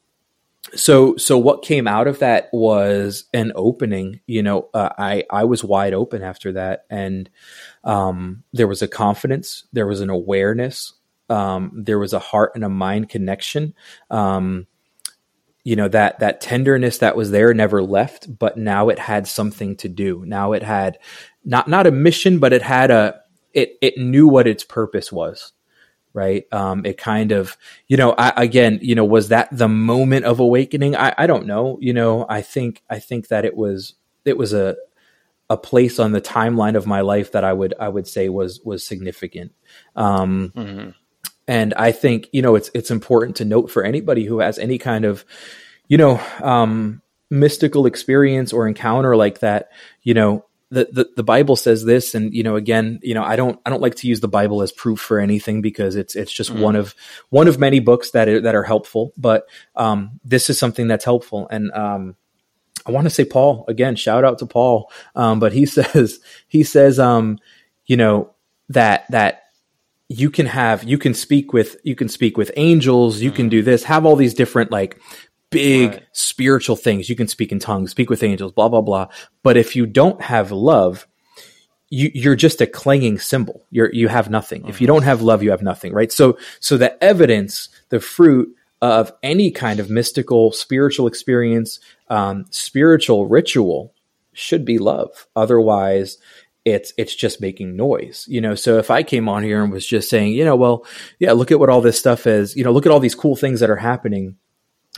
so 0.73 1.17
so 1.17 1.37
what 1.37 1.61
came 1.61 1.89
out 1.89 2.07
of 2.07 2.19
that 2.19 2.47
was 2.53 3.25
an 3.33 3.51
opening. 3.53 4.21
You 4.27 4.43
know, 4.43 4.69
uh, 4.73 4.91
I 4.97 5.25
I 5.29 5.43
was 5.43 5.61
wide 5.61 5.93
open 5.93 6.23
after 6.23 6.53
that, 6.53 6.85
and 6.89 7.29
um, 7.83 8.43
there 8.53 8.67
was 8.67 8.81
a 8.81 8.87
confidence, 8.87 9.65
there 9.73 9.87
was 9.87 9.99
an 9.99 10.09
awareness, 10.09 10.93
um, 11.29 11.73
there 11.75 11.99
was 11.99 12.13
a 12.13 12.19
heart 12.19 12.53
and 12.55 12.63
a 12.63 12.69
mind 12.69 13.09
connection. 13.09 13.73
Um, 14.09 14.67
you 15.65 15.75
know 15.75 15.89
that 15.89 16.19
that 16.19 16.39
tenderness 16.39 16.99
that 16.99 17.17
was 17.17 17.31
there 17.31 17.53
never 17.53 17.83
left, 17.83 18.39
but 18.39 18.55
now 18.55 18.87
it 18.87 18.99
had 18.99 19.27
something 19.27 19.75
to 19.75 19.89
do. 19.89 20.23
Now 20.25 20.53
it 20.53 20.63
had 20.63 20.97
not 21.43 21.67
not 21.67 21.87
a 21.87 21.91
mission, 21.91 22.39
but 22.39 22.53
it 22.53 22.61
had 22.61 22.89
a 22.89 23.21
it 23.57 23.77
it 23.81 23.97
knew 23.97 24.27
what 24.27 24.47
its 24.47 24.63
purpose 24.63 25.11
was 25.11 25.51
right? 26.17 26.51
Um, 26.51 26.83
it 26.83 26.97
kind 26.97 27.31
of, 27.31 27.55
you 27.87 27.95
know, 27.95 28.15
I, 28.17 28.33
again, 28.37 28.79
you 28.81 28.95
know, 28.95 29.05
was 29.05 29.27
that 29.27 29.49
the 29.51 29.67
moment 29.67 30.25
of 30.25 30.39
awakening? 30.39 30.95
I, 30.95 31.13
I 31.15 31.27
don't 31.27 31.45
know. 31.45 31.77
You 31.79 31.93
know, 31.93 32.25
I 32.27 32.41
think 32.41 32.81
I 32.89 32.97
think 32.97 33.27
that 33.27 33.45
it 33.45 33.55
was 33.55 33.93
it 34.25 34.35
was 34.35 34.51
a 34.51 34.77
a 35.47 35.57
place 35.57 35.99
on 35.99 36.13
the 36.13 36.21
timeline 36.21 36.75
of 36.75 36.87
my 36.87 37.01
life 37.01 37.33
that 37.33 37.43
I 37.43 37.53
would 37.53 37.75
I 37.79 37.87
would 37.87 38.07
say 38.07 38.29
was 38.29 38.59
was 38.61 38.83
significant. 38.83 39.53
Um, 39.95 40.51
mm-hmm. 40.55 40.89
And 41.47 41.73
I 41.75 41.91
think 41.91 42.29
you 42.31 42.41
know 42.41 42.55
it's 42.55 42.71
it's 42.73 42.89
important 42.89 43.35
to 43.35 43.45
note 43.45 43.69
for 43.69 43.83
anybody 43.83 44.25
who 44.25 44.39
has 44.39 44.57
any 44.57 44.79
kind 44.79 45.05
of 45.05 45.23
you 45.87 45.99
know 45.99 46.19
um, 46.41 47.03
mystical 47.29 47.85
experience 47.85 48.53
or 48.53 48.67
encounter 48.67 49.15
like 49.15 49.41
that. 49.41 49.69
You 50.01 50.15
know 50.15 50.45
the, 50.69 50.89
the 50.91 51.09
the 51.15 51.23
Bible 51.23 51.55
says 51.55 51.85
this, 51.85 52.13
and 52.13 52.33
you 52.33 52.43
know 52.43 52.55
again 52.55 52.99
you 53.01 53.13
know 53.13 53.23
I 53.23 53.35
don't 53.35 53.59
I 53.65 53.69
don't 53.69 53.81
like 53.81 53.95
to 53.95 54.07
use 54.07 54.19
the 54.19 54.27
Bible 54.27 54.61
as 54.61 54.71
proof 54.71 54.99
for 54.99 55.19
anything 55.19 55.61
because 55.61 55.95
it's 55.95 56.15
it's 56.15 56.31
just 56.31 56.51
mm-hmm. 56.51 56.61
one 56.61 56.75
of 56.75 56.95
one 57.29 57.47
of 57.47 57.59
many 57.59 57.79
books 57.79 58.11
that 58.11 58.27
are, 58.27 58.41
that 58.41 58.55
are 58.55 58.63
helpful. 58.63 59.13
But 59.17 59.47
um, 59.75 60.19
this 60.23 60.49
is 60.49 60.57
something 60.59 60.87
that's 60.87 61.05
helpful 61.05 61.47
and. 61.49 61.71
Um, 61.71 62.15
I 62.85 62.91
want 62.91 63.03
to 63.05 63.09
say 63.09 63.25
Paul 63.25 63.65
again. 63.67 63.97
Shout 63.97 64.23
out 64.23 64.39
to 64.39 64.45
Paul. 64.45 64.89
Um, 65.13 65.41
but 65.41 65.51
he 65.51 65.65
says 65.65 66.19
he 66.47 66.63
says 66.63 66.99
um, 66.99 67.37
you 67.85 67.97
know 67.97 68.33
that 68.69 69.05
that 69.11 69.43
you 70.09 70.29
can 70.29 70.45
have 70.45 70.83
you 70.85 70.97
can 70.97 71.13
speak 71.13 71.51
with 71.51 71.77
you 71.83 71.95
can 71.95 72.07
speak 72.07 72.37
with 72.37 72.51
angels. 72.55 73.19
You 73.19 73.31
can 73.31 73.49
do 73.49 73.61
this. 73.61 73.83
Have 73.83 74.05
all 74.05 74.15
these 74.15 74.33
different 74.33 74.71
like 74.71 74.99
big 75.49 75.91
right. 75.91 76.03
spiritual 76.11 76.75
things. 76.75 77.09
You 77.09 77.15
can 77.15 77.27
speak 77.27 77.51
in 77.51 77.59
tongues, 77.59 77.91
speak 77.91 78.09
with 78.09 78.23
angels, 78.23 78.51
blah 78.51 78.69
blah 78.69 78.81
blah. 78.81 79.07
But 79.43 79.57
if 79.57 79.75
you 79.75 79.85
don't 79.85 80.21
have 80.21 80.51
love, 80.51 81.07
you, 81.89 82.11
you're 82.13 82.35
just 82.35 82.61
a 82.61 82.67
clanging 82.67 83.19
cymbal. 83.19 83.63
You're 83.71 83.93
you 83.93 84.07
have 84.07 84.29
nothing. 84.29 84.61
Mm-hmm. 84.61 84.69
If 84.69 84.81
you 84.81 84.87
don't 84.87 85.03
have 85.03 85.21
love, 85.21 85.43
you 85.43 85.51
have 85.51 85.61
nothing, 85.61 85.93
right? 85.93 86.11
So 86.11 86.37
so 86.59 86.77
the 86.77 87.01
evidence, 87.03 87.69
the 87.89 87.99
fruit 87.99 88.53
of 88.81 89.11
any 89.23 89.51
kind 89.51 89.79
of 89.79 89.89
mystical 89.89 90.51
spiritual 90.51 91.07
experience, 91.07 91.79
um, 92.09 92.45
spiritual 92.51 93.25
ritual 93.25 93.93
should 94.33 94.65
be 94.65 94.77
love. 94.77 95.27
Otherwise, 95.35 96.17
it's 96.63 96.93
it's 96.97 97.15
just 97.15 97.41
making 97.41 97.75
noise, 97.75 98.25
you 98.27 98.41
know. 98.41 98.53
So 98.53 98.77
if 98.77 98.91
I 98.91 99.01
came 99.01 99.29
on 99.29 99.43
here 99.43 99.63
and 99.63 99.71
was 99.71 99.87
just 99.87 100.09
saying, 100.09 100.33
you 100.33 100.45
know, 100.45 100.55
well, 100.55 100.85
yeah, 101.17 101.31
look 101.31 101.51
at 101.51 101.59
what 101.59 101.69
all 101.69 101.81
this 101.81 101.97
stuff 101.97 102.27
is, 102.27 102.55
you 102.55 102.63
know, 102.63 102.71
look 102.71 102.85
at 102.85 102.91
all 102.91 102.99
these 102.99 103.15
cool 103.15 103.35
things 103.35 103.61
that 103.61 103.69
are 103.69 103.77
happening, 103.77 104.35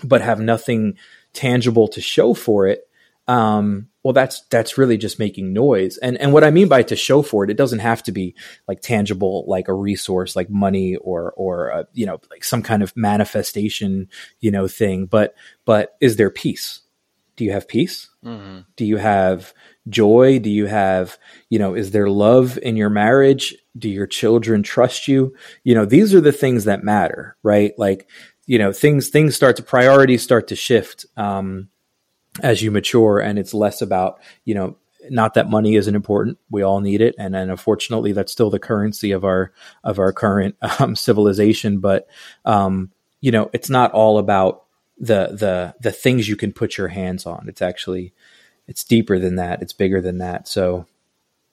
but 0.03 0.22
have 0.22 0.40
nothing 0.40 0.98
tangible 1.34 1.88
to 1.90 2.02
show 2.02 2.34
for 2.34 2.68
it. 2.68 2.88
Um, 3.28 3.90
well, 4.02 4.14
that's 4.14 4.42
that's 4.50 4.78
really 4.78 4.98
just 4.98 5.19
making 5.19 5.53
noise. 5.53 5.98
And 5.98 6.18
and 6.18 6.34
what 6.34 6.44
I 6.44 6.50
mean 6.50 6.68
by 6.68 6.84
to 6.84 6.95
show 6.95 7.22
for 7.22 7.44
it, 7.44 7.52
it 7.52 7.58
doesn't 7.58 7.80
have 7.80 8.02
to 8.03 8.11
be 8.11 8.36
like 8.68 8.82
tangible, 8.82 9.45
like 9.48 9.68
a 9.68 9.74
resource, 9.74 10.36
like 10.36 10.50
money 10.50 10.95
or 10.95 11.34
or 11.36 11.68
a, 11.68 11.88
you 11.94 12.06
know 12.06 12.19
like 12.32 12.44
some 12.44 12.64
kind 12.64 12.82
of 12.82 12.95
manifestation, 12.95 14.08
you 14.40 14.50
know, 14.50 14.68
thing. 14.68 15.06
But 15.06 15.36
but 15.66 15.95
is 16.02 16.16
there 16.16 16.32
peace? 16.32 16.82
do 17.40 17.45
you 17.45 17.53
have 17.53 17.69
peace? 17.69 18.10
Mm-hmm. 18.26 18.60
Do 18.76 18.84
you 18.84 18.98
have 18.98 19.53
joy? 19.88 20.40
Do 20.40 20.50
you 20.50 20.66
have, 20.66 21.18
you 21.50 21.58
know, 21.58 21.74
is 21.74 21.92
there 21.92 22.10
love 22.10 22.60
in 22.61 22.76
your 22.76 22.90
marriage? 22.90 23.56
Do 23.78 23.88
your 23.88 24.08
children 24.08 24.61
trust 24.61 25.08
you? 25.08 25.34
You 25.64 25.74
know, 25.74 25.86
these 25.86 26.14
are 26.14 26.19
the 26.19 26.34
things 26.34 26.66
that 26.66 26.84
matter, 26.84 27.38
right? 27.42 27.72
Like, 27.78 28.10
you 28.50 28.58
know, 28.58 28.74
things 28.74 29.10
things 29.10 29.36
start 29.36 29.58
to 29.58 29.64
priorities 29.64 30.24
start 30.24 30.48
to 30.48 30.56
shift 30.56 31.06
um, 31.16 31.69
as 32.42 32.64
you 32.64 32.72
mature, 32.72 33.19
and 33.19 33.38
it's 33.38 33.53
less 33.53 33.80
about, 33.80 34.19
you 34.44 34.56
know, 34.56 34.76
not 35.11 35.36
that 35.36 35.52
money 35.52 35.76
isn't 35.76 35.94
important. 35.94 36.40
We 36.50 36.64
all 36.64 36.80
need 36.82 37.00
it, 37.00 37.14
and 37.19 37.36
and 37.36 37.52
unfortunately, 37.52 38.11
that's 38.11 38.32
still 38.32 38.50
the 38.50 38.58
currency 38.58 39.11
of 39.11 39.24
our 39.24 39.52
of 39.84 40.00
our 40.00 40.11
current 40.11 40.56
um, 40.80 40.95
civilization. 40.95 41.78
But 41.78 42.08
um, 42.44 42.90
you 43.22 43.30
know, 43.30 43.52
it's 43.53 43.69
not 43.69 43.92
all 43.92 44.18
about 44.18 44.64
the 44.98 45.28
the 45.28 45.76
the 45.80 45.92
things 45.92 46.28
you 46.28 46.36
can 46.36 46.52
put 46.52 46.76
your 46.76 46.88
hands 46.88 47.28
on. 47.28 47.45
It's 47.48 47.61
actually 47.61 48.14
it's 48.68 48.84
deeper 48.84 49.19
than 49.19 49.36
that. 49.36 49.61
It's 49.61 49.74
bigger 49.74 50.02
than 50.02 50.18
that. 50.18 50.48
So 50.48 50.88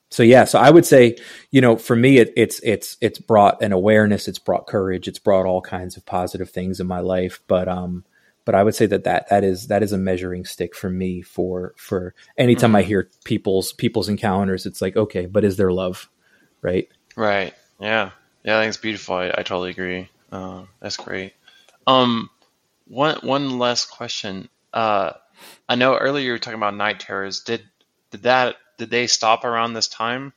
so 0.09 0.23
yeah, 0.23 0.45
so 0.45 0.59
I 0.59 0.69
would 0.69 0.85
say, 0.85 1.17
you 1.51 1.59
know, 1.59 1.75
for 1.75 1.95
me, 1.95 2.17
it, 2.17 2.31
it's 2.37 2.59
it's 2.63 2.97
it's 3.01 3.19
brought 3.19 3.61
an 3.61 3.73
awareness, 3.73 4.27
it's 4.27 4.39
brought 4.39 4.67
courage, 4.67 5.07
it's 5.07 5.19
brought 5.19 5.45
all 5.45 5.61
kinds 5.61 5.97
of 5.97 6.05
positive 6.05 6.49
things 6.49 6.79
in 6.79 6.87
my 6.87 7.01
life. 7.01 7.41
But 7.47 7.67
um, 7.67 8.05
but 8.45 8.55
I 8.55 8.63
would 8.63 8.75
say 8.75 8.85
that 8.85 9.03
that 9.03 9.27
that 9.29 9.43
is 9.43 9.67
that 9.67 9.83
is 9.83 9.91
a 9.91 9.97
measuring 9.97 10.45
stick 10.45 10.73
for 10.73 10.89
me 10.89 11.21
for 11.21 11.73
for 11.75 12.15
anytime 12.37 12.69
mm-hmm. 12.69 12.77
I 12.77 12.83
hear 12.83 13.09
people's 13.25 13.73
people's 13.73 14.07
encounters, 14.07 14.65
it's 14.65 14.81
like 14.81 14.95
okay, 14.95 15.25
but 15.25 15.43
is 15.43 15.57
there 15.57 15.73
love, 15.73 16.09
right? 16.61 16.87
Right. 17.17 17.53
Yeah. 17.79 18.11
Yeah. 18.45 18.57
I 18.57 18.61
think 18.61 18.69
it's 18.69 18.77
beautiful. 18.77 19.15
I, 19.15 19.27
I 19.27 19.43
totally 19.43 19.71
agree. 19.71 20.09
Uh, 20.31 20.63
that's 20.79 20.95
great. 20.95 21.33
Um, 21.85 22.29
one 22.87 23.17
one 23.23 23.59
last 23.59 23.91
question. 23.91 24.47
Uh, 24.73 25.11
I 25.67 25.75
know 25.75 25.97
earlier 25.97 26.27
you 26.27 26.31
were 26.31 26.39
talking 26.39 26.59
about 26.59 26.75
night 26.75 27.01
terrors. 27.01 27.41
Did 27.41 27.63
did 28.11 28.23
that 28.23 28.55
did 28.77 28.89
they 28.89 29.07
stop 29.07 29.43
around 29.43 29.73
this 29.73 29.87
time, 29.87 30.33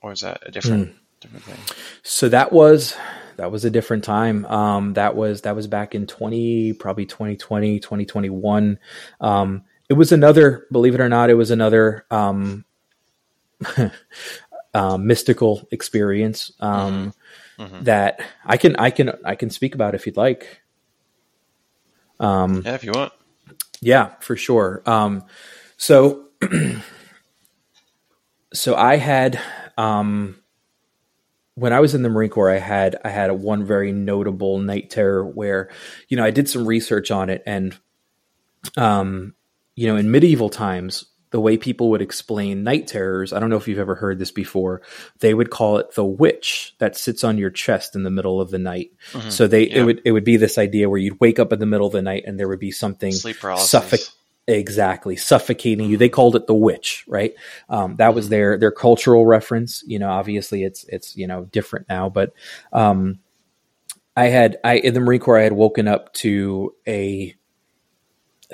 or 0.00 0.12
is 0.12 0.20
that 0.20 0.42
a 0.46 0.50
different 0.50 0.90
mm. 0.90 0.94
different 1.20 1.44
thing? 1.44 1.76
So 2.02 2.28
that 2.28 2.52
was 2.52 2.96
that 3.36 3.50
was 3.50 3.64
a 3.64 3.70
different 3.70 4.04
time. 4.04 4.44
Um, 4.46 4.94
that 4.94 5.16
was 5.16 5.42
that 5.42 5.56
was 5.56 5.66
back 5.66 5.94
in 5.94 6.06
twenty 6.06 6.72
probably 6.72 7.06
2020, 7.06 7.80
2021. 7.80 8.78
Um, 9.20 9.64
it 9.88 9.94
was 9.94 10.12
another, 10.12 10.66
believe 10.70 10.94
it 10.94 11.00
or 11.00 11.08
not, 11.08 11.30
it 11.30 11.34
was 11.34 11.50
another 11.50 12.06
um, 12.12 12.64
uh, 14.74 14.96
mystical 14.96 15.66
experience 15.72 16.52
um, 16.60 17.12
mm-hmm. 17.58 17.62
Mm-hmm. 17.62 17.84
that 17.84 18.20
I 18.44 18.56
can 18.56 18.76
I 18.76 18.90
can 18.90 19.12
I 19.24 19.34
can 19.34 19.50
speak 19.50 19.74
about 19.74 19.94
if 19.94 20.06
you'd 20.06 20.16
like. 20.16 20.62
Um, 22.20 22.62
yeah, 22.64 22.74
if 22.74 22.84
you 22.84 22.92
want. 22.94 23.12
Yeah, 23.80 24.14
for 24.20 24.36
sure. 24.36 24.82
Um, 24.86 25.24
so, 25.76 26.26
so 28.52 28.74
I 28.74 28.96
had, 28.96 29.40
um, 29.78 30.36
when 31.54 31.72
I 31.72 31.80
was 31.80 31.94
in 31.94 32.02
the 32.02 32.08
Marine 32.08 32.30
Corps, 32.30 32.50
I 32.50 32.58
had 32.58 32.96
I 33.04 33.10
had 33.10 33.30
a 33.30 33.34
one 33.34 33.64
very 33.64 33.92
notable 33.92 34.58
night 34.58 34.90
terror 34.90 35.24
where, 35.24 35.70
you 36.08 36.16
know, 36.16 36.24
I 36.24 36.30
did 36.30 36.48
some 36.48 36.66
research 36.66 37.10
on 37.10 37.30
it, 37.30 37.42
and, 37.46 37.78
um, 38.76 39.34
you 39.76 39.86
know, 39.86 39.96
in 39.96 40.10
medieval 40.10 40.48
times, 40.48 41.06
the 41.30 41.40
way 41.40 41.56
people 41.56 41.90
would 41.90 42.02
explain 42.02 42.64
night 42.64 42.86
terrors. 42.86 43.32
I 43.32 43.38
don't 43.38 43.50
know 43.50 43.56
if 43.56 43.68
you've 43.68 43.78
ever 43.78 43.94
heard 43.94 44.18
this 44.18 44.32
before. 44.32 44.82
They 45.20 45.32
would 45.32 45.50
call 45.50 45.78
it 45.78 45.94
the 45.94 46.04
witch 46.04 46.74
that 46.78 46.96
sits 46.96 47.22
on 47.22 47.38
your 47.38 47.50
chest 47.50 47.94
in 47.94 48.02
the 48.02 48.10
middle 48.10 48.40
of 48.40 48.50
the 48.50 48.58
night. 48.58 48.90
Mm-hmm. 49.12 49.30
So 49.30 49.46
they 49.46 49.68
yeah. 49.68 49.80
it 49.80 49.84
would 49.84 50.02
it 50.04 50.12
would 50.12 50.24
be 50.24 50.36
this 50.36 50.58
idea 50.58 50.88
where 50.88 50.98
you'd 50.98 51.20
wake 51.20 51.38
up 51.38 51.52
in 51.52 51.60
the 51.60 51.66
middle 51.66 51.86
of 51.86 51.92
the 51.92 52.02
night 52.02 52.24
and 52.26 52.38
there 52.38 52.48
would 52.48 52.58
be 52.58 52.72
something 52.72 53.12
suffocate 53.58 54.10
exactly 54.46 55.16
suffocating 55.16 55.88
you. 55.88 55.96
They 55.96 56.08
called 56.08 56.36
it 56.36 56.46
the 56.46 56.54
witch, 56.54 57.04
right? 57.06 57.34
Um, 57.68 57.96
that 57.96 58.14
was 58.14 58.26
mm-hmm. 58.26 58.30
their 58.30 58.58
their 58.58 58.72
cultural 58.72 59.26
reference. 59.26 59.82
You 59.86 59.98
know, 59.98 60.10
obviously 60.10 60.64
it's 60.64 60.84
it's 60.84 61.16
you 61.16 61.26
know 61.26 61.44
different 61.46 61.88
now, 61.88 62.08
but 62.08 62.32
um, 62.72 63.18
I 64.16 64.26
had 64.26 64.58
I 64.64 64.78
in 64.78 64.94
the 64.94 65.00
Marine 65.00 65.20
Corps 65.20 65.38
I 65.38 65.44
had 65.44 65.52
woken 65.52 65.88
up 65.88 66.12
to 66.14 66.74
a 66.86 67.34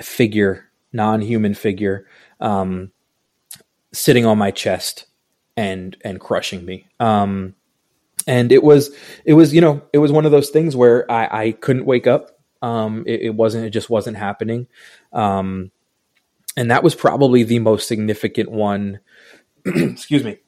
figure, 0.01 0.69
non 0.93 1.21
human 1.21 1.53
figure 1.53 2.07
um, 2.39 2.91
sitting 3.91 4.25
on 4.25 4.37
my 4.37 4.51
chest 4.51 5.07
and 5.55 5.97
and 6.01 6.19
crushing 6.19 6.63
me. 6.65 6.87
Um, 6.99 7.55
and 8.27 8.51
it 8.51 8.63
was 8.63 8.95
it 9.25 9.33
was 9.33 9.53
you 9.53 9.61
know 9.61 9.81
it 9.93 9.97
was 9.99 10.11
one 10.11 10.25
of 10.25 10.31
those 10.31 10.49
things 10.49 10.75
where 10.75 11.09
I, 11.11 11.45
I 11.45 11.51
couldn't 11.51 11.85
wake 11.85 12.07
up. 12.07 12.31
Um, 12.61 13.03
it, 13.05 13.21
it, 13.21 13.35
wasn't 13.35 13.65
it 13.65 13.69
just 13.69 13.89
wasn't 13.89 14.17
happening. 14.17 14.67
Um, 15.13 15.71
and 16.57 16.71
that 16.71 16.83
was 16.83 16.95
probably 16.95 17.43
the 17.43 17.59
most 17.59 17.87
significant 17.87 18.51
one. 18.51 18.99
excuse 19.65 20.23
me, 20.23 20.39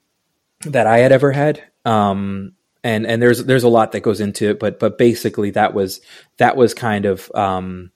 that 0.66 0.88
I 0.88 0.98
had 0.98 1.14
ever 1.14 1.32
had. 1.32 1.64
Um, 1.86 2.54
and 2.84 3.06
and 3.06 3.22
there's 3.22 3.46
there's 3.46 3.64
a 3.64 3.70
lot 3.70 3.92
that 3.92 4.02
goes 4.02 4.20
into 4.20 4.50
it, 4.50 4.60
but 4.60 4.80
but 4.80 4.98
basically 4.98 5.52
that 5.52 5.74
was 5.74 6.02
that 6.38 6.58
was 6.58 6.74
kind 6.74 7.06
of 7.06 7.32
um, 7.36 7.92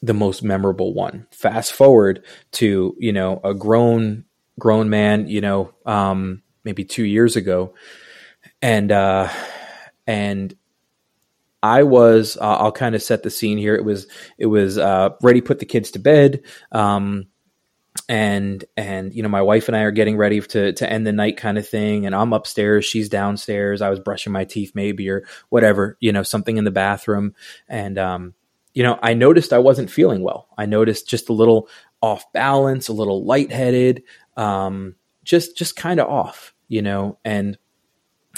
the 0.00 0.14
most 0.14 0.42
memorable 0.42 0.94
one. 0.94 1.26
Fast 1.30 1.72
forward 1.72 2.24
to 2.52 2.96
you 2.98 3.12
know 3.12 3.40
a 3.44 3.54
grown 3.54 4.24
grown 4.58 4.88
man, 4.88 5.26
you 5.28 5.40
know, 5.40 5.74
um, 5.84 6.42
maybe 6.64 6.84
two 6.84 7.04
years 7.04 7.36
ago, 7.36 7.74
and 8.62 8.90
uh, 8.90 9.28
and 10.06 10.54
I 11.62 11.82
was 11.82 12.36
uh, 12.36 12.56
I'll 12.56 12.72
kind 12.72 12.94
of 12.94 13.02
set 13.02 13.22
the 13.22 13.30
scene 13.30 13.58
here. 13.58 13.74
It 13.74 13.84
was 13.84 14.06
it 14.38 14.46
was 14.46 14.78
uh, 14.78 15.10
ready 15.22 15.40
put 15.40 15.58
the 15.58 15.66
kids 15.66 15.92
to 15.92 15.98
bed. 15.98 16.42
Um, 16.70 17.26
and 18.08 18.64
and 18.76 19.14
you 19.14 19.22
know 19.22 19.28
my 19.28 19.42
wife 19.42 19.68
and 19.68 19.76
I 19.76 19.82
are 19.82 19.90
getting 19.90 20.16
ready 20.16 20.40
to 20.40 20.72
to 20.72 20.90
end 20.90 21.06
the 21.06 21.12
night 21.12 21.36
kind 21.36 21.58
of 21.58 21.68
thing 21.68 22.06
and 22.06 22.14
I'm 22.14 22.32
upstairs 22.32 22.86
she's 22.86 23.10
downstairs 23.10 23.82
I 23.82 23.90
was 23.90 24.00
brushing 24.00 24.32
my 24.32 24.44
teeth 24.46 24.72
maybe 24.74 25.10
or 25.10 25.26
whatever 25.50 25.98
you 26.00 26.10
know 26.10 26.22
something 26.22 26.56
in 26.56 26.64
the 26.64 26.70
bathroom 26.70 27.34
and 27.68 27.98
um 27.98 28.34
you 28.74 28.82
know, 28.82 28.98
I 29.02 29.14
noticed 29.14 29.52
I 29.52 29.58
wasn't 29.58 29.90
feeling 29.90 30.22
well. 30.22 30.48
I 30.56 30.66
noticed 30.66 31.08
just 31.08 31.28
a 31.28 31.34
little 31.34 31.68
off 32.00 32.30
balance, 32.32 32.88
a 32.88 32.92
little 32.92 33.24
lightheaded, 33.24 34.02
um, 34.36 34.94
just 35.24 35.56
just 35.56 35.76
kind 35.76 36.00
of 36.00 36.08
off, 36.08 36.54
you 36.68 36.82
know. 36.82 37.18
And 37.24 37.58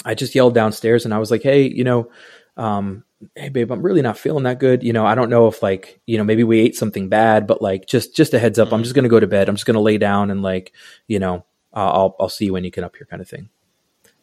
I 0.03 0.13
just 0.13 0.35
yelled 0.35 0.53
downstairs, 0.53 1.05
and 1.05 1.13
I 1.13 1.19
was 1.19 1.31
like, 1.31 1.41
"Hey, 1.41 1.69
you 1.69 1.83
know, 1.83 2.09
um, 2.57 3.03
hey 3.35 3.49
babe, 3.49 3.71
I'm 3.71 3.81
really 3.81 4.01
not 4.01 4.17
feeling 4.17 4.43
that 4.43 4.59
good. 4.59 4.83
You 4.83 4.93
know, 4.93 5.05
I 5.05 5.15
don't 5.15 5.29
know 5.29 5.47
if 5.47 5.63
like, 5.63 5.99
you 6.05 6.17
know, 6.17 6.23
maybe 6.23 6.43
we 6.43 6.59
ate 6.59 6.75
something 6.75 7.09
bad, 7.09 7.47
but 7.47 7.61
like, 7.61 7.85
just 7.87 8.15
just 8.15 8.33
a 8.33 8.39
heads 8.39 8.59
up, 8.59 8.71
I'm 8.71 8.83
just 8.83 8.95
gonna 8.95 9.09
go 9.09 9.19
to 9.19 9.27
bed. 9.27 9.49
I'm 9.49 9.55
just 9.55 9.65
gonna 9.65 9.81
lay 9.81 9.97
down 9.97 10.31
and 10.31 10.41
like, 10.41 10.73
you 11.07 11.19
know, 11.19 11.45
uh, 11.73 11.91
I'll 11.91 12.15
I'll 12.19 12.29
see 12.29 12.45
you 12.45 12.53
when 12.53 12.63
you 12.63 12.71
get 12.71 12.83
up 12.83 12.95
here, 12.95 13.07
kind 13.09 13.21
of 13.21 13.27
thing." 13.27 13.49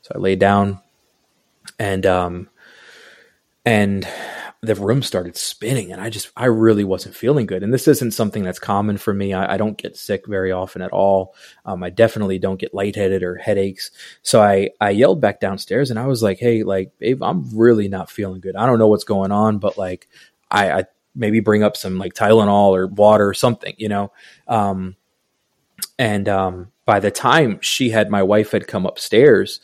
So 0.02 0.12
I 0.14 0.18
lay 0.18 0.36
down, 0.36 0.81
and 1.78 2.05
um, 2.06 2.48
and 3.64 4.06
the 4.65 4.76
room 4.76 5.02
started 5.02 5.36
spinning 5.36 5.91
and 5.91 6.00
I 6.00 6.08
just, 6.08 6.31
I 6.36 6.44
really 6.44 6.84
wasn't 6.84 7.16
feeling 7.16 7.47
good. 7.47 7.65
And 7.65 7.74
this 7.74 7.89
isn't 7.89 8.12
something 8.12 8.44
that's 8.44 8.60
common 8.60 8.97
for 8.97 9.12
me. 9.12 9.32
I, 9.32 9.55
I 9.55 9.57
don't 9.57 9.76
get 9.76 9.97
sick 9.97 10.24
very 10.28 10.52
often 10.52 10.82
at 10.82 10.92
all. 10.92 11.34
Um, 11.66 11.82
I 11.82 11.91
definitely 11.91 12.39
don't 12.39 12.60
get 12.60 12.73
lightheaded 12.73 13.24
or 13.24 13.34
headaches. 13.34 13.91
So 14.23 14.41
I, 14.41 14.70
I 14.81 14.91
yelled 14.91 15.20
back 15.20 15.41
downstairs 15.41 15.91
and 15.91 15.99
I 15.99 16.07
was 16.07 16.23
like, 16.23 16.39
Hey, 16.39 16.62
like, 16.62 16.97
babe, 16.99 17.24
I'm 17.24 17.50
really 17.58 17.89
not 17.89 18.08
feeling 18.08 18.41
good. 18.41 18.55
I 18.55 18.66
don't 18.66 18.78
know 18.78 18.86
what's 18.86 19.02
going 19.02 19.32
on, 19.32 19.58
but 19.58 19.76
like, 19.76 20.08
I, 20.49 20.70
I 20.70 20.84
maybe 21.12 21.41
bring 21.41 21.65
up 21.65 21.76
some 21.76 21.99
like 21.99 22.15
Tylenol 22.15 22.70
or 22.70 22.86
water 22.86 23.28
or 23.28 23.34
something, 23.34 23.74
you 23.78 23.89
know? 23.89 24.12
Um, 24.47 24.94
and, 25.99 26.28
um, 26.28 26.68
by 26.84 27.00
the 27.00 27.10
time 27.10 27.58
she 27.62 27.91
had, 27.91 28.10
my 28.10 28.23
wife 28.23 28.52
had 28.52 28.68
come 28.68 28.86
upstairs, 28.86 29.60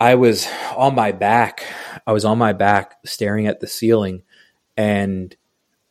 I 0.00 0.16
was 0.16 0.46
on 0.76 0.94
my 0.94 1.12
back. 1.12 1.64
I 2.06 2.12
was 2.12 2.24
on 2.24 2.38
my 2.38 2.52
back 2.52 2.96
staring 3.04 3.46
at 3.46 3.60
the 3.60 3.66
ceiling 3.66 4.22
and 4.76 5.34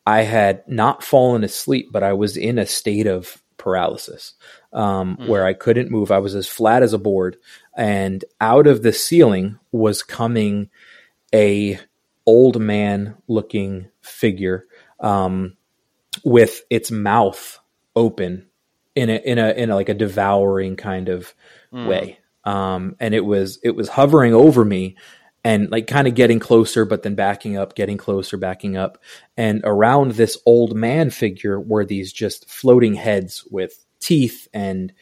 I 0.05 0.23
had 0.23 0.67
not 0.67 1.03
fallen 1.03 1.43
asleep, 1.43 1.89
but 1.91 2.03
I 2.03 2.13
was 2.13 2.35
in 2.35 2.59
a 2.59 2.65
state 2.65 3.07
of 3.07 3.41
paralysis 3.57 4.33
um, 4.73 5.17
mm. 5.17 5.27
where 5.27 5.45
I 5.45 5.53
couldn't 5.53 5.91
move. 5.91 6.11
I 6.11 6.19
was 6.19 6.35
as 6.35 6.47
flat 6.47 6.83
as 6.83 6.93
a 6.93 6.97
board, 6.97 7.37
and 7.75 8.23
out 8.41 8.67
of 8.67 8.83
the 8.83 8.91
ceiling 8.91 9.59
was 9.71 10.03
coming 10.03 10.69
a 11.33 11.79
old 12.25 12.59
man 12.59 13.15
looking 13.27 13.87
figure 14.01 14.67
um, 14.99 15.55
with 16.23 16.61
its 16.69 16.91
mouth 16.91 17.59
open 17.95 18.47
in 18.95 19.09
a 19.09 19.15
in 19.15 19.39
a 19.39 19.51
in 19.51 19.69
a, 19.69 19.75
like 19.75 19.89
a 19.89 19.93
devouring 19.93 20.75
kind 20.75 21.09
of 21.09 21.33
mm. 21.71 21.87
way 21.87 22.19
um, 22.43 22.95
and 22.99 23.13
it 23.13 23.25
was 23.25 23.59
it 23.63 23.75
was 23.75 23.89
hovering 23.89 24.33
over 24.33 24.63
me 24.63 24.95
and 25.43 25.69
like 25.71 25.87
kind 25.87 26.07
of 26.07 26.15
getting 26.15 26.39
closer 26.39 26.85
but 26.85 27.03
then 27.03 27.15
backing 27.15 27.57
up 27.57 27.75
getting 27.75 27.97
closer 27.97 28.37
backing 28.37 28.77
up 28.77 28.97
and 29.35 29.61
around 29.63 30.11
this 30.11 30.37
old 30.45 30.75
man 30.75 31.09
figure 31.09 31.59
were 31.59 31.85
these 31.85 32.13
just 32.13 32.49
floating 32.49 32.93
heads 32.93 33.45
with 33.51 33.85
teeth 33.99 34.47
and 34.53 34.93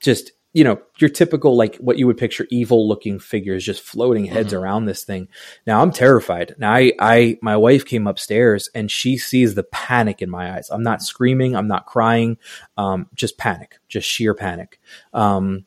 just 0.00 0.32
you 0.56 0.64
know, 0.64 0.80
your 0.96 1.10
typical 1.10 1.54
like 1.54 1.76
what 1.76 1.98
you 1.98 2.06
would 2.06 2.16
picture 2.16 2.46
evil 2.50 2.88
looking 2.88 3.18
figures 3.18 3.62
just 3.62 3.82
floating 3.82 4.24
heads 4.24 4.54
mm-hmm. 4.54 4.62
around 4.62 4.86
this 4.86 5.04
thing. 5.04 5.28
Now 5.66 5.82
I'm 5.82 5.92
terrified. 5.92 6.54
Now 6.56 6.72
I, 6.72 6.92
I, 6.98 7.38
my 7.42 7.58
wife 7.58 7.84
came 7.84 8.06
upstairs 8.06 8.70
and 8.74 8.90
she 8.90 9.18
sees 9.18 9.54
the 9.54 9.64
panic 9.64 10.22
in 10.22 10.30
my 10.30 10.56
eyes. 10.56 10.70
I'm 10.70 10.82
not 10.82 11.02
screaming. 11.02 11.54
I'm 11.54 11.68
not 11.68 11.84
crying. 11.84 12.38
Um, 12.78 13.06
just 13.14 13.36
panic, 13.36 13.76
just 13.88 14.08
sheer 14.08 14.32
panic, 14.32 14.80
um, 15.12 15.66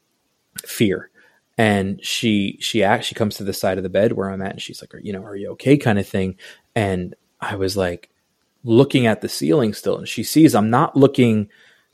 fear. 0.65 1.08
And 1.59 2.03
she, 2.03 2.57
she 2.61 2.83
actually 2.83 3.17
comes 3.17 3.35
to 3.35 3.43
the 3.43 3.51
side 3.51 3.77
of 3.77 3.83
the 3.83 3.89
bed 3.89 4.13
where 4.13 4.29
I'm 4.29 4.41
at 4.41 4.53
and 4.53 4.61
she's 4.61 4.81
like, 4.81 4.95
are, 4.95 4.99
you 4.99 5.11
know, 5.11 5.25
are 5.25 5.35
you 5.35 5.49
okay? 5.51 5.77
Kind 5.77 5.99
of 5.99 6.07
thing. 6.07 6.37
And 6.73 7.15
I 7.41 7.57
was 7.57 7.75
like 7.75 8.09
looking 8.63 9.07
at 9.07 9.19
the 9.19 9.27
ceiling 9.27 9.73
still 9.73 9.97
and 9.97 10.07
she 10.07 10.23
sees 10.23 10.55
I'm 10.55 10.69
not 10.69 10.95
looking 10.95 11.49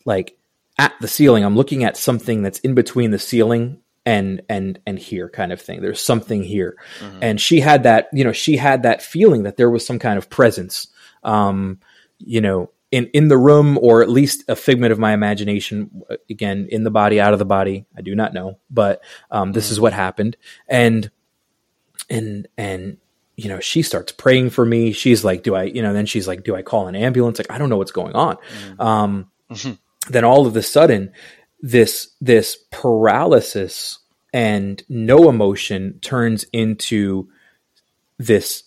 like 0.06 0.38
at 0.78 0.94
the 1.02 1.08
ceiling. 1.08 1.44
I'm 1.44 1.56
looking 1.56 1.84
at 1.84 1.98
something 1.98 2.44
that's 2.44 2.60
in 2.60 2.76
between 2.76 3.10
the 3.10 3.18
ceiling 3.18 3.82
and 4.06 4.44
and 4.50 4.78
and 4.86 5.00
here 5.00 5.30
kind 5.30 5.52
of 5.52 5.60
thing. 5.60 5.82
There's 5.82 6.00
something 6.00 6.44
here. 6.44 6.78
Mm-hmm. 7.00 7.20
And 7.24 7.42
she 7.42 7.60
had 7.60 7.82
that, 7.84 8.10
you 8.14 8.24
know, 8.24 8.34
she 8.34 8.58
had 8.58 8.84
that 8.84 9.02
feeling 9.02 9.44
that 9.44 9.58
there 9.58 9.72
was 9.72 9.84
some 9.84 9.98
kind 9.98 10.20
of 10.20 10.30
presence. 10.30 10.90
Um, 11.24 11.80
you 12.20 12.40
know, 12.40 12.70
in 12.96 13.08
in 13.08 13.28
the 13.28 13.38
room 13.38 13.78
or 13.82 14.02
at 14.02 14.10
least 14.10 14.46
a 14.48 14.56
figment 14.56 14.94
of 14.94 14.98
my 14.98 15.12
imagination 15.12 16.02
again 16.30 16.66
in 16.72 16.86
the 16.86 16.90
body 16.90 17.20
out 17.20 17.34
of 17.34 17.40
the 17.40 17.46
body. 17.46 17.86
I 17.96 18.02
do 18.02 18.16
not 18.16 18.34
know 18.34 18.58
but 18.70 19.04
um, 19.30 19.52
this 19.52 19.70
is 19.70 19.82
what 19.82 19.92
happened. 19.92 20.38
And 20.70 21.12
and 22.10 22.48
and 22.58 22.98
you 23.36 23.50
know 23.50 23.60
she 23.60 23.82
starts 23.82 24.14
praying 24.14 24.52
for 24.52 24.66
me. 24.66 24.94
She's 24.94 25.26
like 25.26 25.44
do 25.44 25.56
i 25.56 25.64
you 25.64 25.82
know 25.82 25.92
then 25.92 26.06
she's 26.06 26.26
like 26.26 26.46
do 26.46 26.56
i 26.56 26.62
call 26.62 26.88
an 26.88 26.96
ambulance? 26.96 27.38
Like 27.38 27.52
i 27.52 27.58
don't 27.58 27.70
know 27.70 27.78
what's 27.78 27.92
going 27.92 28.16
on. 28.16 28.38
Mm-hmm. 28.38 28.82
um, 28.82 29.32
mm-hmm. 29.52 29.74
then 30.10 30.24
all 30.24 30.48
of 30.48 30.56
a 30.56 30.64
sudden 30.64 31.12
this 31.60 32.16
this 32.22 32.58
paralysis 32.72 34.00
and 34.34 34.82
no 34.88 35.30
emotion 35.30 36.00
turns 36.02 36.46
into 36.54 37.28
this 38.18 38.64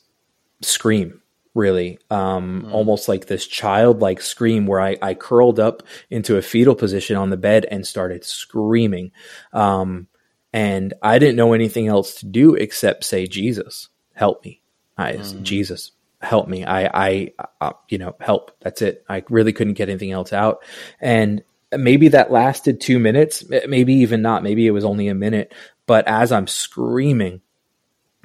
scream 0.61 1.23
really 1.59 1.99
um, 2.11 2.63
mm. 2.63 2.73
almost 2.73 3.09
like 3.09 3.27
this 3.27 3.47
childlike 3.47 4.23
scream 4.23 4.67
where 4.67 4.81
I, 4.81 4.97
I 5.03 5.15
curled 5.15 5.61
up 5.61 5.83
into 6.09 6.37
a 6.37 6.43
fetal 6.43 6.75
position 6.75 7.17
on 7.17 7.31
the 7.31 7.37
bed 7.37 7.67
and 7.71 7.87
started 7.87 8.25
screaming 8.25 9.13
um, 9.53 10.07
and 10.51 10.95
i 11.03 11.19
didn't 11.19 11.37
know 11.37 11.53
anything 11.53 11.89
else 11.89 12.15
to 12.15 12.27
do 12.27 12.55
except 12.55 13.05
say 13.05 13.27
jesus 13.27 13.91
help 14.15 14.43
me 14.45 14.63
I, 14.97 15.13
mm. 15.15 15.43
jesus 15.43 15.93
help 16.21 16.49
me. 16.49 16.65
I, 16.65 16.87
I, 16.87 17.33
uh, 17.61 17.73
you 17.89 17.99
know, 17.99 18.17
help. 18.21 18.53
That's 18.61 18.83
it. 18.83 19.05
I 19.09 19.25
really 19.31 19.53
couldn't 19.53 19.75
get 19.75 19.89
anything 19.89 20.13
else 20.13 20.33
out. 20.33 20.63
And 21.01 21.43
maybe 21.77 22.09
that 22.09 22.33
lasted 22.33 22.81
two 22.81 22.99
minutes, 22.99 23.45
maybe 23.67 23.95
even 23.95 24.23
not. 24.23 24.43
Maybe 24.43 24.67
it 24.67 24.73
was 24.73 24.85
only 24.85 25.09
a 25.09 25.15
minute. 25.15 25.53
But 25.87 26.07
as 26.09 26.33
I'm 26.33 26.47
screaming, 26.47 27.41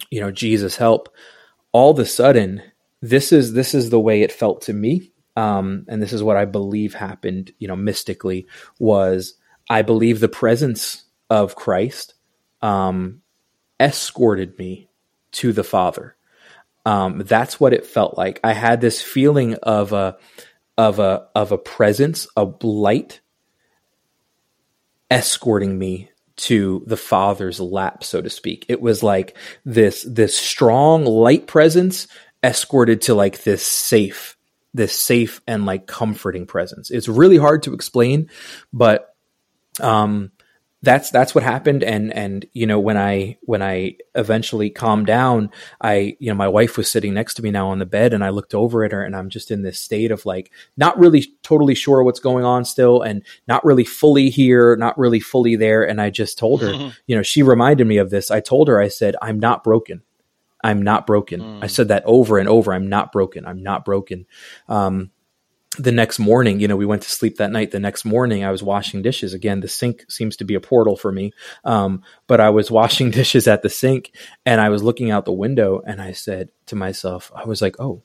you 0.09 0.21
know, 0.21 0.31
Jesus 0.31 0.75
help, 0.75 1.09
all 1.71 1.91
of 1.91 1.99
a 1.99 2.05
sudden, 2.05 2.61
this 3.03 3.31
is, 3.31 3.53
this 3.53 3.73
is 3.73 3.89
the 3.89 3.99
way 3.99 4.21
it 4.21 4.31
felt 4.31 4.61
to 4.63 4.73
me. 4.73 5.11
Um, 5.35 5.85
and 5.87 6.01
this 6.01 6.13
is 6.13 6.23
what 6.23 6.37
I 6.37 6.45
believe 6.45 6.93
happened, 6.93 7.51
you 7.59 7.67
know, 7.67 7.75
mystically 7.75 8.47
was 8.79 9.35
I 9.69 9.81
believe 9.81 10.19
the 10.19 10.27
presence 10.27 11.03
of 11.29 11.55
Christ, 11.55 12.13
um, 12.61 13.21
escorted 13.79 14.57
me 14.59 14.89
to 15.33 15.51
the 15.53 15.63
Father 15.63 16.15
um, 16.85 17.19
that's 17.19 17.59
what 17.59 17.73
it 17.73 17.85
felt 17.85 18.17
like. 18.17 18.39
I 18.43 18.53
had 18.53 18.81
this 18.81 19.01
feeling 19.01 19.55
of 19.55 19.93
a 19.93 20.17
of 20.77 20.99
a 20.99 21.27
of 21.35 21.51
a 21.51 21.57
presence, 21.57 22.27
a 22.35 22.45
light 22.61 23.21
escorting 25.09 25.77
me 25.77 26.09
to 26.35 26.83
the 26.87 26.97
father's 26.97 27.59
lap 27.59 28.03
so 28.03 28.19
to 28.19 28.27
speak 28.27 28.65
it 28.67 28.81
was 28.81 29.03
like 29.03 29.37
this 29.65 30.03
this 30.09 30.35
strong 30.35 31.05
light 31.05 31.45
presence 31.45 32.07
escorted 32.43 33.01
to 33.01 33.15
like 33.15 33.43
this 33.43 33.65
safe 33.65 34.37
this 34.75 34.99
safe 34.99 35.39
and 35.47 35.67
like 35.67 35.85
comforting 35.85 36.47
presence. 36.47 36.89
It's 36.89 37.07
really 37.07 37.37
hard 37.37 37.63
to 37.63 37.73
explain 37.73 38.29
but 38.71 39.15
um 39.79 40.31
that's 40.83 41.11
that's 41.11 41.33
what 41.33 41.45
happened. 41.45 41.81
And 41.81 42.13
and 42.13 42.45
you 42.51 42.67
know 42.67 42.79
when 42.79 42.97
i 42.97 43.37
when 43.41 43.61
i 43.61 43.95
eventually 44.15 44.69
calmed 44.69 45.07
down 45.07 45.49
i 45.81 46.15
you 46.19 46.29
know 46.29 46.35
my 46.35 46.49
wife 46.49 46.77
was 46.77 46.91
sitting 46.91 47.13
next 47.13 47.35
to 47.35 47.41
me 47.41 47.51
now 47.51 47.69
on 47.69 47.79
the 47.79 47.85
bed 47.85 48.13
and 48.13 48.23
i 48.23 48.29
looked 48.29 48.53
over 48.53 48.83
at 48.83 48.91
her 48.91 49.01
and 49.01 49.15
i'm 49.15 49.29
just 49.29 49.49
in 49.49 49.63
this 49.63 49.79
state 49.79 50.11
of 50.11 50.25
like 50.25 50.51
not 50.75 50.99
really 50.99 51.25
totally 51.41 51.73
sure 51.73 52.03
what's 52.03 52.19
going 52.19 52.43
on 52.43 52.65
still 52.65 53.01
and 53.01 53.23
not 53.47 53.63
really 53.63 53.85
fully 53.85 54.29
here 54.29 54.75
not 54.75 54.97
really 54.97 55.21
fully 55.21 55.55
there. 55.55 55.87
And 55.87 56.01
i 56.01 56.09
just 56.09 56.37
told 56.37 56.61
her 56.61 56.73
you 57.07 57.15
know 57.15 57.23
she 57.23 57.41
reminded 57.41 57.87
me 57.87 57.97
of 57.97 58.09
this. 58.09 58.29
I 58.29 58.41
told 58.41 58.67
her 58.67 58.79
i 58.79 58.89
said 58.89 59.15
i'm 59.21 59.39
not 59.39 59.63
broken 59.63 60.03
i'm 60.63 60.81
not 60.81 61.05
broken 61.05 61.41
mm. 61.41 61.63
i 61.63 61.67
said 61.67 61.89
that 61.89 62.03
over 62.05 62.37
and 62.37 62.49
over 62.49 62.73
i'm 62.73 62.87
not 62.87 63.11
broken 63.11 63.45
i'm 63.45 63.63
not 63.63 63.85
broken 63.85 64.25
um, 64.69 65.11
the 65.77 65.91
next 65.91 66.19
morning, 66.19 66.59
you 66.59 66.67
know, 66.67 66.75
we 66.75 66.85
went 66.85 67.01
to 67.03 67.09
sleep 67.09 67.37
that 67.37 67.51
night. 67.51 67.71
The 67.71 67.79
next 67.79 68.05
morning, 68.05 68.43
I 68.43 68.51
was 68.51 68.61
washing 68.61 69.01
dishes. 69.01 69.33
Again, 69.33 69.59
the 69.59 69.67
sink 69.67 70.05
seems 70.09 70.37
to 70.37 70.45
be 70.45 70.55
a 70.55 70.59
portal 70.59 70.95
for 70.95 71.11
me. 71.11 71.33
Um, 71.63 72.03
but 72.27 72.39
I 72.39 72.49
was 72.51 72.69
washing 72.71 73.11
dishes 73.11 73.47
at 73.47 73.61
the 73.61 73.69
sink 73.69 74.11
and 74.45 74.61
I 74.61 74.69
was 74.69 74.83
looking 74.83 75.11
out 75.11 75.25
the 75.25 75.31
window 75.31 75.81
and 75.85 76.01
I 76.01 76.11
said 76.11 76.49
to 76.67 76.75
myself, 76.75 77.31
I 77.35 77.45
was 77.45 77.61
like, 77.61 77.79
oh, 77.79 78.03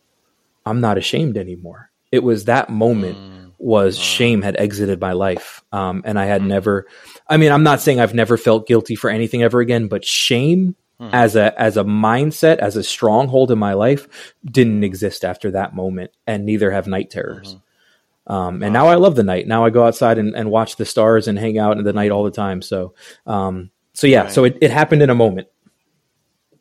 I'm 0.64 0.80
not 0.80 0.98
ashamed 0.98 1.36
anymore. 1.36 1.90
It 2.10 2.22
was 2.22 2.46
that 2.46 2.70
moment 2.70 3.18
mm. 3.18 3.52
was 3.58 3.98
shame 3.98 4.42
had 4.42 4.56
exited 4.56 5.00
my 5.00 5.12
life. 5.12 5.62
Um, 5.72 6.02
and 6.06 6.18
I 6.18 6.24
had 6.24 6.42
mm. 6.42 6.46
never, 6.46 6.86
I 7.28 7.36
mean, 7.36 7.52
I'm 7.52 7.64
not 7.64 7.80
saying 7.80 8.00
I've 8.00 8.14
never 8.14 8.36
felt 8.38 8.66
guilty 8.66 8.94
for 8.94 9.10
anything 9.10 9.42
ever 9.42 9.60
again, 9.60 9.88
but 9.88 10.04
shame 10.04 10.74
mm. 11.00 11.10
as 11.12 11.36
a 11.36 11.58
as 11.60 11.76
a 11.76 11.84
mindset, 11.84 12.58
as 12.58 12.76
a 12.76 12.82
stronghold 12.82 13.50
in 13.50 13.58
my 13.58 13.74
life, 13.74 14.34
didn't 14.44 14.84
exist 14.84 15.24
after 15.24 15.50
that 15.52 15.74
moment, 15.74 16.10
and 16.26 16.44
neither 16.44 16.70
have 16.70 16.86
night 16.86 17.10
terrors. 17.10 17.54
Mm-hmm. 17.54 18.32
Um, 18.32 18.62
and 18.62 18.74
wow. 18.74 18.84
now 18.84 18.88
I 18.88 18.96
love 18.96 19.16
the 19.16 19.22
night. 19.22 19.46
Now 19.46 19.64
I 19.64 19.70
go 19.70 19.86
outside 19.86 20.18
and, 20.18 20.36
and, 20.36 20.50
watch 20.50 20.76
the 20.76 20.84
stars 20.84 21.28
and 21.28 21.38
hang 21.38 21.58
out 21.58 21.78
in 21.78 21.84
the 21.84 21.94
night 21.94 22.10
all 22.10 22.24
the 22.24 22.30
time. 22.30 22.60
So, 22.60 22.92
um, 23.26 23.70
so 23.94 24.06
yeah, 24.06 24.24
right. 24.24 24.30
so 24.30 24.44
it, 24.44 24.58
it 24.60 24.70
happened 24.70 25.00
in 25.00 25.08
a 25.08 25.14
moment. 25.14 25.48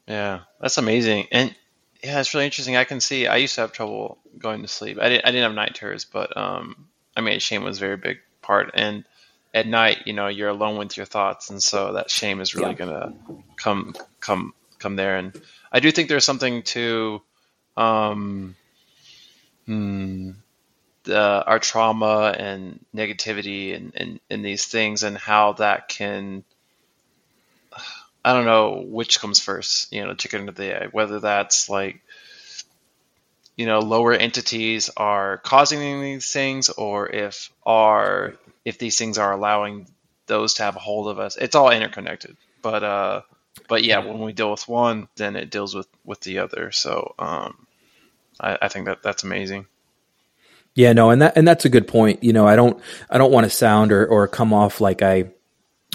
Yeah, 0.08 0.42
that's 0.62 0.78
amazing. 0.78 1.28
And 1.30 1.54
yeah, 2.02 2.22
it's 2.22 2.34
really 2.34 2.46
interesting. 2.46 2.78
I 2.78 2.86
can 2.86 3.02
see. 3.02 3.28
I 3.28 3.36
used 3.38 3.56
to 3.56 3.62
have 3.62 3.74
trouble 3.74 4.18
going 4.38 4.62
to 4.62 4.68
sleep. 4.70 4.98
I 5.02 5.10
didn't. 5.10 5.26
I 5.26 5.32
didn't 5.32 5.44
have 5.44 5.56
night 5.56 5.76
terrors, 5.76 6.06
but 6.06 6.36
um, 6.38 6.88
I 7.16 7.22
mean, 7.22 7.40
shame 7.40 7.64
was 7.64 7.78
a 7.78 7.82
very 7.82 7.98
big 7.98 8.20
part. 8.42 8.72
And 8.74 9.04
at 9.54 9.68
night, 9.68 10.04
you 10.06 10.14
know, 10.14 10.28
you're 10.28 10.50
alone 10.50 10.78
with 10.78 10.96
your 10.96 11.06
thoughts, 11.06 11.50
and 11.50 11.62
so 11.62 11.94
that 11.94 12.10
shame 12.10 12.40
is 12.40 12.56
really 12.56 12.72
yeah. 12.72 12.78
gonna 12.78 13.14
come 13.58 13.94
come 14.28 14.54
come 14.78 14.96
there. 14.96 15.18
And 15.18 15.42
I 15.72 15.80
do 15.80 15.92
think 15.92 16.10
there's 16.10 16.26
something 16.26 16.62
to 16.64 17.22
um, 17.76 18.56
hmm, 19.66 20.32
the, 21.04 21.46
our 21.46 21.60
trauma 21.60 22.36
and 22.38 22.86
negativity 22.96 23.76
and, 23.76 23.94
and, 23.96 24.20
and 24.30 24.46
these 24.46 24.66
things, 24.66 25.04
and 25.04 25.18
how 25.18 25.54
that 25.54 25.88
can. 25.88 26.44
I 28.26 28.34
don't 28.34 28.46
know 28.46 28.84
which 28.86 29.22
comes 29.22 29.40
first, 29.40 29.94
you 29.94 30.04
know, 30.04 30.14
chicken 30.14 30.50
or 30.50 30.52
the 30.52 30.84
egg. 30.84 30.90
Whether 30.92 31.22
that's 31.22 31.70
like 31.70 32.02
you 33.56 33.66
know 33.66 33.80
lower 33.80 34.14
entities 34.14 34.90
are 34.98 35.38
causing 35.38 36.02
these 36.02 36.32
things 36.32 36.70
or 36.70 37.10
if 37.10 37.50
are 37.66 38.34
if 38.66 38.78
these 38.80 38.98
things 38.98 39.18
are 39.18 39.32
allowing 39.32 39.88
those 40.26 40.56
to 40.56 40.64
have 40.64 40.76
a 40.76 40.80
hold 40.80 41.08
of 41.08 41.20
us. 41.20 41.38
It's 41.38 41.56
all 41.56 41.70
interconnected. 41.70 42.36
But 42.62 42.84
uh, 42.84 43.22
but 43.68 43.84
yeah, 43.84 44.00
when 44.00 44.20
we 44.20 44.34
deal 44.34 44.52
with 44.52 44.68
one, 44.68 45.08
then 45.16 45.36
it 45.36 45.50
deals 45.50 45.76
with 45.76 45.88
with 46.04 46.22
the 46.22 46.40
other. 46.40 46.72
So 46.72 47.16
um, 47.20 47.68
I, 48.40 48.58
I 48.64 48.68
think 48.68 48.86
that 48.86 49.04
that's 49.04 49.24
amazing. 49.24 49.68
Yeah, 50.76 50.94
no, 50.94 51.10
and 51.10 51.22
that 51.22 51.36
and 51.36 51.48
that's 51.48 51.66
a 51.66 51.70
good 51.70 51.88
point. 51.88 52.24
You 52.24 52.34
know, 52.34 52.48
I 52.48 52.56
don't 52.56 52.80
I 53.10 53.18
don't 53.18 53.32
want 53.32 53.46
to 53.46 53.50
sound 53.50 53.92
or 53.92 54.06
or 54.06 54.28
come 54.28 54.54
off 54.54 54.80
like 54.80 55.02
I 55.02 55.32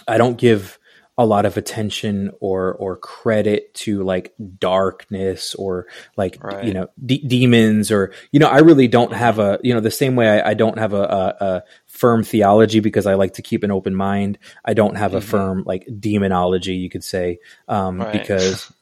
I 0.08 0.18
don't 0.18 0.36
give 0.36 0.78
a 1.18 1.26
lot 1.26 1.44
of 1.44 1.57
attention 1.57 2.31
or 2.41 2.73
or 2.74 2.97
credit 2.97 3.74
to 3.74 4.02
like 4.02 4.34
darkness 4.58 5.55
or 5.55 5.86
like 6.16 6.42
right. 6.42 6.65
you 6.65 6.73
know 6.73 6.89
d- 7.05 7.23
demons 7.26 7.91
or 7.91 8.15
you 8.31 8.41
know 8.41 8.49
I 8.49 8.60
really 8.60 8.89
don't 8.89 9.12
have 9.12 9.39
a 9.39 9.58
you 9.62 9.74
know 9.74 9.81
the 9.81 9.91
same 9.91 10.16
way 10.16 10.41
I, 10.41 10.50
I 10.50 10.55
don't 10.55 10.78
have 10.78 10.94
a, 10.94 11.02
a, 11.02 11.44
a, 11.44 11.62
firm 11.86 12.24
theology 12.24 12.81
because 12.81 13.07
I 13.07 13.15
like 13.15 13.34
to 13.34 13.42
keep 13.42 13.62
an 13.62 13.70
open 13.70 13.94
mind. 13.94 14.39
I 14.65 14.73
don't 14.73 14.97
have 14.97 15.10
mm-hmm. 15.10 15.18
a 15.18 15.20
firm 15.20 15.62
like 15.66 15.86
demonology 16.00 16.76
you 16.76 16.89
could 16.89 17.05
say 17.05 17.41
um, 17.68 18.00
right. 18.00 18.12
because 18.12 18.73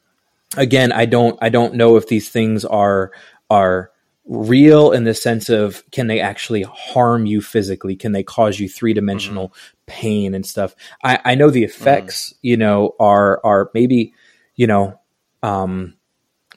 again 0.55 0.93
I 0.93 1.05
don't 1.05 1.37
I 1.41 1.49
don't 1.49 1.75
know 1.75 1.97
if 1.97 2.07
these 2.07 2.29
things 2.29 2.63
are 2.63 3.11
are 3.49 3.90
real 4.31 4.93
in 4.93 5.03
the 5.03 5.13
sense 5.13 5.49
of 5.49 5.83
can 5.91 6.07
they 6.07 6.21
actually 6.21 6.61
harm 6.63 7.25
you 7.25 7.41
physically 7.41 7.97
can 7.97 8.13
they 8.13 8.23
cause 8.23 8.61
you 8.61 8.69
three-dimensional 8.69 9.49
mm-hmm. 9.49 9.83
pain 9.87 10.33
and 10.33 10.45
stuff 10.45 10.73
i, 11.03 11.19
I 11.25 11.35
know 11.35 11.49
the 11.49 11.65
effects 11.65 12.29
mm-hmm. 12.29 12.47
you 12.47 12.57
know 12.57 12.95
are 12.97 13.41
are 13.43 13.69
maybe 13.73 14.13
you 14.55 14.67
know 14.67 14.97
um 15.43 15.95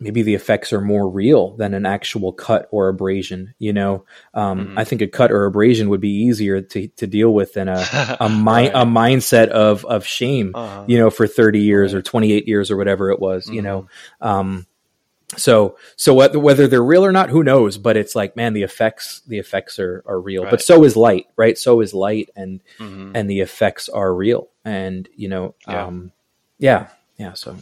maybe 0.01 0.23
the 0.23 0.35
effects 0.35 0.73
are 0.73 0.81
more 0.81 1.09
real 1.09 1.57
than 1.57 1.73
an 1.73 1.87
actual 1.87 2.33
cut 2.33 2.69
or 2.71 2.89
abrasion. 2.89 3.55
You 3.59 3.73
know, 3.73 4.05
um, 4.35 4.67
mm-hmm. 4.67 4.79
I 4.79 4.85
think 4.85 5.03
a 5.03 5.07
cut 5.07 5.31
or 5.31 5.45
abrasion 5.45 5.89
would 5.89 6.01
be 6.01 6.11
easier 6.11 6.61
to, 6.61 6.89
to 6.89 7.07
deal 7.07 7.33
with 7.33 7.55
than 7.55 7.69
a 7.69 7.85
a, 8.21 8.29
mi- 8.29 8.45
right. 8.45 8.73
a 8.75 8.85
mindset 8.85 9.49
of 9.49 9.85
of 9.85 10.05
shame. 10.05 10.53
Uh-huh. 10.55 10.85
You 10.87 10.99
know, 10.99 11.11
for 11.11 11.27
thirty 11.27 11.61
years 11.61 11.95
right. 11.95 11.99
or 11.99 12.03
twenty 12.03 12.33
eight 12.33 12.49
years 12.49 12.71
or 12.71 12.77
whatever 12.77 13.11
it 13.11 13.21
was. 13.21 13.49
You 13.49 13.63
know, 13.63 13.83
mm-hmm. 13.83 14.27
um, 14.27 14.67
so 15.37 15.77
so 15.97 16.15
whether 16.15 16.67
they're 16.67 16.83
real 16.83 17.05
or 17.05 17.13
not, 17.13 17.31
who 17.31 17.43
knows? 17.43 17.79
But 17.79 17.97
it's 17.97 18.15
like, 18.15 18.37
man, 18.37 18.53
the 18.53 18.63
effects 18.63 19.23
the 19.27 19.39
effects 19.39 19.79
are 19.79 20.03
are 20.07 20.21
real. 20.21 20.43
Right. 20.43 20.51
But 20.51 20.63
so 20.63 20.85
is 20.85 20.97
light, 20.97 21.27
right? 21.37 21.59
So 21.59 21.81
is 21.81 21.95
light, 21.95 22.31
and 22.37 22.61
mm-hmm. 22.79 23.13
and 23.15 23.29
the 23.29 23.41
effects 23.41 23.89
are 23.89 24.15
real. 24.15 24.49
And 24.65 25.09
you 25.17 25.29
know, 25.29 25.55
yeah. 25.67 25.87
um, 25.87 26.13
yeah, 26.59 26.89
yeah. 27.17 27.33
So 27.35 27.57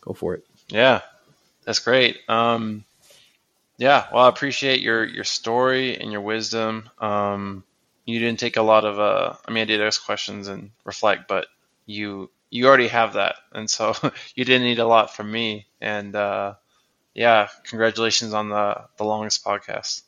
go 0.00 0.12
for 0.12 0.34
it. 0.34 0.44
Yeah, 0.68 1.00
that's 1.64 1.78
great. 1.80 2.18
Um, 2.28 2.84
yeah, 3.78 4.06
well, 4.12 4.24
I 4.24 4.28
appreciate 4.28 4.80
your 4.80 5.04
your 5.04 5.24
story 5.24 5.98
and 5.98 6.12
your 6.12 6.20
wisdom. 6.20 6.88
Um, 6.98 7.64
you 8.04 8.18
didn't 8.18 8.40
take 8.40 8.56
a 8.56 8.62
lot 8.62 8.84
of. 8.84 8.98
Uh, 8.98 9.34
I 9.46 9.50
mean, 9.50 9.62
I 9.62 9.66
did 9.66 9.80
ask 9.80 10.04
questions 10.04 10.48
and 10.48 10.70
reflect, 10.84 11.28
but 11.28 11.46
you 11.86 12.30
you 12.50 12.66
already 12.66 12.88
have 12.88 13.14
that, 13.14 13.36
and 13.52 13.68
so 13.68 13.94
you 14.34 14.44
didn't 14.44 14.66
need 14.66 14.78
a 14.78 14.86
lot 14.86 15.14
from 15.14 15.30
me. 15.30 15.66
And 15.80 16.14
uh, 16.14 16.54
yeah, 17.14 17.48
congratulations 17.64 18.34
on 18.34 18.48
the 18.48 18.82
the 18.96 19.04
longest 19.04 19.44
podcast. 19.44 20.02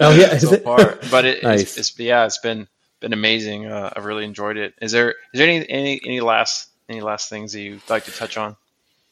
Oh 0.00 0.14
yeah, 0.14 0.38
so 0.38 0.56
far. 0.58 0.98
But 1.10 1.24
it, 1.24 1.42
nice. 1.42 1.62
it's, 1.62 1.76
it's, 1.78 1.98
yeah, 1.98 2.24
it's 2.26 2.38
been 2.38 2.68
been 3.00 3.12
amazing. 3.12 3.66
Uh, 3.66 3.92
I've 3.94 4.04
really 4.04 4.24
enjoyed 4.24 4.56
it. 4.56 4.74
Is 4.80 4.92
there 4.92 5.10
is 5.10 5.38
there 5.38 5.48
any 5.48 5.68
any 5.68 6.00
any 6.04 6.20
last 6.20 6.68
any 6.88 7.00
last 7.00 7.28
things 7.28 7.52
that 7.52 7.60
you'd 7.60 7.88
like 7.90 8.04
to 8.04 8.12
touch 8.12 8.36
on? 8.36 8.56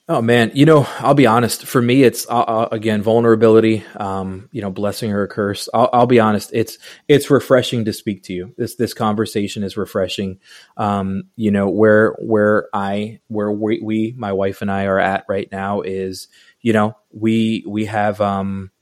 Oh 0.09 0.23
man, 0.23 0.53
you 0.55 0.67
know, 0.67 0.87
I'll 1.01 1.15
be 1.15 1.27
honest. 1.27 1.67
For 1.67 1.83
me, 1.83 2.05
it's 2.05 2.29
uh, 2.31 2.39
uh, 2.39 2.69
again 2.71 3.03
vulnerability. 3.03 3.85
Um, 3.97 4.49
you 4.53 4.63
know, 4.63 4.71
blessing 4.71 5.11
or 5.11 5.25
a 5.25 5.29
curse. 5.29 5.69
I'll, 5.75 5.91
I'll, 5.93 6.07
be 6.07 6.21
honest. 6.21 6.51
It's 6.53 6.79
it's 7.09 7.29
refreshing 7.29 7.87
to 7.87 7.93
speak 7.93 8.23
to 8.25 8.33
you. 8.33 8.55
This 8.57 8.77
this 8.77 8.95
conversation 8.95 9.65
is 9.65 9.77
refreshing. 9.77 10.39
Um, 10.77 11.25
you 11.35 11.51
know, 11.51 11.69
where 11.69 12.13
where 12.21 12.69
I 12.73 13.19
where 13.27 13.51
we, 13.51 13.81
we 13.83 14.15
my 14.17 14.33
wife 14.33 14.63
and 14.63 14.71
I 14.71 14.85
are 14.85 15.01
at 15.01 15.25
right 15.29 15.51
now 15.51 15.81
is 15.81 16.29
you 16.67 16.73
know 16.73 16.97
we 17.13 17.63
we 17.65 17.85
have 17.85 18.21
um 18.21 18.73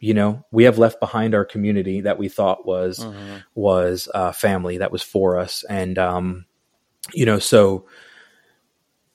you 0.00 0.12
know 0.12 0.44
we 0.50 0.64
have 0.64 0.78
left 0.78 0.98
behind 0.98 1.32
our 1.32 1.44
community 1.44 2.00
that 2.00 2.18
we 2.18 2.28
thought 2.28 2.66
was 2.66 2.98
mm-hmm. 2.98 3.36
was 3.54 4.08
uh, 4.12 4.32
family 4.32 4.78
that 4.78 4.90
was 4.90 5.00
for 5.00 5.38
us 5.38 5.64
and 5.70 5.96
um 5.96 6.44
you 7.12 7.24
know 7.24 7.38
so 7.38 7.86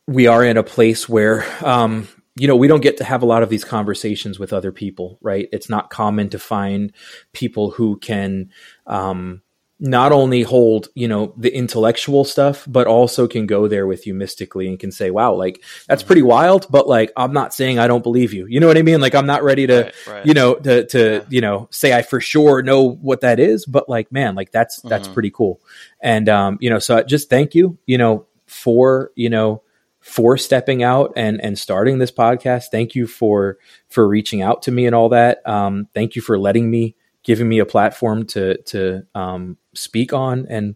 we 0.07 0.27
are 0.27 0.45
in 0.45 0.55
a 0.55 0.63
place 0.63 1.09
where 1.09 1.45
um 1.65 2.07
you 2.37 2.47
know 2.47 2.55
we 2.55 2.69
don't 2.69 2.79
get 2.79 2.95
to 2.95 3.03
have 3.03 3.21
a 3.21 3.25
lot 3.25 3.43
of 3.43 3.49
these 3.49 3.65
conversations 3.65 4.39
with 4.39 4.53
other 4.53 4.71
people 4.71 5.17
right 5.21 5.49
it's 5.51 5.69
not 5.69 5.89
common 5.89 6.29
to 6.29 6.39
find 6.39 6.93
people 7.33 7.69
who 7.69 7.97
can 7.97 8.49
um 8.87 9.41
not 9.79 10.11
only 10.11 10.41
hold 10.41 10.89
you 10.93 11.07
know 11.07 11.33
the 11.37 11.53
intellectual 11.55 12.25
stuff 12.25 12.65
but 12.67 12.85
also 12.85 13.27
can 13.27 13.45
go 13.45 13.67
there 13.67 13.87
with 13.87 14.05
you 14.05 14.13
mystically 14.13 14.67
and 14.67 14.77
can 14.77 14.91
say 14.91 15.09
wow 15.09 15.33
like 15.33 15.63
that's 15.87 16.03
pretty 16.03 16.21
wild 16.21 16.67
but 16.69 16.87
like 16.87 17.11
i'm 17.15 17.31
not 17.31 17.53
saying 17.53 17.79
i 17.79 17.87
don't 17.87 18.03
believe 18.03 18.33
you 18.33 18.45
you 18.47 18.59
know 18.59 18.67
what 18.67 18.77
i 18.77 18.81
mean 18.81 18.99
like 18.99 19.15
i'm 19.15 19.25
not 19.25 19.41
ready 19.41 19.65
to 19.65 19.83
right, 19.83 20.07
right. 20.07 20.25
you 20.25 20.33
know 20.33 20.55
to 20.55 20.85
to 20.85 20.99
yeah. 20.99 21.21
you 21.29 21.39
know 21.39 21.67
say 21.71 21.93
i 21.93 22.01
for 22.01 22.19
sure 22.19 22.61
know 22.61 22.83
what 22.83 23.21
that 23.21 23.39
is 23.39 23.65
but 23.65 23.87
like 23.87 24.11
man 24.11 24.35
like 24.35 24.51
that's 24.51 24.81
that's 24.81 25.05
mm-hmm. 25.05 25.13
pretty 25.13 25.31
cool 25.31 25.61
and 26.01 26.27
um 26.27 26.57
you 26.59 26.69
know 26.69 26.79
so 26.79 27.01
just 27.03 27.29
thank 27.29 27.55
you 27.55 27.77
you 27.85 27.97
know 27.97 28.25
for 28.47 29.11
you 29.15 29.29
know 29.29 29.61
for 30.01 30.37
stepping 30.37 30.83
out 30.83 31.13
and 31.15 31.39
and 31.41 31.57
starting 31.57 31.99
this 31.99 32.11
podcast 32.11 32.65
thank 32.69 32.95
you 32.95 33.07
for 33.07 33.57
for 33.87 34.07
reaching 34.07 34.41
out 34.41 34.61
to 34.61 34.71
me 34.71 34.85
and 34.85 34.95
all 34.95 35.09
that 35.09 35.45
um 35.47 35.87
thank 35.93 36.15
you 36.17 36.21
for 36.21 36.37
letting 36.37 36.69
me 36.69 36.95
giving 37.23 37.47
me 37.47 37.59
a 37.59 37.65
platform 37.65 38.25
to 38.27 38.61
to 38.63 39.03
um, 39.15 39.57
speak 39.73 40.13
on. 40.13 40.47
And 40.49 40.75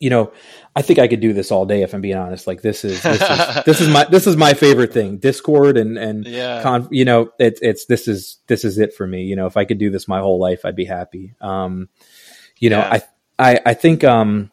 you 0.00 0.10
know 0.10 0.32
i 0.74 0.82
think 0.82 0.98
i 0.98 1.06
could 1.06 1.20
do 1.20 1.32
this 1.32 1.52
all 1.52 1.64
day 1.64 1.82
if 1.82 1.94
i'm 1.94 2.00
being 2.00 2.16
honest. 2.16 2.46
Like 2.46 2.60
this 2.60 2.84
is 2.84 3.00
this 3.02 3.22
is, 3.22 3.64
this 3.64 3.80
is 3.80 3.88
my 3.88 4.04
this 4.04 4.26
is 4.26 4.36
my 4.36 4.54
favorite 4.54 4.92
thing. 4.92 5.18
Discord 5.18 5.76
and 5.76 5.96
and 5.96 6.26
yeah. 6.26 6.62
Con, 6.62 6.88
you 6.90 7.04
know 7.04 7.30
it's 7.38 7.60
it's 7.62 7.86
this 7.86 8.08
is 8.08 8.38
this 8.48 8.64
is 8.64 8.78
it 8.78 8.94
for 8.94 9.06
me. 9.06 9.24
You 9.24 9.36
know 9.36 9.46
if 9.46 9.56
i 9.56 9.64
could 9.64 9.78
do 9.78 9.90
this 9.90 10.08
my 10.08 10.18
whole 10.20 10.38
life 10.38 10.64
i'd 10.64 10.76
be 10.76 10.84
happy. 10.84 11.34
Um 11.40 11.88
you 12.58 12.70
know 12.70 12.78
yeah. 12.78 13.00
i 13.38 13.52
i 13.52 13.60
i 13.66 13.74
think 13.74 14.02
um 14.02 14.50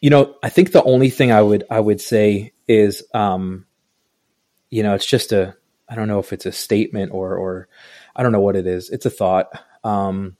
you 0.00 0.10
know 0.10 0.36
i 0.42 0.48
think 0.48 0.72
the 0.72 0.82
only 0.82 1.10
thing 1.10 1.32
i 1.32 1.42
would 1.42 1.64
i 1.70 1.78
would 1.78 2.00
say 2.00 2.52
is 2.66 3.02
um 3.12 3.66
you 4.70 4.82
know 4.82 4.94
it's 4.94 5.06
just 5.06 5.32
a 5.32 5.56
i 5.88 5.94
don't 5.94 6.08
know 6.08 6.20
if 6.20 6.32
it's 6.32 6.46
a 6.46 6.52
statement 6.52 7.12
or 7.12 7.36
or 7.36 7.68
i 8.16 8.22
don't 8.22 8.32
know 8.32 8.40
what 8.40 8.56
it 8.56 8.66
is. 8.66 8.90
It's 8.90 9.06
a 9.06 9.10
thought 9.10 9.48
um, 9.88 10.36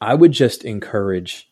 I 0.00 0.14
would 0.14 0.32
just 0.32 0.64
encourage, 0.64 1.50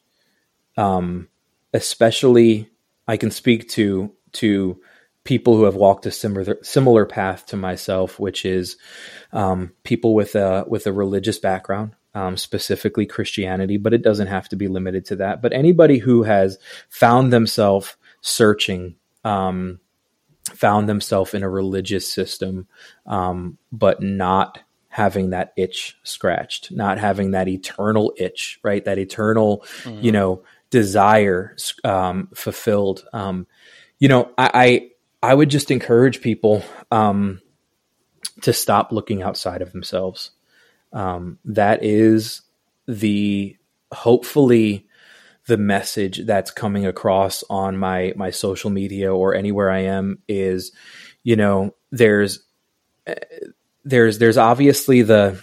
um, 0.77 1.29
especially 1.73 2.71
I 3.07 3.17
can 3.17 3.31
speak 3.31 3.69
to 3.71 4.13
to 4.33 4.81
people 5.25 5.57
who 5.57 5.65
have 5.65 5.75
walked 5.75 6.07
a 6.07 6.11
similar 6.11 6.59
similar 6.63 7.05
path 7.05 7.47
to 7.47 7.57
myself, 7.57 8.19
which 8.19 8.45
is 8.45 8.77
um, 9.33 9.73
people 9.83 10.15
with 10.15 10.35
a 10.35 10.65
with 10.67 10.87
a 10.87 10.93
religious 10.93 11.39
background, 11.39 11.95
um, 12.15 12.37
specifically 12.39 13.07
Christianity, 13.07 13.77
but 13.77 13.93
it 13.93 14.03
doesn't 14.03 14.29
have 14.29 14.49
to 14.49 14.57
be 14.57 14.69
limited 14.69 15.05
to 15.07 15.17
that. 15.17 15.43
But 15.43 15.53
anybody 15.53 15.99
who 15.99 16.23
has 16.23 16.59
found 16.89 17.33
themselves 17.33 17.97
searching, 18.23 18.97
um, 19.25 19.79
found 20.55 20.89
themselves 20.89 21.35
in 21.35 21.43
a 21.43 21.51
religious 21.51 22.11
system, 22.11 22.67
um, 23.07 23.59
but 23.73 24.03
not 24.03 24.61
having 24.95 25.31
that 25.31 25.53
itch 25.57 25.99
scratched, 26.05 26.71
not 26.71 26.99
having 26.99 27.33
that 27.33 27.49
eternal 27.49 28.13
itch, 28.17 28.61
right? 28.63 28.85
That 28.85 28.97
eternal, 28.97 29.65
mm-hmm. 29.83 30.05
you 30.05 30.13
know, 30.13 30.45
desire 30.71 31.57
um, 31.83 32.29
fulfilled. 32.33 33.05
Um, 33.13 33.49
you 33.99 34.07
know, 34.07 34.31
I, 34.39 34.91
I, 35.21 35.31
I 35.31 35.35
would 35.35 35.49
just 35.49 35.73
encourage 35.73 36.21
people 36.21 36.63
um, 36.93 37.41
to 38.43 38.53
stop 38.53 38.93
looking 38.93 39.21
outside 39.21 39.63
of 39.63 39.73
themselves. 39.73 40.31
Um, 40.93 41.41
that 41.45 41.83
is 41.83 42.43
the 42.87 43.57
hopefully 43.91 44.87
the 45.49 45.57
message 45.57 46.25
that's 46.25 46.53
coming 46.53 46.87
across 46.87 47.43
on 47.51 47.77
my 47.77 48.13
my 48.15 48.31
social 48.31 48.71
media 48.71 49.13
or 49.13 49.35
anywhere 49.35 49.73
I 49.73 49.81
am 49.81 50.21
is, 50.29 50.71
you 51.25 51.35
know, 51.35 51.75
there's 51.91 52.45
there's 53.85 54.19
there's 54.19 54.39
obviously 54.39 55.03
the 55.03 55.41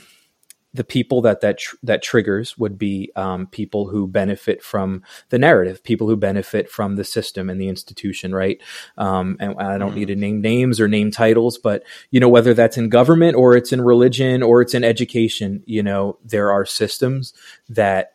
the 0.73 0.83
people 0.83 1.21
that 1.21 1.41
that 1.41 1.57
tr- 1.57 1.75
that 1.83 2.01
triggers 2.01 2.57
would 2.57 2.77
be 2.77 3.11
um, 3.15 3.47
people 3.47 3.89
who 3.89 4.07
benefit 4.07 4.63
from 4.63 5.03
the 5.29 5.37
narrative, 5.37 5.83
people 5.83 6.07
who 6.07 6.15
benefit 6.15 6.69
from 6.69 6.95
the 6.95 7.03
system 7.03 7.49
and 7.49 7.59
the 7.59 7.67
institution, 7.67 8.33
right? 8.33 8.61
Um, 8.97 9.35
and 9.39 9.59
I 9.59 9.77
don't 9.77 9.91
mm. 9.91 9.95
need 9.95 10.07
to 10.07 10.15
name 10.15 10.39
names 10.39 10.79
or 10.79 10.87
name 10.87 11.11
titles, 11.11 11.57
but 11.57 11.83
you 12.09 12.19
know 12.19 12.29
whether 12.29 12.53
that's 12.53 12.77
in 12.77 12.89
government 12.89 13.35
or 13.35 13.55
it's 13.55 13.73
in 13.73 13.81
religion 13.81 14.43
or 14.43 14.61
it's 14.61 14.73
in 14.73 14.83
education, 14.83 15.63
you 15.65 15.83
know 15.83 16.17
there 16.23 16.51
are 16.51 16.65
systems 16.65 17.33
that 17.69 18.13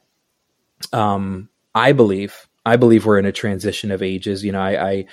um, 0.92 1.48
I 1.74 1.92
believe 1.92 2.48
I 2.64 2.76
believe 2.76 3.04
we're 3.04 3.18
in 3.18 3.26
a 3.26 3.32
transition 3.32 3.90
of 3.90 4.02
ages. 4.02 4.44
You 4.44 4.52
know, 4.52 4.60
I, 4.60 4.90
I 4.90 5.04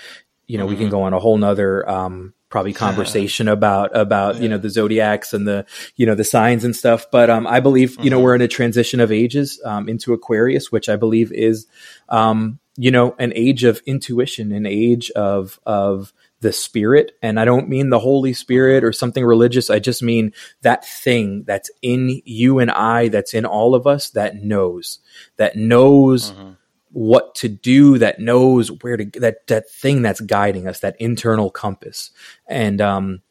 you 0.48 0.58
know 0.58 0.64
mm-hmm. 0.64 0.70
we 0.70 0.76
can 0.76 0.86
mm-hmm. 0.86 0.92
go 0.92 1.04
on 1.04 1.14
a 1.14 1.20
whole 1.20 1.38
nother 1.38 1.88
um, 1.90 2.34
probably 2.54 2.72
conversation 2.88 3.48
about 3.48 3.90
about 3.98 4.36
yeah. 4.36 4.42
you 4.42 4.50
know 4.50 4.60
the 4.60 4.70
zodiacs 4.70 5.34
and 5.34 5.48
the 5.48 5.66
you 5.96 6.06
know 6.06 6.16
the 6.16 6.24
signs 6.24 6.64
and 6.64 6.76
stuff. 6.76 7.08
But 7.12 7.30
um, 7.30 7.48
i 7.48 7.60
believe 7.60 7.98
you 8.00 8.10
know 8.10 8.18
mm-hmm. 8.18 8.24
we're 8.24 8.36
in 8.36 8.42
a 8.42 8.48
transition 8.48 9.00
of 9.02 9.12
ages 9.12 9.60
um, 9.66 9.90
into 9.90 10.14
aquarius 10.14 10.72
which 10.72 10.88
i 10.88 10.96
believe 10.96 11.32
is 11.32 11.66
um, 12.10 12.60
you 12.78 12.92
know 12.92 13.16
an 13.18 13.34
age 13.36 13.64
of 13.64 13.82
intuition 13.86 14.52
an 14.52 14.66
age 14.66 15.10
of 15.12 15.60
of 15.66 16.14
the 16.42 16.54
spirit. 16.54 17.14
And 17.22 17.40
i 17.40 17.46
don't 17.46 17.70
mean 17.70 17.90
the 17.90 18.00
holy 18.00 18.34
spirit 18.34 18.84
or 18.84 18.94
something 18.94 19.26
religious. 19.26 19.70
I 19.70 19.80
just 19.80 20.04
mean 20.04 20.34
that 20.62 20.86
thing 20.86 21.44
that's 21.48 21.72
in 21.82 22.22
you 22.26 22.60
and 22.60 22.70
i 22.70 23.08
that's 23.08 23.34
in 23.34 23.46
all 23.46 23.74
of 23.74 23.88
us 23.88 24.12
that 24.12 24.36
knows 24.36 25.00
that 25.38 25.56
knows 25.56 26.32
mm-hmm 26.32 26.52
what 26.94 27.34
to 27.34 27.50
do 27.50 27.98
that 27.98 28.20
knows 28.20 28.72
where 28.82 28.98
to 28.98 29.06
that 29.20 29.48
that 29.48 29.70
thing 29.70 30.04
that's 30.04 30.22
guiding 30.22 30.68
us 30.68 30.80
that 30.80 30.96
internal 31.00 31.50
compass. 31.50 32.12
And 32.48 32.80
um 32.80 33.22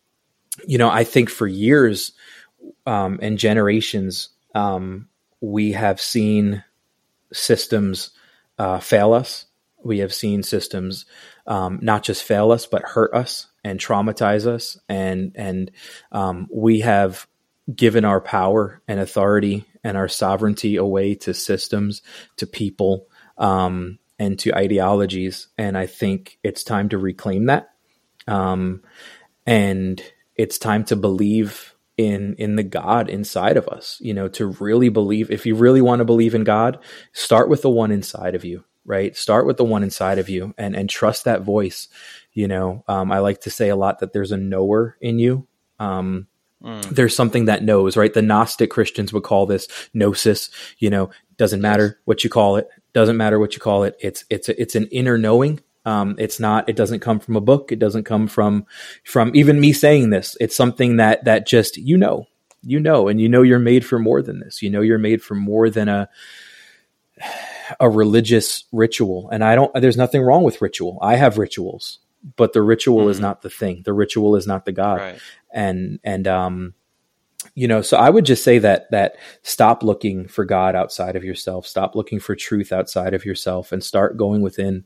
you 0.66 0.76
know 0.76 0.91
i 0.91 1.05
think 1.05 1.31
for 1.31 1.47
years 1.47 2.12
um 2.84 3.18
and 3.23 3.39
generations 3.39 4.28
um 4.55 5.08
we 5.41 5.73
have 5.73 6.00
seen 6.00 6.62
systems 7.32 8.10
uh 8.58 8.78
fail 8.81 9.12
us. 9.15 9.47
We 9.84 10.00
have 10.00 10.12
seen 10.12 10.42
systems 10.42 11.07
um 11.47 11.78
not 11.82 12.02
just 12.02 12.24
fail 12.24 12.52
us 12.52 12.66
but 12.66 12.82
hurt 12.82 13.15
us 13.15 13.47
and 13.65 13.78
traumatize 13.78 14.47
us. 14.47 14.76
And 14.89 15.32
and 15.36 15.70
um 16.10 16.49
we 16.52 16.81
have 16.81 17.26
given 17.74 18.05
our 18.05 18.20
power 18.20 18.82
and 18.89 18.99
authority 18.99 19.65
and 19.84 19.97
our 19.97 20.08
sovereignty 20.08 20.76
away 20.76 21.15
to 21.15 21.32
systems 21.32 22.02
to 22.36 22.47
people 22.47 23.07
um, 23.43 23.99
and 24.19 24.39
to 24.39 24.55
ideologies. 24.55 25.49
And 25.59 25.77
I 25.77 25.87
think 25.87 26.39
it's 26.43 26.65
time 26.65 26.89
to 26.91 26.99
reclaim 26.99 27.47
that. 27.47 27.71
Um, 28.27 28.83
and 29.45 30.03
it's 30.37 30.57
time 30.57 30.85
to 30.85 30.97
believe 30.97 31.75
in 31.99 32.35
in 32.37 32.57
the 32.57 32.62
God 32.62 33.11
inside 33.11 33.57
of 33.57 33.69
us. 33.69 33.99
You 34.01 34.15
know, 34.15 34.29
to 34.29 34.47
really 34.47 34.89
believe. 34.89 35.31
If 35.31 35.45
you 35.45 35.55
really 35.55 35.83
want 35.83 35.99
to 35.99 36.07
believe 36.07 36.35
in 36.35 36.45
God, 36.45 36.79
start 37.12 37.51
with 37.51 37.62
the 37.62 37.71
one 37.71 37.91
inside 37.91 38.35
of 38.35 38.45
you. 38.45 38.65
Right. 38.85 39.17
Start 39.17 39.47
with 39.47 39.59
the 39.59 39.65
one 39.65 39.83
inside 39.83 40.19
of 40.19 40.29
you, 40.29 40.55
and 40.57 40.75
and 40.75 40.89
trust 40.89 41.25
that 41.25 41.43
voice. 41.43 41.89
You 42.33 42.49
know, 42.49 42.85
um, 42.89 43.12
I 43.12 43.19
like 43.19 43.43
to 43.43 43.51
say 43.51 43.69
a 43.69 43.77
lot 43.77 43.99
that 43.99 44.12
there's 44.12 44.33
a 44.33 44.37
knower 44.37 44.97
in 45.01 45.19
you. 45.19 45.47
Um, 45.79 46.29
mm. 46.62 46.83
There's 46.89 47.15
something 47.15 47.45
that 47.45 47.62
knows, 47.62 47.97
right? 47.97 48.12
The 48.12 48.23
Gnostic 48.23 48.71
Christians 48.71 49.12
would 49.12 49.25
call 49.25 49.47
this 49.47 49.69
gnosis. 49.93 50.51
You 50.79 50.91
know, 50.91 51.11
doesn't 51.37 51.61
matter 51.61 52.01
what 52.05 52.25
you 52.25 52.31
call 52.31 52.57
it. 52.57 52.69
Doesn't 52.93 53.17
matter 53.17 53.39
what 53.39 53.55
you 53.55 53.61
call 53.61 53.85
it. 53.85 53.97
It's 54.01 54.25
it's 54.29 54.49
it's 54.49 54.75
an 54.75 54.87
inner 54.89 55.17
knowing 55.17 55.61
um, 55.85 56.15
it's 56.19 56.39
not. 56.39 56.69
It 56.69 56.77
doesn't 56.77 57.01
come 57.01 57.19
from 57.19 57.37
a 57.37 57.41
book. 57.41 57.73
It 57.73 57.79
doesn't 57.79 58.05
come 58.05 58.29
from 58.29 58.67
from 59.05 59.33
even 59.35 59.61
me 59.61 59.73
saying 59.73 60.11
this. 60.11 60.37
It's 60.41 60.57
something 60.57 60.97
that 60.97 61.25
that 61.25 61.47
just 61.47 61.77
you 61.77 61.97
know, 61.97 62.27
you 62.62 62.79
know, 62.79 63.09
and 63.09 63.21
you 63.21 63.29
know 63.29 63.43
you're 63.43 63.59
made 63.59 63.85
for 63.85 63.99
more 63.99 64.23
than 64.23 64.41
this. 64.41 64.62
You 64.62 64.71
know 64.71 64.81
you're 64.81 64.99
made 64.99 65.23
for 65.23 65.35
more 65.35 65.71
than 65.71 65.89
a 65.89 66.09
a 67.81 67.91
religious 67.91 68.65
ritual. 68.71 69.29
And 69.31 69.43
I 69.43 69.57
don't. 69.57 69.73
There's 69.75 69.97
nothing 69.97 70.23
wrong 70.23 70.45
with 70.45 70.62
ritual. 70.62 70.99
I 71.03 71.17
have 71.17 71.39
rituals, 71.39 71.99
but 72.37 72.53
the 72.53 72.62
ritual 72.62 73.01
mm-hmm. 73.01 73.11
is 73.11 73.21
not 73.21 73.43
the 73.43 73.51
thing. 73.51 73.83
The 73.85 73.93
ritual 73.93 74.37
is 74.37 74.47
not 74.47 74.65
the 74.65 74.73
God. 74.73 75.01
Right. 75.01 75.19
And 75.53 75.99
and 76.05 76.29
um, 76.29 76.75
you 77.55 77.69
know 77.69 77.83
so 77.83 77.97
i 77.97 78.09
would 78.09 78.25
just 78.25 78.45
say 78.45 78.59
that 78.59 78.91
that 78.91 79.17
stop 79.43 79.83
looking 79.83 80.27
for 80.29 80.45
god 80.45 80.75
outside 80.75 81.17
of 81.17 81.25
yourself. 81.25 81.67
Stop 81.67 81.95
looking 81.95 82.21
for 82.21 82.37
truth 82.37 82.73
outside 82.73 83.15
of 83.15 83.25
yourself 83.25 83.73
and 83.73 83.83
start 83.83 84.17
going 84.17 84.43
within 84.43 84.85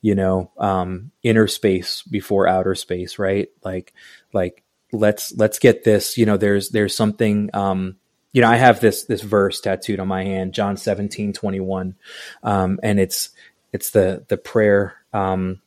you 0.00 0.14
know 0.14 0.50
um 0.58 1.10
inner 1.22 1.46
space 1.46 2.02
before 2.02 2.48
outer 2.48 2.74
space 2.74 3.18
right? 3.18 3.48
Like 3.64 3.92
like 4.32 4.62
let's 4.92 5.34
let's 5.36 5.58
get 5.58 5.84
this 5.84 6.16
you 6.16 6.24
know 6.24 6.36
there's 6.36 6.70
there's 6.70 6.96
something 6.96 7.50
um 7.52 7.96
you 8.32 8.40
know 8.40 8.48
i 8.48 8.56
have 8.56 8.80
this 8.80 9.04
this 9.04 9.20
verse 9.20 9.60
tattooed 9.60 10.00
on 10.00 10.08
my 10.08 10.24
hand 10.24 10.54
john 10.54 10.78
17 10.78 11.34
21 11.34 11.94
um 12.42 12.80
and 12.82 12.98
it's 12.98 13.28
it's 13.74 13.90
the 13.90 14.24
the 14.28 14.38
prayer 14.38 14.96
um 15.12 15.60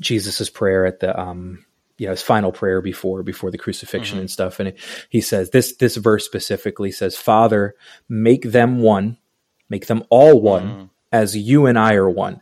jesus's 0.00 0.48
prayer 0.48 0.86
at 0.86 1.00
the 1.00 1.20
um 1.20 1.65
you 1.98 2.06
know 2.06 2.12
his 2.12 2.22
final 2.22 2.52
prayer 2.52 2.80
before 2.80 3.22
before 3.22 3.50
the 3.50 3.58
crucifixion 3.58 4.16
mm-hmm. 4.16 4.22
and 4.22 4.30
stuff 4.30 4.58
and 4.60 4.70
it, 4.70 4.78
he 5.08 5.20
says 5.20 5.50
this 5.50 5.76
this 5.76 5.96
verse 5.96 6.24
specifically 6.24 6.90
says 6.90 7.16
father 7.16 7.74
make 8.08 8.42
them 8.42 8.80
one 8.80 9.16
make 9.68 9.86
them 9.86 10.02
all 10.10 10.40
one 10.40 10.68
mm-hmm. 10.68 10.84
as 11.12 11.36
you 11.36 11.66
and 11.66 11.78
i 11.78 11.94
are 11.94 12.10
one 12.10 12.40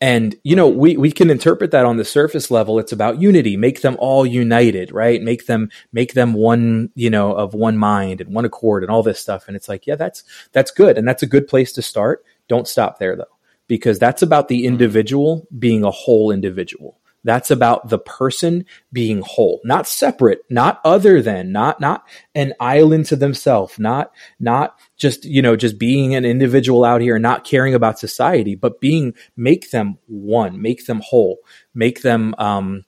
and 0.00 0.36
you 0.44 0.54
know, 0.54 0.68
we 0.68 0.96
we 0.96 1.10
can 1.10 1.28
interpret 1.28 1.72
that 1.72 1.84
on 1.84 1.96
the 1.96 2.04
surface 2.04 2.52
level. 2.52 2.78
It's 2.78 2.92
about 2.92 3.20
unity, 3.20 3.56
make 3.56 3.80
them 3.80 3.96
all 3.98 4.24
united, 4.24 4.92
right? 4.92 5.20
Make 5.20 5.46
them 5.46 5.70
make 5.92 6.12
them 6.12 6.34
one, 6.34 6.90
you 6.94 7.10
know, 7.10 7.32
of 7.32 7.52
one 7.52 7.76
mind 7.76 8.20
and 8.20 8.32
one 8.32 8.44
accord 8.44 8.84
and 8.84 8.92
all 8.92 9.02
this 9.02 9.18
stuff. 9.18 9.48
And 9.48 9.56
it's 9.56 9.68
like, 9.68 9.88
yeah, 9.88 9.96
that's 9.96 10.22
that's 10.52 10.70
good, 10.70 10.98
and 10.98 11.08
that's 11.08 11.24
a 11.24 11.26
good 11.26 11.48
place 11.48 11.72
to 11.72 11.82
start. 11.82 12.24
Don't 12.46 12.68
stop 12.68 13.00
there 13.00 13.16
though, 13.16 13.24
because 13.66 13.98
that's 13.98 14.22
about 14.22 14.46
the 14.46 14.58
mm-hmm. 14.58 14.68
individual 14.68 15.48
being 15.58 15.82
a 15.82 15.90
whole 15.90 16.30
individual. 16.30 16.97
That's 17.24 17.50
about 17.50 17.88
the 17.88 17.98
person 17.98 18.64
being 18.92 19.22
whole, 19.22 19.60
not 19.64 19.86
separate, 19.86 20.42
not 20.48 20.80
other 20.84 21.20
than, 21.20 21.52
not 21.52 21.80
not 21.80 22.04
an 22.34 22.54
island 22.60 23.06
to 23.06 23.16
themselves, 23.16 23.78
not 23.78 24.12
not 24.38 24.78
just 24.96 25.24
you 25.24 25.42
know 25.42 25.56
just 25.56 25.78
being 25.78 26.14
an 26.14 26.24
individual 26.24 26.84
out 26.84 27.00
here 27.00 27.16
and 27.16 27.22
not 27.22 27.44
caring 27.44 27.74
about 27.74 27.98
society, 27.98 28.54
but 28.54 28.80
being 28.80 29.14
make 29.36 29.70
them 29.70 29.98
one, 30.06 30.62
make 30.62 30.86
them 30.86 31.00
whole, 31.04 31.38
make 31.74 32.02
them 32.02 32.34
um, 32.38 32.84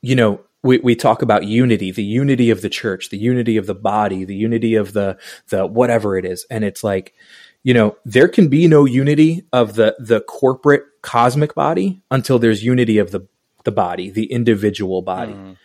you 0.00 0.14
know 0.14 0.40
we, 0.62 0.78
we 0.78 0.94
talk 0.94 1.22
about 1.22 1.44
unity, 1.44 1.90
the 1.90 2.02
unity 2.02 2.50
of 2.50 2.62
the 2.62 2.68
church, 2.68 3.10
the 3.10 3.18
unity 3.18 3.56
of 3.56 3.66
the 3.66 3.74
body, 3.74 4.24
the 4.24 4.34
unity 4.36 4.74
of 4.74 4.92
the 4.92 5.18
the 5.48 5.66
whatever 5.66 6.16
it 6.16 6.24
is, 6.24 6.46
and 6.50 6.64
it's 6.64 6.84
like 6.84 7.14
you 7.62 7.74
know 7.74 7.96
there 8.04 8.28
can 8.28 8.48
be 8.48 8.68
no 8.68 8.84
unity 8.84 9.44
of 9.52 9.74
the 9.74 9.96
the 9.98 10.20
corporate 10.20 10.84
cosmic 11.02 11.54
body 11.54 12.02
until 12.10 12.38
there's 12.38 12.64
unity 12.64 12.98
of 12.98 13.10
the 13.10 13.26
the 13.68 13.72
body, 13.72 14.08
the 14.08 14.24
individual 14.32 15.02
body, 15.02 15.34
mm. 15.34 15.56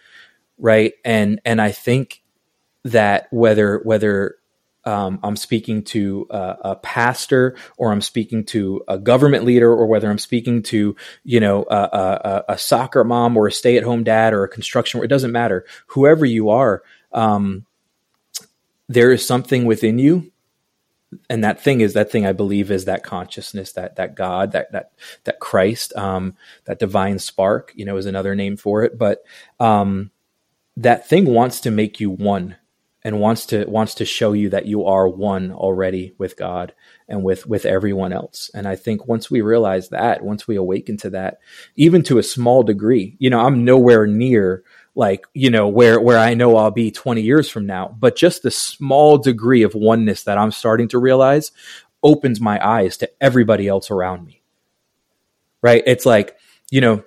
right? 0.58 0.92
And 1.06 1.40
and 1.46 1.62
I 1.62 1.72
think 1.72 2.22
that 2.84 3.28
whether 3.32 3.80
whether 3.86 4.36
um, 4.84 5.22
I'm 5.24 5.38
speaking 5.38 5.84
to 5.84 6.28
a, 6.30 6.58
a, 6.62 6.76
pastor 6.76 7.56
or 7.78 7.94
I'm 7.94 8.02
speaking 8.02 8.44
to 8.48 8.84
a 8.90 8.98
government 8.98 9.46
leader 9.46 9.72
or 9.72 9.86
whether 9.86 10.10
I'm 10.10 10.18
speaking 10.18 10.62
to, 10.64 10.98
you 11.24 11.40
know, 11.40 11.64
a, 11.72 11.78
a, 11.78 12.44
a 12.50 12.58
soccer 12.58 13.06
mom 13.06 13.38
or 13.38 13.48
a 13.48 13.52
stay 13.54 13.78
at 13.78 13.84
home 13.84 14.04
dad 14.04 14.34
or 14.34 14.44
a 14.44 14.50
construction, 14.50 15.02
it 15.02 15.08
doesn't 15.08 15.32
matter. 15.32 15.66
Whoever 15.88 16.26
you 16.26 16.50
are, 16.50 16.84
um, 17.14 17.66
there 18.90 19.14
is 19.14 19.26
something 19.26 19.64
within 19.64 20.00
you 20.00 20.33
and 21.30 21.44
that 21.44 21.62
thing 21.62 21.82
is 21.82 21.94
that 21.94 22.12
thing 22.12 22.26
I 22.26 22.34
believe 22.34 22.72
is 22.72 22.86
that 22.86 23.04
consciousness, 23.04 23.74
that 23.74 23.96
that 23.98 24.16
God, 24.16 24.52
that 24.52 24.72
that 24.72 24.92
that 25.24 25.40
Christ, 25.40 25.96
um, 25.96 26.36
that 26.66 26.80
divine 26.80 27.20
spark, 27.20 27.72
you 27.76 27.86
know, 27.86 27.98
is 27.98 28.06
another 28.06 28.36
name 28.36 28.58
for 28.58 28.84
it. 28.84 28.98
But 28.98 29.24
um, 29.60 30.12
that 30.78 31.08
thing 31.08 31.26
wants 31.26 31.62
to 31.62 31.72
make 31.72 32.00
you 32.00 32.10
one, 32.10 32.58
and 33.04 33.20
wants 33.20 33.46
to 33.48 33.66
wants 33.66 33.96
to 33.96 34.06
show 34.06 34.34
you 34.34 34.50
that 34.50 34.66
you 34.66 34.86
are 34.86 35.08
one 35.08 35.52
already 35.52 36.14
with 36.18 36.38
God 36.38 36.74
and 37.08 37.24
with 37.24 37.46
with 37.46 37.66
everyone 37.66 38.14
else. 38.14 38.50
And 38.54 38.68
I 38.68 38.76
think 38.76 39.08
once 39.08 39.30
we 39.30 39.42
realize 39.42 39.90
that, 39.90 40.24
once 40.24 40.48
we 40.48 40.56
awaken 40.56 40.98
to 40.98 41.10
that, 41.12 41.40
even 41.76 42.04
to 42.04 42.18
a 42.18 42.24
small 42.24 42.64
degree, 42.64 43.16
you 43.20 43.30
know, 43.30 43.40
I'm 43.40 43.66
nowhere 43.66 44.08
near 44.08 44.64
like 44.96 45.26
you 45.34 45.50
know 45.50 45.68
where 45.68 46.00
where 46.00 46.20
I 46.20 46.34
know 46.34 46.56
I'll 46.56 46.72
be 46.72 46.92
20 46.92 47.22
years 47.22 47.50
from 47.50 47.66
now. 47.66 47.96
But 48.00 48.16
just 48.16 48.44
the 48.44 48.52
small 48.52 49.18
degree 49.18 49.64
of 49.64 49.76
oneness 49.76 50.24
that 50.24 50.38
I'm 50.38 50.52
starting 50.52 50.88
to 50.90 51.00
realize 51.00 51.52
opens 52.02 52.40
my 52.40 52.66
eyes 52.66 52.98
to 52.98 53.10
everybody 53.22 53.68
else 53.68 53.90
around 53.90 54.26
me. 54.26 54.42
Right? 55.62 55.84
It's 55.86 56.06
like 56.06 56.38
you 56.70 56.82
know 56.82 57.04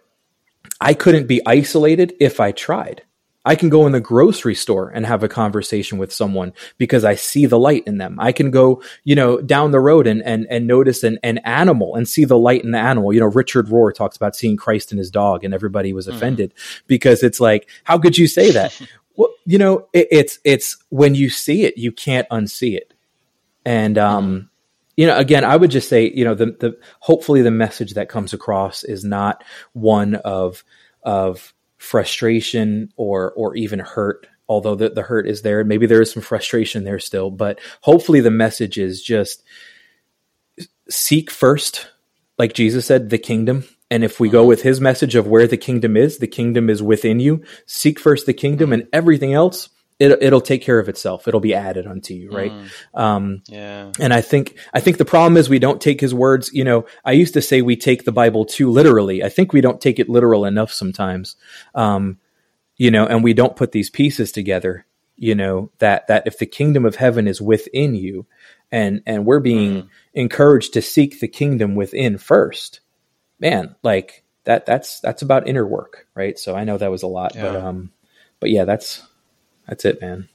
I 0.81 0.95
couldn't 0.95 1.27
be 1.27 1.41
isolated 1.47 2.15
if 2.21 2.41
I 2.41 2.53
tried 2.53 3.03
I 3.47 3.55
can 3.55 3.69
go 3.69 3.87
in 3.87 3.93
the 3.93 4.01
grocery 4.01 4.57
store 4.57 4.91
and 4.91 5.07
have 5.07 5.23
a 5.23 5.29
conversation 5.29 5.99
with 5.99 6.13
someone 6.13 6.53
because 6.79 7.05
I 7.05 7.15
see 7.15 7.47
the 7.47 7.61
light 7.61 7.85
in 7.87 7.99
them. 7.99 8.19
I 8.19 8.33
can 8.33 8.51
go, 8.51 8.83
you 9.05 9.15
know, 9.15 9.41
down 9.41 9.71
the 9.71 9.79
road 9.79 10.09
and 10.09 10.21
and 10.23 10.49
and 10.51 10.67
notice 10.67 11.05
an, 11.05 11.21
an 11.23 11.39
animal 11.39 11.95
and 11.95 12.09
see 12.09 12.25
the 12.25 12.37
light 12.37 12.65
in 12.65 12.73
the 12.73 12.79
animal. 12.79 13.13
You 13.13 13.21
know, 13.21 13.27
Richard 13.27 13.69
Rohr 13.69 13.95
talks 13.95 14.17
about 14.17 14.35
seeing 14.35 14.57
Christ 14.57 14.91
in 14.91 14.99
his 14.99 15.13
dog, 15.13 15.45
and 15.45 15.55
everybody 15.55 15.93
was 15.93 16.09
mm-hmm. 16.09 16.17
offended 16.17 16.55
mm. 16.55 16.83
because 16.89 17.23
it's 17.23 17.39
like, 17.39 17.69
how 17.85 17.99
could 17.99 18.19
you 18.19 18.27
say 18.27 18.51
that? 18.51 18.79
well, 19.17 19.33
you 19.45 19.59
know, 19.59 19.87
it, 19.93 20.09
it's 20.11 20.41
it's 20.43 20.77
when 20.89 21.15
you 21.15 21.31
see 21.31 21.63
it, 21.65 21.79
you 21.79 21.93
can't 21.93 22.29
unsee 22.29 22.77
it, 22.77 22.93
and 23.65 23.97
um. 23.97 24.27
Mm 24.27 24.49
you 24.99 25.07
know 25.07 25.19
again 25.19 25.45
i 25.45 25.55
would 25.55 25.71
just 25.71 25.91
say 25.91 26.11
you 26.11 26.25
know 26.25 26.35
the, 26.35 26.47
the 26.47 26.79
hopefully 27.01 27.43
the 27.43 27.51
message 27.51 27.93
that 27.93 28.09
comes 28.09 28.33
across 28.33 28.83
is 28.83 29.05
not 29.05 29.45
one 29.75 30.15
of 30.15 30.65
of 31.03 31.53
frustration 31.87 32.93
or 32.97 33.33
or 33.33 33.57
even 33.57 33.79
hurt 33.79 34.27
although 34.49 34.77
the, 34.77 34.89
the 34.91 35.03
hurt 35.03 35.27
is 35.27 35.43
there. 35.43 35.65
Maybe 35.65 35.87
there 35.87 36.01
is 36.01 36.13
some 36.13 36.23
frustration 36.23 36.85
there 36.85 36.99
still 36.99 37.31
but 37.31 37.61
hopefully 37.83 38.21
the 38.21 38.31
message 38.31 38.79
is 38.79 39.03
just 39.03 39.43
seek 40.89 41.31
first 41.31 41.89
like 42.39 42.53
jesus 42.53 42.87
said 42.87 43.11
the 43.11 43.19
kingdom. 43.19 43.65
And 43.89 44.03
if 44.03 44.19
we 44.19 44.29
go 44.29 44.41
mm-hmm. 44.41 44.49
with 44.49 44.63
his 44.63 44.81
message 44.81 45.15
of 45.15 45.29
where 45.29 45.47
the 45.47 45.57
kingdom 45.57 45.97
is 45.97 46.19
the 46.19 46.27
kingdom 46.27 46.69
is 46.69 46.83
within 46.83 47.21
you. 47.21 47.43
Seek 47.67 47.99
first 48.01 48.27
the 48.27 48.35
kingdom 48.35 48.73
and 48.73 48.89
everything 48.93 49.33
else 49.33 49.69
it, 49.99 50.23
it'll 50.23 50.41
take 50.41 50.63
care 50.63 50.79
of 50.79 50.89
itself. 50.89 51.27
It'll 51.27 51.41
be 51.41 51.55
added 51.55 51.87
unto 51.87 52.15
you, 52.15 52.31
right? 52.31 52.53
Mm. 52.53 52.71
Um, 52.95 53.43
yeah. 53.49 53.93
And 53.99 54.13
I 54.13 54.21
think 54.21 54.59
I 54.75 54.81
think 54.81 54.99
the 54.99 55.05
problem 55.05 55.37
is 55.37 55.49
we 55.49 55.59
don't 55.59 55.81
take 55.81 56.01
his 56.01 56.15
words. 56.15 56.51
You 56.53 56.65
know, 56.65 56.87
I 57.05 57.13
used 57.13 57.35
to 57.35 57.43
say 57.43 57.63
we 57.63 57.77
take 57.77 58.05
the 58.05 58.13
Bible 58.13 58.45
too 58.45 58.71
literally. 58.71 59.23
I 59.23 59.29
think 59.29 59.53
we 59.53 59.61
don't 59.61 59.81
take 59.81 59.99
it 59.99 60.09
literal 60.09 60.45
enough 60.45 60.73
sometimes. 60.73 61.37
Um, 61.75 62.19
you 62.77 62.91
know, 62.91 63.07
and 63.07 63.25
we 63.25 63.33
don't 63.33 63.57
put 63.57 63.73
these 63.73 63.89
pieces 63.89 64.33
together. 64.33 64.87
You 65.17 65.35
know 65.35 65.71
that 65.79 66.09
that 66.09 66.27
if 66.27 66.39
the 66.39 66.45
kingdom 66.45 66.85
of 66.85 66.97
heaven 66.97 67.27
is 67.27 67.41
within 67.41 67.95
you, 67.95 68.27
and 68.71 69.03
and 69.07 69.25
we're 69.25 69.41
being 69.41 69.85
mm. 69.85 69.89
encouraged 70.13 70.75
to 70.75 70.83
seek 70.83 71.21
the 71.21 71.29
kingdom 71.29 71.75
within 71.75 72.19
first, 72.19 72.81
man, 73.41 73.77
like 73.83 74.25
that 74.45 74.67
that's 74.67 75.01
that's 75.01 75.23
about 75.23 75.49
inner 75.49 75.67
work, 75.67 76.07
right? 76.15 76.39
So 76.39 76.55
I 76.55 76.65
know 76.65 76.77
that 76.77 76.91
was 76.91 77.03
a 77.03 77.07
lot, 77.07 77.35
yeah. 77.35 77.43
but 77.45 77.57
um, 77.57 77.93
but 78.41 78.51
yeah, 78.51 78.67
that's 78.67 79.03
that's 79.67 79.85
it, 79.85 80.01
man. 80.01 80.29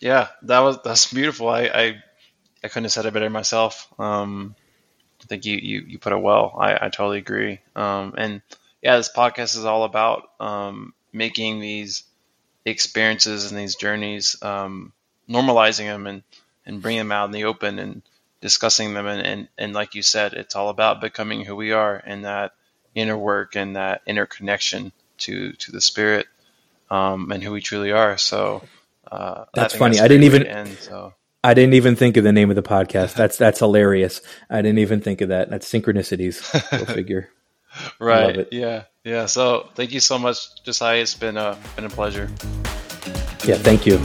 Yeah, 0.00 0.28
that 0.42 0.60
was 0.60 0.78
that's 0.82 1.12
beautiful. 1.12 1.48
I 1.48 1.62
I, 1.62 2.02
I 2.64 2.68
couldn't 2.68 2.84
have 2.84 2.92
said 2.92 3.06
it 3.06 3.12
better 3.12 3.30
myself. 3.30 3.88
Um, 3.98 4.54
I 5.22 5.26
think 5.26 5.44
you 5.44 5.56
you, 5.56 5.80
you 5.86 5.98
put 5.98 6.12
it 6.12 6.20
well. 6.20 6.56
I, 6.58 6.74
I 6.86 6.88
totally 6.88 7.18
agree. 7.18 7.60
Um, 7.76 8.14
and 8.16 8.42
yeah, 8.82 8.96
this 8.96 9.12
podcast 9.14 9.56
is 9.56 9.64
all 9.64 9.84
about 9.84 10.30
um, 10.40 10.94
making 11.12 11.60
these 11.60 12.04
experiences 12.64 13.50
and 13.50 13.60
these 13.60 13.76
journeys, 13.76 14.42
um, 14.42 14.92
normalizing 15.28 15.86
them 15.86 16.06
and 16.06 16.22
and 16.64 16.80
bringing 16.82 17.00
them 17.00 17.12
out 17.12 17.26
in 17.26 17.32
the 17.32 17.44
open 17.44 17.78
and 17.78 18.02
discussing 18.40 18.94
them. 18.94 19.06
And, 19.06 19.26
and 19.26 19.48
and 19.58 19.72
like 19.74 19.94
you 19.94 20.02
said, 20.02 20.32
it's 20.32 20.56
all 20.56 20.70
about 20.70 21.02
becoming 21.02 21.44
who 21.44 21.56
we 21.56 21.72
are 21.72 22.02
and 22.04 22.24
that 22.24 22.52
inner 22.94 23.16
work 23.16 23.54
and 23.56 23.76
that 23.76 24.02
inner 24.06 24.26
connection 24.26 24.92
to 25.18 25.52
to 25.52 25.72
the 25.72 25.80
spirit 25.80 26.26
um, 26.90 27.30
and 27.32 27.42
who 27.42 27.52
we 27.52 27.60
truly 27.60 27.92
are. 27.92 28.18
So 28.18 28.62
uh, 29.10 29.44
that's 29.54 29.74
funny. 29.74 29.96
That's 29.96 30.04
I 30.04 30.08
didn't 30.08 30.24
even. 30.24 30.46
End, 30.46 30.78
so. 30.78 31.14
I 31.42 31.54
didn't 31.54 31.72
even 31.74 31.96
think 31.96 32.18
of 32.18 32.24
the 32.24 32.32
name 32.32 32.50
of 32.50 32.56
the 32.56 32.62
podcast. 32.62 33.14
That's 33.14 33.38
that's 33.38 33.60
hilarious. 33.60 34.20
I 34.50 34.60
didn't 34.60 34.78
even 34.78 35.00
think 35.00 35.22
of 35.22 35.30
that. 35.30 35.48
That's 35.48 35.70
synchronicities. 35.70 36.40
Go 36.70 36.84
figure. 36.92 37.30
right. 37.98 38.46
Yeah. 38.52 38.84
Yeah. 39.04 39.26
So 39.26 39.68
thank 39.74 39.92
you 39.92 40.00
so 40.00 40.18
much, 40.18 40.62
Josiah. 40.64 41.00
It's 41.00 41.14
been 41.14 41.38
a 41.38 41.56
been 41.76 41.86
a 41.86 41.90
pleasure. 41.90 42.28
Yeah. 43.44 43.56
Thank 43.56 43.86
you. 43.86 43.98